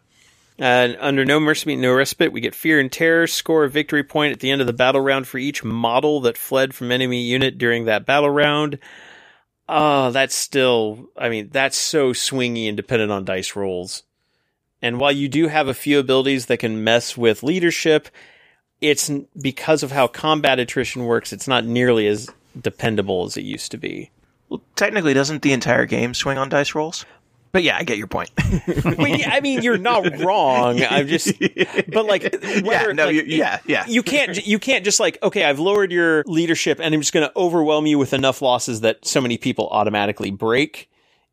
And 0.57 0.95
under 0.99 1.25
No 1.25 1.39
Mercy, 1.39 1.75
No 1.75 1.93
Respite, 1.93 2.31
we 2.31 2.39
get 2.41 2.53
Fear 2.55 2.79
and 2.79 2.91
Terror, 2.91 3.25
score 3.25 3.63
a 3.63 3.69
victory 3.69 4.03
point 4.03 4.33
at 4.33 4.39
the 4.41 4.51
end 4.51 4.61
of 4.61 4.67
the 4.67 4.73
battle 4.73 5.01
round 5.01 5.27
for 5.27 5.37
each 5.39 5.63
model 5.63 6.21
that 6.21 6.37
fled 6.37 6.75
from 6.75 6.91
enemy 6.91 7.21
unit 7.23 7.57
during 7.57 7.85
that 7.85 8.05
battle 8.05 8.29
round. 8.29 8.77
Oh, 9.67 10.11
that's 10.11 10.35
still, 10.35 11.07
I 11.17 11.29
mean, 11.29 11.49
that's 11.51 11.77
so 11.77 12.11
swingy 12.11 12.67
and 12.67 12.77
dependent 12.77 13.11
on 13.11 13.25
dice 13.25 13.55
rolls. 13.55 14.03
And 14.81 14.99
while 14.99 15.11
you 15.11 15.29
do 15.29 15.47
have 15.47 15.67
a 15.67 15.73
few 15.73 15.99
abilities 15.99 16.47
that 16.47 16.57
can 16.57 16.83
mess 16.83 17.15
with 17.15 17.43
leadership, 17.43 18.09
it's 18.81 19.11
because 19.39 19.83
of 19.83 19.91
how 19.91 20.07
combat 20.07 20.59
attrition 20.59 21.05
works, 21.05 21.31
it's 21.31 21.47
not 21.47 21.65
nearly 21.65 22.07
as 22.07 22.29
dependable 22.59 23.25
as 23.25 23.37
it 23.37 23.43
used 23.43 23.71
to 23.71 23.77
be. 23.77 24.09
Well, 24.49 24.61
technically, 24.75 25.13
doesn't 25.13 25.43
the 25.43 25.53
entire 25.53 25.85
game 25.85 26.13
swing 26.13 26.37
on 26.37 26.49
dice 26.49 26.75
rolls? 26.75 27.05
But 27.51 27.63
yeah, 27.63 27.77
I 27.77 27.83
get 27.83 27.97
your 27.97 28.07
point. 28.07 28.31
I 28.39 29.39
mean, 29.41 29.61
you're 29.61 29.77
not 29.77 30.19
wrong. 30.19 30.81
I'm 30.81 31.07
just, 31.07 31.37
but 31.89 32.05
like, 32.05 32.33
yeah, 32.43 32.91
no, 32.93 33.07
like, 33.07 33.15
you, 33.15 33.23
yeah, 33.23 33.59
yeah. 33.65 33.85
you 33.87 34.03
can't 34.03 34.45
you 34.47 34.57
can't 34.57 34.85
just 34.85 35.01
like 35.01 35.17
okay 35.21 35.43
i've 35.43 35.59
lowered 35.59 35.91
your 35.91 36.23
leadership 36.27 36.79
and 36.81 36.93
i'm 36.95 37.01
just 37.01 37.11
going 37.11 37.27
to 37.27 37.37
overwhelm 37.37 37.85
you 37.85 37.97
with 37.97 38.13
enough 38.13 38.41
losses 38.41 38.81
that 38.81 39.05
so 39.05 39.19
many 39.19 39.37
people 39.37 39.67
automatically 39.69 40.31
break 40.31 40.89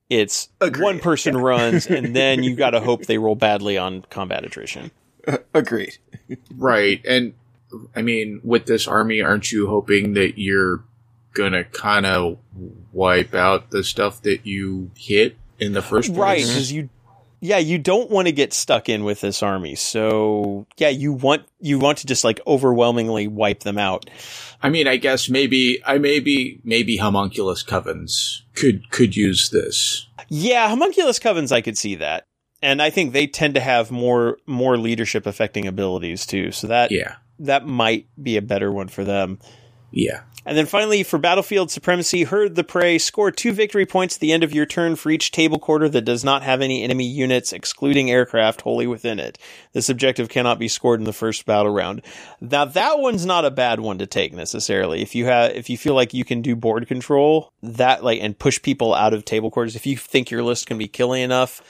it's 0.09 0.49
Agreed. 0.61 0.83
one 0.83 0.99
person 1.01 1.37
runs 1.43 1.87
and 1.87 2.15
then 2.15 2.43
you 2.43 2.57
got 2.57 2.71
to 2.71 2.81
hope 2.81 3.07
they 3.07 3.19
roll 3.19 3.35
badly 3.35 3.77
on 3.79 4.03
combat 4.11 4.45
attrition 4.45 4.91
uh, 5.27 5.39
Agreed. 5.55 5.99
Right. 6.57 7.05
And 7.07 7.35
I 7.95 8.03
mean, 8.03 8.41
with 8.43 8.67
this 8.67 8.87
army, 8.89 9.21
aren't 9.21 9.53
you 9.53 9.67
hoping 9.69 10.15
that 10.15 10.39
you're 10.39 10.83
gonna 11.35 11.65
kind 11.65 12.07
of 12.07 12.39
wipe 12.93 13.35
out 13.35 13.71
the 13.71 13.85
stuff 13.85 14.23
that 14.23 14.47
you 14.47 14.91
hit 14.97 15.37
in 15.59 15.73
the 15.73 15.83
first 15.83 16.09
place? 16.09 16.19
right 16.19 16.39
because 16.39 16.73
you 16.73 16.89
yeah 17.41 17.59
you 17.59 17.79
don't 17.79 18.11
want 18.11 18.27
to 18.27 18.33
get 18.33 18.53
stuck 18.53 18.89
in 18.89 19.05
with 19.05 19.21
this 19.21 19.43
army 19.43 19.75
so 19.75 20.67
yeah 20.77 20.89
you 20.89 21.13
want 21.13 21.43
you 21.61 21.79
want 21.79 21.99
to 21.99 22.07
just 22.07 22.25
like 22.25 22.41
overwhelmingly 22.47 23.27
wipe 23.27 23.61
them 23.61 23.79
out 23.79 24.09
I 24.61 24.71
mean, 24.71 24.89
I 24.89 24.97
guess 24.97 25.29
maybe 25.31 25.79
I 25.87 25.99
maybe 25.99 26.61
maybe 26.65 26.97
homunculus 26.97 27.63
covens 27.63 28.41
could 28.55 28.91
could 28.91 29.15
use 29.17 29.51
this. 29.51 30.07
yeah 30.29 30.69
homunculus 30.69 31.19
covens 31.21 31.53
i 31.53 31.61
could 31.61 31.79
see 31.79 31.95
that 31.97 32.25
and 32.61 32.83
i 32.83 32.91
think 32.91 33.13
they 33.13 33.27
tend 33.29 33.55
to 33.55 33.61
have 33.61 33.91
more 33.93 34.39
more 34.47 34.77
leadership 34.77 35.27
affecting 35.27 35.67
abilities 35.67 36.27
too 36.27 36.51
so 36.51 36.67
that 36.67 36.91
Yeah. 36.91 37.17
that 37.39 37.65
might 37.67 38.07
be 38.21 38.37
a 38.37 38.43
better 38.43 38.73
one 38.73 38.89
for 38.89 39.05
them. 39.05 39.39
Yeah. 39.91 40.23
And 40.49 40.57
then 40.57 40.65
finally, 40.65 41.03
for 41.03 41.19
Battlefield 41.19 41.71
Supremacy, 41.71 42.25
Herd 42.25 42.55
the 42.55 42.65
Prey, 42.65 42.97
score 42.97 43.31
two 43.31 43.53
victory 43.53 43.85
points 43.85 44.17
at 44.17 44.21
the 44.21 44.33
end 44.33 44.43
of 44.43 44.55
your 44.55 44.65
turn 44.65 44.97
for 44.97 45.11
each 45.11 45.31
table 45.31 45.59
quarter 45.59 45.91
that 45.91 46.07
does 46.07 46.25
not 46.25 46.43
have 46.43 46.63
any 46.63 46.83
enemy 46.83 47.07
units, 47.07 47.53
excluding 47.53 48.11
aircraft, 48.11 48.63
wholly 48.63 48.87
within 48.87 49.21
it. 49.21 49.37
This 49.75 49.91
objective 49.91 50.31
cannot 50.31 50.59
be 50.59 50.69
scored 50.69 51.01
in 51.01 51.05
the 51.05 51.13
first 51.13 51.45
battle 51.45 51.71
round. 51.71 52.01
Now, 52.41 52.65
that 52.65 52.99
one's 52.99 53.27
not 53.27 53.45
a 53.45 53.51
bad 53.51 53.81
one 53.81 53.99
to 53.99 54.07
take 54.07 54.33
necessarily. 54.33 55.03
If 55.03 55.15
you 55.15 55.27
have, 55.27 55.53
if 55.53 55.69
you 55.69 55.77
feel 55.77 55.95
like 55.95 56.15
you 56.15 56.25
can 56.25 56.41
do 56.41 56.57
board 56.57 56.89
control, 56.89 57.53
that 57.63 58.03
like, 58.03 58.21
and 58.23 58.39
push 58.39 58.63
people 58.63 58.95
out 58.95 59.13
of 59.13 59.27
table 59.27 59.51
quarters, 59.51 59.77
if 59.77 59.87
you 59.87 59.99
think 59.99 60.31
your 60.31 60.43
list 60.43 60.67
can 60.67 60.79
be 60.79 60.89
killing 60.89 61.23
enough, 61.23 61.63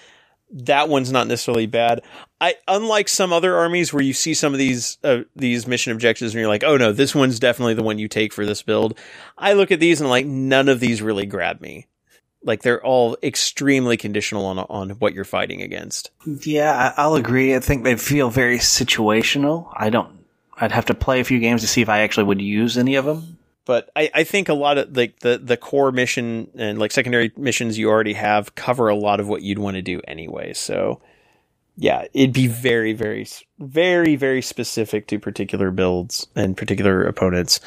that 0.50 0.88
one's 0.88 1.12
not 1.12 1.26
necessarily 1.26 1.66
bad. 1.66 2.02
I 2.40 2.54
unlike 2.66 3.08
some 3.08 3.32
other 3.32 3.56
armies 3.56 3.92
where 3.92 4.02
you 4.02 4.12
see 4.12 4.34
some 4.34 4.52
of 4.52 4.58
these 4.58 4.98
uh, 5.04 5.22
these 5.36 5.66
mission 5.66 5.92
objectives 5.92 6.34
and 6.34 6.40
you're 6.40 6.48
like, 6.48 6.64
oh 6.64 6.76
no, 6.76 6.92
this 6.92 7.14
one's 7.14 7.38
definitely 7.38 7.74
the 7.74 7.82
one 7.82 7.98
you 7.98 8.08
take 8.08 8.32
for 8.32 8.46
this 8.46 8.62
build. 8.62 8.98
I 9.36 9.52
look 9.52 9.70
at 9.70 9.80
these 9.80 10.00
and 10.00 10.08
like 10.08 10.26
none 10.26 10.68
of 10.68 10.80
these 10.80 11.02
really 11.02 11.26
grab 11.26 11.60
me. 11.60 11.86
Like 12.42 12.62
they're 12.62 12.84
all 12.84 13.16
extremely 13.22 13.96
conditional 13.96 14.46
on 14.46 14.58
on 14.58 14.90
what 14.90 15.14
you're 15.14 15.24
fighting 15.24 15.62
against. 15.62 16.10
Yeah, 16.26 16.94
I'll 16.96 17.16
agree. 17.16 17.54
I 17.54 17.60
think 17.60 17.84
they 17.84 17.96
feel 17.96 18.30
very 18.30 18.58
situational. 18.58 19.72
I 19.76 19.90
don't. 19.90 20.18
I'd 20.60 20.72
have 20.72 20.86
to 20.86 20.94
play 20.94 21.20
a 21.20 21.24
few 21.24 21.38
games 21.40 21.60
to 21.62 21.68
see 21.68 21.82
if 21.82 21.88
I 21.88 22.00
actually 22.00 22.24
would 22.24 22.40
use 22.40 22.76
any 22.78 22.96
of 22.96 23.04
them. 23.04 23.37
But 23.68 23.90
I, 23.94 24.10
I 24.14 24.24
think 24.24 24.48
a 24.48 24.54
lot 24.54 24.78
of 24.78 24.96
like 24.96 25.20
the 25.20 25.36
the 25.36 25.58
core 25.58 25.92
mission 25.92 26.50
and 26.56 26.78
like 26.78 26.90
secondary 26.90 27.30
missions 27.36 27.76
you 27.76 27.90
already 27.90 28.14
have 28.14 28.54
cover 28.54 28.88
a 28.88 28.96
lot 28.96 29.20
of 29.20 29.28
what 29.28 29.42
you'd 29.42 29.58
want 29.58 29.74
to 29.74 29.82
do 29.82 30.00
anyway. 30.08 30.54
So 30.54 31.02
yeah, 31.76 32.06
it'd 32.14 32.32
be 32.32 32.46
very 32.46 32.94
very 32.94 33.26
very 33.58 34.16
very 34.16 34.40
specific 34.40 35.06
to 35.08 35.18
particular 35.18 35.70
builds 35.70 36.28
and 36.34 36.56
particular 36.56 37.04
opponents. 37.04 37.60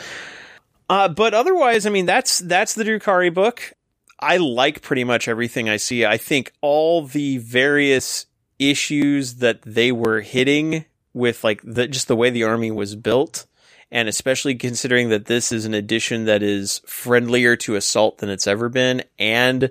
Uh, 0.89 1.07
but 1.07 1.35
otherwise, 1.35 1.85
I 1.85 1.91
mean 1.91 2.07
that's 2.07 2.39
that's 2.39 2.73
the 2.73 2.83
Drukhari 2.83 3.31
book. 3.31 3.71
I 4.19 4.37
like 4.37 4.81
pretty 4.81 5.03
much 5.03 5.27
everything 5.27 5.69
I 5.69 5.77
see. 5.77 6.03
I 6.03 6.17
think 6.17 6.51
all 6.61 7.05
the 7.05 7.37
various 7.37 8.25
issues 8.57 9.35
that 9.35 9.61
they 9.61 9.91
were 9.91 10.21
hitting 10.21 10.85
with 11.13 11.43
like 11.43 11.61
the 11.63 11.87
just 11.87 12.07
the 12.07 12.15
way 12.15 12.31
the 12.31 12.45
army 12.45 12.71
was 12.71 12.95
built 12.95 13.45
and 13.91 14.07
especially 14.07 14.55
considering 14.55 15.09
that 15.09 15.25
this 15.25 15.51
is 15.51 15.65
an 15.65 15.73
edition 15.73 16.25
that 16.25 16.41
is 16.41 16.81
friendlier 16.85 17.55
to 17.55 17.75
assault 17.75 18.19
than 18.19 18.29
it's 18.29 18.47
ever 18.47 18.69
been 18.69 19.03
and 19.19 19.69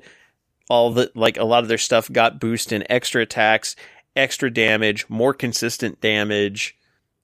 all 0.68 0.90
the 0.92 1.10
like 1.14 1.36
a 1.36 1.44
lot 1.44 1.62
of 1.62 1.68
their 1.68 1.78
stuff 1.78 2.10
got 2.12 2.38
boost 2.40 2.72
in 2.72 2.84
extra 2.90 3.22
attacks 3.22 3.74
extra 4.16 4.52
damage 4.52 5.08
more 5.08 5.32
consistent 5.32 6.00
damage 6.00 6.76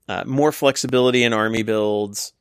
uh, 0.08 0.24
more 0.26 0.52
flexibility 0.52 1.24
in 1.24 1.32
army 1.32 1.62
builds. 1.62 2.32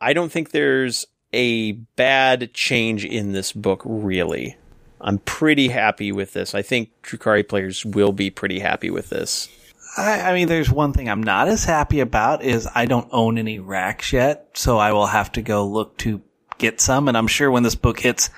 I 0.00 0.12
don't 0.12 0.30
think 0.30 0.50
there's 0.50 1.06
a 1.32 1.72
bad 1.72 2.52
change 2.52 3.04
in 3.04 3.32
this 3.32 3.52
book 3.52 3.82
really. 3.84 4.56
I'm 5.00 5.18
pretty 5.18 5.68
happy 5.68 6.12
with 6.12 6.32
this. 6.32 6.54
I 6.54 6.62
think 6.62 6.90
Drukhari 7.02 7.46
players 7.46 7.84
will 7.84 8.12
be 8.12 8.30
pretty 8.30 8.58
happy 8.58 8.90
with 8.90 9.10
this 9.10 9.48
I, 9.96 10.20
I 10.30 10.34
mean, 10.34 10.48
there's 10.48 10.70
one 10.70 10.92
thing 10.92 11.08
I'm 11.08 11.22
not 11.22 11.48
as 11.48 11.64
happy 11.64 12.00
about 12.00 12.42
is 12.42 12.68
I 12.74 12.86
don't 12.86 13.08
own 13.12 13.38
any 13.38 13.58
racks 13.60 14.12
yet, 14.12 14.48
so 14.54 14.78
I 14.78 14.92
will 14.92 15.06
have 15.06 15.30
to 15.32 15.42
go 15.42 15.66
look 15.66 15.96
to 15.98 16.20
get 16.58 16.80
some. 16.80 17.08
And 17.08 17.16
I'm 17.16 17.26
sure 17.28 17.50
when 17.50 17.62
this 17.62 17.74
book 17.74 18.00
hits, 18.00 18.30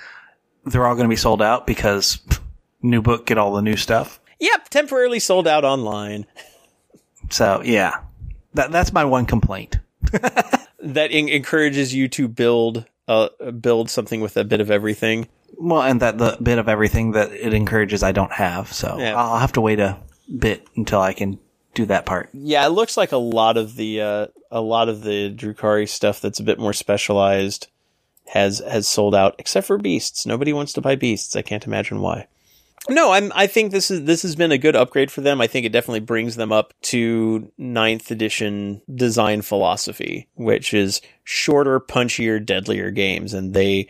they're 0.65 0.85
all 0.85 0.95
going 0.95 1.05
to 1.05 1.09
be 1.09 1.15
sold 1.15 1.41
out 1.41 1.65
because 1.65 2.19
new 2.81 3.01
book, 3.01 3.25
get 3.25 3.37
all 3.37 3.53
the 3.53 3.61
new 3.61 3.75
stuff. 3.77 4.19
yep 4.39 4.69
temporarily 4.69 5.19
sold 5.19 5.47
out 5.47 5.63
online 5.65 6.25
So 7.31 7.61
yeah, 7.65 8.01
that 8.53 8.71
that's 8.71 8.93
my 8.93 9.03
one 9.05 9.25
complaint. 9.25 9.79
that 10.11 11.09
en- 11.11 11.29
encourages 11.29 11.93
you 11.93 12.07
to 12.09 12.27
build 12.27 12.85
uh, 13.07 13.29
build 13.59 13.89
something 13.89 14.21
with 14.21 14.37
a 14.37 14.43
bit 14.43 14.61
of 14.61 14.69
everything. 14.69 15.27
Well, 15.57 15.81
and 15.81 16.01
that 16.01 16.17
the 16.17 16.37
bit 16.41 16.59
of 16.59 16.69
everything 16.69 17.13
that 17.13 17.31
it 17.31 17.53
encourages 17.53 18.03
I 18.03 18.11
don't 18.11 18.31
have, 18.31 18.71
so 18.71 18.97
Yeah. 18.99 19.15
I'll 19.15 19.39
have 19.39 19.53
to 19.53 19.61
wait 19.61 19.79
a 19.79 19.97
bit 20.37 20.67
until 20.75 20.99
I 21.01 21.13
can 21.13 21.39
do 21.77 21.85
that 21.85 22.05
part. 22.05 22.29
Yeah, 22.33 22.65
it 22.65 22.71
looks 22.71 22.97
like 22.97 23.11
a 23.11 23.17
lot 23.17 23.55
of 23.55 23.75
the 23.75 24.01
uh, 24.01 24.27
a 24.51 24.61
lot 24.61 24.89
of 24.89 25.03
the 25.03 25.33
Drukhari 25.33 25.87
stuff 25.87 26.19
that's 26.19 26.39
a 26.39 26.43
bit 26.43 26.59
more 26.59 26.73
specialized 26.73 27.67
has 28.25 28.59
has 28.59 28.87
sold 28.87 29.13
out, 29.13 29.35
except 29.37 29.67
for 29.67 29.77
beasts. 29.77 30.25
Nobody 30.25 30.51
wants 30.51 30.73
to 30.73 30.81
buy 30.81 30.95
beasts. 30.95 31.35
I 31.35 31.43
can't 31.43 31.65
imagine 31.67 32.01
why. 32.01 32.27
No, 32.89 33.11
I'm. 33.11 33.31
I 33.35 33.47
think 33.47 33.71
this 33.71 33.91
is 33.91 34.05
this 34.05 34.23
has 34.23 34.35
been 34.35 34.51
a 34.51 34.57
good 34.57 34.75
upgrade 34.75 35.11
for 35.11 35.21
them. 35.21 35.39
I 35.39 35.47
think 35.47 35.65
it 35.65 35.71
definitely 35.71 35.99
brings 35.99 36.35
them 36.35 36.51
up 36.51 36.73
to 36.83 37.51
ninth 37.57 38.09
edition 38.09 38.81
design 38.93 39.43
philosophy, 39.43 40.27
which 40.35 40.73
is 40.73 41.01
shorter, 41.23 41.79
punchier, 41.79 42.43
deadlier 42.43 42.91
games, 42.91 43.33
and 43.33 43.53
they. 43.53 43.87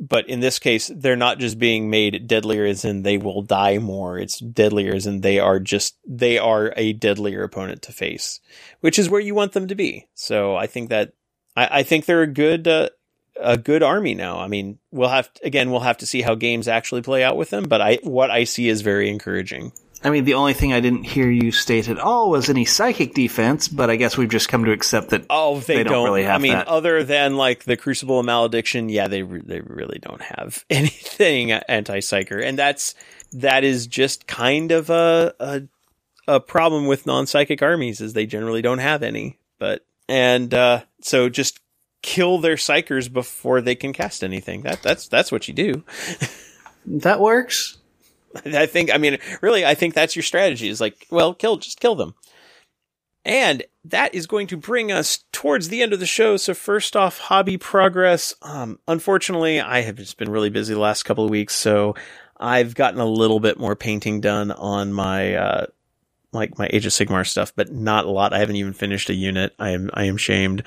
But 0.00 0.28
in 0.28 0.40
this 0.40 0.58
case, 0.58 0.90
they're 0.94 1.16
not 1.16 1.38
just 1.38 1.58
being 1.58 1.90
made 1.90 2.28
deadlier 2.28 2.64
as 2.64 2.84
in 2.84 3.02
they 3.02 3.18
will 3.18 3.42
die 3.42 3.78
more. 3.78 4.18
It's 4.18 4.38
deadlier 4.38 4.94
as 4.94 5.06
in 5.06 5.22
they 5.22 5.38
are 5.40 5.58
just 5.58 5.96
they 6.06 6.38
are 6.38 6.72
a 6.76 6.92
deadlier 6.92 7.42
opponent 7.42 7.82
to 7.82 7.92
face, 7.92 8.40
which 8.80 8.98
is 8.98 9.10
where 9.10 9.20
you 9.20 9.34
want 9.34 9.52
them 9.52 9.66
to 9.68 9.74
be. 9.74 10.06
So 10.14 10.54
I 10.56 10.66
think 10.66 10.90
that 10.90 11.14
I, 11.56 11.80
I 11.80 11.82
think 11.82 12.04
they're 12.04 12.22
a 12.22 12.28
good 12.28 12.68
uh, 12.68 12.90
a 13.40 13.56
good 13.56 13.82
army 13.82 14.14
now. 14.14 14.38
I 14.38 14.48
mean, 14.48 14.78
we'll 14.90 15.08
have 15.08 15.30
again 15.42 15.70
we'll 15.70 15.80
have 15.80 15.98
to 15.98 16.06
see 16.06 16.22
how 16.22 16.34
games 16.34 16.68
actually 16.68 17.02
play 17.02 17.24
out 17.24 17.36
with 17.36 17.50
them, 17.50 17.64
but 17.64 17.80
I 17.80 17.98
what 18.02 18.30
I 18.30 18.44
see 18.44 18.68
is 18.68 18.82
very 18.82 19.10
encouraging. 19.10 19.72
I 20.04 20.10
mean, 20.10 20.24
the 20.24 20.34
only 20.34 20.54
thing 20.54 20.72
I 20.72 20.80
didn't 20.80 21.04
hear 21.04 21.28
you 21.28 21.50
state 21.50 21.88
at 21.88 21.98
all 21.98 22.30
was 22.30 22.48
any 22.48 22.64
psychic 22.64 23.14
defense, 23.14 23.66
but 23.66 23.90
I 23.90 23.96
guess 23.96 24.16
we've 24.16 24.28
just 24.28 24.48
come 24.48 24.64
to 24.64 24.72
accept 24.72 25.10
that. 25.10 25.26
Oh, 25.28 25.58
they, 25.58 25.76
They 25.76 25.82
don't 25.82 26.04
really 26.04 26.22
have 26.22 26.40
I 26.40 26.42
mean, 26.42 26.52
that. 26.52 26.68
other 26.68 27.02
than 27.02 27.36
like 27.36 27.64
the 27.64 27.76
Crucible 27.76 28.20
of 28.20 28.26
Malediction, 28.26 28.88
yeah, 28.88 29.08
they 29.08 29.22
re- 29.22 29.42
they 29.44 29.60
really 29.60 29.98
don't 30.00 30.22
have 30.22 30.64
anything 30.70 31.50
anti 31.52 31.98
psyker, 31.98 32.42
and 32.42 32.58
that's 32.58 32.94
that 33.32 33.64
is 33.64 33.86
just 33.86 34.26
kind 34.26 34.70
of 34.70 34.88
a 34.90 35.34
a, 35.40 35.62
a 36.28 36.40
problem 36.40 36.86
with 36.86 37.06
non 37.06 37.26
psychic 37.26 37.62
armies 37.62 38.00
is 38.00 38.12
they 38.12 38.26
generally 38.26 38.62
don't 38.62 38.78
have 38.78 39.02
any. 39.02 39.38
But 39.58 39.84
and 40.08 40.54
uh, 40.54 40.82
so 41.00 41.28
just 41.28 41.58
kill 42.02 42.38
their 42.38 42.54
psykers 42.54 43.12
before 43.12 43.60
they 43.60 43.74
can 43.74 43.92
cast 43.92 44.22
anything. 44.22 44.62
That 44.62 44.80
that's 44.82 45.08
that's 45.08 45.32
what 45.32 45.48
you 45.48 45.54
do. 45.54 45.84
That 46.90 47.20
works. 47.20 47.77
I 48.44 48.66
think, 48.66 48.92
I 48.92 48.98
mean, 48.98 49.18
really, 49.40 49.64
I 49.64 49.74
think 49.74 49.94
that's 49.94 50.16
your 50.16 50.22
strategy 50.22 50.68
is 50.68 50.80
like, 50.80 51.06
well, 51.10 51.34
kill, 51.34 51.56
just 51.56 51.80
kill 51.80 51.94
them. 51.94 52.14
And 53.24 53.62
that 53.84 54.14
is 54.14 54.26
going 54.26 54.46
to 54.48 54.56
bring 54.56 54.90
us 54.90 55.24
towards 55.32 55.68
the 55.68 55.82
end 55.82 55.92
of 55.92 56.00
the 56.00 56.06
show. 56.06 56.36
So 56.36 56.54
first 56.54 56.96
off, 56.96 57.18
hobby 57.18 57.58
progress. 57.58 58.34
Um, 58.42 58.78
unfortunately, 58.88 59.60
I 59.60 59.80
have 59.80 59.96
just 59.96 60.16
been 60.16 60.30
really 60.30 60.50
busy 60.50 60.72
the 60.72 60.80
last 60.80 61.02
couple 61.02 61.24
of 61.24 61.30
weeks, 61.30 61.54
so 61.54 61.94
I've 62.38 62.74
gotten 62.74 63.00
a 63.00 63.06
little 63.06 63.40
bit 63.40 63.58
more 63.58 63.76
painting 63.76 64.20
done 64.20 64.50
on 64.52 64.92
my, 64.92 65.34
uh, 65.34 65.66
like 66.32 66.58
my 66.58 66.68
Age 66.72 66.86
of 66.86 66.92
Sigmar 66.92 67.26
stuff, 67.26 67.52
but 67.56 67.72
not 67.72 68.04
a 68.04 68.10
lot. 68.10 68.32
I 68.32 68.38
haven't 68.38 68.56
even 68.56 68.72
finished 68.72 69.10
a 69.10 69.14
unit. 69.14 69.54
I 69.58 69.70
am, 69.70 69.90
I 69.94 70.04
am 70.04 70.16
shamed, 70.16 70.62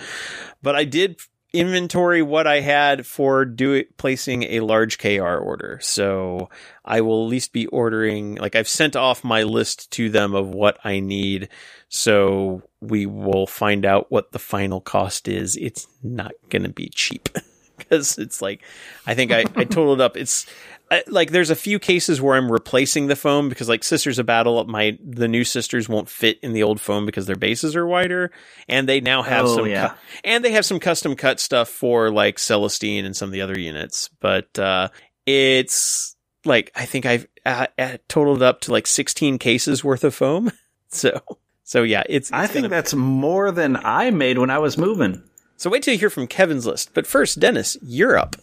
but 0.61 0.75
I 0.75 0.83
did 0.83 1.19
inventory 1.53 2.21
what 2.21 2.47
I 2.47 2.61
had 2.61 3.05
for 3.05 3.45
do 3.45 3.83
placing 3.97 4.43
a 4.43 4.61
large 4.61 4.97
KR 4.97 5.37
order. 5.37 5.79
So 5.81 6.49
I 6.85 7.01
will 7.01 7.25
at 7.25 7.29
least 7.29 7.53
be 7.53 7.67
ordering, 7.67 8.35
like 8.35 8.55
I've 8.55 8.67
sent 8.67 8.95
off 8.95 9.23
my 9.23 9.43
list 9.43 9.91
to 9.93 10.09
them 10.09 10.33
of 10.33 10.49
what 10.49 10.79
I 10.83 10.99
need. 10.99 11.49
So 11.89 12.63
we 12.79 13.05
will 13.05 13.47
find 13.47 13.85
out 13.85 14.11
what 14.11 14.31
the 14.31 14.39
final 14.39 14.81
cost 14.81 15.27
is. 15.27 15.57
It's 15.57 15.87
not 16.01 16.31
going 16.49 16.63
to 16.63 16.69
be 16.69 16.89
cheap 16.89 17.29
because 17.77 18.17
it's 18.17 18.41
like, 18.41 18.63
I 19.05 19.13
think 19.13 19.31
I, 19.31 19.45
I 19.55 19.65
totaled 19.65 20.01
up. 20.01 20.15
It's, 20.15 20.45
I, 20.91 21.03
like 21.07 21.31
there's 21.31 21.49
a 21.49 21.55
few 21.55 21.79
cases 21.79 22.21
where 22.21 22.35
I'm 22.35 22.51
replacing 22.51 23.07
the 23.07 23.15
foam 23.15 23.47
because 23.47 23.69
like 23.69 23.81
Sisters 23.83 24.19
of 24.19 24.25
Battle, 24.25 24.63
my 24.65 24.97
the 25.01 25.27
new 25.29 25.43
sisters 25.45 25.87
won't 25.87 26.09
fit 26.09 26.37
in 26.43 26.51
the 26.51 26.63
old 26.63 26.81
foam 26.81 27.05
because 27.05 27.25
their 27.27 27.37
bases 27.37 27.75
are 27.77 27.87
wider, 27.87 28.29
and 28.67 28.89
they 28.89 28.99
now 28.99 29.21
have 29.21 29.45
Oh, 29.45 29.55
some 29.55 29.67
yeah. 29.67 29.89
cu- 29.89 29.95
and 30.25 30.43
they 30.43 30.51
have 30.51 30.65
some 30.65 30.79
custom 30.81 31.15
cut 31.15 31.39
stuff 31.39 31.69
for 31.69 32.11
like 32.11 32.37
Celestine 32.37 33.05
and 33.05 33.15
some 33.15 33.29
of 33.29 33.33
the 33.33 33.41
other 33.41 33.57
units. 33.57 34.09
But 34.19 34.59
uh, 34.59 34.89
it's 35.25 36.15
like 36.45 36.71
I 36.75 36.85
think 36.85 37.05
I've 37.05 37.25
uh, 37.45 37.67
uh, 37.79 37.97
totaled 38.09 38.41
up 38.43 38.61
to 38.61 38.71
like 38.71 38.85
16 38.85 39.37
cases 39.39 39.83
worth 39.83 40.03
of 40.03 40.13
foam. 40.13 40.51
So 40.93 41.21
so 41.63 41.83
yeah, 41.83 42.03
it's, 42.09 42.33
I 42.33 42.47
think 42.47 42.67
that's 42.67 42.93
more 42.93 43.49
than 43.51 43.77
I 43.77 44.11
made 44.11 44.37
when 44.37 44.49
I 44.49 44.57
was 44.57 44.77
moving. 44.77 45.23
so. 45.55 45.69
Wait 45.69 45.83
till 45.83 45.93
you 45.93 45.99
hear 46.01 46.09
from 46.09 46.27
Kevin's 46.27 46.65
list. 46.65 46.93
But 46.93 47.07
first, 47.07 47.39
Dennis, 47.39 47.77
you're 47.81 48.17
up. 48.17 48.35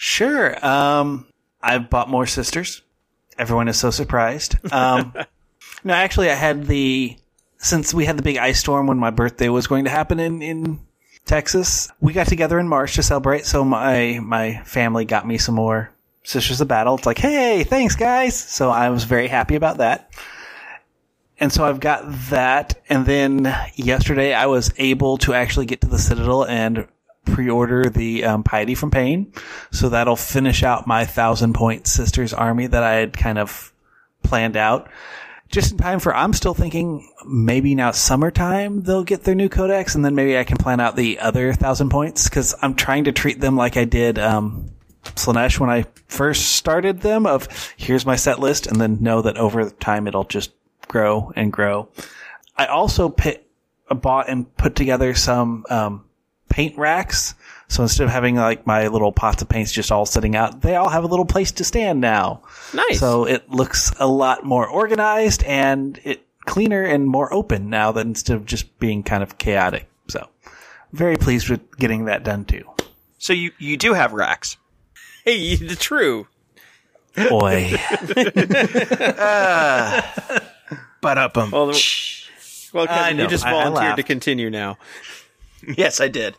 Sure. 0.00 0.64
Um, 0.64 1.26
I've 1.60 1.90
bought 1.90 2.08
more 2.08 2.24
sisters. 2.24 2.82
Everyone 3.36 3.66
is 3.66 3.76
so 3.76 3.90
surprised. 3.90 4.56
Um, 4.72 5.12
no, 5.84 5.92
actually, 5.92 6.30
I 6.30 6.34
had 6.34 6.66
the 6.66 7.16
since 7.56 7.92
we 7.92 8.04
had 8.04 8.16
the 8.16 8.22
big 8.22 8.36
ice 8.36 8.60
storm 8.60 8.86
when 8.86 8.96
my 8.96 9.10
birthday 9.10 9.48
was 9.48 9.66
going 9.66 9.84
to 9.84 9.90
happen 9.90 10.20
in 10.20 10.40
in 10.40 10.78
Texas. 11.24 11.90
We 12.00 12.12
got 12.12 12.28
together 12.28 12.60
in 12.60 12.68
March 12.68 12.94
to 12.94 13.02
celebrate. 13.02 13.44
So 13.44 13.64
my 13.64 14.20
my 14.22 14.62
family 14.64 15.04
got 15.04 15.26
me 15.26 15.36
some 15.36 15.56
more 15.56 15.90
Sisters 16.22 16.60
of 16.60 16.68
Battle. 16.68 16.94
It's 16.94 17.06
like, 17.06 17.18
hey, 17.18 17.64
thanks 17.64 17.96
guys. 17.96 18.36
So 18.36 18.70
I 18.70 18.90
was 18.90 19.02
very 19.02 19.26
happy 19.26 19.56
about 19.56 19.78
that. 19.78 20.12
And 21.40 21.52
so 21.52 21.64
I've 21.64 21.80
got 21.80 22.04
that. 22.30 22.80
And 22.88 23.04
then 23.04 23.52
yesterday 23.74 24.32
I 24.32 24.46
was 24.46 24.72
able 24.78 25.18
to 25.18 25.34
actually 25.34 25.66
get 25.66 25.80
to 25.80 25.88
the 25.88 25.98
Citadel 25.98 26.44
and 26.44 26.86
pre-order 27.32 27.88
the 27.88 28.24
um, 28.24 28.42
Piety 28.42 28.74
from 28.74 28.90
Pain. 28.90 29.32
So 29.70 29.88
that'll 29.88 30.16
finish 30.16 30.62
out 30.62 30.86
my 30.86 31.04
thousand 31.04 31.54
point 31.54 31.86
sisters 31.86 32.32
army 32.32 32.66
that 32.66 32.82
I 32.82 32.94
had 32.94 33.16
kind 33.16 33.38
of 33.38 33.72
planned 34.22 34.56
out. 34.56 34.90
Just 35.50 35.72
in 35.72 35.78
time 35.78 35.98
for, 35.98 36.14
I'm 36.14 36.34
still 36.34 36.52
thinking 36.52 37.08
maybe 37.26 37.74
now 37.74 37.92
summertime 37.92 38.82
they'll 38.82 39.04
get 39.04 39.24
their 39.24 39.34
new 39.34 39.48
codex 39.48 39.94
and 39.94 40.04
then 40.04 40.14
maybe 40.14 40.36
I 40.36 40.44
can 40.44 40.58
plan 40.58 40.78
out 40.78 40.94
the 40.94 41.20
other 41.20 41.54
thousand 41.54 41.88
points 41.88 42.28
because 42.28 42.54
I'm 42.60 42.74
trying 42.74 43.04
to 43.04 43.12
treat 43.12 43.40
them 43.40 43.56
like 43.56 43.78
I 43.78 43.84
did, 43.84 44.18
um, 44.18 44.70
Slaanesh 45.04 45.58
when 45.58 45.70
I 45.70 45.86
first 46.06 46.56
started 46.56 47.00
them 47.00 47.24
of 47.24 47.48
here's 47.78 48.04
my 48.04 48.16
set 48.16 48.40
list 48.40 48.66
and 48.66 48.78
then 48.78 48.98
know 49.00 49.22
that 49.22 49.38
over 49.38 49.70
time 49.70 50.06
it'll 50.06 50.24
just 50.24 50.52
grow 50.86 51.32
and 51.34 51.50
grow. 51.50 51.88
I 52.56 52.66
also 52.66 53.08
pit, 53.08 53.46
bought 53.88 54.28
and 54.28 54.54
put 54.58 54.76
together 54.76 55.14
some, 55.14 55.64
um, 55.70 56.04
paint 56.48 56.76
racks. 56.78 57.34
So 57.68 57.82
instead 57.82 58.04
of 58.04 58.10
having 58.10 58.36
like 58.36 58.66
my 58.66 58.88
little 58.88 59.12
pots 59.12 59.42
of 59.42 59.48
paints 59.48 59.70
just 59.72 59.92
all 59.92 60.06
sitting 60.06 60.34
out, 60.36 60.62
they 60.62 60.74
all 60.76 60.88
have 60.88 61.04
a 61.04 61.06
little 61.06 61.26
place 61.26 61.52
to 61.52 61.64
stand 61.64 62.00
now. 62.00 62.42
Nice. 62.72 62.98
So 62.98 63.24
it 63.26 63.50
looks 63.50 63.92
a 63.98 64.06
lot 64.06 64.44
more 64.44 64.66
organized 64.66 65.42
and 65.44 66.00
it 66.04 66.24
cleaner 66.46 66.82
and 66.82 67.06
more 67.06 67.32
open 67.32 67.68
now 67.68 67.92
than 67.92 68.08
instead 68.08 68.36
of 68.36 68.46
just 68.46 68.78
being 68.78 69.02
kind 69.02 69.22
of 69.22 69.36
chaotic. 69.36 69.86
So 70.08 70.28
very 70.92 71.16
pleased 71.18 71.50
with 71.50 71.76
getting 71.76 72.06
that 72.06 72.24
done 72.24 72.46
too. 72.46 72.64
So 73.18 73.34
you 73.34 73.52
you 73.58 73.76
do 73.76 73.92
have 73.92 74.14
racks. 74.14 74.56
hey, 75.24 75.56
the 75.56 75.76
true. 75.76 76.26
Boy. 77.28 77.72
Ah. 79.18 80.42
But 81.00 81.18
up. 81.18 81.36
Well, 81.36 81.66
the- 81.68 81.82
well, 82.72 82.86
Kevin, 82.86 83.02
I 83.02 83.12
know. 83.12 83.22
you 83.24 83.28
just 83.28 83.44
I- 83.46 83.50
I 83.50 83.64
volunteered 83.64 83.96
to 83.96 84.02
continue 84.02 84.50
now. 84.50 84.78
Yes, 85.76 86.00
I 86.00 86.08
did. 86.08 86.36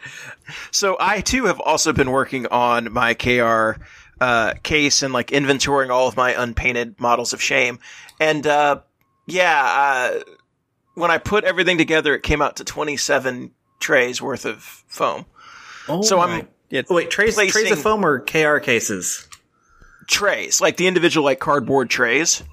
So 0.72 0.98
I 1.00 1.22
too 1.22 1.46
have 1.46 1.60
also 1.60 1.94
been 1.94 2.12
working 2.12 2.48
on 2.48 2.92
my 2.94 3.14
KR 3.14 3.82
uh, 4.22 4.54
case 4.64 5.04
and 5.04 5.14
like 5.14 5.28
inventorying 5.28 5.90
all 5.90 6.08
of 6.08 6.16
my 6.18 6.42
unpainted 6.42 7.00
models 7.00 7.34
of 7.34 7.42
shame. 7.42 7.80
And 8.20 8.46
uh, 8.48 8.82
yeah, 9.28 9.62
uh, 10.16 10.20
when 10.96 11.12
I 11.12 11.18
put 11.18 11.44
everything 11.44 11.78
together, 11.78 12.14
it 12.16 12.24
came 12.24 12.42
out 12.42 12.58
to 12.58 12.64
27 12.64 13.52
trays 13.80 14.22
worth 14.22 14.46
of 14.46 14.62
foam. 14.88 15.26
Oh, 15.88 16.02
So 16.02 16.20
I'm 16.20 16.48
Yeah, 16.70 16.84
Oh, 16.90 16.96
wait, 16.96 17.10
trays, 17.10 17.36
trays 17.36 17.72
of 17.72 17.80
foam 17.80 18.06
or 18.06 18.20
KR 18.20 18.58
cases? 18.60 19.28
trays, 20.08 20.60
like 20.60 20.78
the 20.78 20.88
individual 20.88 21.24
like 21.24 21.40
cardboard 21.40 21.90
trays. 21.90 22.44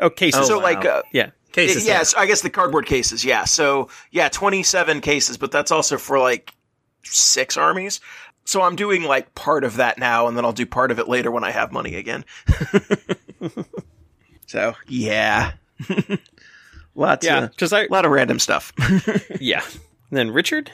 oh, 0.00 0.10
cases. 0.10 0.46
so 0.46 0.56
wow. 0.58 0.62
like 0.62 0.84
uh, 0.84 1.02
yeah. 1.12 1.30
Cases. 1.54 1.86
yes, 1.86 2.14
I 2.14 2.26
guess 2.26 2.40
the 2.42 2.50
cardboard 2.50 2.84
cases. 2.86 3.24
Yeah. 3.24 3.44
So 3.44 3.88
yeah, 4.10 4.28
27 4.28 5.00
cases, 5.00 5.36
but 5.36 5.52
that's 5.52 5.70
also 5.70 5.96
for 5.98 6.18
like 6.18 6.52
six 7.04 7.56
armies. 7.56 8.00
So 8.44 8.60
I'm 8.60 8.76
doing 8.76 9.04
like 9.04 9.34
part 9.36 9.62
of 9.64 9.76
that 9.76 9.96
now, 9.96 10.26
and 10.26 10.36
then 10.36 10.44
I'll 10.44 10.52
do 10.52 10.66
part 10.66 10.90
of 10.90 10.98
it 10.98 11.08
later 11.08 11.30
when 11.30 11.44
I 11.44 11.50
have 11.52 11.70
money 11.72 11.94
again. 11.94 12.24
so 14.46 14.74
yeah, 14.88 15.52
lots 16.94 17.24
Yeah, 17.26 17.44
of 17.44 17.50
because 17.50 17.72
I 17.72 17.84
a 17.84 17.88
lot 17.88 18.04
of 18.04 18.10
random 18.10 18.38
stuff. 18.38 18.72
yeah. 19.40 19.62
And 20.10 20.18
then 20.18 20.30
Richard. 20.30 20.70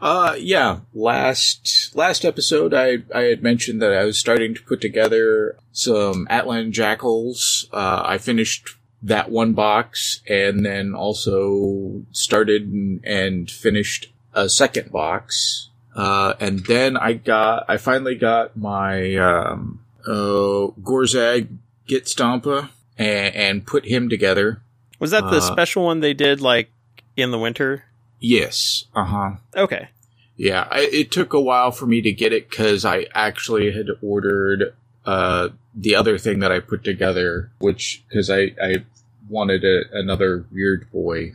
Uh, 0.00 0.34
yeah. 0.38 0.80
Last 0.94 1.92
last 1.94 2.24
episode, 2.24 2.74
I 2.74 2.98
I 3.14 3.22
had 3.24 3.42
mentioned 3.42 3.80
that 3.82 3.92
I 3.92 4.04
was 4.04 4.18
starting 4.18 4.54
to 4.54 4.62
put 4.62 4.80
together 4.80 5.56
some 5.72 6.26
Atalan 6.30 6.70
Jackals. 6.70 7.68
Uh, 7.72 8.02
I 8.04 8.18
finished 8.18 8.75
that 9.02 9.30
one 9.30 9.52
box, 9.52 10.20
and 10.28 10.64
then 10.64 10.94
also 10.94 12.02
started 12.12 12.62
and, 12.62 13.04
and 13.04 13.50
finished 13.50 14.12
a 14.34 14.48
second 14.48 14.90
box. 14.92 15.68
Uh, 15.94 16.34
and 16.40 16.64
then 16.66 16.96
I 16.96 17.14
got 17.14 17.64
I 17.68 17.76
finally 17.78 18.16
got 18.16 18.56
my 18.56 19.14
um 19.16 19.80
uh 20.06 20.68
Gorzag 20.82 21.48
Git 21.86 22.04
Stompa 22.04 22.70
and, 22.98 23.34
and 23.34 23.66
put 23.66 23.86
him 23.86 24.08
together. 24.08 24.60
Was 24.98 25.10
that 25.12 25.30
the 25.30 25.38
Uh, 25.38 25.40
special 25.40 25.84
one 25.84 26.00
they 26.00 26.14
did 26.14 26.40
like 26.40 26.70
in 27.16 27.30
the 27.30 27.38
winter? 27.38 27.84
Yes. 28.20 28.84
Uh 28.94 29.04
huh. 29.04 29.30
Okay. 29.54 29.88
Yeah, 30.36 30.68
I, 30.70 30.80
it 30.92 31.10
took 31.10 31.32
a 31.32 31.40
while 31.40 31.70
for 31.70 31.86
me 31.86 32.02
to 32.02 32.12
get 32.12 32.32
it 32.34 32.50
because 32.50 32.84
I 32.84 33.06
actually 33.14 33.72
had 33.72 33.86
ordered 34.02 34.74
uh, 35.06 35.50
the 35.74 35.94
other 35.94 36.18
thing 36.18 36.40
that 36.40 36.52
I 36.52 36.60
put 36.60 36.82
together, 36.84 37.52
which 37.58 38.04
because 38.08 38.28
I, 38.28 38.54
I 38.60 38.84
wanted 39.28 39.64
a, 39.64 39.84
another 39.92 40.44
Weird 40.50 40.90
Boy, 40.90 41.32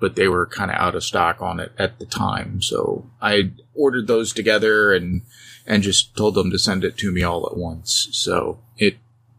but 0.00 0.16
they 0.16 0.28
were 0.28 0.46
kind 0.46 0.70
of 0.70 0.76
out 0.76 0.96
of 0.96 1.04
stock 1.04 1.40
on 1.40 1.60
it 1.60 1.72
at 1.78 1.98
the 1.98 2.06
time, 2.06 2.60
so 2.60 3.08
I 3.22 3.52
ordered 3.74 4.08
those 4.08 4.32
together 4.32 4.92
and 4.92 5.22
and 5.66 5.82
just 5.82 6.16
told 6.16 6.34
them 6.34 6.50
to 6.50 6.58
send 6.58 6.84
it 6.84 6.98
to 6.98 7.12
me 7.12 7.22
all 7.22 7.46
at 7.46 7.56
once. 7.56 8.08
So 8.12 8.58
it 8.76 8.96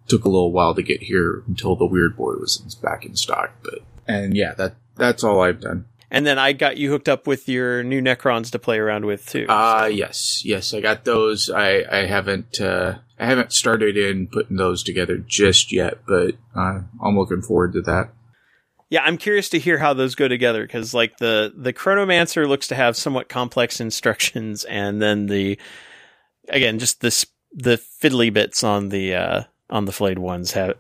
took 0.08 0.24
a 0.24 0.30
little 0.30 0.52
while 0.52 0.74
to 0.74 0.82
get 0.82 1.04
here 1.04 1.44
until 1.48 1.76
the 1.76 1.86
Weird 1.86 2.16
Boy 2.16 2.36
was 2.36 2.58
back 2.82 3.06
in 3.06 3.16
stock, 3.16 3.52
but 3.62 3.80
and 4.08 4.38
yeah, 4.38 4.54
that 4.54 4.76
that's 4.96 5.24
all 5.24 5.42
I've 5.42 5.60
done. 5.60 5.86
And 6.16 6.26
then 6.26 6.40
I 6.40 6.54
got 6.54 6.78
you 6.78 6.90
hooked 6.92 7.10
up 7.10 7.28
with 7.28 7.50
your 7.50 7.84
new 7.84 8.02
Necrons 8.02 8.50
to 8.52 8.60
play 8.60 8.80
around 8.80 9.06
with 9.06 9.26
too. 9.28 9.46
Uh 9.50 9.90
yes, 9.92 10.42
yes, 10.46 10.74
I 10.74 10.80
got 10.80 11.04
those. 11.04 11.50
I 11.50 11.84
I 11.92 12.06
haven't 12.06 12.62
uh 12.62 13.00
I 13.20 13.26
haven't 13.26 13.52
started 13.52 13.98
in 13.98 14.28
putting 14.28 14.58
those 14.58 14.82
together 14.82 15.18
just 15.18 15.72
yet, 15.72 16.00
but 16.08 16.36
uh, 16.56 16.82
I'm 17.04 17.18
looking 17.18 17.42
forward 17.42 17.74
to 17.74 17.82
that. 17.82 18.10
yeah, 18.90 19.04
I'm 19.04 19.18
curious 19.18 19.50
to 19.50 19.60
hear 19.60 19.78
how 19.78 19.94
those 19.94 20.16
go 20.16 20.28
together 20.28 20.64
because 20.64 20.94
like 20.94 21.18
the 21.18 21.54
the 21.56 21.74
Chronomancer 21.74 22.48
looks 22.48 22.68
to 22.70 22.76
have 22.76 22.96
somewhat 22.96 23.30
complex 23.30 23.80
instructions, 23.80 24.64
and 24.66 25.02
then 25.02 25.28
the 25.28 25.58
again 26.50 26.80
just 26.80 27.02
this 27.02 27.26
the 27.54 27.78
fiddly 28.02 28.32
bits 28.32 28.64
on 28.64 28.90
the 28.90 29.16
uh 29.16 29.44
on 29.70 29.86
the 29.86 29.92
flayed 29.92 30.20
ones 30.20 30.52
have 30.54 30.76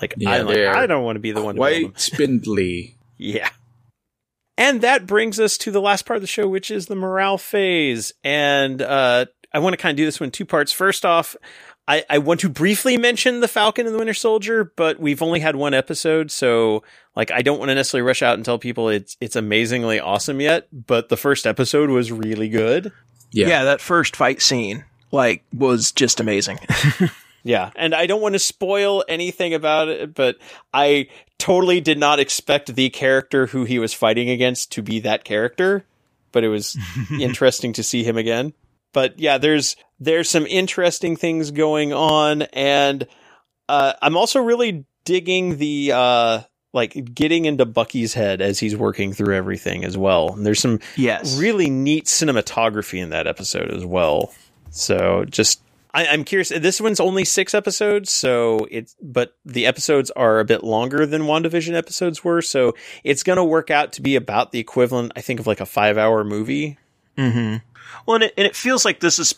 like 0.00 0.14
Yeah, 0.16 0.30
I 0.30 0.40
like, 0.40 0.56
I 0.58 0.86
don't 0.86 1.04
want 1.04 1.16
to 1.16 1.20
be 1.20 1.32
the 1.32 1.42
one. 1.42 1.56
Quite 1.56 1.98
spindly. 2.00 2.96
Yeah. 3.16 3.50
And 4.60 4.82
that 4.82 5.06
brings 5.06 5.40
us 5.40 5.56
to 5.58 5.70
the 5.70 5.80
last 5.80 6.04
part 6.04 6.18
of 6.18 6.20
the 6.20 6.26
show, 6.26 6.46
which 6.46 6.70
is 6.70 6.86
the 6.86 6.94
morale 6.94 7.38
phase. 7.38 8.12
And 8.22 8.82
uh, 8.82 9.24
I 9.54 9.58
want 9.58 9.72
to 9.72 9.78
kind 9.78 9.94
of 9.94 9.96
do 9.96 10.04
this 10.04 10.20
one 10.20 10.26
in 10.26 10.32
two 10.32 10.44
parts. 10.44 10.70
First 10.70 11.06
off, 11.06 11.34
I, 11.88 12.04
I 12.10 12.18
want 12.18 12.40
to 12.40 12.50
briefly 12.50 12.98
mention 12.98 13.40
the 13.40 13.48
Falcon 13.48 13.86
and 13.86 13.94
the 13.94 13.98
Winter 13.98 14.14
Soldier, 14.14 14.70
but 14.76 15.00
we've 15.00 15.22
only 15.22 15.40
had 15.40 15.56
one 15.56 15.72
episode, 15.72 16.30
so 16.30 16.84
like 17.16 17.30
I 17.30 17.40
don't 17.42 17.58
want 17.58 17.70
to 17.70 17.74
necessarily 17.74 18.06
rush 18.06 18.22
out 18.22 18.34
and 18.34 18.44
tell 18.44 18.58
people 18.58 18.90
it's 18.90 19.16
it's 19.20 19.34
amazingly 19.34 19.98
awesome 19.98 20.40
yet. 20.40 20.68
But 20.72 21.08
the 21.08 21.16
first 21.16 21.46
episode 21.46 21.90
was 21.90 22.12
really 22.12 22.48
good. 22.48 22.92
Yeah. 23.32 23.48
Yeah. 23.48 23.64
that 23.64 23.80
first 23.80 24.14
fight 24.14 24.42
scene 24.42 24.84
like 25.10 25.42
was 25.52 25.90
just 25.90 26.20
amazing. 26.20 26.58
Yeah, 27.42 27.70
and 27.76 27.94
I 27.94 28.06
don't 28.06 28.20
want 28.20 28.34
to 28.34 28.38
spoil 28.38 29.04
anything 29.08 29.54
about 29.54 29.88
it, 29.88 30.14
but 30.14 30.36
I 30.74 31.08
totally 31.38 31.80
did 31.80 31.98
not 31.98 32.20
expect 32.20 32.74
the 32.74 32.90
character 32.90 33.46
who 33.46 33.64
he 33.64 33.78
was 33.78 33.94
fighting 33.94 34.28
against 34.28 34.72
to 34.72 34.82
be 34.82 35.00
that 35.00 35.24
character. 35.24 35.84
But 36.32 36.44
it 36.44 36.48
was 36.48 36.76
interesting 37.20 37.72
to 37.74 37.82
see 37.82 38.04
him 38.04 38.16
again. 38.16 38.52
But 38.92 39.18
yeah, 39.18 39.38
there's 39.38 39.76
there's 39.98 40.28
some 40.28 40.46
interesting 40.46 41.16
things 41.16 41.50
going 41.50 41.92
on, 41.92 42.42
and 42.42 43.06
uh, 43.68 43.94
I'm 44.02 44.16
also 44.16 44.40
really 44.40 44.84
digging 45.04 45.58
the 45.58 45.92
uh, 45.92 46.40
like 46.72 47.14
getting 47.14 47.44
into 47.46 47.64
Bucky's 47.66 48.14
head 48.14 48.40
as 48.40 48.58
he's 48.58 48.76
working 48.76 49.12
through 49.12 49.34
everything 49.34 49.84
as 49.84 49.96
well. 49.96 50.34
And 50.34 50.46
there's 50.46 50.60
some 50.60 50.80
yes. 50.96 51.36
really 51.36 51.70
neat 51.70 52.04
cinematography 52.04 53.02
in 53.02 53.10
that 53.10 53.26
episode 53.26 53.70
as 53.70 53.84
well. 53.84 54.32
So 54.70 55.24
just 55.24 55.62
I, 55.92 56.06
I'm 56.06 56.24
curious. 56.24 56.50
This 56.50 56.80
one's 56.80 57.00
only 57.00 57.24
six 57.24 57.54
episodes, 57.54 58.12
so 58.12 58.66
it's 58.70 58.96
but 59.00 59.36
the 59.44 59.66
episodes 59.66 60.10
are 60.12 60.40
a 60.40 60.44
bit 60.44 60.62
longer 60.62 61.06
than 61.06 61.22
WandaVision 61.22 61.74
episodes 61.74 62.22
were, 62.22 62.42
so 62.42 62.74
it's 63.04 63.22
going 63.22 63.36
to 63.36 63.44
work 63.44 63.70
out 63.70 63.92
to 63.94 64.02
be 64.02 64.16
about 64.16 64.52
the 64.52 64.58
equivalent, 64.58 65.12
I 65.16 65.20
think, 65.20 65.40
of 65.40 65.46
like 65.46 65.60
a 65.60 65.66
five 65.66 65.98
hour 65.98 66.24
movie. 66.24 66.78
Mm-hmm. 67.16 67.56
Well, 68.06 68.16
and 68.16 68.24
it, 68.24 68.34
and 68.36 68.46
it 68.46 68.56
feels 68.56 68.84
like 68.84 69.00
this 69.00 69.18
is 69.18 69.34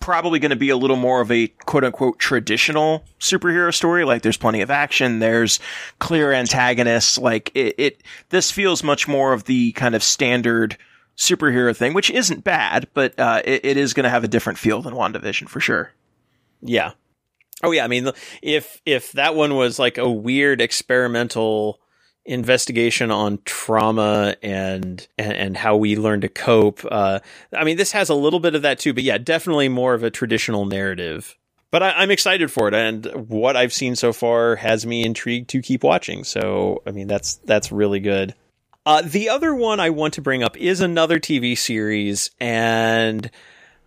probably 0.00 0.38
going 0.38 0.50
to 0.50 0.56
be 0.56 0.70
a 0.70 0.76
little 0.76 0.96
more 0.96 1.20
of 1.20 1.30
a 1.30 1.46
quote 1.46 1.84
unquote 1.84 2.18
traditional 2.18 3.04
superhero 3.20 3.72
story. 3.72 4.04
Like 4.04 4.22
there's 4.22 4.38
plenty 4.38 4.62
of 4.62 4.70
action, 4.70 5.18
there's 5.18 5.60
clear 5.98 6.32
antagonists. 6.32 7.18
Like 7.18 7.50
it, 7.54 7.74
it 7.78 8.02
this 8.30 8.50
feels 8.50 8.82
much 8.82 9.06
more 9.06 9.32
of 9.32 9.44
the 9.44 9.72
kind 9.72 9.94
of 9.94 10.02
standard 10.02 10.76
superhero 11.20 11.76
thing, 11.76 11.92
which 11.92 12.10
isn't 12.10 12.42
bad, 12.42 12.88
but 12.94 13.16
uh, 13.20 13.42
it, 13.44 13.64
it 13.64 13.76
is 13.76 13.92
going 13.92 14.04
to 14.04 14.10
have 14.10 14.24
a 14.24 14.28
different 14.28 14.58
feel 14.58 14.80
than 14.80 14.94
WandaVision 14.94 15.48
for 15.48 15.60
sure. 15.60 15.92
Yeah. 16.62 16.92
Oh 17.62 17.72
yeah. 17.72 17.84
I 17.84 17.88
mean, 17.88 18.10
if 18.42 18.80
if 18.86 19.12
that 19.12 19.34
one 19.34 19.54
was 19.54 19.78
like 19.78 19.98
a 19.98 20.10
weird 20.10 20.62
experimental 20.62 21.78
investigation 22.24 23.10
on 23.10 23.38
trauma 23.44 24.34
and 24.42 25.06
and, 25.18 25.32
and 25.32 25.56
how 25.58 25.76
we 25.76 25.94
learn 25.94 26.22
to 26.22 26.28
cope, 26.28 26.80
uh, 26.90 27.20
I 27.52 27.64
mean, 27.64 27.76
this 27.76 27.92
has 27.92 28.08
a 28.08 28.14
little 28.14 28.40
bit 28.40 28.54
of 28.54 28.62
that 28.62 28.78
too. 28.78 28.94
But 28.94 29.02
yeah, 29.02 29.18
definitely 29.18 29.68
more 29.68 29.92
of 29.92 30.02
a 30.02 30.10
traditional 30.10 30.64
narrative. 30.64 31.36
But 31.70 31.82
I, 31.82 31.90
I'm 31.92 32.10
excited 32.10 32.50
for 32.50 32.66
it, 32.66 32.74
and 32.74 33.06
what 33.28 33.56
I've 33.56 33.74
seen 33.74 33.94
so 33.94 34.12
far 34.14 34.56
has 34.56 34.86
me 34.86 35.04
intrigued 35.04 35.50
to 35.50 35.62
keep 35.62 35.84
watching. 35.84 36.24
So, 36.24 36.82
I 36.86 36.92
mean, 36.92 37.08
that's 37.08 37.36
that's 37.44 37.70
really 37.70 38.00
good. 38.00 38.34
Uh, 38.86 39.02
the 39.02 39.28
other 39.28 39.54
one 39.54 39.78
I 39.78 39.90
want 39.90 40.14
to 40.14 40.22
bring 40.22 40.42
up 40.42 40.56
is 40.56 40.80
another 40.80 41.20
TV 41.20 41.56
series, 41.56 42.30
and 42.40 43.30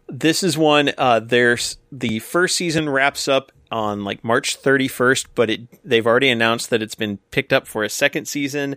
this 0.08 0.44
is 0.44 0.58
one. 0.58 0.92
Uh, 0.98 1.20
there's 1.20 1.78
the 1.92 2.20
first 2.20 2.56
season 2.56 2.90
wraps 2.90 3.28
up 3.28 3.52
on 3.72 4.04
like 4.04 4.24
March 4.24 4.62
31st, 4.62 5.28
but 5.34 5.50
it 5.50 5.62
they've 5.84 6.06
already 6.06 6.30
announced 6.30 6.70
that 6.70 6.84
it's 6.84 6.96
been 6.96 7.18
picked 7.32 7.52
up 7.52 7.68
for 7.68 7.84
a 7.84 7.90
second 7.90 8.28
season, 8.28 8.76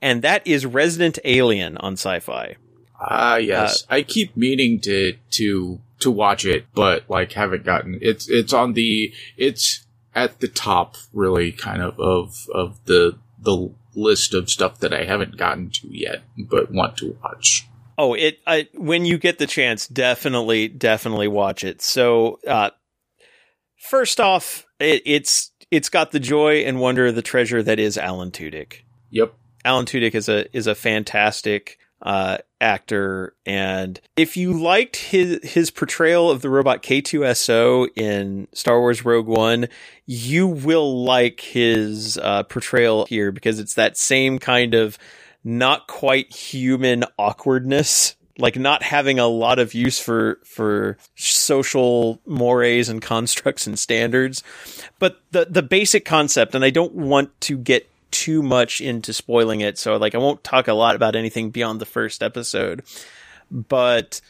and 0.00 0.22
that 0.22 0.46
is 0.46 0.64
Resident 0.64 1.18
Alien 1.24 1.76
on 1.76 1.92
Sci-Fi. 1.92 2.56
Ah, 2.98 3.36
yes. 3.36 3.84
I 3.90 4.02
keep 4.02 4.36
meaning 4.36 4.80
to 4.80 5.14
to 5.32 5.80
to 6.00 6.10
watch 6.10 6.46
it, 6.46 6.66
but 6.74 7.04
like 7.08 7.32
haven't 7.32 7.64
gotten 7.64 7.98
it's 8.00 8.28
it's 8.28 8.52
on 8.52 8.72
the 8.72 9.12
it's 9.36 9.86
at 10.14 10.40
the 10.40 10.48
top 10.48 10.96
really 11.12 11.52
kind 11.52 11.82
of 11.82 11.98
of 12.00 12.48
of 12.52 12.84
the 12.86 13.18
the 13.38 13.70
list 13.94 14.34
of 14.34 14.50
stuff 14.50 14.78
that 14.80 14.92
I 14.92 15.04
haven't 15.04 15.36
gotten 15.36 15.70
to 15.70 15.88
yet, 15.90 16.22
but 16.38 16.72
want 16.72 16.96
to 16.98 17.16
watch. 17.22 17.66
Oh, 17.98 18.14
it 18.14 18.38
I, 18.46 18.68
when 18.74 19.04
you 19.04 19.18
get 19.18 19.38
the 19.38 19.46
chance, 19.46 19.86
definitely 19.86 20.68
definitely 20.68 21.28
watch 21.28 21.64
it. 21.64 21.82
So, 21.82 22.38
uh, 22.46 22.70
first 23.76 24.20
off, 24.20 24.66
it, 24.78 25.02
it's 25.04 25.50
it's 25.70 25.88
got 25.88 26.10
the 26.10 26.20
joy 26.20 26.58
and 26.58 26.80
wonder 26.80 27.06
of 27.06 27.14
the 27.14 27.22
treasure 27.22 27.62
that 27.62 27.78
is 27.78 27.98
Alan 27.98 28.30
Tudyk. 28.30 28.82
Yep. 29.10 29.34
Alan 29.64 29.86
Tudyk 29.86 30.14
is 30.14 30.28
a 30.28 30.56
is 30.56 30.66
a 30.66 30.74
fantastic 30.74 31.78
uh, 32.02 32.38
actor, 32.60 33.34
and 33.44 34.00
if 34.16 34.36
you 34.36 34.58
liked 34.58 34.96
his 34.96 35.40
his 35.42 35.70
portrayal 35.70 36.30
of 36.30 36.42
the 36.42 36.50
robot 36.50 36.82
K2SO 36.82 37.88
in 37.96 38.48
Star 38.52 38.80
Wars 38.80 39.04
Rogue 39.04 39.26
One, 39.26 39.68
you 40.06 40.46
will 40.46 41.04
like 41.04 41.40
his 41.40 42.18
uh, 42.18 42.42
portrayal 42.44 43.06
here 43.06 43.32
because 43.32 43.58
it's 43.58 43.74
that 43.74 43.96
same 43.96 44.38
kind 44.38 44.74
of 44.74 44.98
not 45.44 45.86
quite 45.86 46.34
human 46.34 47.04
awkwardness 47.18 48.16
like 48.40 48.58
not 48.58 48.82
having 48.82 49.18
a 49.18 49.26
lot 49.26 49.58
of 49.58 49.74
use 49.74 50.00
for 50.00 50.38
for 50.44 50.96
social 51.14 52.20
mores 52.26 52.88
and 52.88 53.02
constructs 53.02 53.66
and 53.66 53.78
standards. 53.78 54.42
But 54.98 55.20
the 55.30 55.46
the 55.48 55.62
basic 55.62 56.04
concept 56.04 56.54
and 56.54 56.64
I 56.64 56.70
don't 56.70 56.94
want 56.94 57.38
to 57.42 57.58
get 57.58 57.90
too 58.10 58.42
much 58.42 58.80
into 58.80 59.12
spoiling 59.12 59.60
it 59.60 59.78
so 59.78 59.96
like 59.96 60.14
I 60.14 60.18
won't 60.18 60.44
talk 60.44 60.68
a 60.68 60.74
lot 60.74 60.96
about 60.96 61.16
anything 61.16 61.50
beyond 61.50 61.80
the 61.80 61.86
first 61.86 62.22
episode. 62.22 62.82
But 63.50 64.20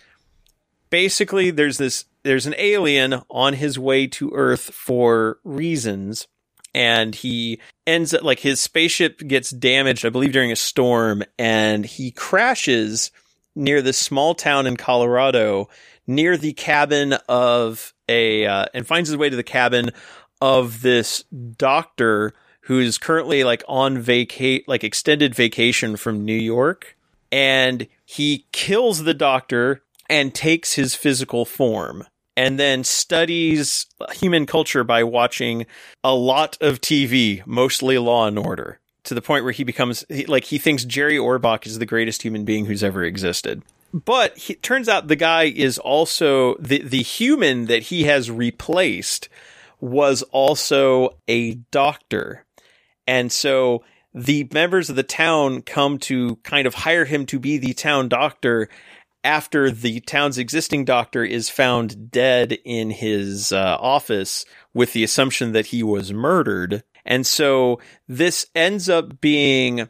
basically 0.90 1.50
there's 1.50 1.78
this 1.78 2.04
there's 2.22 2.46
an 2.46 2.54
alien 2.58 3.22
on 3.30 3.54
his 3.54 3.78
way 3.78 4.06
to 4.06 4.32
earth 4.34 4.74
for 4.74 5.38
reasons 5.44 6.26
and 6.74 7.14
he 7.14 7.60
ends 7.86 8.12
up 8.12 8.22
like 8.22 8.40
his 8.40 8.60
spaceship 8.60 9.18
gets 9.26 9.50
damaged 9.50 10.04
i 10.04 10.10
believe 10.10 10.32
during 10.32 10.52
a 10.52 10.56
storm 10.56 11.22
and 11.38 11.86
he 11.86 12.10
crashes 12.10 13.10
near 13.54 13.80
this 13.80 13.98
small 13.98 14.34
town 14.34 14.66
in 14.66 14.76
colorado 14.76 15.68
near 16.06 16.36
the 16.36 16.52
cabin 16.52 17.14
of 17.28 17.94
a 18.08 18.44
uh, 18.46 18.66
and 18.74 18.86
finds 18.86 19.08
his 19.08 19.16
way 19.16 19.30
to 19.30 19.36
the 19.36 19.42
cabin 19.42 19.90
of 20.40 20.82
this 20.82 21.22
doctor 21.56 22.34
who 22.70 22.78
is 22.78 22.98
currently 22.98 23.42
like 23.42 23.64
on 23.66 23.98
vacate 23.98 24.68
like 24.68 24.84
extended 24.84 25.34
vacation 25.34 25.96
from 25.96 26.24
new 26.24 26.32
york 26.32 26.96
and 27.32 27.88
he 28.04 28.46
kills 28.52 29.02
the 29.02 29.12
doctor 29.12 29.82
and 30.08 30.32
takes 30.32 30.74
his 30.74 30.94
physical 30.94 31.44
form 31.44 32.04
and 32.36 32.60
then 32.60 32.84
studies 32.84 33.86
human 34.12 34.46
culture 34.46 34.84
by 34.84 35.02
watching 35.02 35.66
a 36.04 36.14
lot 36.14 36.56
of 36.60 36.80
TV, 36.80 37.44
mostly 37.44 37.98
Law 37.98 38.26
and 38.28 38.38
Order, 38.38 38.78
to 39.04 39.14
the 39.14 39.20
point 39.20 39.44
where 39.44 39.52
he 39.52 39.64
becomes 39.64 40.04
like 40.26 40.44
he 40.44 40.56
thinks 40.56 40.84
Jerry 40.84 41.16
Orbach 41.16 41.66
is 41.66 41.78
the 41.78 41.86
greatest 41.86 42.22
human 42.22 42.44
being 42.44 42.66
who's 42.66 42.84
ever 42.84 43.04
existed. 43.04 43.62
But 43.92 44.48
it 44.48 44.62
turns 44.62 44.88
out 44.88 45.08
the 45.08 45.16
guy 45.16 45.44
is 45.44 45.78
also 45.78 46.54
the 46.54 46.82
the 46.82 47.02
human 47.02 47.66
that 47.66 47.84
he 47.84 48.04
has 48.04 48.30
replaced 48.30 49.28
was 49.80 50.22
also 50.30 51.16
a 51.26 51.54
doctor. 51.70 52.44
And 53.06 53.30
so 53.30 53.82
the 54.14 54.48
members 54.52 54.90
of 54.90 54.96
the 54.96 55.02
town 55.02 55.62
come 55.62 55.98
to 55.98 56.36
kind 56.36 56.66
of 56.66 56.74
hire 56.74 57.04
him 57.04 57.26
to 57.26 57.38
be 57.38 57.58
the 57.58 57.74
town 57.74 58.08
doctor 58.08 58.68
after 59.22 59.70
the 59.70 60.00
town's 60.00 60.38
existing 60.38 60.84
doctor 60.84 61.24
is 61.24 61.48
found 61.48 62.10
dead 62.10 62.58
in 62.64 62.90
his 62.90 63.52
uh, 63.52 63.76
office 63.78 64.44
with 64.72 64.92
the 64.92 65.04
assumption 65.04 65.52
that 65.52 65.66
he 65.66 65.82
was 65.82 66.12
murdered. 66.12 66.82
And 67.04 67.26
so 67.26 67.80
this 68.08 68.46
ends 68.54 68.88
up 68.88 69.20
being 69.20 69.88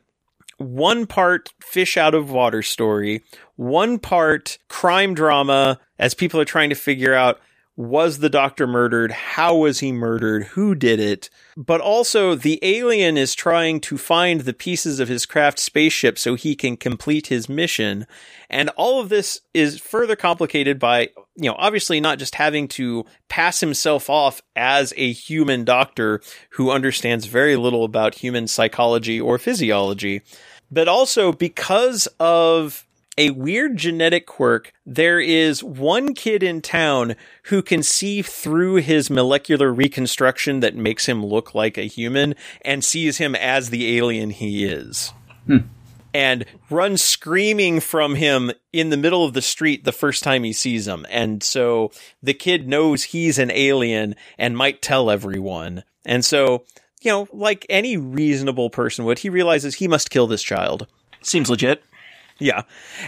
one 0.59 1.07
part 1.07 1.53
fish 1.61 1.97
out 1.97 2.15
of 2.15 2.31
water 2.31 2.63
story, 2.63 3.23
one 3.57 3.99
part 3.99 4.59
crime 4.69 5.15
drama 5.15 5.79
as 5.99 6.15
people 6.15 6.41
are 6.41 6.45
trying 6.45 6.71
to 6.71 6.77
figure 6.77 7.15
out 7.15 7.41
was 7.81 8.19
the 8.19 8.29
doctor 8.29 8.67
murdered? 8.67 9.11
How 9.11 9.57
was 9.57 9.81
he 9.81 9.91
murdered? 9.91 10.45
Who 10.49 10.75
did 10.75 11.01
it? 11.01 11.31
But 11.57 11.81
also 11.81 12.35
the 12.35 12.59
alien 12.61 13.17
is 13.17 13.35
trying 13.35 13.81
to 13.81 13.97
find 13.97 14.43
the 14.43 14.53
pieces 14.53 15.01
of 15.01 15.09
his 15.09 15.25
craft 15.25 15.59
spaceship 15.59 16.19
so 16.19 16.35
he 16.35 16.55
can 16.55 16.77
complete 16.77 17.29
his 17.29 17.49
mission. 17.49 18.07
And 18.51 18.69
all 18.77 19.01
of 19.01 19.09
this 19.09 19.41
is 19.55 19.81
further 19.81 20.15
complicated 20.15 20.79
by, 20.79 21.09
you 21.37 21.49
know, 21.49 21.57
obviously 21.59 22.01
not 22.01 22.19
just 22.19 22.35
having 22.35 22.69
to 22.69 23.07
pass 23.31 23.61
himself 23.61 24.11
off 24.11 24.43
as 24.55 24.93
a 24.99 25.13
human 25.13 25.65
doctor 25.65 26.21
who 26.51 26.71
understands 26.71 27.25
very 27.25 27.57
little 27.57 27.85
about 27.85 28.17
human 28.17 28.47
psychology 28.47 29.19
or 29.19 29.39
physiology, 29.39 30.21
but 30.71 30.87
also 30.87 31.33
because 31.33 32.09
of 32.19 32.87
a 33.21 33.31
weird 33.31 33.77
genetic 33.77 34.25
quirk. 34.27 34.73
There 34.87 35.21
is 35.21 35.63
one 35.63 36.15
kid 36.15 36.43
in 36.43 36.63
town 36.63 37.17
who 37.45 37.61
can 37.61 37.83
see 37.83 38.23
through 38.23 38.77
his 38.77 39.11
molecular 39.11 39.71
reconstruction 39.71 40.61
that 40.61 40.75
makes 40.75 41.05
him 41.05 41.25
look 41.25 41.55
like 41.55 41.77
a 41.77 41.83
human 41.83 42.35
and 42.63 42.83
sees 42.83 43.19
him 43.19 43.35
as 43.35 43.69
the 43.69 43.99
alien 43.99 44.31
he 44.31 44.65
is. 44.65 45.13
Hmm. 45.47 45.59
and 46.13 46.45
runs 46.69 47.03
screaming 47.03 47.79
from 47.81 48.15
him 48.17 48.51
in 48.73 48.91
the 48.91 48.97
middle 48.97 49.25
of 49.25 49.33
the 49.33 49.41
street 49.41 49.85
the 49.85 49.93
first 49.93 50.23
time 50.25 50.43
he 50.43 50.53
sees 50.53 50.89
him. 50.89 51.07
And 51.09 51.43
so 51.43 51.93
the 52.23 52.35
kid 52.35 52.69
knows 52.69 53.05
he's 53.05 53.39
an 53.39 53.51
alien 53.51 54.17
and 54.37 54.57
might 54.57 54.83
tell 54.83 55.11
everyone. 55.11 55.85
And 56.05 56.25
so, 56.25 56.65
you 57.01 57.11
know, 57.13 57.29
like 57.33 57.65
any 57.69 57.97
reasonable 57.97 58.71
person 58.71 59.05
would, 59.05 59.21
he 59.21 59.31
realizes 59.31 59.77
he 59.77 59.89
must 59.89 60.11
kill 60.11 60.27
this 60.27 60.43
child. 60.43 60.87
Seems 61.23 61.49
legit. 61.49 61.83
Yeah. 62.41 62.63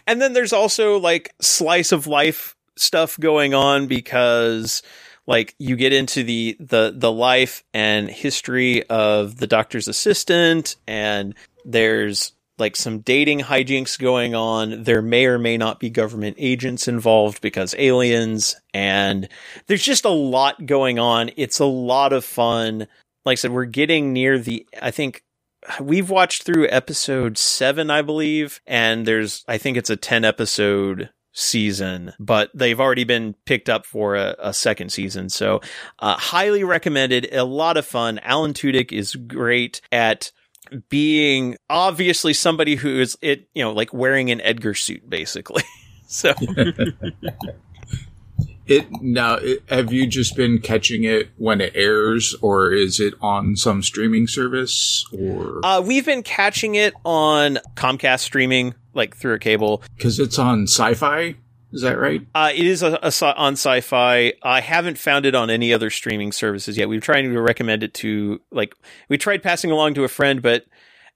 And 0.06 0.20
then 0.20 0.34
there's 0.34 0.52
also 0.52 0.98
like 0.98 1.34
slice 1.40 1.90
of 1.90 2.06
life 2.06 2.54
stuff 2.76 3.18
going 3.18 3.54
on 3.54 3.86
because 3.86 4.82
like 5.26 5.54
you 5.58 5.76
get 5.76 5.92
into 5.92 6.22
the 6.22 6.56
the 6.60 6.92
the 6.94 7.12
life 7.12 7.64
and 7.72 8.08
history 8.08 8.82
of 8.88 9.36
the 9.36 9.46
doctor's 9.46 9.88
assistant 9.88 10.76
and 10.86 11.34
there's 11.64 12.32
like 12.58 12.76
some 12.76 13.00
dating 13.00 13.40
hijinks 13.40 13.98
going 13.98 14.34
on. 14.34 14.84
There 14.84 15.02
may 15.02 15.26
or 15.26 15.38
may 15.38 15.56
not 15.56 15.80
be 15.80 15.90
government 15.90 16.36
agents 16.38 16.86
involved 16.86 17.40
because 17.40 17.74
aliens 17.78 18.56
and 18.74 19.28
there's 19.66 19.82
just 19.82 20.04
a 20.04 20.10
lot 20.10 20.66
going 20.66 20.98
on. 20.98 21.30
It's 21.36 21.58
a 21.58 21.64
lot 21.64 22.12
of 22.12 22.24
fun. 22.24 22.86
Like 23.24 23.34
I 23.34 23.36
said, 23.36 23.52
we're 23.52 23.64
getting 23.64 24.12
near 24.12 24.38
the 24.38 24.66
I 24.80 24.90
think 24.90 25.24
we've 25.80 26.10
watched 26.10 26.42
through 26.42 26.68
episode 26.68 27.38
7 27.38 27.90
I 27.90 28.02
believe 28.02 28.60
and 28.66 29.06
there's 29.06 29.44
I 29.46 29.58
think 29.58 29.76
it's 29.76 29.90
a 29.90 29.96
10 29.96 30.24
episode 30.24 31.10
season, 31.32 32.12
but 32.20 32.50
they've 32.54 32.80
already 32.80 33.04
been 33.04 33.34
picked 33.46 33.68
up 33.68 33.86
for 33.86 34.16
a, 34.16 34.36
a 34.38 34.52
second 34.52 34.92
season. 34.92 35.28
So, 35.28 35.60
uh, 35.98 36.16
highly 36.16 36.64
recommended. 36.64 37.28
A 37.32 37.44
lot 37.44 37.76
of 37.76 37.86
fun. 37.86 38.18
Alan 38.20 38.52
Tudyk 38.52 38.92
is 38.92 39.14
great 39.14 39.80
at 39.90 40.30
being 40.88 41.56
obviously 41.68 42.32
somebody 42.32 42.76
who 42.76 43.00
is 43.00 43.16
it, 43.20 43.48
you 43.54 43.62
know, 43.62 43.72
like 43.72 43.92
wearing 43.92 44.30
an 44.30 44.40
Edgar 44.40 44.74
suit, 44.74 45.08
basically. 45.08 45.64
so, 46.06 46.32
It 48.72 49.02
now 49.02 49.34
it, 49.34 49.62
have 49.68 49.92
you 49.92 50.06
just 50.06 50.36
been 50.36 50.60
catching 50.60 51.04
it 51.04 51.28
when 51.36 51.60
it 51.60 51.72
airs, 51.74 52.34
or 52.40 52.72
is 52.72 53.00
it 53.00 53.14
on 53.20 53.56
some 53.56 53.82
streaming 53.82 54.26
service, 54.26 55.06
or 55.12 55.64
uh, 55.64 55.80
we've 55.80 56.06
been 56.06 56.22
catching 56.22 56.74
it 56.74 56.94
on 57.04 57.58
Comcast 57.74 58.20
streaming, 58.20 58.74
like 58.94 59.16
through 59.16 59.34
a 59.34 59.38
cable. 59.38 59.82
because 59.96 60.18
it's 60.18 60.38
on 60.38 60.64
Sci-Fi? 60.64 61.36
Is 61.72 61.80
that 61.82 61.98
right? 61.98 62.20
Uh, 62.34 62.50
it 62.54 62.66
is 62.66 62.82
a, 62.82 62.98
a 63.02 63.34
on 63.34 63.54
sci-fi. 63.54 64.34
I 64.42 64.60
haven't 64.60 64.98
found 64.98 65.24
it 65.24 65.34
on 65.34 65.48
any 65.48 65.72
other 65.72 65.88
streaming 65.88 66.30
services 66.30 66.76
yet. 66.76 66.88
We've 66.88 67.00
tried 67.00 67.22
to 67.22 67.40
recommend 67.40 67.82
it 67.82 67.94
to 67.94 68.40
like 68.50 68.74
we 69.08 69.16
tried 69.16 69.42
passing 69.42 69.70
along 69.70 69.94
to 69.94 70.04
a 70.04 70.08
friend, 70.08 70.42
but 70.42 70.66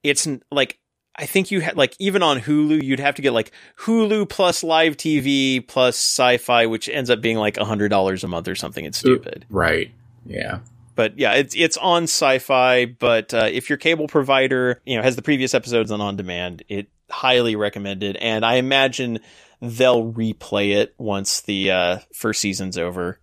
it's 0.03 0.27
like 0.51 0.79
I 1.19 1.27
think 1.27 1.51
you 1.51 1.61
had 1.61 1.77
like 1.77 1.97
even 1.99 2.23
on 2.23 2.41
Hulu, 2.41 2.83
you'd 2.83 3.01
have 3.01 3.15
to 3.15 3.23
get 3.23 3.33
like 3.33 3.53
Hulu 3.79 4.29
plus 4.29 4.63
live 4.63 4.97
TV 4.97 5.67
plus 5.67 5.97
sci-fi, 5.97 6.67
which 6.67 6.89
ends 6.89 7.09
up 7.11 7.21
being 7.21 7.39
like 7.39 7.57
a 7.57 7.65
hundred 7.65 7.89
dollars 7.89 8.23
a 8.23 8.29
month 8.29 8.49
or 8.49 8.55
something. 8.55 8.85
It's 8.85 8.99
stupid. 8.99 9.47
Right. 9.49 9.91
Yeah. 10.27 10.61
But 10.95 11.19
yeah, 11.19 11.35
it's 11.35 11.55
it's 11.57 11.77
on 11.79 12.05
sci-fi. 12.05 12.87
But 12.87 13.33
uh, 13.33 13.49
if 13.51 13.71
your 13.71 13.79
cable 13.79 14.09
provider, 14.09 14.81
you 14.85 14.97
know, 14.97 15.03
has 15.03 15.17
the 15.17 15.23
previous 15.23 15.55
episodes 15.55 15.91
on 15.91 16.01
on 16.01 16.17
demand, 16.17 16.63
it 16.69 16.89
highly 17.11 17.57
recommended. 17.57 18.17
And 18.17 18.45
I 18.45 18.55
imagine 18.57 19.21
they'll 19.61 20.13
replay 20.13 20.77
it 20.77 20.95
once 20.99 21.41
the 21.41 21.71
uh, 21.71 21.99
first 22.13 22.41
season's 22.41 22.77
over. 22.77 23.19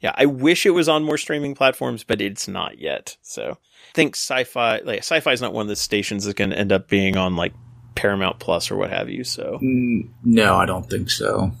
Yeah, 0.00 0.14
I 0.14 0.26
wish 0.26 0.64
it 0.64 0.70
was 0.70 0.88
on 0.88 1.04
more 1.04 1.18
streaming 1.18 1.54
platforms, 1.54 2.04
but 2.04 2.20
it's 2.20 2.48
not 2.48 2.78
yet. 2.78 3.16
So 3.20 3.58
think 3.94 4.14
sci-fi, 4.16 4.78
like 4.80 5.00
sci-fi, 5.00 5.32
is 5.32 5.40
not 5.40 5.52
one 5.52 5.62
of 5.62 5.68
the 5.68 5.76
stations 5.76 6.24
that's 6.24 6.34
going 6.34 6.50
to 6.50 6.58
end 6.58 6.72
up 6.72 6.88
being 6.88 7.16
on 7.16 7.36
like 7.36 7.52
Paramount 7.94 8.38
Plus 8.38 8.70
or 8.70 8.76
what 8.76 8.90
have 8.90 9.08
you. 9.08 9.24
So 9.24 9.58
Mm, 9.62 10.08
No, 10.24 10.56
I 10.56 10.66
don't 10.66 10.88
think 10.88 11.10
so. 11.10 11.52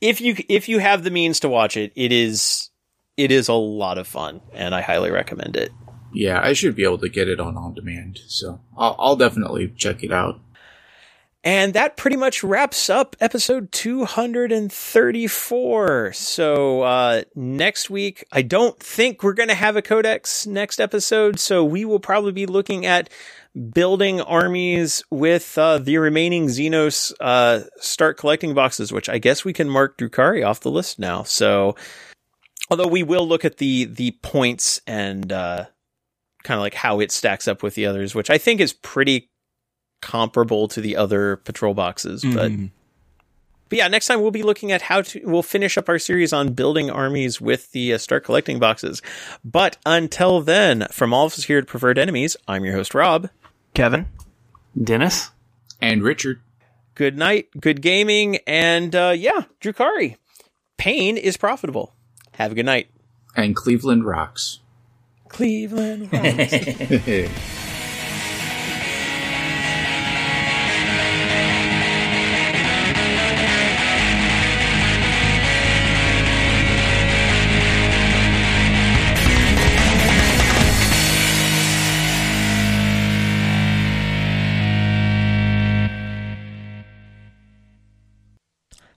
if 0.00 0.20
you 0.20 0.36
if 0.48 0.68
you 0.68 0.78
have 0.78 1.02
the 1.04 1.10
means 1.10 1.40
to 1.40 1.48
watch 1.48 1.76
it, 1.76 1.92
it 1.96 2.12
is 2.12 2.70
it 3.16 3.30
is 3.30 3.48
a 3.48 3.52
lot 3.54 3.98
of 3.98 4.06
fun, 4.06 4.40
and 4.54 4.74
I 4.74 4.80
highly 4.80 5.10
recommend 5.10 5.56
it. 5.56 5.70
Yeah, 6.14 6.40
I 6.42 6.52
should 6.52 6.74
be 6.76 6.84
able 6.84 6.98
to 6.98 7.08
get 7.08 7.28
it 7.28 7.40
on 7.40 7.56
on 7.56 7.74
demand, 7.74 8.20
so 8.26 8.60
I'll, 8.76 8.96
I'll 8.98 9.16
definitely 9.16 9.72
check 9.76 10.02
it 10.02 10.12
out. 10.12 10.40
And 11.44 11.74
that 11.74 11.96
pretty 11.96 12.16
much 12.16 12.44
wraps 12.44 12.88
up 12.88 13.16
episode 13.18 13.72
234. 13.72 16.12
So, 16.12 16.82
uh, 16.82 17.22
next 17.34 17.90
week, 17.90 18.24
I 18.30 18.42
don't 18.42 18.78
think 18.78 19.24
we're 19.24 19.32
going 19.32 19.48
to 19.48 19.56
have 19.56 19.74
a 19.74 19.82
codex 19.82 20.46
next 20.46 20.80
episode. 20.80 21.40
So 21.40 21.64
we 21.64 21.84
will 21.84 21.98
probably 21.98 22.30
be 22.30 22.46
looking 22.46 22.86
at 22.86 23.10
building 23.74 24.20
armies 24.20 25.02
with, 25.10 25.58
uh, 25.58 25.78
the 25.78 25.98
remaining 25.98 26.46
Xenos, 26.46 27.12
uh, 27.20 27.62
start 27.78 28.18
collecting 28.18 28.54
boxes, 28.54 28.92
which 28.92 29.08
I 29.08 29.18
guess 29.18 29.44
we 29.44 29.52
can 29.52 29.68
mark 29.68 29.98
Drukhari 29.98 30.46
off 30.46 30.60
the 30.60 30.70
list 30.70 31.00
now. 31.00 31.24
So, 31.24 31.74
although 32.70 32.86
we 32.86 33.02
will 33.02 33.26
look 33.26 33.44
at 33.44 33.56
the, 33.56 33.86
the 33.86 34.12
points 34.22 34.80
and, 34.86 35.32
uh, 35.32 35.64
kind 36.44 36.58
of 36.58 36.62
like 36.62 36.74
how 36.74 37.00
it 37.00 37.10
stacks 37.10 37.48
up 37.48 37.64
with 37.64 37.74
the 37.74 37.86
others, 37.86 38.14
which 38.14 38.30
I 38.30 38.38
think 38.38 38.60
is 38.60 38.72
pretty 38.72 39.31
comparable 40.02 40.68
to 40.68 40.82
the 40.82 40.96
other 40.96 41.36
patrol 41.36 41.72
boxes. 41.72 42.22
But 42.22 42.52
Mhm. 42.52 42.70
but 43.70 43.78
yeah, 43.78 43.88
next 43.88 44.06
time 44.08 44.20
we'll 44.20 44.30
be 44.30 44.42
looking 44.42 44.70
at 44.70 44.82
how 44.82 45.00
to 45.00 45.20
we'll 45.24 45.42
finish 45.42 45.78
up 45.78 45.88
our 45.88 45.98
series 45.98 46.32
on 46.34 46.52
building 46.52 46.90
armies 46.90 47.40
with 47.40 47.72
the 47.72 47.94
uh, 47.94 47.98
start 47.98 48.24
collecting 48.24 48.58
boxes. 48.58 49.00
But 49.42 49.78
until 49.86 50.42
then, 50.42 50.86
from 50.92 51.14
all 51.14 51.24
of 51.26 51.32
us 51.32 51.44
here 51.44 51.56
at 51.58 51.66
Preferred 51.66 51.98
Enemies, 51.98 52.36
I'm 52.46 52.64
your 52.66 52.74
host 52.74 52.94
Rob. 52.94 53.30
Kevin? 53.72 54.08
Dennis? 54.80 55.30
And 55.80 56.02
Richard, 56.02 56.40
Good 56.94 57.16
night, 57.16 57.48
good 57.58 57.80
gaming, 57.80 58.36
and 58.46 58.94
uh, 58.94 59.14
yeah, 59.16 59.44
Drukhari. 59.62 60.16
Pain 60.76 61.16
is 61.16 61.38
profitable. 61.38 61.94
Have 62.32 62.52
a 62.52 62.54
good 62.54 62.66
night, 62.66 62.88
and 63.34 63.56
Cleveland 63.56 64.04
rocks. 64.04 64.58
Cleveland. 65.28 66.10